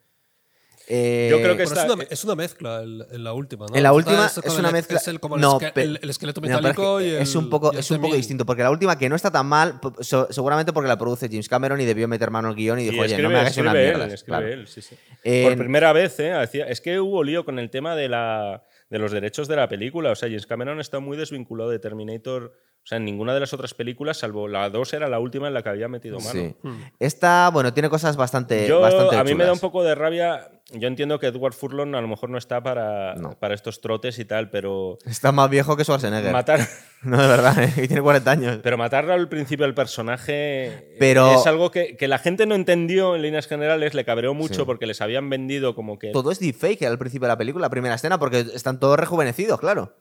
Eh, 0.92 1.28
Yo 1.30 1.40
creo 1.40 1.56
que 1.56 1.62
está- 1.62 1.86
es, 1.86 1.92
una, 1.92 2.02
es 2.10 2.24
una 2.24 2.34
mezcla 2.34 2.80
el- 2.82 3.06
en 3.12 3.22
la 3.22 3.32
última, 3.32 3.66
¿no? 3.66 3.76
En 3.76 3.82
la 3.84 3.92
última 3.92 4.26
es 4.26 4.58
una 4.58 4.68
el- 4.68 4.72
mezcla. 4.74 4.96
Es 4.98 5.06
el, 5.06 5.20
como 5.20 5.36
el, 5.36 5.40
No, 5.40 5.60
esque- 5.60 5.80
el- 5.82 6.00
el 6.02 6.10
esqueleto 6.10 6.40
No, 6.40 6.46
pero 6.46 6.56
es 6.56 6.62
metálico 6.64 6.98
que 6.98 7.04
y 7.06 7.10
el. 7.10 7.16
es 7.22 7.34
un 7.36 7.48
poco, 7.48 7.70
y 7.72 7.74
el 7.76 7.80
es 7.80 7.90
un 7.92 7.98
poco 7.98 8.08
T-1000. 8.08 8.16
distinto, 8.16 8.44
porque 8.44 8.62
la 8.64 8.70
última 8.72 8.98
que 8.98 9.08
no 9.08 9.14
está 9.14 9.30
tan 9.30 9.46
mal, 9.46 9.78
so- 10.00 10.26
seguramente 10.30 10.72
porque 10.72 10.88
la 10.88 10.98
produce 10.98 11.28
James 11.28 11.48
Cameron 11.48 11.80
y 11.80 11.84
debió 11.84 12.08
meter 12.08 12.30
mano 12.32 12.48
al 12.48 12.56
guion 12.56 12.80
y 12.80 12.82
Y 12.82 12.90
dijo, 12.90 13.02
oye, 13.04 13.18
no 13.22 13.28
me 13.28 13.38
hagas 13.38 13.56
una 13.56 13.72
mierda. 13.72 14.04
él, 14.06 14.10
escribe 14.12 14.52
él, 14.52 14.66
sí, 14.66 14.82
sí. 14.82 14.96
Eh, 15.22 15.44
Por 15.44 15.56
primera 15.58 15.92
vez, 15.92 16.18
¿eh? 16.18 16.32
Es 16.68 16.80
que 16.80 16.98
hubo 16.98 17.22
lío 17.22 17.44
con 17.44 17.60
el 17.60 17.70
tema 17.70 17.94
de, 17.94 18.08
la, 18.08 18.64
de 18.88 18.98
los 18.98 19.12
derechos 19.12 19.46
de 19.46 19.54
la 19.56 19.68
película. 19.68 20.10
O 20.10 20.16
sea, 20.16 20.28
James 20.28 20.46
Cameron 20.46 20.80
está 20.80 20.98
muy 20.98 21.16
desvinculado 21.16 21.70
de 21.70 21.78
Terminator. 21.78 22.52
O 22.90 22.92
sea, 22.92 22.96
en 22.98 23.04
ninguna 23.04 23.32
de 23.34 23.38
las 23.38 23.52
otras 23.52 23.72
películas, 23.72 24.16
salvo 24.18 24.48
la 24.48 24.68
2, 24.68 24.94
era 24.94 25.06
la 25.08 25.20
última 25.20 25.46
en 25.46 25.54
la 25.54 25.62
que 25.62 25.68
había 25.68 25.86
metido 25.86 26.18
mano. 26.18 26.32
Sí. 26.32 26.56
Esta, 26.98 27.48
bueno, 27.52 27.72
tiene 27.72 27.88
cosas 27.88 28.16
bastante, 28.16 28.66
Yo, 28.66 28.80
bastante 28.80 29.14
a 29.14 29.22
mí 29.22 29.32
me 29.36 29.44
da 29.44 29.52
un 29.52 29.60
poco 29.60 29.84
de 29.84 29.94
rabia. 29.94 30.48
Yo 30.72 30.88
entiendo 30.88 31.20
que 31.20 31.28
Edward 31.28 31.52
Furlong 31.52 31.94
a 31.94 32.00
lo 32.00 32.08
mejor 32.08 32.30
no 32.30 32.38
está 32.38 32.64
para, 32.64 33.14
No. 33.14 33.38
para 33.38 33.54
estos 33.54 33.80
trotes 33.80 34.18
y 34.18 34.24
tal, 34.24 34.50
pero 34.50 34.98
Está 35.06 35.30
más 35.30 35.48
viejo 35.48 35.76
que 35.76 35.84
Schwarzenegger. 35.84 36.32
matar, 36.32 36.58
No, 37.04 37.20
de 37.22 37.28
verdad, 37.28 37.62
¿eh? 37.62 37.72
y 37.76 37.86
tiene 37.86 38.02
40 38.02 38.28
años. 38.30 38.58
pero 38.60 38.76
matarlo 38.76 39.12
al 39.12 39.28
principio 39.28 39.66
del 39.66 39.74
personaje 39.74 40.96
Pero- 40.98 41.32
es 41.34 41.46
algo 41.46 41.70
que, 41.70 41.96
que 41.96 42.08
la 42.08 42.18
gente 42.18 42.44
no 42.46 42.56
entendió 42.56 43.14
en 43.14 43.22
líneas 43.22 43.46
generales, 43.46 43.94
le 43.94 44.04
cabreó 44.04 44.34
mucho 44.34 44.54
Sí. 44.54 44.62
porque 44.66 44.86
les 44.86 45.00
habían 45.00 45.30
vendido 45.30 45.76
como 45.76 45.96
que... 45.98 46.10
Todo 46.10 46.32
es 46.32 46.40
deepfake 46.40 46.82
al 46.82 46.98
principio 46.98 47.26
de 47.26 47.32
la 47.34 47.38
película, 47.38 47.66
la 47.66 47.70
primera 47.70 47.94
escena, 47.94 48.18
porque 48.18 48.40
están 48.52 48.80
todos 48.80 48.98
rejuvenecidos, 48.98 49.60
claro. 49.60 49.94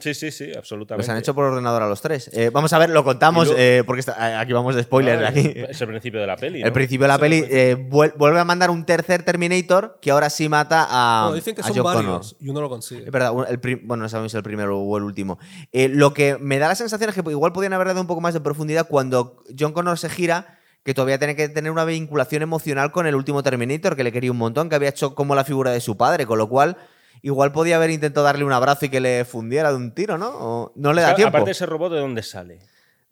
Sí, 0.00 0.14
sí, 0.14 0.30
sí, 0.30 0.52
absolutamente. 0.56 1.02
Los 1.06 1.08
han 1.10 1.18
hecho 1.18 1.34
por 1.34 1.44
ordenador 1.44 1.82
a 1.82 1.88
los 1.88 2.00
tres. 2.00 2.30
Eh, 2.32 2.50
vamos 2.52 2.72
a 2.72 2.78
ver, 2.78 2.90
lo 2.90 3.02
contamos, 3.02 3.52
eh, 3.56 3.82
porque 3.84 4.00
está- 4.00 4.38
aquí 4.40 4.52
vamos 4.52 4.74
de 4.76 4.82
spoilers. 4.84 5.22
Ah, 5.24 5.28
aquí. 5.28 5.52
Es 5.68 5.80
el 5.80 5.88
principio 5.88 6.20
de 6.20 6.26
la 6.26 6.36
peli. 6.36 6.62
El 6.62 6.72
principio 6.72 7.04
de 7.04 7.08
la 7.08 7.14
Es 7.14 7.20
el 7.22 7.28
peli 7.28 7.44
eh, 7.50 7.76
vuel- 7.90 8.14
vuelve 8.16 8.38
a 8.38 8.44
mandar 8.44 8.70
un 8.70 8.84
tercer 8.86 9.22
Terminator 9.24 9.98
que 10.00 10.10
ahora 10.12 10.30
sí 10.30 10.48
mata 10.48 10.86
a, 10.88 11.28
No, 11.30 11.34
dicen 11.34 11.54
que 11.54 11.62
a 11.62 11.64
son 11.64 11.74
John 11.74 11.82
Connor. 11.84 12.04
varios 12.04 12.36
y 12.40 12.48
uno 12.48 12.60
lo 12.60 12.68
consigue. 12.68 13.04
Es 13.04 13.10
verdad, 13.10 13.32
un- 13.32 13.46
el 13.48 13.58
prim- 13.58 13.80
bueno, 13.84 14.04
no 14.04 14.08
sabemos 14.08 14.30
si 14.32 14.36
el 14.38 14.44
primero 14.44 14.78
o 14.78 14.96
el 14.96 15.02
último. 15.02 15.38
Eh, 15.72 15.88
lo 15.88 16.14
que 16.14 16.38
me 16.38 16.58
da 16.58 16.68
la 16.68 16.74
sensación 16.76 17.10
es 17.10 17.16
que 17.20 17.30
igual 17.30 17.52
podían 17.52 17.72
haber 17.72 17.88
dado 17.88 18.00
un 18.00 18.06
poco 18.06 18.20
más 18.20 18.34
de 18.34 18.40
profundidad 18.40 18.86
cuando 18.88 19.42
John 19.58 19.72
Connor 19.72 19.98
se 19.98 20.08
gira, 20.08 20.58
que 20.84 20.94
todavía 20.94 21.18
tiene 21.18 21.36
que 21.36 21.48
tener 21.48 21.70
una 21.70 21.84
vinculación 21.84 22.42
emocional 22.42 22.90
con 22.92 23.06
el 23.06 23.14
último 23.14 23.42
Terminator, 23.42 23.94
que 23.96 24.04
le 24.04 24.10
quería 24.12 24.30
un 24.32 24.38
montón, 24.38 24.68
que 24.68 24.74
había 24.74 24.88
hecho 24.88 25.14
como 25.14 25.34
la 25.34 25.44
figura 25.44 25.70
de 25.70 25.80
su 25.80 25.96
padre, 25.96 26.26
con 26.26 26.38
lo 26.38 26.48
cual 26.48 26.76
igual 27.22 27.52
podía 27.52 27.76
haber 27.76 27.90
intentado 27.90 28.24
darle 28.26 28.44
un 28.44 28.52
abrazo 28.52 28.86
y 28.86 28.88
que 28.88 29.00
le 29.00 29.24
fundiera 29.24 29.70
de 29.70 29.76
un 29.76 29.92
tiro, 29.94 30.18
¿no? 30.18 30.28
O 30.30 30.72
no 30.76 30.92
le 30.92 31.02
da 31.02 31.14
tiempo. 31.14 31.36
Aparte, 31.36 31.52
ese 31.52 31.66
robot, 31.66 31.92
¿de 31.92 32.00
dónde 32.00 32.22
sale? 32.22 32.58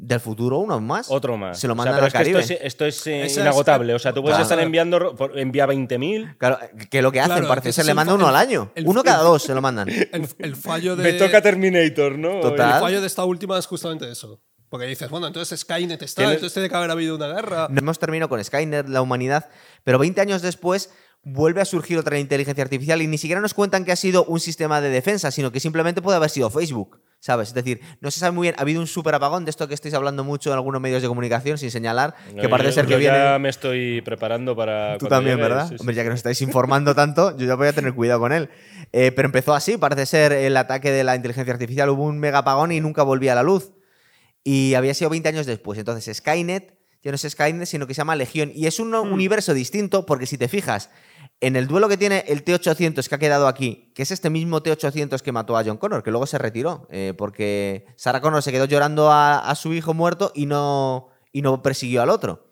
Del 0.02 0.18
futuro, 0.18 0.58
uno 0.58 0.80
más. 0.80 1.10
Otro 1.10 1.36
más. 1.36 1.60
Se 1.60 1.66
lo 1.68 1.74
O 1.74 1.76
sea, 1.76 1.84
mandan 1.84 2.00
al 2.00 2.06
es 2.06 2.12
que 2.14 2.18
Caribe. 2.18 2.40
Esto 2.40 2.54
es, 2.54 2.60
esto 2.62 2.84
es, 2.86 3.06
eh, 3.06 3.24
Esa 3.26 3.26
es- 3.26 3.36
inagotable. 3.44 3.92
O 3.94 3.98
sea, 3.98 4.14
tú 4.14 4.22
puedes 4.22 4.36
Claro. 4.36 4.44
estar 4.44 4.58
enviando. 4.60 5.14
Envía 5.34 5.66
20.000. 5.66 6.36
Claro, 6.38 6.58
que 6.90 6.98
es 6.98 7.02
lo 7.02 7.12
que 7.12 7.20
hacen, 7.20 7.34
Claro, 7.36 7.48
parece 7.48 7.68
es 7.68 7.84
le 7.86 7.92
manda 7.92 8.14
uno 8.14 8.24
el- 8.30 8.34
al 8.34 8.36
año. 8.36 8.72
el- 8.74 8.86
uno 8.88 9.02
cada 9.02 9.22
dos 9.22 9.42
se 9.42 9.54
lo 9.54 9.60
mandan. 9.60 9.90
El, 9.90 10.26
el 10.38 10.56
fallo 10.56 10.96
de. 10.96 11.02
Me 11.02 11.12
toca 11.12 11.42
Terminator, 11.42 12.16
¿no? 12.18 12.40
Total. 12.40 12.76
El 12.76 12.80
fallo 12.80 13.00
de 13.02 13.06
esta 13.06 13.24
última 13.26 13.58
es 13.58 13.66
justamente 13.66 14.10
eso. 14.10 14.40
Porque 14.70 14.86
dices, 14.86 15.10
bueno, 15.10 15.26
entonces 15.26 15.60
Skynet 15.60 16.00
está, 16.00 16.22
entonces 16.22 16.52
tiene 16.54 16.68
que 16.70 16.76
haber 16.76 16.90
habido 16.92 17.16
una 17.16 17.26
guerra. 17.26 17.66
No 17.70 17.80
hemos 17.80 17.98
terminado 17.98 18.28
con 18.28 18.42
Skynet, 18.42 18.88
la 18.88 19.02
humanidad, 19.02 19.48
pero 19.84 19.98
20 19.98 20.20
años 20.20 20.40
después 20.42 20.90
vuelve 21.22 21.60
a 21.60 21.64
surgir 21.66 21.98
otra 21.98 22.18
inteligencia 22.18 22.64
artificial 22.64 23.02
y 23.02 23.06
ni 23.06 23.18
siquiera 23.18 23.40
nos 23.42 23.52
cuentan 23.54 23.84
que 23.84 23.92
ha 23.92 23.96
sido 23.96 24.24
un 24.24 24.40
sistema 24.40 24.80
de 24.80 24.88
defensa, 24.88 25.30
sino 25.30 25.52
que 25.52 25.60
simplemente 25.60 26.00
puede 26.00 26.16
haber 26.16 26.30
sido 26.30 26.48
Facebook, 26.48 26.98
¿sabes? 27.18 27.48
Es 27.48 27.54
decir, 27.54 27.80
no 28.00 28.10
se 28.10 28.20
sabe 28.20 28.32
muy 28.32 28.46
bien, 28.46 28.54
ha 28.56 28.62
habido 28.62 28.80
un 28.80 28.86
súper 28.86 29.14
apagón 29.14 29.44
de 29.44 29.50
esto 29.50 29.68
que 29.68 29.74
estáis 29.74 29.92
hablando 29.92 30.24
mucho 30.24 30.48
en 30.50 30.54
algunos 30.54 30.80
medios 30.80 31.02
de 31.02 31.08
comunicación 31.08 31.58
sin 31.58 31.70
señalar, 31.70 32.14
que 32.40 32.48
parece 32.48 32.70
yo- 32.70 32.74
ser 32.74 32.86
que 32.86 32.92
yo 32.92 32.98
viene... 32.98 33.18
ya 33.18 33.38
me 33.38 33.50
estoy 33.50 34.00
preparando 34.00 34.56
para. 34.56 34.96
Tú 34.96 35.08
también, 35.08 35.36
llegue, 35.36 35.48
¿verdad? 35.48 35.68
sí, 35.68 35.74
sí. 35.74 35.80
Hombre, 35.80 35.94
ya 35.94 36.02
que 36.04 36.08
nos 36.08 36.18
estáis 36.20 36.40
informando 36.40 36.94
tanto, 36.94 37.36
yo 37.36 37.46
ya 37.46 37.54
voy 37.54 37.68
a 37.68 37.74
tener 37.74 37.92
cuidado 37.94 38.20
con 38.20 38.32
él. 38.32 38.48
Eh, 38.92 39.12
pero 39.14 39.26
empezó 39.26 39.52
así, 39.54 39.76
parece 39.76 40.06
ser 40.06 40.32
el 40.32 40.56
ataque 40.56 40.90
de 40.90 41.04
la 41.04 41.14
inteligencia 41.16 41.52
artificial, 41.52 41.90
hubo 41.90 42.04
un 42.04 42.18
mega 42.18 42.38
apagón 42.38 42.72
y 42.72 42.80
nunca 42.80 43.02
volvía 43.02 43.32
a 43.32 43.34
la 43.34 43.42
luz. 43.42 43.72
Y 44.42 44.72
había 44.72 44.94
sido 44.94 45.10
20 45.10 45.28
años 45.28 45.44
después. 45.46 45.78
Entonces 45.78 46.16
Skynet 46.16 46.74
ya 47.02 47.10
no 47.10 47.14
es 47.16 47.22
Skynet, 47.28 47.66
sino 47.66 47.86
que 47.86 47.94
se 47.94 47.98
llama 47.98 48.16
Legión. 48.16 48.50
Y 48.54 48.66
es 48.66 48.80
un 48.80 48.90
Hmm. 48.90 49.12
universo 49.12 49.52
distinto 49.54 50.06
porque 50.06 50.26
si 50.26 50.38
te 50.38 50.48
fijas, 50.48 50.90
en 51.40 51.56
el 51.56 51.66
duelo 51.66 51.88
que 51.88 51.96
tiene 51.96 52.24
el 52.28 52.44
T-800 52.44 53.08
que 53.08 53.14
ha 53.14 53.18
quedado 53.18 53.48
aquí, 53.48 53.90
que 53.94 54.02
es 54.02 54.10
este 54.10 54.28
mismo 54.28 54.62
T-800 54.62 55.20
que 55.22 55.32
mató 55.32 55.56
a 55.56 55.64
John 55.64 55.78
Connor, 55.78 56.02
que 56.02 56.10
luego 56.10 56.26
se 56.26 56.36
retiró, 56.36 56.86
eh, 56.90 57.14
porque 57.16 57.86
Sarah 57.96 58.20
Connor 58.20 58.42
se 58.42 58.52
quedó 58.52 58.66
llorando 58.66 59.10
a, 59.10 59.38
a 59.38 59.54
su 59.54 59.72
hijo 59.72 59.94
muerto 59.94 60.32
y 60.34 60.44
no, 60.46 61.08
y 61.32 61.40
no 61.40 61.62
persiguió 61.62 62.02
al 62.02 62.10
otro. 62.10 62.46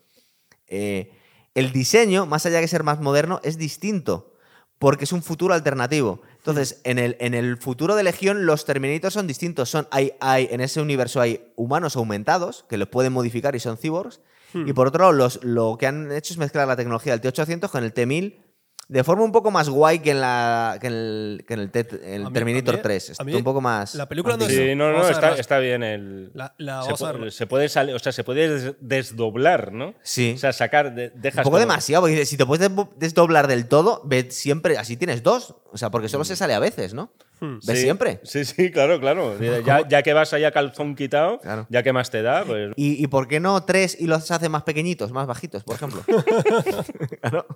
Eh, 0.67 1.13
el 1.55 1.73
diseño, 1.73 2.25
más 2.25 2.47
allá 2.47 2.61
de 2.61 2.69
ser 2.69 2.83
más 2.83 3.01
moderno, 3.01 3.41
es 3.43 3.59
distinto, 3.59 4.33
porque 4.79 5.05
es 5.05 5.13
un 5.13 5.23
futuro 5.23 5.53
alternativo. 5.53 6.23
Entonces, 6.37 6.81
en 6.85 6.99
el, 6.99 7.17
en 7.21 7.35
el 7.35 7.59
futuro 7.59 7.95
de 7.95 8.05
Legión, 8.05 8.47
los 8.47 8.65
Terminators 8.65 9.15
son 9.15 9.27
distintos. 9.27 9.69
Son, 9.69 9.87
hay, 9.91 10.13
hay, 10.21 10.49
en 10.51 10.61
ese 10.61 10.81
universo 10.81 11.21
hay 11.21 11.53
humanos 11.57 11.97
aumentados, 11.97 12.65
que 12.69 12.79
los 12.79 12.89
pueden 12.89 13.13
modificar 13.13 13.55
y 13.57 13.61
son 13.61 13.77
cyborgs. 13.77 14.21
Y 14.55 14.73
por 14.73 14.87
otro 14.87 15.01
lado, 15.01 15.13
los, 15.13 15.45
lo 15.45 15.77
que 15.79 15.87
han 15.87 16.11
hecho 16.11 16.33
es 16.33 16.39
mezclar 16.39 16.67
la 16.67 16.75
tecnología 16.75 17.13
del 17.13 17.21
T-800 17.21 17.69
con 17.69 17.85
el 17.85 17.93
T-1000 17.93 18.48
de 18.91 19.05
forma 19.05 19.23
un 19.23 19.33
poco 19.33 19.51
más 19.51 19.69
guay 19.69 19.99
que 19.99 20.13
en, 20.13 20.21
la, 20.23 20.79
que 20.81 20.87
en 20.87 20.93
el, 20.95 21.45
que 21.47 21.55
en 21.55 21.61
el, 21.61 21.71
Tet- 21.71 22.01
en 22.03 22.15
el 22.15 22.25
mí- 22.25 22.33
Terminator 22.33 22.75
a 22.75 22.79
mí- 22.79 22.83
3. 22.83 23.09
a 23.09 23.13
Está 23.13 23.25
mí 23.25 23.35
un 23.35 23.45
poco 23.45 23.61
más. 23.61 23.95
la 23.95 24.09
película 24.09 24.37
no 24.39 24.45
es- 24.47 24.51
Sí, 24.55 24.75
no, 24.75 24.91
no, 24.93 25.07
está, 25.09 25.35
está 25.37 25.59
bien 25.59 25.83
el. 25.83 26.31
La, 26.35 26.55
la- 26.59 26.83
se, 27.31 27.47
puede 27.47 27.69
salir, 27.69 27.95
o 27.95 27.99
sea, 27.99 28.13
se 28.13 28.25
puede 28.25 28.49
des- 28.49 28.75
desdoblar, 28.81 29.73
¿no? 29.73 29.95
Sí. 30.03 30.33
O 30.35 30.39
sea, 30.39 30.53
sacar, 30.53 30.95
de- 30.95 31.13
Un 31.15 31.21
dejas 31.21 31.43
poco 31.45 31.57
como- 31.57 31.59
demasiado, 31.61 32.03
porque 32.05 32.25
si 32.25 32.37
te 32.37 32.47
puedes 32.47 32.69
des- 32.75 32.87
desdoblar 32.97 33.47
del 33.47 33.67
todo, 33.69 34.01
ve 34.05 34.31
siempre, 34.31 34.79
así 34.79 34.97
tienes 34.97 35.23
dos. 35.23 35.55
O 35.71 35.77
sea, 35.77 35.91
porque 35.91 36.09
solo 36.09 36.25
se 36.25 36.35
sale 36.37 36.55
a 36.55 36.59
veces, 36.59 36.95
¿no? 36.95 37.13
Hmm. 37.41 37.59
¿Ves 37.67 37.79
Sí, 37.79 37.83
siempre? 37.85 38.21
Sí, 38.25 38.45
sí, 38.45 38.71
claro, 38.71 38.99
claro. 39.01 39.37
Ya, 39.67 39.87
ya 39.89 40.03
que 40.03 40.13
vas 40.13 40.33
allá 40.33 40.51
calzón 40.51 40.95
quitado, 40.95 41.39
Claro. 41.41 41.67
ya 41.69 41.83
que 41.83 41.93
más 41.93 42.11
te 42.11 42.23
da, 42.23 42.45
pues. 42.45 42.73
¿Y, 42.77 43.03
y 43.03 43.07
por 43.09 43.29
qué 43.29 43.41
no 43.41 43.63
tres 43.65 43.97
y 44.01 44.07
los 44.07 44.31
hace 44.31 44.49
más 44.49 44.63
pequeñitos, 44.65 45.13
más 45.13 45.27
bajitos, 45.27 45.63
por 45.65 45.77
ejemplo? 45.77 46.03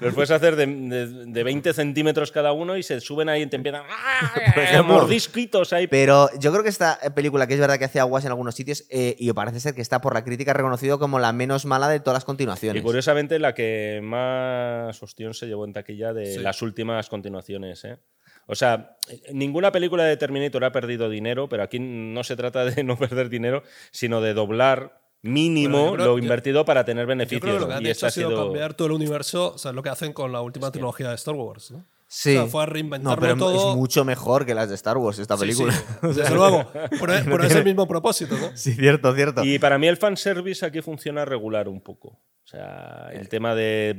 Los 0.00 0.12
puedes 0.14 0.30
hacer 0.30 0.54
de, 0.56 0.66
de- 0.66 1.06
de 1.26 1.42
20 1.44 1.72
centímetros 1.72 2.30
cada 2.30 2.52
uno 2.52 2.76
y 2.76 2.82
se 2.82 3.00
suben 3.00 3.28
ahí 3.28 3.42
y 3.42 3.46
te 3.46 3.56
empiezan. 3.56 3.82
¡ah! 3.88 4.32
ejemplo. 4.56 4.94
Mordisquitos 4.94 5.72
ahí. 5.72 5.86
Pero 5.86 6.28
yo 6.38 6.52
creo 6.52 6.62
que 6.62 6.68
esta 6.68 6.98
película, 7.14 7.46
que 7.46 7.54
es 7.54 7.60
verdad 7.60 7.78
que 7.78 7.86
hace 7.86 7.98
aguas 8.00 8.24
en 8.24 8.30
algunos 8.32 8.54
sitios, 8.54 8.84
eh, 8.90 9.16
y 9.18 9.32
parece 9.32 9.60
ser 9.60 9.74
que 9.74 9.80
está 9.80 10.00
por 10.00 10.12
la 10.14 10.24
crítica 10.24 10.52
reconocido 10.52 10.98
como 10.98 11.18
la 11.18 11.32
menos 11.32 11.64
mala 11.64 11.88
de 11.88 12.00
todas 12.00 12.16
las 12.16 12.24
continuaciones. 12.24 12.80
Y 12.80 12.84
curiosamente 12.84 13.38
la 13.38 13.54
que 13.54 14.00
más 14.02 15.02
ostión 15.02 15.32
se 15.34 15.46
llevó 15.46 15.64
en 15.64 15.72
taquilla 15.72 16.12
de 16.12 16.34
Sí. 16.34 16.40
las 16.40 16.60
últimas 16.62 17.08
continuaciones. 17.08 17.84
¿eh? 17.84 17.98
O 18.46 18.54
sea, 18.54 18.96
ninguna 19.32 19.72
película 19.72 20.04
de 20.04 20.16
Terminator 20.16 20.64
ha 20.64 20.72
perdido 20.72 21.08
dinero, 21.10 21.48
pero 21.48 21.62
aquí 21.62 21.78
no 21.80 22.22
se 22.24 22.36
trata 22.36 22.64
de 22.64 22.82
no 22.84 22.96
perder 22.96 23.28
dinero, 23.28 23.62
sino 23.90 24.20
de 24.20 24.34
doblar 24.34 25.00
mínimo 25.22 25.86
yo 25.86 25.92
creo- 25.94 26.06
lo 26.06 26.18
yo- 26.18 26.22
invertido 26.22 26.64
para 26.64 26.84
tener 26.84 27.04
Yo 27.04 27.08
beneficios. 27.08 27.40
creo 27.40 27.54
que 27.54 27.60
lo 27.60 27.68
que 27.68 27.74
han 27.74 27.86
y 27.86 27.90
hecho 27.90 28.06
ha 28.06 28.10
sido 28.10 28.34
cambiar 28.36 28.74
todo 28.74 28.86
el 28.88 28.92
universo, 28.92 29.54
o 29.54 29.58
sea, 29.58 29.72
lo 29.72 29.82
que 29.82 29.88
hacen 29.88 30.12
con 30.12 30.30
la 30.32 30.40
última 30.40 30.70
trilogía 30.70 31.08
de 31.08 31.14
Star 31.16 31.34
Wars. 31.34 31.70
¿no? 31.72 31.84
Sí. 32.18 32.30
O 32.34 32.42
sea, 32.42 32.46
fue 32.50 32.62
a 32.62 32.66
no, 32.66 32.72
reinventarlo 32.72 33.20
pero 33.20 33.36
todo. 33.36 33.70
es 33.72 33.76
mucho 33.76 34.02
mejor 34.02 34.46
que 34.46 34.54
las 34.54 34.70
de 34.70 34.74
Star 34.74 34.96
Wars, 34.96 35.18
esta 35.18 35.34
Sí, 35.36 35.40
película. 35.40 35.72
sí, 35.74 35.82
desde 36.02 36.34
luego. 36.34 36.64
Pero, 36.72 37.12
pero 37.26 37.44
es 37.44 37.54
el 37.54 37.62
mismo 37.64 37.86
propósito, 37.86 38.34
¿no? 38.40 38.56
Sí, 38.56 38.72
cierto, 38.72 39.14
cierto. 39.14 39.44
Y 39.44 39.58
para 39.58 39.76
mí 39.76 39.86
el 39.86 39.98
fanservice 39.98 40.64
aquí 40.64 40.80
funciona 40.80 41.26
regular 41.26 41.68
un 41.68 41.82
poco. 41.82 42.08
O 42.08 42.48
sea, 42.48 43.10
el 43.12 43.28
tema 43.28 43.54
de, 43.54 43.94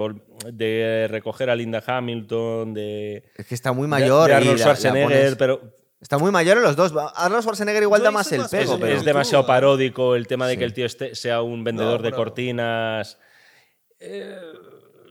de 0.52 1.08
recoger 1.12 1.52
a 1.52 1.56
Linda 1.56 1.84
Hamilton, 1.86 2.74
de, 2.74 3.24
Es 3.36 3.46
que 3.46 3.54
está 3.54 3.72
muy 3.72 3.84
de- 3.84 3.88
mayor. 3.90 4.26
de 4.30 4.34
y 4.34 4.36
Arnold 4.38 4.60
la- 4.60 4.66
la 4.66 4.76
Schwarzenegger, 4.76 5.10
pones- 5.28 5.36
pero 5.38 5.62
Está 6.02 6.18
muy 6.20 6.32
mayor 6.32 6.58
en 6.58 6.64
los 6.64 6.76
dos. 6.76 6.94
Arnold 7.16 7.42
Schwarzenegger 7.44 7.84
igual 7.84 8.02
da 8.02 8.10
más 8.12 8.32
el 8.32 8.42
más 8.42 8.50
pego, 8.52 8.74
es, 8.76 8.80
pero... 8.80 8.98
es 8.98 9.04
demasiado 9.06 9.46
paródico 9.46 10.16
el 10.16 10.26
tema 10.28 10.48
de 10.48 10.54
Sí. 10.54 10.58
que 10.60 10.64
el 10.66 10.74
tío 10.74 10.86
este 10.88 11.14
sea 11.14 11.42
un 11.44 11.64
vendedor 11.64 11.98
No, 12.00 12.04
de 12.04 12.10
pero- 12.12 12.18
cortinas. 12.18 13.20
Eh, 14.00 14.38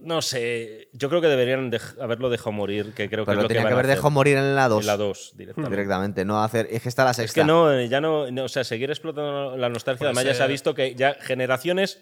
no 0.07 0.23
sé, 0.23 0.89
yo 0.93 1.09
creo 1.09 1.21
que 1.21 1.27
deberían 1.27 1.71
haberlo 2.01 2.31
dejado 2.31 2.53
morir, 2.53 2.93
que 2.95 3.09
creo 3.11 3.25
que 3.25 3.27
Pero 3.27 3.33
es 3.33 3.37
lo 3.37 3.43
lo 3.43 3.49
que 3.49 3.55
tenía 3.55 3.65
van 3.65 3.71
que 3.71 3.75
haber 3.75 3.87
dejado 3.89 4.11
morir 4.11 4.37
en 4.39 4.55
la 4.57 4.69
2. 4.69 4.81
En 4.81 4.87
la 4.87 4.97
2 4.97 5.33
directamente. 5.37 5.71
Directamente, 5.77 6.25
no 6.25 6.43
hacer. 6.43 6.69
Es 6.71 6.83
que 6.83 6.89
está 6.89 7.05
la 7.05 7.11
Es 7.11 7.17
sexta. 7.17 7.41
que 7.43 7.47
no, 7.47 7.81
ya 7.83 8.01
no, 8.01 8.31
no, 8.31 8.45
o 8.45 8.49
sea, 8.49 8.65
seguir 8.65 8.91
explotando 8.91 9.57
la 9.57 9.69
nostalgia, 9.69 9.99
Puede 9.99 10.09
además 10.11 10.25
ya 10.25 10.35
se 10.35 10.43
ha 10.43 10.47
visto 10.47 10.75
que 10.75 10.95
ya 10.95 11.15
generaciones 11.21 12.01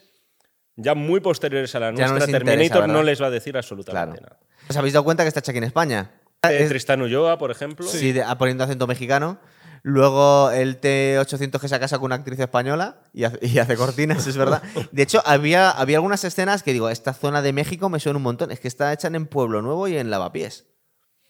ya 0.77 0.95
muy 0.95 1.21
posteriores 1.21 1.75
a 1.75 1.81
la 1.81 1.93
no 1.93 1.99
nuestra, 1.99 2.25
interesa, 2.27 2.39
Terminator 2.45 2.89
no 2.89 3.03
les 3.03 3.23
va 3.23 3.27
a 3.27 3.31
decir 3.31 3.57
absolutamente 3.57 4.19
Claro. 4.19 4.23
nada. 4.37 4.41
¿Os 4.69 4.77
habéis 4.77 4.93
dado 4.95 5.05
cuenta 5.05 5.23
que 5.25 5.29
está 5.29 5.41
hecha 5.41 5.53
aquí 5.53 5.59
en 5.59 5.65
España? 5.65 6.11
Eh, 6.43 6.59
Es- 6.61 6.69
Tristán 6.69 7.01
Ulloa, 7.01 7.39
por 7.39 7.51
ejemplo. 7.51 7.87
Sí, 7.87 8.13
de- 8.13 8.23
ah, 8.23 8.37
poniendo 8.37 8.65
acento 8.65 8.87
mexicano. 8.87 9.39
Luego 9.87 10.51
el 10.51 10.81
T800 10.81 11.61
que 11.61 11.69
se 11.69 11.79
casa 11.79 11.99
con 11.99 12.07
una 12.07 12.15
actriz 12.15 12.41
española 12.41 13.03
y 13.13 13.25
hace, 13.25 13.39
y 13.43 13.59
hace 13.59 13.77
cortinas, 13.77 14.27
es 14.27 14.35
verdad. 14.39 14.63
De 14.93 15.03
hecho, 15.03 15.23
había, 15.27 15.71
había 15.71 15.99
algunas 15.99 16.25
escenas 16.25 16.63
que 16.63 16.73
digo, 16.73 16.89
esta 16.89 17.13
zona 17.13 17.43
de 17.43 17.53
México 17.53 17.91
me 17.91 18.01
suena 18.01 18.17
un 18.17 18.23
montón. 18.23 18.51
Es 18.51 18.61
que 18.61 18.69
está 18.69 18.91
hecha 18.95 19.09
en 19.09 19.27
Pueblo 19.27 19.61
Nuevo 19.61 19.87
y 19.87 19.99
en 19.99 20.09
Lavapiés. 20.09 20.65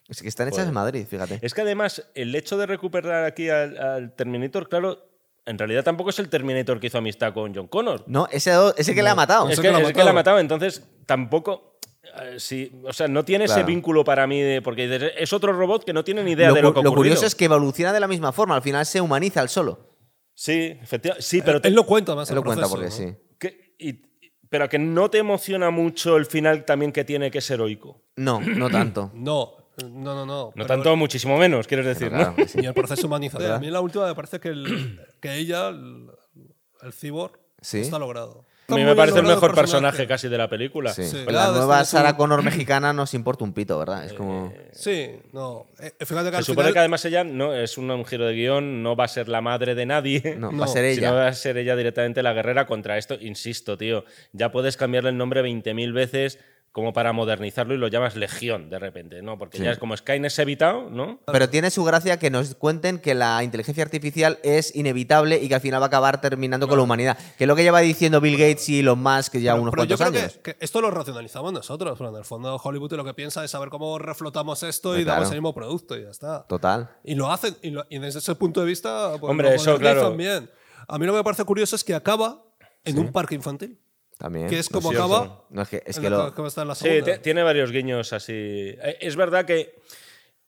Es 0.09 0.23
que 0.23 0.29
están 0.29 0.47
hechas 0.47 0.59
Joder. 0.59 0.69
en 0.69 0.75
Madrid, 0.75 1.05
fíjate. 1.05 1.41
Es 1.43 1.53
que 1.53 1.63
además, 1.63 2.05
el 2.15 2.33
hecho 2.37 2.57
de 2.57 2.67
recuperar 2.67 3.25
aquí 3.25 3.49
al, 3.49 3.77
al 3.77 4.15
Terminator, 4.15 4.69
claro, 4.69 5.05
en 5.47 5.59
realidad 5.59 5.83
tampoco 5.83 6.11
es 6.11 6.19
el 6.21 6.29
Terminator 6.29 6.79
que 6.79 6.87
hizo 6.87 6.99
amistad 6.99 7.35
con 7.35 7.55
John 7.55 7.67
Connor. 7.67 8.05
No, 8.07 8.29
ese, 8.31 8.53
ese 8.77 8.95
que 8.95 9.03
le 9.03 9.09
ha 9.09 9.15
matado. 9.15 9.49
Es 9.49 9.59
que, 9.59 9.63
que 9.63 9.73
lo 9.73 9.87
ha 9.87 9.93
que 9.93 10.13
matado, 10.13 10.39
entonces 10.39 10.85
tampoco. 11.07 11.74
Eh, 12.23 12.37
sí, 12.39 12.71
o 12.85 12.93
sea, 12.93 13.09
no 13.09 13.25
tiene 13.25 13.45
ese 13.45 13.63
vínculo 13.65 14.05
para 14.05 14.27
mí 14.27 14.41
de. 14.41 14.63
Porque 14.63 15.13
es 15.19 15.33
otro 15.33 15.53
robot 15.53 15.85
que 15.85 15.93
no 15.93 16.05
tiene 16.05 16.23
ni 16.25 16.33
idea 16.33 16.49
Lo, 16.49 16.55
de 16.55 16.63
lo 16.63 16.73
que 16.75 16.83
lo 16.83 16.91
ocurrido. 16.91 17.15
curioso 17.15 17.27
es 17.27 17.35
que 17.35 17.47
evoluciona 17.47 17.93
de 17.93 18.01
la 18.01 18.09
misma 18.09 18.33
forma. 18.33 18.57
Al 18.57 18.63
final 18.63 18.85
se 18.87 19.01
humaniza 19.01 19.41
al 19.41 19.49
solo. 19.49 19.91
Sí, 20.35 20.77
efectivamente. 20.83 21.23
Sí, 21.27 21.43
pero. 21.45 21.61
te- 21.61 21.69
Él 21.69 21.75
lo 21.75 21.85
cuenta 21.87 22.15
más 22.15 22.29
el 22.31 22.37
lo 22.37 22.43
cuenta 22.43 22.69
proceso, 22.69 22.95
porque 22.95 23.05
¿no? 23.07 23.11
sí. 23.13 23.37
que- 23.39 23.75
y- 23.79 24.03
pero 24.49 24.69
que 24.69 24.79
no 24.79 25.11
te 25.11 25.19
emociona 25.19 25.71
mucho 25.71 26.17
el 26.17 26.27
final 26.27 26.65
también 26.65 26.93
que 26.93 27.05
tiene 27.05 27.31
que 27.31 27.41
ser 27.41 27.55
heroico. 27.55 28.03
No, 28.17 28.41
no 28.41 28.71
tanto. 28.71 29.11
No, 29.15 29.57
no, 29.83 30.15
no. 30.15 30.25
No, 30.25 30.53
No 30.55 30.67
tanto, 30.67 30.95
muchísimo 30.95 31.37
menos, 31.37 31.67
quieres 31.67 31.85
decir, 31.85 32.09
Claro, 32.11 32.37
sí. 32.47 32.59
Ni 32.61 32.67
el 32.69 32.75
proceso 32.75 33.09
humanizado. 33.09 33.43
¿Verdad? 33.43 33.57
A 33.57 33.61
mí 33.61 33.69
la 33.71 33.81
última 33.81 34.07
me 34.07 34.15
parece 34.15 34.39
que, 34.39 34.51
el- 34.51 35.01
que 35.21 35.35
ella, 35.35 35.71
el, 35.71 36.07
el 36.83 36.93
cyborg, 36.93 37.41
Sí. 37.61 37.81
está 37.81 37.99
logrado. 37.99 38.47
A 38.67 38.75
mí 38.77 38.83
me 38.85 38.95
parece 38.95 39.19
el 39.19 39.27
mejor 39.27 39.55
personaje 39.55 40.07
casi 40.07 40.29
de 40.29 40.39
la 40.39 40.49
película. 40.49 40.93
Sí. 40.93 41.05
Sí. 41.05 41.17
Con 41.17 41.27
Claro, 41.27 41.53
la 41.53 41.59
nueva 41.59 41.85
Sarah 41.85 42.17
Connor 42.17 42.43
mexicana 42.43 42.93
nos 42.93 43.13
importa 43.15 43.45
un 43.45 43.53
pito, 43.53 43.79
¿verdad? 43.79 44.05
Es 44.07 44.13
como. 44.15 44.53
Sí, 44.73 45.11
no. 45.33 45.67
Eh, 45.79 45.93
fíjate 46.05 46.31
que 46.31 46.37
Se 46.39 46.43
supone 46.45 46.65
final, 46.69 46.73
que 46.73 46.79
además 46.79 47.05
ella 47.05 47.25
no 47.25 47.55
es 47.55 47.77
un, 47.77 47.91
un 47.91 48.05
giro 48.05 48.27
de 48.27 48.35
guion, 48.35 48.83
no 48.83 48.97
va 48.97 49.05
a 49.05 49.09
ser 49.09 49.29
la 49.29 49.41
madre 49.41 49.75
de 49.75 49.85
nadie. 49.87 50.37
No, 50.39 50.51
No, 50.51 50.59
va 50.59 50.65
a 50.65 50.69
ser 50.69 50.95
Sino 50.95 51.09
ella. 51.09 51.13
va 51.17 51.29
a 51.29 51.33
ser 51.35 51.59
ella 51.59 51.77
directamente 51.77 52.23
la 52.23 52.33
guerrera 52.33 52.67
contra 52.67 52.97
esto. 52.97 53.17
Insisto, 53.21 53.77
tío, 53.77 54.05
ya 54.33 54.51
puedes 54.51 54.77
cambiarle 54.77 55.11
el 55.11 55.19
nombre 55.19 55.43
20.000 55.43 55.93
veces 55.93 56.39
como 56.75 56.93
para 56.93 57.13
modernizarlo 57.13 57.73
y 57.73 57.79
lo 57.79 57.87
llamas 57.87 58.17
Legión 58.17 58.69
de 58.69 58.81
repente, 58.81 59.23
¿no? 59.23 59.39
Porque 59.39 59.59
ya 59.59 59.71
es 59.71 59.79
como 59.79 59.97
Skynet 59.97 60.27
es 60.27 60.39
evitado, 60.41 60.91
¿no? 60.91 61.21
Pero 61.25 61.49
tiene 61.49 61.71
su 61.71 61.85
gracia 61.85 62.19
que 62.19 62.31
nos 62.31 62.57
cuenten 62.57 62.99
que 62.99 63.15
la 63.15 63.45
inteligencia 63.45 63.85
artificial 63.85 64.41
es 64.43 64.75
inevitable 64.75 65.41
y 65.41 65.47
que 65.49 65.55
al 65.55 65.61
final 65.61 65.81
va 65.81 65.85
a 65.85 65.87
acabar 65.87 66.21
terminando 66.21 66.67
con 66.67 66.77
la 66.77 66.83
humanidad. 66.83 67.17
Que 67.39 67.45
es 67.45 67.49
lo 67.49 67.55
que 67.55 67.63
lleva 67.63 67.79
diciendo 67.79 68.21
Bill 68.21 68.37
Gates 68.37 68.69
y 68.71 68.81
Elon 68.81 68.99
Musk 69.01 69.35
ya 69.37 69.53
pero- 69.53 69.63
unos 69.63 69.71
pero 69.71 69.85
yo 69.85 69.97
cuantos 69.97 70.11
creo 70.19 70.23
años. 70.25 70.41
que, 70.43 70.55
que 70.57 70.65
esto 70.65 70.81
lo 70.81 70.91
racionalizamos 70.91 71.53
nosotros. 71.53 71.97
Pero 71.97 72.11
en 72.11 72.17
el 72.17 72.25
fondo, 72.25 72.57
Hollywood 72.57 72.93
lo 72.95 73.05
que 73.05 73.15
piensa 73.15 73.45
es 73.45 73.53
saber 73.53 73.69
cómo 73.69 73.97
reflotamos 74.01 74.65
esto 74.65 74.95
y 74.95 74.97
Pues 74.97 75.05
claro. 75.05 75.21
damos 75.21 75.33
el 75.33 75.39
mismo 75.41 75.55
producto 75.55 75.97
y 75.97 76.03
ya 76.03 76.11
está. 76.11 76.43
Total. 76.49 76.91
Y 77.05 77.15
lo 77.15 77.31
hacen, 77.31 77.57
y, 77.63 77.71
lo- 77.71 77.87
y 77.89 78.01
desde 78.01 78.19
ese 78.19 78.35
punto 78.35 78.59
de 78.61 78.67
vista, 78.67 79.13
pues, 79.21 79.31
Hombre, 79.31 79.51
lo 79.51 79.55
eso, 79.55 79.79
claro. 79.79 80.13
bien. 80.17 80.51
A 80.89 80.99
mí 80.99 81.07
lo 81.07 81.13
que 81.13 81.19
me 81.19 81.25
parece 81.25 81.45
curioso 81.45 81.77
es 81.77 81.85
que 81.85 81.95
acaba 81.95 82.43
en 82.85 82.99
un 82.99 83.13
parque 83.13 83.37
infantil, 83.37 83.79
También. 84.19 84.49
que 84.49 84.59
es 84.59 84.69
como 84.69 84.91
cierto. 84.91 85.05
acaba. 85.15 85.45
No, 85.51 85.63
es 85.63 85.69
que, 85.69 85.83
es 85.85 85.97
en 85.97 86.03
que 86.05 86.11
la- 86.11 86.17
lo. 86.27 86.35
como 86.35 86.49
está 86.49 86.63
en 86.63 86.69
la 86.69 86.75
Sí, 86.75 86.89
tiene 87.23 87.43
varios 87.43 87.71
guiños 87.73 88.13
así. 88.13 88.33
Eh, 88.33 88.99
Es 89.01 89.17
verdad 89.17 89.45
que 89.45 89.75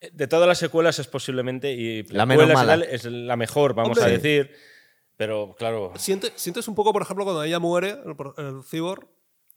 eh, 0.00 0.10
de 0.12 0.26
todas 0.28 0.46
las 0.46 0.58
secuelas 0.58 0.98
es 0.98 1.06
posiblemente 1.08 1.72
y 1.72 2.02
La 2.04 2.26
menos 2.26 2.52
mala. 2.52 2.74
es 2.84 3.04
la 3.04 3.36
mejor, 3.36 3.74
vamos 3.74 3.98
Hombre. 3.98 4.12
a 4.14 4.18
decir. 4.18 4.54
Pero 5.16 5.54
claro, 5.58 5.92
Siente- 5.96 6.32
sientes 6.36 6.68
un 6.68 6.74
poco, 6.74 6.92
por 6.92 7.00
ejemplo, 7.02 7.24
cuando 7.24 7.42
ella 7.42 7.58
muere, 7.58 7.90
el, 8.04 8.44
el 8.44 8.62
cyborg, 8.64 9.08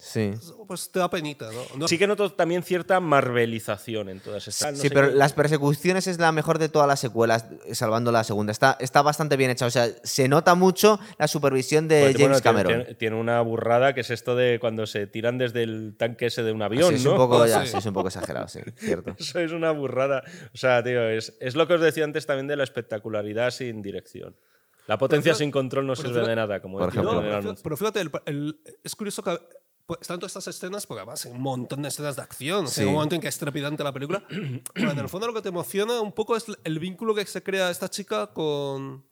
Sí. 0.02 0.32
pues 0.66 0.90
te 0.92 1.00
da 1.00 1.10
penita, 1.10 1.50
¿no? 1.52 1.78
No- 1.78 1.88
sí 1.90 1.98
que 1.98 2.08
noto 2.08 2.32
también 2.32 2.64
cierta 2.64 3.02
marvelización 3.02 4.08
en 4.08 4.22
todas 4.22 4.48
estas. 4.48 4.74
no 4.76 4.82
Sí, 4.82 4.88
pero 4.90 5.10
qué- 5.10 5.16
las 5.16 5.34
persecuciones 5.34 6.08
es 6.08 6.20
la 6.20 6.32
mejor 6.32 6.58
de 6.58 6.70
todas 6.70 6.88
las 6.88 7.02
secuelas, 7.02 7.46
salvando 7.74 8.10
la 8.12 8.24
segunda. 8.24 8.52
Está, 8.52 8.78
está 8.80 9.02
bastante 9.02 9.36
bien 9.36 9.52
hecha. 9.52 9.66
O 9.66 9.70
sea, 9.70 9.88
se 10.04 10.30
nota 10.30 10.56
mucho 10.56 11.00
la 11.18 11.28
supervisión 11.28 11.88
de 11.90 12.00
Pues, 12.02 12.14
James 12.16 12.30
bueno, 12.30 12.44
Cameron. 12.44 12.74
Tiene, 12.84 12.96
tiene 12.96 13.16
una 13.18 13.42
burrada 13.42 13.94
que 13.94 14.02
es 14.02 14.10
esto 14.10 14.36
de 14.38 14.58
cuando 14.62 14.88
se 14.88 15.06
tiran 15.06 15.38
desde 15.38 15.64
el 15.64 15.96
tanque 15.98 16.28
ese 16.28 16.44
de 16.44 16.54
un 16.54 16.62
avión, 16.62 16.90
Sí, 16.92 16.96
es 16.96 17.04
¿no? 17.04 17.12
un 17.12 17.18
poco, 17.18 17.46
ya, 17.46 17.66
Sí. 17.66 17.72
sí, 17.72 17.78
es 17.78 17.86
un 17.86 17.94
poco 17.94 18.08
exagerado, 18.08 18.48
sí, 18.48 18.62
cierto. 18.78 19.16
Eso 19.20 19.40
es 19.40 19.52
una 19.52 19.72
burrada. 19.72 20.24
O 20.54 20.58
sea, 20.58 20.82
tío, 20.82 21.10
es, 21.10 21.36
es 21.42 21.56
lo 21.56 21.68
que 21.68 21.74
os 21.74 21.82
decía 21.82 22.06
antes 22.06 22.26
también 22.26 22.48
de 22.48 22.56
la 22.56 22.64
espectacularidad 22.64 23.52
sin 23.52 23.82
dirección. 23.82 24.36
La 24.88 24.98
potencia 24.98 25.36
sin 25.36 25.52
control 25.52 25.86
no 25.86 25.96
sirve 25.96 26.12
fíjate- 26.14 26.30
de 26.30 26.36
nada, 26.36 26.62
como 26.62 26.78
por 26.80 26.88
decía 26.88 27.02
ejemplo. 27.02 27.52
el 27.52 27.58
pero, 27.62 27.78
fíjate, 27.78 28.00
el- 28.02 28.12
el- 28.26 28.60
es 28.84 28.96
curioso 28.96 29.22
que 29.22 29.38
pues, 29.90 30.02
están 30.02 30.20
todas 30.20 30.30
estas 30.36 30.48
escenas, 30.56 30.86
porque 30.86 31.00
además 31.02 31.26
hay 31.26 31.32
un 31.32 31.42
montón 31.42 31.82
de 31.82 31.88
escenas 31.90 32.16
de 32.16 32.22
acción. 32.22 32.68
Sí. 32.68 32.82
hay 32.82 32.88
un 32.88 32.94
momento 32.94 33.16
en 33.16 33.22
que 33.22 33.28
es 33.28 33.38
trepidante 33.40 33.84
la 33.84 33.92
película. 33.92 34.22
Pero 34.74 34.92
en 34.92 35.00
el 35.00 35.10
fondo 35.10 35.26
lo 35.26 35.34
que 35.34 35.42
te 35.42 35.50
emociona 35.50 36.00
un 36.00 36.12
poco 36.12 36.36
es 36.36 36.46
el 36.64 36.78
vínculo 36.78 37.16
que 37.16 37.26
se 37.26 37.42
crea 37.42 37.72
esta 37.72 37.90
chica 37.90 38.28
con, 38.28 39.04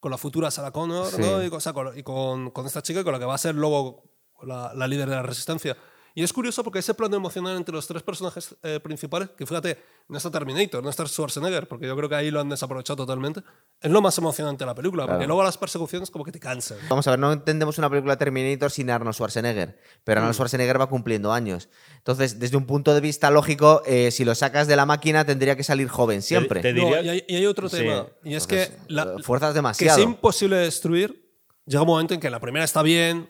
con 0.00 0.10
la 0.10 0.18
futura 0.18 0.50
Sarah 0.50 0.72
Connor, 0.72 1.06
Sí. 1.06 1.22
¿no? 1.22 1.42
Y, 1.44 1.48
con, 1.50 1.58
o 1.58 1.60
sea, 1.60 1.72
con- 1.72 1.96
y 1.96 2.02
con, 2.02 2.50
con 2.50 2.66
esta 2.66 2.82
chica 2.82 3.00
y 3.00 3.04
con 3.04 3.12
la 3.12 3.20
que 3.20 3.24
va 3.24 3.34
a 3.36 3.38
ser 3.38 3.54
luego 3.54 4.02
la, 4.42 4.74
la 4.74 4.88
líder 4.88 5.08
de 5.08 5.14
la 5.14 5.22
resistencia. 5.22 5.76
Y 6.16 6.22
es 6.22 6.32
curioso 6.32 6.62
porque 6.62 6.78
ese 6.78 6.94
plano 6.94 7.16
emocional 7.16 7.56
entre 7.56 7.74
los 7.74 7.88
tres 7.88 8.00
personajes 8.04 8.54
eh, 8.62 8.78
principales, 8.80 9.30
que 9.36 9.44
fíjate, 9.46 9.78
no 10.08 10.16
está 10.16 10.30
Terminator, 10.30 10.80
no 10.80 10.88
está 10.88 11.04
Schwarzenegger, 11.06 11.66
porque 11.66 11.88
yo 11.88 11.96
creo 11.96 12.08
que 12.08 12.14
ahí 12.14 12.30
lo 12.30 12.38
han 12.38 12.48
desaprovechado 12.48 12.98
totalmente, 12.98 13.42
es 13.80 13.90
lo 13.90 14.00
más 14.00 14.16
emocionante 14.18 14.62
de 14.62 14.66
la 14.66 14.76
película, 14.76 15.04
porque 15.06 15.16
Claro. 15.16 15.26
luego 15.28 15.42
las 15.42 15.58
persecuciones 15.58 16.12
como 16.12 16.24
que 16.24 16.30
te 16.30 16.38
cansan. 16.38 16.78
Vamos 16.88 17.06
a 17.08 17.10
ver, 17.10 17.18
no 17.18 17.32
entendemos 17.32 17.78
una 17.78 17.90
película 17.90 18.16
Terminator 18.16 18.70
sin 18.70 18.90
Arnold 18.90 19.14
Schwarzenegger, 19.16 19.76
pero 20.04 20.20
Mm. 20.20 20.22
Arnold 20.22 20.34
Schwarzenegger 20.36 20.80
va 20.80 20.86
cumpliendo 20.88 21.32
años. 21.32 21.68
Entonces, 21.96 22.38
desde 22.38 22.56
un 22.56 22.66
punto 22.66 22.94
de 22.94 23.00
vista 23.00 23.32
lógico, 23.32 23.82
eh, 23.84 24.12
si 24.12 24.24
lo 24.24 24.36
sacas 24.36 24.68
de 24.68 24.76
la 24.76 24.86
máquina 24.86 25.24
tendría 25.24 25.56
que 25.56 25.64
salir 25.64 25.88
joven 25.88 26.22
siempre. 26.22 26.60
te 26.60 26.72
No, 26.74 26.84
diría- 26.84 27.02
y, 27.02 27.08
hay, 27.08 27.24
y 27.26 27.34
hay 27.36 27.46
otro 27.46 27.68
Sí. 27.68 27.78
tema, 27.78 28.06
y 28.22 28.34
es 28.34 28.44
Entonces, 28.44 28.68
que, 28.68 28.76
la, 28.92 29.16
fuerzas 29.24 29.50
que 29.50 29.54
demasiado. 29.54 29.98
es 29.98 30.04
imposible 30.04 30.56
destruir, 30.58 31.28
llega 31.66 31.82
un 31.82 31.88
momento 31.88 32.14
en 32.14 32.20
que 32.20 32.30
la 32.30 32.38
primera 32.38 32.64
está 32.64 32.82
bien, 32.82 33.28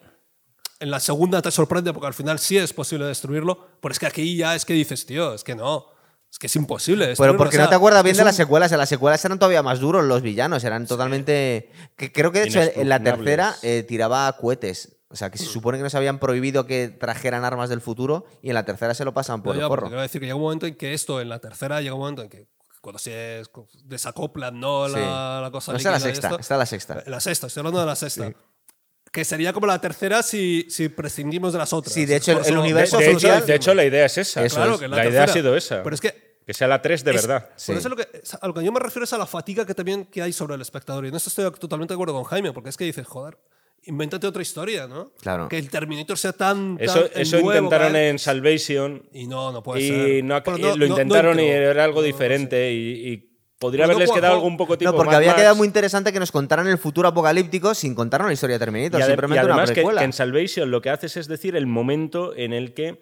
en 0.81 0.91
la 0.91 1.01
segunda 1.01 1.41
te 1.43 1.51
sorprende 1.51 1.93
porque 1.93 2.07
al 2.07 2.15
final 2.15 2.39
sí 2.39 2.59
es 2.59 2.73
posible 2.73 3.07
destruirlo, 3.07 3.79
pero 3.81 3.93
es 3.93 3.99
que 3.99 4.07
aquí 4.07 4.37
ya 4.37 4.55
es 4.55 4.65
que 4.65 4.75
dices, 4.75 5.07
tío, 5.07 5.35
es 5.35 5.45
que 5.45 5.55
no. 5.55 5.87
Es 6.31 6.39
que 6.41 6.49
es 6.49 6.57
imposible. 6.57 7.15
Pero 7.17 7.37
porque 7.37 7.57
o 7.57 7.59
sea, 7.59 7.65
no 7.65 7.69
te 7.71 7.77
acuerdas 7.77 8.03
bien 8.03 8.17
de 8.17 8.25
las 8.25 8.35
un- 8.35 8.39
secuelas. 8.39 8.73
En 8.73 8.79
las 8.79 8.89
secuelas 8.89 9.25
eran 9.25 9.39
todavía 9.39 9.63
más 9.63 9.79
duros 9.79 10.05
los 10.05 10.21
villanos. 10.21 10.65
Eran 10.65 10.85
totalmente. 10.85 11.71
Que 11.97 12.11
creo 12.11 12.33
que 12.33 12.41
de 12.41 12.47
hecho 12.47 12.61
en 12.61 12.89
la 12.89 13.01
tercera 13.01 13.55
eh, 13.63 13.85
tiraba 13.87 14.33
cohetes. 14.37 14.97
O 15.11 15.17
sea, 15.17 15.31
que 15.31 15.39
se 15.39 15.45
supone 15.45 15.79
que 15.79 15.85
nos 15.85 15.95
habían 15.95 16.19
prohibido 16.19 16.67
que 16.67 16.89
trajeran 16.89 17.45
armas 17.45 17.69
del 17.71 17.81
futuro 17.81 18.27
y 18.43 18.49
en 18.49 18.55
la 18.55 18.65
tercera 18.65 18.95
se 18.95 19.05
lo 19.05 19.15
pasan 19.15 19.45
por 19.45 19.55
No, 19.55 19.63
el 19.63 19.69
porque 19.69 19.87
quiero 19.87 20.03
decir 20.03 20.21
que 20.21 20.27
llega 20.27 20.35
un 20.35 20.43
momento 20.43 20.67
en 20.67 20.75
que 20.75 20.93
esto, 20.93 21.21
en 21.21 21.29
la 21.29 21.39
tercera, 21.39 21.81
llega 21.81 21.95
un 21.95 22.01
momento 22.01 22.23
en 22.23 22.29
que 22.29 22.49
cuando 22.81 22.99
se 22.99 23.39
es- 23.39 23.51
desacoplan, 23.85 24.59
¿no? 24.59 24.89
La, 24.89 24.99
Sí. 25.39 25.43
la 25.45 25.51
cosa 25.53 25.71
No, 25.73 25.79
está 25.79 25.93
la 25.93 26.01
sexta, 26.01 26.27
esto. 26.29 26.41
está 26.41 26.57
la 26.57 26.67
sexta. 26.67 27.03
La 27.07 27.21
sexta, 27.21 27.47
estoy 27.47 27.61
hablando 27.61 27.79
de 27.79 27.87
la 27.87 27.95
sexta. 27.95 28.33
Que 29.15 29.25
sería 29.25 29.53
como 29.53 29.69
la 29.69 29.81
tercera 29.81 30.25
si, 30.25 30.67
si 30.69 30.89
prescindimos 30.89 31.53
de 31.53 31.59
las 31.61 31.73
otras. 31.73 31.95
Sí, 31.95 32.05
de 32.05 32.17
hecho, 32.17 32.33
el 32.33 32.39
eso- 32.39 32.51
De, 32.53 32.59
universo 32.59 32.99
de 32.99 33.13
hecho, 33.13 33.41
de 33.47 33.55
hecho, 33.55 33.73
la 33.73 33.85
idea 33.85 34.07
es 34.07 34.19
esa. 34.19 34.45
Eso 34.45 34.57
Claro, 34.57 34.75
es. 34.75 34.81
que 34.81 34.89
La, 34.89 34.97
la, 34.97 35.07
idea 35.09 35.23
ha 35.25 35.29
sido 35.29 35.57
esa. 35.57 35.83
Pero 35.85 35.95
es 35.95 36.01
que 36.01 36.35
que 36.45 36.53
sea 36.53 36.67
la 36.69 36.83
3 36.83 37.05
de 37.05 37.13
es- 37.13 37.23
verdad. 37.27 37.49
Sí. 37.57 37.71
Por 37.73 37.79
eso 37.79 37.89
lo 37.89 37.97
que, 37.97 38.09
a 38.41 38.47
lo 38.49 38.53
que 38.53 38.65
yo 38.65 38.73
me 38.73 38.81
refiero 38.81 39.05
es 39.05 39.13
a 39.13 39.19
la 39.19 39.27
fatiga 39.27 39.65
que 39.65 39.73
también 39.73 40.05
que 40.07 40.21
hay 40.21 40.33
sobre 40.33 40.57
el 40.57 40.61
espectador. 40.61 41.05
Y 41.05 41.09
en 41.09 41.15
esto 41.15 41.29
estoy 41.31 41.49
totalmente 41.59 41.95
de 41.95 41.97
acuerdo 41.97 42.13
con 42.15 42.25
Jaime, 42.25 42.53
porque 42.53 42.69
es 42.71 42.77
que 42.77 42.85
dices, 42.85 43.07
joder, 43.07 43.39
invéntate 43.85 44.27
otra 44.27 44.43
historia, 44.43 44.87
¿no? 44.89 45.13
Claro. 45.23 45.49
Que 45.49 45.59
el 45.59 45.71
Terminator 45.71 46.19
sea 46.19 46.33
tan. 46.33 46.77
tan 46.77 46.85
Eso, 47.15 47.37
nuevo, 47.41 47.55
intentaron 47.55 47.93
¿vale? 47.93 48.09
en 48.11 48.19
Salvation 48.19 49.09
Y 49.13 49.27
no, 49.29 49.53
no 49.53 49.63
puede 49.63 49.81
y 49.83 49.89
ser. 49.89 50.25
no, 50.25 50.41
no- 50.45 50.59
lo 50.59 50.77
no 50.77 50.87
intentaron 50.87 51.39
y 51.39 51.45
era 51.47 51.85
algo 51.85 52.03
diferente 52.03 52.73
y, 52.73 53.13
y 53.13 53.34
podría 53.59 53.87
no 53.87 53.93
haberles 53.93 54.11
quedado 54.13 54.35
algún 54.35 54.57
poco 54.57 54.77
tiempo 54.77 54.93
No, 54.93 54.97
porque 54.99 55.11
más- 55.11 55.17
había 55.17 55.29
más- 55.31 55.37
quedado 55.41 55.57
muy 55.57 55.67
interesante 55.67 56.13
que 56.13 56.19
nos 56.21 56.33
contaran 56.33 56.67
el 56.67 56.79
futuro 56.79 57.09
apocalíptico 57.09 57.75
sin 57.75 57.95
contarnos 57.95 58.29
la 58.29 58.35
historia 58.35 58.55
de 58.59 58.65
Terminator. 58.65 59.01
y, 59.01 59.03
ade- 59.03 59.07
y 59.07 59.11
simplemente 59.13 59.41
además 59.41 59.71
una 59.71 59.99
que, 60.01 60.05
en 60.05 60.13
Salvation 60.13 60.71
lo 60.71 60.81
que 60.83 60.91
haces 60.91 61.17
es 61.17 61.29
decir 61.29 61.57
el 61.57 61.67
momento 61.67 62.35
en 62.37 62.53
el 62.53 62.75
que 62.75 63.01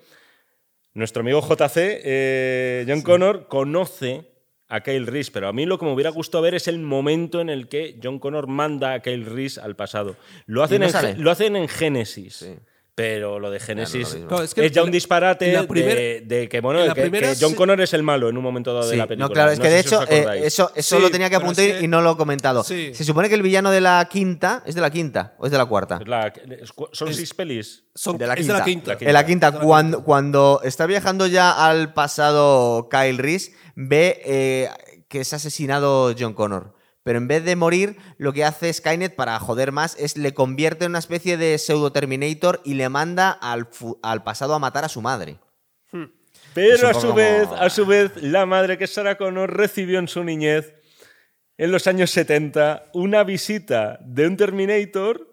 nuestro 0.95 1.21
amigo 1.23 1.41
JC, 1.41 2.01
eh, 2.05 2.85
John 2.87 3.03
Connor, 3.03 3.49
conoce 3.49 4.31
a 4.69 4.81
Kyle 4.83 5.07
Reese, 5.07 5.31
pero 5.33 5.49
a 5.49 5.53
mí 5.53 5.67
lo 5.67 5.79
que 5.79 5.85
me 5.85 5.93
hubiera 5.93 6.11
gustado 6.11 6.43
ver 6.43 6.55
es 6.55 6.67
el 6.69 6.79
momento 6.79 7.41
en 7.41 7.51
el 7.51 7.69
que 7.69 7.99
John 8.03 8.19
Connor 8.19 8.47
manda 8.47 8.95
a 8.95 9.01
Kyle 9.01 9.25
Reese 9.27 9.61
al 9.61 9.77
pasado. 9.77 10.17
Lo 10.47 10.63
hacen, 10.63 10.81
no 10.83 10.87
en, 10.89 11.23
lo 11.23 11.31
hacen 11.31 11.57
en 11.57 11.69
Génesis. 11.69 12.47
Pero 12.95 13.41
lo 13.41 13.51
de 13.51 13.59
Génesis 13.59 14.15
es, 14.15 14.43
es 14.45 14.55
que 14.55 14.71
ya 14.71 14.83
un 14.83 14.91
disparate 14.91 15.51
la 15.51 15.63
de- 15.63 15.67
primer- 15.67 16.25
de, 16.27 16.47
que, 16.47 16.61
bueno, 16.61 16.81
en 16.83 16.89
la 16.89 16.95
que, 16.95 17.35
John 17.41 17.55
Connor 17.55 17.81
es 17.81 17.95
el 17.95 18.03
malo 18.03 18.29
en 18.29 18.37
un 18.37 18.43
momento 18.43 18.75
dado 18.75 18.87
de 18.87 18.97
la 18.99 19.07
película. 19.07 19.29
no, 19.29 19.33
claro, 19.33 19.51
es 19.51 19.59
No 19.59 19.63
que 19.65 19.71
de 19.71 19.83
si 19.83 19.89
hecho, 19.89 20.03
eh, 20.11 20.43
eso, 20.45 20.71
eso 20.75 20.97
Sí, 20.97 21.03
lo 21.03 21.11
tenía 21.11 21.31
que 21.31 21.37
es 21.37 21.41
apuntar 21.43 21.65
que- 21.65 21.81
y 21.81 21.89
no 21.89 22.03
lo 22.03 22.13
he 22.13 22.17
comentado. 22.19 22.63
Sí. 22.65 22.93
Se 22.95 23.03
supone 23.05 23.31
que 23.31 23.35
el 23.35 23.41
villano 23.41 23.71
de 23.71 23.81
la 23.81 24.07
quinta 24.11 24.63
es 24.67 24.75
de 24.75 24.83
la 24.83 24.91
quinta 24.91 25.35
o 25.39 25.47
es 25.47 25.53
de 25.53 25.57
la 25.57 25.65
cuarta. 25.65 26.01
La- 26.05 26.27
es- 26.27 26.71
son 26.93 27.15
seis 27.15 27.33
pelis. 27.33 27.85
Son, 27.95 28.19
De 28.19 28.27
la 28.27 28.35
es 28.35 28.47
de 28.47 28.53
la 28.53 28.63
quinta. 28.63 28.97
En 29.01 29.13
la 29.15 29.25
quinta, 29.25 29.53
cuando, 29.53 30.05
cuando 30.05 30.61
está 30.63 30.85
viajando 30.85 31.27
ya 31.27 31.51
al 31.67 31.95
pasado 31.95 32.91
Kyle 32.91 33.17
Reese, 33.17 33.55
ve 33.75 34.21
eh, 34.23 34.69
que 35.09 35.21
es 35.21 35.33
asesinado 35.33 36.15
John 36.19 36.35
Connor. 36.35 36.75
Pero 37.05 37.19
en 37.19 37.27
vez 37.29 37.45
de 37.45 37.57
morir, 37.57 37.97
lo 38.19 38.33
que 38.33 38.45
hace 38.45 38.73
Skynet 38.73 39.17
para 39.17 39.39
joder 39.41 39.73
más 39.73 39.97
es 39.99 40.17
le 40.17 40.35
convierte 40.35 40.85
en 40.85 40.93
una 40.93 41.01
especie 41.01 41.37
de 41.37 41.59
pseudo 41.59 41.91
Terminator 41.93 42.61
y 42.65 42.75
le 42.75 42.89
manda 42.89 43.31
al, 43.31 43.69
pasado 44.23 44.55
a 44.55 44.59
matar 44.61 44.85
a 44.85 44.89
su 44.89 45.03
madre. 45.03 45.39
Pero 46.55 46.75
Es 46.75 46.83
un 46.83 46.89
a 46.91 46.95
su 46.95 47.01
como- 47.01 47.15
vez, 47.15 47.49
a 47.59 47.71
su 47.71 47.87
vez, 47.87 48.13
la 48.23 48.45
madre 48.47 48.77
que 48.79 48.87
Sarah 48.87 49.17
Connor 49.17 49.57
recibió 49.57 49.99
en 49.99 50.07
su 50.07 50.23
niñez, 50.23 50.75
en 51.57 51.73
los 51.73 51.87
años 51.87 52.11
70, 52.11 52.85
una 52.93 53.25
visita 53.25 53.99
de 54.03 54.27
un 54.27 54.37
Terminator 54.37 55.29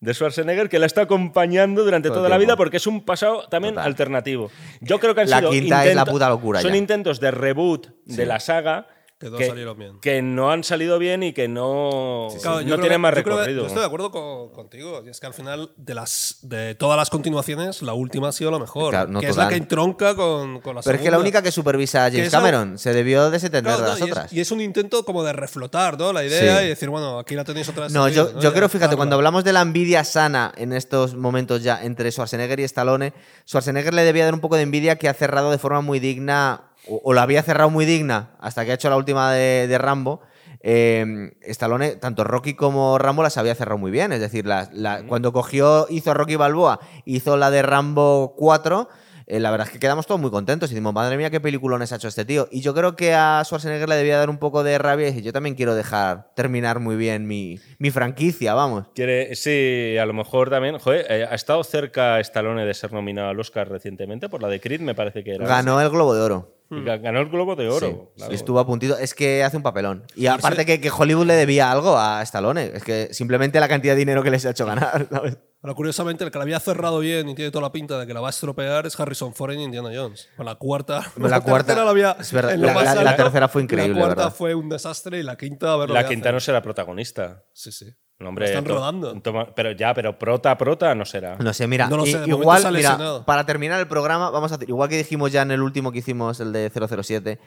de 0.00 0.14
Schwarzenegger 0.14 0.70
que 0.70 0.78
la 0.78 0.86
está 0.86 1.02
acompañando 1.02 1.84
durante 1.84 2.08
Todo 2.08 2.18
toda 2.18 2.30
la 2.30 2.38
vida 2.38 2.56
porque 2.56 2.78
es 2.78 2.86
un 2.86 3.04
pasado 3.04 3.46
también 3.48 3.74
Total. 3.74 3.86
alternativo. 3.86 4.50
Yo 4.80 4.98
creo 4.98 5.14
que 5.14 5.20
han 5.22 5.30
La 5.30 5.38
sido 5.40 5.50
quinta 5.50 5.84
es 5.86 5.94
la 5.94 6.06
puta 6.06 6.28
locura 6.30 6.62
Son 6.62 6.70
ya. 6.72 6.76
intentos 6.78 7.20
de 7.20 7.30
reboot 7.30 7.88
de 8.06 8.24
la 8.26 8.40
saga 8.40 8.88
Que 9.20 9.28
no 9.28 9.36
que, 9.36 9.46
salieron 9.48 9.78
bien. 9.78 10.00
que 10.00 10.22
no 10.22 10.50
han 10.50 10.64
salido 10.64 10.98
bien 10.98 11.22
y 11.22 11.34
que 11.34 11.46
no, 11.46 12.28
Claro, 12.40 12.60
no 12.62 12.64
tienen 12.76 12.90
que- 12.92 12.98
más 12.98 13.12
recorrido. 13.12 13.60
yo 13.60 13.66
estoy 13.66 13.80
de 13.80 13.86
acuerdo 13.86 14.10
con- 14.10 14.48
contigo. 14.50 15.02
Y 15.04 15.10
es 15.10 15.20
que 15.20 15.26
al 15.26 15.34
final, 15.34 15.72
de, 15.76 15.92
las, 15.94 16.38
de 16.40 16.74
todas 16.74 16.96
las 16.96 17.10
continuaciones, 17.10 17.82
la 17.82 17.92
última 17.92 18.28
ha 18.28 18.32
sido 18.32 18.50
la 18.50 18.58
mejor. 18.58 18.90
Claro, 18.92 19.10
no, 19.10 19.20
que 19.20 19.28
es 19.28 19.36
la 19.36 19.48
que 19.48 19.56
entronca 19.56 20.14
con, 20.14 20.60
con 20.60 20.74
la 20.74 20.80
Pero 20.80 20.96
es 20.96 21.02
que 21.02 21.10
la 21.10 21.18
única 21.18 21.42
que 21.42 21.52
supervisa 21.52 22.06
a 22.06 22.10
James 22.10 22.28
esa- 22.28 22.38
Cameron 22.38 22.78
se 22.78 22.94
debió 22.94 23.30
desentender 23.30 23.74
Claro, 23.74 23.82
de 23.82 23.84
no, 23.84 23.90
las 23.92 24.00
y, 24.00 24.04
es, 24.04 24.10
otras. 24.10 24.32
y 24.32 24.40
es 24.40 24.50
un 24.52 24.62
intento 24.62 25.04
como 25.04 25.22
de 25.22 25.34
reflotar 25.34 25.98
¿no? 25.98 26.14
la 26.14 26.24
idea 26.24 26.58
Sí. 26.60 26.64
y 26.64 26.68
decir, 26.68 26.88
bueno, 26.88 27.18
aquí 27.18 27.34
la 27.34 27.44
tenéis 27.44 27.68
otra 27.68 27.84
vez. 27.84 27.92
No, 27.92 28.08
yo, 28.08 28.30
¿no? 28.32 28.40
yo 28.40 28.54
creo, 28.54 28.70
fíjate, 28.70 28.96
cuando 28.96 29.16
hablamos 29.16 29.44
de 29.44 29.52
la 29.52 29.60
envidia 29.60 30.02
sana 30.02 30.50
en 30.56 30.72
estos 30.72 31.14
momentos 31.14 31.62
ya 31.62 31.84
entre 31.84 32.10
Schwarzenegger 32.10 32.58
y 32.60 32.64
Stallone, 32.64 33.12
Schwarzenegger 33.46 33.92
le 33.92 34.02
debía 34.04 34.24
dar 34.24 34.32
un 34.32 34.40
poco 34.40 34.56
de 34.56 34.62
envidia 34.62 34.96
que 34.96 35.10
ha 35.10 35.14
cerrado 35.14 35.50
de 35.50 35.58
forma 35.58 35.82
muy 35.82 36.00
digna, 36.00 36.69
o, 36.88 37.00
o 37.04 37.12
la 37.12 37.22
había 37.22 37.42
cerrado 37.42 37.70
muy 37.70 37.84
digna 37.84 38.36
hasta 38.40 38.64
que 38.64 38.70
ha 38.72 38.74
hecho 38.74 38.90
la 38.90 38.96
última 38.96 39.32
de, 39.32 39.66
de 39.68 39.78
Rambo. 39.78 40.20
Eh, 40.62 41.30
Stallone, 41.42 41.92
tanto 41.96 42.22
Rocky 42.24 42.54
como 42.54 42.98
Rambo 42.98 43.22
las 43.22 43.38
había 43.38 43.54
cerrado 43.54 43.78
muy 43.78 43.90
bien. 43.90 44.12
Es 44.12 44.20
decir, 44.20 44.44
la- 44.46 44.68
cuando 45.06 45.32
cogió, 45.32 45.86
hizo 45.88 46.12
Rocky 46.14 46.36
Balboa, 46.36 46.80
hizo 47.06 47.36
la 47.36 47.50
de 47.50 47.62
Rambo 47.62 48.34
4. 48.36 48.88
eh, 49.26 49.40
la 49.40 49.50
verdad 49.52 49.68
es 49.68 49.72
que 49.72 49.78
quedamos 49.78 50.06
todos 50.06 50.20
muy 50.20 50.30
contentos 50.30 50.70
y 50.70 50.74
decimos, 50.74 50.92
madre 50.92 51.16
mía, 51.16 51.30
qué 51.30 51.40
peliculones 51.40 51.92
ha 51.92 51.96
hecho 51.96 52.08
este 52.08 52.24
tío. 52.26 52.46
Y 52.50 52.60
yo 52.60 52.74
creo 52.74 52.94
que 52.96 53.14
a 53.14 53.40
Schwarzenegger 53.44 53.88
le 53.88 53.94
debía 53.96 54.18
dar 54.18 54.28
un 54.28 54.36
poco 54.38 54.62
de 54.62 54.76
rabia 54.76 55.04
y 55.06 55.10
decir, 55.10 55.22
yo 55.24 55.32
también 55.32 55.54
quiero 55.54 55.74
dejar 55.74 56.30
terminar 56.34 56.78
muy 56.80 56.96
bien 56.96 57.26
mi, 57.26 57.58
mi 57.78 57.90
franquicia, 57.90 58.52
vamos. 58.54 58.88
Quiere, 58.94 59.34
sí, 59.36 59.96
a 59.98 60.04
lo 60.04 60.12
mejor 60.12 60.50
también. 60.50 60.78
Joder, 60.78 61.06
eh, 61.08 61.26
ha 61.30 61.34
estado 61.36 61.62
cerca 61.64 62.20
Stallone 62.20 62.66
de 62.66 62.74
ser 62.74 62.92
nominado 62.92 63.28
al 63.30 63.40
Oscar 63.40 63.68
recientemente 63.70 64.28
por 64.28 64.42
la 64.42 64.48
de 64.48 64.60
Creed, 64.60 64.80
me 64.80 64.94
parece 64.94 65.22
que 65.24 65.36
era. 65.36 65.46
Ganó 65.46 65.80
el 65.80 65.88
Globo 65.90 66.12
de 66.14 66.20
Oro. 66.22 66.59
Y 66.70 66.74
ga- 66.84 67.00
Ganó 67.00 67.20
el 67.20 67.28
Globo 67.28 67.56
de 67.56 67.68
Oro. 67.68 67.86
Sí, 67.88 67.96
claro. 68.16 68.32
Estuvo 68.32 68.60
a 68.60 68.66
puntito. 68.66 68.96
Es 68.96 69.12
que 69.14 69.42
hace 69.42 69.56
un 69.56 69.62
papelón. 69.62 70.04
Y 70.14 70.26
aparte 70.26 70.64
que, 70.64 70.80
que 70.80 70.90
Hollywood 70.90 71.26
le 71.26 71.34
debía 71.34 71.70
algo 71.72 71.98
a 71.98 72.22
Stallone. 72.22 72.70
Es 72.74 72.84
que 72.84 73.12
simplemente 73.12 73.58
la 73.58 73.68
cantidad 73.68 73.94
de 73.94 73.98
dinero 73.98 74.22
que 74.22 74.30
les 74.30 74.46
ha 74.46 74.50
hecho 74.50 74.66
ganar. 74.66 75.08
¿sabes? 75.10 75.36
Pero 75.62 75.74
curiosamente, 75.74 76.24
el 76.24 76.30
que 76.30 76.38
la 76.38 76.44
había 76.44 76.58
cerrado 76.60 77.00
bien 77.00 77.28
y 77.28 77.34
tiene 77.34 77.50
toda 77.50 77.62
la 77.62 77.72
pinta 77.72 77.98
de 77.98 78.06
que 78.06 78.14
la 78.14 78.20
va 78.20 78.28
a 78.28 78.30
estropear 78.30 78.86
es 78.86 78.98
Harrison 78.98 79.34
Ford 79.34 79.50
en 79.52 79.60
Indiana 79.60 79.90
Jones. 79.94 80.28
Con 80.36 80.46
la 80.46 80.54
cuarta. 80.54 81.02
La 81.16 81.40
cuarta- 81.40 81.66
tercera 81.74 81.84
la 81.84 81.90
había 81.90 82.16
es 82.18 82.32
verdad, 82.32 82.54
la- 82.56 82.94
la- 82.94 83.02
la 83.04 83.16
tercera 83.16 83.48
fue 83.48 83.62
increíble, 83.62 83.94
La 83.94 84.00
cuarta 84.06 84.22
¿verdad? 84.24 84.34
fue 84.36 84.54
un 84.54 84.68
desastre 84.68 85.18
y 85.18 85.22
la 85.22 85.36
quinta, 85.36 85.72
a 85.72 85.76
ver 85.76 85.90
La 85.90 86.06
quinta 86.06 86.28
hace. 86.28 86.34
no 86.34 86.40
será 86.40 86.62
protagonista. 86.62 87.44
Sí, 87.52 87.72
sí. 87.72 87.86
Están 88.20 88.64
to- 88.64 88.74
rodando. 88.74 89.20
toma- 89.22 89.46
pero 89.54 89.72
ya, 89.72 89.94
pero 89.94 90.18
prota, 90.18 90.56
prota 90.58 90.94
no 90.94 91.04
será. 91.04 91.36
No 91.38 91.52
sé, 91.54 91.66
mira. 91.66 91.88
No 91.88 91.96
lo 91.96 92.04
i- 92.06 92.12
sé, 92.12 92.18
de 92.18 92.26
momento 92.26 92.42
igual, 92.42 92.58
mira, 92.60 92.70
lesionado. 92.72 93.24
para 93.24 93.46
terminar 93.46 93.80
el 93.80 93.88
programa, 93.88 94.30
vamos 94.30 94.52
a 94.52 94.56
hacer, 94.56 94.68
igual 94.68 94.88
que 94.88 94.96
dijimos 94.98 95.32
ya 95.32 95.42
en 95.42 95.50
el 95.52 95.62
último 95.62 95.90
que 95.90 95.98
hicimos, 96.00 96.38
el 96.40 96.52
de 96.52 96.70
007, 96.70 97.38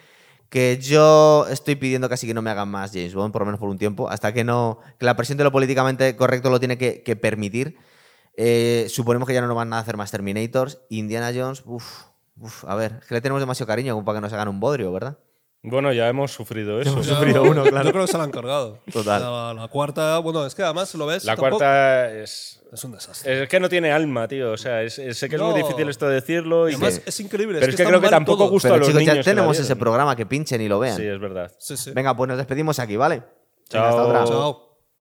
que 0.49 0.77
yo 0.79 1.45
estoy 1.49 1.75
pidiendo 1.75 2.09
casi 2.09 2.25
que 2.27 2.33
no 2.33 2.41
me 2.41 2.49
hagan 2.49 2.69
más 2.69 2.91
James 2.91 3.13
Bond, 3.13 3.31
por 3.31 3.41
lo 3.41 3.45
menos 3.45 3.59
por 3.59 3.69
un 3.69 3.77
tiempo, 3.77 4.09
hasta 4.09 4.33
que 4.33 4.43
no. 4.43 4.79
que 4.99 5.05
la 5.05 5.15
presión 5.15 5.37
de 5.37 5.43
lo 5.43 5.51
políticamente 5.51 6.15
correcto 6.15 6.49
lo 6.49 6.59
tiene 6.59 6.77
que, 6.77 7.03
que 7.03 7.15
permitir. 7.15 7.77
Eh, 8.35 8.87
suponemos 8.89 9.27
que 9.27 9.33
ya 9.35 9.41
no 9.41 9.47
nos 9.47 9.55
van 9.55 9.71
a 9.73 9.79
hacer 9.79 9.95
más 9.95 10.09
Terminators. 10.11 10.79
Indiana 10.89 11.31
Jones, 11.35 11.61
uff, 11.65 12.05
uf, 12.39 12.65
a 12.65 12.73
ver, 12.75 12.97
es 13.01 13.07
que 13.07 13.13
le 13.13 13.21
tenemos 13.21 13.39
demasiado 13.41 13.67
cariño 13.67 13.93
como 13.93 14.05
para 14.05 14.17
que 14.17 14.21
nos 14.21 14.33
hagan 14.33 14.47
un 14.47 14.59
bodrio, 14.59 14.91
¿verdad? 14.91 15.17
Bueno, 15.65 15.93
ya 15.93 16.09
hemos 16.09 16.31
sufrido 16.31 16.81
eso. 16.81 17.01
Ya, 17.01 17.15
sufrido 17.15 17.41
uno, 17.43 17.63
claro. 17.63 17.85
Yo 17.85 17.91
creo 17.93 18.05
que 18.05 18.11
se 18.11 18.17
la 18.17 18.25
han 18.25 18.31
cargado. 18.31 18.79
Total. 18.91 19.21
La, 19.21 19.53
la 19.53 19.67
cuarta, 19.69 20.17
bueno, 20.19 20.45
es 20.45 20.53
que 20.55 20.61
además 20.61 20.93
lo 20.95 21.05
ves. 21.05 21.23
La 21.23 21.35
tampoco- 21.35 21.57
cuarta 21.57 22.11
es. 22.11 22.59
Es 22.73 22.83
un 22.83 22.91
desastre. 22.91 23.43
Es 23.43 23.49
que 23.49 23.59
no 23.59 23.69
tiene 23.69 23.91
alma, 23.91 24.27
tío. 24.27 24.51
O 24.51 24.57
sea, 24.57 24.81
es, 24.81 24.97
es- 24.99 25.17
sé 25.17 25.29
que 25.29 25.35
es 25.35 25.41
muy 25.41 25.53
difícil 25.53 25.87
esto 25.89 26.07
de 26.07 26.15
decirlo. 26.15 26.67
Y 26.67 26.73
Además, 26.73 26.99
que- 26.99 27.09
es 27.09 27.19
increíble. 27.19 27.59
pero 27.59 27.69
es 27.71 27.77
que 27.77 27.85
creo 27.85 28.01
que 28.01 28.09
tampoco 28.09 28.39
todo. 28.43 28.49
gusta 28.49 28.73
a 28.73 28.77
los 28.77 28.87
chicos, 28.87 28.99
niños. 29.01 29.15
ya 29.17 29.23
tenemos 29.23 29.57
ese 29.59 29.75
programa, 29.75 30.15
que 30.15 30.25
pinchen 30.25 30.59
y 30.59 30.67
lo 30.67 30.79
vean. 30.79 30.97
Sí, 30.97 31.05
es 31.05 31.19
verdad. 31.19 31.51
Sí, 31.59 31.77
sí. 31.77 31.91
Venga, 31.91 32.15
pues 32.17 32.27
nos 32.27 32.37
despedimos 32.37 32.79
aquí, 32.79 32.97
¿vale? 32.97 33.17
Venga, 33.19 33.29
Chao. 33.69 33.87
hasta 33.87 34.01
otra. 34.03 34.25
Chao. 34.25 34.72